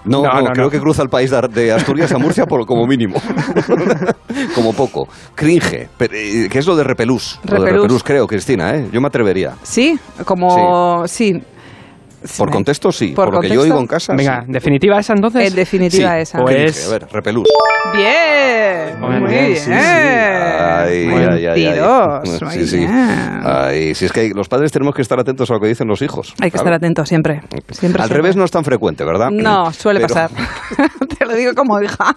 No, 0.04 0.22
No, 0.22 0.32
no, 0.32 0.40
no, 0.42 0.46
creo 0.52 0.64
no. 0.66 0.70
que 0.70 0.80
cruza 0.80 1.02
el 1.02 1.08
país 1.08 1.30
de, 1.30 1.72
Asturias 1.72 2.12
a 2.12 2.18
Murcia 2.18 2.46
por, 2.46 2.64
como 2.66 2.86
mínimo. 2.86 3.20
como 4.54 4.72
poco. 4.72 5.08
Cringe, 5.34 5.88
pero, 5.96 6.14
eh, 6.14 6.48
que 6.50 6.58
es 6.58 6.66
lo 6.66 6.76
de 6.76 6.84
repelús. 6.84 7.38
Lo 7.44 7.52
de 7.54 7.58
Repelús. 7.60 7.82
repelús 7.82 8.02
creo, 8.04 8.26
Cristina, 8.26 8.74
¿eh? 8.74 8.88
Yo 8.92 9.00
me 9.00 9.08
atrevería. 9.18 9.56
Sí, 9.62 9.98
como... 10.24 11.04
Sí. 11.08 11.42
Por 12.36 12.50
contexto 12.50 12.90
sí, 12.92 13.08
Por 13.08 13.26
por, 13.26 13.34
lo 13.34 13.40
que 13.40 13.48
yo 13.50 13.60
oigo 13.62 13.78
en 13.78 13.86
casa 13.86 14.14
Venga, 14.14 14.42
sí. 14.46 14.52
definitiva 14.52 14.98
esa 14.98 15.12
entonces. 15.12 15.48
En 15.50 15.54
definitiva 15.56 16.14
Sí, 16.16 16.20
esa. 16.22 16.38
Pues- 16.42 16.86
a 16.88 16.90
ver, 16.92 17.06
repelús. 17.12 17.44
Bien, 17.94 19.00
Muy 19.00 19.20
muy 19.20 19.28
bien, 19.30 19.44
bien. 19.46 19.56
sí, 19.56 19.64
sí. 19.64 19.72
Ay, 19.72 21.08
ay, 21.08 21.46
ay, 21.46 22.66
Sí. 22.66 22.86
Ay, 23.44 23.94
si 23.94 24.04
es 24.06 24.12
que 24.12 24.30
los 24.34 24.48
padres 24.48 24.72
tenemos 24.72 24.94
que 24.94 25.02
estar 25.02 25.18
atentos 25.18 25.50
a 25.50 25.54
lo 25.54 25.60
que 25.60 25.68
dicen 25.68 25.86
los 25.88 26.02
hijos. 26.02 26.34
Hay 26.40 26.50
que 26.50 26.56
estar 26.56 26.72
atentos 26.72 27.08
siempre. 27.08 27.40
siempre 27.70 28.02
Al 28.02 28.08
siempre. 28.08 28.16
revés 28.16 28.36
no 28.36 28.44
es 28.44 28.50
tan 28.50 28.64
frecuente, 28.64 29.04
¿verdad? 29.04 29.30
No, 29.30 29.72
suele 29.72 30.00
Pero- 30.00 30.14
pasar. 30.14 30.30
Te 31.18 31.24
lo 31.26 31.34
digo 31.34 31.52
como 31.54 31.80
hija. 31.82 32.16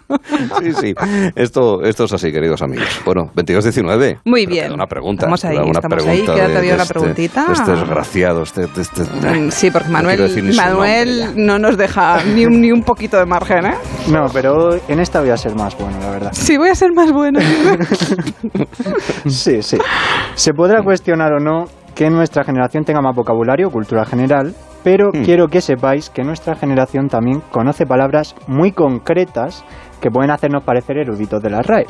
Sí, 0.61 0.73
sí. 0.73 0.93
Esto, 1.35 1.81
esto 1.83 2.03
es 2.05 2.13
así, 2.13 2.31
queridos 2.31 2.61
amigos. 2.61 2.87
Bueno, 3.03 3.31
22-19. 3.35 4.19
Muy 4.25 4.45
Pero 4.45 4.51
bien. 4.55 4.73
Una 4.73 4.85
pregunta. 4.85 5.21
Estamos 5.25 5.43
ahí, 5.45 5.55
queda 5.55 5.63
una 5.63 5.71
estamos 5.79 6.03
pregunta 6.03 6.31
ahí. 6.31 6.37
Queda 6.37 6.47
todavía 6.47 6.75
una 6.75 6.85
preguntita. 6.85 7.45
Este 7.51 7.71
desgraciado. 7.71 8.43
Este, 8.43 8.63
este- 8.79 9.01
Mm, 9.01 9.49
Sí, 9.51 9.71
porque 9.71 9.89
Manuel, 9.91 10.55
Manuel 10.55 11.33
no 11.35 11.59
nos 11.59 11.77
deja 11.77 12.23
ni 12.23 12.45
un, 12.45 12.61
ni 12.61 12.71
un 12.71 12.83
poquito 12.83 13.17
de 13.17 13.25
margen, 13.25 13.65
¿eh? 13.65 13.75
No, 14.07 14.25
pero 14.33 14.75
en 14.87 14.99
esta 14.99 15.21
voy 15.21 15.29
a 15.29 15.37
ser 15.37 15.55
más 15.55 15.77
bueno, 15.77 15.97
la 15.99 16.09
verdad. 16.09 16.31
Sí, 16.33 16.57
voy 16.57 16.69
a 16.69 16.75
ser 16.75 16.91
más 16.93 17.11
bueno. 17.11 17.39
Sí, 19.27 19.61
sí. 19.61 19.77
Se 20.35 20.53
podrá 20.53 20.81
cuestionar 20.83 21.33
o 21.33 21.39
no 21.39 21.65
que 21.93 22.09
nuestra 22.09 22.43
generación 22.43 22.83
tenga 22.83 23.01
más 23.01 23.15
vocabulario, 23.15 23.69
cultura 23.69 24.05
general, 24.05 24.53
pero 24.83 25.09
Hmm. 25.13 25.23
quiero 25.23 25.47
que 25.47 25.61
sepáis 25.61 26.09
que 26.09 26.23
nuestra 26.23 26.55
generación 26.55 27.07
también 27.07 27.41
conoce 27.51 27.85
palabras 27.85 28.35
muy 28.47 28.71
concretas 28.71 29.63
que 30.01 30.09
pueden 30.09 30.31
hacernos 30.31 30.63
parecer 30.63 30.97
eruditos 30.97 31.41
de 31.43 31.49
la 31.51 31.61
RAE. 31.61 31.85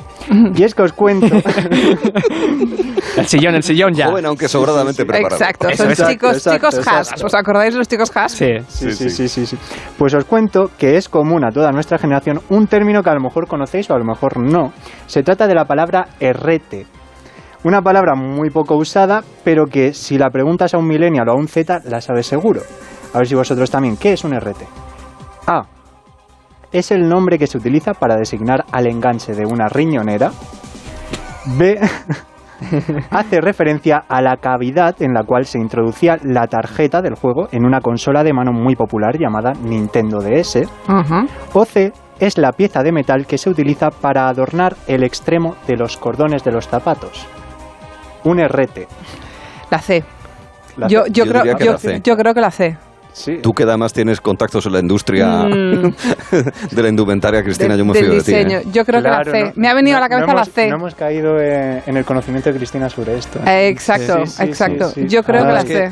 Y 0.54 0.64
es 0.64 0.76
que 0.76 0.82
os 0.84 0.92
cuento... 0.92 1.28
el 3.18 3.26
sillón, 3.26 3.56
el 3.56 3.64
sillón 3.64 3.94
ya. 3.94 4.08
Joven, 4.08 4.26
aunque 4.26 4.50
sobradamente 4.50 5.06
preparado. 5.06 5.36
Exacto, 5.36 5.70
Eso, 5.70 5.84
son 5.84 5.92
exacto, 5.92 6.12
chicos, 6.12 6.36
exacto, 6.38 6.58
chicos 6.58 6.78
exacto. 6.78 7.26
¿Os 7.26 7.34
acordáis 7.34 7.74
de 7.74 7.78
los 7.80 7.88
chicos. 7.88 8.12
Sí, 8.28 8.48
sí, 8.68 8.92
sí, 9.10 9.30
sí, 9.30 9.46
sí. 9.46 9.58
Pues 9.98 10.14
os 10.14 10.26
cuento 10.26 10.72
que 10.78 10.98
es 10.98 11.08
común 11.08 11.46
a 11.46 11.52
toda 11.52 11.72
nuestra 11.72 11.98
generación 11.98 12.42
un 12.50 12.68
término 12.68 13.02
que 13.02 13.10
a 13.12 13.14
lo 13.14 13.22
mejor 13.22 13.48
conocéis 13.48 13.90
o 13.90 13.96
a 13.96 13.98
lo 13.98 14.04
mejor 14.04 14.38
no. 14.38 14.74
Se 15.08 15.24
trata 15.24 15.48
de 15.48 15.56
la 15.56 15.64
palabra 15.64 16.08
errete. 16.20 16.88
Una 17.64 17.84
palabra 17.84 18.16
muy 18.16 18.50
poco 18.50 18.76
usada, 18.76 19.22
pero 19.44 19.68
que 19.68 19.94
si 19.94 20.18
la 20.18 20.32
preguntas 20.32 20.74
a 20.74 20.80
un 20.80 20.88
millennial 20.88 21.30
o 21.30 21.34
a 21.34 21.36
un 21.36 21.48
Z, 21.48 21.82
la 21.86 22.02
sabes 22.02 22.26
seguro. 22.26 22.62
A 23.14 23.20
ver 23.20 23.28
si 23.28 23.36
vosotros 23.36 23.70
también. 23.70 23.98
¿Qué 23.98 24.14
es 24.14 24.24
un 24.24 24.34
errete? 24.34 24.66
A. 25.46 25.62
Es 26.72 26.90
el 26.90 27.08
nombre 27.08 27.38
que 27.38 27.46
se 27.46 27.60
utiliza 27.60 27.94
para 27.94 28.16
designar 28.16 28.66
al 28.72 28.88
enganche 28.88 29.34
de 29.34 29.46
una 29.46 29.68
riñonera. 29.68 30.32
B. 31.58 31.80
Hace 33.12 33.42
referencia 33.42 34.06
a 34.08 34.22
la 34.22 34.38
cavidad 34.38 35.00
en 35.00 35.14
la 35.14 35.24
cual 35.24 35.46
se 35.46 35.60
introducía 35.60 36.18
la 36.24 36.48
tarjeta 36.48 37.02
del 37.02 37.16
juego 37.16 37.48
en 37.52 37.66
una 37.66 37.82
consola 37.82 38.24
de 38.24 38.34
mano 38.34 38.54
muy 38.54 38.76
popular 38.76 39.20
llamada 39.20 39.54
Nintendo 39.54 40.20
DS. 40.20 40.68
O 41.54 41.66
C 41.66 41.92
es 42.20 42.38
la 42.38 42.54
pieza 42.54 42.82
de 42.82 42.92
metal 42.92 43.28
que 43.28 43.38
se 43.38 43.50
utiliza 43.50 43.90
para 43.90 44.30
adornar 44.30 44.76
el 44.88 45.04
extremo 45.04 45.56
de 45.68 45.76
los 45.76 45.98
cordones 45.98 46.44
de 46.44 46.52
los 46.52 46.68
zapatos. 46.68 47.28
Un 48.24 48.40
errete. 48.40 48.88
La 49.70 49.80
C. 49.80 50.04
La 50.78 50.88
yo, 50.88 51.06
yo, 51.08 51.26
Yo 51.26 51.32
creo, 51.32 51.58
yo, 51.58 51.72
la 51.72 51.78
C. 51.78 52.02
yo 52.04 52.16
creo 52.18 52.34
que 52.34 52.42
la 52.42 52.52
C. 52.52 52.78
Tú 53.44 53.52
que 53.54 53.64
además 53.64 53.92
tienes 53.92 54.22
contactos 54.22 54.66
en 54.68 54.72
la 54.72 54.80
industria 54.80 55.44
Mm. 55.44 55.94
de 56.72 56.82
la 56.82 56.88
indumentaria, 56.88 57.44
Cristina, 57.44 57.74
De- 57.74 57.80
yo 57.80 57.86
me 57.86 57.92
del 57.94 58.06
fío 58.06 58.14
de 58.14 58.22
ti. 58.24 58.32
diseño. 58.32 58.58
¿eh? 58.60 58.64
Yo 58.72 58.86
creo 58.86 59.02
Claro, 59.02 59.24
que 59.26 59.32
la 59.32 59.38
C. 59.38 59.44
no- 59.48 59.52
Me 59.56 59.68
ha 59.68 59.74
venido 59.74 59.98
a 59.98 60.00
la 60.00 60.08
cabeza 60.08 60.28
no 60.28 60.34
la 60.34 60.42
hemos- 60.44 60.54
C. 60.54 60.68
No 60.70 60.76
hemos 60.78 60.96
caído 60.96 61.38
eh, 61.42 61.84
en 61.86 61.98
el 61.98 62.06
conocimiento 62.06 62.50
de 62.52 62.58
Cristina 62.58 62.90
sobre 62.90 63.18
esto. 63.18 63.40
Eh, 63.46 63.68
exacto, 63.68 64.26
Sí, 64.26 64.32
sí, 64.32 64.44
exacto. 64.44 64.90
sí, 64.92 65.02
sí. 65.02 65.08
Yo 65.10 65.24
creo 65.24 65.44
Ah, 65.44 65.48
que 65.48 65.54
la 65.54 65.62
C. 65.64 65.92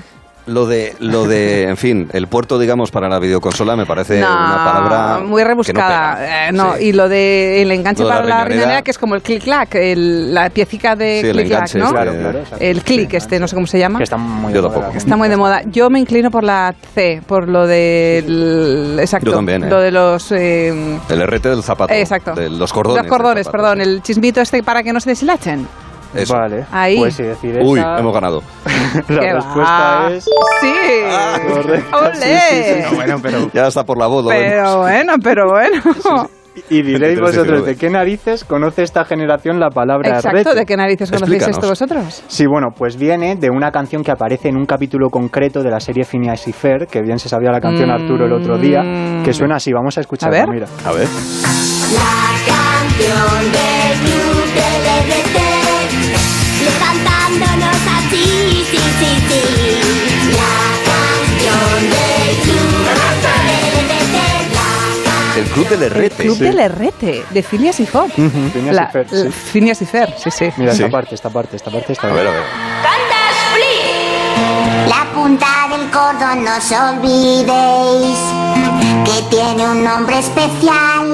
Lo 0.49 0.65
de, 0.65 0.95
lo 0.99 1.25
de, 1.25 1.63
en 1.69 1.77
fin, 1.77 2.09
el 2.11 2.27
puerto, 2.27 2.57
digamos, 2.57 2.91
para 2.91 3.07
la 3.07 3.19
videoconsola 3.19 3.75
me 3.75 3.85
parece 3.85 4.19
No, 4.19 4.27
una 4.27 4.63
palabra 4.65 5.19
muy 5.19 5.37
que 5.41 5.43
no 5.43 5.47
rebuscada. 5.49 6.15
pega. 6.17 6.47
Eh, 6.47 6.51
no, 6.51 6.75
Sí. 6.75 6.85
y 6.85 6.93
lo 6.93 7.07
de 7.07 7.61
el 7.61 7.71
enganche 7.71 8.03
Lo 8.03 8.09
de 8.09 8.15
la 8.15 8.21
para 8.21 8.35
la 8.39 8.45
riñonera. 8.45 8.81
que 8.81 8.91
es 8.91 8.97
como 8.97 9.15
el 9.15 9.21
click-clack, 9.21 9.75
el- 9.75 10.33
la 10.33 10.49
piecica 10.49 10.95
de 10.95 11.21
Sí, 11.21 11.27
el 11.27 11.33
click-clack, 11.37 11.75
enganche 11.75 11.77
¿no? 11.79 11.85
este. 11.85 11.95
Claro, 11.95 12.11
claro, 12.19 12.39
el 12.59 12.81
click 12.83 13.13
este, 13.13 13.39
no 13.39 13.47
sé 13.47 13.55
cómo 13.55 13.67
se 13.67 13.77
llama. 13.79 13.97
Que 13.99 14.03
está 14.05 14.17
muy 14.17 14.53
Yo 14.53 14.61
de 14.61 14.69
moda 14.69 14.91
Está 14.95 15.15
muy 15.15 15.29
de 15.29 15.37
moda. 15.37 15.61
Yo 15.65 15.89
me 15.89 15.99
inclino 15.99 16.31
por 16.31 16.43
la 16.43 16.73
C, 16.95 17.21
por 17.27 17.47
lo 17.47 17.67
del... 17.67 18.97
Exacto. 18.99 19.27
Yo 19.27 19.35
también, 19.35 19.63
¿eh? 19.63 19.69
Lo 19.69 19.79
de 19.79 19.91
los... 19.91 20.31
eh, 20.31 20.99
El 21.09 21.21
errete 21.21 21.49
del 21.49 21.63
zapato. 21.63 21.93
Eh, 21.93 22.01
exacto. 22.01 22.33
De 22.33 22.49
los 22.49 22.73
cordones. 22.73 23.03
Los 23.03 23.09
cordones, 23.11 23.45
zapato, 23.45 23.61
perdón. 23.63 23.81
El 23.81 24.01
chismito 24.01 24.41
este 24.41 24.63
para 24.63 24.83
que 24.83 24.93
no 24.93 24.99
se 24.99 25.11
deshilachen. 25.11 25.67
Eso. 26.13 26.33
Vale. 26.35 26.65
Ahí. 26.71 26.97
Pues 26.97 27.17
decir 27.17 27.59
Uy, 27.63 27.79
hemos 27.79 28.13
ganado. 28.13 28.41
La 29.09 29.19
¿Qué 29.19 29.33
respuesta 29.33 29.99
va? 30.01 30.11
es... 30.11 30.23
Sí. 30.23 30.73
Correcto. 31.53 31.97
¡Olé! 31.97 32.13
Sí, 32.15 32.63
sí, 32.63 32.73
sí. 32.73 32.81
No, 32.89 32.95
bueno, 32.95 33.15
pero... 33.21 33.51
Ya 33.53 33.67
está 33.67 33.83
por 33.83 33.97
la 33.97 34.07
voz. 34.07 34.23
lo 34.23 34.29
vemos. 34.29 34.43
Pero 34.49 34.77
bueno, 34.79 35.13
pero 35.23 35.43
bueno. 35.49 36.29
Y 36.69 36.81
diréis 36.81 37.19
23, 37.19 37.19
vosotros, 37.21 37.45
19. 37.65 37.67
¿de 37.71 37.75
qué 37.77 37.89
narices 37.89 38.43
conoce 38.43 38.83
esta 38.83 39.05
generación 39.05 39.59
la 39.61 39.69
palabra 39.69 40.09
Exacto? 40.15 40.53
¿de 40.55 40.65
qué 40.65 40.75
narices 40.75 41.09
conocéis 41.09 41.47
esto 41.47 41.69
vosotros? 41.69 42.23
Sí, 42.27 42.45
bueno, 42.47 42.69
pues 42.75 42.97
viene 42.97 43.35
de 43.37 43.49
una 43.49 43.71
canción 43.71 44.03
que 44.03 44.11
aparece 44.11 44.49
en 44.49 44.57
un 44.57 44.65
capítulo 44.65 45.09
concreto 45.09 45.61
de 45.63 45.69
la 45.69 45.79
serie 45.79 46.03
Phineas 46.03 46.47
y 46.47 46.51
Fer, 46.51 46.87
que 46.87 47.01
bien 47.01 47.17
se 47.19 47.29
sabía 47.29 47.51
la 47.51 47.61
canción 47.61 47.89
Mm. 47.89 47.91
Arturo 47.93 48.25
el 48.25 48.33
otro 48.33 48.57
día, 48.57 48.81
que 49.23 49.31
suena 49.31 49.55
así, 49.55 49.71
vamos 49.71 49.97
a 49.99 50.01
escucharla, 50.01 50.37
A 50.39 50.45
ver. 50.47 50.49
mira. 50.53 50.67
A 50.85 50.91
ver. 50.91 51.07
canción 52.45 53.51
del 53.51 53.99
club 53.99 54.45
del 54.55 54.83
RT 55.05 55.48
Levantándonos 55.48 55.48
sí, 59.39 59.81
sí 59.81 60.31
La 60.31 60.55
canción 60.89 61.81
del 61.89 62.31
club 62.43 62.73
del 62.85 62.99
RT 62.99 63.27
El 65.39 65.45
club 65.45 65.67
del 65.69 65.81
El 65.83 65.91
errete. 65.91 66.23
Club 66.23 66.37
del 66.37 66.59
Herrete, 66.59 67.23
de 67.29 67.43
Phineas 67.43 67.79
y 67.79 67.85
Ferb. 67.85 68.11
Phineas 68.11 68.75
La- 68.75 68.83
y 68.89 68.91
Fer, 68.91 69.07
la- 69.11 69.23
sí. 69.23 69.29
Phineas 69.53 69.81
y 69.81 69.85
Fer, 69.85 70.13
sí, 70.17 70.29
sí. 70.31 70.49
Mira 70.57 70.73
Sí. 70.73 70.81
esta 70.83 70.91
parte, 70.91 71.15
esta 71.15 71.29
parte, 71.29 71.55
esta 71.55 71.71
parte, 71.71 71.93
esta 71.93 72.07
A 72.09 72.13
ver, 72.13 72.27
a 72.27 72.31
ver. 72.31 72.43
La 74.87 75.05
punta 75.13 75.47
del 75.69 75.89
cordón 75.91 76.43
no 76.43 76.51
os 76.57 76.71
olvidéis 76.71 78.17
Que 79.05 79.21
tiene 79.29 79.69
un 79.69 79.83
nombre 79.83 80.19
especial 80.19 81.07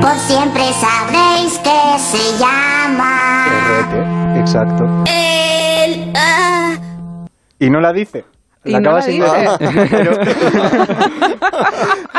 Por 0.00 0.18
siempre 0.26 0.64
sabréis 0.80 1.58
que 1.58 1.98
se 1.98 2.38
llama 2.38 3.46
Errete, 3.48 4.40
exacto. 4.40 4.84
El... 5.06 5.33
ah, 7.64 7.66
Y 7.66 7.70
no 7.70 7.80
la 7.80 7.92
dice. 7.92 8.24
Y 8.66 8.70
La 8.70 8.78
acaba 8.78 9.00
decir. 9.02 9.22
Pero- 9.90 10.12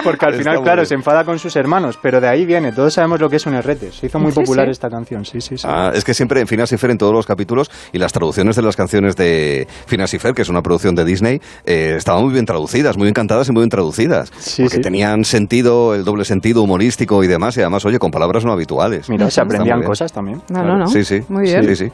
Porque 0.04 0.26
al 0.26 0.34
Está 0.34 0.44
final, 0.52 0.62
claro, 0.62 0.82
bien. 0.82 0.86
se 0.86 0.94
enfada 0.94 1.24
con 1.26 1.40
sus 1.40 1.56
hermanos, 1.56 1.98
pero 2.00 2.22
de 2.22 2.28
ahí 2.28 2.46
viene. 2.46 2.72
Todos 2.72 2.94
sabemos 2.94 3.20
lo 3.20 3.28
que 3.30 3.38
es 3.38 3.46
un 3.48 3.56
errete. 3.56 3.92
Se 3.92 4.06
hizo 4.06 4.20
muy 4.20 4.32
Sí, 4.32 4.42
popular 4.42 4.66
sí. 4.68 4.72
esta 4.74 4.88
canción, 4.90 5.26
sí, 5.26 5.42
sí, 5.42 5.58
sí. 5.58 5.66
Ah, 5.68 5.92
es 5.96 6.04
que 6.04 6.14
siempre 6.14 6.40
en 6.42 6.48
Phineas 6.48 6.72
y 6.72 6.78
Fer 6.78 6.92
en 6.92 7.00
todos 7.00 7.12
los 7.14 7.26
capítulos 7.26 7.72
y 7.92 7.98
las 7.98 8.14
traducciones 8.14 8.56
de 8.56 8.62
las 8.62 8.76
canciones 8.76 9.16
de 9.16 9.68
Phineas 9.88 10.14
y 10.14 10.20
Fer, 10.20 10.36
que 10.36 10.44
es 10.44 10.50
una 10.50 10.62
producción 10.62 10.94
de 10.94 11.04
Disney, 11.06 11.42
eh, 11.66 11.96
estaban 11.98 12.24
muy 12.24 12.34
bien 12.34 12.46
traducidas, 12.46 12.96
muy 12.98 13.06
bien 13.06 13.16
cantadas 13.16 13.50
y 13.50 13.52
muy 13.52 13.62
bien 13.62 13.70
traducidas. 13.72 14.32
Sí, 14.38 14.62
porque 14.62 14.76
sí. 14.78 14.82
tenían 14.84 15.26
sentido, 15.26 15.96
el 15.96 16.04
doble 16.06 16.26
sentido 16.26 16.62
humorístico 16.62 17.24
y 17.24 17.28
demás, 17.28 17.58
y 17.58 17.62
además, 17.62 17.84
oye, 17.86 17.98
con 17.98 18.12
palabras 18.12 18.46
no 18.46 18.52
habituales. 18.52 19.10
Mira, 19.10 19.32
se 19.32 19.42
aprendían 19.42 19.82
cosas 19.82 20.14
también. 20.14 20.38
No, 20.50 20.60
claro. 20.60 20.68
no, 20.74 20.78
no. 20.82 20.88
Sí, 20.88 21.04
sí. 21.04 21.22
Muy 21.30 21.44
bien. 21.46 21.64
Sí, 21.66 21.76
sí. 21.76 21.92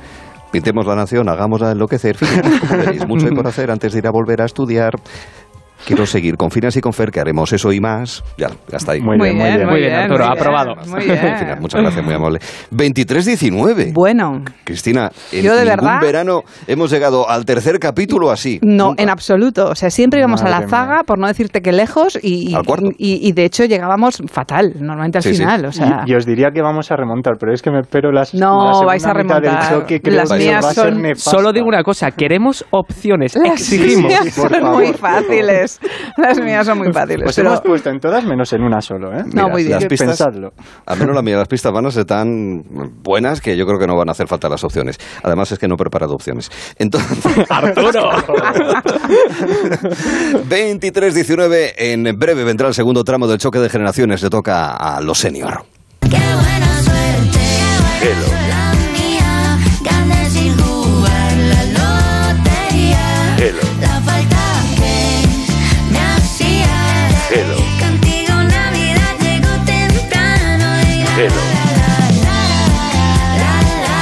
Pintemos 0.51 0.85
la 0.85 0.95
nación, 0.95 1.30
hagámosla 1.30 1.71
enloquecer. 1.71 2.17
Como 2.59 2.77
veréis, 2.77 3.07
mucho 3.07 3.27
hay 3.27 3.33
por 3.33 3.47
hacer 3.47 3.71
antes 3.71 3.93
de 3.93 3.99
ir 3.99 4.07
a 4.07 4.11
volver 4.11 4.41
a 4.41 4.45
estudiar. 4.45 4.93
Quiero 5.85 6.05
seguir 6.05 6.37
con 6.37 6.51
Phineas 6.51 6.75
y 6.77 6.81
con 6.81 6.93
Fer, 6.93 7.11
que 7.11 7.19
haremos 7.19 7.51
eso 7.53 7.71
y 7.71 7.79
más. 7.79 8.23
Ya, 8.37 8.49
ya 8.69 8.77
está 8.77 8.93
ahí. 8.93 9.01
Muy 9.01 9.17
bien, 9.17 9.35
muy 9.37 9.45
bien. 9.47 9.67
Muy 9.67 9.79
bien, 9.79 9.93
Arturo, 9.93 10.25
muy 10.27 10.37
aprobado. 10.37 10.75
bien, 10.75 10.89
Muy 10.89 11.03
bien. 11.05 11.57
muchas 11.61 11.81
gracias, 11.81 12.05
muy 12.05 12.13
amable. 12.13 12.39
23-19. 12.71 13.93
Bueno, 13.93 14.43
Cristina, 14.63 15.11
en 15.31 15.43
Yo 15.43 15.55
de 15.55 15.65
ningún 15.65 15.77
verdad- 15.85 16.01
verano 16.01 16.43
hemos 16.67 16.91
llegado 16.91 17.29
al 17.29 17.45
tercer 17.45 17.79
capítulo 17.79 18.31
así. 18.31 18.59
no, 18.61 18.89
Nunca. 18.89 19.03
en 19.03 19.09
absoluto. 19.09 19.69
O 19.69 19.75
sea, 19.75 19.89
siempre 19.89 20.19
íbamos 20.19 20.41
a 20.41 20.45
Madre 20.45 20.59
la 20.61 20.67
zaga, 20.69 20.93
mía. 20.95 21.03
por 21.05 21.19
no 21.19 21.27
decirte 21.27 21.61
que 21.61 21.71
lejos, 21.71 22.17
y, 22.21 22.51
y- 22.51 22.55
Al 22.55 22.63
cuarto. 22.65 22.89
y, 22.97 23.27
y 23.27 23.31
de 23.33 23.45
hecho 23.45 23.65
llegábamos 23.65 24.21
fatal, 24.31 24.73
normalmente 24.79 25.17
al 25.17 25.23
Sí, 25.23 25.31
sí. 25.33 25.39
final. 25.39 25.65
O 25.65 25.71
sea, 25.71 26.03
Y, 26.05 26.11
y 26.11 26.15
os 26.15 26.25
diría 26.25 26.49
que 26.53 26.61
vamos 26.61 26.91
a 26.91 26.95
remontar, 26.95 27.33
pero 27.39 27.53
es 27.53 27.61
que 27.61 27.71
me 27.71 27.79
espero 27.81 28.11
las. 28.11 28.33
No, 28.33 28.79
la 28.81 28.85
vais 28.85 29.05
a 29.05 29.13
remontar. 29.13 29.69
choque, 29.69 29.99
creo 30.01 30.17
Las 30.17 30.31
que 30.31 30.37
mías 30.37 30.63
va 30.65 30.69
a 30.69 30.73
ser 30.73 30.93
son-. 30.93 31.15
Solo 31.15 31.51
digo 31.53 31.67
una 31.67 31.83
cosa, 31.83 32.11
queremos 32.11 32.65
opciones, 32.71 33.35
las 33.35 33.53
exigimos. 33.61 34.05
mías 34.05 34.21
Sí, 34.25 34.31
son 34.31 34.49
favor, 34.49 34.75
muy 34.75 34.91
por 34.93 34.97
Las 36.17 36.40
mías 36.40 36.66
son 36.66 36.77
muy 36.80 36.91
fáciles. 36.91 37.24
Pues 37.24 37.35
pero 37.35 37.50
hemos 37.50 37.61
puesto 37.61 37.90
en 37.90 38.00
todas 38.00 38.24
menos 38.25 38.51
en 38.53 38.64
una 38.64 38.82
solo, 38.82 39.11
¿eh? 39.14 39.24
No, 39.33 39.50
muy 39.50 39.64
bien. 39.64 39.80
Las 39.80 39.85
pistas, 39.85 40.08
pensadlo. 40.09 40.53
al 40.85 41.00
menos 41.00 41.16
la 41.16 41.22
mía, 41.22 41.38
las 41.38 41.48
pistas 41.48 41.72
van 41.72 41.85
a 41.85 41.91
ser 41.91 42.06
tan 42.06 42.64
buenas 43.03 43.41
que 43.41 43.56
yo 43.58 43.66
creo 43.66 43.80
que 43.80 43.88
no 43.88 43.95
van 43.95 44.09
a 44.09 44.11
hacer 44.11 44.27
falta 44.27 44.50
las 44.50 44.64
opciones. 44.64 44.98
Además 45.24 45.51
es 45.51 45.59
que 45.59 45.67
no 45.67 45.75
he 45.75 45.77
preparado 45.77 46.14
opciones. 46.14 46.50
Entonces, 46.77 47.45
Arturo. 47.50 48.11
23-19, 50.50 51.74
en 51.77 52.03
breve 52.17 52.43
vendrá 52.43 52.67
el 52.67 52.74
segundo 52.74 53.03
tramo 53.03 53.27
del 53.27 53.38
choque 53.38 53.59
de 53.59 53.69
generaciones. 53.69 54.22
Le 54.22 54.30
toca 54.30 54.75
a 54.75 55.01
los 55.01 55.17
senior. 55.17 55.64
Qué 56.01 56.09
buena 56.09 56.82
suerte 56.83 57.40
Hello. 58.01 58.27
la 58.50 58.60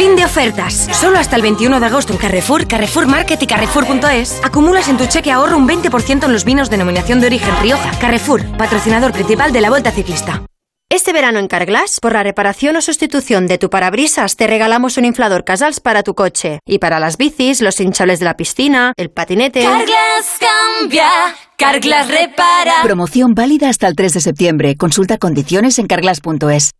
Sprint 0.00 0.18
de 0.18 0.24
ofertas. 0.24 0.88
Solo 0.92 1.18
hasta 1.18 1.36
el 1.36 1.42
21 1.42 1.78
de 1.78 1.84
agosto 1.84 2.14
en 2.14 2.18
Carrefour, 2.18 2.66
Carrefour 2.66 3.06
Market 3.06 3.42
y 3.42 3.46
Carrefour.es 3.46 4.40
acumulas 4.42 4.88
en 4.88 4.96
tu 4.96 5.04
cheque 5.04 5.30
ahorro 5.30 5.58
un 5.58 5.68
20% 5.68 6.24
en 6.24 6.32
los 6.32 6.46
vinos 6.46 6.70
denominación 6.70 7.20
de 7.20 7.26
origen 7.26 7.54
Rioja. 7.60 7.90
Carrefour, 8.00 8.42
patrocinador 8.56 9.12
principal 9.12 9.52
de 9.52 9.60
la 9.60 9.68
Vuelta 9.68 9.90
Ciclista. 9.90 10.42
Este 10.88 11.12
verano 11.12 11.38
en 11.38 11.48
Carglass, 11.48 11.98
por 12.00 12.14
la 12.14 12.22
reparación 12.22 12.76
o 12.76 12.80
sustitución 12.80 13.46
de 13.46 13.58
tu 13.58 13.68
parabrisas, 13.68 14.36
te 14.36 14.46
regalamos 14.46 14.96
un 14.96 15.04
inflador 15.04 15.44
Casals 15.44 15.80
para 15.80 16.02
tu 16.02 16.14
coche. 16.14 16.60
Y 16.66 16.78
para 16.78 16.98
las 16.98 17.18
bicis, 17.18 17.60
los 17.60 17.78
hinchables 17.78 18.20
de 18.20 18.24
la 18.24 18.38
piscina, 18.38 18.94
el 18.96 19.10
patinete. 19.10 19.62
Carglass 19.62 20.38
cambia, 20.40 21.08
Carglass 21.58 22.08
repara. 22.08 22.72
Promoción 22.82 23.34
válida 23.34 23.68
hasta 23.68 23.86
el 23.86 23.96
3 23.96 24.14
de 24.14 24.20
septiembre. 24.20 24.76
Consulta 24.76 25.18
condiciones 25.18 25.78
en 25.78 25.86
carglass.es. 25.86 26.70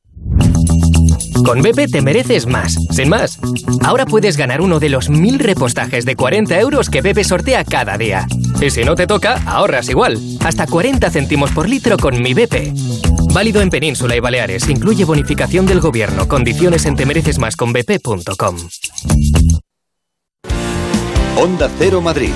Con 1.44 1.62
BP 1.62 1.90
te 1.90 2.02
mereces 2.02 2.46
más, 2.46 2.76
sin 2.90 3.08
más. 3.08 3.38
Ahora 3.82 4.06
puedes 4.06 4.36
ganar 4.36 4.60
uno 4.60 4.78
de 4.78 4.88
los 4.88 5.08
mil 5.10 5.38
repostajes 5.38 6.04
de 6.04 6.16
40 6.16 6.58
euros 6.60 6.90
que 6.90 7.00
BP 7.00 7.24
sortea 7.24 7.64
cada 7.64 7.96
día. 7.96 8.26
Y 8.60 8.70
si 8.70 8.84
no 8.84 8.94
te 8.94 9.06
toca, 9.06 9.42
ahorras 9.46 9.88
igual. 9.88 10.18
Hasta 10.44 10.66
40 10.66 11.10
céntimos 11.10 11.50
por 11.52 11.68
litro 11.68 11.96
con 11.96 12.20
mi 12.20 12.34
BP. 12.34 12.72
Válido 13.32 13.60
en 13.60 13.70
Península 13.70 14.16
y 14.16 14.20
Baleares. 14.20 14.68
Incluye 14.68 15.04
bonificación 15.04 15.66
del 15.66 15.80
gobierno. 15.80 16.28
Condiciones 16.28 16.84
en 16.86 16.96
temerecesmasconbp.com. 16.96 18.56
Onda 21.36 21.70
Cero 21.78 22.00
Madrid, 22.02 22.32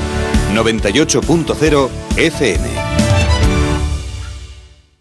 98.0 0.55 1.89
FM. 2.17 2.84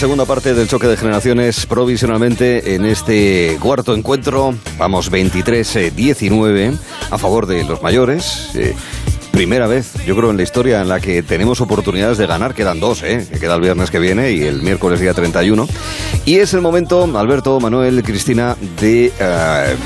Segunda 0.00 0.24
parte 0.24 0.54
del 0.54 0.66
choque 0.66 0.86
de 0.86 0.96
generaciones, 0.96 1.66
provisionalmente 1.66 2.74
en 2.74 2.86
este 2.86 3.58
cuarto 3.60 3.94
encuentro. 3.94 4.54
Vamos 4.78 5.12
23-19 5.12 6.78
a 7.10 7.18
favor 7.18 7.44
de 7.44 7.64
los 7.64 7.82
mayores. 7.82 8.48
Eh, 8.54 8.74
primera 9.30 9.66
vez, 9.66 9.92
yo 10.06 10.16
creo, 10.16 10.30
en 10.30 10.38
la 10.38 10.42
historia 10.42 10.80
en 10.80 10.88
la 10.88 11.00
que 11.00 11.22
tenemos 11.22 11.60
oportunidades 11.60 12.16
de 12.16 12.26
ganar. 12.26 12.54
Quedan 12.54 12.80
dos, 12.80 13.02
¿eh? 13.02 13.26
que 13.30 13.38
queda 13.38 13.56
el 13.56 13.60
viernes 13.60 13.90
que 13.90 13.98
viene 13.98 14.32
y 14.32 14.44
el 14.44 14.62
miércoles 14.62 15.00
día 15.00 15.12
31. 15.12 15.68
Y 16.24 16.36
es 16.36 16.54
el 16.54 16.62
momento, 16.62 17.04
Alberto, 17.18 17.60
Manuel, 17.60 18.02
Cristina, 18.02 18.56
de 18.80 19.12
eh, 19.20 19.76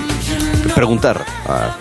preguntar 0.77 1.25
a 1.49 1.77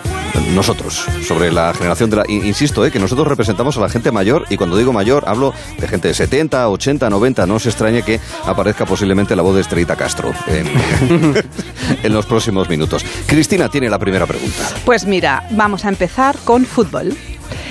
nosotros 0.56 1.06
sobre 1.28 1.52
la 1.52 1.74
generación 1.74 2.10
de 2.10 2.16
la... 2.18 2.24
in- 2.28 2.46
Insisto, 2.46 2.86
eh, 2.86 2.92
que 2.92 3.00
nosotros 3.00 3.28
representamos 3.28 3.78
a 3.78 3.82
la 3.82 3.90
gente 3.90 4.12
mayor 4.12 4.46
y 4.50 4.58
cuando 4.58 4.78
digo 4.78 4.94
mayor 4.94 5.24
hablo 5.28 5.54
de 5.80 5.88
gente 5.88 6.08
de 6.10 6.14
70, 6.14 6.70
80, 6.70 7.10
90. 7.10 7.46
No 7.48 7.56
os 7.56 7.66
extrañe 7.66 8.04
que 8.04 8.20
aparezca 8.46 8.86
posiblemente 8.86 9.36
la 9.36 9.42
voz 9.42 9.56
de 9.56 9.62
Estrellita 9.62 9.96
Castro 9.96 10.32
en, 10.48 10.68
en 12.04 12.14
los 12.14 12.26
próximos 12.26 12.70
minutos. 12.70 13.04
Cristina 13.26 13.70
tiene 13.70 13.90
la 13.90 13.98
primera 14.00 14.26
pregunta. 14.28 14.64
Pues 14.86 15.06
mira, 15.06 15.44
vamos 15.52 15.86
a 15.86 15.90
empezar 15.90 16.36
con 16.44 16.66
fútbol. 16.66 17.08
El 17.08 17.16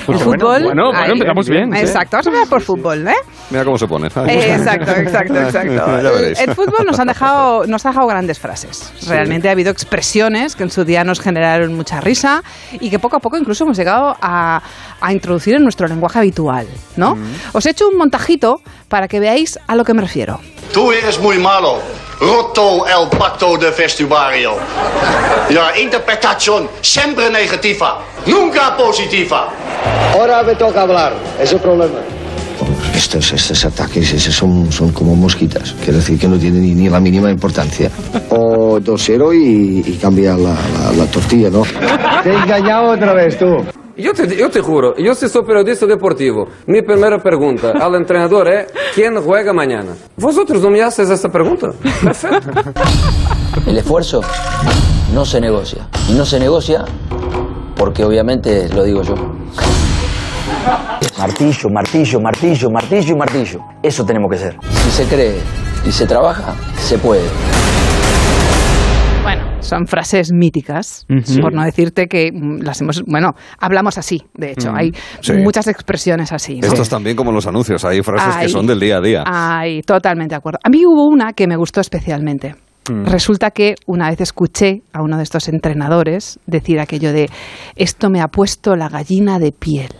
Bueno, 0.06 0.20
fútbol. 0.20 0.62
bueno, 0.64 0.90
bueno, 0.92 1.12
empezamos 1.12 1.48
bien. 1.48 1.74
Exacto, 1.74 2.16
vamos 2.16 2.26
a 2.26 2.30
empezar 2.30 2.48
por 2.48 2.60
fútbol, 2.62 3.06
¿eh? 3.08 3.14
Mira 3.52 3.64
cómo 3.64 3.78
se 3.78 3.86
pone. 3.86 4.08
Eh, 4.28 4.54
Exacto, 4.54 4.90
exacto, 4.92 5.36
exacto. 5.36 5.74
Ya 5.74 5.98
El, 5.98 6.02
veréis. 6.14 6.40
el 6.40 6.54
fútbol 6.54 6.86
nos, 6.86 6.98
han 6.98 7.08
dejado, 7.08 7.66
nos 7.66 7.84
ha 7.84 7.90
dejado 7.90 8.06
grandes 8.06 8.38
frases. 8.38 8.92
Realmente 9.06 9.48
ha 9.48 9.52
habido 9.52 9.70
expresiones 9.70 10.56
que 10.56 10.62
en 10.62 10.70
su 10.70 10.84
día 10.84 11.04
nos 11.04 11.20
generaron 11.20 11.74
mucha 11.74 12.00
risa 12.00 12.42
y 12.72 12.88
que 12.90 12.98
poco 12.98 13.16
a 13.16 13.20
poco 13.20 13.36
incluso 13.36 13.64
hemos 13.64 13.76
llegado 13.76 14.16
a, 14.20 14.62
a 15.00 15.12
introducir 15.12 15.54
en 15.54 15.62
nuestro 15.64 15.86
lenguaje 15.86 16.18
habitual, 16.18 16.66
¿no? 16.96 17.16
Os 17.52 17.66
he 17.66 17.70
hecho 17.70 17.88
un 17.88 17.96
montajito 17.98 18.60
para 18.88 19.06
que 19.08 19.20
veáis 19.20 19.58
a 19.66 19.74
lo 19.76 19.84
que 19.84 19.92
me 19.94 20.02
refiero. 20.02 20.40
Tú 20.72 20.90
eres 20.92 21.18
muy 21.20 21.38
malo. 21.38 21.78
Roto 22.20 22.86
el 22.86 23.08
pacto 23.18 23.56
de 23.58 23.70
vestuario. 23.72 24.52
La 25.50 25.76
interpretación 25.78 26.68
siempre 26.80 27.28
negativa, 27.30 27.98
nunca 28.26 28.76
positiva. 28.76 29.48
Ahora 30.14 30.42
me 30.44 30.54
toca 30.54 30.82
hablar, 30.82 31.12
es 31.40 31.52
el 31.52 31.58
problema. 31.60 31.98
Estos, 33.02 33.32
estos 33.32 33.64
ataques 33.64 34.12
esos 34.12 34.32
son, 34.34 34.70
son 34.70 34.92
como 34.92 35.16
mosquitas, 35.16 35.72
quiere 35.82 35.94
decir 35.98 36.18
que 36.20 36.28
no 36.28 36.38
tienen 36.38 36.62
ni, 36.62 36.72
ni 36.74 36.88
la 36.88 37.00
mínima 37.00 37.30
importancia. 37.30 37.90
O 38.30 38.78
2-0 38.78 39.34
y, 39.34 39.80
y 39.90 39.98
cambia 40.00 40.36
la, 40.36 40.50
la- 40.54 40.92
la 40.96 41.06
tortilla, 41.06 41.50
¿no? 41.50 41.62
Te 42.22 42.30
he 42.30 42.34
engañado 42.34 42.92
otra 42.92 43.12
vez 43.12 43.36
tú. 43.38 43.56
Yo 43.98 44.12
te, 44.14 44.34
yo 44.36 44.48
te 44.48 44.60
juro, 44.60 44.94
yo 44.96 45.14
sí 45.14 45.28
soy 45.28 45.42
periodista 45.44 45.84
deportivo. 45.84 46.46
Mi 46.66 46.80
primera 46.82 47.18
pregunta 47.20 47.72
al 47.72 47.94
entrenador 47.96 48.48
es, 48.48 48.66
¿quién 48.94 49.20
juega 49.20 49.52
mañana? 49.52 49.90
Vosotros 50.16 50.62
no 50.62 50.70
me 50.70 50.80
haces 50.80 51.10
esta 51.10 51.28
pregunta. 51.28 51.72
Perfecto. 52.02 52.50
El 53.66 53.78
esfuerzo 53.78 54.20
no 55.12 55.24
se 55.26 55.40
negocia. 55.40 55.88
Y 56.08 56.12
no 56.12 56.24
se 56.24 56.38
negocia 56.38 56.84
porque 57.76 58.04
obviamente 58.04 58.68
lo 58.70 58.84
digo 58.84 59.02
yo. 59.02 59.14
Martillo, 61.18 61.68
martillo, 61.70 62.20
martillo, 62.20 62.70
martillo 62.70 63.14
y 63.14 63.18
martillo. 63.18 63.60
Eso 63.82 64.04
tenemos 64.04 64.30
que 64.30 64.36
hacer. 64.36 64.56
Si 64.70 64.90
se 64.90 65.04
cree 65.06 65.36
y 65.86 65.92
se 65.92 66.06
trabaja, 66.06 66.54
se 66.76 66.98
puede. 66.98 67.22
Bueno, 69.22 69.42
son 69.60 69.86
frases 69.86 70.32
míticas, 70.32 71.06
por 71.40 71.52
no 71.54 71.62
decirte 71.64 72.06
que 72.06 72.30
mm, 72.32 72.62
las 72.62 72.80
hemos, 72.80 73.02
bueno, 73.06 73.32
hablamos 73.60 73.98
así, 73.98 74.22
de 74.34 74.52
hecho, 74.52 74.72
Mm, 74.72 74.76
hay 74.76 74.92
sí. 75.20 75.32
muchas 75.34 75.68
expresiones 75.68 76.32
así. 76.32 76.58
¿no? 76.60 76.66
Esto 76.66 76.82
es 76.82 76.88
también 76.88 77.16
como 77.16 77.30
los 77.30 77.46
anuncios, 77.46 77.84
hay 77.84 78.02
frases 78.02 78.34
Ay. 78.36 78.46
que 78.46 78.52
son 78.52 78.66
del 78.66 78.80
día 78.80 78.96
a 78.96 79.00
día. 79.00 79.24
Ay, 79.26 79.82
totalmente 79.82 80.32
de 80.34 80.38
acuerdo. 80.38 80.58
A 80.64 80.68
mí 80.70 80.84
hubo 80.84 81.06
una 81.06 81.32
que 81.34 81.46
me 81.46 81.56
gustó 81.56 81.80
especialmente. 81.80 82.56
Mm. 82.90 83.04
Resulta 83.04 83.52
que 83.52 83.76
una 83.86 84.10
vez 84.10 84.20
escuché 84.20 84.82
a 84.92 85.02
uno 85.02 85.16
de 85.16 85.22
estos 85.22 85.48
entrenadores 85.48 86.40
decir 86.46 86.80
aquello 86.80 87.12
de 87.12 87.30
esto 87.76 88.10
me 88.10 88.20
ha 88.20 88.26
puesto 88.28 88.74
la 88.74 88.88
gallina 88.88 89.38
de 89.38 89.52
piel. 89.52 89.90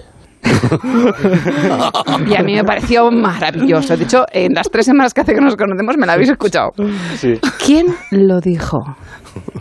y 2.27 2.35
a 2.35 2.43
mí 2.43 2.55
me 2.55 2.65
pareció 2.65 3.11
maravilloso. 3.11 3.97
De 3.97 4.05
hecho, 4.05 4.25
en 4.33 4.55
las 4.55 4.71
tres 4.71 4.87
semanas 4.87 5.15
que 5.15 5.21
hace 5.21 5.35
que 5.35 5.41
nos 5.41 5.57
conocemos 5.57 5.97
me 5.97 6.07
la 6.07 6.15
habéis 6.15 6.31
escuchado. 6.31 6.73
¿Quién 7.65 7.87
lo 8.11 8.41
dijo? 8.41 8.85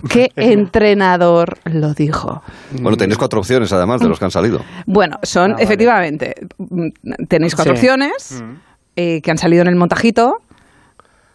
¿Qué 0.09 0.31
entrenador 0.35 1.57
lo 1.65 1.93
dijo? 1.93 2.41
Bueno, 2.81 2.97
tenéis 2.97 3.17
cuatro 3.17 3.39
opciones 3.39 3.71
además 3.73 4.01
de 4.01 4.09
los 4.09 4.19
que 4.19 4.25
han 4.25 4.31
salido. 4.31 4.59
Bueno, 4.85 5.17
son 5.23 5.55
efectivamente, 5.59 6.35
mm, 6.57 6.87
tenéis 7.27 7.55
cuatro 7.55 7.75
Sí. 7.75 7.79
opciones 7.79 8.43
eh, 8.95 9.21
que 9.21 9.31
han 9.31 9.37
salido 9.37 9.61
en 9.61 9.67
el 9.69 9.75
montajito. 9.75 10.37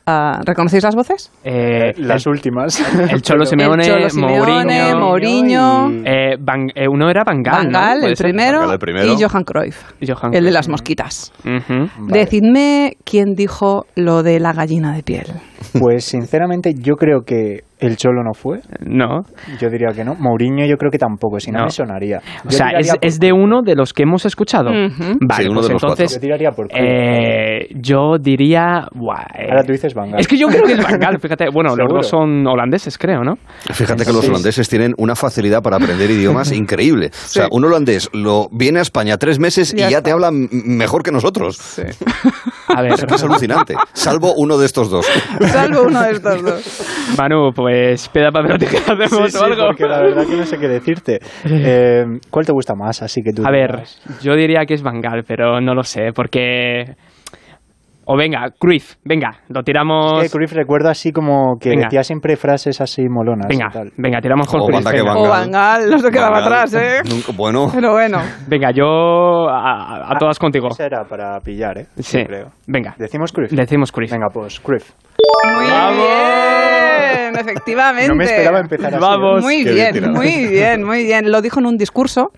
Ah, 0.08 0.40
¿Reconocéis 0.44 0.84
las 0.84 0.94
voces? 0.94 1.32
Eh, 1.42 1.92
Las 1.96 2.26
el- 2.26 2.32
últimas. 2.32 2.78
El 3.10 3.22
Cholo 3.22 3.42
El 3.42 3.48
Simeone, 3.48 3.84
Cholo 3.84 4.08
Simeone, 4.08 4.94
Mourinho, 4.94 5.00
Mourinho. 5.00 5.90
eh, 6.04 6.36
Van- 6.38 6.70
eh, 6.76 6.86
uno 6.88 7.10
era 7.10 7.24
Van 7.24 7.42
Gaal, 7.42 7.56
Van 7.64 7.72
¿no? 7.72 7.78
Gaal, 7.78 7.98
¿Puede 7.98 8.12
el 8.12 8.78
primero, 8.78 9.12
y 9.12 9.20
Johan 9.22 9.42
Cruyff, 9.42 9.82
Johan 10.06 10.32
el 10.32 10.44
de 10.44 10.50
las 10.52 10.68
mosquitas. 10.68 11.32
Ujú. 11.44 11.88
Decidme 12.06 12.96
quién 13.04 13.34
dijo 13.34 13.86
lo 13.96 14.22
de 14.22 14.38
la 14.38 14.52
gallina 14.52 14.94
de 14.94 15.02
piel. 15.02 15.26
Pues 15.78 16.04
sinceramente 16.04 16.74
yo 16.74 16.94
creo 16.94 17.22
que 17.26 17.64
el 17.78 17.96
Cholo 17.96 18.22
no 18.24 18.32
fue. 18.34 18.60
No. 18.80 19.22
Yo 19.60 19.68
diría 19.68 19.88
que 19.94 20.04
no. 20.04 20.14
Mourinho 20.14 20.64
yo 20.66 20.76
creo 20.76 20.90
que 20.90 20.98
tampoco, 20.98 21.38
si 21.40 21.50
no, 21.50 21.58
No. 21.60 21.64
me 21.66 21.70
sonaría. 21.70 22.20
O 22.46 22.50
sea, 22.50 22.70
es, 22.78 22.90
por- 22.90 22.98
es 23.02 23.18
de 23.20 23.32
uno 23.32 23.62
de 23.62 23.74
los 23.74 23.92
que 23.92 24.02
hemos 24.04 24.24
escuchado. 24.24 24.70
Vale, 24.70 24.90
Sí, 24.90 25.48
uno 25.48 25.54
pues 25.60 25.68
de 25.68 25.72
los 25.74 25.82
cuatro. 25.82 25.88
entonces 25.90 26.14
Yo 26.14 26.20
tiraría 26.20 26.50
por 26.52 26.66
eh, 26.74 27.68
yo 27.74 28.16
diría... 28.20 28.86
buah, 28.94 29.22
eh, 29.38 29.46
Ahora 29.50 29.62
tú 29.64 29.72
dices 29.72 29.94
Van 29.94 30.10
Gaal. 30.10 30.20
Es 30.20 30.28
que 30.28 30.36
yo 30.36 30.48
creo 30.48 30.62
que 30.64 30.72
es 30.72 30.82
Van 30.82 30.98
Gaal, 30.98 31.18
fíjate. 31.20 31.46
Bueno, 31.52 31.74
los 31.76 31.88
dos 31.92 32.06
son 32.08 32.46
holandeses, 32.46 32.96
creo, 32.98 33.22
¿no? 33.22 33.34
Fíjate 33.72 34.04
que 34.04 34.12
los 34.12 34.22
Sí. 34.24 34.30
holandeses 34.30 34.68
tienen 34.68 34.94
una 34.98 35.14
facilidad 35.14 35.62
para 35.62 35.76
aprender 35.76 36.10
idiomas 36.10 36.52
increíble. 36.56 37.10
O 37.12 37.28
sea, 37.28 37.46
un 37.50 37.64
holandés 37.64 38.08
lo 38.12 38.48
viene 38.52 38.78
a 38.78 38.82
España 38.82 39.16
tres 39.18 39.38
meses 39.38 39.74
y 39.74 39.78
Ya 39.78 40.02
te 40.02 40.10
habla 40.10 40.30
mejor 40.32 41.02
que 41.02 41.12
nosotros. 41.12 41.80
A 42.68 42.82
ver. 42.82 42.92
Es 42.92 43.04
que 43.04 43.14
es 43.14 43.22
alucinante. 43.22 43.74
Salvo 43.92 44.34
uno 44.36 44.58
de 44.58 44.66
estos 44.66 44.90
dos. 44.90 45.06
Salvo 45.40 45.82
uno 45.82 46.02
de 46.02 46.10
estos 46.12 46.42
dos. 46.42 47.16
Manu, 47.16 47.52
pues 47.54 47.65
peda 48.12 48.30
papel 48.30 48.52
o 48.52 48.58
tijera, 48.58 48.96
Sí, 48.96 49.02
hacemos 49.04 49.32
sí, 49.32 49.38
algo. 49.42 49.66
porque 49.66 49.84
la 49.86 50.00
verdad 50.00 50.26
que 50.26 50.36
no 50.36 50.44
sé 50.44 50.58
qué 50.58 50.68
decirte. 50.68 51.18
Eh, 51.68 52.04
¿Cuál 52.30 52.46
te 52.46 52.52
gusta 52.52 52.74
más? 52.74 53.02
Así 53.02 53.22
que 53.22 53.32
tú 53.32 53.42
A 53.46 53.50
ver, 53.50 53.70
digas. 53.72 54.00
yo 54.22 54.34
diría 54.34 54.64
que 54.66 54.74
es 54.74 54.82
Van 54.82 55.00
Gaal, 55.00 55.24
pero 55.26 55.60
no 55.60 55.74
lo 55.74 55.82
sé, 55.82 56.12
porque... 56.14 56.94
O 58.08 58.16
venga, 58.16 58.50
Cruyff, 58.56 58.94
venga, 59.04 59.40
lo 59.48 59.64
tiramos... 59.64 60.22
Es 60.22 60.30
que 60.30 60.38
Cruyff 60.38 60.52
recuerdo 60.52 60.88
así 60.88 61.10
como 61.10 61.56
que 61.60 61.70
Venga. 61.70 61.86
decía 61.86 62.04
siempre 62.04 62.36
frases 62.36 62.80
así 62.80 63.02
molonas. 63.08 63.48
Venga, 63.48 63.66
y 63.68 63.72
tal. 63.72 63.92
venga, 63.96 64.20
tiramos 64.20 64.46
con 64.46 64.60
O 64.60 64.66
Cruyff. 64.66 64.84
venga. 64.84 65.46
Gaal, 65.48 65.90
no 65.90 65.98
se 65.98 66.10
quedaba 66.12 66.38
atrás, 66.38 66.72
¿eh? 66.74 67.00
Nunca- 67.08 67.32
bueno, 67.36 67.68
Pero 67.74 67.90
bueno. 67.94 68.18
Venga, 68.46 68.70
yo 68.70 69.48
a, 69.48 70.12
a 70.12 70.18
todas 70.20 70.38
contigo. 70.38 70.68
Esa 70.68 70.86
era 70.86 71.04
para 71.04 71.40
pillar, 71.40 71.78
¿eh? 71.78 71.86
Sí, 71.98 72.22
creo. 72.24 72.50
venga. 72.68 72.94
¿Decimos 72.96 73.32
Cruyff? 73.32 73.50
Decimos 73.50 73.90
Cruyff. 73.90 74.12
Venga, 74.12 74.28
pues 74.32 74.60
Cruyff. 74.60 74.88
Muy 75.52 75.64
bien, 75.64 76.95
efectivamente. 77.38 78.08
No 78.08 78.14
me 78.14 78.24
esperaba 78.24 78.60
empezar 78.60 78.94
así. 78.94 79.00
Vamos. 79.00 79.42
Muy 79.42 79.64
bien, 79.64 79.92
tirada. 79.92 80.12
muy 80.12 80.46
bien, 80.46 80.82
muy 80.84 81.04
bien. 81.04 81.30
Lo 81.30 81.40
dijo 81.42 81.60
en 81.60 81.66
un 81.66 81.76
discurso. 81.76 82.30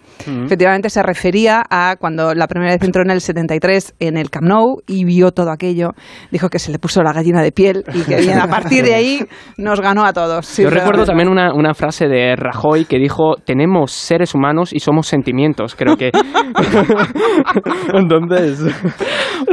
Efectivamente 0.45 0.91
se 0.91 1.03
refería 1.03 1.63
a 1.71 1.97
cuando 1.99 2.35
la 2.35 2.47
primera 2.49 2.73
vez 2.73 2.83
entró 2.83 3.03
en 3.03 3.11
el 3.11 3.21
73 3.21 3.95
en 4.01 4.17
el 4.17 4.31
Camp 4.31 4.47
Nou 4.47 4.83
y 4.87 5.05
vio 5.05 5.31
todo 5.33 5.51
aquello. 5.51 5.91
Dijo 6.31 6.49
que 6.49 6.59
se 6.59 6.71
le 6.73 6.79
puso 6.79 7.03
la 7.03 7.13
gallina 7.13 7.43
de 7.43 7.53
piel 7.53 7.85
y 7.95 8.03
que 8.03 8.17
bien, 8.21 8.39
a 8.39 8.47
partir 8.51 8.85
de 8.85 8.95
ahí 8.95 9.25
nos 9.57 9.81
ganó 9.81 10.05
a 10.05 10.13
todos. 10.13 10.47
Sí, 10.47 10.63
Yo 10.63 10.71
recuerdo 10.71 11.05
también 11.05 11.29
una, 11.29 11.55
una 11.55 11.73
frase 11.75 12.07
de 12.09 12.35
Rajoy 12.37 12.85
que 12.85 12.99
dijo, 12.99 13.37
tenemos 13.45 13.93
seres 13.93 14.35
humanos 14.35 14.73
y 14.73 14.81
somos 14.81 15.07
sentimientos. 15.07 15.75
Creo 15.75 15.97
que... 15.97 16.11
Entonces... 17.95 18.61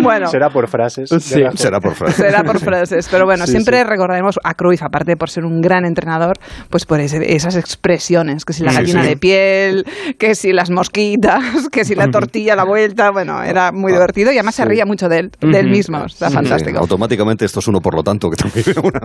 Bueno. 0.01 0.27
Será 0.27 0.49
por 0.49 0.67
frases. 0.67 1.09
Sí. 1.09 1.41
Será 1.55 1.79
por 1.79 1.93
frase. 1.93 2.23
Será 2.23 2.43
por 2.43 2.59
frases, 2.59 3.07
pero 3.09 3.25
bueno, 3.25 3.45
Sí, 3.45 3.51
siempre 3.51 3.77
sí. 3.79 3.83
recordaremos 3.83 4.39
a 4.43 4.53
Cruyff, 4.55 4.83
aparte 4.83 5.04
de 5.05 5.15
por 5.17 5.29
ser 5.29 5.45
un 5.45 5.61
gran 5.61 5.85
entrenador, 5.85 6.37
pues 6.69 6.85
por 6.85 6.99
ese- 6.99 7.35
esas 7.35 7.55
expresiones, 7.55 8.45
que 8.45 8.53
si 8.53 8.63
la 8.63 8.71
Sí, 8.71 8.77
gallina 8.77 9.03
sí. 9.03 9.09
de 9.09 9.17
piel, 9.17 9.85
que 10.17 10.35
si 10.35 10.51
las 10.53 10.69
mosquitas, 10.69 11.41
que 11.71 11.85
si 11.85 11.95
la 11.95 12.07
tortilla 12.09 12.53
a 12.53 12.55
la 12.55 12.63
vuelta, 12.65 13.11
bueno, 13.11 13.41
era 13.43 13.71
muy 13.71 13.91
divertido 13.91 14.31
y 14.31 14.35
además 14.37 14.55
se 14.55 14.65
reía 14.65 14.85
mucho 14.85 15.07
de 15.09 15.19
él, 15.19 15.31
de 15.39 15.59
él 15.59 15.69
mismo, 15.69 16.03
está 16.05 16.29
Sí, 16.29 16.33
fantástico. 16.35 16.79
automáticamente 16.79 17.45
esto 17.45 17.59
es 17.59 17.67
uno 17.67 17.79
por 17.81 17.95
lo 17.95 18.03
tanto, 18.03 18.29
que 18.29 18.35
también 18.37 18.65
es 18.67 18.77
una, 18.77 19.01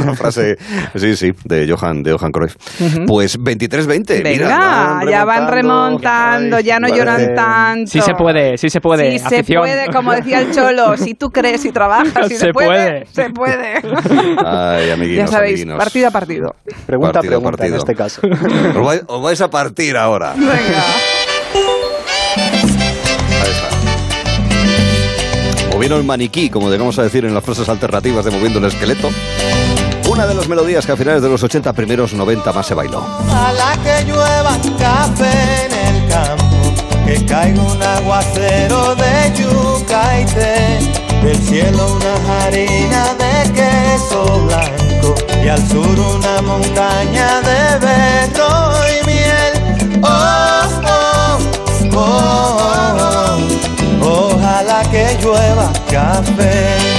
una 0.02 0.14
frase, 0.14 0.56
sí, 0.94 1.16
sí, 1.16 1.32
de 1.44 1.68
Johan, 1.70 2.02
de 2.02 2.12
Johan 2.12 2.32
Cruyff. 2.32 2.56
Pues 3.06 3.38
23-20. 3.40 4.22
mira, 4.22 4.30
Venga, 4.30 5.00
ya 5.10 5.24
van 5.24 5.48
remontando, 5.48 6.60
ya 6.60 6.78
no 6.78 6.88
vale. 6.88 6.98
lloran 6.98 7.34
tanto. 7.34 7.90
Sí 7.90 8.00
se 8.00 8.14
puede, 8.14 8.56
sí 8.58 8.68
se 8.70 8.80
puede. 8.80 9.12
Sí 9.12 9.18
se 9.18 9.36
afición. 9.38 9.62
puede, 9.62 9.86
como 9.92 10.12
decía 10.12 10.40
el 10.40 10.52
Cholo, 10.52 10.96
si 10.96 11.14
tú 11.14 11.30
crees 11.30 11.64
y 11.64 11.72
trabajas, 11.72 12.28
si 12.28 12.34
se, 12.34 12.46
Se 12.46 12.52
puede. 12.52 13.06
se 13.06 13.30
puede. 13.30 13.80
Ay, 14.44 14.90
amiguinos, 14.90 15.23
ya 15.26 15.32
sabéis, 15.32 15.54
amiguinos. 15.60 15.78
partido 15.78 16.08
a 16.08 16.10
partido. 16.10 16.56
Pregunta 16.86 17.10
a 17.18 17.22
Partido 17.22 17.36
a 17.36 17.40
pregunta 17.40 17.66
en 17.66 17.72
partido. 17.72 17.76
este 17.78 17.94
caso. 17.94 18.20
Os 18.78 18.84
vais, 18.84 19.02
os 19.06 19.22
vais 19.22 19.40
a 19.40 19.50
partir 19.50 19.96
ahora. 19.96 20.32
Venga. 20.36 20.84
Ahí 23.42 23.50
está. 23.50 23.68
Moviendo 25.72 25.96
el 25.96 26.04
maniquí, 26.04 26.50
como 26.50 26.70
llegamos 26.70 26.98
a 26.98 27.02
decir 27.02 27.24
en 27.24 27.34
las 27.34 27.42
frases 27.44 27.68
alternativas 27.68 28.24
de 28.24 28.30
Moviendo 28.30 28.58
el 28.60 28.66
Esqueleto. 28.66 29.10
Una 30.08 30.26
de 30.26 30.34
las 30.34 30.46
melodías 30.48 30.84
que 30.86 30.92
a 30.92 30.96
finales 30.96 31.22
de 31.22 31.28
los 31.28 31.42
80, 31.42 31.72
primeros 31.72 32.12
90 32.14 32.52
más 32.52 32.66
se 32.66 32.74
bailó. 32.74 32.98
Ojalá 32.98 33.76
que 33.82 34.04
llueva 34.04 34.56
café 34.78 35.66
en 35.66 35.73
que 37.06 37.24
caiga 37.26 37.62
un 37.62 37.82
aguacero 37.82 38.94
de 38.94 39.32
yuca 39.36 40.20
y 40.20 40.24
té, 40.24 40.78
del 41.22 41.38
cielo 41.38 41.96
una 41.96 42.44
harina 42.44 43.14
de 43.14 43.52
queso 43.52 44.44
blanco 44.46 45.14
y 45.44 45.48
al 45.48 45.68
sur 45.68 45.98
una 45.98 46.40
montaña 46.42 47.40
de 47.42 47.78
berro 47.84 48.72
y 48.88 49.06
miel. 49.06 50.00
Oh, 50.02 50.68
oh, 50.86 51.38
oh, 51.94 53.38
oh, 54.00 54.32
ojalá 54.32 54.82
que 54.90 55.18
llueva 55.20 55.70
café. 55.90 56.93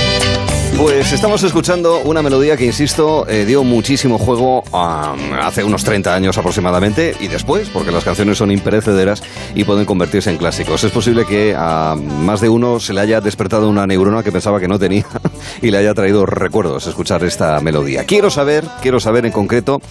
Pues 0.77 1.13
estamos 1.13 1.41
escuchando 1.43 1.99
una 1.99 2.21
melodía 2.21 2.57
que, 2.57 2.65
insisto, 2.65 3.25
eh, 3.29 3.45
dio 3.45 3.63
muchísimo 3.63 4.17
juego 4.17 4.61
hace 4.73 5.63
unos 5.63 5.85
30 5.85 6.13
años 6.13 6.37
aproximadamente 6.37 7.15
y 7.21 7.29
después, 7.29 7.69
porque 7.69 7.91
las 7.91 8.03
canciones 8.03 8.37
son 8.37 8.51
imperecederas 8.51 9.23
y 9.55 9.63
pueden 9.63 9.85
convertirse 9.85 10.31
en 10.31 10.37
clásicos. 10.37 10.83
Es 10.83 10.91
posible 10.91 11.25
que 11.25 11.55
a 11.57 11.95
más 11.95 12.41
de 12.41 12.49
uno 12.49 12.81
se 12.81 12.93
le 12.93 12.99
haya 12.99 13.21
despertado 13.21 13.69
una 13.69 13.87
neurona 13.87 14.21
que 14.21 14.33
pensaba 14.33 14.59
que 14.59 14.67
no 14.67 14.77
tenía 14.77 15.05
y 15.61 15.71
le 15.71 15.77
haya 15.77 15.93
traído 15.93 16.25
recuerdos 16.25 16.87
escuchar 16.87 17.23
esta 17.23 17.59
melodía. 17.61 18.03
Quiero 18.03 18.29
saber, 18.29 18.65
quiero 18.81 18.99
saber 18.99 19.25
en 19.25 19.31
concreto 19.31 19.81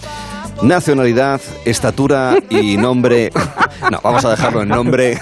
nacionalidad, 0.61 1.41
estatura 1.65 2.35
y 2.49 2.77
nombre. 2.77 3.31
No, 3.91 3.99
vamos 4.03 4.23
a 4.25 4.31
dejarlo 4.31 4.61
en 4.61 4.69
nombre. 4.69 5.19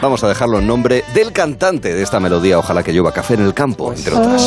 Vamos 0.00 0.22
a 0.24 0.28
dejarlo 0.28 0.58
en 0.58 0.66
nombre 0.66 1.04
del 1.14 1.32
cantante 1.32 1.92
de 1.94 2.02
esta 2.02 2.20
melodía. 2.20 2.58
Ojalá 2.58 2.82
que 2.82 2.92
llueva 2.92 3.12
café 3.12 3.34
en 3.34 3.42
el 3.42 3.54
campo, 3.54 3.92
entre 3.92 4.14
otras. 4.14 4.42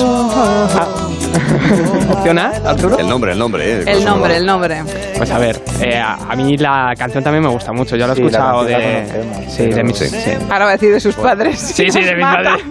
Opción 2.10 2.40
A, 2.40 2.50
Arturo. 2.66 2.98
El 3.00 3.08
nombre, 3.08 3.32
el 3.34 3.40
nombre, 3.40 3.72
¿eh? 3.72 3.84
El 3.88 4.06
nombre, 4.06 4.38
el 4.38 4.46
nombre. 4.46 4.84
Pues 5.18 5.32
a 5.32 5.40
ver, 5.40 5.62
eh, 5.82 5.98
a, 5.98 6.14
a 6.30 6.36
mí 6.36 6.58
la 6.58 6.94
canción 6.98 7.24
también 7.24 7.44
me 7.44 7.50
gusta 7.50 7.72
mucho. 7.72 7.96
Yo 7.96 8.06
la 8.08 8.14
he 8.14 8.16
Sí, 8.16 8.22
escuchado 8.24 8.64
la 8.64 8.78
de. 8.78 9.04
conocemos, 9.08 9.54
sí, 9.54 9.66
de 9.68 9.84
mis. 9.84 9.98
Sí. 9.98 10.08
sí. 10.10 10.32
Ahora 10.50 10.66
va 10.66 10.70
a 10.72 10.74
decir 10.74 10.92
de 10.92 11.00
sus 11.00 11.16
padres. 11.16 11.60
Sí, 11.60 11.90
sí, 11.90 12.02
de 12.02 12.16
mis 12.16 12.26
padres. 12.26 12.54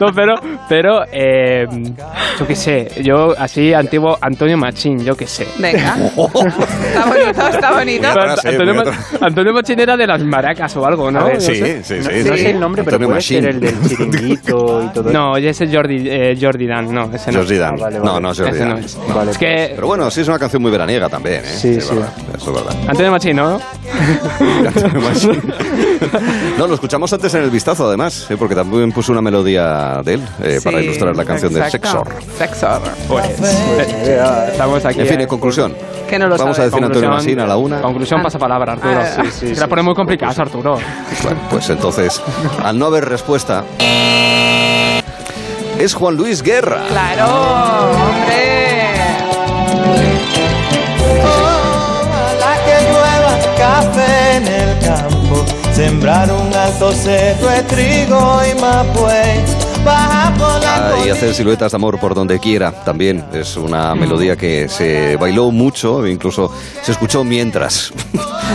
No, 0.00 0.08
pero, 0.14 0.34
pero, 0.68 1.02
eh, 1.12 1.66
yo 2.38 2.46
qué 2.46 2.56
sé, 2.56 2.90
yo 3.02 3.34
así 3.38 3.72
antiguo 3.72 4.16
Antonio 4.20 4.56
Machín, 4.56 5.04
yo 5.04 5.14
qué 5.16 5.26
sé. 5.26 5.31
Venga. 5.58 5.96
Está 6.06 7.04
bonito, 7.06 7.48
está 7.48 7.72
bonito. 7.72 8.08
Pero 8.12 8.24
frase, 8.32 8.48
Antonio, 8.48 8.82
Antonio 9.20 9.52
Machín 9.52 9.80
era 9.80 9.96
de 9.96 10.06
las 10.06 10.22
maracas 10.22 10.76
o 10.76 10.86
algo, 10.86 11.10
¿no? 11.10 11.20
A 11.20 11.24
ver, 11.24 11.34
No 11.34 11.40
Sí, 11.40 11.54
sé. 11.56 11.82
sí, 11.82 11.94
no, 11.96 12.02
sí. 12.10 12.10
no 12.28 12.36
sí. 12.36 12.42
sé 12.42 12.50
el 12.50 12.60
nombre, 12.60 12.84
pero 12.84 12.96
Antonio 12.96 13.08
puede 13.08 13.18
Machín. 13.18 13.40
ser 13.42 13.50
el 13.50 13.60
del 13.60 13.88
chiringuito 13.88 14.82
y 14.84 14.88
todo 14.94 15.08
eso. 15.10 15.18
No, 15.18 15.36
ese 15.36 15.64
es 15.64 15.70
Jordi, 15.74 16.08
eh, 16.08 16.38
Jordi 16.40 16.66
Dan, 16.66 16.92
no, 16.94 17.10
ese 17.14 17.32
no. 17.32 17.38
Jordi 17.40 17.56
Dan. 17.56 17.74
Ah, 17.74 17.82
vale, 17.82 17.98
No, 18.00 18.20
no 18.20 18.30
es 18.32 18.38
Jordi 18.38 18.50
Ese 18.56 18.64
no 18.64 18.74
Dan. 18.74 18.84
es. 18.84 18.98
Vale, 19.14 19.30
Es 19.30 19.38
que 19.38 19.72
Pero 19.74 19.86
bueno, 19.86 20.10
sí 20.10 20.20
es 20.20 20.28
una 20.28 20.38
canción 20.38 20.62
muy 20.62 20.70
veraniega 20.70 21.08
también, 21.08 21.36
¿eh? 21.44 21.48
Sí, 21.48 21.74
sí. 21.74 21.78
eso 21.80 21.92
es 22.36 22.46
verdad. 22.46 22.74
Antonio 22.88 23.10
Machín, 23.12 23.36
¿no? 23.36 23.60
Antonio 24.66 25.00
Machín. 25.00 25.42
No, 26.58 26.66
lo 26.66 26.74
escuchamos 26.74 27.10
antes 27.12 27.32
en 27.34 27.42
el 27.44 27.50
vistazo, 27.50 27.86
además, 27.88 28.26
¿eh? 28.30 28.36
porque 28.36 28.54
también 28.54 28.92
puso 28.92 29.12
una 29.12 29.22
melodía 29.22 30.00
de 30.04 30.14
él 30.14 30.22
eh, 30.42 30.60
para 30.62 30.80
ilustrar 30.82 31.16
la 31.16 31.24
canción 31.24 31.52
de. 31.54 31.70
Sexor. 31.70 32.06
Sexor. 32.36 32.80
Pues, 33.08 33.24
eh, 33.40 34.20
estamos 34.52 34.84
aquí. 34.84 35.00
En 35.00 35.06
fin, 35.06 35.20
en 35.22 35.28
conclusión. 35.28 35.74
Que 36.08 36.18
no 36.18 36.26
lo 36.28 36.36
Vamos 36.36 36.52
a 36.52 36.54
sabe. 36.62 36.70
decir 36.70 36.84
Antonio 36.84 37.08
Conclusión- 37.10 37.36
Machín 37.36 37.40
a 37.40 37.46
la 37.46 37.56
una. 37.56 37.80
Conclusión, 37.80 38.22
pasa 38.22 38.38
palabra, 38.38 38.72
Arturo. 38.74 39.00
Ah, 39.00 39.22
sí, 39.24 39.30
sí, 39.30 39.54
sí, 39.54 39.60
la 39.60 39.66
pone 39.66 39.82
sí. 39.82 39.86
muy 39.86 39.94
complicadas, 39.94 40.38
Arturo. 40.38 40.78
Bueno, 41.22 41.40
pues 41.50 41.70
entonces, 41.70 42.20
al 42.62 42.78
no 42.78 42.86
haber 42.86 43.04
respuesta, 43.08 43.64
es 45.78 45.94
Juan 45.94 46.16
Luis 46.16 46.42
Guerra. 46.42 46.82
Claro, 46.88 47.26
hombre. 47.92 48.92
Ojalá 51.22 52.54
que 52.64 52.90
llueva 52.90 53.38
café 53.56 54.36
en 54.36 54.46
el 54.46 54.78
campo, 54.84 55.44
sembrar 55.72 56.30
un 56.30 56.54
alto 56.54 56.92
cerro 56.92 57.48
de 57.48 57.62
trigo 57.62 58.40
y 58.50 58.60
la 58.60 58.84
Ah, 59.84 60.94
y 61.04 61.10
hacer 61.10 61.34
siluetas 61.34 61.72
de 61.72 61.76
amor 61.76 61.98
por 61.98 62.14
donde 62.14 62.38
quiera 62.38 62.70
también 62.84 63.24
es 63.32 63.56
una 63.56 63.94
melodía 63.94 64.36
que 64.36 64.68
se 64.68 65.16
bailó 65.16 65.50
mucho, 65.50 66.06
incluso 66.06 66.52
se 66.82 66.92
escuchó 66.92 67.24
mientras. 67.24 67.92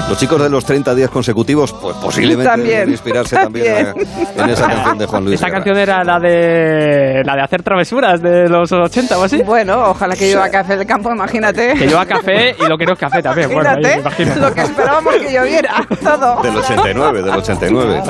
Los 0.10 0.20
chicos 0.20 0.40
de 0.42 0.50
los 0.50 0.64
30 0.64 0.94
días 0.94 1.10
consecutivos, 1.10 1.74
pues 1.74 1.96
posiblemente 1.98 2.50
También, 2.52 2.90
inspirarse 2.90 3.36
también, 3.36 3.88
en- 3.96 4.42
en 4.44 4.50
esa 4.52 4.68
canción 4.68 4.98
de 5.00 5.06
Juan 5.08 5.24
Luis. 5.26 5.36
Esta 5.36 5.48
Guerra. 5.48 5.58
canción 5.58 5.78
era 5.78 6.04
la 6.04 6.20
de 6.20 7.24
la 7.26 7.36
de 7.36 7.42
hacer 7.42 7.64
travesuras 7.64 8.22
de 8.22 8.48
los 8.48 8.72
80 8.72 9.18
o 9.18 9.24
así. 9.24 9.42
Bueno, 9.42 9.90
ojalá 9.90 10.16
que 10.16 10.28
lleva 10.28 10.50
café 10.50 10.78
del 10.78 10.86
campo, 10.86 11.12
imagínate. 11.12 11.74
Que 11.74 11.88
lleva 11.88 12.06
café 12.06 12.56
y 12.64 12.68
lo 12.68 12.78
que 12.78 12.86
no 12.86 12.94
es 12.94 13.00
café 13.00 13.24
también. 13.24 13.52
Bueno, 13.52 13.70
ahí 13.72 13.78
Imagínate 13.80 14.00
imagino. 14.24 14.48
lo 14.48 14.54
que 14.54 14.62
esperábamos 14.62 15.16
que 15.16 15.34
lloviera, 15.34 15.88
todo. 16.04 16.42
Del 16.44 16.58
89, 16.58 17.22
del 17.24 17.34
89. 17.36 18.04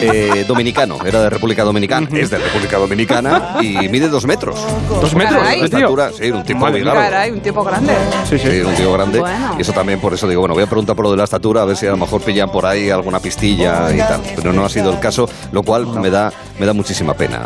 Eh, 0.00 0.44
dominicano, 0.48 0.98
era 1.06 1.22
de 1.22 1.30
República 1.30 1.62
Dominicana, 1.62 2.08
es 2.12 2.30
de 2.30 2.38
República 2.42 2.78
Dominicana 2.78 3.56
y 3.60 3.88
mide 3.88 4.08
dos 4.08 4.26
metros. 4.26 4.58
Dos 4.88 5.14
metros, 5.14 5.38
Caray. 5.38 5.60
De 5.60 5.64
estatura, 5.66 6.10
sí, 6.12 6.30
un 6.30 6.44
tipo 6.44 6.66
muy 6.66 6.80
largo. 6.80 7.00
Caray, 7.00 7.30
un 7.30 7.40
tipo 7.40 7.64
grande. 7.64 7.94
Sí, 8.28 8.38
sí. 8.38 8.50
Sí, 8.50 8.60
un 8.60 8.74
tío 8.74 8.92
grande. 8.92 9.20
Bueno. 9.20 9.54
Y 9.58 9.62
eso 9.62 9.72
también, 9.72 10.00
por 10.00 10.14
eso 10.14 10.28
digo, 10.28 10.40
bueno, 10.40 10.54
voy 10.54 10.64
a 10.64 10.66
preguntar 10.66 10.96
por 10.96 11.04
lo 11.04 11.10
de 11.10 11.16
la 11.16 11.24
estatura, 11.24 11.62
a 11.62 11.64
ver 11.64 11.76
si 11.76 11.86
a 11.86 11.90
lo 11.90 11.96
mejor 11.96 12.20
pillan 12.22 12.50
por 12.50 12.66
ahí 12.66 12.90
alguna 12.90 13.20
pistilla 13.20 13.92
y 13.92 13.98
tal. 13.98 14.20
Pero 14.36 14.52
no 14.52 14.64
ha 14.64 14.68
sido 14.68 14.90
el 14.92 14.98
caso, 14.98 15.28
lo 15.52 15.62
cual 15.62 15.86
me 15.86 16.10
da, 16.10 16.32
me 16.58 16.66
da 16.66 16.72
muchísima 16.72 17.14
pena. 17.14 17.42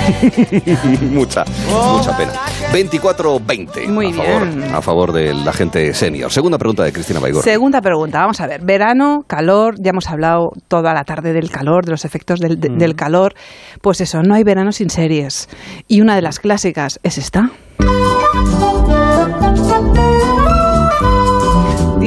mucha, 1.10 1.44
mucha 1.92 2.16
pena. 2.16 2.32
24-20 2.72 3.88
Muy 3.88 4.10
a 4.12 4.14
favor, 4.14 4.46
bien. 4.54 4.74
a 4.74 4.82
favor 4.82 5.12
de 5.12 5.34
la 5.34 5.52
gente 5.52 5.92
senior. 5.94 6.30
Segunda 6.32 6.58
pregunta 6.58 6.82
de 6.84 6.92
Cristina 6.92 7.20
Baigor. 7.20 7.42
Segunda 7.42 7.80
pregunta, 7.80 8.20
vamos 8.20 8.40
a 8.40 8.46
ver. 8.46 8.62
Verano, 8.62 9.24
calor, 9.26 9.74
ya 9.78 9.90
hemos 9.90 10.08
hablado 10.08 10.52
toda 10.68 10.94
la 10.94 11.04
tarde 11.04 11.32
del 11.32 11.50
calor, 11.50 11.84
de 11.84 11.90
los 11.92 12.04
efectos 12.04 12.40
del, 12.40 12.60
de- 12.60 12.68
del 12.70 12.94
calor. 12.94 13.34
Pues 13.82 14.00
eso, 14.00 14.22
no 14.22 14.34
hay 14.34 14.44
verano 14.44 14.72
sin 14.72 14.90
series. 14.90 15.48
Y 15.88 16.00
una 16.00 16.14
de 16.14 16.22
las 16.22 16.38
clásicas 16.40 17.00
es 17.02 17.18
esta. 17.18 17.50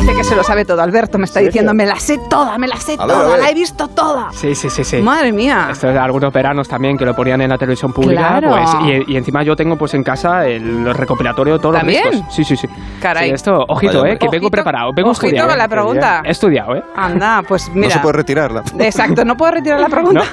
Dice 0.04 0.16
que 0.18 0.24
se 0.26 0.36
lo 0.36 0.44
sabe 0.44 0.66
todo. 0.66 0.82
Alberto 0.82 1.18
me 1.18 1.24
está 1.24 1.40
diciendo, 1.40 1.74
me 1.74 1.86
la 1.86 1.98
sé 1.98 2.20
toda, 2.30 2.58
me 2.58 2.68
la 2.68 2.76
sé 2.76 2.98
ver, 2.98 3.08
toda, 3.08 3.38
la 3.38 3.50
he 3.50 3.54
visto 3.54 3.88
toda. 3.88 4.32
Sí, 4.34 4.54
sí, 4.54 4.70
sí, 4.70 4.84
sí. 4.84 4.98
Madre 4.98 5.32
mía. 5.32 5.70
Esto 5.72 5.88
es 5.88 5.94
de 5.94 6.00
algunos 6.00 6.34
veranos 6.34 6.68
también 6.68 6.98
que 6.98 7.06
lo 7.06 7.16
ponían 7.16 7.40
en 7.40 7.50
la 7.50 7.58
televisión 7.58 7.94
pública. 7.94 8.40
Claro. 8.40 8.50
Pues, 8.50 8.70
y, 9.08 9.14
y 9.14 9.16
encima 9.16 9.44
yo 9.44 9.56
tengo 9.56 9.78
pues 9.78 9.94
en 9.94 10.04
casa 10.04 10.46
el 10.46 10.94
recopilatorio 10.94 11.54
de 11.54 11.60
todos 11.60 11.76
¿También? 11.78 12.04
los 12.04 12.16
discos. 12.16 12.36
Sí, 12.36 12.44
sí, 12.44 12.58
sí. 12.58 12.68
Caray. 13.02 13.30
Sí, 13.30 13.36
esto, 13.36 13.64
ojito, 13.70 14.02
Vaya, 14.02 14.16
eh, 14.16 14.18
que 14.18 14.28
vengo 14.30 14.50
preparado. 14.50 14.92
Vengo 14.94 15.12
ojito 15.12 15.28
estudiado. 15.28 15.48
con 15.50 15.58
la 15.58 15.66
eh. 15.66 15.70
pregunta. 15.70 16.22
He 16.26 16.32
estudiado, 16.32 16.76
¿eh? 16.76 16.84
Anda, 16.98 17.42
pues 17.48 17.70
mira. 17.74 17.88
No 17.88 17.94
se 17.94 18.00
puede 18.00 18.14
retirarla. 18.18 18.64
Exacto, 18.80 19.24
¿no 19.24 19.38
puedo 19.38 19.54
retirar 19.54 19.80
la 19.80 19.88
pregunta? 19.90 20.26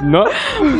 No. 0.00 0.24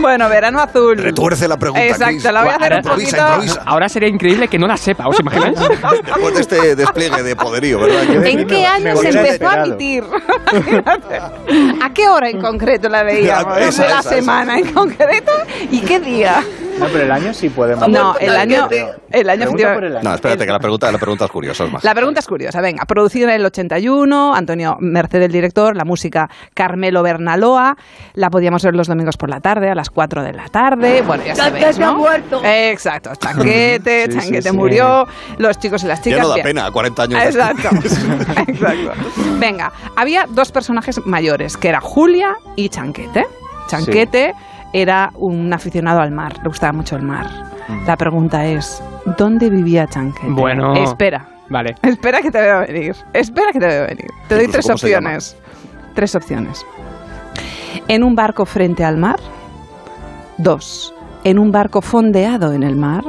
bueno, 0.01 0.31
verano 0.31 0.61
azul. 0.61 0.97
Retuerce 0.97 1.47
la 1.47 1.59
pregunta, 1.59 1.85
Exacto, 1.85 2.33
la 2.33 2.43
voy 2.43 2.53
a 2.53 2.57
hacer 2.57 2.73
un 2.73 2.79
Improvisa, 2.79 3.17
poquito. 3.17 3.29
improvisa. 3.43 3.63
Ahora 3.67 3.89
sería 3.91 4.09
increíble 4.09 4.49
que 4.49 4.59
no 4.59 4.67
la 4.67 4.79
sepa, 4.79 5.07
¿os 5.09 5.21
imagináis? 5.21 5.59
Después 5.59 6.35
de 6.35 6.41
este 6.41 6.75
despliegue 6.77 7.23
de 7.23 7.37
poderío, 7.37 7.82
¿verdad? 7.83 8.27
¿En 8.27 8.47
qué 8.47 8.67
año 8.67 8.97
se 8.97 9.09
empezó 9.09 9.49
a 9.49 9.65
emitir? 9.65 10.05
¿A 11.83 11.93
qué 11.93 12.09
hora 12.09 12.31
en 12.31 12.41
concreto 12.41 12.89
la 12.89 13.03
veíamos? 13.03 13.55
De 13.57 13.61
la 13.61 13.69
esa, 13.69 14.03
semana 14.03 14.59
en 14.59 14.73
concreto? 14.73 15.33
¿Y 15.71 15.81
qué 15.81 16.01
día? 16.01 16.43
No, 16.79 16.87
pero 16.87 17.05
el 17.05 17.11
año 17.13 17.35
sí 17.35 17.49
podemos. 17.51 17.89
No, 17.89 18.17
el 18.19 18.35
año, 18.37 18.69
el 19.11 19.29
año 19.31 19.51
por 19.51 19.85
el 19.85 19.97
año. 19.97 20.09
No, 20.09 20.15
espérate, 20.15 20.45
que 20.47 20.53
la 20.53 20.59
pregunta, 20.59 20.91
la 20.91 20.99
pregunta 20.99 21.27
es 21.27 21.31
curiosa, 21.31 21.65
es 21.65 21.73
más. 21.73 21.85
La 21.85 21.95
pregunta 21.95 22.21
es 22.21 22.27
curiosa, 22.27 22.61
venga, 22.61 22.85
producida 22.87 23.25
en 23.25 23.41
el 23.41 23.47
81, 23.47 24.35
Antonio 24.35 24.77
Merced 24.81 25.23
el 25.23 25.31
director, 25.33 25.77
la 25.77 25.85
música 25.85 26.29
Carmelo 26.55 27.03
Bernaloa, 27.03 27.77
la 28.15 28.31
podíamos 28.31 28.63
ver 28.65 28.75
los 28.75 28.89
domingos 28.89 29.17
por 29.17 29.29
la 29.31 29.41
tarde, 29.41 29.71
a 29.71 29.75
las 29.75 29.91
4 29.91 30.23
de 30.23 30.33
la 30.33 30.49
tarde, 30.49 31.03
bueno, 31.03 31.25
ya 31.25 31.35
sabéis, 31.35 31.79
¿no? 31.79 31.97
muerto. 31.97 32.41
Exacto, 32.45 33.13
Chanquete, 33.21 34.07
Sí, 34.11 34.19
Chanquete 34.19 34.51
sí. 34.51 34.57
murió, 34.57 35.07
los 35.39 35.59
chicos 35.59 35.85
y 35.85 35.87
las 35.87 35.99
Ya 36.01 36.05
chicas... 36.05 36.21
no 36.23 36.29
da 36.29 36.35
bien. 36.37 36.47
pena, 36.47 36.71
40 36.71 37.03
años 37.03 37.23
Exacto, 37.25 37.69
exacto. 38.47 38.93
Venga, 39.39 39.73
había 39.97 40.27
dos 40.29 40.51
personajes 40.53 41.01
mayores, 41.07 41.57
que 41.57 41.69
era 41.69 41.81
Julia 41.81 42.37
y 42.57 42.69
Chanquete. 42.69 43.27
Chanquete 43.69 44.35
era 44.73 45.11
un 45.15 45.53
aficionado 45.53 46.01
al 46.01 46.13
mar, 46.13 46.39
le 46.43 46.49
gustaba 46.49 46.73
mucho 46.73 46.97
el 46.97 47.03
mar. 47.03 47.27
La 47.87 47.97
pregunta 47.97 48.45
es, 48.45 48.83
¿dónde 49.19 49.49
vivía 49.51 49.87
Chanquete? 49.87 50.33
Bueno. 50.33 50.75
Espera, 50.75 51.27
Vale. 51.49 51.75
espera 51.83 52.21
que 52.21 52.31
te 52.31 52.41
veo 52.41 52.61
venir. 52.61 52.97
Espera 53.13 53.53
que 53.53 53.61
te 53.61 53.67
veo 53.67 53.87
venir. 53.87 54.07
Te 54.29 54.35
doy 54.35 54.45
Incluso, 54.45 54.69
tres 54.69 54.71
opciones. 54.71 55.37
Tres 55.95 56.15
opciones. 56.15 56.67
En 57.89 58.03
un 58.03 58.15
barco 58.15 58.47
frente 58.47 58.85
al 58.85 58.97
mar. 58.97 59.21
Dos. 60.39 60.95
En 61.25 61.39
un 61.39 61.53
barco 61.53 61.83
fondeado 61.83 62.53
en 62.53 62.63
el 62.63 62.77
mar. 62.77 63.05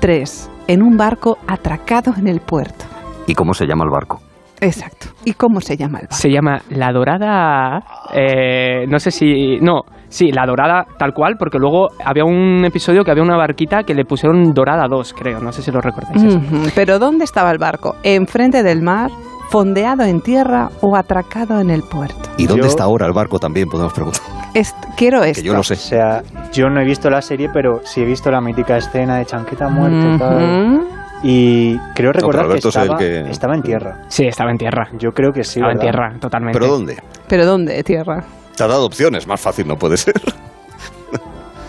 Tres. 0.00 0.50
En 0.68 0.82
un 0.82 0.96
barco 0.96 1.38
atracado 1.46 2.14
en 2.16 2.28
el 2.28 2.40
puerto. 2.40 2.84
¿Y 3.26 3.34
cómo 3.34 3.54
se 3.54 3.66
llama 3.66 3.84
el 3.84 3.90
barco? 3.90 4.20
Exacto. 4.60 5.08
¿Y 5.24 5.32
cómo 5.34 5.60
se 5.60 5.76
llama 5.76 5.98
el 5.98 6.04
barco? 6.06 6.16
Se 6.16 6.30
llama 6.30 6.60
La 6.70 6.92
Dorada. 6.92 7.82
eh, 8.14 8.86
no 8.88 8.98
sé 8.98 9.10
si. 9.10 9.58
No, 9.60 9.82
sí, 10.08 10.30
La 10.32 10.46
Dorada 10.46 10.86
tal 10.98 11.12
cual, 11.12 11.34
porque 11.38 11.58
luego 11.58 11.88
había 12.04 12.24
un 12.24 12.64
episodio 12.64 13.02
que 13.04 13.10
había 13.10 13.22
una 13.22 13.36
barquita 13.36 13.82
que 13.82 13.94
le 13.94 14.04
pusieron 14.04 14.52
Dorada 14.54 14.86
2, 14.88 15.12
creo. 15.14 15.40
No 15.40 15.52
sé 15.52 15.62
si 15.62 15.70
lo 15.70 15.80
recordáis. 15.80 16.22
eso. 16.22 16.40
Pero 16.74 16.98
¿dónde 16.98 17.24
estaba 17.24 17.50
el 17.50 17.58
barco? 17.58 17.96
¿Enfrente 18.02 18.62
del 18.62 18.82
mar? 18.82 19.10
¿Fondeado 19.48 20.02
en 20.02 20.20
tierra 20.22 20.70
o 20.80 20.96
atracado 20.96 21.60
en 21.60 21.70
el 21.70 21.82
puerto? 21.82 22.18
¿Y 22.36 22.46
dónde 22.46 22.62
Yo- 22.64 22.68
está 22.68 22.82
ahora 22.84 23.06
el 23.06 23.12
barco 23.12 23.38
también? 23.38 23.68
Podemos 23.68 23.92
preguntar. 23.92 24.20
Est- 24.54 24.74
quiero 24.96 25.22
esto. 25.22 25.40
Que 25.40 25.46
yo 25.46 25.54
lo 25.54 25.62
sé. 25.62 25.74
O 25.74 25.76
sea, 25.76 26.22
yo 26.52 26.68
no 26.68 26.80
he 26.80 26.84
visto 26.84 27.08
la 27.10 27.22
serie, 27.22 27.48
pero 27.52 27.80
sí 27.84 28.00
he 28.00 28.04
visto 28.04 28.28
la 28.30 28.40
mítica 28.40 28.76
escena 28.76 29.18
de 29.18 29.24
Chanqueta 29.26 29.68
muerto. 29.68 30.18
tal. 30.18 30.80
Y 31.22 31.78
creo 31.94 32.12
recordar 32.12 32.46
que 32.48 32.58
es 32.58 32.64
estaba, 32.66 32.96
que- 32.98 33.20
estaba 33.30 33.54
en 33.54 33.62
tierra. 33.62 34.02
Sí, 34.08 34.26
estaba 34.26 34.50
en 34.50 34.58
tierra. 34.58 34.88
Yo 34.98 35.12
creo 35.12 35.32
que 35.32 35.42
sí. 35.44 35.58
Estaba 35.58 35.72
en 35.72 35.78
tierra, 35.78 36.14
totalmente. 36.20 36.58
¿Pero 36.58 36.70
dónde? 36.72 36.96
¿Pero 37.28 37.46
dónde? 37.46 37.82
Tierra. 37.82 38.24
Te 38.56 38.62
ha 38.64 38.66
dado 38.66 38.86
opciones, 38.86 39.26
más 39.26 39.40
fácil 39.40 39.66
no 39.66 39.76
puede 39.76 39.96
ser. 39.96 40.14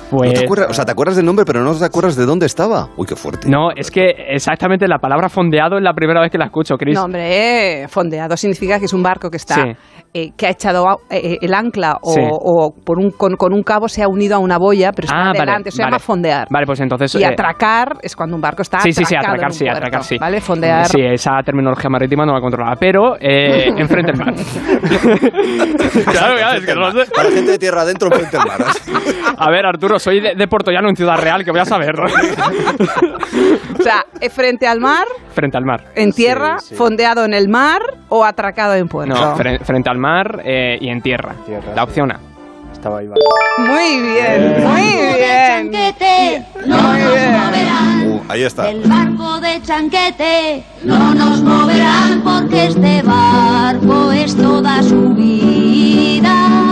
Pues, 0.09 0.32
¿No 0.32 0.40
te 0.40 0.45
acuerdas? 0.45 0.69
O 0.69 0.74
sea, 0.74 0.85
te 0.85 0.92
acuerdas 0.93 1.17
del 1.17 1.26
nombre, 1.26 1.43
pero 1.43 1.61
no 1.64 1.76
te 1.76 1.84
acuerdas 1.84 2.16
de 2.16 2.26
dónde 2.26 2.45
estaba. 2.45 2.88
Uy, 2.95 3.06
qué 3.06 3.17
fuerte. 3.17 3.50
No, 3.50 3.72
es 3.76 3.92
que 3.92 4.06
exactamente 4.30 4.88
la 4.88 5.00
palabra 5.00 5.27
fondeado 5.27 5.76
es 5.77 5.84
la 5.84 5.92
primera 5.93 6.22
vez 6.22 6.32
que 6.32 6.38
la 6.38 6.45
escucho, 6.45 6.77
Chris. 6.77 6.95
No, 6.95 7.03
hombre, 7.03 7.82
eh, 7.84 7.88
fondeado 7.90 8.38
significa 8.38 8.80
que 8.80 8.85
es 8.85 8.93
un 8.93 9.03
barco 9.03 9.30
que 9.30 9.35
está 9.35 9.56
Sí. 9.56 9.72
Eh, 10.20 10.32
que 10.38 10.48
ha 10.48 10.50
echado 10.52 10.88
a- 10.90 10.98
eh, 11.10 11.38
el 11.42 11.54
ancla 11.54 11.98
o, 12.02 12.12
Sí. 12.14 12.22
o 12.30 12.72
por 12.86 12.98
un, 13.00 13.12
con, 13.12 13.36
con 13.36 13.54
un 13.54 13.62
cabo 13.64 13.88
se 13.88 14.02
ha 14.04 14.08
unido 14.08 14.36
a 14.36 14.40
una 14.40 14.58
boya, 14.58 14.92
pero 14.92 15.06
está 15.06 15.18
Ah, 15.18 15.26
vale, 15.28 15.40
adelante, 15.40 15.72
se 15.72 15.82
vale. 15.82 15.92
llama 15.92 16.00
fondear. 16.00 16.48
Vale, 16.50 16.66
pues 16.66 16.80
entonces. 16.80 17.14
Y 17.16 17.24
eh, 17.24 17.28
atracar 17.28 17.98
es 18.02 18.16
cuando 18.16 18.36
un 18.36 18.42
barco 18.42 18.62
está 18.62 18.80
Sí, 18.80 18.92
sí, 18.94 19.04
sí, 19.06 19.16
atracar, 19.16 19.52
sí, 19.54 19.66
puerto, 19.66 19.78
atracar, 19.78 20.04
sí. 20.04 20.18
¿Vale? 20.20 20.42
Fondear. 20.42 20.86
Sí, 20.88 21.00
esa 21.02 21.32
terminología 21.44 21.90
marítima 21.90 22.26
no 22.26 22.34
la 22.34 22.42
controlaba, 22.42 22.76
pero 22.80 23.16
eh, 23.20 23.68
enfrente 23.78 24.12
del 24.12 24.20
mar. 24.26 24.34
claro, 26.12 26.36
claro, 26.36 26.58
es 26.60 26.66
que 26.66 26.74
no 26.76 26.82
lo 26.82 26.92
sé. 26.92 27.12
Para 27.12 27.30
gente 27.32 27.52
de 27.52 27.58
tierra 27.60 27.82
adentro, 27.82 28.10
frente 28.12 28.38
al 28.38 28.46
mar. 28.48 28.60
A 29.38 29.52
ver, 29.52 29.66
Arturo, 29.66 30.00
soy 30.00 30.20
de, 30.22 30.36
de 30.36 30.48
Portollano 30.48 30.90
en 30.90 30.96
Ciudad 30.96 31.18
Real, 31.20 31.44
que 31.44 31.52
voy 31.52 31.60
a 31.62 31.66
saber. 31.66 31.94
O 33.80 33.84
sea, 33.84 34.04
eh, 34.20 34.30
frente 34.30 34.68
al 34.68 34.80
mar, 34.80 35.06
frente 35.34 35.58
al 35.58 35.64
mar. 35.64 35.86
en 35.96 36.12
tierra, 36.12 36.58
sí. 36.60 36.76
fondeado 36.76 37.24
en 37.26 37.34
el 37.34 37.48
mar 37.48 37.80
o 38.10 38.26
atracado 38.26 38.74
en 38.74 38.88
puerto. 38.88 39.14
No, 39.14 39.36
fre- 39.36 39.60
frente 39.64 39.90
al 39.90 39.98
mar 39.98 40.07
eh, 40.44 40.77
y 40.80 40.90
en 40.90 41.02
tierra. 41.02 41.36
Tierra, 41.45 41.74
la 41.76 41.84
sí. 41.84 41.90
opción 41.90 42.11
A. 42.11 42.19
Estaba 42.72 43.00
ahí. 43.00 43.08
Muy 43.08 44.02
bien, 44.02 44.64
muy 44.64 44.82
bien. 45.18 45.72
no 46.66 46.77
nos 46.77 47.32
moverán. 47.32 48.08
Uh, 48.08 48.22
ahí 48.30 48.44
está. 48.44 48.69
El 48.69 48.82
barco 48.82 49.40
de 49.40 49.61
chanquete 49.61 50.64
no 50.84 51.14
nos 51.16 51.42
moverán 51.42 52.22
porque 52.24 52.68
este 52.68 53.02
barco 53.02 54.11
es 54.11 54.36
toda 54.36 54.84
su 54.84 55.10
vida. 55.14 56.67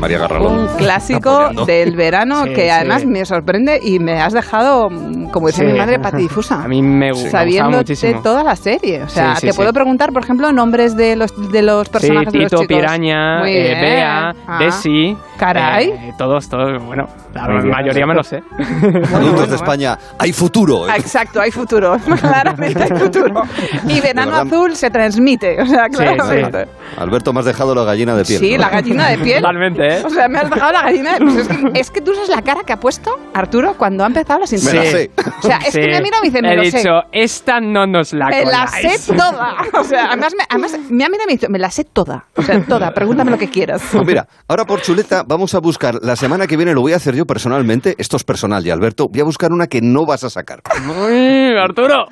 María 0.00 0.18
Garralón. 0.18 0.58
Un 0.60 0.66
clásico 0.76 1.30
Apoyando. 1.30 1.66
del 1.66 1.94
verano 1.96 2.44
Sí, 2.44 2.52
que 2.54 2.70
además 2.70 3.02
sí. 3.02 3.06
me 3.06 3.24
sorprende 3.24 3.78
y 3.82 3.98
me 3.98 4.20
has 4.20 4.32
dejado, 4.32 4.88
mm, 4.90 5.30
como 5.30 5.48
dice 5.48 5.64
Sí. 5.66 5.72
mi 5.72 5.78
madre, 5.78 5.98
patidifusa. 5.98 6.62
A 6.64 6.68
mí 6.68 6.80
me, 6.82 6.88
gu- 6.88 6.98
me 6.98 7.10
gustaba 7.12 7.30
Sabiendo 7.30 7.70
de 7.70 7.76
muchísimo. 7.78 8.22
toda 8.22 8.42
la 8.44 8.56
serie. 8.56 9.02
O 9.02 9.08
sea, 9.08 9.34
Sí, 9.34 9.40
sí, 9.42 9.46
te 9.48 9.52
sí. 9.52 9.56
puedo 9.56 9.72
preguntar, 9.72 10.12
por 10.12 10.22
ejemplo, 10.22 10.50
nombres 10.52 10.96
de 10.96 11.16
los, 11.16 11.30
de 11.52 11.62
los 11.62 11.86
Sí, 11.86 11.92
personajes 11.92 12.32
de 12.32 12.38
los 12.40 12.50
Tito, 12.50 12.62
chicos. 12.62 12.76
Piraña, 12.76 13.48
eh. 13.48 13.78
Bea, 13.80 14.34
Ah. 14.46 14.58
Desi. 14.58 15.16
Caray. 15.38 15.88
eh, 15.88 16.12
todos, 16.18 16.48
todos, 16.50 16.84
bueno, 16.84 17.06
la 17.32 17.44
Muy 17.48 17.62
bien. 17.62 17.70
mayoría 17.70 18.06
me 18.06 18.14
lo 18.14 18.22
sé. 18.22 18.42
Adultos 19.14 19.48
de 19.48 19.56
España, 19.56 19.98
hay 20.18 20.32
futuro. 20.32 20.86
¿eh? 20.86 20.90
Ah, 20.92 20.96
Exacto, 20.98 21.40
hay 21.40 21.50
futuro. 21.50 21.96
Claramente 22.20 22.82
hay 22.82 22.90
futuro. 23.00 23.42
Y 23.88 24.00
Verano 24.00 24.32
verdad. 24.32 24.46
Azul 24.46 24.76
se 24.76 24.90
transmite. 24.90 25.60
O 25.62 25.66
sea, 25.66 25.86
Sí, 25.90 25.96
claramente. 25.96 26.66
Alberto, 26.98 27.32
me 27.32 27.40
has 27.40 27.46
dejado 27.46 27.74
la 27.74 27.84
gallina 27.84 28.14
de 28.14 28.24
piel. 28.24 28.38
Sí, 28.40 28.52
¿no? 28.52 28.58
la 28.58 28.68
gallina 28.70 29.08
de 29.08 29.18
piel. 29.18 29.40
Totalmente, 29.40 29.88
¿eh? 29.98 30.02
O 30.04 30.10
sea, 30.10 30.28
me 30.28 30.38
has 30.38 30.50
dejado 30.50 30.72
la 30.72 30.82
gallina 30.82 31.16
pues 31.18 31.36
es, 31.36 31.48
que, 31.48 31.70
es 31.80 31.90
que 31.90 32.00
tú 32.00 32.14
sabes 32.14 32.28
la 32.30 32.42
cara 32.42 32.62
que 32.64 32.72
ha 32.72 32.78
puesto 32.80 33.10
Arturo 33.34 33.74
cuando 33.76 34.04
ha 34.04 34.06
empezado 34.06 34.40
la 34.40 34.46
Me 34.46 34.52
la 34.52 34.58
sintonía. 34.58 34.90
sé. 34.90 35.10
O 35.38 35.42
sea, 35.42 35.56
es 35.58 35.72
Sí. 35.72 35.80
que 35.80 35.86
me 35.88 36.00
mira 36.00 36.18
y 36.18 36.20
me 36.22 36.28
dice, 36.28 36.42
me 36.42 36.52
He 36.52 36.56
lo 36.56 36.62
dicho, 36.62 36.78
sé. 36.78 36.90
esta 37.12 37.60
no 37.60 37.86
nos 37.86 38.12
la 38.12 38.26
Me 38.28 38.44
la 38.44 38.66
coláis. 38.66 39.00
sé 39.00 39.12
toda. 39.14 39.56
O 39.78 39.84
sea, 39.84 40.06
además 40.06 40.32
me, 40.36 40.44
además 40.48 40.72
me 40.90 41.04
ha 41.04 41.08
mirado 41.08 41.24
y 41.24 41.26
me 41.26 41.32
dice, 41.34 41.48
me 41.48 41.58
la 41.58 41.70
sé 41.70 41.84
toda. 41.84 42.24
O 42.36 42.42
sea, 42.42 42.60
toda. 42.64 42.92
Pregúntame 42.92 43.30
lo 43.30 43.38
que 43.38 43.48
quieras. 43.48 43.82
Pues 43.92 44.06
mira, 44.06 44.26
ahora 44.48 44.64
por 44.64 44.82
chuleta 44.82 45.22
vamos 45.26 45.54
a 45.54 45.58
buscar, 45.60 45.96
la 46.02 46.16
semana 46.16 46.46
que 46.46 46.56
viene 46.56 46.72
lo 46.74 46.80
voy 46.80 46.92
a 46.92 46.96
hacer 46.96 47.14
yo 47.14 47.24
personalmente, 47.26 47.94
esto 47.98 48.16
es 48.16 48.24
personal 48.24 48.66
y 48.66 48.70
Alberto, 48.70 49.08
voy 49.08 49.20
a 49.20 49.24
buscar 49.24 49.52
una 49.52 49.66
que 49.66 49.80
no 49.80 50.04
vas 50.06 50.24
a 50.24 50.30
sacar. 50.30 50.60
Uy, 50.88 51.56
Arturo. 51.56 52.06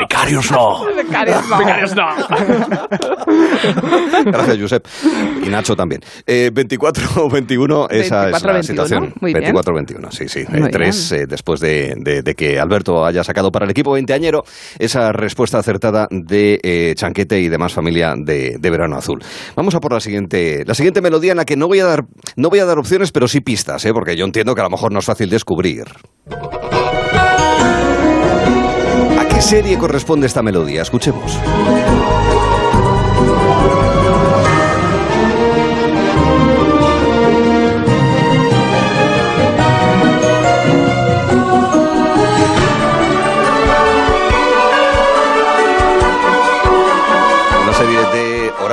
Becarios 0.00 0.50
no. 0.50 0.84
Becarios 0.94 1.48
no. 1.48 1.58
Becarios 1.58 1.94
no. 1.96 2.06
Gracias, 4.24 4.58
Josep. 4.60 4.86
Y 5.44 5.48
Nacho 5.48 5.74
también. 5.76 6.00
Eh, 6.26 6.50
24 6.52 6.87
o 7.16 7.28
21, 7.28 7.88
esa 7.90 8.30
es 8.30 8.42
24, 8.42 8.46
la 8.46 8.52
21, 8.54 8.62
situación. 8.62 9.14
muy 9.20 9.32
bien. 9.32 9.42
24 9.44 9.74
21, 9.74 10.10
sí, 10.12 10.28
sí. 10.28 10.40
Eh, 10.40 10.68
tres 10.70 11.12
eh, 11.12 11.26
después 11.26 11.60
de, 11.60 11.94
de- 11.98 12.22
de 12.22 12.34
que 12.34 12.58
Alberto 12.58 13.04
haya 13.04 13.22
sacado 13.24 13.50
para 13.52 13.64
el 13.64 13.70
equipo 13.70 13.92
veinteañero 13.92 14.44
esa 14.78 15.12
respuesta 15.12 15.58
acertada 15.58 16.08
de 16.10 16.60
eh, 16.62 16.94
Chanquete 16.96 17.40
y 17.40 17.48
demás 17.48 17.72
familia 17.72 18.14
de, 18.16 18.56
de 18.58 18.70
Verano 18.70 18.96
Azul. 18.96 19.22
Vamos 19.56 19.74
a 19.74 19.80
por 19.80 19.92
la 19.92 20.00
siguiente, 20.00 20.64
la 20.66 20.74
siguiente 20.74 21.00
melodía 21.00 21.32
en 21.32 21.36
la 21.38 21.44
que 21.44 21.56
no 21.56 21.66
voy 21.68 21.80
a 21.80 21.86
dar, 21.86 22.04
no 22.36 22.50
voy 22.50 22.58
a 22.60 22.64
dar 22.64 22.78
opciones, 22.78 23.12
pero 23.12 23.28
sí 23.28 23.40
pistas, 23.40 23.84
¿eh? 23.84 23.92
porque 23.92 24.16
yo 24.16 24.24
entiendo 24.24 24.54
que 24.54 24.60
a 24.60 24.64
lo 24.64 24.70
mejor 24.70 24.92
no 24.92 24.98
es 24.98 25.04
fácil 25.04 25.30
descubrir. 25.30 25.84
¿A 29.18 29.24
qué 29.28 29.40
serie 29.40 29.76
corresponde 29.78 30.26
esta 30.26 30.42
melodía? 30.42 30.82
Escuchemos. 30.82 31.38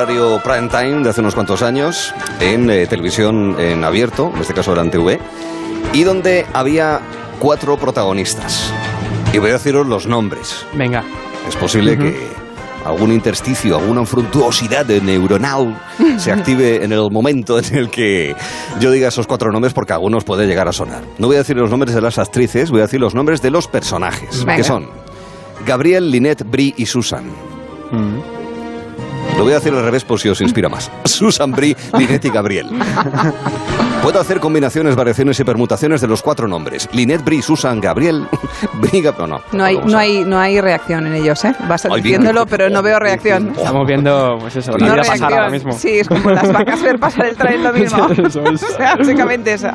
Horario 0.05 0.39
prime 0.43 0.67
time 0.67 1.03
de 1.03 1.09
hace 1.09 1.21
unos 1.21 1.33
cuantos 1.33 1.63
años 1.63 2.13
en 2.39 2.69
eh, 2.69 2.85
televisión 2.85 3.59
en 3.59 3.83
abierto, 3.83 4.31
en 4.35 4.41
este 4.41 4.53
caso 4.53 4.71
era 4.73 4.83
en 4.83 4.91
TV, 4.91 5.19
y 5.93 6.03
donde 6.03 6.45
había 6.53 7.01
cuatro 7.39 7.75
protagonistas. 7.75 8.71
Y 9.33 9.39
voy 9.39 9.49
a 9.49 9.53
deciros 9.53 9.87
los 9.87 10.05
nombres. 10.05 10.63
Venga. 10.75 11.03
Es 11.47 11.55
posible 11.55 11.97
que 11.97 12.15
algún 12.85 13.11
intersticio, 13.13 13.79
alguna 13.79 14.05
fructuosidad 14.05 14.85
neuronal 14.85 15.75
se 16.19 16.31
active 16.31 16.83
en 16.83 16.91
el 16.91 17.09
momento 17.09 17.57
en 17.57 17.75
el 17.75 17.89
que 17.89 18.35
yo 18.79 18.91
diga 18.91 19.07
esos 19.07 19.25
cuatro 19.25 19.51
nombres 19.51 19.73
porque 19.73 19.93
algunos 19.93 20.23
puede 20.23 20.45
llegar 20.45 20.67
a 20.67 20.71
sonar. 20.71 21.01
No 21.17 21.25
voy 21.25 21.37
a 21.37 21.39
decir 21.39 21.57
los 21.57 21.71
nombres 21.71 21.95
de 21.95 22.01
las 22.01 22.19
actrices, 22.19 22.69
voy 22.69 22.81
a 22.81 22.83
decir 22.83 22.99
los 22.99 23.15
nombres 23.15 23.41
de 23.41 23.49
los 23.49 23.67
personajes, 23.67 24.45
Venga. 24.45 24.57
que 24.57 24.63
son 24.63 24.87
Gabriel, 25.65 26.11
Linette, 26.11 26.43
Brie 26.43 26.75
y 26.77 26.85
Susan. 26.85 27.23
Lo 29.37 29.43
voy 29.43 29.51
a 29.53 29.55
decir 29.55 29.73
al 29.73 29.83
revés 29.83 30.03
por 30.03 30.19
si 30.19 30.29
os 30.29 30.39
inspira 30.41 30.69
más. 30.69 30.89
Susan, 31.05 31.51
Brie, 31.51 31.75
Linette 31.97 32.25
y 32.25 32.29
Gabriel. 32.29 32.67
Puedo 34.01 34.19
hacer 34.19 34.39
combinaciones, 34.39 34.95
variaciones 34.95 35.39
y 35.39 35.43
permutaciones 35.43 35.99
de 35.99 36.07
los 36.07 36.21
cuatro 36.21 36.47
nombres. 36.47 36.87
Linette, 36.93 37.23
Brie, 37.25 37.41
Susan, 37.41 37.81
Gabriel, 37.81 38.27
Brie, 38.75 39.01
Gab- 39.03 39.17
no, 39.17 39.27
no. 39.27 39.41
No 39.51 39.63
hay, 39.63 39.77
no, 39.79 39.97
hay, 39.97 40.23
no 40.23 40.37
hay 40.39 40.61
reacción 40.61 41.07
en 41.07 41.15
ellos, 41.15 41.43
¿eh? 41.43 41.53
Vas 41.67 41.85
Ay, 41.85 42.01
diciéndolo, 42.01 42.45
bien. 42.45 42.47
pero 42.57 42.69
no 42.69 42.81
veo 42.83 42.99
reacción. 42.99 43.49
Estamos 43.57 43.87
viendo, 43.87 44.37
pues 44.39 44.55
eso, 44.57 44.71
la 44.73 44.77
No 44.77 44.93
vida 44.93 44.95
pasar 44.97 45.17
reacción. 45.17 45.33
ahora 45.33 45.49
mismo. 45.49 45.71
Sí, 45.73 45.99
es 45.99 46.07
como 46.07 46.29
las 46.31 46.51
vacas 46.53 46.81
ver 46.83 46.99
pasar 46.99 47.25
el 47.25 47.35
tren 47.35 47.63
lo 47.63 47.73
mismo. 47.73 48.07
Eso 48.09 48.43
es. 48.43 48.63
O 48.63 48.77
sea, 48.77 48.95
básicamente 48.95 49.53
esa. 49.53 49.73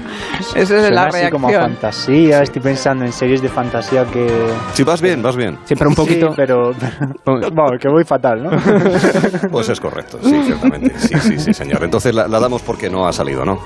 Eso 0.55 0.59
es 0.61 0.69
Suena 0.69 0.91
la 0.91 1.03
así 1.07 1.31
como 1.31 1.49
a 1.49 1.51
reacción. 1.51 1.73
fantasía, 1.73 2.43
estoy 2.43 2.63
pensando 2.63 3.05
en 3.05 3.13
series 3.13 3.43
de 3.43 3.49
fantasía 3.49 4.05
que... 4.05 4.29
Sí, 4.75 4.85
vas 4.85 5.01
bien, 5.03 5.23
vas 5.23 5.35
bien. 5.37 5.59
Siempre 5.65 5.89
un 5.89 5.95
poquito. 5.95 6.29
Sí, 6.29 6.35
pero... 6.37 6.73
pero- 7.25 7.51
bueno, 7.51 7.79
que 7.81 7.89
voy 7.89 8.05
fatal, 8.05 8.45
¿no? 8.45 8.51
Pues 9.51 9.69
es 9.69 9.81
correcto, 9.81 10.19
sí, 10.23 10.43
ciertamente. 10.45 10.99
Sí, 10.99 11.15
sí, 11.21 11.39
sí, 11.39 11.53
señor. 11.55 11.83
Entonces 11.85 12.15
la, 12.15 12.29
la 12.29 12.39
damos 12.41 12.63
porque 12.63 12.89
no 12.91 13.07
ha 13.07 13.13
salido, 13.13 13.45
¿no? 13.45 13.59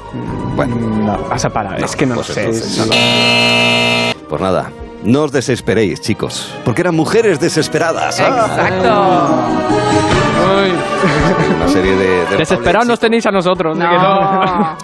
Bueno, 0.57 0.77
No. 0.77 1.19
Vas 1.29 1.45
a 1.45 1.51
parar, 1.51 1.83
es 1.83 1.95
que 1.97 2.07
no 2.07 2.15
pues 2.15 2.29
lo 2.31 2.35
sé. 2.35 2.41
entonces 2.45 2.79
nada. 2.89 4.15
Pues 4.29 4.41
nada, 4.41 4.71
no 5.05 5.23
os 5.25 5.33
desesperéis, 5.33 6.01
chicos, 6.01 6.53
porque 6.65 6.81
eran 6.83 6.95
mujeres 6.95 7.39
desesperadas. 7.41 8.19
Ah, 8.21 8.47
Exacto. 8.49 8.95
Una 11.57 11.69
serie 11.69 11.97
de... 11.97 12.25
de 12.27 12.37
Desesperados 12.39 12.87
nos 12.89 12.99
tenéis 12.99 13.27
a 13.27 13.31
nosotros. 13.31 13.77
¿no? 13.77 13.85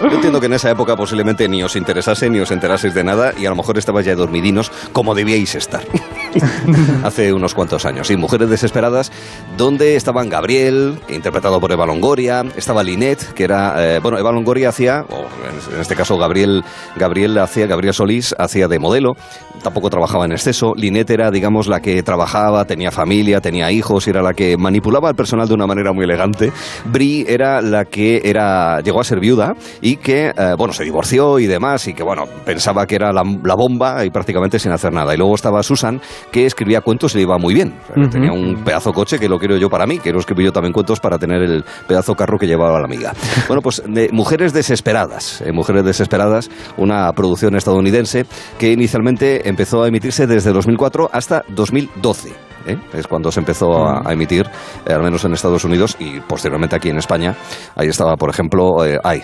Yo 0.00 0.12
entiendo 0.12 0.38
que 0.40 0.46
en 0.46 0.52
esa 0.52 0.70
época 0.70 0.94
posiblemente 0.96 1.48
ni 1.48 1.62
os 1.62 1.74
interesase 1.74 2.30
ni 2.30 2.38
os 2.38 2.50
enteraseis 2.52 2.94
de 2.94 3.02
nada 3.02 3.32
y 3.36 3.46
a 3.46 3.50
lo 3.50 3.56
mejor 3.56 3.78
estabais 3.78 4.06
ya 4.06 4.14
dormidinos 4.14 4.70
como 4.92 5.14
debíais 5.14 5.54
estar. 5.56 5.82
Hace 7.04 7.32
unos 7.32 7.54
cuantos 7.54 7.84
años. 7.84 8.10
Y 8.10 8.16
Mujeres 8.16 8.48
Desesperadas, 8.48 9.10
donde 9.56 9.96
estaban 9.96 10.28
Gabriel, 10.28 10.98
interpretado 11.08 11.60
por 11.60 11.72
Eva 11.72 11.86
Longoria, 11.86 12.44
estaba 12.56 12.84
Linette, 12.84 13.32
que 13.34 13.44
era, 13.44 13.96
eh, 13.96 13.98
bueno, 14.00 14.18
Eva 14.18 14.30
Longoria 14.32 14.68
hacía, 14.68 15.04
o 15.08 15.26
en- 15.74 15.80
este 15.80 15.96
caso 15.96 16.16
Gabriel, 16.16 16.62
Gabriel 16.96 17.36
hacía, 17.38 17.66
Gabriel 17.66 17.94
Solís 17.94 18.34
hacía 18.38 18.68
de 18.68 18.78
modelo, 18.78 19.16
tampoco 19.62 19.90
trabajaba 19.90 20.24
en 20.26 20.32
exceso. 20.32 20.74
Linette 20.76 21.10
era, 21.10 21.30
digamos, 21.30 21.66
la 21.66 21.80
que 21.80 22.02
trabajaba, 22.02 22.64
tenía 22.66 22.90
familia, 22.92 23.40
tenía 23.40 23.72
hijos 23.72 24.06
era 24.06 24.22
la 24.22 24.34
que 24.34 24.56
manipulaba 24.56 25.08
al 25.08 25.14
personal 25.16 25.48
de 25.48 25.54
una 25.54 25.66
manera 25.66 25.92
muy 25.92 26.04
elegante. 26.04 26.52
Brie 26.84 27.24
era 27.28 27.60
la 27.62 27.84
que 27.84 28.22
era, 28.24 28.80
llegó 28.80 29.00
a 29.00 29.04
ser 29.04 29.18
viuda 29.20 29.54
y 29.80 29.87
que, 29.96 30.28
eh, 30.28 30.54
bueno, 30.56 30.72
se 30.72 30.84
divorció 30.84 31.38
y 31.38 31.46
demás 31.46 31.86
y 31.88 31.94
que, 31.94 32.02
bueno, 32.02 32.24
pensaba 32.44 32.86
que 32.86 32.94
era 32.96 33.12
la, 33.12 33.22
la 33.44 33.54
bomba 33.54 34.04
y 34.04 34.10
prácticamente 34.10 34.58
sin 34.58 34.72
hacer 34.72 34.92
nada. 34.92 35.14
Y 35.14 35.16
luego 35.18 35.34
estaba 35.34 35.62
Susan, 35.62 36.00
que 36.30 36.46
escribía 36.46 36.80
cuentos 36.80 37.14
y 37.14 37.18
le 37.18 37.22
iba 37.22 37.38
muy 37.38 37.54
bien. 37.54 37.74
Tenía 38.10 38.32
un 38.32 38.62
pedazo 38.64 38.92
coche 38.92 39.18
que 39.18 39.28
lo 39.28 39.38
quiero 39.38 39.56
yo 39.56 39.68
para 39.68 39.86
mí, 39.86 39.98
quiero 39.98 40.18
escribir 40.18 40.46
yo 40.46 40.52
también 40.52 40.72
cuentos 40.72 41.00
para 41.00 41.18
tener 41.18 41.42
el 41.42 41.64
pedazo 41.86 42.14
carro 42.14 42.38
que 42.38 42.46
llevaba 42.46 42.78
la 42.78 42.86
amiga. 42.86 43.12
Bueno, 43.48 43.62
pues 43.62 43.82
de 43.86 44.10
Mujeres 44.12 44.52
Desesperadas. 44.52 45.40
eh, 45.40 45.52
Mujeres 45.52 45.84
Desesperadas, 45.84 46.50
una 46.76 47.10
producción 47.12 47.56
estadounidense 47.56 48.26
que 48.58 48.72
inicialmente 48.72 49.48
empezó 49.48 49.82
a 49.82 49.88
emitirse 49.88 50.26
desde 50.26 50.52
2004 50.52 51.08
hasta 51.12 51.42
2012. 51.48 52.28
¿eh? 52.66 52.76
Es 52.92 53.06
cuando 53.06 53.32
se 53.32 53.40
empezó 53.40 53.86
a, 53.86 54.02
a 54.04 54.12
emitir, 54.12 54.46
eh, 54.86 54.92
al 54.92 55.02
menos 55.02 55.24
en 55.24 55.32
Estados 55.32 55.64
Unidos 55.64 55.96
y 55.98 56.20
posteriormente 56.20 56.76
aquí 56.76 56.90
en 56.90 56.98
España. 56.98 57.34
Ahí 57.74 57.88
estaba, 57.88 58.16
por 58.16 58.28
ejemplo, 58.30 58.84
eh, 58.84 58.98
ay, 59.02 59.22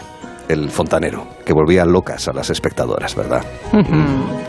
el 0.49 0.71
fontanero, 0.71 1.27
que 1.45 1.53
volvía 1.53 1.85
locas 1.85 2.29
a 2.29 2.33
las 2.33 2.51
espectadoras, 2.51 3.15
¿verdad? 3.15 3.45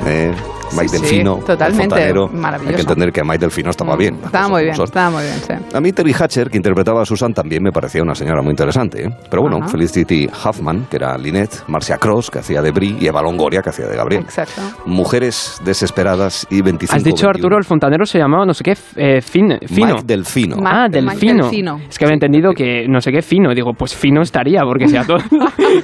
Eh, 0.06 0.32
Mike 0.76 0.90
Sí, 0.90 0.98
sí, 0.98 1.02
Delfino, 1.02 1.36
totalmente, 1.46 1.84
el 1.84 1.90
fontanero. 1.92 2.28
maravilloso. 2.28 2.70
Hay 2.70 2.76
que 2.76 2.82
entender 2.82 3.12
que 3.12 3.24
Mike 3.24 3.38
Delfino 3.38 3.70
estaba 3.70 3.96
bien. 3.96 4.16
las 4.16 4.26
Estaba 4.26 4.48
muy 4.50 4.64
bien, 4.64 4.76
estaba 4.82 5.10
muy 5.12 5.24
bien, 5.24 5.36
sí. 5.36 5.54
A 5.76 5.80
mí 5.80 5.92
Terry 5.94 6.14
Hatcher, 6.14 6.50
que 6.50 6.58
interpretaba 6.58 7.02
a 7.04 7.06
Susan, 7.06 7.34
también 7.34 7.62
me 7.64 7.72
parecía 7.72 8.02
una 8.02 8.16
señora 8.16 8.42
muy 8.42 8.50
interesante. 8.52 9.04
¿eh? 9.06 9.10
Pero 9.30 9.44
bueno, 9.44 9.58
Ajá. 9.58 9.68
Felicity 9.70 10.28
Huffman, 10.28 10.86
que 10.90 10.98
era 10.98 11.18
Lynette, 11.18 11.64
Marcia 11.68 11.98
Cross, 11.98 12.32
que 12.32 12.40
hacía 12.40 12.62
de 12.62 12.72
Brie, 12.72 12.98
y 13.00 13.08
Eva 13.08 13.22
Longoria, 13.22 13.62
que 13.62 13.70
hacía 13.70 13.86
de 13.88 13.96
Gabriel. 13.96 14.24
Exacto. 14.24 14.62
Mujeres 14.86 15.62
desesperadas 15.64 16.48
y 16.50 16.62
25 16.62 16.96
Has 16.98 17.04
dicho, 17.04 17.28
21. 17.28 17.30
Arturo, 17.30 17.58
el 17.58 17.64
fontanero 17.64 18.06
se 18.06 18.18
llamaba 18.18 18.46
no 18.46 18.54
sé 18.54 18.64
qué, 18.64 18.76
eh, 18.96 19.22
fin- 19.22 19.58
fino. 19.68 19.94
Mike 19.96 20.04
Delfino. 20.06 20.58
Ah, 20.66 20.88
Mike 20.90 21.00
delfino. 21.02 21.44
Delfino. 21.46 21.78
Es 21.88 21.98
que 22.00 22.06
había 22.06 22.16
entendido 22.16 22.52
que 22.54 22.88
no 22.90 23.00
sé 23.02 23.12
qué 23.12 23.22
fino. 23.22 23.52
Y 23.52 23.56
digo, 23.56 23.72
pues 23.78 23.96
fino 23.96 24.22
estaría, 24.22 24.62
porque 24.64 24.88
sea 24.88 25.04
todo. 25.06 25.20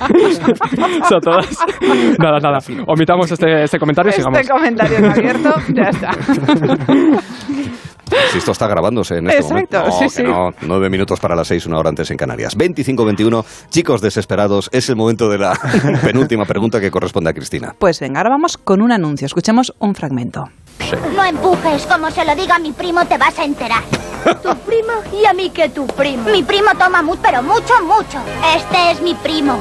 Son 1.09 1.21
todas. 1.21 1.57
Nada, 2.19 2.39
nada. 2.39 2.59
Omitamos 2.87 3.31
este, 3.31 3.63
este 3.63 3.79
comentario 3.79 4.09
y 4.09 4.13
sigamos. 4.13 4.39
Este 4.39 4.51
comentario 4.51 4.97
está 4.97 5.11
abierto, 5.13 5.55
ya 5.73 5.89
está. 5.89 6.11
Si 8.31 8.37
esto 8.37 8.51
está 8.51 8.67
grabándose 8.67 9.17
en 9.17 9.27
este 9.27 9.41
Exacto, 9.41 9.53
momento. 9.53 9.83
No, 9.85 9.91
sí, 9.91 10.03
que 10.05 10.09
sí. 10.09 10.23
no. 10.23 10.51
Nueve 10.61 10.89
minutos 10.89 11.19
para 11.19 11.35
las 11.35 11.47
seis, 11.47 11.65
una 11.65 11.79
hora 11.79 11.89
antes 11.89 12.09
en 12.11 12.17
Canarias. 12.17 12.57
25-21, 12.57 13.43
chicos 13.69 13.99
desesperados, 14.01 14.69
es 14.71 14.87
el 14.89 14.95
momento 14.95 15.29
de 15.29 15.37
la 15.37 15.53
penúltima 16.03 16.45
pregunta 16.45 16.79
que 16.79 16.89
corresponde 16.91 17.29
a 17.29 17.33
Cristina. 17.33 17.75
Pues 17.77 17.99
venga, 17.99 18.19
ahora 18.19 18.29
vamos 18.31 18.57
con 18.57 18.81
un 18.81 18.91
anuncio. 18.91 19.25
Escuchemos 19.25 19.73
un 19.79 19.95
fragmento. 19.95 20.49
No 21.15 21.23
empujes, 21.25 21.85
como 21.85 22.09
se 22.11 22.25
lo 22.25 22.35
diga 22.35 22.55
a 22.55 22.59
mi 22.59 22.71
primo 22.71 23.05
te 23.05 23.17
vas 23.17 23.37
a 23.39 23.43
enterar. 23.45 23.83
¿Tu 24.23 24.55
primo? 24.59 24.93
¿Y 25.21 25.25
a 25.25 25.33
mí 25.33 25.49
qué 25.49 25.69
tu 25.69 25.85
primo? 25.87 26.29
Mi 26.29 26.43
primo 26.43 26.69
toma 26.77 27.01
mucho, 27.01 27.21
pero 27.21 27.41
mucho, 27.43 27.73
mucho. 27.85 28.19
Este 28.55 28.91
es 28.91 29.01
mi 29.01 29.13
primo. 29.15 29.57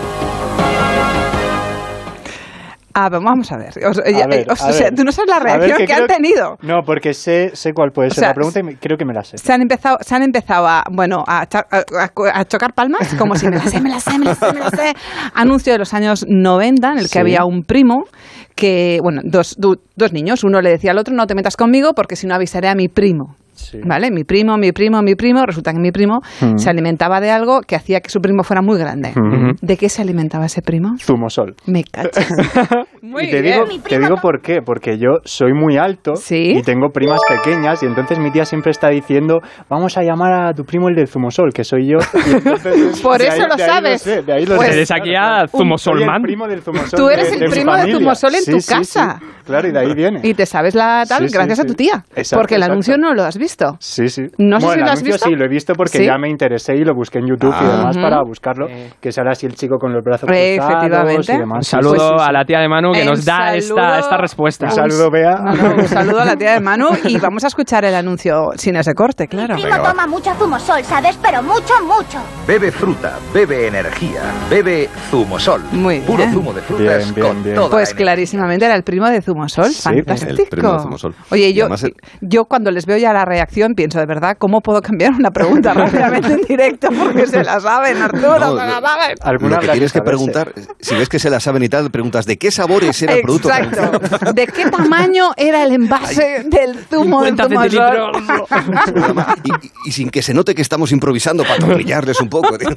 Ah, 2.92 3.08
pero 3.08 3.22
vamos 3.22 3.50
a 3.52 3.56
ver. 3.56 3.68
O 3.86 3.94
sea, 3.94 4.10
ya- 4.10 4.24
A 4.24 4.26
ver, 4.26 4.46
o 4.48 4.52
a 4.52 4.56
sea, 4.56 4.86
ver. 4.86 4.94
tú 4.94 5.04
no 5.04 5.12
sabes 5.12 5.30
la 5.30 5.38
reacción 5.38 5.86
que, 5.86 5.92
han 5.92 6.06
tenido. 6.06 6.58
No, 6.62 6.82
porque 6.84 7.14
sé, 7.14 7.50
sé 7.54 7.72
cuál 7.72 7.92
puede 7.92 8.08
O 8.08 8.10
ser 8.10 8.20
sea, 8.22 8.28
la 8.30 8.34
pregunta 8.34 8.58
y 8.60 8.62
me- 8.64 8.76
creo 8.76 8.96
que 8.98 9.04
me 9.04 9.14
la 9.14 9.22
sé. 9.22 9.38
Se 9.38 9.52
han 9.52 9.62
empezado, 9.62 9.98
se 10.00 10.14
han 10.14 10.22
empezado 10.22 10.66
a, 10.66 10.84
bueno, 10.90 11.22
a, 11.26 11.42
a- 11.42 12.44
chocar 12.46 12.74
palmas, 12.74 13.14
como 13.18 13.36
si 13.36 13.46
me 13.48 13.56
la 13.56 13.62
sé, 13.66 13.80
me 13.80 13.90
la 13.90 14.00
sé, 14.00 14.18
me 14.18 14.24
la 14.26 14.34
sé, 14.34 14.52
me 14.52 14.60
la 14.60 14.70
sé. 14.70 14.94
Anuncio 15.34 15.72
de 15.72 15.78
los 15.78 15.94
años 15.94 16.24
90 16.28 16.92
en 16.92 16.98
el 16.98 17.04
que 17.04 17.08
Sí. 17.10 17.18
había 17.18 17.44
un 17.44 17.62
primo 17.62 18.04
que, 18.56 18.98
bueno, 19.02 19.20
dos, 19.24 19.56
du- 19.58 19.80
dos 19.96 20.12
niños. 20.12 20.42
Uno 20.44 20.60
le 20.60 20.70
decía 20.70 20.90
al 20.90 20.98
otro, 20.98 21.14
no 21.14 21.26
te 21.26 21.34
metas 21.34 21.56
conmigo 21.56 21.92
porque 21.94 22.16
si 22.16 22.26
no 22.26 22.34
avisaré 22.34 22.68
a 22.68 22.74
mi 22.74 22.88
primo. 22.88 23.36
¿Vale? 23.84 24.10
Mi 24.10 24.24
primo, 24.24 24.56
mi 24.58 24.72
primo, 24.72 25.02
mi 25.02 25.14
primo. 25.14 25.44
Resulta 25.46 25.72
que 25.72 25.78
mi 25.78 25.92
primo 25.92 26.20
Mm. 26.40 26.58
se 26.58 26.70
alimentaba 26.70 27.20
de 27.20 27.30
algo 27.30 27.60
que 27.62 27.76
hacía 27.76 28.00
que 28.00 28.10
su 28.10 28.20
primo 28.20 28.42
fuera 28.44 28.62
muy 28.62 28.78
grande. 28.78 29.10
Ujú. 29.10 29.56
¿De 29.60 29.76
qué 29.76 29.88
se 29.88 30.02
alimentaba 30.02 30.46
ese 30.46 30.62
primo? 30.62 30.96
Zumosol. 31.00 31.54
Me 31.66 31.84
cachas. 31.84 32.28
Muy 33.02 33.24
y 33.24 33.30
te 33.30 33.40
bien. 33.42 33.64
digo, 33.68 33.82
te 33.88 33.98
digo 33.98 34.16
por 34.20 34.40
qué, 34.42 34.60
porque 34.62 34.98
yo 34.98 35.18
soy 35.24 35.52
muy 35.54 35.78
alto 35.78 36.12
y 36.30 36.62
tengo 36.62 36.90
primas 36.90 37.20
pequeñas 37.26 37.82
y 37.82 37.86
entonces 37.86 38.18
mi 38.18 38.30
tía 38.30 38.44
siempre 38.44 38.70
está 38.72 38.88
diciendo, 38.88 39.40
vamos 39.70 39.96
a 39.96 40.02
llamar 40.02 40.32
a 40.48 40.52
tu 40.52 40.64
primo 40.64 40.88
el 40.88 40.94
del 40.94 41.08
zumosol, 41.08 41.52
que 41.52 41.64
soy 41.64 41.88
yo. 41.88 41.98
Entonces, 42.26 43.00
Por 43.00 43.20
eso 43.22 43.32
ahí- 43.32 43.48
lo 43.48 43.56
de 43.56 43.62
ahí 43.64 43.68
sabes. 43.70 44.02
sé, 44.02 44.22
de 44.22 44.32
ahí 44.32 44.46
lo 44.46 44.56
Pues- 44.56 44.68
sé. 44.68 44.74
Eres 44.76 44.90
aquí 44.90 45.14
a 45.14 45.46
Zumosolman. 45.48 46.22
primo 46.22 46.46
del 46.46 46.60
zumosol 46.62 46.98
Tú 46.98 47.08
eres 47.08 47.30
de- 47.30 47.44
el 47.44 47.50
primo 47.50 47.74
de. 47.76 47.92
Zumosol 47.92 48.34
en 48.34 48.42
Sí, 48.42 48.50
tu 48.52 48.60
sí, 48.60 48.68
casa. 48.74 49.18
sí. 49.20 49.26
Claro, 49.46 49.68
y 49.68 49.72
de 49.72 49.78
ahí 49.78 49.94
viene. 49.94 50.20
Y 50.22 50.34
te 50.34 50.46
sabes 50.46 50.74
la 50.74 51.04
tal 51.08 51.22
Sí, 51.22 51.28
sí, 51.28 51.34
gracias 51.34 51.58
a 51.58 51.62
sí. 51.62 51.68
tu 51.68 51.74
tía. 51.74 52.04
Exacto, 52.14 52.40
porque 52.40 52.54
el 52.54 52.60
exacto. 52.60 52.72
anuncio 52.72 52.98
no 52.98 53.14
lo 53.14 53.24
has 53.24 53.36
visto. 53.38 53.49
Sí, 53.78 54.08
sí. 54.08 54.22
No 54.38 54.60
sé 54.60 54.68
si 54.74 54.78
lo 54.80 54.86
has 54.86 55.02
visto. 55.02 55.26
sí, 55.28 55.34
lo 55.34 55.44
he 55.44 55.48
visto 55.48 55.74
porque 55.74 55.98
¿Sí? 55.98 56.06
ya 56.06 56.16
me 56.18 56.28
interesé 56.28 56.74
y 56.76 56.84
lo 56.84 56.94
busqué 56.94 57.18
en 57.18 57.26
YouTube 57.28 57.54
y 57.60 57.64
Ah. 57.64 57.76
demás 57.76 57.96
para 57.98 58.22
buscarlo, 58.22 58.66
que 59.00 59.12
sale 59.12 59.30
así 59.30 59.46
el 59.46 59.54
chico 59.54 59.78
con 59.78 59.92
los 59.92 60.02
brazos 60.04 60.28
Eh, 60.32 60.56
cruzados 60.56 60.84
efectivamente. 60.84 61.32
y 61.34 61.38
demás. 61.38 61.56
Un 61.58 61.62
Sí, 61.64 61.70
saludo 61.70 61.94
sí, 61.94 62.00
sí, 62.00 62.14
sí. 62.18 62.24
a 62.28 62.32
la 62.32 62.44
tía 62.44 62.60
de 62.60 62.68
Manu 62.68 62.92
que 62.92 63.04
nos 63.04 63.24
da 63.24 63.54
esta, 63.54 63.74
saludo. 63.74 63.98
esta 63.98 64.16
respuesta. 64.16 64.66
Un 64.66 64.72
saludo, 64.72 65.10
Bea. 65.10 65.34
No, 65.36 65.52
no, 65.54 65.74
un 65.76 65.88
saludo 65.88 66.20
a 66.20 66.24
la 66.24 66.36
tía 66.36 66.52
de 66.52 66.60
Manu 66.60 66.88
y 67.04 67.18
vamos 67.18 67.44
a 67.44 67.48
escuchar 67.48 67.84
el 67.84 67.94
anuncio 67.94 68.50
sin 68.56 68.76
ese 68.76 68.94
corte, 68.94 69.26
claro. 69.28 69.54
Mi 69.56 69.62
primo 69.62 69.78
toma 69.82 70.06
mucho 70.06 70.32
zumosol, 70.34 70.82
¿sabes? 70.84 71.18
Pero 71.22 71.42
mucho, 71.42 71.74
mucho. 71.84 72.18
Bebe 72.46 72.70
fruta, 72.70 73.18
bebe 73.34 73.66
energía, 73.66 74.22
bebe 74.48 74.88
zumosol. 75.10 75.62
Muy 75.72 76.00
Puro 76.00 76.18
bien. 76.18 76.32
zumo 76.32 76.52
de 76.52 76.60
frutas 76.62 77.14
Bien, 77.14 77.26
con 77.26 77.32
bien, 77.34 77.42
bien. 77.44 77.54
toda 77.56 77.70
Pues 77.70 77.90
la 77.90 77.96
clarísimamente 77.96 78.64
era 78.64 78.74
el 78.76 78.82
primo 78.82 79.08
de 79.08 79.20
Zumosol. 79.22 79.70
Fantástico. 79.72 80.42
el 80.42 80.48
primo 80.48 80.72
de 80.74 80.78
Zumosol. 80.80 81.14
Oye, 81.30 81.48
Y 81.48 81.54
yo, 81.54 81.64
además 81.64 81.86
yo 82.20 82.44
cuando 82.44 82.70
les 82.70 82.86
veo 82.86 82.96
ya 82.98 83.12
la 83.12 83.24
reacción 83.40 83.74
pienso, 83.74 83.98
de 83.98 84.04
verdad, 84.06 84.36
¿cómo 84.38 84.60
puedo 84.60 84.82
cambiar 84.82 85.12
una 85.14 85.30
pregunta 85.30 85.72
rápidamente 85.74 86.32
en 86.34 86.42
directo? 86.42 86.88
Porque 86.96 87.26
se 87.26 87.42
la 87.42 87.58
saben, 87.60 88.00
Arturo, 88.02 88.38
No, 88.38 88.50
se 88.50 88.66
la 88.66 88.80
saben. 88.80 89.50
Lo 89.50 89.58
que 89.60 89.68
tienes 89.68 89.92
que 89.92 90.02
preguntar, 90.02 90.52
si 90.80 90.94
ves 90.94 91.08
que 91.08 91.18
se 91.18 91.30
la 91.30 91.40
saben 91.40 91.62
y 91.62 91.68
tal, 91.68 91.90
preguntas 91.90 92.26
de 92.26 92.36
qué 92.36 92.50
sabores 92.50 93.00
era 93.02 93.14
el 93.14 93.22
producto. 93.22 93.48
Exacto. 93.50 94.32
¿De 94.34 94.46
qué 94.46 94.66
tamaño 94.70 95.30
era 95.36 95.62
el 95.64 95.72
envase 95.72 96.44
del 96.46 96.78
zumo 96.90 97.22
de 97.22 97.30
50 97.30 97.48
Zumosol? 97.48 98.12
Y, 99.44 99.50
y- 99.66 99.70
y 99.86 99.92
sin 99.92 100.10
que 100.10 100.20
se 100.22 100.34
note 100.34 100.54
que 100.54 100.62
estamos 100.62 100.92
improvisando 100.92 101.42
para 101.44 101.54
atornillarles 101.54 102.20
un 102.20 102.28
poco. 102.28 102.58
tío. 102.58 102.68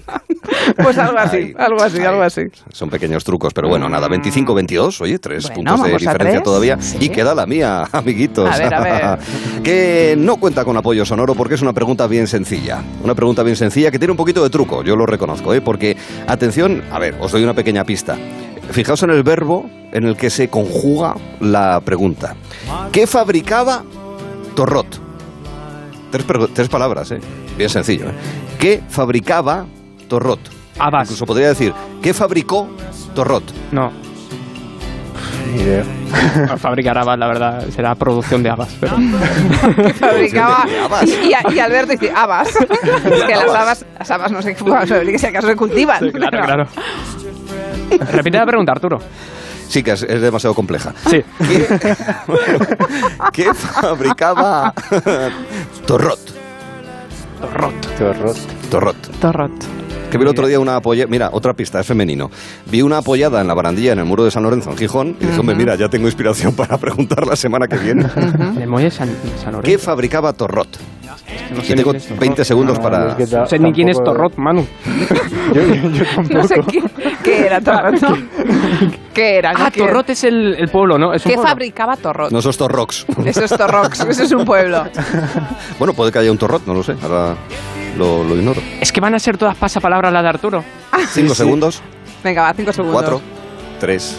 Pues 0.81 0.97
algo 0.97 1.17
así, 1.19 1.53
algo 1.57 1.81
así, 1.83 2.01
algo 2.03 2.21
así. 2.21 2.41
Son 2.71 2.89
pequeños 2.89 3.23
trucos, 3.23 3.53
pero 3.53 3.67
bueno, 3.67 3.89
nada, 3.89 4.07
25-22, 4.07 5.01
oye, 5.01 5.19
tres 5.19 5.43
Bueno, 5.53 5.55
puntos 5.75 5.83
de 5.87 5.97
diferencia 5.97 6.41
todavía. 6.43 6.77
Sí. 6.81 6.97
Y 7.01 7.09
queda 7.09 7.35
la 7.35 7.45
mía, 7.45 7.83
amiguitos. 7.91 8.49
A 8.49 8.57
ver, 8.57 8.73
a 8.73 8.79
ver. 8.81 9.19
que 9.63 10.15
no 10.17 10.37
cuenta 10.53 10.65
con 10.65 10.77
apoyo 10.77 11.03
sonoro 11.03 11.33
porque 11.33 11.55
es 11.55 11.63
una 11.63 11.73
pregunta 11.73 12.05
bien 12.05 12.27
sencilla. 12.27 12.83
Una 13.03 13.15
pregunta 13.15 13.41
bien 13.41 13.55
sencilla 13.55 13.89
que 13.89 13.97
tiene 13.97 14.11
un 14.11 14.17
poquito 14.17 14.43
de 14.43 14.51
truco, 14.51 14.83
yo 14.83 14.95
lo 14.95 15.07
reconozco, 15.07 15.51
¿eh? 15.51 15.61
porque, 15.61 15.97
atención, 16.27 16.83
a 16.91 16.99
ver, 16.99 17.15
os 17.19 17.31
doy 17.31 17.43
una 17.43 17.55
pequeña 17.55 17.83
pista. 17.83 18.15
Fijaos 18.69 19.01
en 19.01 19.09
el 19.09 19.23
verbo 19.23 19.67
en 19.91 20.03
el 20.03 20.15
que 20.15 20.29
se 20.29 20.49
conjuga 20.49 21.15
la 21.39 21.81
pregunta. 21.81 22.35
¿Qué 22.91 23.07
fabricaba 23.07 23.83
Torrot? 24.55 25.01
Tres, 26.11 26.23
tres 26.53 26.69
palabras, 26.69 27.09
¿eh? 27.09 27.19
Bien 27.57 27.69
sencillo. 27.69 28.09
¿eh? 28.09 28.13
¿Qué 28.59 28.83
fabricaba 28.89 29.65
Torrot? 30.07 30.39
Incluso 31.01 31.25
podría 31.25 31.47
decir, 31.47 31.73
¿qué 32.03 32.13
fabricó 32.13 32.67
Torrot? 33.15 33.43
No. 33.71 33.91
Fabricar 36.57 36.97
habas, 36.97 37.17
la 37.17 37.27
verdad, 37.27 37.63
será 37.69 37.95
producción 37.95 38.43
de 38.43 38.49
habas. 38.49 38.69
Pero... 38.79 38.95
que 38.97 39.93
fabricaba. 39.99 40.65
Y, 41.05 41.09
y- 41.11 41.55
y 41.55 41.59
Alberto 41.59 41.91
dice, 41.93 42.11
habas. 42.15 42.49
es 42.55 43.23
que 43.23 43.35
las 43.35 43.49
habas, 43.55 43.85
las 43.99 44.11
habas 44.11 44.31
no 44.31 44.41
sé 44.41 44.55
qué 45.11 45.19
si 45.19 45.25
acaso 45.27 45.47
se 45.47 45.55
cultivan. 45.55 45.99
Sí, 45.99 46.11
claro, 46.11 46.29
pero- 46.31 46.45
claro. 46.45 46.67
Repite 48.11 48.37
la 48.37 48.45
pregunta, 48.45 48.71
Arturo. 48.71 48.99
Sí, 49.67 49.81
que 49.81 49.91
es, 49.91 50.03
es 50.03 50.21
demasiado 50.21 50.53
compleja. 50.53 50.93
Sí. 51.09 51.23
¿Qué, 51.47 51.65
qué 53.33 53.53
fabricaba 53.53 54.73
Torrot? 55.85 56.19
Torrot. 57.41 57.97
Torrot. 57.97 58.37
Torrot. 58.69 59.19
Torrot. 59.19 59.82
Que 60.13 60.17
vi 60.19 60.23
el 60.23 60.29
otro 60.29 60.45
día 60.47 60.59
una 60.59 60.75
apoyada. 60.75 61.09
Mira, 61.09 61.29
otra 61.33 61.53
pista, 61.53 61.79
es 61.79 61.87
femenino. 61.87 62.29
Vi 62.67 62.81
una 62.83 62.99
apoyada 62.99 63.41
en 63.41 63.47
la 63.47 63.53
barandilla 63.55 63.93
en 63.93 63.99
el 63.99 64.05
muro 64.05 64.23
de 64.23 64.29
San 64.31 64.43
Lorenzo, 64.43 64.69
en 64.71 64.77
Gijón, 64.77 65.17
y 65.19 65.25
dije, 65.25 65.39
hombre, 65.39 65.55
mira, 65.55 65.75
ya 65.75 65.89
tengo 65.89 66.05
inspiración 66.07 66.53
para 66.55 66.77
preguntar 66.77 67.25
la 67.25 67.35
semana 67.35 67.67
que 67.67 67.77
viene. 67.77 68.05
El 68.61 68.67
muelle 68.69 68.91
San, 68.91 69.09
San 69.43 69.53
Lorenzo. 69.53 69.61
¿Qué 69.63 69.77
fabricaba 69.77 70.31
Torrot? 70.33 70.67
No 71.51 71.61
Y 71.61 71.65
sé 71.65 71.75
tengo 71.75 71.93
ni 71.93 71.99
quién 71.99 72.01
es 72.01 72.03
Torrot. 72.07 72.19
20 72.19 72.45
segundos 72.45 72.77
No, 72.77 72.83
para. 72.83 73.09
es 73.17 73.29
que 73.29 73.35
No 73.35 73.45
sé 73.47 73.59
ni 73.59 73.73
quién 73.73 73.89
es 73.89 73.97
Torrot, 74.03 74.35
Manu. 74.37 74.65
Yo, 75.53 75.61
yo- 75.61 75.89
yo 75.89 76.05
tampoco. 76.05 76.33
No 76.37 76.47
sé 76.47 76.55
qué, 76.71 76.83
qué 77.23 77.45
era 77.47 77.59
Torrot. 77.61 78.01
¿no? 78.01 78.17
¿Qué 79.13 79.37
era? 79.37 79.51
Ah, 79.55 79.71
¿Qué- 79.71 79.79
Torrot 79.81 80.09
es 80.11 80.23
el, 80.25 80.55
el 80.59 80.69
pueblo, 80.69 80.97
¿no? 80.99 81.13
Es 81.13 81.25
un 81.25 81.29
¿Qué 81.31 81.35
pueblo. 81.35 81.49
fabricaba 81.49 81.97
Torrot? 81.97 82.31
No, 82.31 82.39
esos 82.39 82.57
Torrox. 82.57 83.05
Eso 83.25 83.43
es 83.45 83.49
Torrox, 83.51 83.99
eso 84.01 84.23
es 84.23 84.31
un 84.31 84.45
pueblo. 84.45 84.83
bueno, 85.79 85.93
puede 85.93 86.11
que 86.11 86.19
haya 86.19 86.31
un 86.31 86.37
Torrot, 86.37 86.65
no 86.67 86.73
lo 86.75 86.83
sé. 86.83 86.95
Ahora 87.03 87.35
lo, 87.97 88.23
lo 88.23 88.35
ignoro. 88.35 88.61
Es 88.81 88.91
que 88.91 89.01
van 89.01 89.15
a 89.15 89.19
ser 89.19 89.37
todas 89.37 89.55
pasapalabras 89.55 90.11
las 90.11 90.23
de 90.23 90.29
Arturo. 90.29 90.63
Cinco 91.11 91.35
segundos. 91.35 91.81
Venga, 92.23 92.43
va, 92.43 92.53
cinco 92.53 92.71
segundos. 92.73 93.01
Cuatro. 93.01 93.21
Tres. 93.79 94.17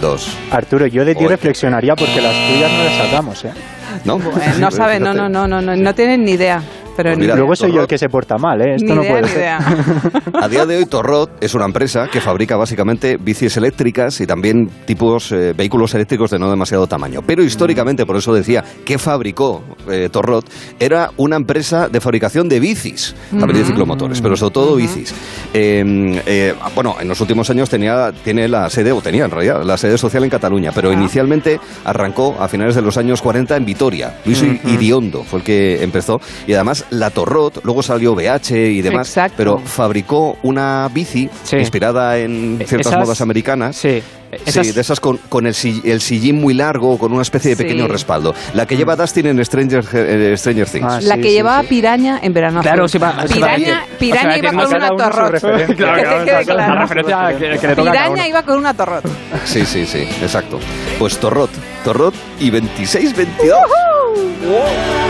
Dos. 0.00 0.28
Arturo, 0.50 0.86
yo 0.86 1.04
de 1.04 1.14
ti 1.14 1.20
Oye. 1.20 1.28
reflexionaría 1.28 1.96
porque 1.96 2.20
las 2.20 2.32
tuyas 2.48 2.70
no 2.72 2.84
las 2.84 2.96
sacamos, 2.96 3.44
¿eh? 3.44 3.52
¿No? 4.04 4.16
Eh, 4.18 4.54
no 4.58 4.70
sabe, 4.72 5.00
no, 5.00 5.12
no, 5.12 5.28
no, 5.28 5.48
no, 5.48 5.60
no, 5.60 5.74
no 5.74 5.94
tienen 5.94 6.24
ni 6.24 6.32
idea. 6.32 6.62
Pero 6.98 7.10
Pues 7.10 7.18
mira. 7.20 7.36
Luego 7.36 7.54
soy 7.54 7.72
yo 7.72 7.82
el 7.82 7.86
que 7.86 7.96
se 7.96 8.08
porta 8.08 8.38
mal, 8.38 8.60
¿eh? 8.60 8.74
Esto 8.74 8.86
Ni 8.88 8.94
no 8.96 9.02
idea, 9.02 9.10
puede 9.12 9.22
ni 9.22 9.28
ser. 9.28 9.38
idea. 9.38 9.58
A 10.34 10.48
día 10.48 10.66
de 10.66 10.78
hoy, 10.78 10.86
Torrot 10.86 11.30
es 11.40 11.54
una 11.54 11.64
empresa 11.64 12.08
que 12.10 12.20
fabrica 12.20 12.56
básicamente 12.56 13.18
bicis 13.18 13.56
eléctricas 13.56 14.20
y 14.20 14.26
también 14.26 14.68
tipos 14.84 15.30
eh, 15.30 15.54
vehículos 15.56 15.94
eléctricos 15.94 16.32
de 16.32 16.40
no 16.40 16.50
demasiado 16.50 16.88
tamaño. 16.88 17.20
Pero 17.24 17.44
históricamente, 17.44 18.04
por 18.04 18.16
eso 18.16 18.34
decía 18.34 18.64
que 18.84 18.98
fabricó 18.98 19.62
eh, 19.88 20.08
Torrot, 20.10 20.44
era 20.80 21.12
una 21.18 21.36
empresa 21.36 21.88
de 21.88 22.00
fabricación 22.00 22.48
de 22.48 22.58
bicis, 22.58 23.14
también 23.30 23.60
de 23.60 23.64
ciclomotores, 23.64 24.20
pero 24.20 24.36
sobre 24.36 24.54
todo 24.54 24.74
bicis. 24.74 25.14
Eh, 25.54 26.20
eh, 26.26 26.54
bueno, 26.74 26.96
en 27.00 27.06
los 27.06 27.20
últimos 27.20 27.48
años 27.50 27.70
tenía, 27.70 28.10
tiene 28.24 28.48
la 28.48 28.68
sede, 28.70 28.90
o 28.90 29.00
tenía 29.00 29.24
en 29.24 29.30
realidad, 29.30 29.62
la 29.62 29.76
sede 29.76 29.96
social 29.98 30.24
en 30.24 30.30
Cataluña, 30.30 30.72
pero 30.74 30.92
inicialmente 30.92 31.60
arrancó 31.84 32.36
a 32.40 32.48
finales 32.48 32.74
de 32.74 32.82
los 32.82 32.96
años 32.96 33.22
40 33.22 33.56
en 33.56 33.64
Vitoria. 33.64 34.16
Luis 34.24 34.42
Iriondo 34.42 35.22
fue 35.22 35.38
el 35.38 35.44
que 35.44 35.82
empezó 35.82 36.20
y 36.46 36.54
además 36.54 36.86
la 36.90 37.10
Torrot, 37.10 37.60
luego 37.64 37.82
salió 37.82 38.14
BH 38.14 38.50
y 38.70 38.82
demás, 38.82 39.08
Exacto. 39.08 39.34
pero 39.36 39.58
fabricó 39.58 40.36
una 40.42 40.88
bici 40.92 41.28
Sí. 41.44 41.56
inspirada 41.56 42.18
en 42.18 42.58
ciertas 42.66 42.92
Esas- 42.92 43.00
modas 43.04 43.20
americanas. 43.20 43.76
Sí. 43.76 44.02
Sí, 44.30 44.36
Esas- 44.44 44.74
de 44.74 44.80
esas 44.82 45.00
con, 45.00 45.16
con 45.30 45.46
el, 45.46 45.54
si- 45.54 45.80
el 45.86 46.02
sillín 46.02 46.38
muy 46.38 46.52
largo, 46.52 46.98
con 46.98 47.12
una 47.14 47.22
especie 47.22 47.52
de 47.52 47.56
Sí. 47.56 47.62
pequeño 47.62 47.88
respaldo. 47.88 48.34
La 48.52 48.66
que 48.66 48.76
lleva 48.76 48.94
Dustin 48.94 49.26
en 49.26 49.42
Stranger, 49.42 49.82
eh, 49.94 50.34
Stranger 50.36 50.68
Things. 50.68 50.84
Ah, 50.86 50.98
La 51.00 51.16
que 51.16 51.22
sí, 51.22 51.30
llevaba 51.30 51.62
sí. 51.62 51.68
piraña 51.68 52.18
en 52.22 52.34
verano. 52.34 52.60
Claro, 52.60 52.84
azul. 52.84 52.90
sí 52.90 52.98
va- 52.98 53.24
Piraña, 53.26 53.84
o 53.94 53.98
piraña 53.98 54.22
sea, 54.34 54.38
iba 54.38 54.50
con 54.52 54.74
una 54.76 54.88
torrot. 54.90 55.76
Piraña 57.76 58.28
iba 58.28 58.42
con 58.42 58.58
una 58.58 58.74
torrot. 58.74 59.04
Sí, 59.44 59.64
sí, 59.64 59.86
sí, 59.86 60.00
exacto. 60.20 60.58
Pues 60.98 61.16
Torrot, 61.18 61.50
Torrot 61.84 62.14
y 62.40 62.50
26-22. 62.50 63.26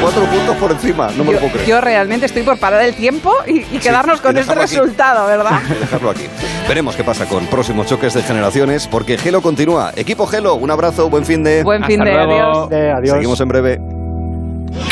Cuatro 0.00 0.22
puntos 0.24 0.56
por 0.56 0.72
encima, 0.72 1.08
no 1.16 1.24
me 1.24 1.32
lo 1.32 1.32
Yo, 1.32 1.38
puedo 1.40 1.52
creer. 1.52 1.68
yo 1.68 1.80
realmente 1.80 2.26
estoy 2.26 2.42
por 2.42 2.58
parar 2.58 2.82
el 2.82 2.94
tiempo 2.94 3.32
y, 3.46 3.58
y 3.70 3.78
quedarnos 3.78 4.18
y 4.18 4.22
con 4.22 4.30
este 4.36 4.40
dejarlo 4.52 4.62
aquí. 4.64 4.74
resultado, 4.76 5.26
¿verdad? 5.26 5.60
Dejarlo 5.80 6.10
aquí. 6.10 6.24
Veremos 6.66 6.96
qué 6.96 7.04
pasa 7.04 7.26
con 7.26 7.46
próximos 7.46 7.86
choques 7.86 8.14
de 8.14 8.22
generaciones, 8.22 8.86
porque 8.88 9.18
Gelo 9.18 9.40
continúa. 9.42 9.92
Equipo 9.96 10.26
Gelo, 10.26 10.54
un 10.54 10.70
abrazo, 10.70 11.08
buen 11.10 11.24
fin 11.24 11.42
de. 11.44 11.62
Buen 11.62 11.84
fin 11.84 12.00
Hasta 12.00 12.10
de 12.10 12.16
luego. 12.26 12.42
adiós. 12.64 12.68
Eh, 12.72 12.92
adiós. 12.96 13.14
Seguimos 13.14 13.40
en 13.40 13.48
breve. 13.48 13.80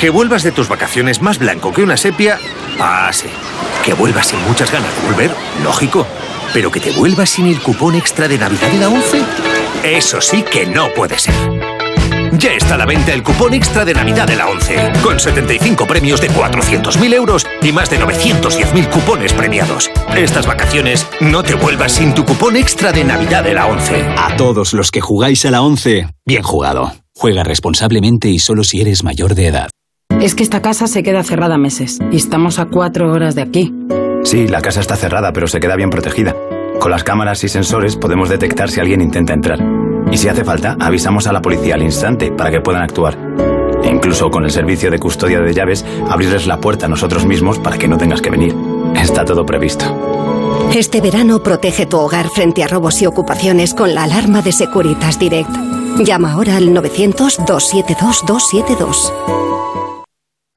Que 0.01 0.11
vuelvas 0.11 0.43
de 0.43 0.53
tus 0.53 0.69
vacaciones 0.69 1.23
más 1.23 1.39
blanco 1.39 1.73
que 1.73 1.83
una 1.83 1.97
sepia, 1.97 2.39
ah, 2.81 3.09
sí. 3.13 3.29
Que 3.85 3.95
vuelvas 3.95 4.27
sin 4.29 4.41
muchas 4.47 4.71
ganas 4.73 4.89
de 5.01 5.09
volver, 5.09 5.31
lógico. 5.65 6.07
Pero 6.53 6.71
que 6.71 6.81
te 6.81 6.91
vuelvas 6.93 7.31
sin 7.31 7.47
el 7.47 7.61
cupón 7.61 7.95
extra 7.95 8.29
de 8.29 8.39
Navidad 8.39 8.69
de 8.69 8.79
la 8.79 8.89
11, 8.89 9.23
eso 9.85 10.21
sí 10.21 10.43
que 10.43 10.67
no 10.67 10.93
puede 10.95 11.19
ser. 11.19 11.35
Ya 12.33 12.53
está 12.53 12.75
a 12.75 12.79
la 12.79 12.87
venta 12.87 13.13
el 13.15 13.23
cupón 13.23 13.55
extra 13.55 13.85
de 13.85 13.95
Navidad 13.95 14.27
de 14.27 14.37
la 14.37 14.49
11, 14.49 14.93
con 15.03 15.19
75 15.19 15.87
premios 15.87 16.21
de 16.21 16.29
400.000 16.31 17.15
euros 17.15 17.47
y 17.63 17.73
más 17.73 17.89
de 17.89 17.99
910.000 17.99 18.91
cupones 18.91 19.33
premiados. 19.33 19.91
Estas 20.15 20.47
vacaciones 20.47 21.07
no 21.21 21.43
te 21.43 21.55
vuelvas 21.55 21.93
sin 21.93 22.15
tu 22.15 22.25
cupón 22.25 22.57
extra 22.57 22.93
de 22.93 23.05
Navidad 23.05 23.45
de 23.45 23.55
la 23.55 23.67
11. 23.67 24.03
A 24.17 24.37
todos 24.37 24.75
los 24.75 24.91
que 24.91 25.01
jugáis 25.01 25.47
a 25.47 25.51
la 25.51 25.63
11, 25.63 26.09
bien 26.27 26.43
jugado. 26.43 26.93
Juega 27.15 27.43
responsablemente 27.43 28.29
y 28.29 28.39
solo 28.39 28.65
si 28.65 28.81
eres 28.81 29.03
mayor 29.03 29.35
de 29.35 29.47
edad. 29.47 29.71
Es 30.21 30.35
que 30.35 30.43
esta 30.43 30.61
casa 30.63 30.87
se 30.87 31.03
queda 31.03 31.23
cerrada 31.23 31.59
meses 31.59 31.99
y 32.11 32.17
estamos 32.17 32.59
a 32.59 32.67
cuatro 32.67 33.11
horas 33.13 33.35
de 33.35 33.43
aquí. 33.43 33.73
Sí, 34.25 34.49
la 34.49 34.61
casa 34.61 34.81
está 34.81 34.97
cerrada, 34.97 35.33
pero 35.33 35.47
se 35.47 35.61
queda 35.61 35.77
bien 35.77 35.91
protegida. 35.91 36.35
Con 36.81 36.91
las 36.91 37.05
cámaras 37.05 37.45
y 37.45 37.49
sensores 37.49 37.95
podemos 37.97 38.29
detectar 38.29 38.71
si 38.71 38.81
alguien 38.81 39.01
intenta 39.01 39.33
entrar. 39.33 39.59
Y 40.11 40.19
si 40.19 40.29
hace 40.29 40.45
falta, 40.45 40.77
avisamos 40.79 41.27
a 41.27 41.33
la 41.33 41.41
policía 41.43 41.75
al 41.75 41.83
instante 41.83 42.31
para 42.31 42.51
que 42.51 42.61
puedan 42.61 42.83
actuar. 42.83 43.19
E 43.83 43.89
incluso 43.89 44.31
con 44.31 44.45
el 44.45 44.51
servicio 44.51 44.91
de 44.91 44.99
custodia 44.99 45.41
de 45.41 45.55
llaves, 45.55 45.85
abrirles 46.09 46.47
la 46.47 46.61
puerta 46.61 46.87
a 46.87 46.89
nosotros 46.89 47.27
mismos 47.27 47.59
para 47.59 47.77
que 47.79 47.89
no 47.89 47.99
tengas 47.99 48.23
que 48.23 48.31
venir. 48.31 48.55
Está 48.95 49.25
todo 49.25 49.45
previsto. 49.45 49.85
Este 50.75 51.01
verano 51.01 51.43
protege 51.43 51.87
tu 51.87 51.99
hogar 51.99 52.29
frente 52.29 52.63
a 52.63 52.69
robos 52.69 53.03
y 53.03 53.07
ocupaciones 53.07 53.75
con 53.75 53.93
la 53.95 54.05
alarma 54.05 54.43
de 54.43 54.53
Securitas 54.53 55.19
Direct. 55.19 55.51
Llama 56.05 56.33
ahora 56.33 56.57
al 56.57 56.69
900-272-272. 56.71 59.13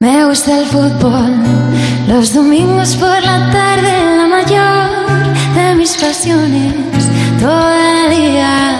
Me 0.00 0.26
gusta 0.26 0.58
el 0.58 0.66
fútbol, 0.66 1.42
los 2.08 2.34
domingos 2.34 2.96
por 2.96 3.22
la 3.22 3.52
tarde, 3.52 4.16
la 4.16 4.26
mayor 4.26 4.79
mis 5.80 5.96
pasiones, 5.96 6.74
todo 7.40 7.74
el 7.74 8.10
día, 8.14 8.78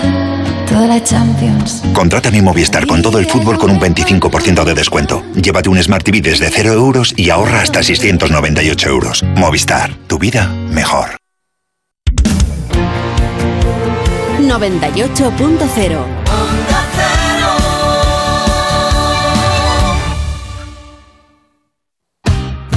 toda 0.67 0.85
la 0.85 1.03
Champions. 1.03 1.81
Contrata 1.93 2.29
mi 2.29 2.43
Movistar 2.43 2.85
con 2.85 3.01
todo 3.01 3.17
el 3.17 3.25
fútbol 3.25 3.57
con 3.57 3.71
un 3.71 3.79
25% 3.79 4.63
de 4.63 4.75
descuento. 4.75 5.23
Llévate 5.33 5.67
un 5.67 5.81
Smart 5.81 6.05
TV 6.05 6.21
desde 6.21 6.51
0 6.51 6.73
euros 6.73 7.15
y 7.17 7.31
ahorra 7.31 7.61
hasta 7.61 7.81
698 7.81 8.89
euros. 8.89 9.23
Movistar, 9.35 9.95
tu 10.05 10.19
vida 10.19 10.49
mejor. 10.69 11.17
98.0 14.39 16.60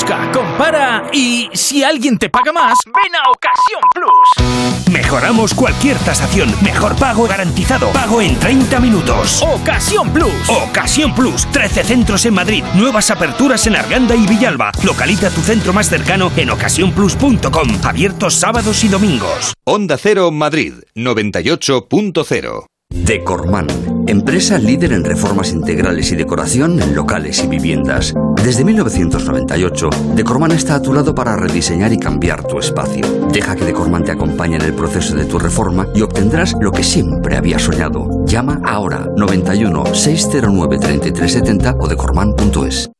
Busca, 0.00 0.32
compara 0.32 1.10
y 1.12 1.50
si 1.52 1.84
alguien 1.84 2.16
te 2.16 2.30
paga 2.30 2.52
más, 2.52 2.78
ven 2.86 3.14
a 3.14 3.30
Ocasión 3.30 3.82
Plus. 3.92 4.90
Mejoramos 4.90 5.52
cualquier 5.52 5.98
tasación. 5.98 6.54
Mejor 6.62 6.96
pago 6.96 7.26
garantizado. 7.28 7.90
Pago 7.90 8.22
en 8.22 8.38
30 8.38 8.80
minutos. 8.80 9.42
Ocasión 9.42 10.10
Plus. 10.10 10.48
Ocasión 10.48 11.14
Plus. 11.14 11.44
13 11.52 11.84
centros 11.84 12.24
en 12.24 12.32
Madrid. 12.32 12.64
Nuevas 12.74 13.10
aperturas 13.10 13.66
en 13.66 13.76
Arganda 13.76 14.16
y 14.16 14.26
Villalba. 14.26 14.72
Localiza 14.84 15.28
tu 15.28 15.42
centro 15.42 15.74
más 15.74 15.90
cercano 15.90 16.32
en 16.34 16.48
ocasiónplus.com. 16.48 17.68
Abiertos 17.84 18.36
sábados 18.36 18.82
y 18.84 18.88
domingos. 18.88 19.52
Onda 19.64 19.98
Cero 19.98 20.30
Madrid 20.30 20.76
98.0 20.94 22.64
Decorman, 22.92 23.68
empresa 24.08 24.58
líder 24.58 24.92
en 24.92 25.04
reformas 25.04 25.52
integrales 25.52 26.10
y 26.10 26.16
decoración 26.16 26.82
en 26.82 26.96
locales 26.96 27.42
y 27.44 27.46
viviendas. 27.46 28.12
Desde 28.44 28.64
1998, 28.64 29.90
Decorman 30.14 30.52
está 30.52 30.76
a 30.76 30.82
tu 30.82 30.94
lado 30.94 31.14
para 31.14 31.36
rediseñar 31.36 31.92
y 31.92 31.98
cambiar 31.98 32.42
tu 32.42 32.58
espacio. 32.58 33.02
Deja 33.30 33.54
que 33.54 33.66
Decorman 33.66 34.02
te 34.02 34.12
acompañe 34.12 34.56
en 34.56 34.62
el 34.62 34.72
proceso 34.72 35.14
de 35.14 35.26
tu 35.26 35.38
reforma 35.38 35.86
y 35.94 36.00
obtendrás 36.00 36.54
lo 36.58 36.72
que 36.72 36.82
siempre 36.82 37.36
habías 37.36 37.62
soñado. 37.62 38.24
Llama 38.24 38.60
ahora 38.64 39.06
91 39.14 39.94
609 39.94 40.78
3370 40.78 41.76
o 41.78 41.86
decorman.es. 41.86 42.90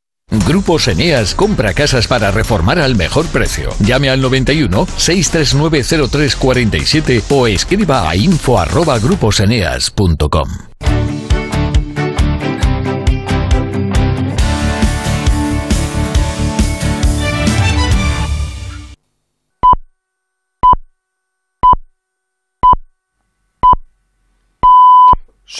Grupos 0.46 0.86
Eneas 0.86 1.34
compra 1.34 1.74
casas 1.74 2.06
para 2.06 2.30
reformar 2.30 2.78
al 2.78 2.94
mejor 2.94 3.26
precio. 3.26 3.70
Llame 3.80 4.10
al 4.10 4.20
91 4.20 4.86
639 4.96 6.08
0347 6.08 7.22
o 7.30 7.46
escriba 7.48 8.08
a 8.08 8.14
info 8.14 8.60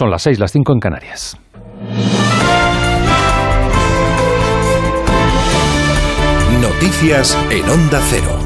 Son 0.00 0.10
las 0.10 0.22
6, 0.22 0.38
las 0.38 0.50
5 0.52 0.72
en 0.72 0.80
Canarias. 0.80 1.38
Noticias 6.62 7.36
en 7.50 7.68
Onda 7.68 7.98
Cero. 8.04 8.38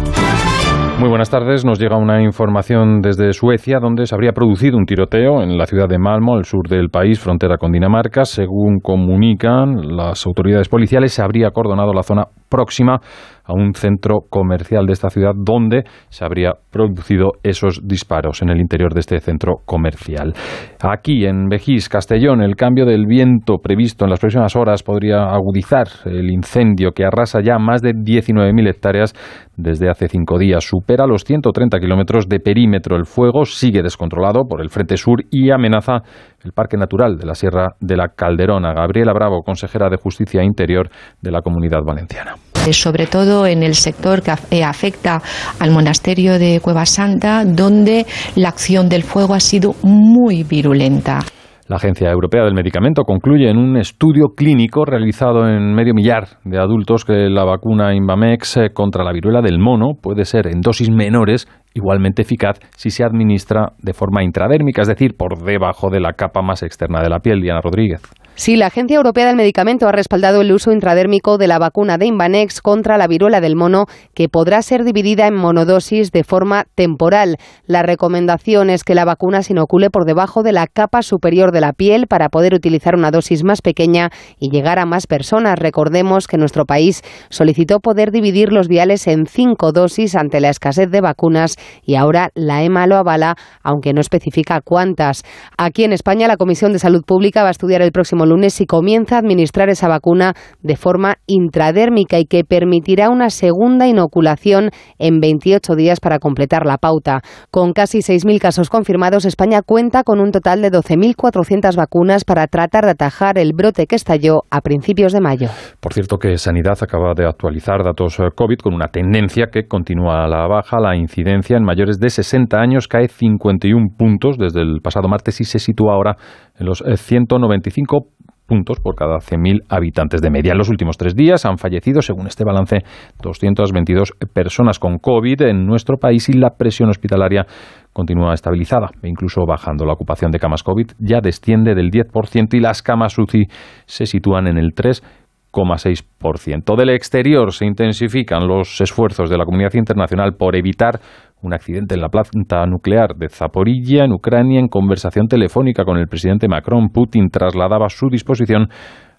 Muy 0.98 1.08
buenas 1.08 1.30
tardes. 1.30 1.64
Nos 1.64 1.78
llega 1.78 1.96
una 1.96 2.22
información 2.22 3.00
desde 3.02 3.32
Suecia 3.32 3.78
donde 3.78 4.06
se 4.06 4.14
habría 4.16 4.32
producido 4.32 4.76
un 4.76 4.84
tiroteo 4.84 5.42
en 5.42 5.56
la 5.56 5.66
ciudad 5.66 5.88
de 5.88 5.98
Malmo, 5.98 6.34
al 6.34 6.44
sur 6.44 6.68
del 6.68 6.88
país, 6.88 7.20
frontera 7.20 7.56
con 7.56 7.70
Dinamarca. 7.70 8.24
Según 8.24 8.80
comunican 8.80 9.96
las 9.96 10.26
autoridades 10.26 10.68
policiales, 10.68 11.12
se 11.12 11.22
habría 11.22 11.46
acordonado 11.46 11.92
la 11.92 12.02
zona 12.02 12.24
próxima 12.48 13.00
a 13.44 13.52
un 13.52 13.74
centro 13.74 14.20
comercial 14.28 14.86
de 14.86 14.92
esta 14.92 15.10
ciudad 15.10 15.32
donde 15.36 15.84
se 16.08 16.24
habría 16.24 16.52
producido 16.70 17.32
esos 17.42 17.80
disparos 17.84 18.42
en 18.42 18.50
el 18.50 18.60
interior 18.60 18.94
de 18.94 19.00
este 19.00 19.20
centro 19.20 19.56
comercial. 19.64 20.32
Aquí 20.80 21.26
en 21.26 21.48
Vejís, 21.48 21.88
Castellón, 21.88 22.42
el 22.42 22.56
cambio 22.56 22.86
del 22.86 23.06
viento 23.06 23.58
previsto 23.58 24.04
en 24.04 24.10
las 24.10 24.20
próximas 24.20 24.56
horas 24.56 24.82
podría 24.82 25.24
agudizar 25.24 25.88
el 26.06 26.30
incendio 26.30 26.92
que 26.92 27.04
arrasa 27.04 27.40
ya 27.42 27.58
más 27.58 27.82
de 27.82 27.92
19.000 27.92 28.68
hectáreas 28.68 29.14
desde 29.56 29.90
hace 29.90 30.08
cinco 30.08 30.38
días. 30.38 30.64
Supera 30.64 31.06
los 31.06 31.24
130 31.24 31.78
kilómetros 31.78 32.28
de 32.28 32.40
perímetro. 32.40 32.96
El 32.96 33.06
fuego 33.06 33.44
sigue 33.44 33.82
descontrolado 33.82 34.44
por 34.48 34.60
el 34.60 34.70
Frente 34.70 34.96
Sur 34.96 35.22
y 35.30 35.50
amenaza 35.50 36.02
el 36.42 36.52
Parque 36.52 36.76
Natural 36.76 37.16
de 37.16 37.26
la 37.26 37.34
Sierra 37.34 37.74
de 37.80 37.96
la 37.96 38.08
Calderona. 38.08 38.72
Gabriela 38.72 39.12
Bravo, 39.12 39.42
consejera 39.42 39.88
de 39.88 39.96
Justicia 39.96 40.42
e 40.42 40.44
Interior 40.44 40.88
de 41.20 41.30
la 41.30 41.42
Comunidad 41.42 41.82
Valenciana 41.84 42.34
sobre 42.72 43.06
todo 43.06 43.46
en 43.46 43.62
el 43.62 43.74
sector 43.74 44.22
que 44.22 44.32
eh, 44.50 44.64
afecta 44.64 45.22
al 45.58 45.70
monasterio 45.70 46.38
de 46.38 46.60
Cueva 46.60 46.86
Santa, 46.86 47.44
donde 47.44 48.06
la 48.36 48.48
acción 48.48 48.88
del 48.88 49.02
fuego 49.02 49.34
ha 49.34 49.40
sido 49.40 49.74
muy 49.82 50.42
virulenta. 50.44 51.20
La 51.66 51.76
Agencia 51.76 52.10
Europea 52.10 52.44
del 52.44 52.52
Medicamento 52.52 53.04
concluye 53.04 53.48
en 53.48 53.56
un 53.56 53.78
estudio 53.78 54.34
clínico 54.36 54.84
realizado 54.84 55.48
en 55.48 55.74
medio 55.74 55.94
millar 55.94 56.38
de 56.44 56.58
adultos 56.58 57.06
que 57.06 57.30
la 57.30 57.44
vacuna 57.44 57.94
Invamex 57.94 58.58
eh, 58.58 58.70
contra 58.74 59.02
la 59.02 59.12
viruela 59.12 59.40
del 59.40 59.58
mono 59.58 59.94
puede 59.98 60.26
ser 60.26 60.46
en 60.46 60.60
dosis 60.60 60.90
menores 60.90 61.48
igualmente 61.72 62.20
eficaz 62.20 62.58
si 62.76 62.90
se 62.90 63.02
administra 63.02 63.72
de 63.78 63.94
forma 63.94 64.22
intradérmica, 64.22 64.82
es 64.82 64.88
decir, 64.88 65.16
por 65.16 65.42
debajo 65.42 65.88
de 65.88 66.00
la 66.00 66.12
capa 66.12 66.42
más 66.42 66.62
externa 66.62 67.00
de 67.00 67.08
la 67.08 67.20
piel. 67.20 67.40
Diana 67.40 67.62
Rodríguez. 67.62 68.02
Sí, 68.36 68.56
la 68.56 68.66
Agencia 68.66 68.96
Europea 68.96 69.28
del 69.28 69.36
Medicamento 69.36 69.86
ha 69.86 69.92
respaldado 69.92 70.40
el 70.40 70.50
uso 70.50 70.72
intradérmico 70.72 71.38
de 71.38 71.46
la 71.46 71.60
vacuna 71.60 71.98
de 71.98 72.06
Invanex 72.06 72.60
contra 72.60 72.98
la 72.98 73.06
viruela 73.06 73.40
del 73.40 73.54
mono, 73.54 73.86
que 74.12 74.28
podrá 74.28 74.60
ser 74.60 74.82
dividida 74.82 75.28
en 75.28 75.36
monodosis 75.36 76.10
de 76.10 76.24
forma 76.24 76.64
temporal. 76.74 77.36
La 77.66 77.84
recomendación 77.84 78.70
es 78.70 78.82
que 78.82 78.96
la 78.96 79.04
vacuna 79.04 79.44
se 79.44 79.52
inocule 79.52 79.88
por 79.88 80.04
debajo 80.04 80.42
de 80.42 80.50
la 80.50 80.66
capa 80.66 81.02
superior 81.02 81.52
de 81.52 81.60
la 81.60 81.72
piel 81.72 82.08
para 82.08 82.28
poder 82.28 82.54
utilizar 82.54 82.96
una 82.96 83.12
dosis 83.12 83.44
más 83.44 83.62
pequeña 83.62 84.10
y 84.40 84.50
llegar 84.50 84.80
a 84.80 84.84
más 84.84 85.06
personas. 85.06 85.56
Recordemos 85.56 86.26
que 86.26 86.36
nuestro 86.36 86.64
país 86.64 87.02
solicitó 87.30 87.78
poder 87.78 88.10
dividir 88.10 88.52
los 88.52 88.66
viales 88.66 89.06
en 89.06 89.26
cinco 89.26 89.70
dosis 89.70 90.16
ante 90.16 90.40
la 90.40 90.48
escasez 90.48 90.90
de 90.90 91.00
vacunas 91.00 91.54
y 91.84 91.94
ahora 91.94 92.30
la 92.34 92.64
EMA 92.64 92.88
lo 92.88 92.96
avala, 92.96 93.36
aunque 93.62 93.92
no 93.92 94.00
especifica 94.00 94.60
cuántas. 94.60 95.22
Aquí 95.56 95.84
en 95.84 95.92
España, 95.92 96.26
la 96.26 96.36
Comisión 96.36 96.72
de 96.72 96.80
Salud 96.80 97.04
Pública 97.06 97.44
va 97.44 97.48
a 97.48 97.52
estudiar 97.52 97.80
el 97.80 97.92
próximo 97.92 98.23
lunes 98.26 98.54
si 98.54 98.66
comienza 98.66 99.16
a 99.16 99.18
administrar 99.18 99.68
esa 99.68 99.88
vacuna 99.88 100.34
de 100.62 100.76
forma 100.76 101.16
intradérmica 101.26 102.18
y 102.18 102.26
que 102.26 102.44
permitirá 102.44 103.10
una 103.10 103.30
segunda 103.30 103.86
inoculación 103.86 104.70
en 104.98 105.20
28 105.20 105.74
días 105.74 106.00
para 106.00 106.18
completar 106.18 106.66
la 106.66 106.78
pauta. 106.78 107.20
Con 107.50 107.72
casi 107.72 107.98
6.000 107.98 108.40
casos 108.40 108.70
confirmados, 108.70 109.24
España 109.24 109.62
cuenta 109.62 110.02
con 110.04 110.20
un 110.20 110.30
total 110.30 110.62
de 110.62 110.70
12.400 110.70 111.76
vacunas 111.76 112.24
para 112.24 112.46
tratar 112.46 112.84
de 112.84 112.92
atajar 112.92 113.38
el 113.38 113.52
brote 113.54 113.86
que 113.86 113.96
estalló 113.96 114.42
a 114.50 114.60
principios 114.60 115.12
de 115.12 115.20
mayo. 115.20 115.48
Por 115.80 115.92
cierto 115.92 116.18
que 116.18 116.36
Sanidad 116.38 116.78
acaba 116.80 117.14
de 117.14 117.26
actualizar 117.26 117.82
datos 117.82 118.18
eh, 118.18 118.28
COVID 118.34 118.58
con 118.58 118.74
una 118.74 118.88
tendencia 118.88 119.46
que 119.52 119.66
continúa 119.66 120.24
a 120.24 120.28
la 120.28 120.46
baja. 120.46 120.80
La 120.80 120.96
incidencia 120.96 121.56
en 121.56 121.64
mayores 121.64 121.98
de 121.98 122.10
60 122.10 122.56
años 122.56 122.88
cae 122.88 123.08
51 123.08 123.88
puntos 123.96 124.36
desde 124.38 124.62
el 124.62 124.80
pasado 124.82 125.08
martes 125.08 125.40
y 125.40 125.44
se 125.44 125.58
sitúa 125.58 125.94
ahora 125.94 126.16
los 126.58 126.82
195 126.82 127.96
eh, 127.96 128.24
puntos 128.46 128.78
por 128.80 128.94
cada 128.94 129.18
100.000 129.18 129.64
habitantes 129.68 130.20
de 130.20 130.30
media. 130.30 130.52
En 130.52 130.58
los 130.58 130.68
últimos 130.68 130.96
tres 130.96 131.14
días 131.14 131.44
han 131.46 131.58
fallecido, 131.58 132.02
según 132.02 132.26
este 132.26 132.44
balance, 132.44 132.78
222 133.22 134.12
personas 134.32 134.78
con 134.78 134.98
COVID 134.98 135.42
en 135.42 135.66
nuestro 135.66 135.96
país 135.96 136.28
y 136.28 136.34
la 136.34 136.50
presión 136.50 136.90
hospitalaria 136.90 137.46
continúa 137.92 138.34
estabilizada 138.34 138.90
e 139.02 139.08
incluso 139.08 139.46
bajando. 139.46 139.86
La 139.86 139.94
ocupación 139.94 140.30
de 140.30 140.38
camas 140.38 140.62
COVID 140.62 140.92
ya 140.98 141.20
desciende 141.22 141.74
del 141.74 141.90
10% 141.90 142.54
y 142.54 142.60
las 142.60 142.82
camas 142.82 143.18
UCI 143.18 143.46
se 143.86 144.06
sitúan 144.06 144.46
en 144.46 144.58
el 144.58 144.74
3,6%. 144.74 146.76
Del 146.76 146.90
exterior 146.90 147.52
se 147.52 147.64
intensifican 147.64 148.46
los 148.46 148.80
esfuerzos 148.80 149.30
de 149.30 149.38
la 149.38 149.44
comunidad 149.44 149.74
internacional 149.74 150.34
por 150.36 150.56
evitar 150.56 151.00
un 151.44 151.52
accidente 151.52 151.94
en 151.94 152.00
la 152.00 152.08
planta 152.08 152.64
nuclear 152.66 153.14
de 153.16 153.28
Zaporilla, 153.28 154.04
en 154.04 154.12
Ucrania, 154.12 154.58
en 154.58 154.68
conversación 154.68 155.28
telefónica 155.28 155.84
con 155.84 155.98
el 155.98 156.08
presidente 156.08 156.48
Macron, 156.48 156.88
Putin 156.88 157.28
trasladaba 157.28 157.88
su 157.90 158.08
disposición 158.08 158.68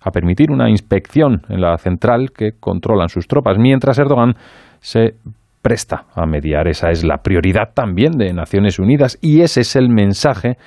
a 0.04 0.12
permitir 0.12 0.52
una 0.52 0.70
inspección 0.70 1.42
en 1.50 1.62
la 1.62 1.78
central 1.78 2.32
que 2.36 2.52
controlan 2.60 3.10
sus 3.10 3.28
tropas, 3.28 3.58
mientras 3.58 4.00
Erdogan 4.00 4.34
se 4.80 5.16
presta 5.62 6.06
a 6.16 6.26
mediar. 6.26 6.68
Esa 6.68 6.90
es 6.90 7.04
la 7.04 7.18
prioridad 7.18 7.74
también 7.74 8.14
de 8.14 8.34
Naciones 8.34 8.80
Unidas 8.80 9.18
y 9.22 9.42
ese 9.42 9.62
es 9.62 9.76
el 9.76 9.90
mensaje 9.90 10.58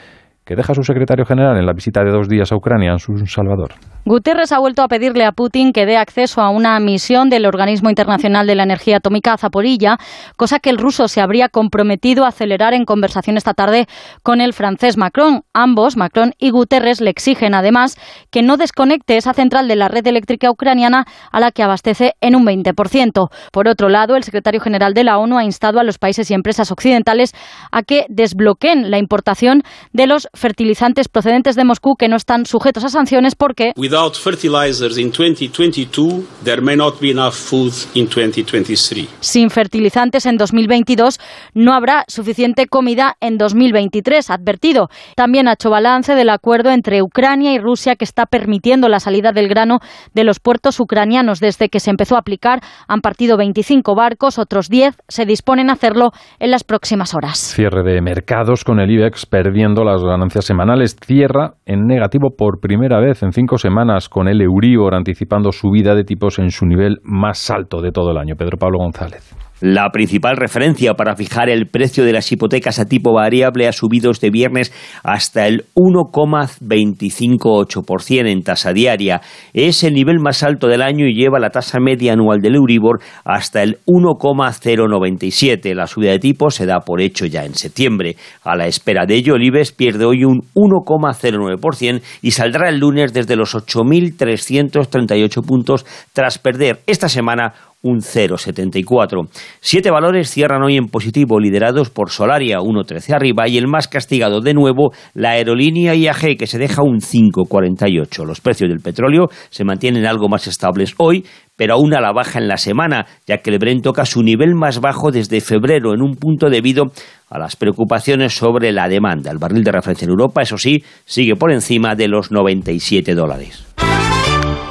que 0.45 0.57
deja 0.57 0.75
su 0.75 0.83
secretario 0.83 1.25
general 1.25 1.59
en 1.59 1.67
la 1.67 1.73
visita 1.73 2.03
de 2.03 2.11
dos 2.11 2.28
días 2.28 2.51
a 2.53 2.57
Ucrania, 2.57 2.93
en 2.93 2.99
su 2.99 3.17
Salvador. 3.27 3.75
Guterres 4.09 4.53
ha 4.53 4.59
vuelto 4.59 4.81
a 4.81 4.89
pedirle 4.89 5.27
a 5.27 5.33
Putin 5.33 5.75
que 5.75 5.85
dé 5.85 5.99
acceso 5.99 6.41
a 6.41 6.49
una 6.49 6.81
misión 6.81 7.28
del 7.28 7.45
Organismo 7.45 7.91
Internacional 7.91 8.47
de 8.47 8.55
la 8.55 8.62
Energía 8.62 8.97
Atómica 8.97 9.35
a 9.35 9.37
Zaporilla, 9.37 9.99
cosa 10.39 10.61
que 10.61 10.70
el 10.70 10.78
ruso 10.78 11.09
se 11.09 11.20
habría 11.20 11.51
comprometido 11.51 12.25
a 12.25 12.28
acelerar 12.28 12.73
en 12.73 12.87
conversación 12.87 13.37
esta 13.37 13.53
tarde 13.53 13.87
con 14.23 14.41
el 14.41 14.55
francés 14.55 14.97
Macron. 14.97 15.45
Ambos, 15.53 15.99
Macron 15.99 16.33
y 16.39 16.49
Guterres, 16.49 17.03
le 17.03 17.11
exigen 17.11 17.55
además 17.55 17.99
que 18.31 18.41
no 18.41 18.57
desconecte 18.57 19.19
esa 19.19 19.35
central 19.35 19.69
de 19.69 19.77
la 19.77 19.89
red 19.89 20.07
eléctrica 20.07 20.51
ucraniana 20.51 21.05
a 21.31 21.39
la 21.39 21.53
que 21.53 21.62
abastece 21.62 22.15
en 22.23 22.35
un 22.35 22.47
20%. 22.47 23.28
Por 23.53 23.69
otro 23.69 23.91
lado, 23.91 24.17
el 24.17 24.25
secretario 24.25 24.62
general 24.62 24.95
de 24.95 25.05
la 25.05 25.19
ONU 25.19 25.37
ha 25.37 25.45
instado 25.45 25.81
a 25.81 25.85
los 25.85 25.99
países 25.99 26.31
y 26.31 26.35
empresas 26.35 26.73
occidentales 26.73 27.35
a 27.73 27.83
que 27.83 28.07
desbloqueen 28.09 28.91
la 28.91 28.97
importación 28.97 29.65
de 29.93 30.07
los 30.07 30.31
fertilizantes 30.33 31.09
procedentes 31.09 31.57
de 31.57 31.65
Moscú 31.65 31.97
que 31.97 32.09
no 32.09 32.17
están 32.17 32.47
sujetos 32.47 32.85
a 32.85 32.89
sanciones 32.89 33.35
porque 33.35 33.75
Without 33.99 34.15
fertilizers 34.15 34.97
in 34.97 35.10
2022, 35.10 36.25
there 36.44 36.62
may 36.62 36.77
not 36.77 37.01
be 37.01 37.10
enough 37.10 37.35
food 37.35 37.73
in 37.94 38.07
2023. 38.07 39.09
Sin 39.18 39.51
fertilizantes 39.51 40.25
en 40.25 40.36
2022 40.36 41.18
no 41.55 41.73
habrá 41.73 42.05
suficiente 42.07 42.67
comida 42.68 43.17
en 43.20 43.39
2023, 43.39 44.31
advertido. 44.31 44.89
También 45.17 45.49
ha 45.49 45.55
hecho 45.55 45.70
balance 45.70 46.15
del 46.15 46.31
acuerdo 46.31 46.70
entre 46.70 47.02
Ucrania 47.02 47.52
y 47.55 47.59
Rusia 47.59 47.97
que 47.97 48.05
está 48.05 48.27
permitiendo 48.27 48.89
la 48.89 49.01
salida 49.01 49.33
del 49.33 49.49
grano 49.49 49.81
de 50.15 50.23
los 50.23 50.39
puertos 50.39 50.78
ucranianos. 50.78 51.41
Desde 51.41 51.68
que 51.68 51.81
se 51.81 51.91
empezó 51.91 52.15
a 52.15 52.20
aplicar 52.20 52.60
han 52.86 53.01
partido 53.01 53.36
25 53.36 53.97
barcos, 53.97 54.39
otros 54.39 54.68
10 54.68 54.94
se 55.09 55.27
disponen 55.27 55.70
a 55.70 55.73
hacerlo 55.73 56.12
en 56.39 56.52
las 56.52 56.62
próximas 56.62 57.17
horas. 57.17 57.36
Cierre 57.36 57.83
de 57.83 58.01
mercados 58.01 58.62
con 58.62 58.78
el 58.78 58.93
IBEX 58.93 59.27
perdiendo 59.27 59.83
las 59.83 60.05
ganancias 60.05 60.44
semanales. 60.44 60.94
Cierra 61.05 61.55
en 61.67 61.89
negativo 61.89 62.28
por 62.39 62.60
primera 62.60 63.01
vez 63.01 63.25
en 63.25 63.33
cinco 63.33 63.59
semanas 63.59 63.88
con 64.10 64.28
el 64.28 64.41
Euribor 64.42 64.94
anticipando 64.94 65.50
subida 65.50 65.94
de 65.94 66.05
tipos 66.05 66.39
en 66.39 66.50
su 66.50 66.67
nivel 66.67 66.99
más 67.02 67.50
alto 67.50 67.81
de 67.81 67.91
todo 67.91 68.10
el 68.10 68.18
año. 68.18 68.34
Pedro 68.36 68.58
Pablo 68.58 68.78
González. 68.78 69.48
La 69.61 69.91
principal 69.91 70.37
referencia 70.37 70.95
para 70.95 71.17
fijar 71.17 71.49
el 71.49 71.67
precio 71.67 72.05
de 72.05 72.12
las 72.12 72.31
hipotecas 72.31 72.78
a 72.78 72.85
tipo 72.85 73.12
variable 73.12 73.67
ha 73.67 73.73
subido 73.73 74.12
este 74.12 74.31
viernes 74.31 74.73
hasta 75.03 75.49
el 75.49 75.65
1,258% 75.75 78.31
en 78.31 78.45
tasa 78.45 78.73
diaria. 78.73 79.20
Es 79.53 79.83
el 79.83 79.95
nivel 79.95 80.20
más 80.20 80.45
alto 80.45 80.69
del 80.69 80.81
año 80.81 81.07
y 81.07 81.15
lleva 81.15 81.41
la 81.41 81.51
tasa 81.51 81.81
media 81.81 82.12
anual 82.12 82.41
del 82.41 82.55
Euribor 82.55 83.01
hasta 83.25 83.65
el 83.65 83.78
1,097. 83.87 85.75
La 85.75 85.89
subida 85.89 86.12
de 86.12 86.20
tipo 86.20 86.53
se 86.53 86.65
da 86.65 86.78
por 86.78 87.01
hecho 87.01 87.27
ya 87.27 87.45
en 87.45 87.55
septiembre. 87.55 88.15
A 88.45 88.55
la 88.55 88.69
espera 88.69 89.07
de 89.07 89.17
ello, 89.17 89.35
el 89.35 89.43
IBEX 89.43 89.73
pierde 89.73 90.05
hoy 90.05 90.25
un 90.25 90.43
1,09% 90.55 92.01
y 92.23 92.31
saldrá 92.31 92.69
el 92.69 92.78
lunes 92.78 93.12
desde 93.12 93.35
los 93.35 93.57
8.338 93.57 95.45
puntos 95.45 95.85
tras 96.12 96.39
perder 96.39 96.78
esta 96.87 97.09
semana 97.09 97.55
un 97.82 98.00
0,74. 98.00 99.28
Siete 99.60 99.90
valores 99.90 100.31
cierran 100.31 100.62
hoy 100.62 100.76
en 100.76 100.89
positivo, 100.89 101.39
liderados 101.39 101.90
por 101.90 102.10
Solaria, 102.10 102.58
1,13 102.58 103.15
arriba, 103.15 103.47
y 103.47 103.57
el 103.57 103.68
más 103.68 103.86
castigado 103.86 104.40
de 104.40 104.55
nuevo, 104.55 104.92
la 105.15 105.31
aerolínea 105.31 105.94
IAG, 105.94 106.36
que 106.36 106.47
se 106.47 106.58
deja 106.58 106.82
un 106.82 107.00
5,48. 107.00 108.24
Los 108.24 108.40
precios 108.40 108.68
del 108.68 108.81
petróleo 108.81 109.28
se 109.50 109.65
mantienen 109.65 110.07
algo 110.07 110.28
más 110.28 110.48
estables 110.48 110.94
hoy, 110.98 111.24
pero 111.57 111.74
aún 111.74 111.94
a 111.94 112.00
la 112.00 112.12
baja 112.12 112.39
en 112.39 112.48
la 112.48 112.57
semana, 112.57 113.07
ya 113.26 113.39
que 113.39 113.50
el 113.50 113.58
Brent 113.58 113.84
toca 113.84 114.05
su 114.05 114.23
nivel 114.23 114.55
más 114.55 114.81
bajo 114.81 115.12
desde 115.12 115.40
febrero 115.40 115.94
en 115.94 116.02
un 116.02 116.16
punto 116.16 116.50
debido 116.50 116.92
a 117.31 117.39
las 117.39 117.57
preocupaciones 117.57 118.34
sobre 118.34 118.73
la 118.73 118.89
demanda. 118.89 119.31
El 119.31 119.39
barril 119.39 119.62
de 119.62 119.73
referencia 119.73 120.05
en 120.05 120.10
Europa, 120.10 120.42
eso 120.42 120.58
sí, 120.58 120.82
sigue 121.05 121.36
por 121.36 121.52
encima 121.52 121.94
de 121.94 122.08
los 122.08 122.32
97 122.32 123.15
dólares. 123.15 123.67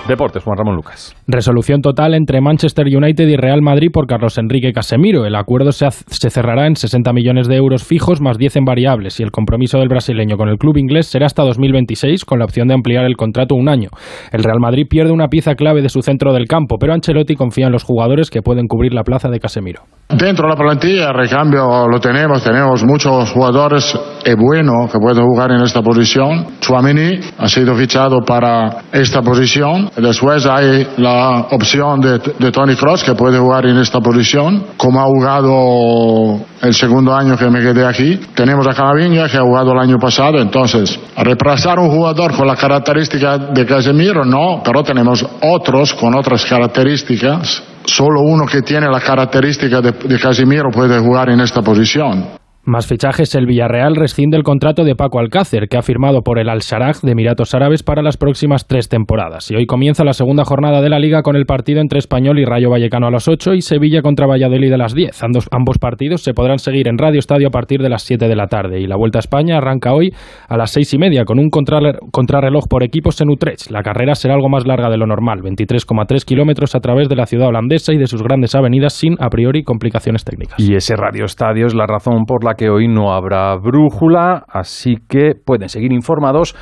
Deportes, 0.07 0.43
Juan 0.43 0.57
Ramón 0.57 0.75
Lucas. 0.75 1.15
Resolución 1.27 1.81
total 1.81 2.13
entre 2.13 2.41
Manchester 2.41 2.85
United 2.85 3.27
y 3.27 3.35
Real 3.35 3.61
Madrid 3.61 3.89
por 3.91 4.07
Carlos 4.07 4.37
Enrique 4.37 4.71
Casemiro. 4.73 5.25
El 5.25 5.35
acuerdo 5.35 5.71
se, 5.71 5.89
se, 5.91 6.29
cerrará 6.29 6.67
en 6.67 6.75
60 6.75 7.11
millones 7.13 7.47
de 7.47 7.55
euros 7.55 7.83
fijos 7.83 8.21
más 8.21 8.37
10 8.37 8.57
en 8.57 8.65
variables 8.65 9.19
y 9.19 9.23
el 9.23 9.31
compromiso 9.31 9.79
del 9.79 9.89
brasileño 9.89 10.37
con 10.37 10.49
el 10.49 10.57
club 10.57 10.77
inglés 10.77 11.07
será 11.07 11.25
hasta 11.25 11.43
2026 11.43 12.25
con 12.25 12.39
la 12.39 12.45
opción 12.45 12.67
de 12.67 12.73
ampliar 12.73 13.05
el 13.05 13.17
contrato 13.17 13.55
un 13.55 13.69
año. 13.69 13.89
El 14.31 14.43
Real 14.43 14.59
Madrid 14.59 14.87
pierde 14.89 15.11
una 15.11 15.27
pieza 15.27 15.55
clave 15.55 15.81
de 15.81 15.89
su 15.89 16.01
centro 16.01 16.33
del 16.33 16.47
campo, 16.47 16.77
pero 16.79 16.93
Ancelotti 16.93 17.35
confía 17.35 17.67
en 17.67 17.73
los 17.73 17.83
jugadores 17.83 18.29
que 18.29 18.41
pueden 18.41 18.67
cubrir 18.67 18.93
la 18.93 19.03
plaza 19.03 19.29
de 19.29 19.39
Casemiro. 19.39 19.83
Dentro 20.09 20.47
de 20.47 20.55
la 20.55 20.55
plantilla, 20.55 21.11
recambio 21.11 21.87
lo 21.87 21.99
tenemos, 21.99 22.43
tenemos 22.43 22.83
muchos 22.85 23.29
jugadores 23.31 23.97
es 24.27 24.35
bueno 24.35 24.89
que 24.91 24.99
pueden 24.99 25.23
jugar 25.25 25.51
en 25.51 25.61
esta 25.61 25.81
posición. 25.81 26.47
Chouameni 26.59 27.19
ha 27.37 27.47
sido 27.47 27.75
fichado 27.75 28.19
para 28.25 28.83
esta 28.91 29.21
posición. 29.21 29.89
Después 29.97 30.45
hay 30.45 30.87
la 30.97 31.47
opción 31.49 31.99
de, 31.99 32.19
de 32.19 32.51
Tony 32.51 32.75
Cross 32.75 33.03
que 33.03 33.15
puede 33.15 33.39
jugar 33.39 33.65
en 33.65 33.77
esta 33.77 33.99
posición. 33.99 34.63
Como 34.77 35.01
ha 35.01 35.05
jugado 35.05 36.39
el 36.61 36.73
segundo 36.75 37.15
año 37.15 37.35
que 37.35 37.49
me 37.49 37.61
quedé 37.61 37.83
aquí, 37.83 38.19
tenemos 38.35 38.67
a 38.67 38.75
Camavinga 38.75 39.27
que 39.27 39.37
ha 39.37 39.41
jugado 39.41 39.71
el 39.71 39.79
año 39.79 39.97
pasado. 39.97 40.37
Entonces, 40.39 40.99
reemplazar 41.17 41.79
un 41.79 41.89
jugador 41.89 42.35
con 42.35 42.45
la 42.45 42.55
característica 42.55 43.39
de 43.39 43.65
Casemiro, 43.65 44.23
no, 44.23 44.61
pero 44.63 44.83
tenemos 44.83 45.25
otros 45.41 45.95
con 45.95 46.15
otras 46.15 46.45
características 46.45 47.63
solo 47.87 48.21
uno 48.21 48.45
que 48.45 48.61
tiene 48.61 48.87
la 48.87 48.99
característica 48.99 49.81
de, 49.81 49.93
de, 49.93 50.19
Casimiro 50.19 50.69
puede 50.71 50.99
jugar 50.99 51.29
en 51.29 51.39
esta 51.39 51.61
posición. 51.61 52.36
Más 52.67 52.85
fichajes, 52.85 53.33
el 53.35 53.45
Villarreal 53.45 53.95
rescinde 53.95 54.35
el 54.35 54.43
contrato 54.43 54.83
de 54.83 54.93
Paco 54.93 55.19
Alcácer, 55.19 55.69
que 55.69 55.77
ha 55.77 55.81
firmado 55.81 56.21
por 56.21 56.37
el 56.37 56.49
Al-Sharaj 56.49 56.99
de 56.99 57.13
Emiratos 57.13 57.55
Árabes 57.55 57.81
para 57.81 58.01
las 58.01 58.17
próximas 58.17 58.67
tres 58.67 58.89
temporadas. 58.89 59.49
Y 59.49 59.55
hoy 59.55 59.65
comienza 59.65 60.03
la 60.03 60.11
segunda 60.11 60.43
jornada 60.43 60.81
de 60.81 60.89
la 60.89 60.99
Liga 60.99 61.21
con 61.21 61.37
el 61.37 61.45
partido 61.45 61.79
entre 61.79 61.99
Español 61.99 62.39
y 62.39 62.43
Rayo 62.43 62.69
Vallecano 62.69 63.07
a 63.07 63.11
las 63.11 63.29
8 63.29 63.53
y 63.53 63.61
Sevilla 63.61 64.01
contra 64.01 64.27
Valladolid 64.27 64.73
a 64.73 64.77
las 64.77 64.93
10. 64.93 65.17
Ambos, 65.49 65.77
partidos 65.79 66.23
se 66.23 66.33
podrán 66.33 66.59
seguir 66.59 66.89
en 66.89 66.97
Radio 66.97 67.19
Estadio 67.19 67.47
a 67.47 67.51
partir 67.51 67.81
de 67.81 67.87
las 67.87 68.03
7 68.03 68.27
de 68.27 68.35
la 68.35 68.47
tarde. 68.47 68.81
Y 68.81 68.85
la 68.85 68.97
Vuelta 68.97 69.19
a 69.19 69.21
España 69.21 69.59
arranca 69.59 69.93
hoy 69.93 70.13
a 70.49 70.57
las 70.57 70.71
6 70.71 70.95
y 70.95 70.97
media 70.97 71.23
con 71.23 71.39
un 71.39 71.49
contrarreloj 71.49 72.67
por 72.69 72.83
equipos 72.83 73.21
en 73.21 73.29
Utrecht. 73.29 73.71
La 73.71 73.81
carrera 73.81 74.13
será 74.13 74.33
algo 74.33 74.49
más 74.49 74.67
larga 74.67 74.89
de 74.89 74.97
lo 74.97 75.07
normal, 75.07 75.39
23,3 75.39 76.25
kilómetros 76.25 76.75
a 76.75 76.81
través 76.81 77.07
de 77.07 77.15
la 77.15 77.27
ciudad 77.27 77.47
holandesa 77.47 77.93
y 77.93 77.97
de 77.97 78.07
sus 78.07 78.21
grandes 78.21 78.55
avenidas 78.55 78.91
sin, 78.91 79.15
a 79.21 79.29
priori, 79.29 79.63
complicaciones 79.63 80.25
técnicas. 80.25 80.59
Y 80.59 80.75
ese 80.75 80.97
Radio 80.97 81.23
Estadio 81.23 81.65
es 81.65 81.73
la 81.73 81.87
razón 81.87 82.25
por 82.25 82.43
la 82.43 82.56
que 82.57 82.69
hoy 82.69 82.87
no 82.87 83.13
habrá 83.13 83.55
brújula, 83.55 84.43
así 84.49 84.95
que 85.07 85.35
pueden 85.35 85.69
seguir 85.69 85.93
informados 85.93 86.55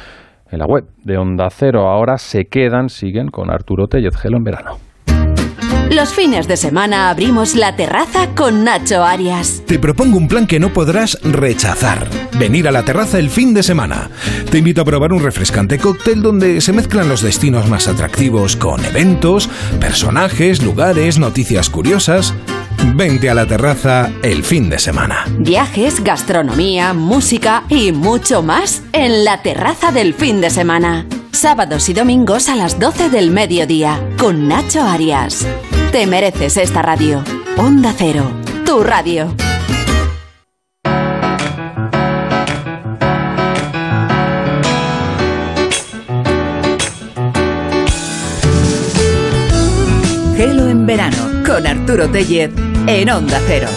en 0.51 0.59
la 0.59 0.65
web 0.65 0.85
de 1.03 1.17
Onda 1.17 1.49
Cero. 1.49 1.87
Ahora 1.87 2.17
se 2.17 2.45
quedan, 2.45 2.89
siguen 2.89 3.29
con 3.29 3.49
Arturo 3.49 3.87
Tellez 3.87 4.15
Gelo 4.17 4.37
en 4.37 4.43
verano. 4.43 4.71
Los 5.91 6.13
fines 6.13 6.47
de 6.47 6.57
semana 6.57 7.09
abrimos 7.09 7.55
la 7.55 7.75
terraza 7.75 8.29
con 8.35 8.63
Nacho 8.63 9.03
Arias. 9.03 9.61
Te 9.65 9.79
propongo 9.79 10.17
un 10.17 10.27
plan 10.27 10.47
que 10.47 10.59
no 10.59 10.73
podrás 10.73 11.19
rechazar. 11.21 12.09
Venir 12.37 12.67
a 12.67 12.71
la 12.71 12.83
terraza 12.83 13.19
el 13.19 13.29
fin 13.29 13.53
de 13.53 13.63
semana. 13.63 14.09
Te 14.49 14.57
invito 14.57 14.81
a 14.81 14.85
probar 14.85 15.13
un 15.13 15.23
refrescante 15.23 15.77
cóctel 15.77 16.21
donde 16.21 16.59
se 16.59 16.73
mezclan 16.73 17.07
los 17.07 17.21
destinos 17.21 17.69
más 17.69 17.87
atractivos 17.87 18.55
con 18.55 18.83
eventos, 18.83 19.47
personajes, 19.79 20.63
lugares, 20.63 21.19
noticias 21.19 21.69
curiosas. 21.69 22.33
Vente 22.95 23.29
a 23.29 23.35
la 23.35 23.45
terraza 23.45 24.11
el 24.23 24.43
fin 24.43 24.69
de 24.69 24.79
semana. 24.79 25.25
Viajes, 25.37 26.03
gastronomía, 26.03 26.93
música 26.93 27.63
y 27.69 27.91
mucho 27.91 28.41
más 28.41 28.81
en 28.91 29.23
la 29.23 29.41
terraza 29.41 29.91
del 29.91 30.13
fin 30.13 30.41
de 30.41 30.49
semana. 30.49 31.05
Sábados 31.35 31.89
y 31.89 31.93
domingos 31.93 32.47
a 32.47 32.55
las 32.55 32.79
12 32.79 33.09
del 33.09 33.29
mediodía 33.29 33.99
con 34.17 34.47
Nacho 34.47 34.81
Arias. 34.81 35.45
Te 35.91 36.07
mereces 36.07 36.55
esta 36.55 36.81
radio. 36.81 37.25
Onda 37.57 37.93
Cero, 37.95 38.31
tu 38.65 38.81
radio. 38.81 39.35
Gelo 50.37 50.69
en 50.69 50.85
verano 50.85 51.43
con 51.45 51.67
Arturo 51.67 52.09
Tellez 52.09 52.51
en 52.87 53.09
Onda 53.09 53.41
Cero. 53.45 53.67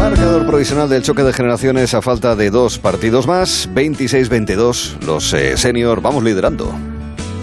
Marcador 0.00 0.46
provisional 0.46 0.88
del 0.88 1.02
choque 1.02 1.22
de 1.22 1.34
generaciones 1.34 1.92
a 1.92 2.00
falta 2.00 2.34
de 2.34 2.48
dos 2.48 2.78
partidos 2.78 3.26
más, 3.26 3.68
26-22, 3.74 4.98
los 5.02 5.34
eh, 5.34 5.58
senior 5.58 6.00
vamos 6.00 6.24
liderando. 6.24 6.72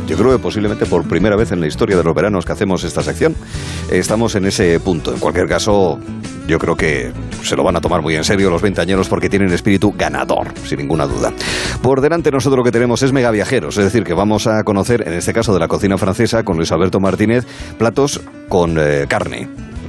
Yo 0.08 0.18
creo 0.18 0.32
que 0.32 0.40
posiblemente 0.40 0.88
por 0.88 1.08
primera 1.08 1.36
vez 1.36 1.52
en 1.52 1.62
la 1.62 1.68
historia 1.68 1.96
de 1.96 2.04
los 2.04 2.16
veranos 2.16 2.46
que 2.46 2.54
hacemos 2.54 2.84
esta 2.84 3.04
sección, 3.04 3.36
estamos 3.92 4.34
en 4.34 4.48
ese 4.48 4.80
punto. 4.80 5.14
En 5.14 5.20
cualquier 5.20 5.48
caso, 5.48 6.00
yo 6.48 6.58
creo 6.58 6.76
que 6.76 7.12
se 7.44 7.56
lo 7.56 7.64
van 7.64 7.76
a 7.76 7.80
tomar 7.80 8.02
muy 8.02 8.16
en 8.16 8.24
serio 8.24 8.50
los 8.50 8.64
veinteañeros 8.64 9.08
porque 9.08 9.30
tienen 9.30 9.54
espíritu 9.54 9.94
ganador, 9.96 10.48
sin 10.64 10.80
ninguna 10.80 11.06
duda. 11.06 11.32
Por 11.84 12.02
delante 12.02 12.32
nosotros 12.32 12.58
lo 12.58 12.64
que 12.64 12.72
tenemos 12.72 13.04
es 13.04 13.14
mega 13.14 13.30
viajeros, 13.30 13.78
es 13.78 13.84
decir, 13.84 14.04
que 14.04 14.16
vamos 14.16 14.48
a 14.48 14.64
conocer, 14.64 15.08
en 15.08 15.14
este 15.14 15.32
caso 15.32 15.54
de 15.54 15.60
la 15.60 15.68
cocina 15.68 16.00
francesa, 16.00 16.42
con 16.42 16.58
Luis 16.58 16.72
Alberto 16.72 17.00
Martínez, 17.00 17.46
platos 17.78 18.20
con 18.50 18.80
eh, 18.80 19.06
carne 19.08 19.48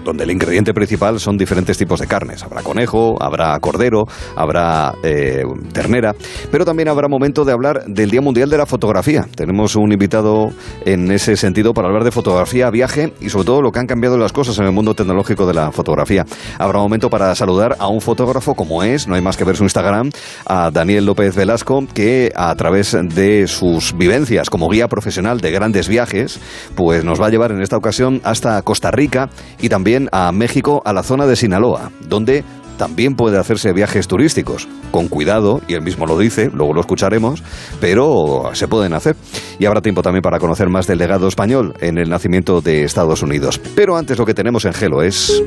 donde 0.09 0.25
el 0.25 0.31
ingrediente 0.31 0.73
principal 0.73 1.21
son 1.21 1.37
diferentes 1.37 1.77
tipos 1.77 2.01
de 2.01 2.07
carnes. 2.07 2.43
Habrá 2.43 2.63
conejo, 2.63 3.23
habrá 3.23 3.61
cordero, 3.61 4.07
habrá 4.37 4.95
eh, 5.03 5.43
ternera, 5.75 6.15
pero 6.51 6.65
también 6.65 6.89
habrá 6.89 7.09
momento 7.09 7.45
de 7.45 7.53
hablar 7.53 7.85
del 7.87 8.11
Día 8.11 8.23
Mundial 8.23 8.49
de 8.49 8.57
la 8.57 8.65
Fotografía. 8.65 9.29
Tenemos 9.35 9.77
un 9.77 9.93
invitado 9.93 10.51
en 10.87 11.13
ese 11.13 11.37
sentido 11.37 11.75
para 11.75 11.89
hablar 11.89 12.05
de 12.05 12.11
fotografía, 12.11 12.71
viaje 12.71 13.13
y 13.21 13.29
sobre 13.29 13.45
todo 13.45 13.61
lo 13.61 13.71
que 13.71 13.81
han 13.81 13.87
cambiado 13.87 14.17
las 14.17 14.33
cosas 14.33 14.59
en 14.59 14.65
el 14.65 14.73
mundo 14.73 14.95
tecnológico 14.95 15.47
de 15.47 15.53
la 15.53 15.73
fotografía. 15.73 16.25
Habrá 16.59 16.79
momento 16.79 17.11
para 17.11 17.35
saludar 17.35 17.77
a 17.79 17.89
un 17.89 18.01
fotógrafo 18.01 18.55
como 18.55 18.83
es, 18.83 19.07
no 19.07 19.15
hay 19.15 19.21
más 19.21 19.37
que 19.37 19.45
ver 19.45 19.57
su 19.57 19.65
Instagram, 19.65 20.09
a 20.47 20.71
Daniel 20.71 21.05
López 21.05 21.37
Velasco, 21.37 21.85
que 21.93 22.33
a 22.35 22.55
través 22.55 22.97
de 23.15 23.47
sus 23.47 23.95
vivencias 23.95 24.49
como 24.49 24.71
guía 24.71 24.89
profesional 24.89 25.43
de 25.43 25.51
grandes 25.51 25.87
viajes, 25.87 26.41
pues 26.75 27.05
nos 27.05 27.21
va 27.21 27.27
a 27.27 27.31
llevar 27.31 27.53
en 27.53 27.61
esta 27.61 27.77
ocasión 27.77 28.23
hasta 28.25 28.63
Costa 28.63 28.91
Rica 28.91 29.29
y 29.61 29.69
también 29.69 29.98
a 30.13 30.31
México, 30.31 30.83
a 30.85 30.93
la 30.93 31.03
zona 31.03 31.27
de 31.27 31.35
Sinaloa, 31.35 31.91
donde 32.09 32.45
también 32.79 33.17
puede 33.17 33.39
hacerse 33.39 33.73
viajes 33.73 34.07
turísticos, 34.07 34.69
con 34.93 35.09
cuidado, 35.09 35.61
y 35.67 35.75
él 35.75 35.83
mismo 35.83 36.07
lo 36.07 36.17
dice, 36.17 36.49
luego 36.55 36.73
lo 36.73 36.81
escucharemos, 36.81 37.43
pero 37.81 38.51
se 38.53 38.69
pueden 38.69 38.95
hacer. 38.95 39.17
Y 39.59 39.67
habrá 39.67 39.83
tiempo 39.83 40.03
también 40.03 40.23
para 40.23 40.39
conocer 40.39 40.69
más 40.69 40.87
del 40.87 40.99
legado 40.99 41.27
español 41.27 41.75
en 41.81 41.99
el 41.99 42.09
nacimiento 42.09 42.61
de 42.61 42.85
Estados 42.85 43.23
Unidos. 43.23 43.61
Pero 43.75 43.97
antes 43.97 44.17
lo 44.17 44.25
que 44.25 44.35
tenemos 44.35 44.65
en 44.65 44.73
Gelo 44.73 45.03
es... 45.03 45.43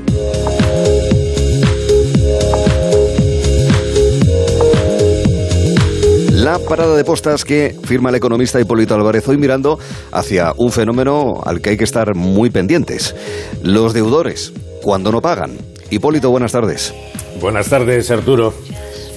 La 6.42 6.58
parada 6.58 6.96
de 6.96 7.04
postas 7.04 7.46
que 7.46 7.76
firma 7.84 8.10
el 8.10 8.16
economista 8.16 8.60
Hipólito 8.60 8.96
Álvarez 8.96 9.28
hoy 9.28 9.38
mirando 9.38 9.78
hacia 10.12 10.54
un 10.58 10.72
fenómeno 10.72 11.40
al 11.46 11.62
que 11.62 11.70
hay 11.70 11.78
que 11.78 11.84
estar 11.84 12.16
muy 12.16 12.50
pendientes. 12.50 13.16
Los 13.62 13.94
deudores, 13.94 14.52
cuando 14.82 15.12
no 15.12 15.22
pagan. 15.22 15.52
Hipólito, 15.92 16.32
buenas 16.32 16.54
tardes. 16.54 16.96
Buenas 17.40 17.70
tardes, 17.70 18.10
Arturo. 18.10 18.56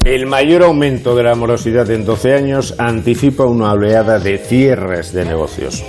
El 0.05 0.27
mayor 0.27 0.65
aumento 0.65 1.17
de 1.17 1.23
la 1.23 1.35
morosidad 1.35 1.91
en 1.91 2.05
12 2.05 2.35
años 2.35 2.75
anticipa 2.77 3.47
una 3.47 3.73
oleada 3.73 4.19
de 4.19 4.37
cierres 4.37 5.15
de 5.15 5.25
negocios. 5.25 5.83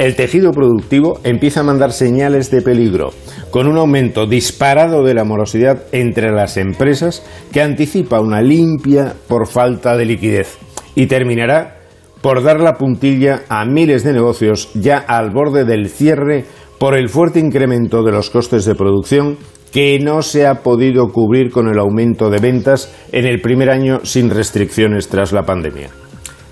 El 0.00 0.16
tejido 0.16 0.50
productivo 0.50 1.20
empieza 1.22 1.60
a 1.60 1.62
mandar 1.62 1.92
señales 1.92 2.50
de 2.50 2.62
peligro, 2.62 3.10
con 3.52 3.68
un 3.68 3.78
aumento 3.78 4.26
disparado 4.26 5.04
de 5.04 5.14
la 5.14 5.22
morosidad 5.22 5.84
entre 5.92 6.32
las 6.32 6.56
empresas 6.56 7.22
que 7.52 7.62
anticipa 7.62 8.18
una 8.18 8.42
limpia 8.42 9.14
por 9.28 9.46
falta 9.46 9.96
de 9.96 10.06
liquidez 10.06 10.63
y 10.94 11.06
terminará 11.06 11.78
por 12.20 12.42
dar 12.42 12.60
la 12.60 12.74
puntilla 12.74 13.42
a 13.48 13.64
miles 13.64 14.02
de 14.02 14.12
negocios 14.12 14.70
ya 14.74 14.98
al 14.98 15.30
borde 15.30 15.64
del 15.64 15.88
cierre 15.88 16.44
por 16.78 16.96
el 16.96 17.08
fuerte 17.08 17.38
incremento 17.38 18.02
de 18.02 18.12
los 18.12 18.30
costes 18.30 18.64
de 18.64 18.74
producción 18.74 19.36
que 19.72 19.98
no 19.98 20.22
se 20.22 20.46
ha 20.46 20.62
podido 20.62 21.08
cubrir 21.08 21.50
con 21.50 21.68
el 21.68 21.78
aumento 21.78 22.30
de 22.30 22.38
ventas 22.38 22.94
en 23.12 23.26
el 23.26 23.40
primer 23.40 23.70
año 23.70 24.00
sin 24.04 24.30
restricciones 24.30 25.08
tras 25.08 25.32
la 25.32 25.42
pandemia. 25.42 25.90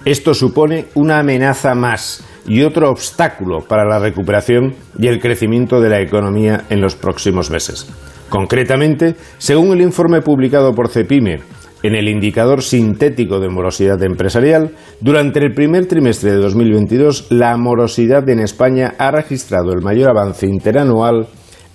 Esto 0.05 0.35
supone 0.35 0.87
una 0.95 1.21
amenaza 1.21 1.75
más 1.75 2.25
y 2.47 2.63
otro 2.63 2.91
obstáculo 2.91 3.61
para 3.61 3.85
la 3.85 4.01
recuperación 4.01 4.75
y 4.99 5.07
el 5.07 5.21
crecimiento 5.21 5.81
de 5.81 5.89
la 5.89 6.01
economía 6.01 6.65
en 6.71 6.81
los 6.81 6.97
próximos 6.97 7.51
meses. 7.51 7.89
Concretamente, 8.29 9.15
según 9.39 9.73
el 9.73 9.83
informe 9.83 10.21
publicado 10.21 10.75
por 10.75 10.89
CEPIME 10.89 11.41
en 11.83 11.95
el 11.95 12.09
indicador 12.09 12.63
sintético 12.63 13.41
de 13.41 13.49
morosidad 13.49 14.01
empresarial, 14.03 14.73
durante 15.01 15.41
el 15.41 15.53
primer 15.53 15.87
trimestre 15.87 16.33
de 16.33 16.39
2022 16.39 17.29
la 17.31 17.57
morosidad 17.57 18.29
en 18.29 18.41
España 18.41 18.95
ha 18.99 19.11
registrado 19.11 19.73
el 19.73 19.81
mayor 19.83 20.11
avance 20.11 20.47
interanual 20.47 21.29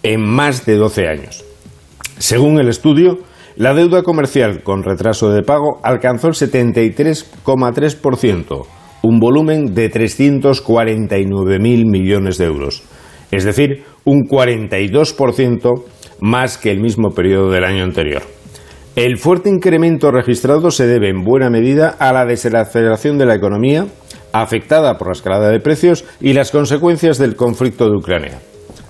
en 0.03 0.21
más 0.21 0.63
de 0.65 0.75
12 0.75 1.07
años. 1.07 1.43
Según 2.17 2.59
el 2.59 2.69
estudio, 2.69 3.19
la 3.57 3.73
deuda 3.73 4.03
comercial 4.03 4.63
con 4.63 4.83
retraso 4.83 5.31
de 5.31 5.43
pago 5.43 5.79
alcanzó 5.83 6.27
el 6.27 6.35
73,3%, 6.35 8.65
un 9.03 9.19
volumen 9.19 9.73
de 9.73 9.91
349.000 9.91 11.89
millones 11.89 12.37
de 12.37 12.45
euros, 12.45 12.83
es 13.31 13.43
decir, 13.43 13.83
un 14.05 14.27
42% 14.27 15.83
más 16.21 16.57
que 16.57 16.71
el 16.71 16.79
mismo 16.79 17.09
periodo 17.11 17.51
del 17.51 17.65
año 17.65 17.83
anterior. 17.83 18.36
El 18.97 19.19
fuerte 19.19 19.47
incremento 19.47 20.09
registrado 20.09 20.71
se 20.71 20.87
debe 20.87 21.09
en 21.09 21.23
buena 21.23 21.51
medida 21.51 21.89
a 21.99 22.11
la 22.11 22.25
desaceleración 22.25 23.19
de 23.19 23.27
la 23.27 23.35
economía, 23.35 23.85
afectada 24.33 24.97
por 24.97 25.09
la 25.09 25.13
escalada 25.13 25.51
de 25.51 25.59
precios 25.59 26.03
y 26.19 26.33
las 26.33 26.49
consecuencias 26.49 27.19
del 27.19 27.35
conflicto 27.35 27.91
de 27.91 27.95
Ucrania. 27.95 28.39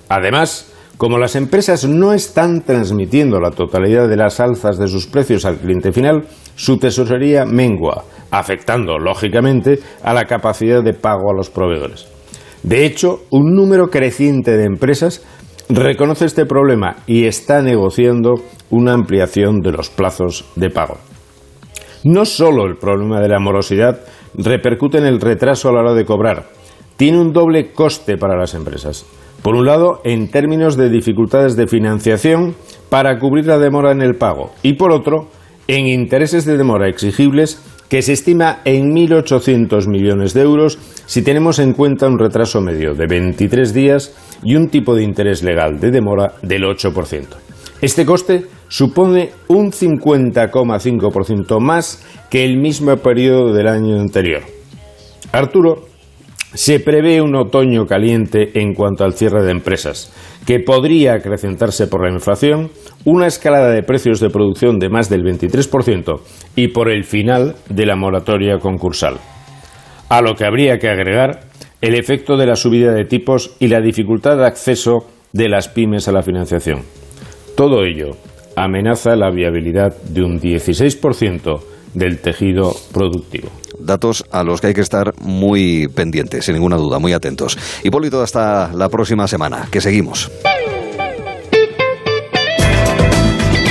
Además, 0.08 0.72
como 0.96 1.18
las 1.18 1.36
empresas 1.36 1.86
no 1.86 2.14
están 2.14 2.62
transmitiendo 2.62 3.38
la 3.38 3.50
totalidad 3.50 4.08
de 4.08 4.16
las 4.16 4.40
alzas 4.40 4.78
de 4.78 4.88
sus 4.88 5.06
precios 5.06 5.44
al 5.44 5.58
cliente 5.58 5.92
final, 5.92 6.24
su 6.54 6.78
tesorería 6.78 7.44
mengua, 7.44 8.04
afectando, 8.30 8.96
lógicamente, 8.96 9.78
a 10.02 10.14
la 10.14 10.24
capacidad 10.24 10.82
de 10.82 10.94
pago 10.94 11.30
a 11.30 11.36
los 11.36 11.50
proveedores. 11.50 12.08
De 12.62 12.86
hecho, 12.86 13.24
un 13.28 13.54
número 13.54 13.88
creciente 13.88 14.56
de 14.56 14.64
empresas 14.64 15.22
reconoce 15.68 16.24
este 16.24 16.46
problema 16.46 16.96
y 17.06 17.26
está 17.26 17.60
negociando 17.60 18.36
una 18.70 18.92
ampliación 18.92 19.60
de 19.60 19.72
los 19.72 19.90
plazos 19.90 20.44
de 20.56 20.70
pago. 20.70 20.98
No 22.04 22.24
solo 22.24 22.66
el 22.66 22.76
problema 22.76 23.20
de 23.20 23.28
la 23.28 23.40
morosidad 23.40 24.00
repercute 24.34 24.98
en 24.98 25.06
el 25.06 25.20
retraso 25.20 25.68
a 25.68 25.72
la 25.72 25.80
hora 25.80 25.94
de 25.94 26.04
cobrar, 26.04 26.46
tiene 26.96 27.20
un 27.20 27.32
doble 27.32 27.72
coste 27.72 28.16
para 28.16 28.36
las 28.36 28.54
empresas. 28.54 29.06
Por 29.42 29.54
un 29.54 29.66
lado, 29.66 30.00
en 30.04 30.30
términos 30.30 30.76
de 30.76 30.90
dificultades 30.90 31.56
de 31.56 31.68
financiación 31.68 32.54
para 32.88 33.18
cubrir 33.18 33.46
la 33.46 33.58
demora 33.58 33.92
en 33.92 34.02
el 34.02 34.16
pago 34.16 34.50
y 34.62 34.74
por 34.74 34.92
otro, 34.92 35.28
en 35.68 35.86
intereses 35.86 36.44
de 36.44 36.56
demora 36.56 36.88
exigibles 36.88 37.62
que 37.88 38.02
se 38.02 38.12
estima 38.12 38.60
en 38.64 38.94
1.800 38.94 39.88
millones 39.88 40.34
de 40.34 40.42
euros 40.42 40.78
si 41.06 41.22
tenemos 41.22 41.58
en 41.58 41.72
cuenta 41.72 42.06
un 42.06 42.18
retraso 42.18 42.60
medio 42.60 42.94
de 42.94 43.06
23 43.06 43.72
días 43.72 44.14
y 44.42 44.56
un 44.56 44.68
tipo 44.68 44.94
de 44.94 45.04
interés 45.04 45.42
legal 45.42 45.80
de 45.80 45.90
demora 45.90 46.34
del 46.42 46.64
8%. 46.64 47.47
Este 47.80 48.04
coste 48.04 48.44
supone 48.68 49.30
un 49.46 49.70
50,5% 49.70 51.60
más 51.60 52.04
que 52.28 52.44
el 52.44 52.58
mismo 52.58 52.96
periodo 52.96 53.52
del 53.52 53.68
año 53.68 54.00
anterior. 54.00 54.42
Arturo, 55.30 55.86
se 56.54 56.80
prevé 56.80 57.20
un 57.20 57.36
otoño 57.36 57.86
caliente 57.86 58.58
en 58.60 58.74
cuanto 58.74 59.04
al 59.04 59.12
cierre 59.12 59.44
de 59.44 59.52
empresas, 59.52 60.12
que 60.46 60.60
podría 60.60 61.14
acrecentarse 61.14 61.86
por 61.86 62.04
la 62.04 62.12
inflación, 62.12 62.70
una 63.04 63.26
escalada 63.26 63.70
de 63.70 63.82
precios 63.82 64.18
de 64.18 64.30
producción 64.30 64.78
de 64.78 64.88
más 64.88 65.08
del 65.08 65.22
23% 65.22 66.20
y 66.56 66.68
por 66.68 66.90
el 66.90 67.04
final 67.04 67.54
de 67.68 67.86
la 67.86 67.96
moratoria 67.96 68.58
concursal. 68.58 69.18
A 70.08 70.22
lo 70.22 70.34
que 70.34 70.46
habría 70.46 70.78
que 70.78 70.88
agregar 70.88 71.42
el 71.80 71.94
efecto 71.94 72.36
de 72.36 72.46
la 72.46 72.56
subida 72.56 72.92
de 72.92 73.04
tipos 73.04 73.54
y 73.60 73.68
la 73.68 73.80
dificultad 73.80 74.38
de 74.38 74.46
acceso 74.46 75.06
de 75.32 75.48
las 75.48 75.68
pymes 75.68 76.08
a 76.08 76.12
la 76.12 76.22
financiación. 76.22 76.97
Todo 77.58 77.84
ello 77.84 78.12
amenaza 78.54 79.16
la 79.16 79.32
viabilidad 79.32 79.92
de 80.10 80.22
un 80.22 80.40
16% 80.40 81.60
del 81.92 82.20
tejido 82.20 82.72
productivo. 82.92 83.48
Datos 83.80 84.24
a 84.30 84.44
los 84.44 84.60
que 84.60 84.68
hay 84.68 84.74
que 84.74 84.80
estar 84.80 85.12
muy 85.20 85.88
pendientes, 85.88 86.44
sin 86.44 86.54
ninguna 86.54 86.76
duda, 86.76 87.00
muy 87.00 87.14
atentos. 87.14 87.58
Hipólito, 87.82 88.22
hasta 88.22 88.72
la 88.72 88.88
próxima 88.88 89.26
semana, 89.26 89.66
que 89.72 89.80
seguimos. 89.80 90.30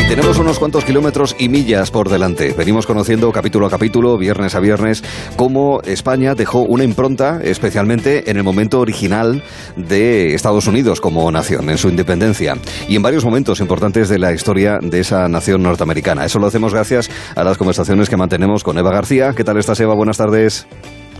Tenemos 0.08 0.40
unos 0.40 0.58
cuantos 0.58 0.86
kilómetros 0.86 1.36
y 1.38 1.50
millas 1.50 1.92
por 1.92 2.10
delante. 2.10 2.54
Venimos 2.54 2.88
conociendo 2.88 3.30
capítulo 3.34 3.68
a 3.68 3.70
capítulo, 3.70 4.18
viernes 4.18 4.56
a 4.56 4.62
viernes, 4.62 5.04
cómo 5.36 5.82
España 5.82 6.34
dejó 6.34 6.62
una 6.62 6.86
impronta, 6.86 7.42
especialmente 7.44 8.32
en 8.32 8.38
el 8.38 8.44
momento 8.44 8.80
original 8.80 9.44
de 9.76 10.34
Estados 10.34 10.66
Unidos 10.68 11.02
como 11.02 11.30
nación, 11.30 11.70
en 11.70 11.78
su 11.78 11.90
independencia, 11.90 12.56
y 12.88 12.96
en 12.96 13.02
varios 13.02 13.26
momentos 13.26 13.60
importantes 13.60 14.08
de 14.08 14.18
la 14.18 14.32
historia 14.32 14.80
de 14.82 15.02
esa 15.02 15.28
nación 15.28 15.62
norteamericana. 15.62 16.24
Eso 16.24 16.40
lo 16.40 16.48
hacemos 16.48 16.74
gracias 16.74 17.10
a 17.36 17.44
las 17.44 17.58
conversaciones 17.58 18.10
que 18.10 18.16
mantenemos 18.16 18.64
con 18.64 18.78
Eva 18.78 18.92
García. 18.92 19.34
¿Qué 19.36 19.44
tal 19.44 19.58
estás, 19.58 19.80
Eva? 19.82 19.94
Buenas 19.94 20.18
tardes. 20.18 20.68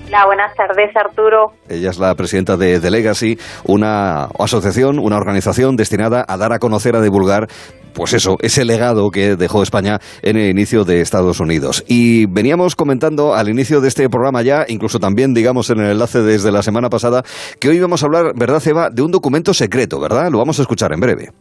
Hola, 0.08 0.26
buenas 0.26 0.56
tardes, 0.56 0.96
Arturo. 0.96 1.52
Ella 1.68 1.90
es 1.90 2.00
la 2.00 2.16
presidenta 2.16 2.56
de 2.56 2.80
The 2.80 2.92
Legacy, 2.92 3.38
una 3.66 4.30
asociación, 4.40 5.00
una 5.00 5.18
organización 5.18 5.76
destinada 5.76 6.24
a 6.26 6.38
dar 6.38 6.54
a 6.54 6.60
conocer, 6.60 6.96
a 6.96 7.02
divulgar 7.02 7.48
pues 7.94 8.14
eso, 8.14 8.38
ese 8.40 8.64
legado 8.64 9.10
que 9.10 9.36
dejó 9.36 9.64
España 9.64 10.00
en 10.22 10.38
el 10.38 10.50
inicio 10.50 10.86
de 10.86 11.02
Estados 11.02 11.42
Unidos. 11.42 11.84
Y 11.88 12.26
veníamos 12.28 12.76
comentando 12.76 13.34
al 13.34 13.50
inicio 13.50 13.82
de 13.82 13.90
este 13.90 14.08
programa 14.08 14.44
ya, 14.44 14.64
incluso 14.70 15.00
también, 15.00 15.34
digamos, 15.34 15.70
en 15.72 15.80
el 15.80 15.92
enlace 15.92 16.22
desde 16.22 16.54
la 16.54 16.62
semana 16.62 16.90
pasada, 16.90 17.24
que 17.60 17.68
hoy 17.68 17.80
vamos 17.80 18.02
a 18.02 18.06
hablar, 18.06 18.34
¿verdad, 18.34 18.66
Eva?, 18.66 18.90
de 18.90 19.02
un 19.02 19.12
documento 19.12 19.54
secreto, 19.54 20.00
¿verdad? 20.00 20.30
Lo 20.32 20.38
vamos 20.38 20.58
a 20.60 20.62
escuchar 20.62 20.94
en 20.94 21.02
breve. 21.02 21.32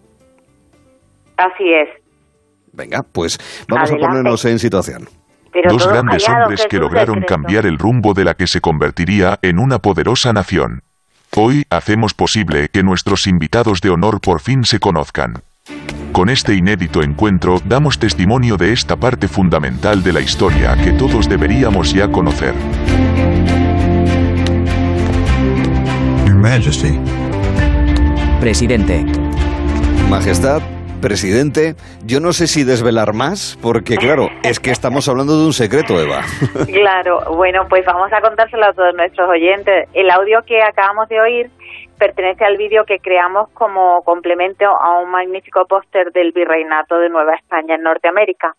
Así 1.36 1.72
es. 1.72 2.02
Venga, 2.72 3.04
pues 3.12 3.38
vamos 3.68 3.92
a 3.92 3.96
ponernos 3.96 4.44
en 4.46 4.58
situación. 4.58 5.06
Dos 5.64 5.88
grandes 5.88 6.28
hombres 6.28 6.66
que 6.68 6.78
lograron 6.78 7.22
cambiar 7.22 7.66
el 7.66 7.78
rumbo 7.78 8.14
de 8.14 8.24
la 8.24 8.34
que 8.34 8.46
se 8.46 8.60
convertiría 8.60 9.38
en 9.42 9.58
una 9.58 9.78
poderosa 9.78 10.32
nación. 10.32 10.82
Hoy 11.34 11.64
hacemos 11.70 12.14
posible 12.14 12.68
que 12.68 12.82
nuestros 12.82 13.26
invitados 13.26 13.80
de 13.80 13.90
honor 13.90 14.20
por 14.20 14.40
fin 14.40 14.64
se 14.64 14.78
conozcan. 14.78 15.42
Con 16.12 16.30
este 16.30 16.54
inédito 16.54 17.02
encuentro 17.02 17.60
damos 17.64 17.98
testimonio 17.98 18.56
de 18.56 18.72
esta 18.72 18.96
parte 18.96 19.28
fundamental 19.28 20.02
de 20.02 20.12
la 20.12 20.20
historia 20.20 20.76
que 20.76 20.92
todos 20.92 21.28
deberíamos 21.28 21.92
ya 21.92 22.08
conocer. 22.08 22.54
Your 26.26 26.36
Majesty. 26.36 26.98
Presidente. 28.40 29.04
Majestad, 30.08 30.62
presidente, 31.06 31.76
yo 32.04 32.18
no 32.18 32.32
sé 32.32 32.48
si 32.48 32.64
desvelar 32.64 33.14
más, 33.14 33.56
porque 33.62 33.94
claro, 33.94 34.28
es 34.42 34.58
que 34.58 34.72
estamos 34.72 35.08
hablando 35.08 35.38
de 35.38 35.46
un 35.46 35.52
secreto, 35.52 36.00
Eva. 36.00 36.22
Claro, 36.66 37.20
bueno, 37.36 37.66
pues 37.68 37.84
vamos 37.84 38.12
a 38.12 38.20
contárselo 38.20 38.66
a 38.66 38.72
todos 38.72 38.92
nuestros 38.94 39.28
oyentes. 39.28 39.88
El 39.94 40.10
audio 40.10 40.42
que 40.42 40.60
acabamos 40.60 41.08
de 41.08 41.20
oír 41.20 41.50
pertenece 41.96 42.44
al 42.44 42.56
vídeo 42.56 42.84
que 42.84 42.98
creamos 42.98 43.48
como 43.50 44.02
complemento 44.02 44.66
a 44.66 44.98
un 44.98 45.10
magnífico 45.10 45.64
póster 45.66 46.10
del 46.10 46.32
Virreinato 46.32 46.98
de 46.98 47.08
Nueva 47.08 47.36
España 47.36 47.76
en 47.76 47.82
Norteamérica. 47.82 48.56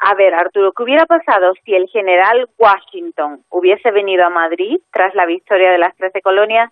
A 0.00 0.14
ver, 0.14 0.34
Arturo, 0.34 0.72
¿qué 0.72 0.82
hubiera 0.82 1.06
pasado 1.06 1.54
si 1.64 1.74
el 1.74 1.88
general 1.88 2.46
Washington 2.58 3.40
hubiese 3.48 3.90
venido 3.90 4.26
a 4.26 4.30
Madrid 4.30 4.80
tras 4.92 5.14
la 5.14 5.24
victoria 5.24 5.70
de 5.70 5.78
las 5.78 5.96
Trece 5.96 6.20
Colonias 6.20 6.70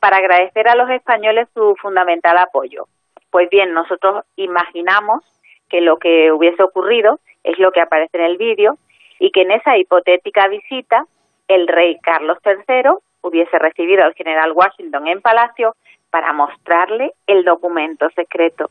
para 0.00 0.16
agradecer 0.16 0.66
a 0.66 0.74
los 0.74 0.90
españoles 0.90 1.46
su 1.54 1.76
fundamental 1.80 2.38
apoyo? 2.38 2.86
Pues 3.32 3.48
bien, 3.48 3.72
nosotros 3.72 4.24
imaginamos 4.36 5.24
que 5.70 5.80
lo 5.80 5.96
que 5.96 6.30
hubiese 6.30 6.62
ocurrido 6.62 7.18
es 7.42 7.58
lo 7.58 7.72
que 7.72 7.80
aparece 7.80 8.18
en 8.18 8.24
el 8.24 8.36
vídeo 8.36 8.76
y 9.18 9.30
que 9.30 9.40
en 9.40 9.52
esa 9.52 9.78
hipotética 9.78 10.48
visita 10.48 11.06
el 11.48 11.66
rey 11.66 11.98
Carlos 12.02 12.36
III 12.44 12.90
hubiese 13.22 13.58
recibido 13.58 14.04
al 14.04 14.12
general 14.12 14.52
Washington 14.52 15.08
en 15.08 15.22
Palacio 15.22 15.74
para 16.10 16.34
mostrarle 16.34 17.12
el 17.26 17.42
documento 17.42 18.10
secreto, 18.14 18.66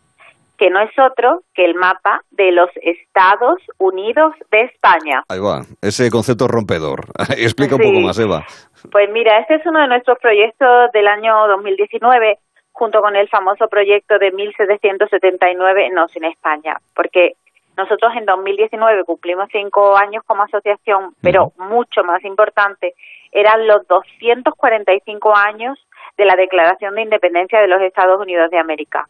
que 0.60 0.70
no 0.70 0.80
es 0.80 0.92
otro 1.00 1.42
que 1.56 1.66
el 1.66 1.74
mapa 1.74 2.22
de 2.30 2.52
los 2.52 2.70
Estados 2.84 3.58
Unidos 3.80 4.36
de 4.52 4.62
España. 4.66 5.24
Ahí 5.28 5.40
va, 5.40 5.62
ese 5.82 6.12
concepto 6.12 6.48
rompedor. 6.48 7.06
Explica 7.36 7.78
un 7.78 7.82
poco 7.82 8.00
más, 8.02 8.20
Eva. 8.20 8.46
Pues 8.92 9.10
mira, 9.10 9.40
este 9.40 9.56
es 9.56 9.66
uno 9.66 9.80
de 9.80 9.88
nuestros 9.88 10.20
proyectos 10.20 10.92
del 10.92 11.08
año 11.08 11.48
2019 11.48 12.38
junto 12.82 13.00
con 13.00 13.16
el 13.16 13.30
famoso 13.30 13.68
proyecto 13.68 14.18
de 14.18 14.32
1779 14.32 15.92
Nos 15.92 16.16
en 16.16 16.24
España, 16.24 16.80
porque 16.96 17.36
nosotros 17.78 18.12
en 18.16 18.26
2019 18.26 19.04
cumplimos 19.04 19.50
cinco 19.52 19.96
años 19.96 20.24
como 20.26 20.42
asociación, 20.42 21.14
pero 21.22 21.54
mucho 21.58 22.04
más 22.04 22.24
importante 22.24 22.96
eran 23.32 23.68
los 23.68 23.88
245 23.88 25.38
años 25.38 25.78
de 26.18 26.26
la 26.26 26.36
Declaración 26.36 26.96
de 26.96 27.04
Independencia 27.04 27.62
de 27.62 27.68
los 27.68 27.84
Estados 27.84 28.20
Unidos 28.20 28.50
de 28.50 28.58
América. 28.58 29.08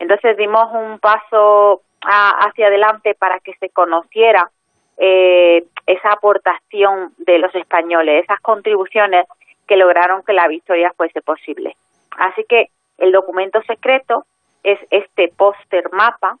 Entonces 0.00 0.36
dimos 0.36 0.72
un 0.72 0.98
paso 0.98 1.82
hacia 2.00 2.66
adelante 2.66 3.14
para 3.14 3.38
que 3.38 3.54
se 3.60 3.68
conociera 3.68 4.50
eh, 4.98 5.62
esa 5.86 6.14
aportación 6.14 7.12
de 7.18 7.38
los 7.38 7.54
españoles, 7.54 8.24
esas 8.24 8.40
contribuciones 8.40 9.26
que 9.68 9.76
lograron 9.76 10.24
que 10.24 10.32
la 10.32 10.48
victoria 10.48 10.92
fuese 10.96 11.22
posible. 11.22 11.76
Así 12.18 12.44
que 12.48 12.66
el 13.02 13.12
documento 13.12 13.60
secreto 13.62 14.24
es 14.62 14.78
este 14.90 15.28
póster 15.36 15.92
mapa 15.92 16.38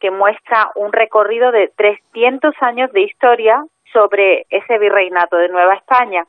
que 0.00 0.10
muestra 0.10 0.70
un 0.74 0.92
recorrido 0.92 1.52
de 1.52 1.70
300 1.76 2.54
años 2.60 2.90
de 2.92 3.02
historia 3.02 3.64
sobre 3.92 4.46
ese 4.48 4.78
virreinato 4.78 5.36
de 5.36 5.48
Nueva 5.48 5.74
España 5.74 6.24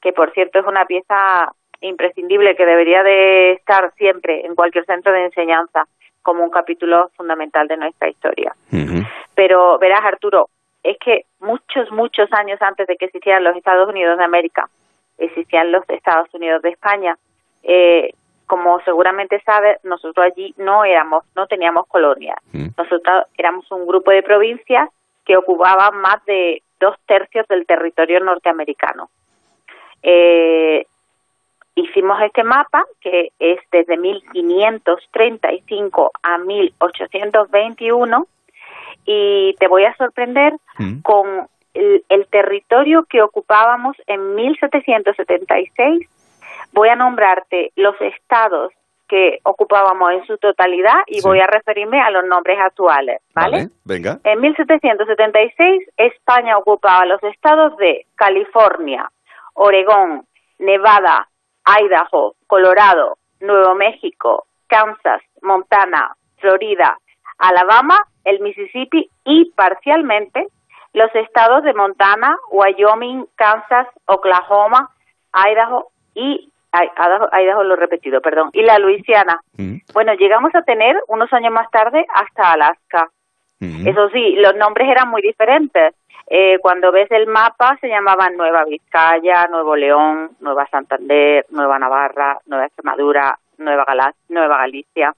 que 0.00 0.12
por 0.12 0.32
cierto 0.32 0.58
es 0.58 0.66
una 0.66 0.84
pieza 0.84 1.52
imprescindible 1.80 2.56
que 2.56 2.66
debería 2.66 3.02
de 3.04 3.52
estar 3.52 3.92
siempre 3.94 4.44
en 4.44 4.56
cualquier 4.56 4.84
centro 4.84 5.12
de 5.12 5.26
enseñanza 5.26 5.86
como 6.22 6.42
un 6.42 6.50
capítulo 6.50 7.10
fundamental 7.16 7.68
de 7.68 7.76
nuestra 7.76 8.08
historia. 8.08 8.54
Pero 9.34 9.78
verás, 9.78 10.04
Arturo, 10.04 10.48
es 10.82 10.96
que 10.98 11.26
muchos, 11.40 11.90
muchos 11.90 12.32
años 12.32 12.60
antes 12.60 12.86
de 12.86 12.96
que 12.96 13.06
existieran 13.06 13.44
los 13.44 13.56
Estados 13.56 13.88
Unidos 13.88 14.18
de 14.18 14.24
América, 14.24 14.68
existían 15.18 15.70
los 15.70 15.88
Estados 15.88 16.32
Unidos 16.34 16.62
de 16.62 16.70
España. 16.70 17.16
Eh, 17.62 18.12
como 18.46 18.80
seguramente 18.80 19.40
sabes, 19.44 19.78
nosotros 19.84 20.26
allí 20.26 20.54
no 20.58 20.84
éramos, 20.84 21.24
no 21.34 21.46
teníamos 21.46 21.86
colonias. 21.86 22.36
Nosotros 22.76 23.24
éramos 23.36 23.70
un 23.70 23.86
grupo 23.86 24.10
de 24.10 24.22
provincias 24.22 24.88
que 25.24 25.36
ocupaban 25.36 26.00
más 26.00 26.24
de 26.26 26.62
dos 26.80 26.96
tercios 27.06 27.46
del 27.48 27.66
territorio 27.66 28.20
norteamericano 28.20 29.08
eh, 30.02 30.86
hicimos 31.74 32.20
este 32.22 32.44
mapa 32.44 32.84
que 33.00 33.32
es 33.38 33.58
desde 33.70 33.96
1535 33.96 36.12
a 36.22 36.36
1821 36.38 38.26
y 39.04 39.54
te 39.58 39.68
voy 39.68 39.84
a 39.84 39.94
sorprender 39.96 40.54
mm. 40.78 41.00
con 41.00 41.48
el, 41.74 42.26
territorio 42.30 43.04
que 43.04 43.22
ocupábamos 43.22 43.96
en 44.06 44.34
1776. 44.34 46.06
Voy 46.72 46.88
a 46.88 46.96
nombrarte 46.96 47.72
los 47.76 47.94
estados 48.00 48.72
que 49.08 49.40
ocupábamos 49.42 50.12
en 50.12 50.26
su 50.26 50.38
totalidad 50.38 50.94
y 51.06 51.20
voy 51.20 51.40
a 51.40 51.46
referirme 51.46 52.00
a 52.00 52.10
los 52.10 52.24
nombres 52.24 52.58
actuales, 52.58 53.20
¿vale? 53.34 53.68
Venga. 53.84 54.18
En 54.24 54.40
1776 54.40 55.90
España 55.98 56.56
ocupaba 56.56 57.04
los 57.04 57.22
estados 57.24 57.76
de 57.76 58.06
California, 58.14 59.10
Oregón, 59.54 60.24
Nevada, 60.58 61.28
Idaho, 61.66 62.36
Colorado, 62.46 63.18
Nuevo 63.40 63.74
México, 63.74 64.46
Kansas, 64.66 65.20
Montana, 65.42 66.16
Florida, 66.38 66.96
Alabama 67.36 67.98
el 68.24 68.40
Mississippi 68.40 69.10
y 69.24 69.50
parcialmente 69.52 70.46
los 70.92 71.14
estados 71.14 71.64
de 71.64 71.74
Montana, 71.74 72.36
Wyoming, 72.50 73.26
Kansas, 73.34 73.88
Oklahoma, 74.06 74.90
Idaho 75.32 75.88
y 76.14 76.51
Idaho 76.72 77.62
lo 77.64 77.74
he 77.74 77.76
repetido, 77.76 78.20
perdón, 78.20 78.50
y 78.52 78.62
la 78.62 78.78
Luisiana. 78.78 79.40
Mm. 79.56 79.76
Bueno, 79.92 80.14
llegamos 80.14 80.54
a 80.54 80.62
tener 80.62 80.96
unos 81.08 81.32
años 81.32 81.52
más 81.52 81.70
tarde 81.70 82.06
hasta 82.14 82.52
Alaska. 82.52 83.10
Mm. 83.60 83.86
Eso 83.86 84.08
sí, 84.10 84.36
los 84.36 84.56
nombres 84.56 84.88
eran 84.88 85.08
muy 85.08 85.22
diferentes. 85.22 85.94
Eh, 86.28 86.58
cuando 86.60 86.92
ves 86.92 87.10
el 87.10 87.26
mapa 87.26 87.76
se 87.80 87.88
llamaban 87.88 88.36
Nueva 88.36 88.64
Vizcaya, 88.64 89.46
Nuevo 89.50 89.76
León, 89.76 90.30
Nueva 90.40 90.66
Santander, 90.70 91.44
Nueva 91.50 91.78
Navarra, 91.78 92.38
Nueva 92.46 92.66
Extremadura, 92.66 93.38
Nueva, 93.58 93.84
Nueva 94.28 94.56
Galicia. 94.58 95.14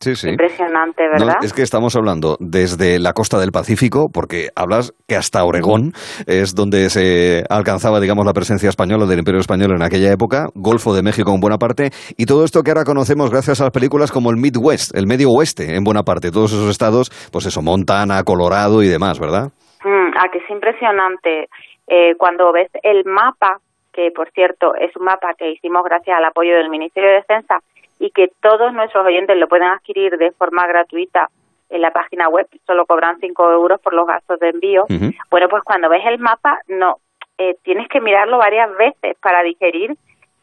Sí, 0.00 0.14
sí. 0.14 0.28
Impresionante, 0.28 1.08
¿verdad? 1.08 1.36
es 1.42 1.54
que 1.54 1.62
estamos 1.62 1.96
hablando 1.96 2.36
desde 2.38 2.98
la 2.98 3.14
costa 3.14 3.38
del 3.38 3.50
Pacífico, 3.50 4.08
porque 4.12 4.48
hablas 4.54 4.92
que 5.08 5.16
hasta 5.16 5.42
Oregón 5.42 5.92
es 6.26 6.54
donde 6.54 6.90
se 6.90 7.44
alcanzaba, 7.48 7.98
digamos, 7.98 8.26
la 8.26 8.34
presencia 8.34 8.68
española 8.68 9.06
del 9.06 9.20
Imperio 9.20 9.40
Español 9.40 9.72
en 9.74 9.82
aquella 9.82 10.12
época, 10.12 10.48
Golfo 10.54 10.94
de 10.94 11.02
México 11.02 11.32
en 11.34 11.40
buena 11.40 11.56
parte, 11.56 11.90
y 12.18 12.26
todo 12.26 12.44
esto 12.44 12.62
que 12.62 12.72
ahora 12.72 12.84
conocemos 12.84 13.30
gracias 13.30 13.60
a 13.62 13.64
las 13.64 13.72
películas 13.72 14.12
como 14.12 14.30
el 14.30 14.36
Midwest, 14.36 14.94
el 14.94 15.06
Medio 15.06 15.30
Oeste 15.30 15.74
en 15.74 15.82
buena 15.82 16.02
parte, 16.02 16.30
todos 16.30 16.52
esos 16.52 16.70
estados, 16.70 17.10
pues 17.32 17.46
eso, 17.46 17.62
Montana, 17.62 18.22
Colorado 18.22 18.82
y 18.82 18.88
demás, 18.88 19.18
¿verdad? 19.18 19.48
Mm, 19.82 20.12
ah, 20.14 20.28
que 20.30 20.38
es 20.38 20.50
impresionante. 20.50 21.48
Eh, 21.88 22.16
cuando 22.18 22.52
ves 22.52 22.70
el 22.82 23.04
mapa, 23.06 23.60
que 23.94 24.10
por 24.14 24.30
cierto 24.32 24.74
es 24.74 24.94
un 24.96 25.04
mapa 25.06 25.28
que 25.38 25.52
hicimos 25.52 25.82
gracias 25.84 26.18
al 26.18 26.24
apoyo 26.24 26.54
del 26.56 26.68
Ministerio 26.68 27.08
de 27.08 27.16
Defensa, 27.16 27.60
y 27.98 28.10
que 28.10 28.30
todos 28.40 28.72
nuestros 28.72 29.06
oyentes 29.06 29.36
lo 29.36 29.48
pueden 29.48 29.68
adquirir 29.68 30.16
de 30.18 30.32
forma 30.32 30.66
gratuita 30.66 31.28
en 31.68 31.80
la 31.80 31.90
página 31.90 32.28
web, 32.28 32.46
solo 32.66 32.86
cobran 32.86 33.18
5 33.18 33.52
euros 33.52 33.80
por 33.80 33.92
los 33.92 34.06
gastos 34.06 34.38
de 34.38 34.50
envío. 34.50 34.86
Bueno, 35.30 35.48
pues 35.48 35.62
cuando 35.64 35.88
ves 35.88 36.02
el 36.06 36.18
mapa, 36.18 36.60
no, 36.68 36.98
eh, 37.38 37.56
tienes 37.62 37.88
que 37.88 38.00
mirarlo 38.00 38.38
varias 38.38 38.74
veces 38.76 39.16
para 39.20 39.42
digerir 39.42 39.96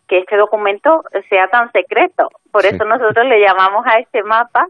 que 0.07 0.19
este 0.19 0.35
documento 0.35 1.03
sea 1.29 1.47
tan 1.47 1.71
secreto. 1.71 2.29
Por 2.51 2.65
eso 2.65 2.83
nosotros 2.85 3.25
le 3.25 3.39
llamamos 3.39 3.85
a 3.87 3.99
este 3.99 4.21
mapa 4.23 4.67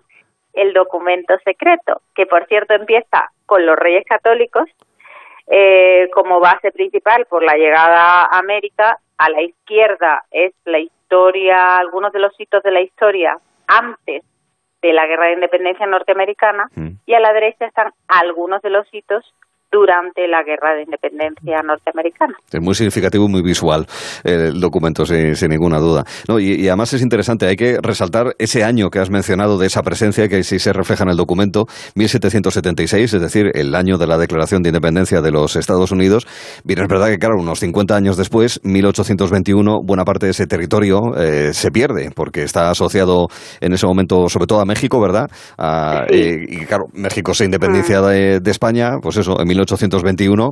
el 0.53 0.74
documento 0.74 1.34
secreto, 1.44 2.02
que 2.16 2.26
por 2.26 2.45
cierto 2.48 2.76
empieza 2.76 3.32
con 3.45 3.66
los 3.66 3.76
reyes 3.76 4.06
católicos 4.06 4.70
eh, 5.48 6.10
como 6.14 6.40
base 6.40 6.72
principal 6.72 7.26
por 7.26 7.44
la 7.44 7.56
llegada 7.56 8.24
a 8.24 8.38
América. 8.38 8.98
A 9.18 9.30
la 9.30 9.42
izquierda 9.42 10.24
es 10.32 10.53
la 10.66 10.80
historia, 10.80 10.94
algunos 11.80 12.11
de 12.11 12.19
los 12.19 12.33
hitos 12.40 12.64
de 12.64 12.72
la 12.72 12.82
historia 12.82 13.38
antes 13.67 14.24
de 14.82 14.93
la 14.93 15.06
guerra 15.08 15.27
de 15.27 15.33
independencia 15.33 15.85
norteamericana 15.85 16.69
mm. 16.75 16.90
y 17.06 17.14
a 17.14 17.19
la 17.19 17.33
derecha 17.33 17.66
están 17.66 17.93
algunos 18.08 18.61
de 18.61 18.69
los 18.69 18.88
hitos 18.93 19.33
durante 19.74 20.27
la 20.27 20.43
guerra 20.43 20.76
de 20.76 20.84
independencia 20.84 21.64
norteamericana. 21.64 22.35
Es 22.52 22.61
muy 22.61 22.76
significativo, 22.76 23.27
muy 23.27 23.42
visual 23.42 23.88
el 24.24 24.60
documento, 24.60 25.03
sin, 25.03 25.34
ninguna 25.50 25.80
duda. 25.80 26.06
No, 26.27 26.40
y, 26.40 26.68
además 26.68 26.93
es 26.93 27.02
interesante, 27.02 27.48
hay 27.48 27.56
que 27.56 27.80
resaltar 27.82 28.35
ese 28.38 28.64
año 28.64 28.90
que 28.92 29.00
has 29.00 29.10
mencionado 29.10 29.58
de 29.58 29.66
esa 29.66 29.82
presencia 29.82 30.30
que 30.30 30.43
sí 30.43 30.60
se 30.60 30.74
refleja 30.74 31.03
en 31.03 31.10
el 31.10 31.18
documento, 31.18 31.66
1776, 31.95 33.14
es 33.16 33.22
decir, 33.22 33.52
el 33.56 33.74
año 33.74 33.98
de 33.98 34.06
la 34.06 34.19
declaración 34.19 34.61
de 34.61 34.69
independencia 34.69 35.22
de 35.22 35.32
los 35.32 35.56
Estados 35.56 35.92
Unidos. 35.92 36.27
Bien, 36.64 36.80
es 36.80 36.88
verdad 36.88 37.08
que, 37.08 37.18
claro, 37.18 37.35
unos 37.40 37.60
50 37.60 37.95
años 37.95 38.16
después, 38.16 38.60
1821, 38.64 39.80
buena 39.84 40.06
parte 40.06 40.27
de 40.27 40.32
ese 40.34 40.45
territorio 40.45 41.16
eh, 41.18 41.52
se 41.53 41.72
pierde, 41.72 42.11
porque 42.16 42.43
está 42.43 42.69
asociado 42.69 43.27
en 43.60 43.74
ese 43.74 43.88
momento 43.88 44.30
sobre 44.30 44.45
todo 44.45 44.61
a 44.61 44.66
México, 44.66 45.02
¿verdad? 45.02 45.32
Eh, 46.10 46.45
y, 46.48 46.66
claro, 46.66 46.85
México 46.93 47.34
se 47.34 47.45
independencia 47.45 48.02
mm. 48.02 48.06
de, 48.06 48.40
de 48.40 48.52
España, 48.52 48.98
pues 49.02 49.18
eso, 49.18 49.40
en 49.40 49.48
1821 49.48 49.62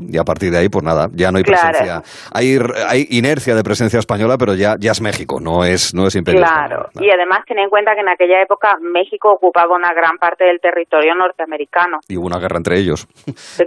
y 0.10 0.18
a 0.18 0.24
partir 0.24 0.52
de 0.52 0.60
ahí, 0.60 0.70
pues 0.70 0.84
nada, 0.84 1.08
ya 1.14 1.32
no 1.32 1.38
hay 1.38 1.44
presencia. 1.44 2.02
Hay, 2.34 2.58
hay 2.88 3.08
inercia 3.10 3.56
de 3.56 3.64
presencia 3.64 4.00
española, 4.00 4.38
pero 4.38 4.54
ya, 4.56 4.76
ya 4.80 4.92
es 4.92 5.02
México, 5.02 5.40
no 5.40 5.64
es, 5.64 5.94
no 5.94 6.08
es 6.08 6.16
Imperio 6.16 6.42
Claro, 6.42 6.90
y 7.00 7.10
además 7.10 7.40
ten 7.46 7.60
en 7.60 7.70
cuenta 7.70 7.94
que 7.94 8.02
en 8.02 8.10
aquella 8.10 8.42
época 8.42 8.78
México 8.82 9.32
ocupaba 9.32 9.76
una 9.76 9.94
gran 9.94 10.18
parte 10.18 10.46
del 10.46 10.60
territorio 10.60 11.16
norteamericano. 11.16 12.00
Y 12.08 12.18
hubo 12.18 12.28
una 12.28 12.40
guerra 12.40 12.58
entre 12.58 12.78
ellos. 12.78 13.08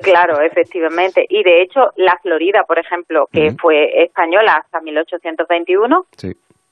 Claro, 0.03 0.41
efectivamente. 0.43 1.25
Y 1.29 1.43
de 1.43 1.63
hecho, 1.63 1.91
la 1.97 2.19
Florida, 2.23 2.63
por 2.67 2.79
ejemplo, 2.79 3.29
que 3.33 3.55
fue 3.61 4.03
española 4.03 4.61
hasta 4.63 4.81
1821, 4.81 6.07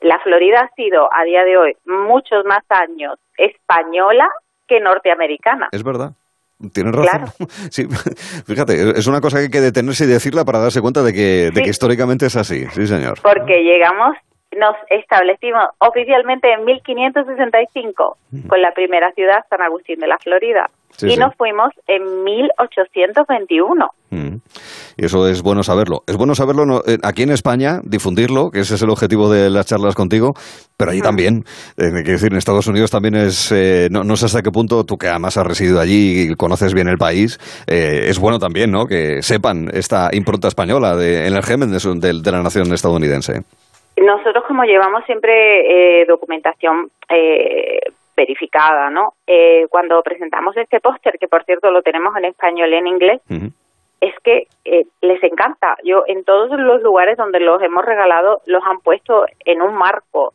la 0.01 0.19
Florida 0.21 0.61
ha 0.61 0.75
sido 0.75 1.09
a 1.13 1.25
día 1.25 1.45
de 1.45 1.57
hoy 1.57 1.77
muchos 1.87 2.45
más 2.45 2.65
años 2.69 3.19
española 3.37 4.29
que 4.67 4.81
norteamericana. 4.81 5.69
Es 5.73 5.83
verdad. 5.83 6.13
Tienes 6.73 6.95
razón. 6.95 7.29
Sí, 7.71 7.87
fíjate, 8.47 8.99
es 8.99 9.07
una 9.07 9.21
cosa 9.21 9.39
que 9.39 9.45
hay 9.45 9.51
que 9.51 9.61
detenerse 9.61 10.05
y 10.05 10.09
decirla 10.09 10.45
para 10.45 10.59
darse 10.59 10.81
cuenta 10.81 11.03
de 11.03 11.13
que, 11.13 11.51
de 11.53 11.63
que 11.63 11.71
históricamente 11.71 12.27
es 12.27 12.37
así. 12.37 12.67
Sí, 12.73 12.87
señor. 12.87 13.19
Porque 13.23 13.63
llegamos, 13.63 14.17
nos 14.59 14.77
establecimos 14.91 15.65
oficialmente 15.79 16.53
en 16.53 16.65
1565 16.65 18.17
con 18.49 18.61
la 18.61 18.73
primera 18.73 19.11
ciudad, 19.13 19.45
San 19.49 19.63
Agustín 19.63 19.99
de 20.01 20.07
la 20.07 20.19
Florida 20.19 20.67
y 21.01 21.17
nos 21.17 21.35
fuimos 21.37 21.71
en 21.87 22.25
1821. 22.25 23.91
Mm. 24.11 24.37
Y 24.97 25.07
eso 25.07 25.27
es 25.27 25.43
bueno 25.43 25.63
saberlo. 25.63 26.03
Es 26.07 26.17
bueno 26.17 26.35
saberlo 26.35 26.83
eh, 26.87 26.99
aquí 27.03 27.23
en 27.23 27.31
España, 27.31 27.81
difundirlo, 27.83 28.51
que 28.51 28.61
ese 28.61 28.75
es 28.75 28.83
el 28.83 28.91
objetivo 28.91 29.31
de 29.31 29.49
las 29.49 29.67
charlas 29.67 29.95
contigo, 29.95 30.35
pero 30.77 30.91
allí 30.91 31.01
también. 31.01 31.45
Eh, 31.79 31.91
decir, 32.05 32.31
en 32.31 32.39
Estados 32.39 32.67
Unidos 32.67 32.91
también 32.91 33.15
es, 33.15 33.51
eh, 33.53 33.89
no, 33.91 34.17
sé 34.17 34.27
hasta 34.27 34.43
qué 34.43 34.51
punto 34.51 34.85
tú 34.85 34.99
que 34.99 35.09
además 35.09 35.37
has 35.37 35.47
residido 35.47 35.81
allí 35.81 36.33
y 36.33 36.35
conoces 36.35 36.75
bien 36.75 36.89
el 36.89 36.99
país, 36.99 37.39
es 37.67 38.19
bueno 38.19 38.39
también 38.39 38.71
¿no? 38.71 38.87
que 38.87 39.23
sepan 39.23 39.69
esta 39.73 40.11
impronta 40.13 40.49
española 40.49 40.95
de, 40.97 41.27
en 41.27 41.35
el 41.35 41.43
germen 41.43 41.71
de, 41.71 41.79
de, 41.79 42.31
la 42.31 42.43
nación 42.43 42.73
estadounidense. 42.73 43.43
Nosotros 43.97 44.45
como 44.47 44.65
llevamos 44.65 45.05
siempre 45.07 46.05
documentación 46.07 46.91
verificada, 48.23 48.91
¿no? 48.91 49.15
Eh, 49.27 49.67
cuando 49.69 50.01
presentamos 50.03 50.57
este 50.57 50.81
póster, 50.81 51.19
que 51.19 51.29
por 51.29 51.45
cierto 51.45 51.71
lo 51.71 51.83
tenemos 51.83 52.17
en 52.17 52.27
español 52.27 52.73
y 52.73 52.77
en 52.77 52.87
inglés, 52.87 53.21
es 54.01 54.15
que 54.23 54.47
eh, 54.65 54.85
les 55.01 55.23
encanta. 55.25 55.77
Yo 55.85 56.05
en 56.07 56.25
todos 56.25 56.51
los 56.51 56.83
lugares 56.83 57.17
donde 57.17 57.41
los 57.41 57.61
hemos 57.63 57.85
regalado 57.85 58.41
los 58.47 58.63
han 58.65 58.81
puesto 58.81 59.27
en 59.45 59.61
un 59.61 59.75
marco, 59.75 60.33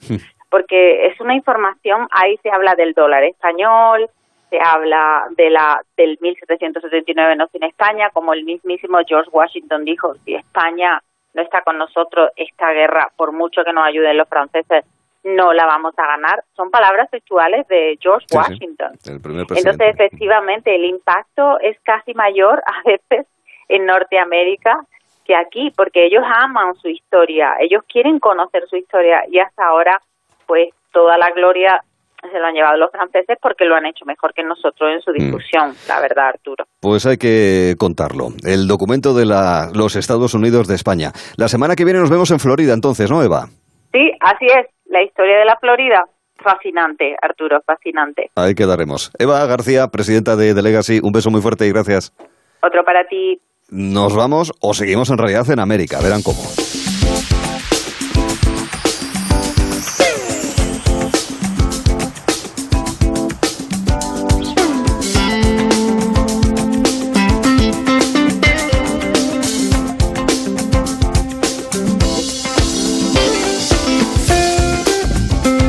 porque 0.50 1.08
es 1.08 1.20
una 1.22 1.36
información, 1.36 2.08
ahí 2.12 2.38
se 2.44 2.50
habla 2.50 2.76
del 2.76 2.94
dólar 2.94 3.24
español, 3.24 4.10
se 4.50 4.60
habla 4.60 5.28
de 5.36 5.50
la 5.50 5.82
del 5.96 6.18
1779 6.22 7.36
no 7.36 7.48
en 7.54 7.64
España, 7.64 8.10
como 8.12 8.34
el 8.34 8.44
mismísimo 8.44 8.98
George 9.08 9.30
Washington 9.32 9.86
dijo, 9.86 10.14
si 10.26 10.36
España 10.36 11.02
no 11.34 11.42
está 11.42 11.62
con 11.62 11.78
nosotros, 11.78 12.32
esta 12.36 12.72
guerra, 12.72 13.12
por 13.16 13.32
mucho 13.32 13.64
que 13.64 13.74
nos 13.74 13.86
ayuden 13.86 14.18
los 14.18 14.28
franceses, 14.28 14.86
no 15.24 15.54
la 15.54 15.66
vamos 15.66 15.94
a 15.98 16.08
ganar. 16.08 16.44
Son 16.56 16.70
palabras 16.72 17.10
textuales 17.10 17.68
de 17.68 17.98
George 18.02 18.26
Washington. 18.34 18.98
Entonces, 19.06 19.76
efectivamente, 19.80 20.76
el 20.76 20.86
impacto 20.86 21.60
es 21.60 21.78
casi 21.84 22.14
mayor 22.14 22.62
a 22.66 22.82
veces 22.86 23.28
en 23.68 23.86
Norteamérica 23.86 24.86
que 25.26 25.36
aquí, 25.36 25.72
porque 25.76 26.06
ellos 26.06 26.24
aman 26.26 26.74
su 26.76 26.88
historia, 26.88 27.56
ellos 27.60 27.84
quieren 27.92 28.20
conocer 28.20 28.64
su 28.70 28.78
historia 28.78 29.24
y 29.30 29.40
hasta 29.40 29.68
ahora, 29.68 30.02
pues 30.46 30.70
toda 30.94 31.18
la 31.18 31.30
gloria 31.32 31.84
se 32.22 32.40
lo 32.40 32.46
han 32.46 32.54
llevado 32.54 32.78
los 32.78 32.92
franceses 32.92 33.38
porque 33.42 33.66
lo 33.66 33.76
han 33.76 33.86
hecho 33.86 34.06
mejor 34.06 34.34
que 34.34 34.44
nosotros 34.44 34.90
en 34.92 35.02
su 35.02 35.12
mm. 35.12 35.14
discusión, 35.14 35.76
la 35.88 36.00
verdad, 36.00 36.30
Arturo. 36.30 36.66
Pues 36.80 37.06
hay 37.06 37.18
que 37.18 37.76
contarlo. 37.78 38.30
El 38.44 38.68
documento 38.68 39.14
de 39.14 39.26
la, 39.26 39.70
los 39.74 39.96
Estados 39.98 40.34
Unidos 40.34 40.68
de 40.68 40.76
España. 40.76 41.12
La 41.36 41.50
semana 41.50 41.76
que 41.76 41.84
viene 41.84 42.00
nos 42.00 42.10
vemos 42.10 42.32
en 42.32 42.40
Florida, 42.40 42.74
entonces, 42.74 43.12
¿no, 43.12 43.22
Eva? 43.22 43.48
Sí, 43.92 44.12
así 44.22 44.46
es 44.46 44.77
la 44.90 45.04
historia 45.04 45.40
de 45.40 45.46
la 45.46 45.58
Florida, 45.60 46.06
fascinante, 46.38 47.16
Arturo, 47.22 47.62
fascinante. 47.66 48.30
Ahí 48.36 48.56
quedaremos. 48.56 49.12
Eva 49.20 49.46
García, 49.46 49.88
presidenta 49.88 50.36
de 50.36 50.54
Delegacy, 50.54 51.00
un 51.04 51.12
beso 51.12 51.30
muy 51.30 51.42
fuerte 51.42 51.68
y 51.68 51.72
gracias. 51.72 52.14
Otro 52.62 52.84
para 52.84 53.06
ti. 53.08 53.40
Nos 53.70 54.16
vamos 54.16 54.54
o 54.62 54.74
seguimos 54.74 55.10
en 55.10 55.18
realidad 55.18 55.50
en 55.52 55.60
América, 55.60 56.00
verán 56.02 56.22
cómo. 56.22 56.40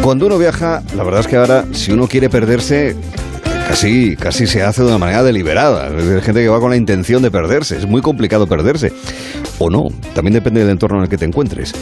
Cuando 0.09 0.25
uno 0.25 0.39
viaja, 0.39 0.83
la 0.97 1.05
verdad 1.05 1.21
es 1.21 1.27
que 1.27 1.37
ahora, 1.37 1.67
si 1.73 1.93
uno 1.93 2.09
quiere 2.09 2.31
perderse, 2.31 2.97
casi, 3.69 4.17
casi 4.17 4.47
se 4.47 4.63
hace 4.63 4.81
de 4.81 4.89
una 4.89 4.97
manera 4.97 5.23
deliberada. 5.23 5.89
Hay 5.89 6.23
gente 6.23 6.41
que 6.41 6.49
va 6.49 6.61
con 6.61 6.71
la 6.71 6.79
intención 6.79 7.21
de 7.21 7.31
perderse. 7.31 7.77
Es 7.77 7.87
muy 7.87 8.01
complicado 8.01 8.47
perderse. 8.47 8.91
O 9.59 9.69
no, 9.69 9.89
también 10.15 10.33
depende 10.33 10.61
del 10.61 10.71
entorno 10.71 10.97
en 10.97 11.03
el 11.03 11.11
que 11.11 11.19
te 11.19 11.27
encuentres. 11.27 11.75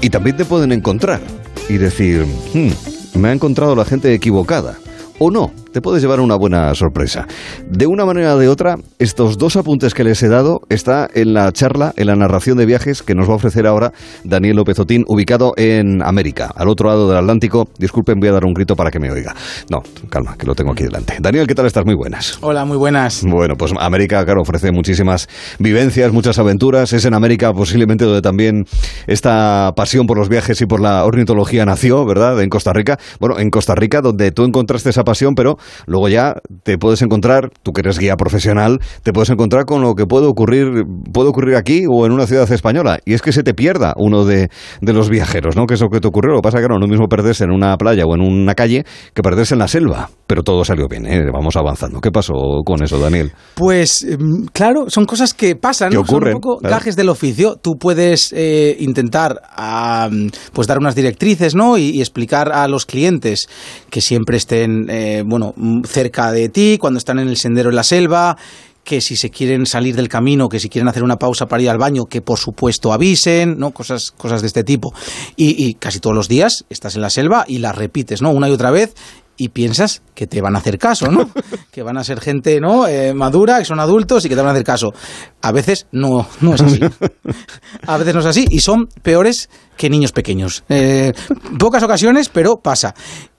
Y 0.00 0.10
también 0.10 0.36
te 0.36 0.44
pueden 0.44 0.72
encontrar 0.72 1.20
y 1.68 1.74
decir, 1.74 2.26
hmm, 2.52 3.20
me 3.20 3.28
ha 3.28 3.32
encontrado 3.32 3.76
la 3.76 3.84
gente 3.84 4.12
equivocada. 4.12 4.76
O 5.20 5.30
no, 5.30 5.52
te 5.72 5.80
puedes 5.80 6.02
llevar 6.02 6.20
una 6.20 6.36
buena 6.36 6.74
sorpresa. 6.74 7.26
De 7.68 7.86
una 7.86 8.04
manera 8.04 8.34
o 8.34 8.38
de 8.38 8.48
otra, 8.48 8.76
estos 8.98 9.38
dos 9.38 9.56
apuntes 9.56 9.94
que 9.94 10.04
les 10.04 10.22
he 10.22 10.28
dado 10.28 10.62
está 10.68 11.08
en 11.12 11.34
la 11.34 11.50
charla, 11.52 11.94
en 11.96 12.06
la 12.06 12.16
narración 12.16 12.58
de 12.58 12.66
viajes 12.66 13.02
que 13.02 13.14
nos 13.14 13.28
va 13.28 13.32
a 13.32 13.36
ofrecer 13.36 13.66
ahora 13.66 13.92
Daniel 14.24 14.56
López 14.56 14.78
Otín, 14.78 15.04
ubicado 15.08 15.54
en 15.56 16.02
América, 16.02 16.52
al 16.54 16.68
otro 16.68 16.88
lado 16.88 17.08
del 17.08 17.18
Atlántico. 17.18 17.68
Disculpen, 17.78 18.20
voy 18.20 18.28
a 18.28 18.32
dar 18.32 18.44
un 18.44 18.54
grito 18.54 18.76
para 18.76 18.90
que 18.90 19.00
me 19.00 19.10
oiga. 19.10 19.34
No, 19.70 19.82
calma, 20.10 20.36
que 20.36 20.46
lo 20.46 20.54
tengo 20.54 20.72
aquí 20.72 20.84
delante. 20.84 21.16
Daniel, 21.20 21.46
¿qué 21.46 21.54
tal 21.54 21.66
estás? 21.66 21.84
Muy 21.84 21.94
buenas. 21.94 22.38
Hola, 22.42 22.64
muy 22.64 22.76
buenas. 22.76 23.22
Bueno, 23.24 23.56
pues 23.56 23.72
América, 23.78 24.24
claro, 24.24 24.42
ofrece 24.42 24.72
muchísimas 24.72 25.28
vivencias, 25.58 26.12
muchas 26.12 26.38
aventuras. 26.38 26.92
Es 26.92 27.04
en 27.04 27.14
América 27.14 27.52
posiblemente 27.52 28.04
donde 28.04 28.22
también 28.22 28.66
esta 29.06 29.72
pasión 29.74 30.06
por 30.06 30.18
los 30.18 30.28
viajes 30.28 30.60
y 30.60 30.66
por 30.66 30.80
la 30.80 31.04
ornitología 31.04 31.64
nació, 31.64 32.04
¿verdad? 32.04 32.40
En 32.42 32.50
Costa 32.50 32.72
Rica. 32.72 32.98
Bueno, 33.18 33.38
en 33.38 33.50
Costa 33.50 33.74
Rica 33.74 34.02
donde 34.02 34.32
tú 34.32 34.44
encontraste 34.44 34.90
esa 34.90 35.04
pasión, 35.04 35.34
pero 35.34 35.56
luego 35.86 36.08
ya 36.08 36.34
te 36.62 36.78
puedes 36.78 37.02
encontrar, 37.02 37.50
tú 37.62 37.72
que 37.72 37.80
eres 37.80 37.98
guía 37.98 38.16
profesional, 38.16 38.80
te 39.02 39.12
puedes 39.12 39.30
encontrar 39.30 39.64
con 39.64 39.82
lo 39.82 39.94
que 39.94 40.06
puede 40.06 40.26
ocurrir, 40.26 40.84
puede 41.12 41.28
ocurrir 41.28 41.56
aquí 41.56 41.84
o 41.88 42.06
en 42.06 42.12
una 42.12 42.26
ciudad 42.26 42.50
española. 42.50 42.98
Y 43.04 43.14
es 43.14 43.22
que 43.22 43.32
se 43.32 43.42
te 43.42 43.54
pierda 43.54 43.94
uno 43.96 44.24
de, 44.24 44.48
los 44.80 45.08
viajeros, 45.08 45.56
¿no? 45.56 45.66
Que 45.66 45.74
es 45.74 45.80
lo 45.80 45.88
que 45.88 46.00
te 46.00 46.08
ocurrió. 46.08 46.32
Lo 46.32 46.38
que 46.38 46.42
pasa 46.42 46.58
es 46.58 46.64
que 46.64 46.68
no, 46.68 46.78
lo 46.78 46.86
mismo 46.86 47.08
perderse 47.08 47.44
en 47.44 47.50
una 47.50 47.76
playa 47.76 48.04
o 48.04 48.14
en 48.14 48.20
una 48.20 48.54
calle 48.54 48.84
que 49.14 49.22
perderse 49.22 49.54
en 49.54 49.60
la 49.60 49.68
selva. 49.68 50.10
Pero 50.26 50.42
todo 50.42 50.64
salió 50.64 50.88
bien, 50.88 51.06
¿eh? 51.06 51.22
Vamos 51.32 51.56
avanzando. 51.56 52.00
¿Qué 52.00 52.10
pasó 52.10 52.32
con 52.64 52.82
eso, 52.82 52.98
Daniel? 52.98 53.32
Pues, 53.54 54.02
em, 54.02 54.46
claro, 54.52 54.88
son 54.88 55.04
cosas 55.04 55.34
que 55.34 55.56
pasan, 55.56 55.90
que 55.90 55.98
ocurren, 55.98 56.32
son 56.32 56.36
un 56.36 56.40
poco 56.40 56.58
gajes 56.60 56.96
del 56.96 57.08
oficio. 57.08 57.56
Tú 57.56 57.72
puedes 57.78 58.32
eh, 58.32 58.76
intentar 58.80 59.40
pues 60.52 60.66
dar 60.66 60.78
unas 60.78 60.94
directrices, 60.94 61.54
¿no? 61.54 61.78
Y, 61.78 62.02
explicar 62.02 62.52
a 62.52 62.66
los 62.66 62.84
clientes 62.84 63.48
que 63.88 64.00
siempre 64.00 64.36
estén, 64.36 64.90
eh, 64.90 65.22
bueno, 65.24 65.51
cerca 65.86 66.32
de 66.32 66.48
ti, 66.48 66.78
cuando 66.80 66.98
están 66.98 67.18
en 67.18 67.28
el 67.28 67.36
sendero 67.36 67.70
en 67.70 67.76
la 67.76 67.84
selva, 67.84 68.36
que 68.84 69.00
si 69.00 69.16
se 69.16 69.30
quieren 69.30 69.66
salir 69.66 69.94
del 69.94 70.08
camino, 70.08 70.48
que 70.48 70.58
si 70.58 70.68
quieren 70.68 70.88
hacer 70.88 71.04
una 71.04 71.16
pausa 71.16 71.46
para 71.46 71.62
ir 71.62 71.70
al 71.70 71.78
baño, 71.78 72.06
que 72.06 72.20
por 72.20 72.38
supuesto 72.38 72.92
avisen, 72.92 73.56
¿no? 73.58 73.70
Cosas, 73.70 74.10
cosas 74.10 74.40
de 74.40 74.48
este 74.48 74.64
tipo. 74.64 74.92
Y, 75.36 75.64
y, 75.64 75.74
casi 75.74 76.00
todos 76.00 76.16
los 76.16 76.28
días 76.28 76.64
estás 76.68 76.96
en 76.96 77.02
la 77.02 77.10
selva 77.10 77.44
y 77.46 77.58
las 77.58 77.76
repites, 77.76 78.22
¿no? 78.22 78.30
Una 78.30 78.48
y 78.48 78.52
otra 78.52 78.70
vez 78.70 78.94
y 79.36 79.48
piensas 79.48 80.02
que 80.14 80.26
te 80.26 80.40
van 80.40 80.54
a 80.54 80.58
hacer 80.58 80.78
caso, 80.78 81.10
¿no? 81.10 81.30
que 81.72 81.82
van 81.82 81.96
a 81.96 82.04
ser 82.04 82.20
gente 82.20 82.60
¿no? 82.60 82.86
Eh, 82.86 83.14
madura, 83.14 83.58
que 83.58 83.64
son 83.64 83.80
adultos 83.80 84.24
y 84.24 84.28
que 84.28 84.34
te 84.34 84.40
van 84.40 84.50
a 84.50 84.52
hacer 84.52 84.64
caso. 84.64 84.92
A 85.40 85.52
veces 85.52 85.86
no, 85.92 86.28
no 86.40 86.54
es 86.54 86.60
así. 86.60 86.80
A 87.86 87.96
veces 87.96 88.14
no 88.14 88.20
es 88.20 88.26
así 88.26 88.46
y 88.50 88.60
son 88.60 88.86
peores 89.02 89.48
que 89.76 89.90
niños 89.90 90.12
pequeños. 90.12 90.64
Eh, 90.68 91.12
pocas 91.58 91.82
ocasiones, 91.82 92.28
pero 92.28 92.58
pasa. 92.58 92.94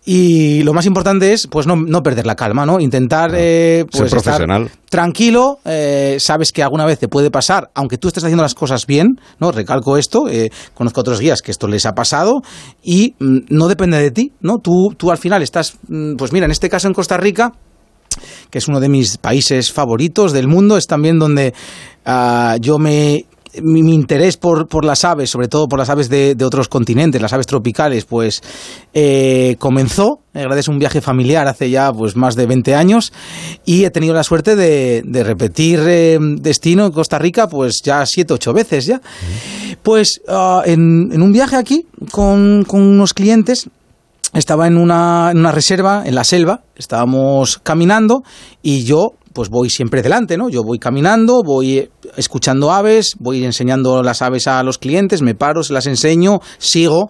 Y 0.06 0.64
lo 0.64 0.74
más 0.74 0.86
importante 0.86 1.32
es, 1.32 1.48
pues, 1.48 1.66
no, 1.66 1.78
no 1.78 2.04
perder 2.04 2.26
la 2.26 2.36
calma, 2.36 2.66
¿no? 2.66 2.82
Intentar, 2.82 3.32
eh, 3.36 3.86
pues, 3.90 4.12
estar 4.12 4.46
tranquilo. 4.90 5.60
Eh, 5.64 6.18
sabes 6.20 6.52
que 6.52 6.62
alguna 6.62 6.86
vez 6.86 7.00
te 7.00 7.08
puede 7.08 7.32
pasar, 7.32 7.72
aunque 7.74 7.98
tú 7.98 8.10
estés 8.10 8.24
haciendo 8.24 8.44
las 8.44 8.54
cosas 8.54 8.86
bien, 8.86 9.20
¿no? 9.40 9.54
Recalco 9.54 9.96
esto. 9.96 10.28
Eh, 10.28 10.52
conozco 10.74 11.00
a 11.00 11.02
otros 11.02 11.22
guías 11.22 11.42
que 11.42 11.52
esto 11.52 11.68
les 11.68 11.86
ha 11.86 11.94
pasado 11.94 12.42
y 12.84 13.16
mm, 13.20 13.38
no 13.50 13.70
depende 13.70 13.98
de 13.98 14.12
ti, 14.12 14.34
¿no? 14.42 14.58
Tú, 14.58 14.94
tú 14.98 15.10
al 15.10 15.18
final 15.18 15.42
estás, 15.42 15.78
mm, 15.88 16.16
pues 16.16 16.34
mira, 16.34 16.46
en 16.46 16.52
este 16.52 16.70
caso 16.70 16.90
en 16.90 16.94
Costa 16.94 17.16
Rica, 17.16 17.54
que 18.50 18.58
es 18.58 18.68
uno 18.68 18.82
de 18.82 18.90
mis 18.90 19.18
países 19.18 19.72
favoritos 19.72 20.34
del 20.34 20.48
mundo, 20.48 20.78
es 20.78 20.86
también 20.86 21.18
donde 21.18 21.54
ah, 22.06 22.58
yo 22.60 22.78
me 22.78 23.26
mi, 23.62 23.80
interés 23.94 24.38
por, 24.38 24.68
por, 24.68 24.86
las 24.86 25.06
aves, 25.06 25.30
sobre 25.30 25.48
todo 25.48 25.68
por 25.68 25.80
las 25.80 25.90
aves 25.90 26.10
de, 26.10 26.36
otros 26.44 26.68
continentes, 26.68 27.22
las 27.22 27.34
aves 27.34 27.48
tropicales, 27.48 28.06
pues 28.06 28.42
eh, 28.94 29.56
comenzó 29.60 30.20
gracias 30.34 30.68
a 30.68 30.72
un 30.72 30.80
viaje 30.80 31.02
familiar 31.02 31.48
hace 31.48 31.70
ya 31.70 31.92
pues 31.94 32.16
más 32.16 32.36
de 32.36 32.48
20 32.48 32.74
años 32.74 33.14
y 33.66 33.86
he 33.86 33.92
tenido 33.92 34.14
la 34.16 34.24
suerte 34.24 34.56
de, 34.56 35.04
repetir 35.24 35.80
eh, 35.86 36.18
destino 36.20 36.86
en 36.86 36.92
Costa 36.92 37.20
Rica 37.20 37.48
pues 37.48 37.82
ya 37.84 38.06
siete 38.06 38.34
ocho 38.34 38.54
veces 38.54 38.86
ya. 38.86 39.02
Pues 39.84 40.22
ah, 40.28 40.62
en, 40.66 41.22
un 41.22 41.32
viaje 41.32 41.56
aquí 41.56 41.86
con, 42.12 42.64
con 42.66 42.82
unos 42.82 43.14
clientes 43.14 43.70
estaba 44.34 44.68
en 44.68 44.78
una, 44.78 45.30
en 45.32 45.38
una 45.38 45.52
reserva 45.52 46.04
en 46.06 46.16
la 46.16 46.24
selva, 46.24 46.62
estábamos 46.76 47.60
caminando 47.60 48.24
y 48.62 48.84
yo 48.84 49.14
pues 49.34 49.50
voy 49.50 49.70
siempre 49.70 50.02
delante, 50.02 50.38
¿no? 50.38 50.50
Yo 50.50 50.62
voy 50.64 50.80
caminando, 50.80 51.42
voy 51.44 51.90
escuchando 52.16 52.72
aves, 52.72 53.16
voy 53.20 53.44
enseñando 53.44 54.04
las 54.04 54.22
aves 54.22 54.48
a 54.48 54.64
los 54.64 54.78
clientes, 54.78 55.22
me 55.22 55.36
paro, 55.36 55.64
se 55.64 55.74
las 55.74 55.88
enseño, 55.88 56.40
sigo. 56.58 57.10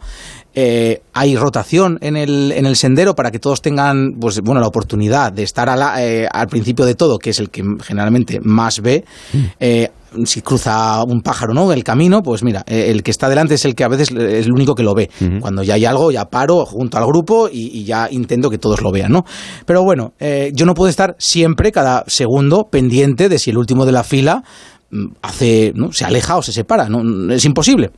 Eh, 0.55 1.01
hay 1.13 1.35
rotación 1.35 1.97
en 2.01 2.15
el, 2.15 2.51
en 2.51 2.67
el 2.67 2.75
sendero 2.75 3.15
para 3.15 3.31
que 3.31 3.39
todos 3.39 3.61
tengan 3.61 4.11
pues, 4.19 4.39
bueno, 4.41 4.61
la 4.61 4.67
oportunidad 4.67 5.33
de 5.33 5.41
estar 5.43 5.67
eh, 5.97 6.27
al 6.31 6.47
principio 6.47 6.85
de 6.85 6.93
todo, 6.93 7.17
que 7.17 7.31
es 7.31 7.39
el 7.39 7.49
que 7.49 7.63
generalmente 7.83 8.39
más 8.39 8.79
ve. 8.79 9.03
Mm. 9.33 9.37
Eh, 9.59 9.91
si 10.25 10.41
cruza 10.41 11.03
un 11.03 11.21
pájaro 11.21 11.53
no 11.53 11.71
el 11.71 11.83
camino 11.83 12.21
pues 12.21 12.43
mira 12.43 12.63
eh, 12.67 12.89
el 12.89 13.03
que 13.03 13.11
está 13.11 13.29
delante 13.29 13.55
es 13.55 13.65
el 13.65 13.75
que 13.75 13.83
a 13.83 13.87
veces 13.87 14.11
es 14.11 14.45
el 14.45 14.51
único 14.51 14.75
que 14.75 14.83
lo 14.83 14.93
ve. 14.93 15.09
Cuando 15.39 15.63
ya 15.63 15.75
hay 15.75 15.85
algo 15.85 16.11
ya 16.11 16.25
paro 16.25 16.65
junto 16.65 16.97
al 16.97 17.05
grupo 17.05 17.49
y, 17.51 17.83
ya 17.83 18.07
intento 18.09 18.49
que 18.49 18.57
todos 18.57 18.81
lo 18.81 18.91
vean 18.91 19.11
no 19.11 19.25
pero 19.65 19.83
bueno 19.83 20.13
eh, 20.19 20.51
yo 20.53 20.65
no 20.65 20.73
puedo 20.73 20.89
estar 20.89 21.15
siempre 21.17 21.71
cada 21.71 22.03
segundo 22.07 22.67
pendiente 22.69 23.29
de 23.29 23.39
si 23.39 23.49
el 23.49 23.57
último 23.57 23.85
de 23.85 23.91
la 23.91 24.03
fila 24.03 24.43
mm, 24.91 25.05
hace 25.21 25.73
no 25.75 25.91
se 25.91 26.05
aleja 26.05 26.37
o 26.37 26.41
se 26.41 26.51
separa 26.51 26.89
no 26.89 27.33
es 27.33 27.45
imposible. 27.45 27.91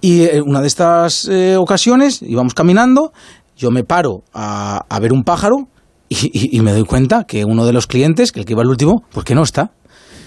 Y 0.00 0.22
eh, 0.22 0.42
una 0.44 0.60
de 0.60 0.66
estas 0.66 1.28
ocasiones 1.56 2.22
íbamos 2.22 2.54
caminando 2.54 3.12
yo 3.56 3.70
me 3.70 3.84
paro 3.84 4.24
a, 4.32 4.84
ver 5.00 5.12
un 5.12 5.22
pájaro 5.22 5.68
y, 6.08 6.56
y, 6.56 6.60
me 6.60 6.72
doy 6.72 6.84
cuenta 6.84 7.24
que 7.24 7.44
uno 7.44 7.64
de 7.66 7.72
los 7.72 7.86
clientes, 7.86 8.32
que 8.32 8.40
el 8.40 8.46
que 8.46 8.52
iba 8.52 8.62
el 8.62 8.68
último, 8.68 9.04
¿por 9.12 9.24
qué 9.24 9.34
no 9.34 9.42
está? 9.42 9.72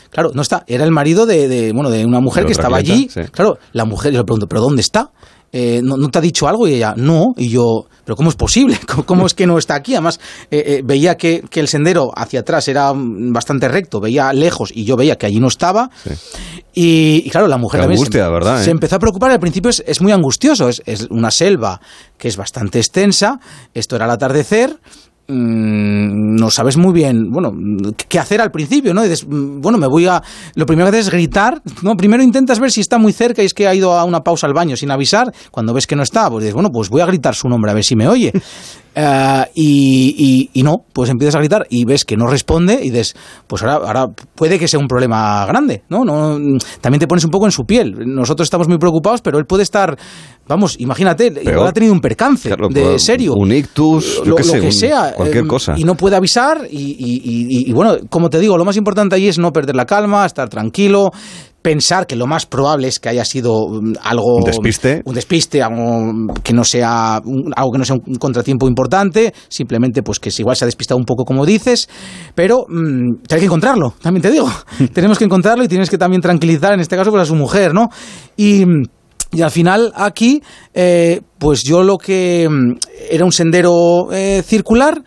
Claro, 0.10 0.32
no 0.34 0.42
está. 0.42 0.64
Era 0.68 0.84
el 0.84 0.92
marido 0.92 1.26
de, 1.26 1.72
bueno, 1.74 1.90
de 1.90 2.06
una 2.06 2.20
mujer 2.20 2.46
que 2.46 2.52
estaba 2.52 2.78
allí. 2.78 3.10
Claro, 3.32 3.58
la 3.74 3.86
mujer, 3.86 4.12
yo 4.12 4.20
le 4.20 4.26
pregunto, 4.26 4.48
¿pero 4.48 4.62
dónde 4.62 4.82
está? 4.82 5.12
Eh, 5.52 5.82
¿no, 5.82 5.98
te 6.10 6.18
ha 6.20 6.22
dicho 6.22 6.48
algo? 6.48 6.68
Y 6.68 6.76
ella, 6.76 6.94
no. 6.98 7.34
Y 7.38 7.50
yo, 7.50 7.86
¿pero 8.04 8.16
cómo 8.16 8.30
es 8.30 8.36
posible? 8.36 8.78
¿Cómo, 9.06 9.26
es 9.26 9.34
que 9.34 9.48
no 9.48 9.58
está 9.58 9.76
aquí? 9.76 9.94
Además, 9.94 10.20
eh, 10.52 10.64
eh, 10.68 10.82
veía 10.84 11.16
que, 11.16 11.44
el 11.52 11.68
sendero 11.68 12.12
hacia 12.16 12.42
atrás 12.42 12.68
era 12.68 12.92
bastante 12.96 13.68
recto, 13.68 14.00
veía 14.00 14.34
lejos 14.34 14.72
y 14.74 14.84
yo 14.84 14.96
veía 14.96 15.16
que 15.18 15.26
allí 15.26 15.40
no 15.40 15.48
estaba. 15.48 15.90
Y, 16.74 17.30
claro, 17.30 17.48
la 17.48 17.58
mujer 17.58 17.82
también 17.82 18.06
se, 18.06 18.18
¿verdad, 18.20 18.62
se, 18.62 18.72
empezó 18.72 18.98
a 18.98 19.00
preocupar. 19.00 19.32
Al 19.32 19.40
principio 19.40 19.70
es, 19.70 19.84
es 19.88 20.02
muy 20.02 20.12
angustioso. 20.12 20.70
Es, 20.70 20.84
es, 20.86 21.08
una 21.10 21.32
selva 21.32 21.80
que 22.18 22.28
es 22.28 22.38
bastante 22.38 22.80
extensa. 22.80 23.40
Esto 23.74 23.96
era 23.96 24.06
al 24.06 24.12
atardecer. 24.12 24.78
Mm, 25.30 26.36
no 26.36 26.50
sabes 26.50 26.78
muy 26.78 26.94
bien, 26.94 27.30
bueno, 27.32 27.52
qué 28.08 28.18
hacer 28.18 28.40
al 28.40 28.50
principio, 28.50 28.94
¿no? 28.94 29.04
dices, 29.04 29.28
mm, 29.28 29.60
bueno, 29.60 29.78
me 29.78 29.88
voy 29.88 30.06
a... 30.06 30.24
Lo 30.56 30.66
primero 30.66 30.90
que 30.90 30.96
haces 30.96 31.08
es 31.08 31.14
gritar, 31.14 31.62
¿no? 31.82 31.96
Primero 31.96 32.24
intentas 32.24 32.60
ver 32.62 32.72
si 32.72 32.80
está 32.80 32.98
muy 32.98 33.12
cerca 33.12 33.42
y 33.42 33.46
es 33.46 33.54
que 33.54 33.68
ha 33.68 33.76
ido 33.76 33.94
a 33.94 34.06
una 34.06 34.22
pausa 34.22 34.48
al 34.48 34.54
baño 34.54 34.78
sin 34.78 34.90
avisar. 34.90 35.34
Cuando 35.52 35.74
ves 35.74 35.86
que 35.86 35.98
no 35.98 36.04
está, 36.04 36.30
pues 36.30 36.44
dices, 36.44 36.54
bueno, 36.54 36.70
pues 36.72 36.90
voy 36.90 37.02
a 37.02 37.06
gritar 37.06 37.36
su 37.36 37.50
nombre 37.50 37.72
a 37.72 37.74
ver 37.74 37.84
si 37.84 37.96
me 37.96 38.08
oye. 38.08 38.32
Eh, 39.00 39.46
y, 39.54 40.50
y, 40.54 40.64
no, 40.64 40.78
pues 40.92 41.12
empiezas 41.12 41.36
a 41.36 41.38
gritar 41.38 41.68
y 41.70 41.86
ves 41.86 42.04
que 42.04 42.18
no 42.18 42.26
responde 42.26 42.80
y 42.82 42.90
dices, 42.90 43.16
pues 43.46 43.62
ahora, 43.62 43.76
ahora 43.76 44.08
puede 44.34 44.58
que 44.58 44.68
sea 44.68 44.80
un 44.80 44.88
problema 44.88 45.46
grande, 45.46 45.84
¿no? 45.88 46.04
no 46.04 46.40
También 46.82 47.00
te 47.00 47.06
pones 47.06 47.24
un 47.24 47.30
poco 47.30 47.46
en 47.46 47.52
su 47.52 47.66
piel. 47.66 47.94
Nosotros 48.08 48.48
estamos 48.48 48.68
muy 48.68 48.80
preocupados, 48.80 49.22
pero 49.22 49.38
él 49.38 49.46
puede 49.46 49.62
estar, 49.62 50.00
vamos, 50.48 50.76
imagínate, 50.80 51.34
igual 51.42 51.68
ha 51.68 51.74
tenido 51.74 51.94
un 51.94 52.02
percance 52.02 52.50
de 52.70 53.00
serio. 53.00 53.34
Un 53.36 53.52
ictus, 53.52 54.22
lo, 54.26 54.36
que, 54.36 54.72
sea. 54.72 55.14
Cualquier 55.14 55.44
em, 55.44 55.48
cosa. 55.48 55.74
Y 55.78 55.84
no 55.84 55.96
puede 55.96 56.16
avisar 56.16 56.68
y, 56.70 56.96
y 57.68 57.72
bueno, 57.72 57.98
como 58.10 58.30
te 58.30 58.40
digo, 58.40 58.58
lo 58.58 58.66
más 58.66 58.78
importante 58.78 59.16
ahí 59.16 59.28
es 59.28 59.38
no 59.38 59.52
perder 59.52 59.76
la 59.76 59.86
calma, 59.86 60.26
estar 60.26 60.50
tranquilo, 60.50 61.12
pensar 61.68 62.08
que 62.08 62.16
lo 62.16 62.28
más 62.28 62.46
probable 62.46 62.88
es 62.88 62.98
que 62.98 63.10
haya 63.10 63.26
sido 63.26 63.68
mm, 63.68 63.96
algo 64.02 64.38
un 64.38 64.44
despiste, 64.46 65.02
un 65.04 65.14
despiste, 65.14 65.62
algo 65.62 66.32
que 66.42 66.54
no 66.54 66.64
sea 66.64 67.16
algo 67.18 67.72
que 67.74 67.78
no 67.78 67.84
sea 67.84 67.98
un 67.98 68.16
contratiempo 68.16 68.70
importante, 68.70 69.34
simplemente 69.50 70.02
pues 70.02 70.18
que 70.20 70.32
igual 70.38 70.56
se 70.56 70.64
ha 70.64 70.68
despistado 70.68 70.98
un 70.98 71.04
poco 71.04 71.26
como 71.26 71.46
dices, 71.46 71.90
pero 72.36 72.66
mm, 72.70 73.16
hay 73.30 73.40
que 73.40 73.46
encontrarlo, 73.46 73.94
también 74.02 74.22
te 74.22 74.32
digo, 74.32 74.50
tenemos 74.94 75.18
que 75.18 75.26
encontrarlo 75.26 75.64
y 75.64 75.68
tienes 75.68 75.90
que 75.90 75.98
también 75.98 76.22
tranquilizar 76.22 76.74
en 76.74 76.80
este 76.80 76.96
caso 76.96 77.12
pues 77.12 77.24
a 77.24 77.26
su 77.26 77.36
mujer, 77.36 77.74
¿no? 77.74 77.90
Y 78.38 78.64
y 79.32 79.42
al 79.42 79.52
final 79.52 79.92
aquí, 79.96 80.42
eh, 80.74 81.22
pues 81.38 81.64
yo 81.64 81.84
lo 81.84 81.98
que 81.98 82.48
mm, 82.50 82.78
era 83.10 83.26
un 83.26 83.32
sendero 83.32 84.12
eh, 84.12 84.44
circular 84.46 85.04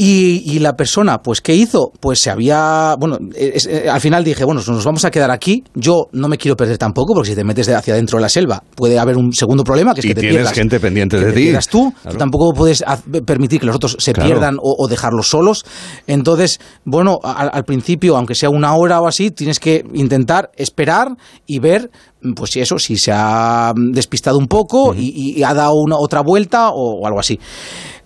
y, 0.00 0.60
la 0.60 0.74
persona, 0.74 1.18
pues, 1.18 1.40
¿qué 1.40 1.56
hizo? 1.56 1.90
Pues 1.98 2.20
se 2.20 2.30
había. 2.30 2.94
Bueno, 3.00 3.18
eh, 3.34 3.88
al 3.90 4.00
final 4.00 4.22
dije, 4.22 4.44
bueno, 4.44 4.62
nos 4.64 4.84
vamos 4.84 5.04
a 5.04 5.10
quedar 5.10 5.32
aquí. 5.32 5.64
Yo 5.74 6.06
no 6.12 6.28
me 6.28 6.38
quiero 6.38 6.56
perder 6.56 6.78
tampoco, 6.78 7.14
porque 7.14 7.30
si 7.30 7.34
te 7.34 7.42
metes 7.42 7.68
hacia 7.68 7.94
adentro 7.94 8.18
de 8.18 8.22
la 8.22 8.28
selva, 8.28 8.62
puede 8.76 8.96
haber 8.96 9.16
un 9.16 9.32
segundo 9.32 9.64
problema, 9.64 9.94
que 9.94 10.00
es 10.00 10.06
que 10.06 10.14
te 10.14 10.20
tienes 10.20 10.52
gente 10.52 10.78
pendiente 10.78 11.18
de 11.18 11.32
ti. 11.32 11.52
tú. 11.68 11.92
tampoco 12.16 12.52
puedes 12.52 12.84
permitir 13.26 13.58
que 13.58 13.66
los 13.66 13.74
otros 13.74 13.96
se 13.98 14.12
pierdan 14.12 14.58
o, 14.62 14.86
dejarlos 14.86 15.30
solos. 15.30 15.64
Entonces, 16.06 16.60
bueno, 16.84 17.18
al, 17.24 17.64
principio, 17.64 18.16
aunque 18.16 18.36
sea 18.36 18.50
una 18.50 18.76
hora 18.76 19.00
o 19.00 19.08
así, 19.08 19.32
tienes 19.32 19.58
que 19.58 19.84
intentar 19.94 20.52
esperar 20.54 21.16
y 21.44 21.58
ver 21.58 21.90
pues 22.36 22.52
si 22.52 22.60
eso, 22.60 22.78
si 22.78 22.96
se 22.96 23.10
ha 23.12 23.72
despistado 23.76 24.38
un 24.38 24.46
poco 24.46 24.94
y, 24.94 25.42
ha 25.42 25.54
dado 25.54 25.74
una 25.74 25.96
otra 25.96 26.20
vuelta 26.20 26.70
o 26.70 27.04
algo 27.04 27.18
así. 27.18 27.40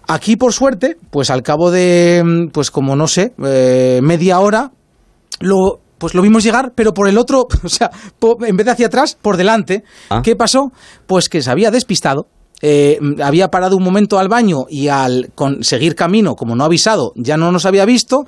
Aquí, 0.09 0.37
por 0.37 0.53
suerte, 0.53 0.97
pues 1.11 1.31
al 1.31 1.43
cabo 1.43 1.71
de, 1.71 2.23
mm, 2.25 2.49
pues 2.53 2.71
como 2.71 2.97
no 2.97 3.07
sé, 3.07 3.35
eh, 3.45 4.01
media 4.03 4.41
hora, 4.41 4.73
lo, 5.41 5.81
pues 5.99 6.15
lo 6.15 6.23
vimos 6.23 6.43
llegar, 6.43 6.73
pero 6.75 6.93
por 6.93 7.09
el 7.09 7.19
otro, 7.19 7.47
o 7.63 7.69
sea, 7.69 7.91
en 8.47 8.57
vez 8.57 8.67
de 8.67 8.73
hacia 8.73 8.87
atrás, 8.87 9.17
por 9.21 9.37
delante. 9.37 9.85
Ah. 10.11 10.21
¿Qué 10.23 10.37
pasó? 10.37 10.73
Pues 11.07 11.29
que 11.29 11.43
se 11.43 11.51
había 11.51 11.71
despistado. 11.71 12.27
Eh, 12.65 13.01
había 13.23 13.49
parado 13.49 13.77
un 13.77 13.83
momento 13.83 14.21
al 14.21 14.29
baño 14.29 14.67
y 14.69 14.87
al 14.87 15.33
seguir 15.63 15.97
camino, 15.97 16.37
como 16.37 16.55
no 16.55 16.63
avisado, 16.63 17.13
ya 17.17 17.37
no 17.37 17.51
nos 17.51 17.67
había 17.67 17.85
visto, 17.85 18.25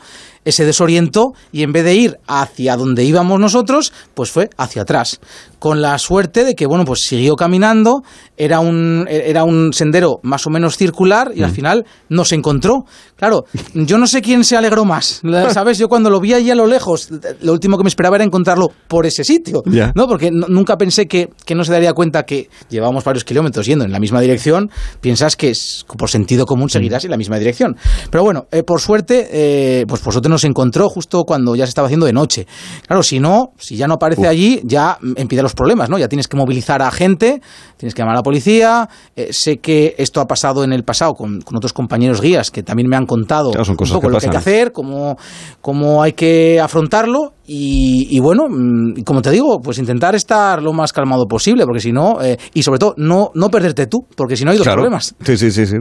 se 0.53 0.65
desorientó 0.65 1.33
y 1.53 1.63
en 1.63 1.73
vez 1.73 1.85
de 1.85 1.95
ir 1.95 2.19
hacia 2.27 2.77
donde 2.77 3.05
íbamos 3.05 3.41
nosotros, 3.41 3.93
pues 4.15 4.31
fue 4.31 4.51
hacia 4.57 4.83
atrás. 4.83 5.21
Con 5.59 5.81
la 5.81 5.99
suerte 5.99 6.45
de 6.45 6.55
que, 6.55 6.67
bueno, 6.67 6.85
pues 6.85 7.01
siguió 7.01 7.37
caminando, 7.37 8.03
era 8.37 8.61
un, 8.61 9.07
era 9.09 9.45
un 9.45 9.73
sendero 9.73 10.19
más 10.23 10.47
o 10.47 10.51
menos 10.51 10.77
circular 10.77 11.33
y 11.35 11.43
al 11.43 11.51
mm. 11.51 11.55
final 11.55 11.87
nos 12.09 12.33
encontró. 12.33 12.85
Claro, 13.17 13.45
yo 13.75 13.97
no 13.97 14.07
sé 14.07 14.21
quién 14.21 14.45
se 14.45 14.57
alegró 14.57 14.85
más, 14.85 15.23
¿sabes? 15.53 15.79
Yo 15.79 15.89
cuando 15.89 16.11
lo 16.11 16.21
vi 16.21 16.35
allí 16.35 16.51
a 16.51 16.55
lo 16.55 16.67
lejos, 16.67 17.09
lo 17.41 17.53
último 17.53 17.79
que 17.79 17.85
me 17.85 17.89
esperaba 17.89 18.17
era 18.17 18.25
encontrarlo 18.25 18.71
por 18.89 19.07
ese 19.07 19.25
sitio, 19.25 19.63
¿no? 19.95 20.07
Porque 20.07 20.31
nunca 20.31 20.77
pensé 20.77 21.07
que, 21.07 21.31
no 21.55 21.65
se 21.65 21.73
daría 21.73 21.93
cuenta 21.93 22.25
que 22.25 22.49
llevábamos 22.69 23.05
varios 23.05 23.25
kilómetros 23.25 23.67
yendo 23.67 23.85
en 23.85 23.93
la 23.93 24.01
misma 24.01 24.21
dirección, 24.21 24.71
piensas 25.01 25.37
que 25.37 25.53
por 25.97 26.11
sentido 26.11 26.45
común 26.47 26.69
seguirás 26.69 27.05
mm. 27.05 27.07
en 27.07 27.11
la 27.13 27.17
misma 27.17 27.39
dirección. 27.39 27.77
Pero 28.11 28.25
bueno, 28.25 28.47
eh, 28.51 28.63
por 28.63 28.81
suerte, 28.81 29.29
eh, 29.31 29.87
pues 29.87 30.03
vosotros 30.03 30.34
nos 30.35 30.45
encontró 30.45 30.89
justo 30.89 31.25
cuando 31.25 31.55
ya 31.57 31.65
se 31.65 31.71
estaba 31.71 31.87
haciendo 31.87 32.07
de 32.07 32.13
noche. 32.13 32.47
Claro, 32.87 33.03
si 33.03 33.21
no, 33.21 33.53
si 33.59 33.77
ya 33.77 33.87
no 33.87 33.95
aparece 33.95 34.27
allí, 34.27 34.61
ya 34.65 34.99
empiezan 35.17 35.45
los 35.45 35.55
problemas, 35.55 35.89
¿no? 35.89 35.99
Ya 35.99 36.09
tienes 36.09 36.29
que 36.29 36.37
movilizar 36.37 36.83
a 36.83 36.91
gente, 36.91 37.41
tienes 37.77 37.95
que 37.95 38.03
llamar 38.03 38.17
a 38.17 38.19
la 38.19 38.23
policía. 38.23 38.89
Eh, 39.17 39.33
sé 39.33 39.59
que 39.59 39.95
esto 39.99 40.21
ha 40.21 40.27
pasado 40.27 40.65
en 40.65 40.73
el 40.73 40.85
pasado 40.85 41.15
con, 41.15 41.43
otros 41.55 41.73
compañeros 41.73 42.21
guías 42.21 42.51
que 42.51 42.63
también 42.63 42.89
me 42.89 42.97
han 42.97 43.07
contado 43.07 43.51
un 43.51 43.77
poco 43.77 44.09
lo 44.09 44.19
que 44.19 44.27
hay 44.27 44.31
que 44.31 44.37
hacer, 44.37 44.73
cómo, 44.73 45.17
cómo 45.61 46.03
hay 46.03 46.13
que 46.13 46.61
afrontarlo 46.61 47.34
y, 47.47 48.19
bueno, 48.21 48.49
mm, 48.49 49.03
como 49.05 49.21
te 49.21 49.31
digo, 49.31 49.61
pues 49.63 49.79
intentar 49.79 50.15
estar 50.15 50.63
lo 50.63 50.73
más 50.73 50.93
calmado 50.93 51.27
posible, 51.27 51.65
porque 51.65 51.81
si 51.81 51.93
no, 51.93 52.23
eh, 52.23 52.39
y 52.55 52.63
sobre 52.63 52.79
todo, 52.79 52.95
no, 52.97 53.31
no 53.35 53.51
perderte 53.51 53.87
tú, 53.87 54.07
porque 54.17 54.37
si 54.37 54.45
no 54.45 54.51
hay 54.51 54.57
dos 54.57 54.67
problemas. 54.67 55.15
Sí, 55.23 55.37
sí, 55.37 55.51
sí, 55.51 55.67
sí. 55.67 55.77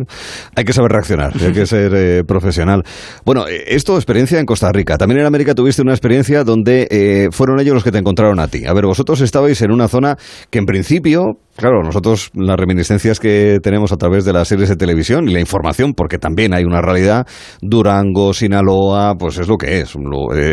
Hay 0.56 0.66
que 0.66 0.74
saber 0.74 0.92
reaccionar, 0.92 1.34
hay 1.42 1.54
que 1.54 1.66
ser 1.66 1.94
eh, 1.96 2.24
profesional. 2.26 2.84
Bueno, 3.26 3.48
eh, 3.48 3.64
esto 3.68 3.96
experiencia 3.96 4.40
en 4.40 4.46
Costa 4.46 4.72
Rica. 4.72 4.98
También 4.98 5.22
en 5.22 5.26
América 5.26 5.56
tuviste 5.56 5.82
una 5.82 5.94
experiencia 5.94 6.44
donde 6.44 7.30
fueron 7.32 7.60
ellos 7.60 7.74
los 7.74 7.84
que 7.84 7.92
te 7.92 7.98
encontraron 7.98 8.40
a 8.40 8.48
ti. 8.48 8.66
A 8.66 8.74
ver, 8.74 8.86
vosotros 8.86 9.22
estabais 9.22 9.62
en 9.62 9.72
una 9.72 9.88
zona 9.88 10.18
que 10.50 10.60
en 10.60 10.66
principio 10.66 11.38
Claro, 11.56 11.84
nosotros 11.84 12.32
las 12.34 12.58
reminiscencias 12.58 13.20
que 13.20 13.60
tenemos 13.62 13.92
a 13.92 13.98
través 13.98 14.26
de 14.26 14.34
las 14.34 14.48
series 14.48 14.70
de 14.70 14.76
televisión 14.76 15.28
y 15.30 15.34
la 15.34 15.40
información, 15.40 15.94
porque 15.94 16.18
también 16.18 16.54
hay 16.54 16.64
una 16.64 16.82
realidad, 16.82 17.28
Durango, 17.62 18.34
Sinaloa, 18.34 19.16
pues 19.18 19.38
es 19.38 19.48
lo 19.48 19.58
que 19.58 19.82
es, 19.82 19.94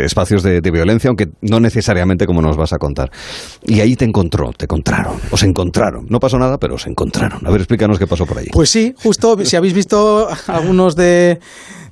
espacios 0.03 0.43
de 0.43 0.61
violencia 0.71 1.01
aunque 1.07 1.27
no 1.41 1.59
necesariamente 1.59 2.25
como 2.25 2.41
nos 2.41 2.57
vas 2.57 2.73
a 2.73 2.77
contar. 2.77 3.11
Y 3.65 3.79
ahí 3.79 3.95
te 3.95 4.05
encontró, 4.05 4.51
te 4.57 4.65
encontraron, 4.65 5.17
os 5.31 5.43
encontraron. 5.43 6.05
No 6.09 6.19
pasó 6.19 6.37
nada, 6.37 6.57
pero 6.57 6.75
os 6.75 6.87
encontraron. 6.87 7.45
A 7.45 7.51
ver, 7.51 7.61
explícanos 7.61 7.99
qué 7.99 8.07
pasó 8.07 8.25
por 8.25 8.37
allí. 8.37 8.49
Pues 8.51 8.69
sí, 8.69 8.93
justo 9.01 9.37
si 9.43 9.55
habéis 9.55 9.73
visto 9.73 10.27
algunos 10.47 10.95
de, 10.95 11.39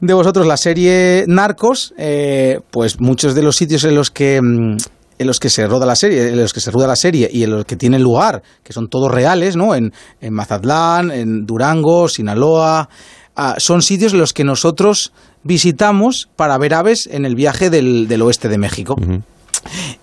de 0.01 0.13
vosotros 0.13 0.45
la 0.47 0.57
serie 0.57 1.25
Narcos, 1.27 1.93
eh, 1.97 2.59
pues 2.71 2.99
muchos 2.99 3.35
de 3.35 3.43
los 3.43 3.55
sitios 3.55 3.83
en 3.83 3.95
los 3.95 4.11
que 4.11 4.41
mm, 4.41 4.77
en 5.19 5.27
los 5.27 5.39
que 5.39 5.49
se 5.49 5.67
roda 5.67 5.85
la 5.85 5.95
serie, 5.95 6.30
en 6.30 6.38
los 6.39 6.53
que 6.53 6.61
se 6.61 6.72
rueda 6.72 6.88
la 6.88 6.95
serie 6.95 7.30
y 7.31 7.43
en 7.43 7.51
los 7.51 7.65
que 7.65 7.75
tienen 7.75 8.01
lugar, 8.01 8.41
que 8.64 8.73
son 8.73 8.88
todos 8.88 9.11
reales, 9.11 9.56
¿no? 9.56 9.75
En, 9.75 9.93
en 10.22 10.33
Mazatlán, 10.33 11.11
en 11.11 11.45
Durango, 11.45 12.07
Sinaloa, 12.07 12.89
ah, 13.35 13.56
son 13.57 13.81
sitios 13.81 14.14
en 14.14 14.19
los 14.19 14.33
que 14.33 14.45
nosotros 14.45 15.11
visitamos 15.43 16.30
para 16.35 16.57
ver 16.57 16.73
aves 16.73 17.07
en 17.11 17.25
el 17.25 17.35
viaje 17.35 17.69
del, 17.69 18.22
oeste 18.22 18.48
de 18.48 18.57
México. 18.57 18.95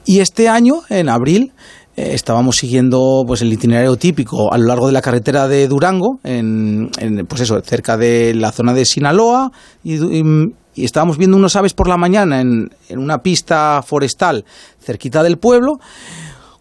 Y 0.04 0.20
este 0.20 0.48
año, 0.48 0.82
en 0.90 1.08
abril, 1.08 1.52
eh, 1.96 2.10
estábamos 2.12 2.56
siguiendo 2.56 3.24
pues 3.26 3.40
el 3.40 3.52
itinerario 3.52 3.96
típico 3.96 4.52
a 4.52 4.58
lo 4.58 4.66
largo 4.66 4.86
de 4.86 4.92
la 4.92 5.00
carretera 5.00 5.48
de 5.48 5.66
Durango, 5.66 6.20
en, 6.24 6.90
pues 7.26 7.40
eso, 7.40 7.60
cerca 7.62 7.96
de 7.96 8.34
la 8.34 8.52
zona 8.52 8.74
de 8.74 8.84
Sinaloa, 8.84 9.50
y, 9.82 9.98
estábamos 10.84 11.18
viendo 11.18 11.36
unos 11.36 11.56
aves 11.56 11.74
por 11.74 11.88
la 11.88 11.96
mañana 11.96 12.40
en, 12.40 12.70
una 12.90 13.18
pista 13.18 13.82
forestal 13.82 14.44
cerquita 14.80 15.22
del 15.22 15.38
pueblo 15.38 15.78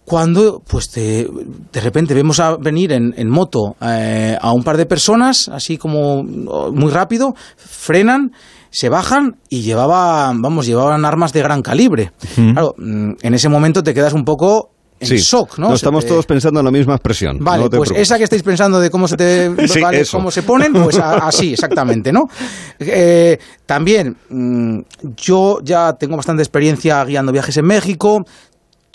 cuando 0.06 0.62
pues 0.68 0.92
de, 0.92 1.28
repente 1.74 2.14
vemos 2.14 2.40
a 2.40 2.58
venir 2.58 2.92
en, 2.92 3.30
moto 3.30 3.76
eh, 3.82 4.38
a 4.40 4.54
un 4.54 4.64
par 4.64 4.78
de 4.78 4.86
personas, 4.86 5.50
así 5.50 5.78
como 5.78 6.24
muy 6.24 6.92
rápido, 6.92 7.34
frenan 7.58 8.32
se 8.76 8.90
bajan 8.90 9.38
y 9.50 9.62
llevaban, 9.62 10.42
vamos, 10.42 10.66
llevaban 10.66 11.06
armas 11.06 11.32
de 11.32 11.42
gran 11.42 11.62
calibre. 11.62 12.12
Claro, 12.36 12.76
mm, 12.78 13.12
en 13.22 13.34
ese 13.34 13.48
momento 13.48 13.84
te 13.84 13.94
quedas 13.94 14.12
un 14.12 14.26
poco 14.26 14.75
en 15.10 15.18
shock, 15.18 15.58
¿no? 15.58 15.74
estamos 15.74 16.06
todos 16.06 16.26
pensando 16.26 16.60
en 16.60 16.66
la 16.66 16.72
misma 16.72 16.96
expresión. 16.96 17.38
Vale, 17.40 17.70
pues 17.70 17.92
esa 17.92 18.18
que 18.18 18.24
estáis 18.26 18.44
pensando 18.44 18.80
de 18.80 18.90
cómo 18.90 19.08
se 19.08 19.18
te 19.18 19.52
cómo 20.12 20.32
se 20.32 20.44
ponen, 20.44 20.74
pues 20.74 20.98
así, 21.00 21.54
exactamente, 21.54 22.12
¿no? 22.12 22.30
Eh, 22.80 23.38
también, 23.66 24.18
mm, 24.30 24.80
yo 25.18 25.60
ya 25.64 25.94
tengo 25.94 26.16
bastante 26.16 26.44
experiencia 26.44 27.04
guiando 27.04 27.32
viajes 27.32 27.58
en 27.58 27.66
México, 27.66 28.26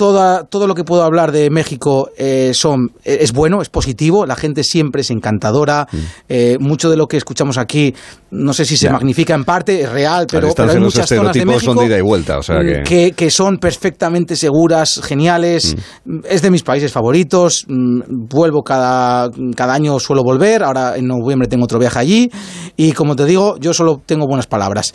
todo 0.00 0.66
lo 0.66 0.74
que 0.74 0.82
puedo 0.82 1.02
hablar 1.02 1.30
de 1.30 1.50
México 1.50 2.10
eh, 2.16 2.52
son, 2.54 2.92
eh, 3.04 3.18
es 3.20 3.32
bueno, 3.32 3.60
es 3.60 3.68
positivo, 3.68 4.24
la 4.24 4.34
gente 4.34 4.64
siempre 4.64 5.02
es 5.02 5.10
encantadora, 5.10 5.86
mm. 5.92 5.96
eh, 6.28 6.56
mucho 6.58 6.88
de 6.88 6.96
lo 6.96 7.06
que 7.06 7.18
escuchamos 7.18 7.58
aquí, 7.58 7.94
no 8.30 8.54
sé 8.54 8.64
si 8.64 8.78
se 8.78 8.88
magnifica 8.88 9.34
en 9.34 9.44
parte, 9.44 9.82
es 9.82 9.90
real, 9.90 10.26
pero, 10.30 10.48
hay 10.56 10.80
muchas 10.80 11.06
zonas 11.06 11.34
de 11.34 11.44
México 11.44 11.74
son 11.74 11.78
de 11.78 11.86
ida 11.86 11.98
y 11.98 12.00
vuelta, 12.00 12.38
o 12.38 12.42
sea 12.42 12.60
mm, 12.60 12.84
que... 12.84 13.12
Que, 13.12 13.30
son 13.30 13.58
perfectamente 13.58 14.34
seguras, 14.34 15.00
geniales, 15.04 15.76
mm. 16.04 16.20
es 16.28 16.42
de 16.42 16.50
mis 16.50 16.62
países 16.62 16.90
favoritos, 16.90 17.66
vuelvo 17.68 18.62
cada, 18.62 19.30
cada 19.54 19.74
año, 19.74 19.98
suelo 20.00 20.22
volver, 20.24 20.62
ahora 20.62 20.96
en 20.96 21.06
noviembre 21.06 21.46
tengo 21.46 21.64
otro 21.64 21.78
viaje 21.78 21.98
allí, 21.98 22.30
y 22.76 22.92
como 22.92 23.14
te 23.14 23.26
digo, 23.26 23.56
yo 23.58 23.74
solo 23.74 24.00
tengo 24.04 24.26
buenas 24.26 24.46
palabras. 24.46 24.94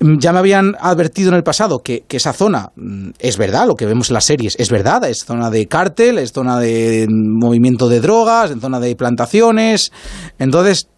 Ya 0.00 0.32
me 0.32 0.38
habían 0.38 0.74
advertido 0.78 1.30
en 1.30 1.36
el 1.36 1.42
pasado 1.42 1.78
que, 1.78 2.04
que 2.06 2.18
esa 2.18 2.32
zona 2.32 2.70
es 3.18 3.38
verdad, 3.38 3.66
lo 3.66 3.74
que 3.74 3.86
vemos 3.86 4.10
en 4.10 4.14
la 4.14 4.20
serie, 4.20 4.41
es 4.46 4.70
verdad, 4.70 5.04
es 5.04 5.24
zona 5.24 5.50
de 5.50 5.66
cártel, 5.66 6.18
es 6.18 6.32
zona 6.32 6.58
de 6.58 7.06
movimiento 7.08 7.88
de 7.88 8.00
drogas, 8.00 8.50
es 8.50 8.60
zona 8.60 8.80
de 8.80 8.94
plantaciones. 8.96 9.92
Entonces, 10.38 10.88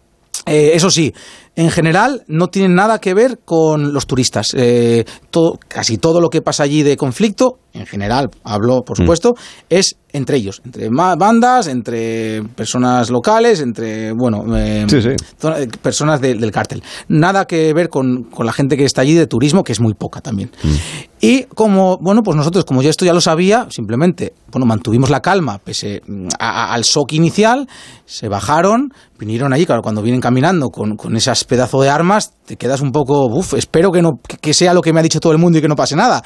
eh, 0.45 0.71
eso 0.73 0.91
sí, 0.91 1.13
en 1.55 1.71
general 1.71 2.23
no 2.27 2.47
tienen 2.47 2.75
nada 2.75 2.99
que 2.99 3.13
ver 3.13 3.39
con 3.43 3.93
los 3.93 4.07
turistas. 4.07 4.53
Eh, 4.55 5.05
todo, 5.29 5.59
casi 5.67 5.97
todo 5.97 6.19
lo 6.19 6.29
que 6.29 6.41
pasa 6.41 6.63
allí 6.63 6.83
de 6.83 6.97
conflicto, 6.97 7.59
en 7.73 7.85
general, 7.85 8.29
hablo 8.43 8.83
por 8.83 8.97
mm. 8.97 9.01
supuesto, 9.03 9.35
es 9.69 9.97
entre 10.13 10.37
ellos, 10.37 10.61
entre 10.63 10.87
bandas, 10.89 11.67
entre 11.67 12.41
personas 12.55 13.09
locales, 13.09 13.59
entre, 13.59 14.13
bueno, 14.13 14.45
em, 14.57 14.87
personas 15.81 16.21
del 16.21 16.51
cártel. 16.51 16.81
Nada 17.09 17.45
que 17.45 17.73
ver 17.73 17.89
con, 17.89 18.29
la 18.39 18.53
gente 18.53 18.77
que 18.77 18.85
está 18.85 19.01
allí 19.01 19.13
de 19.13 19.27
turismo, 19.27 19.63
que 19.63 19.73
es 19.73 19.81
muy 19.81 19.93
poca 19.93 20.21
también. 20.21 20.51
Mm. 20.63 20.75
Y 21.19 21.43
como, 21.43 21.97
bueno, 21.97 22.23
pues 22.23 22.37
nosotros, 22.37 22.63
como 22.63 22.81
ya 22.81 22.89
esto 22.89 23.03
ya 23.03 23.13
lo 23.13 23.19
sabía, 23.19 23.67
simplemente, 23.69 24.33
bueno, 24.51 24.65
mantuvimos 24.65 25.09
la 25.09 25.21
calma 25.21 25.57
pese 25.57 26.01
mm, 26.07 26.27
al 26.39 26.83
shock 26.83 27.11
inicial, 27.11 27.67
se 28.05 28.29
bajaron, 28.29 28.93
vinieron 29.19 29.51
allí, 29.51 29.65
claro, 29.65 29.81
cuando 29.81 30.01
vienen 30.01 30.21
caminando 30.21 30.69
con, 30.69 30.95
con 30.95 31.17
esas 31.17 31.43
pedazos 31.45 31.81
de 31.83 31.89
armas, 31.89 32.33
te 32.45 32.55
quedas 32.57 32.81
un 32.81 32.91
poco, 32.91 33.27
uff, 33.27 33.53
espero 33.53 33.91
que, 33.91 34.01
no, 34.01 34.19
que 34.41 34.53
sea 34.53 34.73
lo 34.73 34.81
que 34.81 34.93
me 34.93 34.99
ha 34.99 35.03
dicho 35.03 35.19
todo 35.19 35.33
el 35.33 35.39
mundo 35.39 35.57
y 35.57 35.61
que 35.61 35.67
no 35.67 35.75
pase 35.75 35.95
nada. 35.95 36.23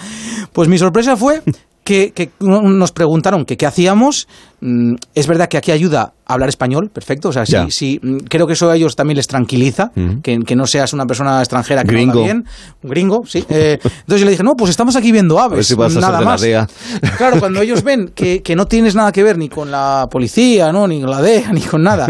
Pues 0.53 0.67
mi 0.67 0.77
sorpresa 0.77 1.15
fue 1.15 1.41
que, 1.83 2.11
que 2.11 2.30
nos 2.39 2.91
preguntaron 2.91 3.45
que 3.45 3.57
qué 3.57 3.65
hacíamos. 3.65 4.27
Mm, 4.61 4.95
es 5.15 5.25
verdad 5.25 5.48
que 5.48 5.57
aquí 5.57 5.72
ayuda 5.72 6.14
hablar 6.27 6.49
español, 6.49 6.91
perfecto. 6.93 7.30
O 7.30 7.33
sea, 7.33 7.45
sí, 7.45 7.99
mm, 8.01 8.17
creo 8.30 8.45
que 8.45 8.53
eso 8.53 8.69
a 8.69 8.75
ellos 8.75 8.95
también 8.95 9.17
les 9.17 9.27
tranquiliza, 9.27 9.91
que, 10.22 10.56
no 10.56 10.67
seas 10.67 10.93
una 10.93 11.06
persona 11.06 11.39
extranjera 11.39 11.83
que 11.83 11.93
gringo. 11.93 12.15
no 12.15 12.23
bien. 12.23 12.43
Un 12.83 12.89
gringo, 12.89 13.22
sí. 13.25 13.43
Eh, 13.49 13.80
entonces 13.83 14.19
yo 14.19 14.25
le 14.25 14.31
dije, 14.31 14.43
no, 14.43 14.53
pues 14.56 14.69
estamos 14.69 14.95
aquí 14.95 15.11
viendo 15.11 15.39
aves. 15.39 15.75
nada 15.95 16.22
más. 16.22 16.45
Claro, 17.17 17.39
cuando 17.39 17.61
ellos 17.61 17.83
ven 17.83 18.11
que, 18.14 18.56
no 18.56 18.65
tienes 18.65 18.93
nada 18.95 19.11
que 19.11 19.23
ver 19.23 19.38
ni 19.38 19.49
con 19.49 19.72
la 19.72 20.07
policía, 20.11 20.72
¿no? 20.72 20.88
ni 20.88 21.01
con 21.01 21.09
la 21.09 21.22
DEA, 21.22 21.51
ni 21.53 21.61
con 21.61 21.81
nada, 21.81 22.07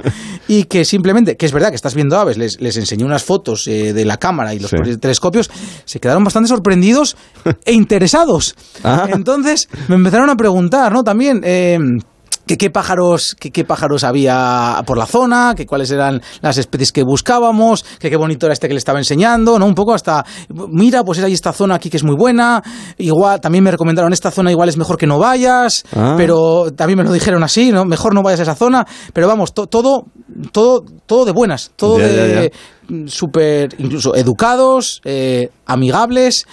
y 0.50 0.64
que 0.64 0.84
simplemente, 0.84 1.38
que 1.38 1.46
es 1.46 1.52
verdad 1.52 1.70
que 1.70 1.76
estás 1.76 1.94
viendo 1.94 2.18
aves, 2.18 2.36
les, 2.36 2.60
les 2.60 2.76
enseñé 2.76 3.06
unas 3.06 3.24
fotos 3.24 3.68
eh, 3.68 3.94
de 3.94 4.04
la 4.04 4.18
cámara 4.18 4.52
y 4.56 4.60
los 4.60 4.72
telescopios, 5.00 5.48
se 5.86 6.00
quedaron 6.00 6.24
bastante 6.24 6.50
sorprendidos 6.50 7.16
e 7.66 7.74
interesados. 7.74 8.56
Entonces 9.14 9.70
me 9.88 9.96
empezaron 9.96 10.28
a 10.32 10.36
preguntar, 10.36 10.92
¿no? 10.92 11.04
También. 11.04 11.42
Eh, 11.44 11.78
qué 12.58 12.70
pájaros, 12.70 13.36
qué, 13.40 13.64
pájaros 13.64 14.04
había 14.04 14.82
por 14.86 14.98
la 14.98 15.06
zona, 15.06 15.54
que 15.56 15.66
cuáles 15.66 15.92
eran 15.92 16.22
las 16.42 16.58
especies 16.58 16.92
que 16.92 17.04
buscábamos, 17.04 17.84
que 18.00 18.10
qué 18.10 18.18
bonito 18.18 18.46
era 18.46 18.54
este 18.54 18.68
que 18.68 18.74
le 18.74 18.80
estaba 18.80 19.00
enseñando, 19.00 19.60
¿no? 19.60 19.66
Un 19.66 19.76
poco 19.76 19.94
hasta, 19.94 20.26
mira, 20.70 21.04
pues 21.04 21.20
hay 21.20 21.34
esta 21.34 21.54
zona 21.54 21.76
aquí 21.76 21.90
que 21.90 21.98
es 21.98 22.04
muy 22.04 22.16
buena, 22.16 22.64
igual, 22.98 23.40
también 23.42 23.64
me 23.64 23.72
recomendaron 23.72 24.14
esta 24.14 24.32
zona 24.32 24.52
igual 24.52 24.70
es 24.70 24.78
mejor 24.78 24.98
que 24.98 25.08
no 25.08 25.20
vayas, 25.20 25.84
ah. 25.96 26.16
pero 26.18 26.72
también 26.76 26.98
me 26.98 27.04
lo 27.04 27.12
dijeron 27.12 27.44
así, 27.44 27.72
¿no? 27.72 27.86
Mejor 27.86 28.14
no 28.14 28.24
vayas 28.24 28.40
a 28.42 28.44
esa 28.44 28.56
zona, 28.56 28.86
pero 29.14 29.28
vamos, 29.28 29.54
todo, 29.54 29.68
todo, 29.68 30.06
todo 31.06 31.26
de 31.26 31.32
buenas, 31.32 31.72
todo 31.76 31.98
de 31.98 32.52
súper, 33.08 33.76
incluso 33.78 34.16
educados, 34.16 35.02
eh, 35.06 35.50
amigables. 35.66 36.46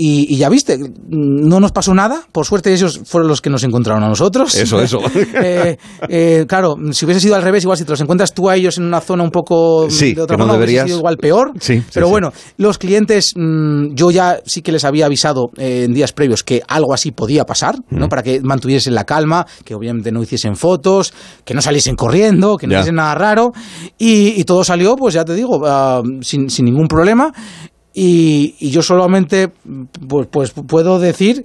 Y, 0.00 0.36
ya 0.36 0.48
viste, 0.48 0.78
no 1.08 1.58
nos 1.58 1.72
pasó 1.72 1.92
nada. 1.92 2.22
Por 2.30 2.46
suerte 2.46 2.72
ellos 2.72 3.00
fueron 3.04 3.26
los 3.28 3.40
que 3.40 3.50
nos 3.50 3.64
encontraron 3.64 4.04
a 4.04 4.08
nosotros. 4.08 4.54
Eso, 4.54 4.80
eso. 4.82 5.00
Eh, 5.14 5.76
eh, 6.08 6.44
claro, 6.46 6.76
si 6.92 7.04
hubiese 7.04 7.20
sido 7.20 7.34
al 7.34 7.42
revés, 7.42 7.64
igual 7.64 7.76
si 7.76 7.84
te 7.84 7.90
los 7.90 8.00
encuentras 8.00 8.32
tú 8.32 8.48
a 8.48 8.54
ellos 8.54 8.78
en 8.78 8.84
una 8.84 9.00
zona 9.00 9.24
un 9.24 9.32
poco 9.32 9.90
sí, 9.90 10.14
de 10.14 10.22
otra 10.22 10.36
que 10.36 10.38
no 10.38 10.44
forma, 10.44 10.52
deberías... 10.60 10.86
sido 10.86 10.98
igual 10.98 11.16
peor. 11.16 11.52
Sí, 11.58 11.82
Pero 11.92 12.08
bueno, 12.08 12.32
los 12.58 12.78
clientes, 12.78 13.32
mm, 13.34 13.94
yo 13.94 14.12
ya 14.12 14.38
sí 14.46 14.62
que 14.62 14.70
les 14.70 14.84
había 14.84 15.06
avisado 15.06 15.50
eh, 15.56 15.82
en 15.86 15.92
días 15.92 16.12
previos 16.12 16.44
que 16.44 16.62
algo 16.68 16.94
así 16.94 17.10
podía 17.10 17.44
pasar, 17.44 17.76
¿no? 17.90 18.06
Mm. 18.06 18.08
Para 18.08 18.22
que 18.22 18.40
mantuviesen 18.40 18.94
la 18.94 19.02
calma, 19.04 19.46
que 19.64 19.74
obviamente 19.74 20.12
no 20.12 20.22
hiciesen 20.22 20.54
fotos, 20.54 21.12
que 21.44 21.54
no 21.54 21.60
saliesen 21.60 21.96
corriendo, 21.96 22.56
que 22.56 22.68
no 22.68 22.74
hiciesen 22.74 22.94
nada 22.94 23.16
raro. 23.16 23.52
Y, 23.98 24.40
y 24.40 24.44
todo 24.44 24.62
salió, 24.62 24.94
pues 24.94 25.14
ya 25.14 25.24
te 25.24 25.34
digo, 25.34 25.60
ah, 25.66 26.02
sin, 26.20 26.48
sin 26.50 26.66
ningún 26.66 26.86
problema. 26.86 27.32
Y, 27.94 28.54
y 28.60 28.70
yo 28.70 28.82
solamente 28.82 29.50
pues, 30.08 30.28
pues 30.30 30.52
puedo 30.66 30.98
decir 30.98 31.44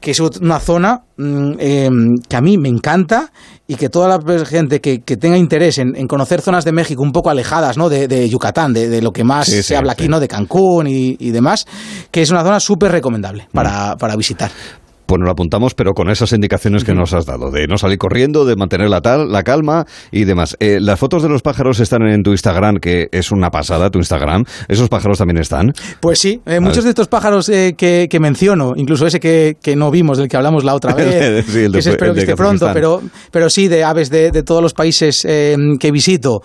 que 0.00 0.12
es 0.12 0.20
una 0.20 0.58
zona 0.60 1.02
mm, 1.18 1.52
eh, 1.58 1.90
que 2.26 2.36
a 2.36 2.40
mí 2.40 2.56
me 2.56 2.70
encanta 2.70 3.32
y 3.66 3.74
que 3.74 3.90
toda 3.90 4.08
la 4.08 4.46
gente 4.46 4.80
que, 4.80 5.02
que 5.02 5.16
tenga 5.18 5.36
interés 5.36 5.76
en, 5.78 5.94
en 5.94 6.06
conocer 6.08 6.40
zonas 6.40 6.64
de 6.64 6.72
México 6.72 7.02
un 7.02 7.12
poco 7.12 7.28
alejadas 7.28 7.76
¿no? 7.76 7.90
de, 7.90 8.08
de 8.08 8.28
Yucatán, 8.28 8.72
de, 8.72 8.88
de 8.88 9.02
lo 9.02 9.12
que 9.12 9.24
más 9.24 9.46
Sí, 9.46 9.56
se 9.56 9.62
sí, 9.62 9.74
habla 9.74 9.92
sí. 9.92 10.02
aquí, 10.04 10.08
¿no? 10.08 10.18
de 10.20 10.28
Cancún 10.28 10.86
y, 10.86 11.16
y 11.18 11.30
demás, 11.32 11.66
que 12.10 12.22
es 12.22 12.30
una 12.30 12.42
zona 12.42 12.60
súper 12.60 12.92
recomendable 12.92 13.44
Mm. 13.52 13.54
para, 13.54 13.96
para 13.96 14.16
visitar. 14.16 14.50
Bueno, 15.10 15.24
lo 15.24 15.32
apuntamos, 15.32 15.74
pero 15.74 15.92
con 15.92 16.08
esas 16.08 16.32
indicaciones 16.32 16.84
que 16.84 16.94
nos 16.94 17.12
has 17.14 17.26
dado, 17.26 17.50
de 17.50 17.66
no 17.66 17.76
salir 17.78 17.98
corriendo, 17.98 18.44
de 18.44 18.54
mantener 18.54 18.88
la, 18.88 19.00
tal, 19.00 19.32
la 19.32 19.42
calma 19.42 19.84
y 20.12 20.22
demás. 20.22 20.56
Eh, 20.60 20.78
las 20.80 21.00
fotos 21.00 21.24
de 21.24 21.28
los 21.28 21.42
pájaros 21.42 21.80
están 21.80 22.02
en 22.06 22.22
tu 22.22 22.30
Instagram, 22.30 22.76
que 22.76 23.08
es 23.10 23.32
una 23.32 23.50
pasada, 23.50 23.90
tu 23.90 23.98
Instagram. 23.98 24.44
¿Esos 24.68 24.88
pájaros 24.88 25.18
también 25.18 25.38
están? 25.38 25.72
Pues 25.98 26.20
sí, 26.20 26.40
eh, 26.46 26.60
muchos 26.60 26.84
de 26.84 26.90
estos 26.90 27.08
pájaros 27.08 27.48
eh, 27.48 27.74
que, 27.76 28.06
que 28.08 28.20
menciono, 28.20 28.74
incluso 28.76 29.04
ese 29.04 29.18
que, 29.18 29.56
que 29.60 29.74
no 29.74 29.90
vimos, 29.90 30.16
del 30.16 30.28
que 30.28 30.36
hablamos 30.36 30.62
la 30.62 30.76
otra 30.76 30.94
vez, 30.94 31.44
Sí, 31.46 31.58
el 31.64 31.72
de- 31.72 31.80
que 31.80 31.90
espero 31.90 32.10
el 32.12 32.14
que 32.14 32.20
esté 32.20 32.36
pronto, 32.36 32.70
pero, 32.72 33.02
pero 33.32 33.50
sí, 33.50 33.66
de 33.66 33.82
aves 33.82 34.10
de, 34.10 34.30
de 34.30 34.44
todos 34.44 34.62
los 34.62 34.74
países 34.74 35.22
que 35.26 35.90
visito, 35.90 36.42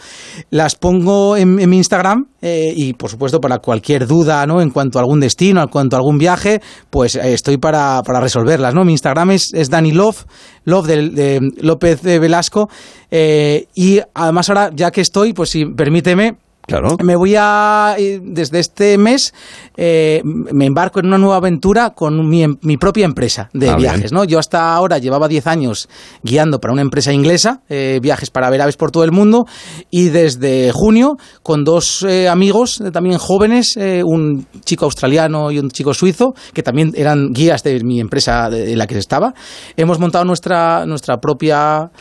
las 0.50 0.74
pongo 0.76 1.38
en, 1.38 1.60
en 1.60 1.69
mi 1.69 1.77
Instagram 1.77 2.26
y, 2.42 2.94
por 2.94 3.10
supuesto, 3.11 3.40
para 3.40 3.58
cualquier 3.60 4.08
duda 4.08 4.45
¿no? 4.48 4.60
en 4.61 4.69
cuanto 4.72 4.98
a 4.98 5.02
algún 5.02 5.19
destino, 5.19 5.61
en 5.61 5.68
cuanto 5.68 5.95
a 5.95 6.00
algún 6.00 6.18
viaje, 6.18 6.61
pues 6.90 7.16
estoy 7.16 7.58
para, 7.58 8.02
para 8.03 8.19
resolverlas. 8.56 8.74
¿no? 8.74 8.85
Mi 8.85 8.93
Instagram 8.93 9.32
es, 9.32 9.53
es 9.53 9.69
Dani 9.69 9.92
Love, 9.92 10.25
Love 10.64 10.88
de, 10.88 11.09
de 11.09 11.51
López 11.61 12.01
de 12.01 12.19
Velasco, 12.19 12.69
eh, 13.11 13.67
y 13.75 14.01
además 14.14 14.50
ahora, 14.50 14.72
ya 14.74 14.92
que 14.92 15.01
estoy, 15.01 15.34
pues 15.34 15.50
si 15.50 15.66
permíteme, 15.66 16.38
Claro. 16.68 16.98
me 17.03 17.16
voy 17.16 17.35
a, 17.38 17.95
eh, 17.98 18.19
desde 18.24 18.60
este 18.60 18.98
mes, 18.98 19.34
eh, 19.77 20.22
me 20.24 20.66
embarco 20.66 21.00
en 21.00 21.06
una 21.08 21.18
nueva 21.18 21.35
aventura 21.38 21.92
con 21.92 22.27
mi, 22.27 22.44
em- 22.44 22.58
mi 22.61 22.77
propia 22.77 23.06
empresa 23.06 23.50
de 23.53 23.69
Ah, 23.69 23.76
bien. 23.76 23.92
viajes. 23.94 24.11
¿no? 24.11 24.24
Yo 24.24 24.40
hasta 24.40 24.74
ahora 24.74 24.98
llevaba 24.98 25.27
10 25.27 25.45
años 25.48 25.88
guiando 26.24 26.60
para 26.60 26.74
una 26.74 26.82
empresa 26.82 27.14
inglesa, 27.14 27.61
eh, 27.69 28.00
viajes 28.02 28.30
para 28.32 28.50
ver 28.50 28.61
aves 28.61 28.77
por 28.77 28.90
todo 28.92 29.03
el 29.03 29.11
mundo, 29.11 29.45
y 29.92 30.10
desde 30.10 30.72
junio, 30.72 31.18
con 31.44 31.64
dos 31.64 32.03
eh, 32.08 32.27
amigos 32.27 32.82
también 32.92 33.18
jóvenes, 33.18 33.76
un 34.03 34.48
chico 34.64 34.85
australiano 34.85 35.52
y 35.52 35.60
un 35.60 35.69
chico 35.69 35.94
suizo, 35.94 36.34
que 36.53 36.64
también 36.64 36.94
eran 36.95 37.32
guías 37.34 37.64
de 37.64 37.84
mi 37.84 38.00
empresa 38.00 38.50
de, 38.50 38.76
la 38.76 38.88
que 38.88 38.98
estaba, 38.98 39.34
hemos 39.77 40.00
montado 40.00 40.26
nuestra, 40.26 40.85
nuestra 40.85 41.19
propia 41.19 41.92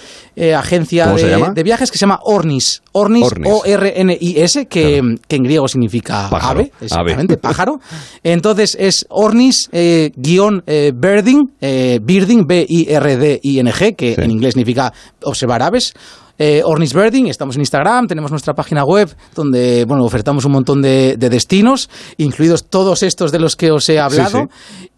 agencia 0.56 1.04
¿Cómo 1.06 1.18
se 1.18 1.26
de, 1.26 1.62
viajes 1.62 1.90
que 1.90 1.98
se 1.98 2.02
llama 2.02 2.20
Ornis. 2.22 2.82
Ornis, 2.92 3.24
Ornis. 3.26 3.52
O-R-N-I-S, 3.52 4.53
que, 4.66 5.00
que 5.28 5.36
en 5.36 5.42
griego 5.42 5.68
significa 5.68 6.28
Pájaro, 6.30 6.60
ave, 6.60 6.72
ave. 6.80 6.84
exactamente, 6.86 7.36
pájaro. 7.42 7.78
Entonces 8.22 8.76
es 8.80 9.06
Ornis 9.10 9.68
eh, 9.72 10.10
guion 10.16 10.62
eh, 10.66 10.92
birding, 10.94 11.52
eh, 11.60 11.98
birding, 12.02 12.46
B-I-R-D-I-N-G, 12.46 13.94
que 13.96 14.14
Sí. 14.14 14.20
en 14.20 14.30
inglés 14.30 14.54
significa 14.54 14.92
observar 15.22 15.62
aves. 15.62 15.94
Eh, 16.36 16.62
Ornis 16.64 16.92
Birding, 16.92 17.28
estamos 17.28 17.54
en 17.54 17.62
Instagram, 17.62 18.08
tenemos 18.08 18.32
nuestra 18.32 18.54
página 18.54 18.84
web 18.84 19.08
donde 19.36 19.84
bueno, 19.86 20.02
ofertamos 20.04 20.44
un 20.44 20.50
montón 20.50 20.82
de, 20.82 21.16
de 21.16 21.30
destinos, 21.30 21.88
incluidos 22.16 22.64
todos 22.68 23.04
estos 23.04 23.30
de 23.30 23.38
los 23.38 23.54
que 23.54 23.70
os 23.70 23.88
he 23.88 24.00
hablado. 24.00 24.48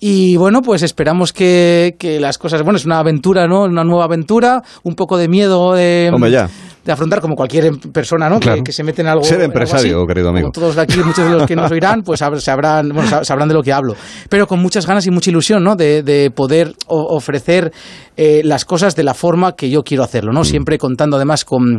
Y 0.01 0.36
bueno, 0.39 0.62
pues 0.62 0.83
esperamos 0.83 1.35
que, 1.35 1.94
que 1.99 2.20
las 2.20 2.39
cosas, 2.39 2.62
bueno, 2.62 2.78
es 2.78 2.86
una 2.86 3.01
aventura, 3.01 3.47
¿no? 3.47 3.65
Una 3.65 3.85
nueva 3.85 4.05
aventura, 4.05 4.62
un 4.83 4.94
poco 4.94 5.18
de 5.18 5.28
miedo 5.28 5.75
de, 5.75 6.10
Hombre, 6.10 6.31
ya. 6.31 6.49
De 6.86 6.92
afrontar 6.92 7.20
como 7.20 7.34
cualquier 7.34 7.65
em- 7.66 7.78
persona, 7.92 8.31
¿no? 8.31 8.39
Claro. 8.40 8.58
Que, 8.58 8.65
que 8.65 8.73
se 8.73 8.82
mete 8.84 9.02
en 9.02 9.08
algo. 9.08 9.24
Ser 9.24 9.34
algo 9.34 9.47
empresario, 9.47 9.98
así. 9.98 10.06
querido 10.06 10.28
amigo. 10.31 10.50
Como 10.50 10.52
todos 10.52 10.76
de 10.76 10.82
aquí, 10.82 10.98
muchos 11.02 11.24
de 11.24 11.31
los 11.32 11.47
que 11.47 11.56
nos 11.56 11.70
oirán, 11.70 12.02
pues 12.02 12.23
sab- 12.23 12.39
sabrán, 12.39 12.89
bueno, 12.90 13.10
sab- 13.10 13.24
sabrán 13.24 13.48
de 13.48 13.55
lo 13.55 13.62
que 13.62 13.73
hablo. 13.73 13.94
Pero 14.31 14.47
con 14.47 14.60
muchas 14.60 14.86
ganas 14.86 15.06
y 15.06 15.10
mucha 15.10 15.31
ilusión, 15.31 15.65
¿no? 15.65 15.74
De, 15.76 16.02
de 16.02 16.31
poder 16.31 16.73
ofrecer 16.86 17.73
eh, 18.16 18.40
las 18.44 18.65
cosas 18.65 18.94
de 18.97 19.02
la 19.02 19.15
forma 19.15 19.52
que 19.56 19.68
yo 19.68 19.82
quiero 19.82 20.05
hacerlo, 20.05 20.31
Mm. 20.31 20.34
¿no? 20.34 20.44
Siempre 20.44 20.78
contando 20.78 21.16
además 21.16 21.44
con 21.44 21.78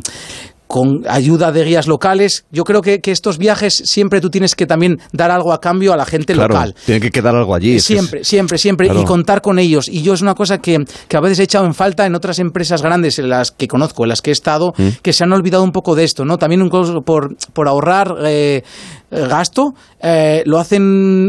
con 0.67 1.03
ayuda 1.07 1.51
de 1.51 1.63
guías 1.63 1.87
locales. 1.87 2.45
Yo 2.51 2.63
creo 2.63 2.81
que, 2.81 2.99
que 2.99 3.11
estos 3.11 3.37
viajes 3.37 3.81
siempre 3.85 4.21
tú 4.21 4.29
tienes 4.29 4.53
que 4.55 4.65
también 4.65 4.99
dar 5.13 5.31
algo 5.31 5.53
a 5.53 5.59
cambio 5.61 5.93
a 5.93 5.97
la 5.97 6.05
gente 6.05 6.33
Claro, 6.33 6.53
local. 6.53 6.75
tiene 6.85 7.01
que 7.01 7.09
quedar 7.11 7.35
algo 7.35 7.55
allí. 7.55 7.75
es- 7.77 7.85
Siempre, 7.85 8.23
siempre, 8.23 8.57
siempre. 8.57 8.87
Claro. 8.87 9.01
Y 9.01 9.05
contar 9.05 9.41
con 9.41 9.59
ellos. 9.59 9.87
Y 9.87 10.01
yo 10.01 10.13
es 10.13 10.21
una 10.21 10.35
cosa 10.35 10.57
que, 10.59 10.83
que 11.07 11.17
a 11.17 11.21
veces 11.21 11.39
he 11.39 11.43
echado 11.43 11.65
en 11.65 11.73
falta 11.73 12.05
en 12.05 12.15
otras 12.15 12.39
empresas 12.39 12.81
grandes 12.81 13.17
en 13.19 13.29
las 13.29 13.51
que 13.51 13.67
conozco, 13.67 14.03
en 14.03 14.09
las 14.09 14.21
que 14.21 14.31
he 14.31 14.33
estado, 14.33 14.73
Mm. 14.77 14.87
que 15.01 15.13
se 15.13 15.23
han 15.23 15.31
olvidado 15.33 15.63
un 15.63 15.71
poco 15.71 15.95
de 15.95 16.03
esto, 16.03 16.25
¿no? 16.25 16.37
También 16.37 16.61
un 16.61 16.69
poco 16.69 17.01
por, 17.01 17.35
por 17.53 17.67
ahorrar 17.67 18.15
eh, 18.25 18.61
eh, 19.09 19.25
gasto, 19.29 19.73
eh, 20.01 20.43
lo 20.45 20.59
hacen 20.59 20.81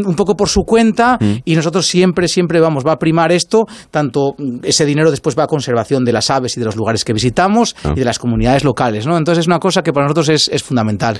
un 0.05 0.15
poco 0.15 0.35
por 0.35 0.49
su 0.49 0.63
cuenta 0.63 1.17
Mm. 1.19 1.33
y 1.45 1.55
nosotros 1.55 1.87
siempre, 1.87 2.27
siempre 2.27 2.59
vamos, 2.59 2.83
va 2.85 2.93
a 2.93 2.97
primar 2.99 3.31
esto, 3.31 3.65
tanto 3.89 4.35
ese 4.63 4.85
dinero 4.85 5.11
después 5.11 5.37
va 5.37 5.43
a 5.43 5.47
conservación 5.47 6.03
de 6.03 6.11
las 6.11 6.29
aves 6.29 6.57
y 6.57 6.59
de 6.59 6.65
los 6.65 6.75
lugares 6.75 7.05
que 7.05 7.13
visitamos 7.13 7.75
Ah. 7.83 7.93
y 7.95 7.99
de 7.99 8.05
las 8.05 8.19
comunidades 8.19 8.63
locales, 8.65 9.05
¿no? 9.07 9.17
Entonces 9.17 9.28
es 9.37 9.47
una 9.47 9.59
cosa 9.59 9.81
que 9.81 9.93
para 9.93 10.05
nosotros 10.05 10.29
es, 10.29 10.49
es 10.49 10.63
fundamental. 10.63 11.19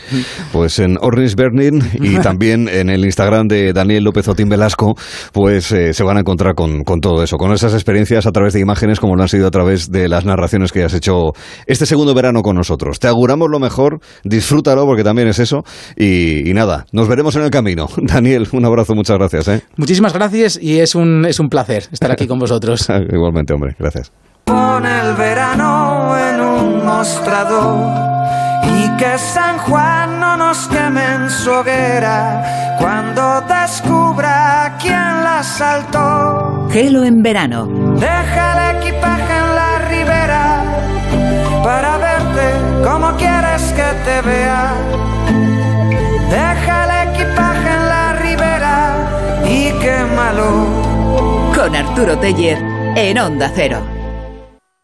Pues 0.51 0.79
en 0.79 0.97
Ornis 1.01 1.35
Bernin 1.35 1.83
y 1.93 2.17
también 2.21 2.67
en 2.67 2.89
el 2.89 3.05
Instagram 3.05 3.47
de 3.47 3.73
Daniel 3.73 4.03
López 4.03 4.27
Otín 4.27 4.49
Velasco, 4.49 4.95
pues 5.31 5.71
eh, 5.71 5.93
se 5.93 6.03
van 6.03 6.17
a 6.17 6.21
encontrar 6.21 6.55
con, 6.55 6.83
con 6.83 6.99
todo 6.99 7.23
eso, 7.23 7.37
con 7.37 7.51
esas 7.51 7.73
experiencias 7.73 8.25
a 8.25 8.31
través 8.31 8.53
de 8.53 8.59
imágenes 8.59 8.99
como 8.99 9.15
lo 9.15 9.21
han 9.21 9.29
sido 9.29 9.47
a 9.47 9.51
través 9.51 9.91
de 9.91 10.07
las 10.09 10.25
narraciones 10.25 10.71
que 10.71 10.83
has 10.83 10.93
hecho 10.93 11.31
este 11.65 11.85
segundo 11.85 12.13
verano 12.13 12.41
con 12.41 12.55
nosotros. 12.55 12.99
Te 12.99 13.07
auguramos 13.07 13.49
lo 13.49 13.59
mejor, 13.59 13.99
disfrútalo 14.23 14.85
porque 14.85 15.03
también 15.03 15.27
es 15.27 15.39
eso 15.39 15.63
y, 15.95 16.49
y 16.49 16.53
nada, 16.53 16.85
nos 16.91 17.07
veremos 17.07 17.35
en 17.35 17.43
el 17.43 17.49
camino. 17.49 17.87
Daniel, 17.97 18.47
un 18.51 18.65
abrazo, 18.65 18.95
muchas 18.95 19.17
gracias. 19.17 19.47
¿eh? 19.47 19.61
Muchísimas 19.77 20.13
gracias 20.13 20.59
y 20.61 20.79
es 20.79 20.95
un, 20.95 21.25
es 21.25 21.39
un 21.39 21.49
placer 21.49 21.87
estar 21.91 22.11
aquí 22.11 22.27
con 22.27 22.39
vosotros. 22.39 22.87
Igualmente, 23.11 23.53
hombre, 23.53 23.75
gracias. 23.77 24.11
Pon 24.45 24.85
el 24.85 25.15
verano 25.15 26.17
en 26.17 26.41
un 26.41 26.78
mostrador 26.99 27.77
y 28.77 28.89
que 28.97 29.17
San 29.17 29.57
Juan 29.59 30.19
no 30.19 30.35
nos 30.35 30.67
queme 30.67 31.01
en 31.15 31.29
su 31.29 31.49
hoguera 31.49 32.75
cuando 32.77 33.39
descubra 33.39 34.75
quién 34.81 35.23
la 35.23 35.41
saltó. 35.41 36.67
Gelo 36.69 37.05
en 37.05 37.23
verano. 37.23 37.67
Deja 38.07 38.43
el 38.53 38.75
equipaje 38.75 39.33
en 39.43 39.49
la 39.59 39.71
ribera 39.93 40.45
para 41.63 41.91
verte 42.07 42.47
como 42.83 43.15
quieres 43.15 43.63
que 43.77 43.89
te 44.05 44.21
vea. 44.29 44.73
Deja 46.29 46.75
el 46.83 46.93
equipaje 47.09 47.69
en 47.77 47.85
la 47.93 48.13
ribera 48.25 48.75
y 49.47 49.71
quémalo. 49.79 50.49
Con 51.55 51.73
Arturo 51.77 52.17
Teller 52.17 52.59
en 52.97 53.17
Onda 53.19 53.49
Cero. 53.55 53.98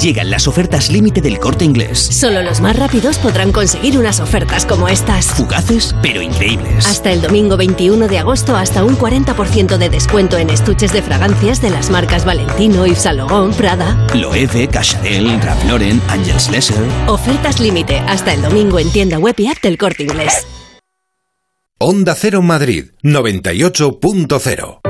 Llegan 0.00 0.30
las 0.30 0.48
ofertas 0.48 0.90
límite 0.90 1.20
del 1.20 1.38
corte 1.38 1.66
inglés. 1.66 1.98
Solo 1.98 2.42
los 2.42 2.62
más 2.62 2.74
rápidos 2.74 3.18
podrán 3.18 3.52
conseguir 3.52 3.98
unas 3.98 4.18
ofertas 4.20 4.64
como 4.64 4.88
estas. 4.88 5.26
Fugaces, 5.26 5.94
pero 6.00 6.22
increíbles. 6.22 6.86
Hasta 6.86 7.12
el 7.12 7.20
domingo 7.20 7.58
21 7.58 8.08
de 8.08 8.18
agosto, 8.18 8.56
hasta 8.56 8.82
un 8.82 8.96
40% 8.96 9.76
de 9.76 9.90
descuento 9.90 10.38
en 10.38 10.48
estuches 10.48 10.94
de 10.94 11.02
fragancias 11.02 11.60
de 11.60 11.68
las 11.68 11.90
marcas 11.90 12.24
Valentino, 12.24 12.86
Yves 12.86 13.02
Saint 13.02 13.18
Laurent, 13.18 13.54
Prada. 13.54 14.06
Loewe, 14.14 14.68
Cacharel, 14.68 15.38
Ralph 15.42 15.64
Lauren, 15.66 16.00
Angels 16.08 16.48
Lesser. 16.50 16.82
Ofertas 17.06 17.60
límite 17.60 17.98
hasta 17.98 18.32
el 18.32 18.40
domingo 18.40 18.78
en 18.78 18.90
tienda 18.90 19.18
web 19.18 19.34
y 19.38 19.48
app 19.48 19.60
del 19.62 19.76
corte 19.76 20.04
inglés. 20.04 20.46
Onda 21.78 22.14
Cero 22.14 22.40
Madrid 22.40 22.86
98.0 23.02 24.89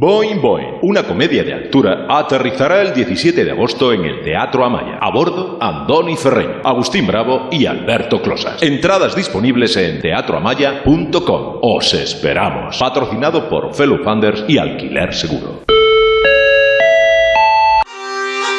Boing 0.00 0.40
Boing, 0.40 0.78
una 0.82 1.02
comedia 1.02 1.42
de 1.42 1.52
altura, 1.52 2.06
aterrizará 2.08 2.82
el 2.82 2.94
17 2.94 3.44
de 3.44 3.50
agosto 3.50 3.92
en 3.92 4.04
el 4.04 4.22
Teatro 4.22 4.64
Amaya. 4.64 4.98
A 5.00 5.10
bordo, 5.10 5.58
Andoni 5.60 6.16
Ferreño, 6.16 6.60
Agustín 6.62 7.04
Bravo 7.04 7.48
y 7.50 7.66
Alberto 7.66 8.22
Closas. 8.22 8.62
Entradas 8.62 9.16
disponibles 9.16 9.76
en 9.76 10.00
teatroamaya.com. 10.00 11.58
Os 11.62 11.94
esperamos. 11.94 12.78
Patrocinado 12.78 13.48
por 13.48 13.74
Fellow 13.74 13.98
Funders 14.04 14.44
y 14.46 14.58
Alquiler 14.58 15.12
Seguro. 15.12 15.64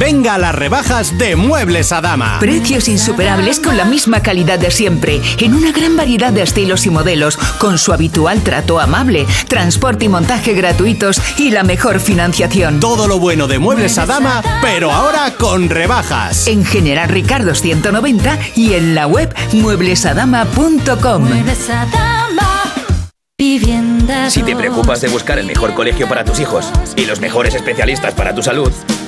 Venga 0.00 0.36
a 0.36 0.38
las 0.38 0.54
rebajas 0.54 1.18
de 1.18 1.36
Muebles 1.36 1.92
a 1.92 2.00
Dama. 2.00 2.38
Precios 2.40 2.88
insuperables 2.88 3.60
con 3.60 3.76
la 3.76 3.84
misma 3.84 4.22
calidad 4.22 4.58
de 4.58 4.70
siempre, 4.70 5.20
en 5.36 5.54
una 5.54 5.72
gran 5.72 5.94
variedad 5.94 6.32
de 6.32 6.40
estilos 6.40 6.86
y 6.86 6.90
modelos, 6.90 7.36
con 7.58 7.76
su 7.76 7.92
habitual 7.92 8.42
trato 8.42 8.80
amable, 8.80 9.26
transporte 9.46 10.06
y 10.06 10.08
montaje 10.08 10.54
gratuitos 10.54 11.20
y 11.36 11.50
la 11.50 11.64
mejor 11.64 12.00
financiación. 12.00 12.80
Todo 12.80 13.08
lo 13.08 13.18
bueno 13.18 13.46
de 13.46 13.58
Muebles 13.58 13.98
a 13.98 14.06
Dama, 14.06 14.42
pero 14.62 14.90
ahora 14.90 15.34
con 15.34 15.68
rebajas. 15.68 16.46
En 16.46 16.64
General 16.64 17.10
Ricardo 17.10 17.54
190 17.54 18.38
y 18.56 18.72
en 18.72 18.94
la 18.94 19.06
web 19.06 19.34
mueblesadama.com. 19.52 21.28
Si 24.28 24.42
te 24.42 24.56
preocupas 24.56 25.00
de 25.02 25.08
buscar 25.08 25.38
el 25.38 25.46
mejor 25.46 25.74
colegio 25.74 26.08
para 26.08 26.24
tus 26.24 26.40
hijos 26.40 26.70
y 26.96 27.04
los 27.04 27.20
mejores 27.20 27.54
especialistas 27.54 28.14
para 28.14 28.34
tu 28.34 28.42
salud, 28.42 28.72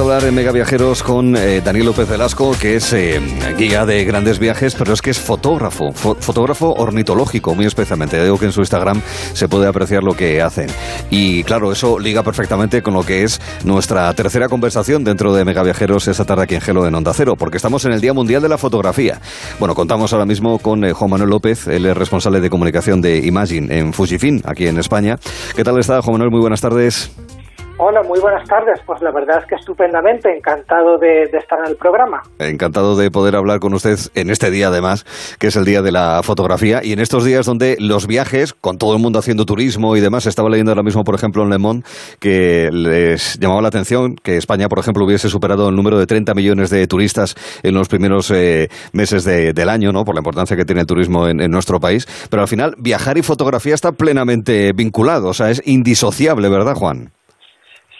De 0.00 0.14
hablar 0.14 0.28
en 0.28 0.34
Mega 0.34 0.50
Viajeros 0.52 1.02
con 1.02 1.36
eh, 1.36 1.60
Daniel 1.62 1.86
López 1.86 2.08
Velasco, 2.08 2.56
que 2.58 2.76
es 2.76 2.92
eh, 2.94 3.20
guía 3.58 3.84
de 3.84 4.04
grandes 4.04 4.38
viajes, 4.38 4.74
pero 4.74 4.94
es 4.94 5.02
que 5.02 5.10
es 5.10 5.18
fotógrafo, 5.18 5.90
fo- 5.92 6.16
fotógrafo 6.18 6.72
ornitológico, 6.72 7.54
muy 7.54 7.66
especialmente. 7.66 8.22
Digo 8.22 8.38
que 8.38 8.46
en 8.46 8.52
su 8.52 8.60
Instagram 8.60 9.02
se 9.34 9.48
puede 9.48 9.66
apreciar 9.66 10.02
lo 10.02 10.14
que 10.14 10.40
hacen. 10.40 10.68
Y 11.10 11.44
claro, 11.44 11.70
eso 11.70 11.98
liga 11.98 12.22
perfectamente 12.22 12.82
con 12.82 12.94
lo 12.94 13.04
que 13.04 13.24
es 13.24 13.40
nuestra 13.64 14.12
tercera 14.14 14.48
conversación 14.48 15.04
dentro 15.04 15.34
de 15.34 15.44
Mega 15.44 15.62
Viajeros 15.62 16.08
esta 16.08 16.24
tarde 16.24 16.44
aquí 16.44 16.54
en 16.54 16.60
Gelo 16.62 16.86
en 16.86 16.94
Onda 16.94 17.12
Cero, 17.12 17.36
porque 17.36 17.58
estamos 17.58 17.84
en 17.84 17.92
el 17.92 18.00
Día 18.00 18.14
Mundial 18.14 18.40
de 18.40 18.48
la 18.48 18.58
Fotografía. 18.58 19.20
Bueno, 19.58 19.74
contamos 19.74 20.12
ahora 20.12 20.24
mismo 20.24 20.58
con 20.60 20.84
eh, 20.84 20.92
Juan 20.92 21.10
Manuel 21.10 21.30
López, 21.30 21.66
él 21.68 21.84
es 21.84 21.96
responsable 21.96 22.40
de 22.40 22.48
comunicación 22.48 23.02
de 23.02 23.18
Imagine 23.18 23.78
en 23.78 23.92
Fujifilm, 23.92 24.40
aquí 24.44 24.66
en 24.66 24.78
España. 24.78 25.18
¿Qué 25.54 25.62
tal 25.62 25.78
está, 25.78 26.00
Juan 26.00 26.14
Manuel? 26.14 26.30
Muy 26.30 26.40
buenas 26.40 26.60
tardes. 26.62 27.10
Hola, 27.82 28.02
muy 28.02 28.20
buenas 28.20 28.46
tardes. 28.46 28.78
Pues 28.84 29.00
la 29.00 29.10
verdad 29.10 29.38
es 29.38 29.46
que 29.46 29.54
estupendamente, 29.54 30.28
encantado 30.36 30.98
de, 30.98 31.22
estar 31.22 31.58
en 31.60 31.70
el 31.70 31.76
programa. 31.76 32.20
Encantado 32.38 32.94
de 32.94 33.10
poder 33.10 33.36
hablar 33.36 33.58
con 33.58 33.72
usted 33.72 33.98
en 34.14 34.28
este 34.28 34.50
día, 34.50 34.68
además, 34.68 35.06
que 35.38 35.46
es 35.46 35.56
el 35.56 35.64
día 35.64 35.80
de 35.80 35.90
la 35.90 36.20
fotografía 36.22 36.84
y 36.84 36.92
en 36.92 36.98
estos 37.00 37.24
días 37.24 37.46
donde 37.46 37.78
los 37.80 38.06
viajes, 38.06 38.52
con 38.52 38.76
todo 38.76 38.94
el 38.94 39.00
mundo 39.00 39.18
haciendo 39.18 39.46
turismo 39.46 39.96
y 39.96 40.00
demás, 40.00 40.26
estaba 40.26 40.50
leyendo 40.50 40.72
ahora 40.72 40.82
mismo, 40.82 41.04
por 41.04 41.14
ejemplo, 41.14 41.42
en 41.42 41.48
Le 41.48 41.56
Monde, 41.56 41.86
que 42.18 42.68
les 42.70 43.38
llamaba 43.40 43.62
la 43.62 43.68
atención 43.68 44.14
que 44.16 44.36
España, 44.36 44.68
por 44.68 44.78
ejemplo, 44.78 45.06
hubiese 45.06 45.30
superado 45.30 45.70
el 45.70 45.74
número 45.74 45.98
de 45.98 46.06
30 46.06 46.34
millones 46.34 46.68
de 46.68 46.86
turistas 46.86 47.34
en 47.62 47.72
los 47.72 47.88
primeros 47.88 48.30
eh, 48.30 48.68
meses 48.92 49.24
de- 49.24 49.54
del 49.54 49.70
año, 49.70 49.90
¿no? 49.90 50.04
Por 50.04 50.14
la 50.14 50.20
importancia 50.20 50.54
que 50.54 50.66
tiene 50.66 50.82
el 50.82 50.86
turismo 50.86 51.28
en, 51.28 51.40
en 51.40 51.50
nuestro 51.50 51.80
país. 51.80 52.06
Pero 52.28 52.42
al 52.42 52.48
final, 52.48 52.74
viajar 52.76 53.16
y 53.16 53.22
fotografía 53.22 53.74
está 53.74 53.92
plenamente 53.92 54.72
vinculado, 54.74 55.28
o 55.28 55.34
sea, 55.34 55.48
es 55.50 55.62
indisociable, 55.64 56.50
¿verdad, 56.50 56.74
Juan? 56.74 57.12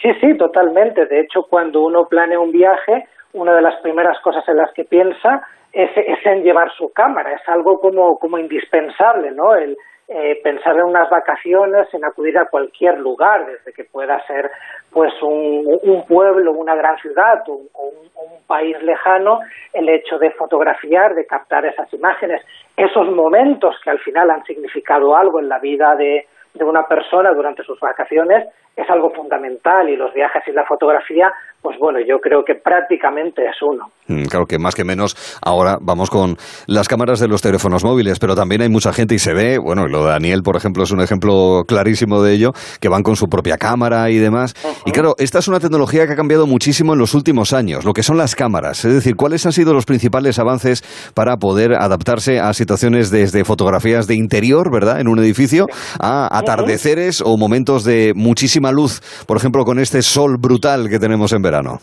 Sí, 0.00 0.08
sí, 0.20 0.36
totalmente. 0.36 1.06
De 1.06 1.20
hecho, 1.20 1.42
cuando 1.42 1.80
uno 1.82 2.06
planea 2.06 2.40
un 2.40 2.52
viaje, 2.52 3.06
una 3.32 3.54
de 3.54 3.62
las 3.62 3.80
primeras 3.80 4.18
cosas 4.20 4.46
en 4.48 4.56
las 4.56 4.72
que 4.72 4.84
piensa 4.84 5.42
es, 5.72 5.90
en 6.24 6.42
llevar 6.42 6.70
su 6.72 6.92
cámara. 6.92 7.32
Es 7.34 7.48
algo 7.48 7.80
como, 7.80 8.18
como 8.18 8.38
indispensable, 8.38 9.30
¿no? 9.30 9.54
El 9.54 9.76
eh, 10.08 10.40
pensar 10.42 10.76
en 10.76 10.84
unas 10.84 11.08
vacaciones, 11.08 11.86
en 11.94 12.04
acudir 12.04 12.36
a 12.36 12.46
cualquier 12.46 12.98
lugar, 12.98 13.46
desde 13.46 13.72
que 13.72 13.84
pueda 13.84 14.20
ser 14.26 14.50
pues 14.90 15.12
un, 15.22 15.78
un 15.84 16.04
pueblo, 16.04 16.50
una 16.52 16.74
gran 16.74 16.98
ciudad 16.98 17.44
o, 17.48 17.60
o 17.74 17.86
un, 17.86 18.32
un 18.32 18.42
país 18.44 18.82
lejano, 18.82 19.38
el 19.72 19.88
hecho 19.88 20.18
de 20.18 20.32
fotografiar, 20.32 21.14
de 21.14 21.26
captar 21.26 21.64
esas 21.64 21.92
imágenes, 21.94 22.42
esos 22.76 23.08
momentos 23.12 23.76
que 23.84 23.90
al 23.90 24.00
final 24.00 24.30
han 24.30 24.44
significado 24.46 25.14
algo 25.14 25.38
en 25.38 25.48
la 25.48 25.60
vida 25.60 25.94
de, 25.94 26.26
de 26.54 26.64
una 26.64 26.88
persona 26.88 27.32
durante 27.32 27.62
sus 27.62 27.78
vacaciones 27.78 28.48
es 28.80 28.90
algo 28.90 29.10
fundamental 29.10 29.88
y 29.88 29.96
los 29.96 30.12
viajes 30.14 30.42
y 30.46 30.52
la 30.52 30.64
fotografía, 30.64 31.32
pues 31.62 31.76
bueno, 31.78 31.98
yo 32.00 32.18
creo 32.18 32.42
que 32.44 32.54
prácticamente 32.54 33.42
es 33.44 33.56
uno. 33.60 33.90
Mm, 34.08 34.24
Claro 34.30 34.46
que 34.46 34.58
más 34.58 34.74
que 34.74 34.84
menos 34.84 35.16
ahora 35.42 35.76
vamos 35.80 36.08
con 36.10 36.36
las 36.66 36.88
cámaras 36.88 37.20
de 37.20 37.28
los 37.28 37.42
teléfonos 37.42 37.84
móviles, 37.84 38.18
pero 38.18 38.34
también 38.34 38.62
hay 38.62 38.68
mucha 38.68 38.92
gente 38.92 39.14
y 39.14 39.18
se 39.18 39.34
ve, 39.34 39.58
bueno, 39.58 39.86
lo 39.86 40.04
de 40.04 40.10
Daniel, 40.10 40.42
por 40.42 40.56
ejemplo, 40.56 40.82
es 40.82 40.90
un 40.90 41.00
ejemplo 41.00 41.62
clarísimo 41.66 42.22
de 42.22 42.32
ello, 42.34 42.52
que 42.80 42.88
van 42.88 43.02
con 43.02 43.16
su 43.16 43.26
propia 43.28 43.58
cámara 43.58 44.10
y 44.10 44.18
demás. 44.18 44.54
Y 44.86 44.92
claro, 44.92 45.14
esta 45.18 45.38
es 45.38 45.48
una 45.48 45.60
tecnología 45.60 46.06
que 46.06 46.14
ha 46.14 46.16
cambiado 46.16 46.46
muchísimo 46.46 46.94
en 46.94 46.98
los 46.98 47.14
últimos 47.14 47.52
años, 47.52 47.84
lo 47.84 47.92
que 47.92 48.02
son 48.02 48.16
las 48.16 48.34
cámaras. 48.34 48.84
Es 48.84 48.94
decir, 48.94 49.16
¿cuáles 49.16 49.44
han 49.46 49.52
sido 49.52 49.74
los 49.74 49.84
principales 49.84 50.38
avances 50.38 50.82
para 51.14 51.36
poder 51.36 51.74
adaptarse 51.74 52.40
a 52.40 52.52
situaciones 52.54 53.10
desde 53.10 53.44
fotografías 53.44 54.06
de 54.06 54.14
interior, 54.14 54.72
¿verdad?, 54.72 55.00
en 55.00 55.08
un 55.08 55.18
edificio, 55.18 55.66
a 56.00 56.38
atardeceres 56.38 57.22
o 57.24 57.36
momentos 57.36 57.84
de 57.84 58.12
muchísima 58.14 58.69
luz, 58.72 59.24
por 59.26 59.36
ejemplo, 59.36 59.64
con 59.64 59.78
este 59.78 60.02
sol 60.02 60.36
brutal 60.38 60.88
que 60.88 60.98
tenemos 60.98 61.32
en 61.32 61.42
verano? 61.42 61.78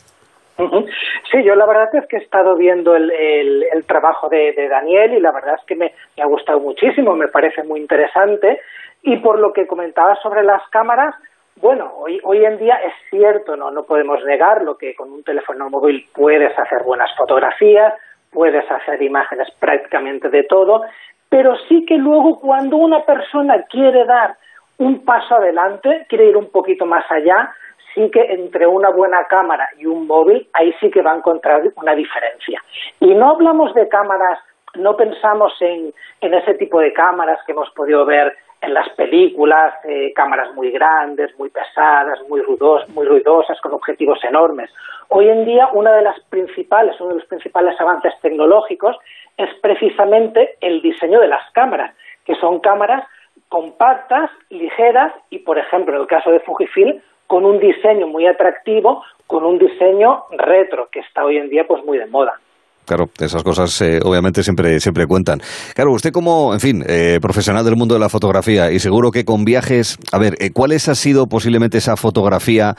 Sí, 1.32 1.44
yo 1.44 1.56
la 1.56 1.66
verdad 1.66 1.94
es 1.94 2.08
que 2.08 2.18
he 2.18 2.20
estado 2.20 2.56
viendo 2.56 2.96
el, 2.96 3.12
el, 3.12 3.86
trabajo 3.86 4.30
de, 4.30 4.54
Daniel 4.70 5.14
y 5.14 5.20
la 5.20 5.32
verdad 5.32 5.56
es 5.60 5.66
que 5.66 5.76
me, 5.76 5.94
me, 6.16 6.24
ha 6.24 6.26
gustado 6.26 6.60
muchísimo, 6.60 7.16
me 7.16 7.28
parece 7.28 7.64
muy 7.64 7.82
interesante. 7.82 8.62
Y 9.04 9.18
por 9.18 9.40
lo 9.40 9.54
que 9.54 9.68
comentaba 9.68 10.16
sobre 10.16 10.44
las 10.44 10.68
cámaras, 10.70 11.16
bueno, 11.58 11.92
hoy, 11.98 12.20
hoy 12.24 12.46
en 12.46 12.58
día 12.58 12.76
es 12.76 12.94
cierto, 13.10 13.56
no, 13.56 13.72
no 13.72 13.84
podemos 13.84 14.24
negarlo, 14.26 14.78
que 14.78 14.96
con 14.96 15.12
un 15.12 15.24
teléfono 15.24 15.70
móvil 15.70 16.06
puedes 16.14 16.58
hacer 16.58 16.84
buenas 16.84 17.10
fotografías, 17.18 17.94
puedes 18.32 18.70
hacer 18.72 19.02
imágenes 19.02 19.50
prácticamente 19.60 20.30
de 20.30 20.44
todo, 20.44 20.84
pero 21.30 21.56
sí 21.68 21.86
que 21.86 21.98
luego 21.98 22.40
cuando 22.40 22.78
una 22.78 23.04
persona 23.04 23.64
quiere 23.70 24.06
dar 24.06 24.38
un 24.78 25.04
paso 25.06 25.36
adelante, 25.36 26.06
quiere 26.10 26.26
ir 26.28 26.38
un 26.38 26.52
poquito 26.52 26.86
más 26.86 27.06
allá, 27.12 27.52
sí 27.94 28.10
que 28.12 28.22
entre 28.22 28.68
una 28.68 28.90
buena 28.90 29.26
cámara 29.26 29.70
y 29.78 29.86
un 29.86 30.08
móvil, 30.08 30.48
ahí 30.54 30.74
sí 30.80 30.92
que 30.92 31.02
va 31.02 31.14
a 31.14 31.18
encontrar 31.18 31.64
una 31.76 31.96
diferencia. 31.96 32.62
Y 33.00 33.14
no 33.14 33.32
hablamos 33.32 33.74
de 33.74 33.88
cámaras, 33.88 34.40
no 34.76 34.96
pensamos 34.96 35.54
en, 35.62 35.94
en 36.22 36.34
ese 36.34 36.54
tipo 36.56 36.80
de 36.80 36.94
cámaras 36.94 37.40
que 37.46 37.54
hemos 37.54 37.70
podido 37.72 38.06
ver 38.06 38.36
en 38.62 38.74
las 38.74 38.90
películas, 38.90 39.74
eh, 39.84 40.14
cámaras 40.16 40.54
muy 40.56 40.72
grandes, 40.72 41.38
muy 41.38 41.50
pesadas, 41.50 42.20
muy, 42.28 42.42
ruidos, 42.42 42.88
muy 42.90 43.06
ruidosas, 43.06 43.60
con 43.62 43.74
objetivos 43.74 44.24
enormes. 44.24 44.72
Hoy 45.10 45.30
en 45.30 45.46
día, 45.46 45.70
una 45.74 45.96
de 45.96 46.02
las 46.02 46.20
principales, 46.22 47.00
uno 47.00 47.10
de 47.10 47.16
los 47.20 47.26
principales 47.26 47.80
avances 47.80 48.14
tecnológicos 48.22 48.98
es 49.38 49.50
precisamente 49.62 50.58
el 50.62 50.82
diseño 50.82 51.20
de 51.20 51.28
las 51.28 51.52
cámaras, 51.52 51.96
que 52.26 52.36
son 52.36 52.60
cámaras 52.60 53.08
compactas, 53.50 54.30
ligeras 54.50 55.14
y, 55.30 55.40
por 55.40 55.58
ejemplo, 55.58 55.96
en 55.96 56.02
el 56.02 56.08
caso 56.08 56.32
de 56.32 56.40
Fujifilm, 56.42 57.02
con 57.28 57.46
un 57.46 57.60
diseño 57.60 58.08
muy 58.08 58.26
atractivo, 58.26 59.04
con 59.28 59.44
un 59.44 59.58
diseño 59.58 60.24
retro, 60.32 60.90
que 60.92 61.00
está 61.00 61.26
hoy 61.26 61.38
en 61.38 61.50
día 61.50 61.68
pues 61.68 61.84
muy 61.84 61.98
de 61.98 62.06
moda. 62.08 62.40
Claro, 62.88 63.10
esas 63.20 63.44
cosas 63.44 63.82
eh, 63.82 64.00
obviamente 64.02 64.42
siempre, 64.44 64.80
siempre 64.80 65.06
cuentan. 65.08 65.40
Claro, 65.76 65.92
usted 65.92 66.12
como, 66.12 66.54
en 66.54 66.62
fin, 66.62 66.84
eh, 66.88 67.20
profesional 67.22 67.66
del 67.66 67.76
mundo 67.76 67.96
de 67.96 68.00
la 68.00 68.08
fotografía 68.08 68.72
y 68.72 68.80
seguro 68.80 69.12
que 69.12 69.26
con 69.26 69.44
viajes, 69.44 69.98
a 70.14 70.18
ver, 70.18 70.36
eh, 70.40 70.52
¿cuál 70.54 70.72
ha 70.72 70.80
sido 70.80 71.28
posiblemente 71.28 71.80
esa 71.80 71.98
fotografía 71.98 72.76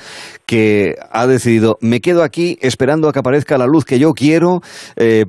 que 0.46 0.94
ha 1.12 1.26
decidido, 1.26 1.76
me 1.82 2.00
quedo 2.00 2.22
aquí 2.22 2.56
esperando 2.62 3.08
a 3.08 3.12
que 3.12 3.18
aparezca 3.18 3.58
la 3.58 3.66
luz 3.66 3.84
que 3.84 3.98
yo 3.98 4.12
quiero 4.12 4.60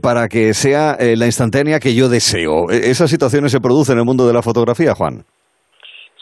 para 0.01 0.27
que 0.27 0.53
sea 0.53 0.97
la 0.99 1.25
instantánea 1.25 1.79
que 1.79 1.93
yo 1.93 2.07
deseo? 2.07 2.69
E, 2.69 2.89
¿Esas 2.89 3.09
situaciones 3.09 3.51
se 3.51 3.59
producen 3.59 3.93
en 3.93 3.99
el 3.99 4.05
mundo 4.05 4.27
de 4.27 4.33
la 4.33 4.41
fotografía, 4.41 4.93
Juan? 4.93 5.25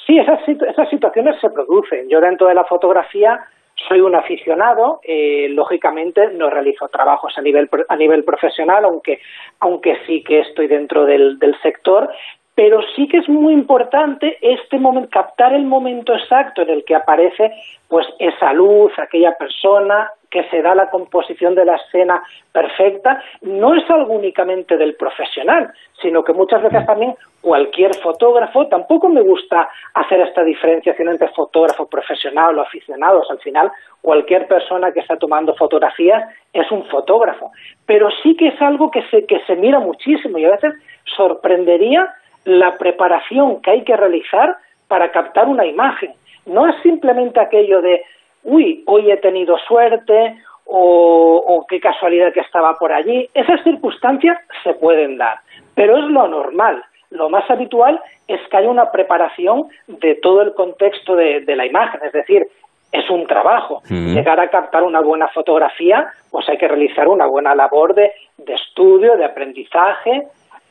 Sí, 0.08 0.18
esas 0.18 0.90
situaciones 0.90 1.36
se 1.42 1.50
producen. 1.50 2.08
Yo 2.10 2.22
dentro 2.22 2.48
de 2.48 2.56
la 2.56 2.64
fotografía 2.64 3.40
soy 3.88 4.02
un 4.02 4.16
aficionado, 4.16 5.00
eh, 5.04 5.48
lógicamente 5.50 6.32
no 6.34 6.50
realizo 6.50 6.88
trabajos 6.90 7.38
a 7.38 7.42
nivel, 7.42 7.70
a 7.88 7.96
nivel 7.96 8.24
profesional, 8.24 8.86
aunque, 8.86 9.20
aunque 9.60 9.98
sí 10.06 10.24
que 10.24 10.40
estoy 10.40 10.68
dentro 10.68 11.06
del, 11.06 11.38
del 11.40 11.60
sector, 11.62 12.10
pero 12.56 12.82
sí 12.96 13.08
que 13.08 13.18
es 13.18 13.30
muy 13.30 13.54
importante 13.54 14.40
este 14.42 14.80
momento, 14.80 15.10
captar 15.12 15.54
el 15.54 15.66
momento 15.66 16.16
exacto 16.16 16.64
en 16.64 16.72
el 16.72 16.84
que 16.86 16.96
aparece 16.96 17.52
pues 17.88 18.08
esa 18.18 18.52
luz, 18.52 18.92
aquella 18.98 19.38
persona, 19.38 20.10
que 20.30 20.44
se 20.50 20.62
da 20.62 20.76
la 20.76 20.90
composición 20.90 21.56
de 21.56 21.66
la 21.66 21.76
escena 21.76 22.22
perfecta, 22.52 23.22
no 23.42 23.76
es 23.76 23.90
algo 23.90 24.14
únicamente 24.14 24.78
del 24.78 24.96
profesional, 24.96 25.72
sino 26.02 26.24
que 26.24 26.34
muchas 26.34 26.62
veces 26.62 26.86
también 26.86 27.16
cualquier 27.42 27.96
fotógrafo, 27.96 28.68
tampoco 28.68 29.10
me 29.10 29.22
gusta 29.22 29.70
hacer 29.94 30.22
esta 30.22 30.44
diferenciación 30.44 31.10
entre 31.10 31.30
fotógrafo 31.30 31.88
profesional 31.88 32.58
o 32.58 32.62
aficionados, 32.62 33.30
al 33.30 33.40
final 33.40 33.72
cualquier 34.02 34.48
persona 34.48 34.92
que 34.92 35.00
está 35.00 35.18
tomando 35.18 35.56
fotografías 35.56 36.24
es 36.54 36.70
un 36.72 36.86
fotógrafo, 36.86 37.52
pero 37.86 38.10
sí 38.24 38.36
que 38.36 38.50
es 38.50 38.62
algo 38.62 38.92
que 38.92 39.04
se, 39.10 39.26
que 39.26 39.40
se 39.46 39.56
mira 39.56 39.80
muchísimo 39.80 40.38
y 40.38 40.46
a 40.46 40.52
veces 40.52 40.74
sorprendería 41.16 42.14
la 42.44 42.78
preparación 42.78 43.62
que 43.62 43.72
hay 43.72 43.84
que 43.84 43.96
realizar 43.96 44.58
para 44.88 45.12
captar 45.12 45.48
una 45.48 45.66
imagen. 45.66 46.14
No 46.46 46.66
es 46.68 46.76
simplemente 46.82 47.40
aquello 47.42 47.82
de, 47.82 48.04
uy, 48.44 48.84
hoy 48.88 49.12
he 49.12 49.18
tenido 49.18 49.58
suerte 49.68 50.38
o, 50.66 51.44
o 51.48 51.66
qué 51.68 51.80
casualidad 51.80 52.34
que 52.34 52.42
estaba 52.42 52.74
por 52.76 52.92
allí. 52.92 53.30
Esas 53.34 53.64
circunstancias 53.64 54.38
se 54.64 54.74
pueden 54.74 55.18
dar, 55.18 55.40
pero 55.76 55.98
es 55.98 56.06
lo 56.06 56.28
normal. 56.28 56.84
Lo 57.10 57.30
más 57.30 57.50
habitual 57.50 58.02
es 58.28 58.40
que 58.50 58.58
haya 58.58 58.70
una 58.70 58.92
preparación 58.92 59.68
de 59.88 60.16
todo 60.16 60.42
el 60.42 60.54
contexto 60.54 61.16
de, 61.16 61.44
la 61.56 61.66
imagen, 61.66 62.02
es 62.04 62.12
decir, 62.12 62.48
es 62.92 63.10
un 63.10 63.26
trabajo. 63.28 63.82
Llegar 63.90 64.40
a 64.40 64.50
captar 64.50 64.84
una 64.84 65.02
buena 65.02 65.28
fotografía, 65.30 66.12
pues 66.32 66.48
hay 66.50 66.58
que 66.58 66.68
realizar 66.68 67.08
una 67.08 67.26
buena 67.26 67.56
labor 67.56 67.94
de, 67.94 68.12
de 68.38 68.54
estudio, 68.54 69.16
de 69.16 69.26
aprendizaje, 69.26 70.28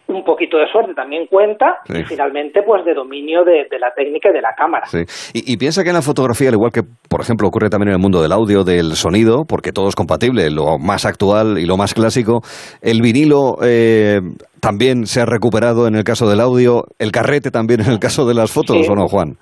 un 0.08 0.24
poquito 0.24 0.56
de 0.58 0.66
suerte 0.68 0.94
también 0.94 1.26
cuenta 1.26 1.80
y 1.88 2.04
finalmente 2.04 2.62
pues 2.62 2.84
de 2.84 2.94
dominio 2.94 3.44
de, 3.44 3.66
la 3.78 3.92
técnica 3.94 4.30
y 4.30 4.32
de 4.32 4.40
la 4.40 4.54
cámara. 4.54 4.86
Y, 5.32 5.56
piensa 5.56 5.82
que 5.82 5.90
en 5.90 5.96
la 5.96 6.02
fotografía, 6.02 6.48
al 6.48 6.54
igual 6.54 6.70
que 6.72 6.82
por 6.82 7.20
ejemplo 7.20 7.48
ocurre 7.48 7.70
también 7.70 7.88
en 7.88 7.94
el 7.94 8.00
mundo 8.00 8.22
del 8.22 8.32
audio, 8.32 8.62
del 8.62 8.92
sonido, 8.92 9.44
porque 9.48 9.72
todo 9.72 9.88
es 9.88 9.96
compatible, 9.96 10.50
lo 10.50 10.78
más 10.78 11.04
actual 11.04 11.58
y 11.58 11.66
lo 11.66 11.76
más 11.76 11.94
clásico, 11.94 12.40
el 12.82 13.02
vinilo 13.02 13.56
eh, 13.64 14.20
también 14.60 15.06
se 15.06 15.20
ha 15.20 15.26
recuperado 15.26 15.86
en 15.88 15.96
el 15.96 16.04
caso 16.04 16.28
del 16.28 16.40
audio, 16.40 16.84
el 16.98 17.10
carrete 17.10 17.50
también 17.50 17.80
en 17.80 17.90
el 17.90 17.98
caso 17.98 18.26
de 18.26 18.34
las 18.34 18.52
fotos, 18.52 18.88
¿o 18.88 18.94
no, 18.94 19.08
Juan? 19.08 19.36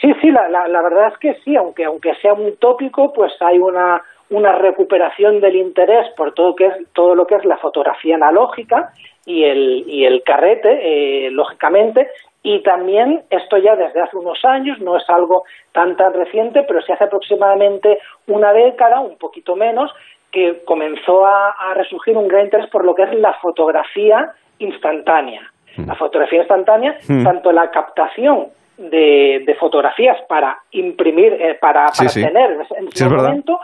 Sí, 0.00 0.08
sí, 0.22 0.30
la, 0.30 0.48
la, 0.48 0.82
verdad 0.82 1.08
es 1.12 1.18
que 1.18 1.34
sí, 1.44 1.56
aunque, 1.56 1.84
aunque 1.84 2.14
sea 2.22 2.32
un 2.32 2.56
tópico, 2.56 3.12
pues 3.12 3.32
hay 3.40 3.58
una, 3.58 4.00
una 4.30 4.52
recuperación 4.52 5.40
del 5.40 5.56
interés 5.56 6.06
por 6.16 6.34
todo, 6.34 6.54
que 6.54 6.66
es, 6.66 6.74
todo 6.94 7.16
lo 7.16 7.26
que 7.26 7.34
es 7.34 7.44
la 7.44 7.56
fotografía 7.56 8.14
analógica 8.14 8.92
y 9.28 9.44
el, 9.44 9.84
y 9.86 10.06
el 10.06 10.22
carrete, 10.22 11.26
eh, 11.26 11.30
lógicamente, 11.30 12.08
y 12.42 12.62
también 12.62 13.24
esto 13.28 13.58
ya 13.58 13.76
desde 13.76 14.00
hace 14.00 14.16
unos 14.16 14.42
años, 14.42 14.80
no 14.80 14.96
es 14.96 15.04
algo 15.10 15.44
tan 15.72 15.98
tan 15.98 16.14
reciente, 16.14 16.62
pero 16.62 16.80
se 16.80 16.94
hace 16.94 17.04
aproximadamente 17.04 17.98
una 18.26 18.54
década, 18.54 19.00
un 19.00 19.18
poquito 19.18 19.54
menos, 19.54 19.92
que 20.32 20.62
comenzó 20.64 21.26
a, 21.26 21.74
resurgir 21.74 22.16
un 22.16 22.26
gran 22.26 22.46
interés 22.46 22.70
por 22.70 22.86
lo 22.86 22.94
que 22.94 23.02
es 23.02 23.12
la 23.18 23.34
fotografía 23.34 24.32
instantánea. 24.60 25.42
Mm. 25.76 25.88
La 25.88 25.94
fotografía 25.94 26.38
instantánea, 26.38 26.96
mm. 27.06 27.22
tanto 27.22 27.52
la 27.52 27.70
captación 27.70 28.46
de, 28.78 29.42
de, 29.44 29.54
fotografías 29.56 30.16
para 30.26 30.56
imprimir, 30.70 31.34
eh, 31.34 31.58
para, 31.60 31.88
para 31.88 32.10
tener 32.10 32.66
en 32.78 32.88
ese 32.88 33.08
momento, 33.10 33.60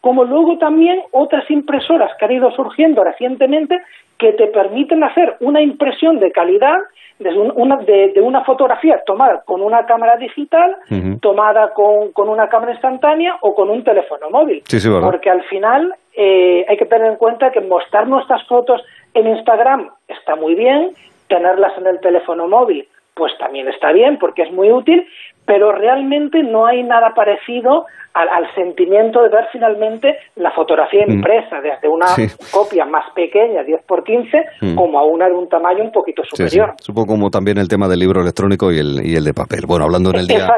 como 0.00 0.22
luego 0.22 0.58
también 0.58 1.02
otras 1.10 1.50
impresoras 1.50 2.12
que 2.16 2.24
han 2.24 2.32
ido 2.32 2.52
surgiendo 2.52 3.02
recientemente 3.02 3.80
que 4.18 4.32
te 4.32 4.48
permiten 4.48 5.04
hacer 5.04 5.36
una 5.40 5.62
impresión 5.62 6.18
de 6.18 6.32
calidad 6.32 6.78
de 7.18 7.30
una, 7.30 7.76
de, 7.78 8.20
una 8.22 8.44
fotografía 8.44 9.02
tomada 9.04 9.42
con 9.44 9.60
una 9.60 9.86
cámara 9.86 10.16
digital, 10.16 10.76
tomada 11.20 11.72
con, 11.74 12.12
con, 12.12 12.28
una 12.28 12.48
cámara 12.48 12.72
instantánea 12.72 13.36
o 13.40 13.54
con 13.54 13.70
un 13.70 13.82
teléfono 13.82 14.30
móvil. 14.30 14.62
Porque 15.00 15.28
al 15.28 15.42
final 15.44 15.94
eh, 16.14 16.64
hay 16.68 16.76
que 16.76 16.86
tener 16.86 17.08
en 17.08 17.16
cuenta 17.16 17.50
que 17.50 17.60
mostrar 17.60 18.06
nuestras 18.06 18.46
fotos 18.46 18.82
en 19.14 19.26
Instagram 19.26 19.90
está 20.06 20.36
muy 20.36 20.54
bien, 20.54 20.92
tenerlas 21.28 21.76
en 21.78 21.88
el 21.88 22.00
teléfono 22.00 22.46
móvil 22.46 22.86
pues 23.18 23.36
también 23.36 23.68
está 23.68 23.92
bien 23.92 24.16
porque 24.16 24.42
es 24.42 24.52
muy 24.52 24.70
útil, 24.70 25.06
pero 25.48 25.72
realmente 25.72 26.42
no 26.42 26.66
hay 26.66 26.82
nada 26.82 27.14
parecido 27.16 27.86
al, 28.12 28.52
sentimiento 28.54 29.22
de 29.22 29.28
ver 29.28 29.46
finalmente 29.52 30.16
la 30.36 30.50
fotografía 30.52 31.04
mm. 31.06 31.12
impresa 31.12 31.60
desde 31.62 31.88
una 31.88 32.06
copia 32.50 32.84
más 32.84 33.04
pequeña, 33.14 33.62
10 33.62 33.82
por 33.86 34.02
15, 34.02 34.38
mm. 34.60 34.74
como 34.74 34.98
a 34.98 35.04
una 35.04 35.26
de 35.26 35.34
un 35.34 35.48
tamaño 35.48 35.84
un 35.84 35.92
poquito 35.92 36.22
superior. 36.24 36.74
Supongo 36.80 37.14
como 37.14 37.30
también 37.30 37.58
el 37.58 37.68
tema 37.68 37.88
del 37.88 38.00
libro 38.00 38.20
electrónico 38.20 38.72
y 38.72 38.78
el, 38.78 39.06
y 39.06 39.14
el 39.14 39.24
de 39.24 39.32
papel. 39.32 39.64
Bueno, 39.66 39.84
hablando 39.84 40.10
en 40.10 40.16
el 40.16 40.26
día, 40.26 40.48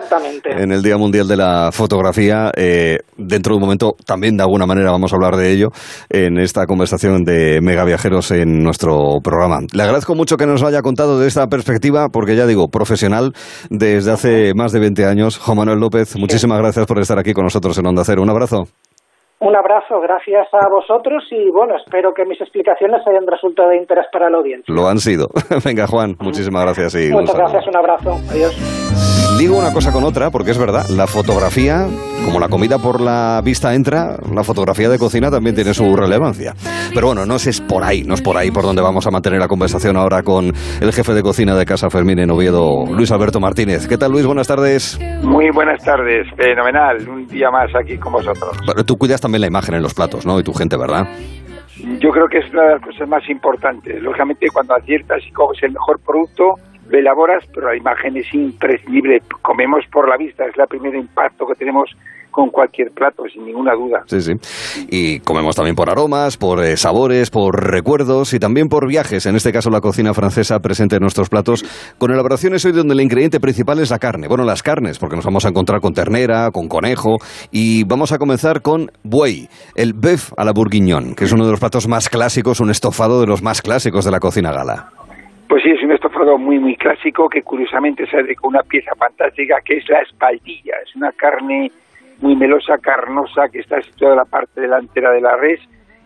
en 0.44 0.72
el 0.72 0.82
día 0.82 0.96
Mundial 0.96 1.28
de 1.28 1.36
la 1.36 1.70
Fotografía, 1.72 2.50
eh, 2.56 2.98
dentro 3.16 3.52
de 3.52 3.56
un 3.58 3.62
momento 3.62 3.94
también 4.06 4.36
de 4.36 4.42
alguna 4.42 4.66
manera 4.66 4.90
vamos 4.90 5.12
a 5.12 5.16
hablar 5.16 5.36
de 5.36 5.52
ello 5.52 5.68
en 6.08 6.38
esta 6.38 6.66
conversación 6.66 7.24
de 7.24 7.60
Mega 7.60 7.84
Viajeros 7.84 8.30
en 8.30 8.62
nuestro 8.62 9.20
programa. 9.22 9.58
Le 9.74 9.82
agradezco 9.82 10.14
mucho 10.14 10.36
que 10.36 10.46
nos 10.46 10.62
haya 10.62 10.82
contado 10.82 11.18
de 11.20 11.28
esta 11.28 11.46
perspectiva, 11.48 12.08
porque 12.10 12.36
ya 12.36 12.46
digo, 12.46 12.68
profesional 12.68 13.32
desde 13.68 14.12
hace 14.12 14.54
más 14.54 14.72
de 14.72 14.79
20 14.80 15.04
años. 15.04 15.38
Juan 15.38 15.58
Manuel 15.58 15.78
López, 15.78 16.16
muchísimas 16.16 16.58
gracias 16.58 16.86
por 16.86 16.98
estar 16.98 17.18
aquí 17.18 17.32
con 17.32 17.44
nosotros 17.44 17.76
en 17.78 17.86
Onda 17.86 18.02
Cero. 18.04 18.22
Un 18.22 18.30
abrazo. 18.30 18.68
Un 19.42 19.56
abrazo, 19.56 19.98
gracias 20.02 20.48
a 20.52 20.68
vosotros 20.68 21.24
y 21.30 21.50
bueno, 21.50 21.74
espero 21.74 22.12
que 22.12 22.26
mis 22.26 22.38
explicaciones 22.42 23.00
hayan 23.08 23.26
resultado 23.26 23.70
de 23.70 23.78
interés 23.78 24.04
para 24.12 24.28
la 24.28 24.36
audiencia. 24.36 24.74
Lo 24.74 24.86
han 24.86 24.98
sido. 24.98 25.28
Venga, 25.64 25.86
Juan, 25.86 26.14
muchísimas 26.20 26.62
gracias 26.62 26.94
y 26.96 27.10
Muchas 27.10 27.34
gracias, 27.34 27.66
un 27.66 27.76
abrazo. 27.76 28.10
Adiós. 28.30 28.80
Ligo 29.38 29.56
una 29.56 29.72
cosa 29.72 29.92
con 29.92 30.04
otra, 30.04 30.30
porque 30.30 30.50
es 30.50 30.58
verdad, 30.58 30.84
la 30.90 31.06
fotografía, 31.06 31.86
como 32.26 32.38
la 32.38 32.48
comida 32.48 32.78
por 32.78 33.00
la 33.00 33.40
vista 33.42 33.74
entra, 33.74 34.18
la 34.30 34.44
fotografía 34.44 34.90
de 34.90 34.98
cocina 34.98 35.30
también 35.30 35.54
tiene 35.54 35.72
su 35.72 35.96
relevancia. 35.96 36.52
Pero 36.92 37.06
bueno, 37.06 37.24
no 37.24 37.36
es 37.36 37.60
por 37.62 37.82
ahí, 37.82 38.02
no 38.02 38.14
es 38.14 38.20
por 38.20 38.36
ahí 38.36 38.50
por 38.50 38.64
donde 38.64 38.82
vamos 38.82 39.06
a 39.06 39.10
mantener 39.10 39.40
la 39.40 39.48
conversación 39.48 39.96
ahora 39.96 40.22
con 40.22 40.52
el 40.82 40.92
jefe 40.92 41.14
de 41.14 41.22
cocina 41.22 41.54
de 41.54 41.64
Casa 41.64 41.88
Fermín 41.88 42.18
en 42.18 42.30
Oviedo, 42.30 42.84
Luis 42.90 43.10
Alberto 43.12 43.40
Martínez. 43.40 43.86
¿Qué 43.88 43.96
tal, 43.96 44.12
Luis? 44.12 44.26
Buenas 44.26 44.48
tardes. 44.48 44.98
Muy 45.22 45.50
buenas 45.54 45.82
tardes, 45.84 46.26
fenomenal. 46.36 47.08
Un 47.08 47.26
día 47.26 47.50
más 47.50 47.70
aquí 47.74 47.96
con 47.96 48.12
vosotros. 48.12 48.50
Bueno, 48.66 48.84
tú 48.84 48.98
cuidas 48.98 49.20
también 49.20 49.29
la 49.38 49.46
imagen 49.46 49.74
en 49.74 49.82
los 49.82 49.94
platos, 49.94 50.26
¿no? 50.26 50.38
Y 50.40 50.42
tu 50.42 50.52
gente, 50.52 50.76
¿verdad? 50.76 51.06
Yo 51.98 52.10
creo 52.10 52.28
que 52.28 52.38
es 52.38 52.50
una 52.52 52.62
de 52.62 52.74
las 52.74 52.82
cosas 52.82 53.08
más 53.08 53.28
importantes. 53.28 54.02
Lógicamente, 54.02 54.48
cuando 54.52 54.74
aciertas 54.74 55.22
y 55.26 55.30
coges 55.32 55.62
el 55.62 55.72
mejor 55.72 55.98
producto, 56.00 56.56
lo 56.88 56.98
elaboras, 56.98 57.44
pero 57.54 57.68
la 57.68 57.76
imagen 57.76 58.16
es 58.16 58.32
imprescindible. 58.34 59.22
Comemos 59.42 59.84
por 59.92 60.08
la 60.08 60.16
vista, 60.16 60.44
es 60.44 60.58
el 60.58 60.66
primer 60.66 60.94
impacto 60.94 61.46
que 61.46 61.54
tenemos 61.54 61.96
con 62.30 62.50
cualquier 62.50 62.90
plato, 62.90 63.24
sin 63.32 63.44
ninguna 63.44 63.74
duda. 63.74 64.02
Sí, 64.06 64.20
sí. 64.20 64.32
Y 64.90 65.20
comemos 65.20 65.56
también 65.56 65.76
por 65.76 65.90
aromas, 65.90 66.36
por 66.36 66.62
eh, 66.64 66.76
sabores, 66.76 67.30
por 67.30 67.70
recuerdos 67.70 68.32
y 68.34 68.38
también 68.38 68.68
por 68.68 68.86
viajes. 68.86 69.26
En 69.26 69.36
este 69.36 69.52
caso, 69.52 69.70
la 69.70 69.80
cocina 69.80 70.14
francesa 70.14 70.60
presente 70.60 70.96
en 70.96 71.02
nuestros 71.02 71.28
platos 71.28 71.64
con 71.98 72.10
elaboraciones 72.10 72.64
hoy 72.64 72.72
donde 72.72 72.94
el 72.94 73.00
ingrediente 73.00 73.40
principal 73.40 73.80
es 73.80 73.90
la 73.90 73.98
carne. 73.98 74.28
Bueno, 74.28 74.44
las 74.44 74.62
carnes, 74.62 74.98
porque 74.98 75.16
nos 75.16 75.24
vamos 75.24 75.44
a 75.44 75.48
encontrar 75.48 75.80
con 75.80 75.92
ternera, 75.92 76.50
con 76.50 76.68
conejo 76.68 77.16
y 77.50 77.84
vamos 77.84 78.12
a 78.12 78.18
comenzar 78.18 78.62
con 78.62 78.90
buey, 79.02 79.48
el 79.74 79.92
bœuf 79.94 80.32
a 80.36 80.44
la 80.44 80.52
bourguignon, 80.52 81.14
que 81.14 81.24
es 81.24 81.32
uno 81.32 81.44
de 81.44 81.50
los 81.50 81.60
platos 81.60 81.88
más 81.88 82.08
clásicos, 82.08 82.60
un 82.60 82.70
estofado 82.70 83.20
de 83.20 83.26
los 83.26 83.42
más 83.42 83.62
clásicos 83.62 84.04
de 84.04 84.10
la 84.10 84.20
cocina 84.20 84.52
gala. 84.52 84.90
Pues 85.48 85.64
sí, 85.64 85.70
es 85.70 85.82
un 85.82 85.90
estofado 85.90 86.38
muy, 86.38 86.60
muy 86.60 86.76
clásico 86.76 87.28
que 87.28 87.42
curiosamente 87.42 88.06
sale 88.06 88.36
con 88.36 88.54
una 88.54 88.62
pieza 88.62 88.92
fantástica 88.96 89.56
que 89.64 89.78
es 89.78 89.88
la 89.88 89.98
espaldilla. 89.98 90.74
Es 90.86 90.94
una 90.94 91.10
carne 91.10 91.72
muy 92.20 92.36
melosa, 92.36 92.78
carnosa, 92.78 93.48
que 93.48 93.60
está 93.60 93.80
situada 93.82 94.14
en 94.14 94.18
la 94.18 94.24
parte 94.24 94.60
delantera 94.60 95.10
de 95.10 95.20
la 95.20 95.36
res 95.36 95.60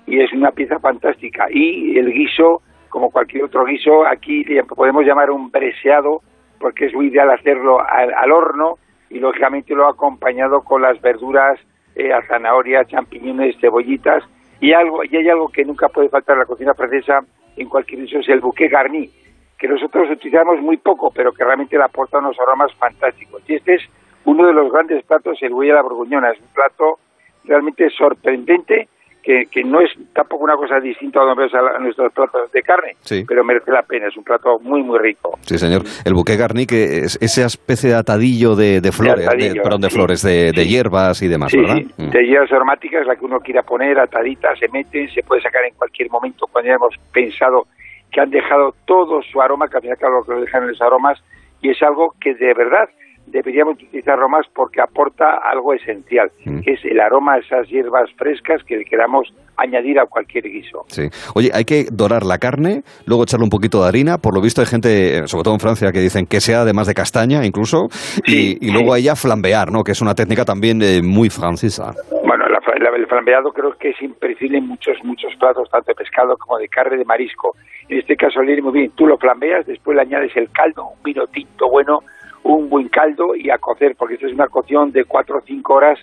y 0.07 0.21
es 0.21 0.33
una 0.33 0.51
pieza 0.51 0.79
fantástica. 0.79 1.47
Y 1.51 1.99
el 1.99 2.13
guiso, 2.13 2.63
como 2.89 3.11
cualquier 3.11 3.45
otro 3.45 3.65
guiso, 3.65 4.07
aquí 4.07 4.45
podemos 4.77 5.05
llamar 5.05 5.31
un 5.31 5.51
breseado 5.51 6.23
porque 6.59 6.87
es 6.87 6.95
muy 6.95 7.09
ideal 7.09 7.31
hacerlo 7.31 7.81
al, 7.81 8.13
al 8.15 8.33
horno 8.33 8.79
y 9.11 9.19
lógicamente 9.19 9.75
lo 9.75 9.87
ha 9.87 9.91
acompañado 9.91 10.63
con 10.63 10.83
las 10.83 11.01
verduras, 11.01 11.59
eh, 11.95 12.13
a 12.13 12.23
zanahoria, 12.27 12.85
champiñones, 12.85 13.57
cebollitas 13.61 14.25
y 14.61 14.73
algo 14.73 15.05
y 15.05 15.17
hay 15.17 15.29
algo 15.29 15.49
que 15.49 15.65
nunca 15.65 15.89
puede 15.89 16.09
faltar 16.09 16.35
en 16.35 16.41
la 16.41 16.47
cocina 16.47 16.75
francesa 16.75 17.21
en 17.57 17.69
cualquier 17.69 18.01
guiso 18.01 18.19
es 18.19 18.29
el 18.29 18.41
bouquet 18.41 18.71
garni 18.71 19.09
que 19.57 19.69
nosotros 19.69 20.11
utilizamos 20.11 20.61
muy 20.61 20.77
poco 20.77 21.13
pero 21.15 21.33
que 21.33 21.45
realmente 21.45 21.77
le 21.77 21.85
aporta 21.85 22.19
unos 22.19 22.37
aromas 22.41 22.75
fantásticos 22.75 23.43
y 23.47 23.55
este 23.55 23.75
es 23.75 23.83
uno 24.25 24.47
de 24.47 24.53
los 24.53 24.73
grandes 24.73 25.05
platos, 25.05 25.39
el 25.43 25.53
buey 25.53 25.71
a 25.71 25.75
la 25.75 25.83
borgoñona. 25.83 26.31
Es 26.31 26.41
un 26.41 26.49
plato 26.55 26.99
realmente 27.45 27.89
sorprendente, 27.91 28.89
que, 29.23 29.45
que 29.51 29.63
no 29.65 29.81
es 29.81 29.91
tampoco 30.15 30.45
una 30.45 30.55
cosa 30.55 30.79
distinta 30.81 31.21
a, 31.21 31.33
a 31.33 31.79
nuestros 31.79 32.13
platos 32.13 32.53
de 32.53 32.61
carne, 32.63 32.93
Sí. 33.01 33.25
pero 33.27 33.43
merece 33.43 33.71
la 33.71 33.83
pena. 33.83 34.09
Es 34.09 34.17
un 34.19 34.23
plato 34.25 34.59
muy, 34.61 34.83
muy 34.83 34.99
rico. 34.99 35.39
Sí, 35.43 35.57
señor. 35.59 35.83
El 36.05 36.13
bouquet 36.13 36.39
garni, 36.39 36.67
que 36.67 36.99
es 36.99 37.17
esa 37.23 37.47
especie 37.47 37.89
de 37.91 37.97
atadillo 37.97 38.55
de, 38.55 38.83
de 38.83 38.93
flores, 38.93 39.27
atadillo, 39.27 39.63
perdón, 39.63 39.81
de 39.81 39.89
sí. 39.89 39.97
flores, 39.97 40.23
de, 40.23 40.53
de 40.53 40.67
hierbas 40.67 41.23
y 41.23 41.29
demás, 41.29 41.53
¿verdad? 41.57 41.77
sí. 41.77 42.03
Mm. 42.03 42.11
De 42.11 42.27
hierbas 42.27 42.53
aromáticas, 42.53 43.07
la 43.07 43.17
que 43.17 43.25
uno 43.25 43.41
quiera 43.41 43.63
poner, 43.63 43.99
atadita, 43.99 44.55
se 44.57 44.69
meten, 44.69 45.09
se 45.09 45.23
puede 45.23 45.41
sacar 45.41 45.65
en 45.65 45.75
cualquier 45.75 46.11
momento 46.11 46.47
cuando 46.53 46.69
ya 46.69 46.75
hemos 46.75 46.95
pensado 47.11 47.65
que 48.13 48.21
han 48.21 48.31
dejado 48.31 48.75
todo 48.85 49.23
su 49.23 49.41
aroma, 49.41 49.69
que 49.69 49.77
al 49.79 49.83
final 49.83 49.97
claro, 49.97 50.21
lo 50.21 50.35
que 50.35 50.41
dejan 50.43 50.69
los 50.69 50.81
aromas, 50.83 51.19
y 51.63 51.71
es 51.71 51.83
algo 51.83 52.13
que 52.21 52.35
de 52.35 52.53
verdad 52.53 52.89
deberíamos 53.27 53.75
utilizarlo 53.75 54.29
más 54.29 54.47
porque 54.55 54.81
aporta 54.81 55.39
algo 55.43 55.73
esencial, 55.75 56.31
Mm. 56.45 56.61
que 56.61 56.73
es 56.73 56.85
el 56.85 57.01
aroma 57.01 57.35
a 57.35 57.39
esas 57.39 57.69
hierbas 57.69 58.11
frescas 58.17 58.63
que 58.65 58.85
queramos 58.85 59.33
añadir 59.57 59.99
a 60.01 60.07
cualquier 60.07 60.45
guiso. 60.45 60.85
Sí. 60.89 61.09
Oye, 61.35 61.51
hay 61.55 61.65
que 61.65 61.87
dorar 61.91 62.25
la 62.25 62.39
carne, 62.39 62.83
luego 63.07 63.23
echarle 63.23 63.45
un 63.45 63.51
poquito 63.51 63.83
de 63.83 63.89
harina. 63.89 64.19
Por 64.19 64.35
lo 64.35 64.41
visto 64.41 64.61
hay 64.61 64.67
gente, 64.67 65.19
eh, 65.19 65.29
sobre 65.29 65.45
todo 65.45 65.55
en 65.55 65.61
Francia, 65.61 65.93
que 65.93 66.01
dicen 66.01 66.27
que 66.27 66.41
sea 66.41 66.63
además 66.63 66.87
de 66.87 66.95
castaña 66.95 67.45
incluso. 67.47 67.89
y, 68.27 68.59
y 68.67 68.71
luego 68.73 68.95
a 68.95 68.99
ella 68.99 69.15
flambear, 69.17 69.71
¿no? 69.71 69.83
Que 69.85 69.93
es 69.93 70.01
una 70.03 70.15
técnica 70.15 70.45
también 70.45 70.83
eh, 70.83 71.01
muy 71.03 71.31
francesa. 71.31 71.93
Bueno, 72.25 72.47
la 72.49 72.61
el 72.97 73.07
flambeado 73.09 73.53
creo 73.53 73.73
que 73.79 73.91
es 73.91 74.01
imprescindible 74.03 74.59
en 74.59 74.69
muchos, 74.69 74.97
muchos 75.05 75.35
platos, 75.39 75.69
tanto 75.71 75.87
de 75.91 75.95
pescado 75.95 76.37
como 76.37 76.59
de 76.59 76.69
carne, 76.69 76.97
de 76.97 77.05
marisco. 77.05 77.55
En 77.89 77.99
este 77.99 78.17
caso, 78.17 78.41
le 78.43 78.61
muy 78.63 78.73
bien. 78.73 78.93
Tú 78.95 79.07
lo 79.07 79.19
flambeas, 79.19 79.67
después 79.67 79.95
le 79.97 80.03
añades 80.03 80.33
el 80.37 80.51
caldo, 80.51 80.85
un 80.97 81.03
vino 81.03 81.27
tinto 81.27 81.69
bueno, 81.69 82.01
un 82.45 82.69
buen 82.71 82.89
caldo 82.89 83.35
y 83.35 83.51
a 83.51 83.59
cocer, 83.59 83.95
porque 83.99 84.15
esto 84.15 84.27
es 84.27 84.33
una 84.35 84.47
cocción 84.49 84.91
de 84.93 85.05
cuatro 85.05 85.39
o 85.39 85.43
cinco 85.45 85.75
horas 85.75 85.99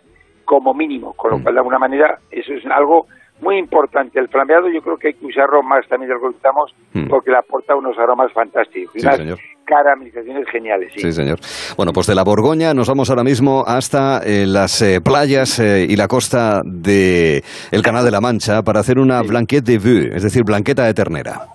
como 0.46 0.74
mínimo, 0.74 1.14
con 1.14 1.32
lo 1.32 1.42
cual 1.42 1.54
de 1.56 1.60
alguna 1.60 1.80
manera 1.80 2.18
eso 2.30 2.54
es 2.54 2.66
algo 2.66 3.06
muy 3.42 3.58
importante. 3.58 4.20
El 4.20 4.28
flambeado 4.28 4.68
yo 4.70 4.82
creo 4.82 4.98
que 4.98 5.08
hay 5.10 5.14
que 5.16 5.26
usarlo 5.26 5.64
más 5.64 5.88
también 5.88 6.10
de 6.10 6.16
lo 6.16 6.22
que 6.22 6.38
usamos 6.38 6.74
Mm. 6.94 7.08
porque 7.08 7.32
le 7.32 7.38
aporta 7.38 7.74
unos 7.76 7.98
aromas 7.98 8.32
fantásticos, 8.34 8.94
y 8.96 9.00
Sí, 9.00 9.06
unas 9.08 9.18
señor. 9.18 9.40
caramelizaciones 9.66 10.46
geniales. 10.52 10.92
Sí. 10.94 11.00
Sí, 11.02 11.12
señor. 11.14 11.40
Bueno, 11.78 11.94
pues 11.94 12.06
de 12.08 12.16
la 12.16 12.24
Borgoña 12.24 12.74
nos 12.74 12.88
vamos 12.90 13.10
ahora 13.10 13.24
mismo 13.24 13.64
hasta 13.66 14.20
eh, 14.26 14.46
las 14.46 14.82
eh, 14.82 15.00
playas 15.02 15.58
eh, 15.60 15.86
y 15.90 15.96
la 15.96 16.08
costa 16.08 16.62
de 16.66 17.44
el 17.72 17.82
Canal 17.82 18.04
de 18.04 18.12
la 18.12 18.20
Mancha 18.20 18.62
para 18.64 18.82
hacer 18.82 19.00
una 19.00 19.22
blanquette 19.22 19.64
de 19.66 19.78
vue, 19.78 20.10
es 20.16 20.24
decir, 20.24 20.44
blanqueta 20.44 20.84
de 20.86 20.94
ternera. 20.94 21.48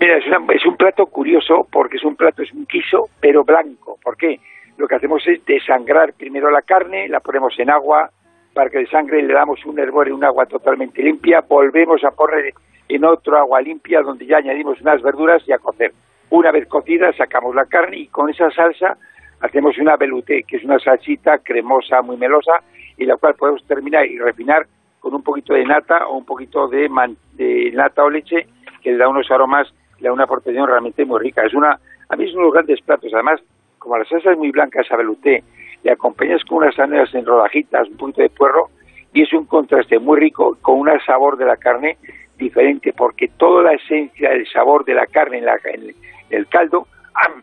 Mira, 0.00 0.16
es, 0.18 0.26
una- 0.26 0.52
es 0.54 0.64
un 0.66 0.76
plato 0.76 1.06
curioso 1.06 1.66
porque 1.70 1.96
es 1.96 2.04
un 2.04 2.16
plato, 2.16 2.42
es 2.42 2.52
un 2.52 2.66
guiso, 2.66 3.08
pero 3.20 3.44
blanco. 3.44 3.98
¿Por 4.02 4.16
qué? 4.16 4.40
Lo 4.78 4.88
que 4.88 4.94
hacemos 4.96 5.26
es 5.26 5.44
desangrar 5.44 6.12
primero 6.14 6.50
la 6.50 6.62
carne, 6.62 7.08
la 7.08 7.20
ponemos 7.20 7.58
en 7.58 7.70
agua 7.70 8.10
para 8.54 8.70
que 8.70 8.78
desangre, 8.78 9.22
le 9.22 9.32
damos 9.32 9.64
un 9.64 9.78
hervor 9.78 10.08
en 10.08 10.14
un 10.14 10.24
agua 10.24 10.46
totalmente 10.46 11.02
limpia, 11.02 11.40
volvemos 11.40 12.04
a 12.04 12.10
poner 12.10 12.52
en 12.88 13.04
otro 13.04 13.38
agua 13.38 13.60
limpia 13.62 14.02
donde 14.02 14.26
ya 14.26 14.38
añadimos 14.38 14.80
unas 14.80 15.00
verduras 15.02 15.42
y 15.46 15.52
a 15.52 15.58
cocer. 15.58 15.92
Una 16.30 16.50
vez 16.50 16.66
cocida 16.66 17.12
sacamos 17.14 17.54
la 17.54 17.64
carne 17.66 17.96
y 17.98 18.06
con 18.08 18.28
esa 18.30 18.50
salsa 18.50 18.96
hacemos 19.40 19.76
una 19.78 19.96
velouté, 19.96 20.42
que 20.44 20.56
es 20.56 20.64
una 20.64 20.78
salsita 20.78 21.38
cremosa, 21.38 22.02
muy 22.02 22.16
melosa, 22.16 22.52
y 22.96 23.04
la 23.06 23.16
cual 23.16 23.34
podemos 23.34 23.64
terminar 23.66 24.06
y 24.06 24.18
refinar 24.18 24.66
con 25.00 25.14
un 25.14 25.22
poquito 25.22 25.54
de 25.54 25.64
nata 25.64 26.06
o 26.06 26.16
un 26.16 26.24
poquito 26.26 26.68
de, 26.68 26.88
man- 26.88 27.16
de 27.32 27.70
nata 27.72 28.04
o 28.04 28.10
leche 28.10 28.46
que 28.82 28.92
le 28.92 28.98
da 28.98 29.08
unos 29.08 29.30
aromas, 29.30 29.72
le 30.00 30.08
da 30.08 30.12
una 30.12 30.24
aportación 30.24 30.66
realmente 30.66 31.04
muy 31.04 31.20
rica. 31.20 31.42
Es 31.46 31.54
una, 31.54 31.78
a 32.08 32.16
mí 32.16 32.24
es 32.24 32.32
uno 32.32 32.40
de 32.40 32.46
los 32.46 32.54
grandes 32.54 32.80
platos. 32.82 33.12
Además, 33.14 33.40
como 33.78 33.96
la 33.96 34.04
salsa 34.04 34.32
es 34.32 34.38
muy 34.38 34.50
blanca, 34.50 34.80
esa 34.80 34.96
velouté, 34.96 35.42
le 35.82 35.92
acompañas 35.92 36.44
con 36.44 36.58
unas 36.58 36.74
zanahorias 36.74 37.14
en 37.14 37.26
rodajitas, 37.26 37.88
un 37.88 37.96
poquito 37.96 38.22
de 38.22 38.30
puerro, 38.30 38.68
y 39.12 39.22
es 39.22 39.32
un 39.32 39.46
contraste 39.46 39.98
muy 39.98 40.18
rico 40.18 40.56
con 40.62 40.80
un 40.80 40.88
sabor 41.04 41.36
de 41.36 41.44
la 41.44 41.56
carne 41.56 41.98
diferente, 42.38 42.92
porque 42.96 43.28
toda 43.36 43.62
la 43.62 43.72
esencia 43.74 44.30
del 44.30 44.46
sabor 44.48 44.84
de 44.84 44.94
la 44.94 45.06
carne 45.06 45.38
en, 45.38 45.44
la, 45.44 45.54
en 45.64 45.94
el 46.30 46.46
caldo 46.48 46.86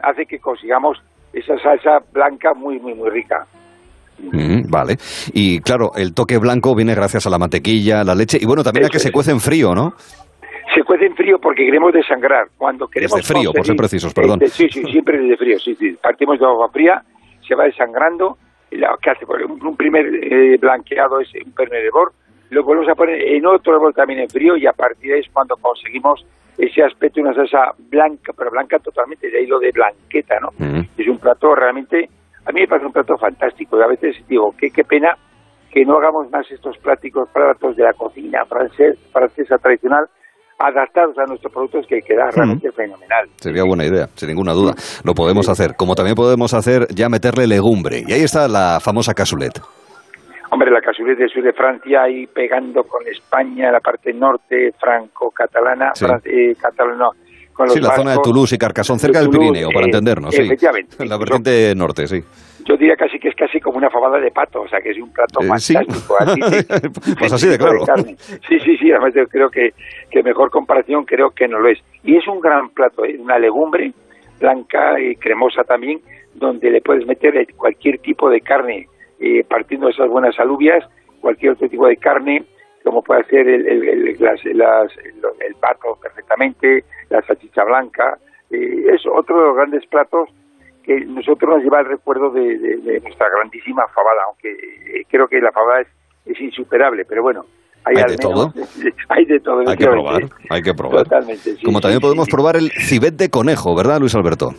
hace 0.01 0.25
que 0.25 0.39
consigamos 0.39 1.01
esa 1.33 1.57
salsa 1.59 1.99
blanca 2.11 2.53
muy, 2.53 2.79
muy, 2.79 2.93
muy 2.93 3.09
rica. 3.09 3.45
Mm, 4.21 4.69
vale. 4.69 4.97
Y 5.33 5.59
claro, 5.61 5.91
el 5.95 6.13
toque 6.13 6.37
blanco 6.37 6.75
viene 6.75 6.95
gracias 6.95 7.25
a 7.25 7.29
la 7.29 7.37
mantequilla, 7.37 8.03
la 8.03 8.15
leche 8.15 8.37
y 8.41 8.45
bueno, 8.45 8.63
también 8.63 8.87
a 8.87 8.89
que 8.89 8.99
se 8.99 9.11
cuece 9.11 9.31
en 9.31 9.39
frío, 9.39 9.73
¿no? 9.73 9.93
Se 10.73 10.83
cuece 10.83 11.05
en 11.05 11.15
frío 11.15 11.39
porque 11.39 11.65
queremos 11.65 11.93
desangrar. 11.93 12.47
Cuando 12.57 12.87
queremos 12.87 13.15
Desde 13.15 13.33
frío, 13.33 13.51
por 13.51 13.65
ser 13.65 13.75
precisos, 13.75 14.13
perdón. 14.13 14.39
Eh, 14.41 14.49
sí, 14.49 14.67
sí, 14.69 14.83
siempre 14.83 15.17
desde 15.17 15.37
frío, 15.37 15.59
sí, 15.59 15.75
sí. 15.75 15.97
Partimos 16.01 16.39
de 16.39 16.45
agua 16.45 16.69
fría, 16.69 17.01
se 17.47 17.55
va 17.55 17.63
desangrando, 17.65 18.37
la 18.71 18.95
que 19.01 19.09
hace 19.09 19.25
por 19.25 19.41
un, 19.41 19.65
un 19.65 19.75
primer 19.75 20.05
eh, 20.05 20.57
blanqueado 20.57 21.19
es 21.19 21.29
un 21.43 21.51
primer 21.53 21.85
hervor, 21.85 22.13
lo 22.49 22.63
volvemos 22.63 22.89
a 22.89 22.95
poner 22.95 23.21
en 23.21 23.45
otro 23.45 23.73
hervor 23.73 23.93
también 23.93 24.19
en 24.19 24.29
frío 24.29 24.57
y 24.57 24.65
a 24.65 24.73
partir 24.73 25.09
de 25.09 25.15
ahí 25.15 25.21
es 25.21 25.29
cuando 25.31 25.55
conseguimos 25.57 26.25
ese 26.57 26.83
aspecto 26.83 27.21
de 27.21 27.27
una 27.27 27.33
salsa 27.33 27.73
blanca, 27.77 28.33
pero 28.35 28.51
blanca 28.51 28.79
totalmente, 28.79 29.29
de 29.29 29.37
ahí 29.37 29.47
lo 29.47 29.59
de 29.59 29.71
blanqueta, 29.71 30.39
¿no? 30.39 30.49
Es 30.97 31.07
un 31.07 31.17
plato 31.17 31.55
realmente, 31.55 32.09
a 32.45 32.51
mí 32.51 32.61
me 32.61 32.67
parece 32.67 32.87
un 32.87 32.91
plato 32.91 33.17
fantástico 33.17 33.79
y 33.79 33.81
a 33.81 33.87
veces 33.87 34.17
digo, 34.27 34.53
qué, 34.57 34.69
qué 34.71 34.83
pena 34.83 35.17
que 35.71 35.85
no 35.85 35.97
hagamos 35.97 36.29
más 36.31 36.49
estos 36.51 36.77
pláticos 36.79 37.29
platos 37.29 37.75
de 37.75 37.83
la 37.83 37.93
cocina 37.93 38.43
francés, 38.45 38.97
francesa 39.13 39.57
tradicional 39.57 40.09
adaptados 40.59 41.17
a 41.17 41.25
nuestros 41.25 41.51
productos 41.53 41.85
que 41.87 42.01
queda 42.01 42.29
realmente 42.31 42.69
fenomenal. 42.73 43.27
Sería 43.37 43.63
buena 43.63 43.85
idea, 43.85 44.07
sin 44.15 44.27
ninguna 44.29 44.51
duda. 44.53 44.73
Lo 45.05 45.13
podemos 45.13 45.47
hacer. 45.47 45.75
Como 45.77 45.95
también 45.95 46.15
podemos 46.15 46.53
hacer 46.53 46.85
ya 46.93 47.07
meterle 47.07 47.47
legumbre. 47.47 48.03
Y 48.05 48.11
ahí 48.11 48.21
está 48.23 48.47
la 48.47 48.79
famosa 48.81 49.13
cassoulet. 49.13 49.53
Hombre, 50.51 50.69
la 50.71 50.81
cassoulet 50.81 51.17
del 51.17 51.29
sur 51.29 51.43
de 51.43 51.53
Francia 51.53 52.01
ahí 52.03 52.27
pegando 52.27 52.83
con 52.83 53.07
España, 53.07 53.71
la 53.71 53.79
parte 53.79 54.11
norte 54.13 54.71
franco-catalana, 54.79 55.91
Sí. 55.93 56.05
eh, 56.25 56.55
catalano, 56.59 57.11
con 57.53 57.67
los 57.67 57.73
Sí, 57.75 57.79
la 57.81 57.95
zona 57.95 58.11
de. 58.11 58.17
Toulouse 58.23 58.55
y 58.55 58.57
Carcassonne, 58.57 58.99
cerca 58.99 59.19
De 59.19 59.25
del 59.27 59.31
Pirineo, 59.31 59.69
para 59.73 59.85
eh, 59.85 59.89
entendernos, 59.89 60.33
sí. 60.35 60.41
Efectivamente. 60.41 60.97
La 61.05 61.17
vertiente 61.17 61.73
norte, 61.75 62.07
sí. 62.07 62.19
Yo 62.69 62.77
diría 62.77 62.95
casi 62.95 63.17
que 63.17 63.29
es 63.29 63.35
casi 63.35 63.59
como 63.59 63.79
una 63.79 63.89
fabada 63.89 64.19
de 64.19 64.29
pato, 64.29 64.61
o 64.61 64.67
sea 64.67 64.79
que 64.79 64.91
es 64.91 64.97
un 64.99 65.11
plato 65.11 65.39
Eh, 65.41 65.57
sí. 65.57 65.73
fantástico. 65.73 66.15
así, 66.19 66.41
sí. 67.01 67.15
Pues 67.17 67.33
así 67.33 67.49
de 67.49 67.57
claro. 67.57 67.79
Sí, 68.47 68.59
sí, 68.59 68.77
sí, 68.77 68.91
además 68.91 69.13
yo 69.15 69.25
creo 69.25 69.49
que, 69.49 69.71
que 70.11 70.21
mejor 70.21 70.51
comparación 70.51 71.03
creo 71.03 71.31
que 71.31 71.47
no 71.47 71.57
lo 71.59 71.69
es. 71.69 71.79
Y 72.03 72.15
es 72.15 72.27
un 72.27 72.39
gran 72.39 72.69
plato, 72.69 73.05
¿eh? 73.05 73.17
una 73.19 73.39
legumbre 73.39 73.91
blanca 74.39 74.99
y 74.99 75.15
cremosa 75.15 75.63
también, 75.63 75.99
donde 76.35 76.69
le 76.69 76.81
puedes 76.81 77.07
meter 77.07 77.33
cualquier 77.57 77.97
tipo 78.01 78.29
de 78.29 78.39
carne 78.39 78.85
eh, 79.19 79.43
partiendo 79.49 79.87
de 79.87 79.93
esas 79.93 80.07
buenas 80.07 80.39
alubias, 80.39 80.85
cualquier 81.21 81.53
otro 81.53 81.67
tipo 81.67 81.87
de 81.87 81.97
carne, 81.97 82.43
como 82.83 83.01
puede 83.01 83.23
ser 83.25 83.47
el, 83.49 83.67
el, 83.67 84.15
pato 85.59 85.97
perfectamente, 86.01 86.83
la 87.09 87.19
salchicha 87.23 87.63
blanca, 87.65 88.17
eh, 88.51 88.93
es 88.93 89.01
otro 89.11 89.39
de 89.39 89.47
los 89.47 89.55
grandes 89.55 89.85
platos 89.87 90.29
que 90.83 91.05
nosotros 91.05 91.55
nos 91.55 91.63
lleva 91.63 91.79
el 91.79 91.85
recuerdo 91.85 92.31
de, 92.31 92.99
nuestra 93.03 93.27
grandísima 93.29 93.87
fabada, 93.87 94.21
aunque 94.27 94.51
eh, 94.51 95.05
creo 95.09 95.27
que 95.27 95.39
la 95.39 95.51
fabada 95.51 95.81
es, 95.81 95.87
es 96.25 96.39
insuperable, 96.41 97.05
pero 97.05 97.21
bueno, 97.21 97.45
hay, 97.85 97.95
de 97.95 98.17
todo. 98.17 98.53
Hay 99.09 99.25
de 99.25 99.39
todo. 99.39 99.67
Hay 99.67 99.77
que 99.77 99.87
probar, 99.87 100.21
hay 100.49 100.61
que 100.61 100.73
probar. 100.73 101.03
Totalmente, 101.03 101.55
Como 101.63 101.79
también 101.79 102.01
podemos 102.01 102.27
probar 102.27 102.55
el 102.55 102.69
cibet 102.71 103.15
de 103.15 103.29
conejo, 103.29 103.75
¿verdad, 103.75 103.99
Luis 103.99 104.13
Alberto? 104.15 104.49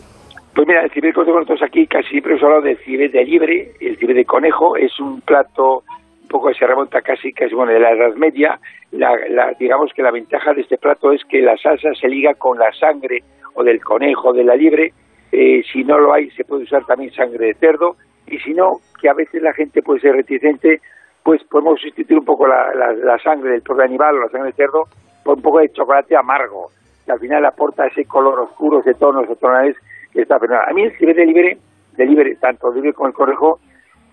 Pues 0.55 0.67
mira, 0.67 0.83
el 0.83 0.91
cibet 0.91 1.11
de 1.11 1.13
conejo, 1.13 1.39
nosotros 1.39 1.61
aquí 1.63 1.87
casi 1.87 2.09
siempre 2.09 2.33
hemos 2.33 2.43
hablado 2.43 2.63
del 2.63 2.77
cibet 2.79 3.11
de 3.11 3.23
libre, 3.23 3.71
el 3.79 3.97
cibet 3.97 4.15
de 4.15 4.25
conejo 4.25 4.75
es 4.75 4.99
un 4.99 5.21
plato 5.21 5.83
un 6.21 6.27
poco 6.27 6.49
que 6.49 6.55
se 6.55 6.67
remonta 6.67 7.01
casi, 7.01 7.31
casi 7.31 7.53
bueno, 7.53 7.71
de 7.71 7.79
la 7.79 7.91
Edad 7.91 8.15
Media. 8.15 8.59
La, 8.91 9.15
digamos 9.59 9.91
que 9.93 10.01
la 10.01 10.11
ventaja 10.11 10.53
de 10.53 10.61
este 10.61 10.77
plato 10.77 11.11
es 11.13 11.23
que 11.25 11.41
la 11.41 11.55
salsa 11.57 11.93
se 11.93 12.07
liga 12.07 12.33
con 12.33 12.57
la 12.57 12.71
sangre 12.73 13.23
o 13.53 13.63
del 13.63 13.81
conejo, 13.81 14.33
de 14.33 14.43
la 14.43 14.55
libre. 14.55 14.93
Eh, 15.31 15.63
si 15.71 15.83
no 15.83 15.97
lo 15.97 16.13
hay, 16.13 16.29
se 16.31 16.43
puede 16.43 16.63
usar 16.63 16.85
también 16.85 17.13
sangre 17.13 17.47
de 17.47 17.53
cerdo. 17.55 17.95
Y 18.27 18.37
si 18.39 18.53
no, 18.53 18.79
que 18.99 19.09
a 19.09 19.13
veces 19.13 19.41
la 19.41 19.53
gente 19.53 19.81
puede 19.81 20.01
ser 20.01 20.15
reticente, 20.15 20.81
pues 21.23 21.43
podemos 21.45 21.79
sustituir 21.79 22.19
un 22.19 22.25
poco 22.25 22.47
la, 22.47 22.73
la, 22.73 23.19
sangre 23.19 23.51
del 23.51 23.61
propio 23.61 23.83
animal 23.83 24.15
o 24.15 24.21
la 24.21 24.29
sangre 24.29 24.47
de 24.49 24.55
cerdo 24.55 24.85
por 25.23 25.37
un 25.37 25.43
poco 25.43 25.59
de 25.59 25.71
chocolate 25.71 26.15
amargo, 26.15 26.71
que 27.05 27.11
al 27.11 27.19
final 27.19 27.45
aporta 27.45 27.85
ese 27.87 28.05
color 28.05 28.39
oscuro, 28.39 28.79
ese 28.79 28.95
tono, 28.95 29.21
ese 29.21 29.35
tonales 29.35 29.75
que 30.11 30.21
está 30.21 30.39
fenomenal. 30.39 30.69
A 30.69 30.73
mí 30.73 30.83
el 30.83 30.97
ciber 30.97 31.15
de 31.15 31.25
libre, 31.25 31.57
de 31.95 32.05
libre, 32.05 32.35
tanto 32.35 32.69
el 32.69 32.75
libre 32.75 32.93
como 32.93 33.07
el 33.07 33.13
conejo, 33.13 33.59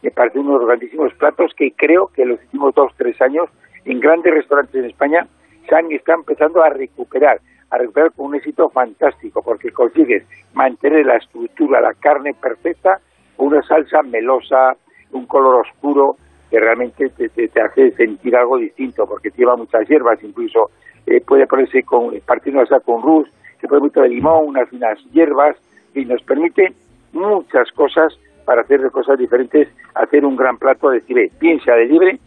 me 0.02 0.10
parece 0.10 0.38
uno 0.38 0.52
de 0.52 0.58
los 0.58 0.68
grandísimos 0.68 1.12
platos 1.14 1.52
que 1.56 1.72
creo 1.72 2.08
que 2.08 2.22
en 2.22 2.30
los 2.30 2.40
últimos 2.40 2.74
dos, 2.74 2.92
tres 2.97 3.20
años, 3.20 3.48
en 3.84 4.00
grandes 4.00 4.32
restaurantes 4.32 4.74
en 4.74 4.84
España, 4.84 5.26
se 5.68 5.74
han, 5.74 5.90
están 5.90 6.20
empezando 6.20 6.62
a 6.62 6.70
recuperar, 6.70 7.40
a 7.70 7.78
recuperar 7.78 8.12
con 8.12 8.26
un 8.26 8.34
éxito 8.36 8.68
fantástico, 8.70 9.42
porque 9.42 9.70
consigues 9.70 10.24
mantener 10.55 11.06
la 11.06 11.16
estructura, 11.16 11.80
la 11.80 11.94
carne 11.94 12.34
perfecta, 12.34 13.00
una 13.36 13.62
salsa 13.62 14.02
melosa, 14.02 14.76
un 15.12 15.26
color 15.26 15.66
oscuro, 15.66 16.16
que 16.50 16.58
realmente 16.58 17.10
te, 17.10 17.60
hace 17.60 17.90
sentir 17.92 18.34
algo 18.36 18.56
distinto, 18.56 19.06
porque 19.06 19.30
lleva 19.36 19.56
muchas 19.56 19.86
hierbas, 19.86 20.22
incluso 20.22 20.70
eh, 21.06 21.20
puede 21.20 21.47
ponerse 21.47 21.82
con, 21.82 22.18
partiendo 22.26 22.64
sea 22.66 22.80
con 22.80 23.02
rus, 23.02 23.28
se 23.60 23.68
puede 23.68 23.82
mucho 23.82 24.00
de 24.00 24.08
limón, 24.08 24.47
unas 24.48 24.68
finas 24.70 24.98
hierbas, 25.12 25.56
y 25.94 26.05
nos 26.05 26.22
permite 26.22 26.72
muchas 27.12 27.70
cosas 27.72 28.18
para 28.47 28.62
hacer 28.62 28.80
cosas 28.90 29.18
diferentes, 29.18 29.68
hacer 29.94 30.24
un 30.24 30.36
gran 30.36 30.56
plato 30.56 30.88
de 30.88 31.00
cibé, 31.02 31.30
bien 31.38 31.60
sea 31.60 31.74
de 31.74 31.84
libre 31.84 32.18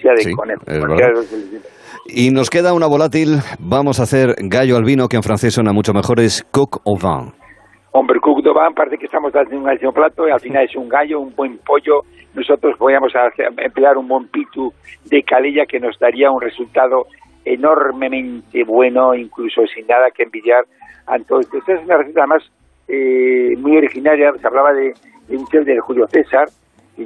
sea 0.00 0.12
de 0.14 0.32
conejo. 0.34 0.62
Y 2.06 2.30
nos 2.30 2.50
queda 2.50 2.72
una 2.72 2.86
volátil, 2.86 3.38
vamos 3.58 4.00
a 4.00 4.04
hacer 4.04 4.34
gallo 4.38 4.76
al 4.76 4.84
vino, 4.84 5.08
que 5.08 5.16
en 5.16 5.22
francés 5.22 5.54
suena 5.54 5.72
mucho 5.72 5.92
mejor, 5.92 6.20
es 6.20 6.44
coq 6.50 6.80
au 6.86 6.96
vin. 6.96 7.32
Hombre, 7.92 8.18
coq 8.20 8.44
au 8.46 8.54
vin, 8.54 8.74
parece 8.74 8.98
que 8.98 9.06
estamos 9.06 9.32
haciendo 9.32 9.88
un 9.88 9.94
plato 9.94 10.26
y 10.26 10.30
al 10.30 10.40
final 10.40 10.64
es 10.64 10.76
un 10.76 10.88
gallo, 10.88 11.20
un 11.20 11.34
buen 11.34 11.58
pollo 11.58 12.02
nosotros 12.34 12.76
podríamos 12.78 13.12
emplear 13.56 13.98
un 13.98 14.06
buen 14.06 14.28
pitu 14.28 14.72
de 15.06 15.22
calella 15.22 15.66
que 15.66 15.80
nos 15.80 15.98
daría 15.98 16.30
un 16.30 16.40
resultado 16.40 17.06
enormemente 17.44 18.62
bueno, 18.64 19.14
incluso 19.14 19.62
sin 19.74 19.86
nada 19.86 20.10
que 20.14 20.24
envidiar 20.24 20.64
a 21.06 21.18
todo 21.18 21.40
esto. 21.40 21.58
Esta 21.58 21.74
es 21.74 21.84
una 21.84 21.96
receta 21.96 22.20
además 22.20 22.50
eh, 22.86 23.56
muy 23.58 23.76
originaria, 23.76 24.32
se 24.40 24.46
hablaba 24.46 24.72
de, 24.72 24.92
un 25.36 25.46
chef 25.46 25.64
de 25.64 25.78
Julio 25.80 26.06
César, 26.08 26.48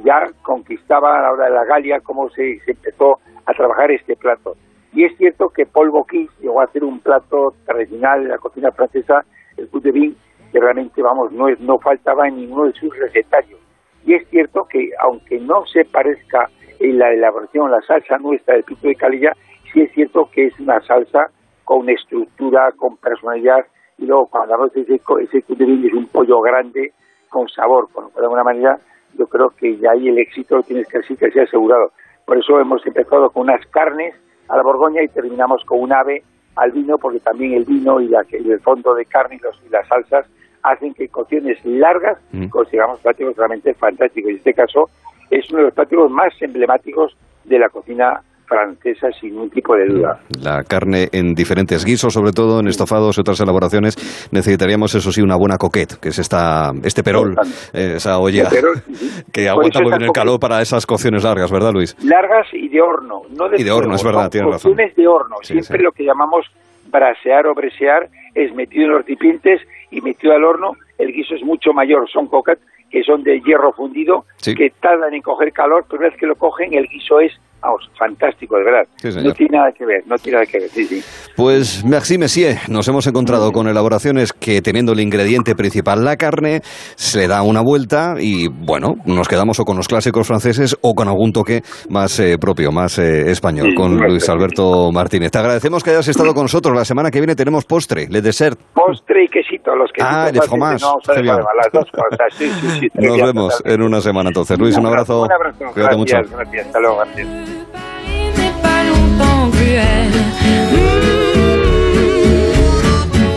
ya 0.01 0.25
conquistaba 0.41 1.17
a 1.17 1.21
la 1.21 1.31
hora 1.31 1.45
de 1.45 1.51
la 1.51 1.65
Galia 1.65 1.99
cómo 2.01 2.29
se, 2.29 2.59
empezó 2.67 3.19
a 3.45 3.53
trabajar 3.53 3.91
este 3.91 4.15
plato. 4.15 4.55
Y 4.93 5.03
es 5.03 5.17
cierto 5.17 5.49
que 5.49 5.65
Paul 5.65 5.91
Bocuse 5.91 6.29
llegó 6.39 6.61
a 6.61 6.65
hacer 6.65 6.83
un 6.83 6.99
plato 6.99 7.53
tradicional 7.65 8.23
de 8.23 8.29
la 8.29 8.37
cocina 8.37 8.71
francesa, 8.71 9.25
el 9.57 9.69
coup 9.69 9.83
de 9.83 9.91
vin, 9.91 10.15
que 10.51 10.59
realmente, 10.59 11.01
vamos, 11.01 11.31
no, 11.31 11.49
es, 11.49 11.59
no 11.59 11.77
faltaba 11.79 12.27
en 12.27 12.37
ninguno 12.37 12.65
de 12.65 12.73
sus 12.73 12.97
recetarios. 12.97 13.59
Y 14.05 14.13
es 14.13 14.27
cierto 14.29 14.65
que, 14.69 14.91
aunque 15.01 15.39
no 15.39 15.65
se 15.65 15.83
parezca 15.83 16.49
en 16.79 16.97
la 16.97 17.11
elaboración, 17.11 17.71
la 17.71 17.81
salsa 17.81 18.17
nuestra 18.17 18.53
del 18.53 18.63
pico 18.63 18.87
de 18.87 18.95
calilla, 18.95 19.33
sí 19.73 19.81
es 19.81 19.91
cierto 19.91 20.29
que 20.31 20.45
es 20.47 20.59
una 20.59 20.79
salsa 20.81 21.29
con 21.63 21.89
estructura, 21.89 22.71
con 22.77 22.97
personalidad, 22.97 23.65
y 23.97 24.05
luego 24.05 24.27
cuando 24.27 24.53
hablamos 24.53 24.73
de 24.73 24.81
ese, 24.81 25.01
ese 25.23 25.37
es 25.39 25.93
un 25.93 26.07
pollo 26.07 26.39
grande 26.41 26.93
con 27.29 27.49
sabor, 27.49 27.89
bueno, 27.93 28.11
de 28.15 28.21
alguna 28.21 28.43
manera 28.43 28.79
yo 29.17 29.27
creo 29.27 29.49
que 29.49 29.77
ya 29.77 29.91
ahí 29.91 30.09
el 30.09 30.17
éxito 30.17 30.61
tienes 30.63 30.87
que 30.87 30.99
así 30.99 31.15
que 31.15 31.31
ser 31.31 31.43
asegurado. 31.43 31.91
Por 32.25 32.37
eso 32.37 32.59
hemos 32.59 32.85
empezado 32.85 33.29
con 33.29 33.43
unas 33.43 33.65
carnes 33.67 34.15
a 34.47 34.57
la 34.57 34.63
Borgoña 34.63 35.01
y 35.03 35.07
terminamos 35.07 35.63
con 35.65 35.79
un 35.79 35.93
ave 35.93 36.23
al 36.55 36.71
vino, 36.71 36.97
porque 36.97 37.19
también 37.19 37.53
el 37.53 37.65
vino 37.65 37.99
y, 37.99 38.07
la, 38.07 38.25
y 38.29 38.49
el 38.49 38.59
fondo 38.61 38.93
de 38.93 39.05
carne 39.05 39.35
y, 39.35 39.39
los, 39.39 39.61
y 39.65 39.69
las 39.69 39.87
salsas 39.87 40.25
hacen 40.63 40.93
que 40.93 41.07
cocciones 41.09 41.63
largas 41.65 42.17
mm. 42.31 42.47
consigamos 42.47 42.99
platos 42.99 43.35
realmente 43.35 43.73
fantásticos. 43.73 44.29
Y 44.29 44.33
en 44.33 44.37
este 44.37 44.53
caso 44.53 44.89
es 45.29 45.49
uno 45.49 45.59
de 45.59 45.65
los 45.65 45.73
platos 45.73 46.11
más 46.11 46.33
emblemáticos 46.41 47.15
de 47.43 47.59
la 47.59 47.69
cocina 47.69 48.21
francesa 48.45 49.11
sin 49.19 49.31
ningún 49.31 49.49
tipo 49.49 49.75
de 49.75 49.87
duda. 49.87 50.19
La 50.41 50.63
carne 50.63 51.09
en 51.11 51.33
diferentes 51.33 51.83
guisos, 51.85 52.13
sobre 52.13 52.31
todo 52.31 52.59
en 52.59 52.67
estofados 52.67 53.17
y 53.17 53.21
otras 53.21 53.39
elaboraciones, 53.39 53.95
necesitaríamos 54.31 54.93
eso 54.95 55.11
sí 55.11 55.21
una 55.21 55.35
buena 55.35 55.57
coquette, 55.57 55.99
que 55.99 56.09
es 56.09 56.19
esta, 56.19 56.71
este 56.83 57.03
perol, 57.03 57.35
eh, 57.73 57.93
esa 57.97 58.19
olla 58.19 58.49
que 59.33 59.49
aguanta 59.49 59.81
muy 59.81 59.91
bien 59.91 60.03
el 60.03 60.11
calor 60.11 60.39
para 60.39 60.61
esas 60.61 60.85
cocciones 60.85 61.23
largas, 61.23 61.51
¿verdad 61.51 61.71
Luis? 61.73 61.95
Largas 62.03 62.47
y 62.53 62.69
de 62.69 62.81
horno, 62.81 63.23
no 63.29 63.49
de 63.49 63.59
Y 63.59 63.63
de 63.63 63.71
horno, 63.71 63.95
es 63.95 64.03
verdad, 64.03 64.29
tienes 64.29 64.51
razón. 64.51 64.75
de 64.75 65.07
horno, 65.07 65.37
siempre 65.41 65.81
lo 65.81 65.91
que 65.91 66.03
llamamos 66.03 66.45
brasear 66.91 67.47
o 67.47 67.53
bresear 67.53 68.09
es 68.33 68.53
metido 68.53 68.85
en 68.85 68.91
los 68.91 69.01
recipientes 69.01 69.61
y 69.91 70.01
metido 70.01 70.33
al 70.33 70.43
horno, 70.43 70.73
el 70.97 71.11
guiso 71.11 71.35
es 71.35 71.43
mucho 71.43 71.73
mayor, 71.73 72.09
son 72.09 72.27
cocas 72.27 72.57
que 72.89 73.03
son 73.03 73.23
de 73.23 73.41
hierro 73.41 73.73
fundido, 73.73 74.25
que 74.41 74.71
tardan 74.79 75.13
en 75.13 75.21
coger 75.21 75.51
calor, 75.51 75.85
pero 75.89 75.99
una 75.99 76.09
vez 76.09 76.17
que 76.17 76.27
lo 76.27 76.35
cogen, 76.35 76.73
el 76.73 76.87
guiso 76.87 77.19
es 77.19 77.33
vamos, 77.65 77.89
fantástico, 77.97 78.57
de 78.57 78.63
verdad. 78.63 79.23
no 79.23 79.33
tiene 79.33 79.57
nada 79.57 79.71
que 79.71 79.85
ver, 79.85 80.03
no 80.05 80.15
tiene 80.17 80.37
nada 80.37 80.45
que 80.45 80.59
ver, 80.59 80.69
sí, 80.69 80.85
sí. 80.85 81.01
Pues 81.35 81.83
merci, 81.85 82.17
monsieur, 82.17 82.55
nos 82.69 82.87
hemos 82.87 83.05
encontrado 83.07 83.51
con 83.51 83.67
elaboraciones 83.67 84.33
que 84.33 84.61
teniendo 84.61 84.93
el 84.93 84.99
ingrediente 84.99 85.55
principal, 85.55 86.03
la 86.03 86.15
carne, 86.17 86.61
se 86.95 87.27
da 87.27 87.41
una 87.41 87.61
vuelta 87.61 88.15
y, 88.19 88.47
bueno, 88.47 88.95
nos 89.05 89.27
quedamos 89.27 89.59
o 89.59 89.63
con 89.63 89.77
los 89.77 89.87
clásicos 89.87 90.27
franceses 90.27 90.77
o 90.81 90.93
con 90.93 91.07
algún 91.07 91.31
toque 91.31 91.61
más 91.89 92.19
eh, 92.19 92.37
propio, 92.39 92.71
más 92.71 92.97
eh, 92.99 93.31
español, 93.31 93.73
con 93.75 93.97
Luis 93.97 94.27
Alberto 94.29 94.91
Martínez. 94.91 95.31
Te 95.31 95.39
agradecemos 95.39 95.83
que 95.83 95.91
hayas 95.91 96.07
estado 96.07 96.33
con 96.33 96.43
nosotros. 96.43 96.75
La 96.75 96.85
semana 96.85 97.11
que 97.11 97.19
viene 97.19 97.35
tenemos 97.35 97.65
postre, 97.65 98.07
le 98.09 98.21
dessert. 98.21 98.59
Postre 98.73 99.25
y 99.25 99.27
quesito, 99.27 99.75
los 99.75 99.91
quesitos. 99.91 100.15
Ah, 100.15 100.31
de 100.31 100.41
fromage. 100.41 100.83
las 100.83 101.71
dos 101.71 101.85
cosas, 101.91 102.33
sí, 102.33 102.49
sí, 102.49 102.79
sí. 102.79 102.87
Nos 103.07 103.17
vemos 103.21 103.61
en 103.65 103.81
una 103.81 104.01
semana 104.01 104.29
entonces. 104.29 104.57
Luis, 104.57 104.77
un 104.77 104.85
abrazo. 104.85 105.23
Un 105.23 105.31
abrazo. 105.31 105.65
Cuídate 105.73 105.97
mucho. 105.97 106.17
Gracias. 106.17 106.67
Hasta 106.67 106.79
luego, 106.79 106.97
gracias. 106.97 107.54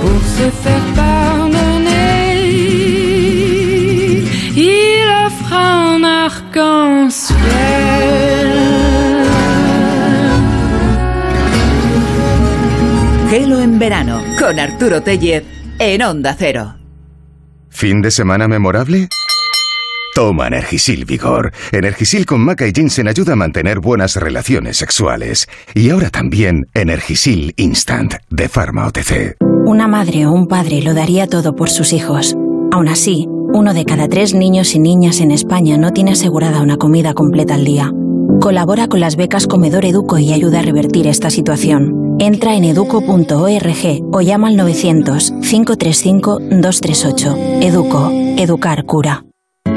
Pour 0.01 0.21
se 0.37 0.51
faire 0.63 0.87
pardonner, 0.95 2.35
il 4.55 5.05
offre 5.27 5.53
un 5.53 6.03
arc-en-ciel. 6.05 7.39
Gelo 13.31 13.61
en 13.61 13.79
verano 13.79 14.23
con 14.39 14.59
Arturo 14.59 15.03
Tellez 15.03 15.45
en 15.79 16.03
Onda 16.03 16.35
Cero. 16.39 16.75
¿Fin 17.69 18.01
de 18.01 18.11
semana 18.11 18.49
memorable? 18.49 19.09
Toma 20.19 20.49
Energisil 20.49 21.05
Vigor. 21.05 21.53
Energisil 21.71 22.27
con 22.27 22.41
maca 22.41 22.67
y 22.67 22.73
ginseng 22.73 23.07
ayuda 23.07 23.35
a 23.35 23.37
mantener 23.37 23.79
buenas 23.79 24.17
relaciones 24.17 24.77
sexuales. 24.77 25.47
Y 25.75 25.91
ahora 25.91 26.11
también 26.11 26.67
Energisil 26.75 27.55
Instant 27.57 28.15
de 28.29 28.49
Pharma 28.49 28.89
OTC. 28.89 29.37
Una 29.65 29.87
madre 29.87 30.27
o 30.27 30.33
un 30.33 30.49
padre 30.49 30.83
lo 30.83 30.93
daría 30.93 31.29
todo 31.29 31.55
por 31.55 31.71
sus 31.71 31.93
hijos. 31.93 32.35
Aún 32.73 32.89
así, 32.89 33.27
uno 33.29 33.75
de 33.75 33.85
cada 33.85 34.09
tres 34.09 34.35
niños 34.35 34.75
y 34.75 34.81
niñas 34.81 35.21
en 35.21 35.31
España 35.31 35.79
no 35.79 35.93
tiene 35.93 36.11
asegurada 36.11 36.63
una 36.63 36.79
comida 36.79 37.15
completa 37.15 37.55
al 37.55 37.65
día. 37.65 37.93
Colabora 38.41 38.89
con 38.89 38.99
las 38.99 39.15
becas 39.15 39.47
Comedor 39.47 39.85
Educo 39.85 40.19
y 40.19 40.33
ayuda 40.33 40.59
a 40.59 40.63
revertir 40.63 41.07
esta 41.07 41.31
situación. 41.31 42.17
Entra 42.19 42.57
en 42.57 42.65
educo.org 42.65 44.01
o 44.13 44.21
llama 44.21 44.49
al 44.49 44.57
900 44.57 45.31
535 45.49 46.41
238. 46.41 47.37
Educo. 47.61 48.11
Educar 48.37 48.85
cura. 48.85 49.28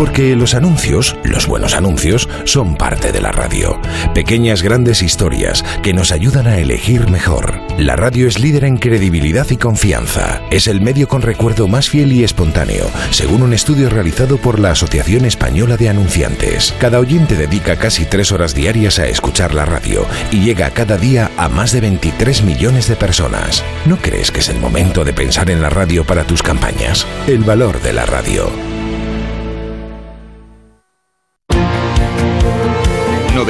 Porque 0.00 0.34
los 0.34 0.54
anuncios, 0.54 1.14
los 1.24 1.46
buenos 1.46 1.74
anuncios, 1.74 2.26
son 2.44 2.74
parte 2.74 3.12
de 3.12 3.20
la 3.20 3.32
radio. 3.32 3.78
Pequeñas 4.14 4.62
grandes 4.62 5.02
historias 5.02 5.62
que 5.82 5.92
nos 5.92 6.10
ayudan 6.10 6.46
a 6.46 6.56
elegir 6.56 7.10
mejor. 7.10 7.60
La 7.76 7.96
radio 7.96 8.26
es 8.26 8.38
líder 8.38 8.64
en 8.64 8.78
credibilidad 8.78 9.46
y 9.50 9.58
confianza. 9.58 10.40
Es 10.50 10.68
el 10.68 10.80
medio 10.80 11.06
con 11.06 11.20
recuerdo 11.20 11.68
más 11.68 11.90
fiel 11.90 12.12
y 12.12 12.24
espontáneo, 12.24 12.86
según 13.10 13.42
un 13.42 13.52
estudio 13.52 13.90
realizado 13.90 14.38
por 14.38 14.58
la 14.58 14.70
Asociación 14.70 15.26
Española 15.26 15.76
de 15.76 15.90
Anunciantes. 15.90 16.74
Cada 16.80 16.98
oyente 16.98 17.36
dedica 17.36 17.76
casi 17.76 18.06
tres 18.06 18.32
horas 18.32 18.54
diarias 18.54 18.98
a 18.98 19.06
escuchar 19.06 19.52
la 19.52 19.66
radio 19.66 20.06
y 20.30 20.40
llega 20.40 20.70
cada 20.70 20.96
día 20.96 21.30
a 21.36 21.50
más 21.50 21.72
de 21.72 21.82
23 21.82 22.42
millones 22.44 22.88
de 22.88 22.96
personas. 22.96 23.62
¿No 23.84 23.98
crees 23.98 24.30
que 24.30 24.40
es 24.40 24.48
el 24.48 24.60
momento 24.60 25.04
de 25.04 25.12
pensar 25.12 25.50
en 25.50 25.60
la 25.60 25.68
radio 25.68 26.04
para 26.04 26.24
tus 26.24 26.42
campañas? 26.42 27.06
El 27.26 27.44
valor 27.44 27.82
de 27.82 27.92
la 27.92 28.06
radio. 28.06 28.79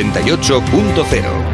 98.0 0.02 1.50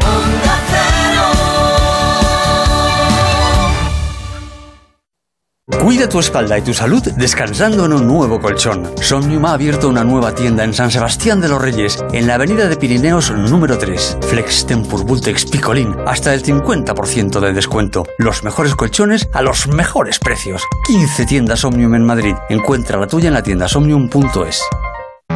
Cuida 5.83 6.09
tu 6.09 6.21
espalda 6.21 6.59
y 6.59 6.63
tu 6.63 6.73
salud 6.73 7.03
descansando 7.17 7.87
en 7.87 7.93
un 7.93 8.07
nuevo 8.07 8.41
colchón. 8.41 8.91
Somnium 9.01 9.45
ha 9.47 9.53
abierto 9.53 9.89
una 9.89 10.05
nueva 10.05 10.35
tienda 10.35 10.63
en 10.65 10.75
San 10.75 10.91
Sebastián 10.91 11.41
de 11.41 11.49
los 11.49 11.61
Reyes, 11.61 12.05
en 12.13 12.27
la 12.27 12.35
avenida 12.35 12.69
de 12.69 12.77
Pirineos 12.77 13.31
número 13.31 13.79
3. 13.79 14.19
Flex 14.23 14.67
Tempur 14.67 15.05
Vultex 15.05 15.45
Picolín, 15.47 15.97
hasta 16.07 16.35
el 16.35 16.43
50% 16.43 17.41
de 17.41 17.53
descuento. 17.53 18.05
Los 18.19 18.45
mejores 18.45 18.75
colchones 18.75 19.29
a 19.33 19.43
los 19.43 19.69
mejores 19.69 20.19
precios. 20.19 20.63
15 20.87 21.27
tiendas 21.27 21.65
Omnium 21.65 21.95
en 21.95 22.05
Madrid. 22.05 22.35
Encuentra 22.49 22.99
la 22.99 23.07
tuya 23.07 23.29
en 23.29 23.35
la 23.35 23.43
tienda 23.43 23.69
somnium.es. 23.69 24.63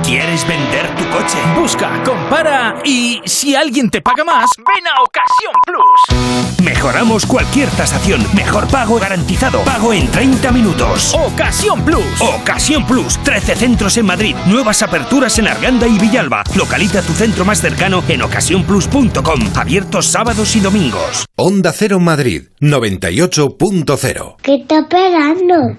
¿Quieres 0.04 0.46
vender 0.46 0.86
tu 0.96 1.04
coche? 1.10 1.38
Busca, 1.58 2.02
compara 2.04 2.80
y 2.84 3.20
si 3.24 3.54
alguien 3.54 3.90
te 3.90 4.00
paga 4.00 4.24
más, 4.24 4.46
ven 4.58 4.86
a 4.86 5.02
Ocasión 5.02 5.52
Plus. 5.64 6.64
Mejoramos 6.64 7.26
cualquier 7.26 7.68
tasación. 7.70 8.24
Mejor 8.34 8.66
pago 8.68 8.98
garantizado. 8.98 9.60
Pago 9.60 9.92
en 9.92 10.10
30 10.10 10.52
minutos. 10.52 11.14
Ocasión 11.14 11.82
Plus. 11.84 12.20
Ocasión 12.20 12.86
Plus. 12.86 13.18
13 13.22 13.56
centros 13.56 13.96
en 13.98 14.06
Madrid. 14.06 14.34
Nuevas 14.46 14.82
aperturas 14.82 15.38
en 15.38 15.48
Arganda 15.48 15.86
y 15.86 15.98
Villalba. 15.98 16.42
Localiza 16.56 17.02
tu 17.02 17.12
centro 17.12 17.44
más 17.44 17.60
cercano 17.60 18.02
en 18.08 18.22
ocasiónplus.com. 18.22 19.40
Abiertos 19.54 20.06
sábados 20.06 20.56
y 20.56 20.60
domingos. 20.60 21.26
Onda 21.36 21.72
Cero 21.72 22.00
Madrid 22.00 22.44
98.0 22.60 24.36
¿Qué 24.42 24.54
está 24.56 24.80
esperando? 24.80 25.76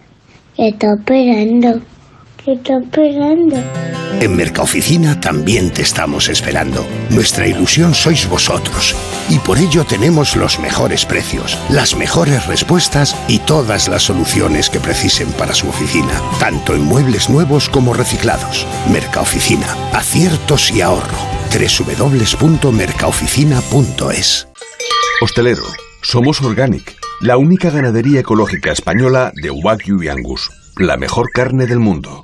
¿Qué 0.55 0.67
está 0.69 0.93
esperando? 0.93 1.81
¿Qué 2.45 2.53
está 2.53 2.79
esperando? 2.79 3.57
En 4.19 4.35
Mercaoficina 4.35 5.19
también 5.19 5.69
te 5.71 5.83
estamos 5.83 6.27
esperando. 6.27 6.85
Nuestra 7.09 7.47
ilusión 7.47 7.93
sois 7.93 8.27
vosotros. 8.27 8.95
Y 9.29 9.37
por 9.39 9.57
ello 9.57 9.85
tenemos 9.85 10.35
los 10.35 10.59
mejores 10.59 11.05
precios, 11.05 11.57
las 11.69 11.95
mejores 11.95 12.47
respuestas 12.47 13.15
y 13.27 13.39
todas 13.39 13.87
las 13.87 14.03
soluciones 14.03 14.69
que 14.69 14.79
precisen 14.79 15.31
para 15.33 15.53
su 15.53 15.69
oficina, 15.69 16.21
tanto 16.39 16.75
en 16.75 16.81
muebles 16.81 17.29
nuevos 17.29 17.69
como 17.69 17.93
reciclados. 17.93 18.65
Mercaoficina, 18.91 19.67
aciertos 19.93 20.71
y 20.71 20.81
ahorro. 20.81 21.17
www.mercaoficina.es 21.51 24.47
Hostelero, 25.21 25.63
somos 26.01 26.41
Organic, 26.41 26.95
la 27.21 27.37
única 27.37 27.69
ganadería 27.69 28.21
ecológica 28.21 28.71
española 28.71 29.31
de 29.35 29.51
Wagyu 29.51 30.01
y 30.01 30.07
Angus, 30.07 30.49
la 30.77 30.97
mejor 30.97 31.29
carne 31.31 31.67
del 31.67 31.79
mundo. 31.79 32.23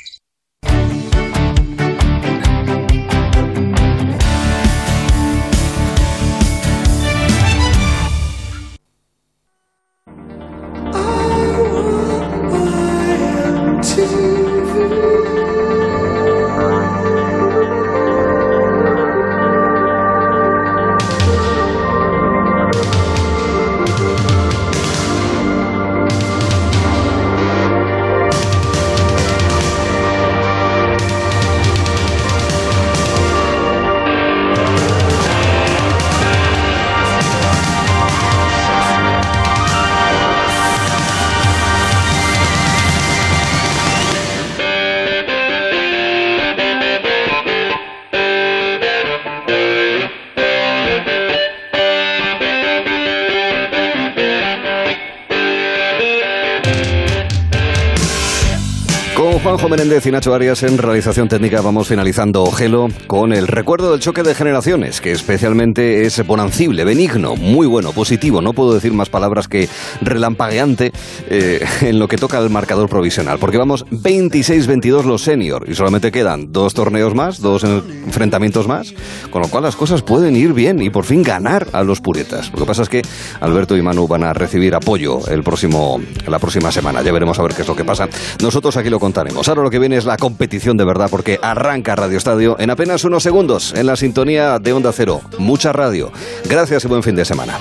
Menéndez 59.71 60.05
y 60.05 60.11
Nacho 60.11 60.33
Arias 60.33 60.63
en 60.63 60.77
realización 60.77 61.29
técnica 61.29 61.61
vamos 61.61 61.87
finalizando 61.87 62.45
Gelo 62.51 62.89
con 63.07 63.31
el 63.31 63.47
recuerdo 63.47 63.91
del 63.91 64.01
choque 64.01 64.21
de 64.21 64.35
generaciones, 64.35 64.99
que 64.99 65.13
especialmente 65.13 66.05
es 66.05 66.27
bonancible, 66.27 66.83
benigno, 66.83 67.37
muy 67.37 67.67
bueno, 67.67 67.93
positivo, 67.93 68.41
no 68.41 68.51
puedo 68.51 68.73
decir 68.73 68.91
más 68.91 69.07
palabras 69.07 69.47
que 69.47 69.69
relampagueante 70.01 70.91
eh, 71.29 71.65
en 71.83 71.99
lo 71.99 72.09
que 72.09 72.17
toca 72.17 72.37
al 72.37 72.49
marcador 72.49 72.89
provisional, 72.89 73.39
porque 73.39 73.57
vamos 73.57 73.85
26-22 73.85 75.05
los 75.05 75.21
senior 75.21 75.63
y 75.69 75.73
solamente 75.73 76.11
quedan 76.11 76.51
dos 76.51 76.73
torneos 76.73 77.15
más, 77.15 77.39
dos 77.39 77.63
enfrentamientos 77.63 78.67
más, 78.67 78.93
con 79.29 79.41
lo 79.41 79.47
cual 79.47 79.63
las 79.63 79.77
cosas 79.77 80.01
pueden 80.01 80.35
ir 80.35 80.51
bien 80.51 80.81
y 80.81 80.89
por 80.89 81.05
fin 81.05 81.23
ganar 81.23 81.65
a 81.71 81.83
los 81.83 82.01
puretas. 82.01 82.51
Lo 82.51 82.59
que 82.59 82.65
pasa 82.65 82.81
es 82.81 82.89
que 82.89 83.03
Alberto 83.39 83.77
y 83.77 83.81
Manu 83.81 84.05
van 84.05 84.25
a 84.25 84.33
recibir 84.33 84.75
apoyo 84.75 85.25
el 85.29 85.43
próximo, 85.43 86.01
la 86.27 86.39
próxima 86.39 86.73
semana, 86.73 87.01
ya 87.03 87.13
veremos 87.13 87.39
a 87.39 87.43
ver 87.43 87.53
qué 87.53 87.61
es 87.61 87.67
lo 87.69 87.75
que 87.77 87.85
pasa. 87.85 88.09
Nosotros 88.41 88.75
aquí 88.75 88.89
lo 88.89 88.99
contaremos. 88.99 89.47
Ahora 89.47 89.60
lo 89.63 89.69
que 89.69 89.79
viene 89.79 89.97
es 89.97 90.05
la 90.05 90.17
competición 90.17 90.77
de 90.77 90.85
verdad, 90.85 91.09
porque 91.09 91.39
arranca 91.41 91.95
Radio 91.95 92.17
Estadio 92.17 92.55
en 92.59 92.69
apenas 92.69 93.03
unos 93.03 93.23
segundos 93.23 93.73
en 93.75 93.85
la 93.85 93.95
sintonía 93.95 94.59
de 94.59 94.73
Onda 94.73 94.91
Cero. 94.91 95.21
Mucha 95.37 95.73
radio. 95.73 96.11
Gracias 96.45 96.85
y 96.85 96.87
buen 96.87 97.03
fin 97.03 97.15
de 97.15 97.25
semana. 97.25 97.57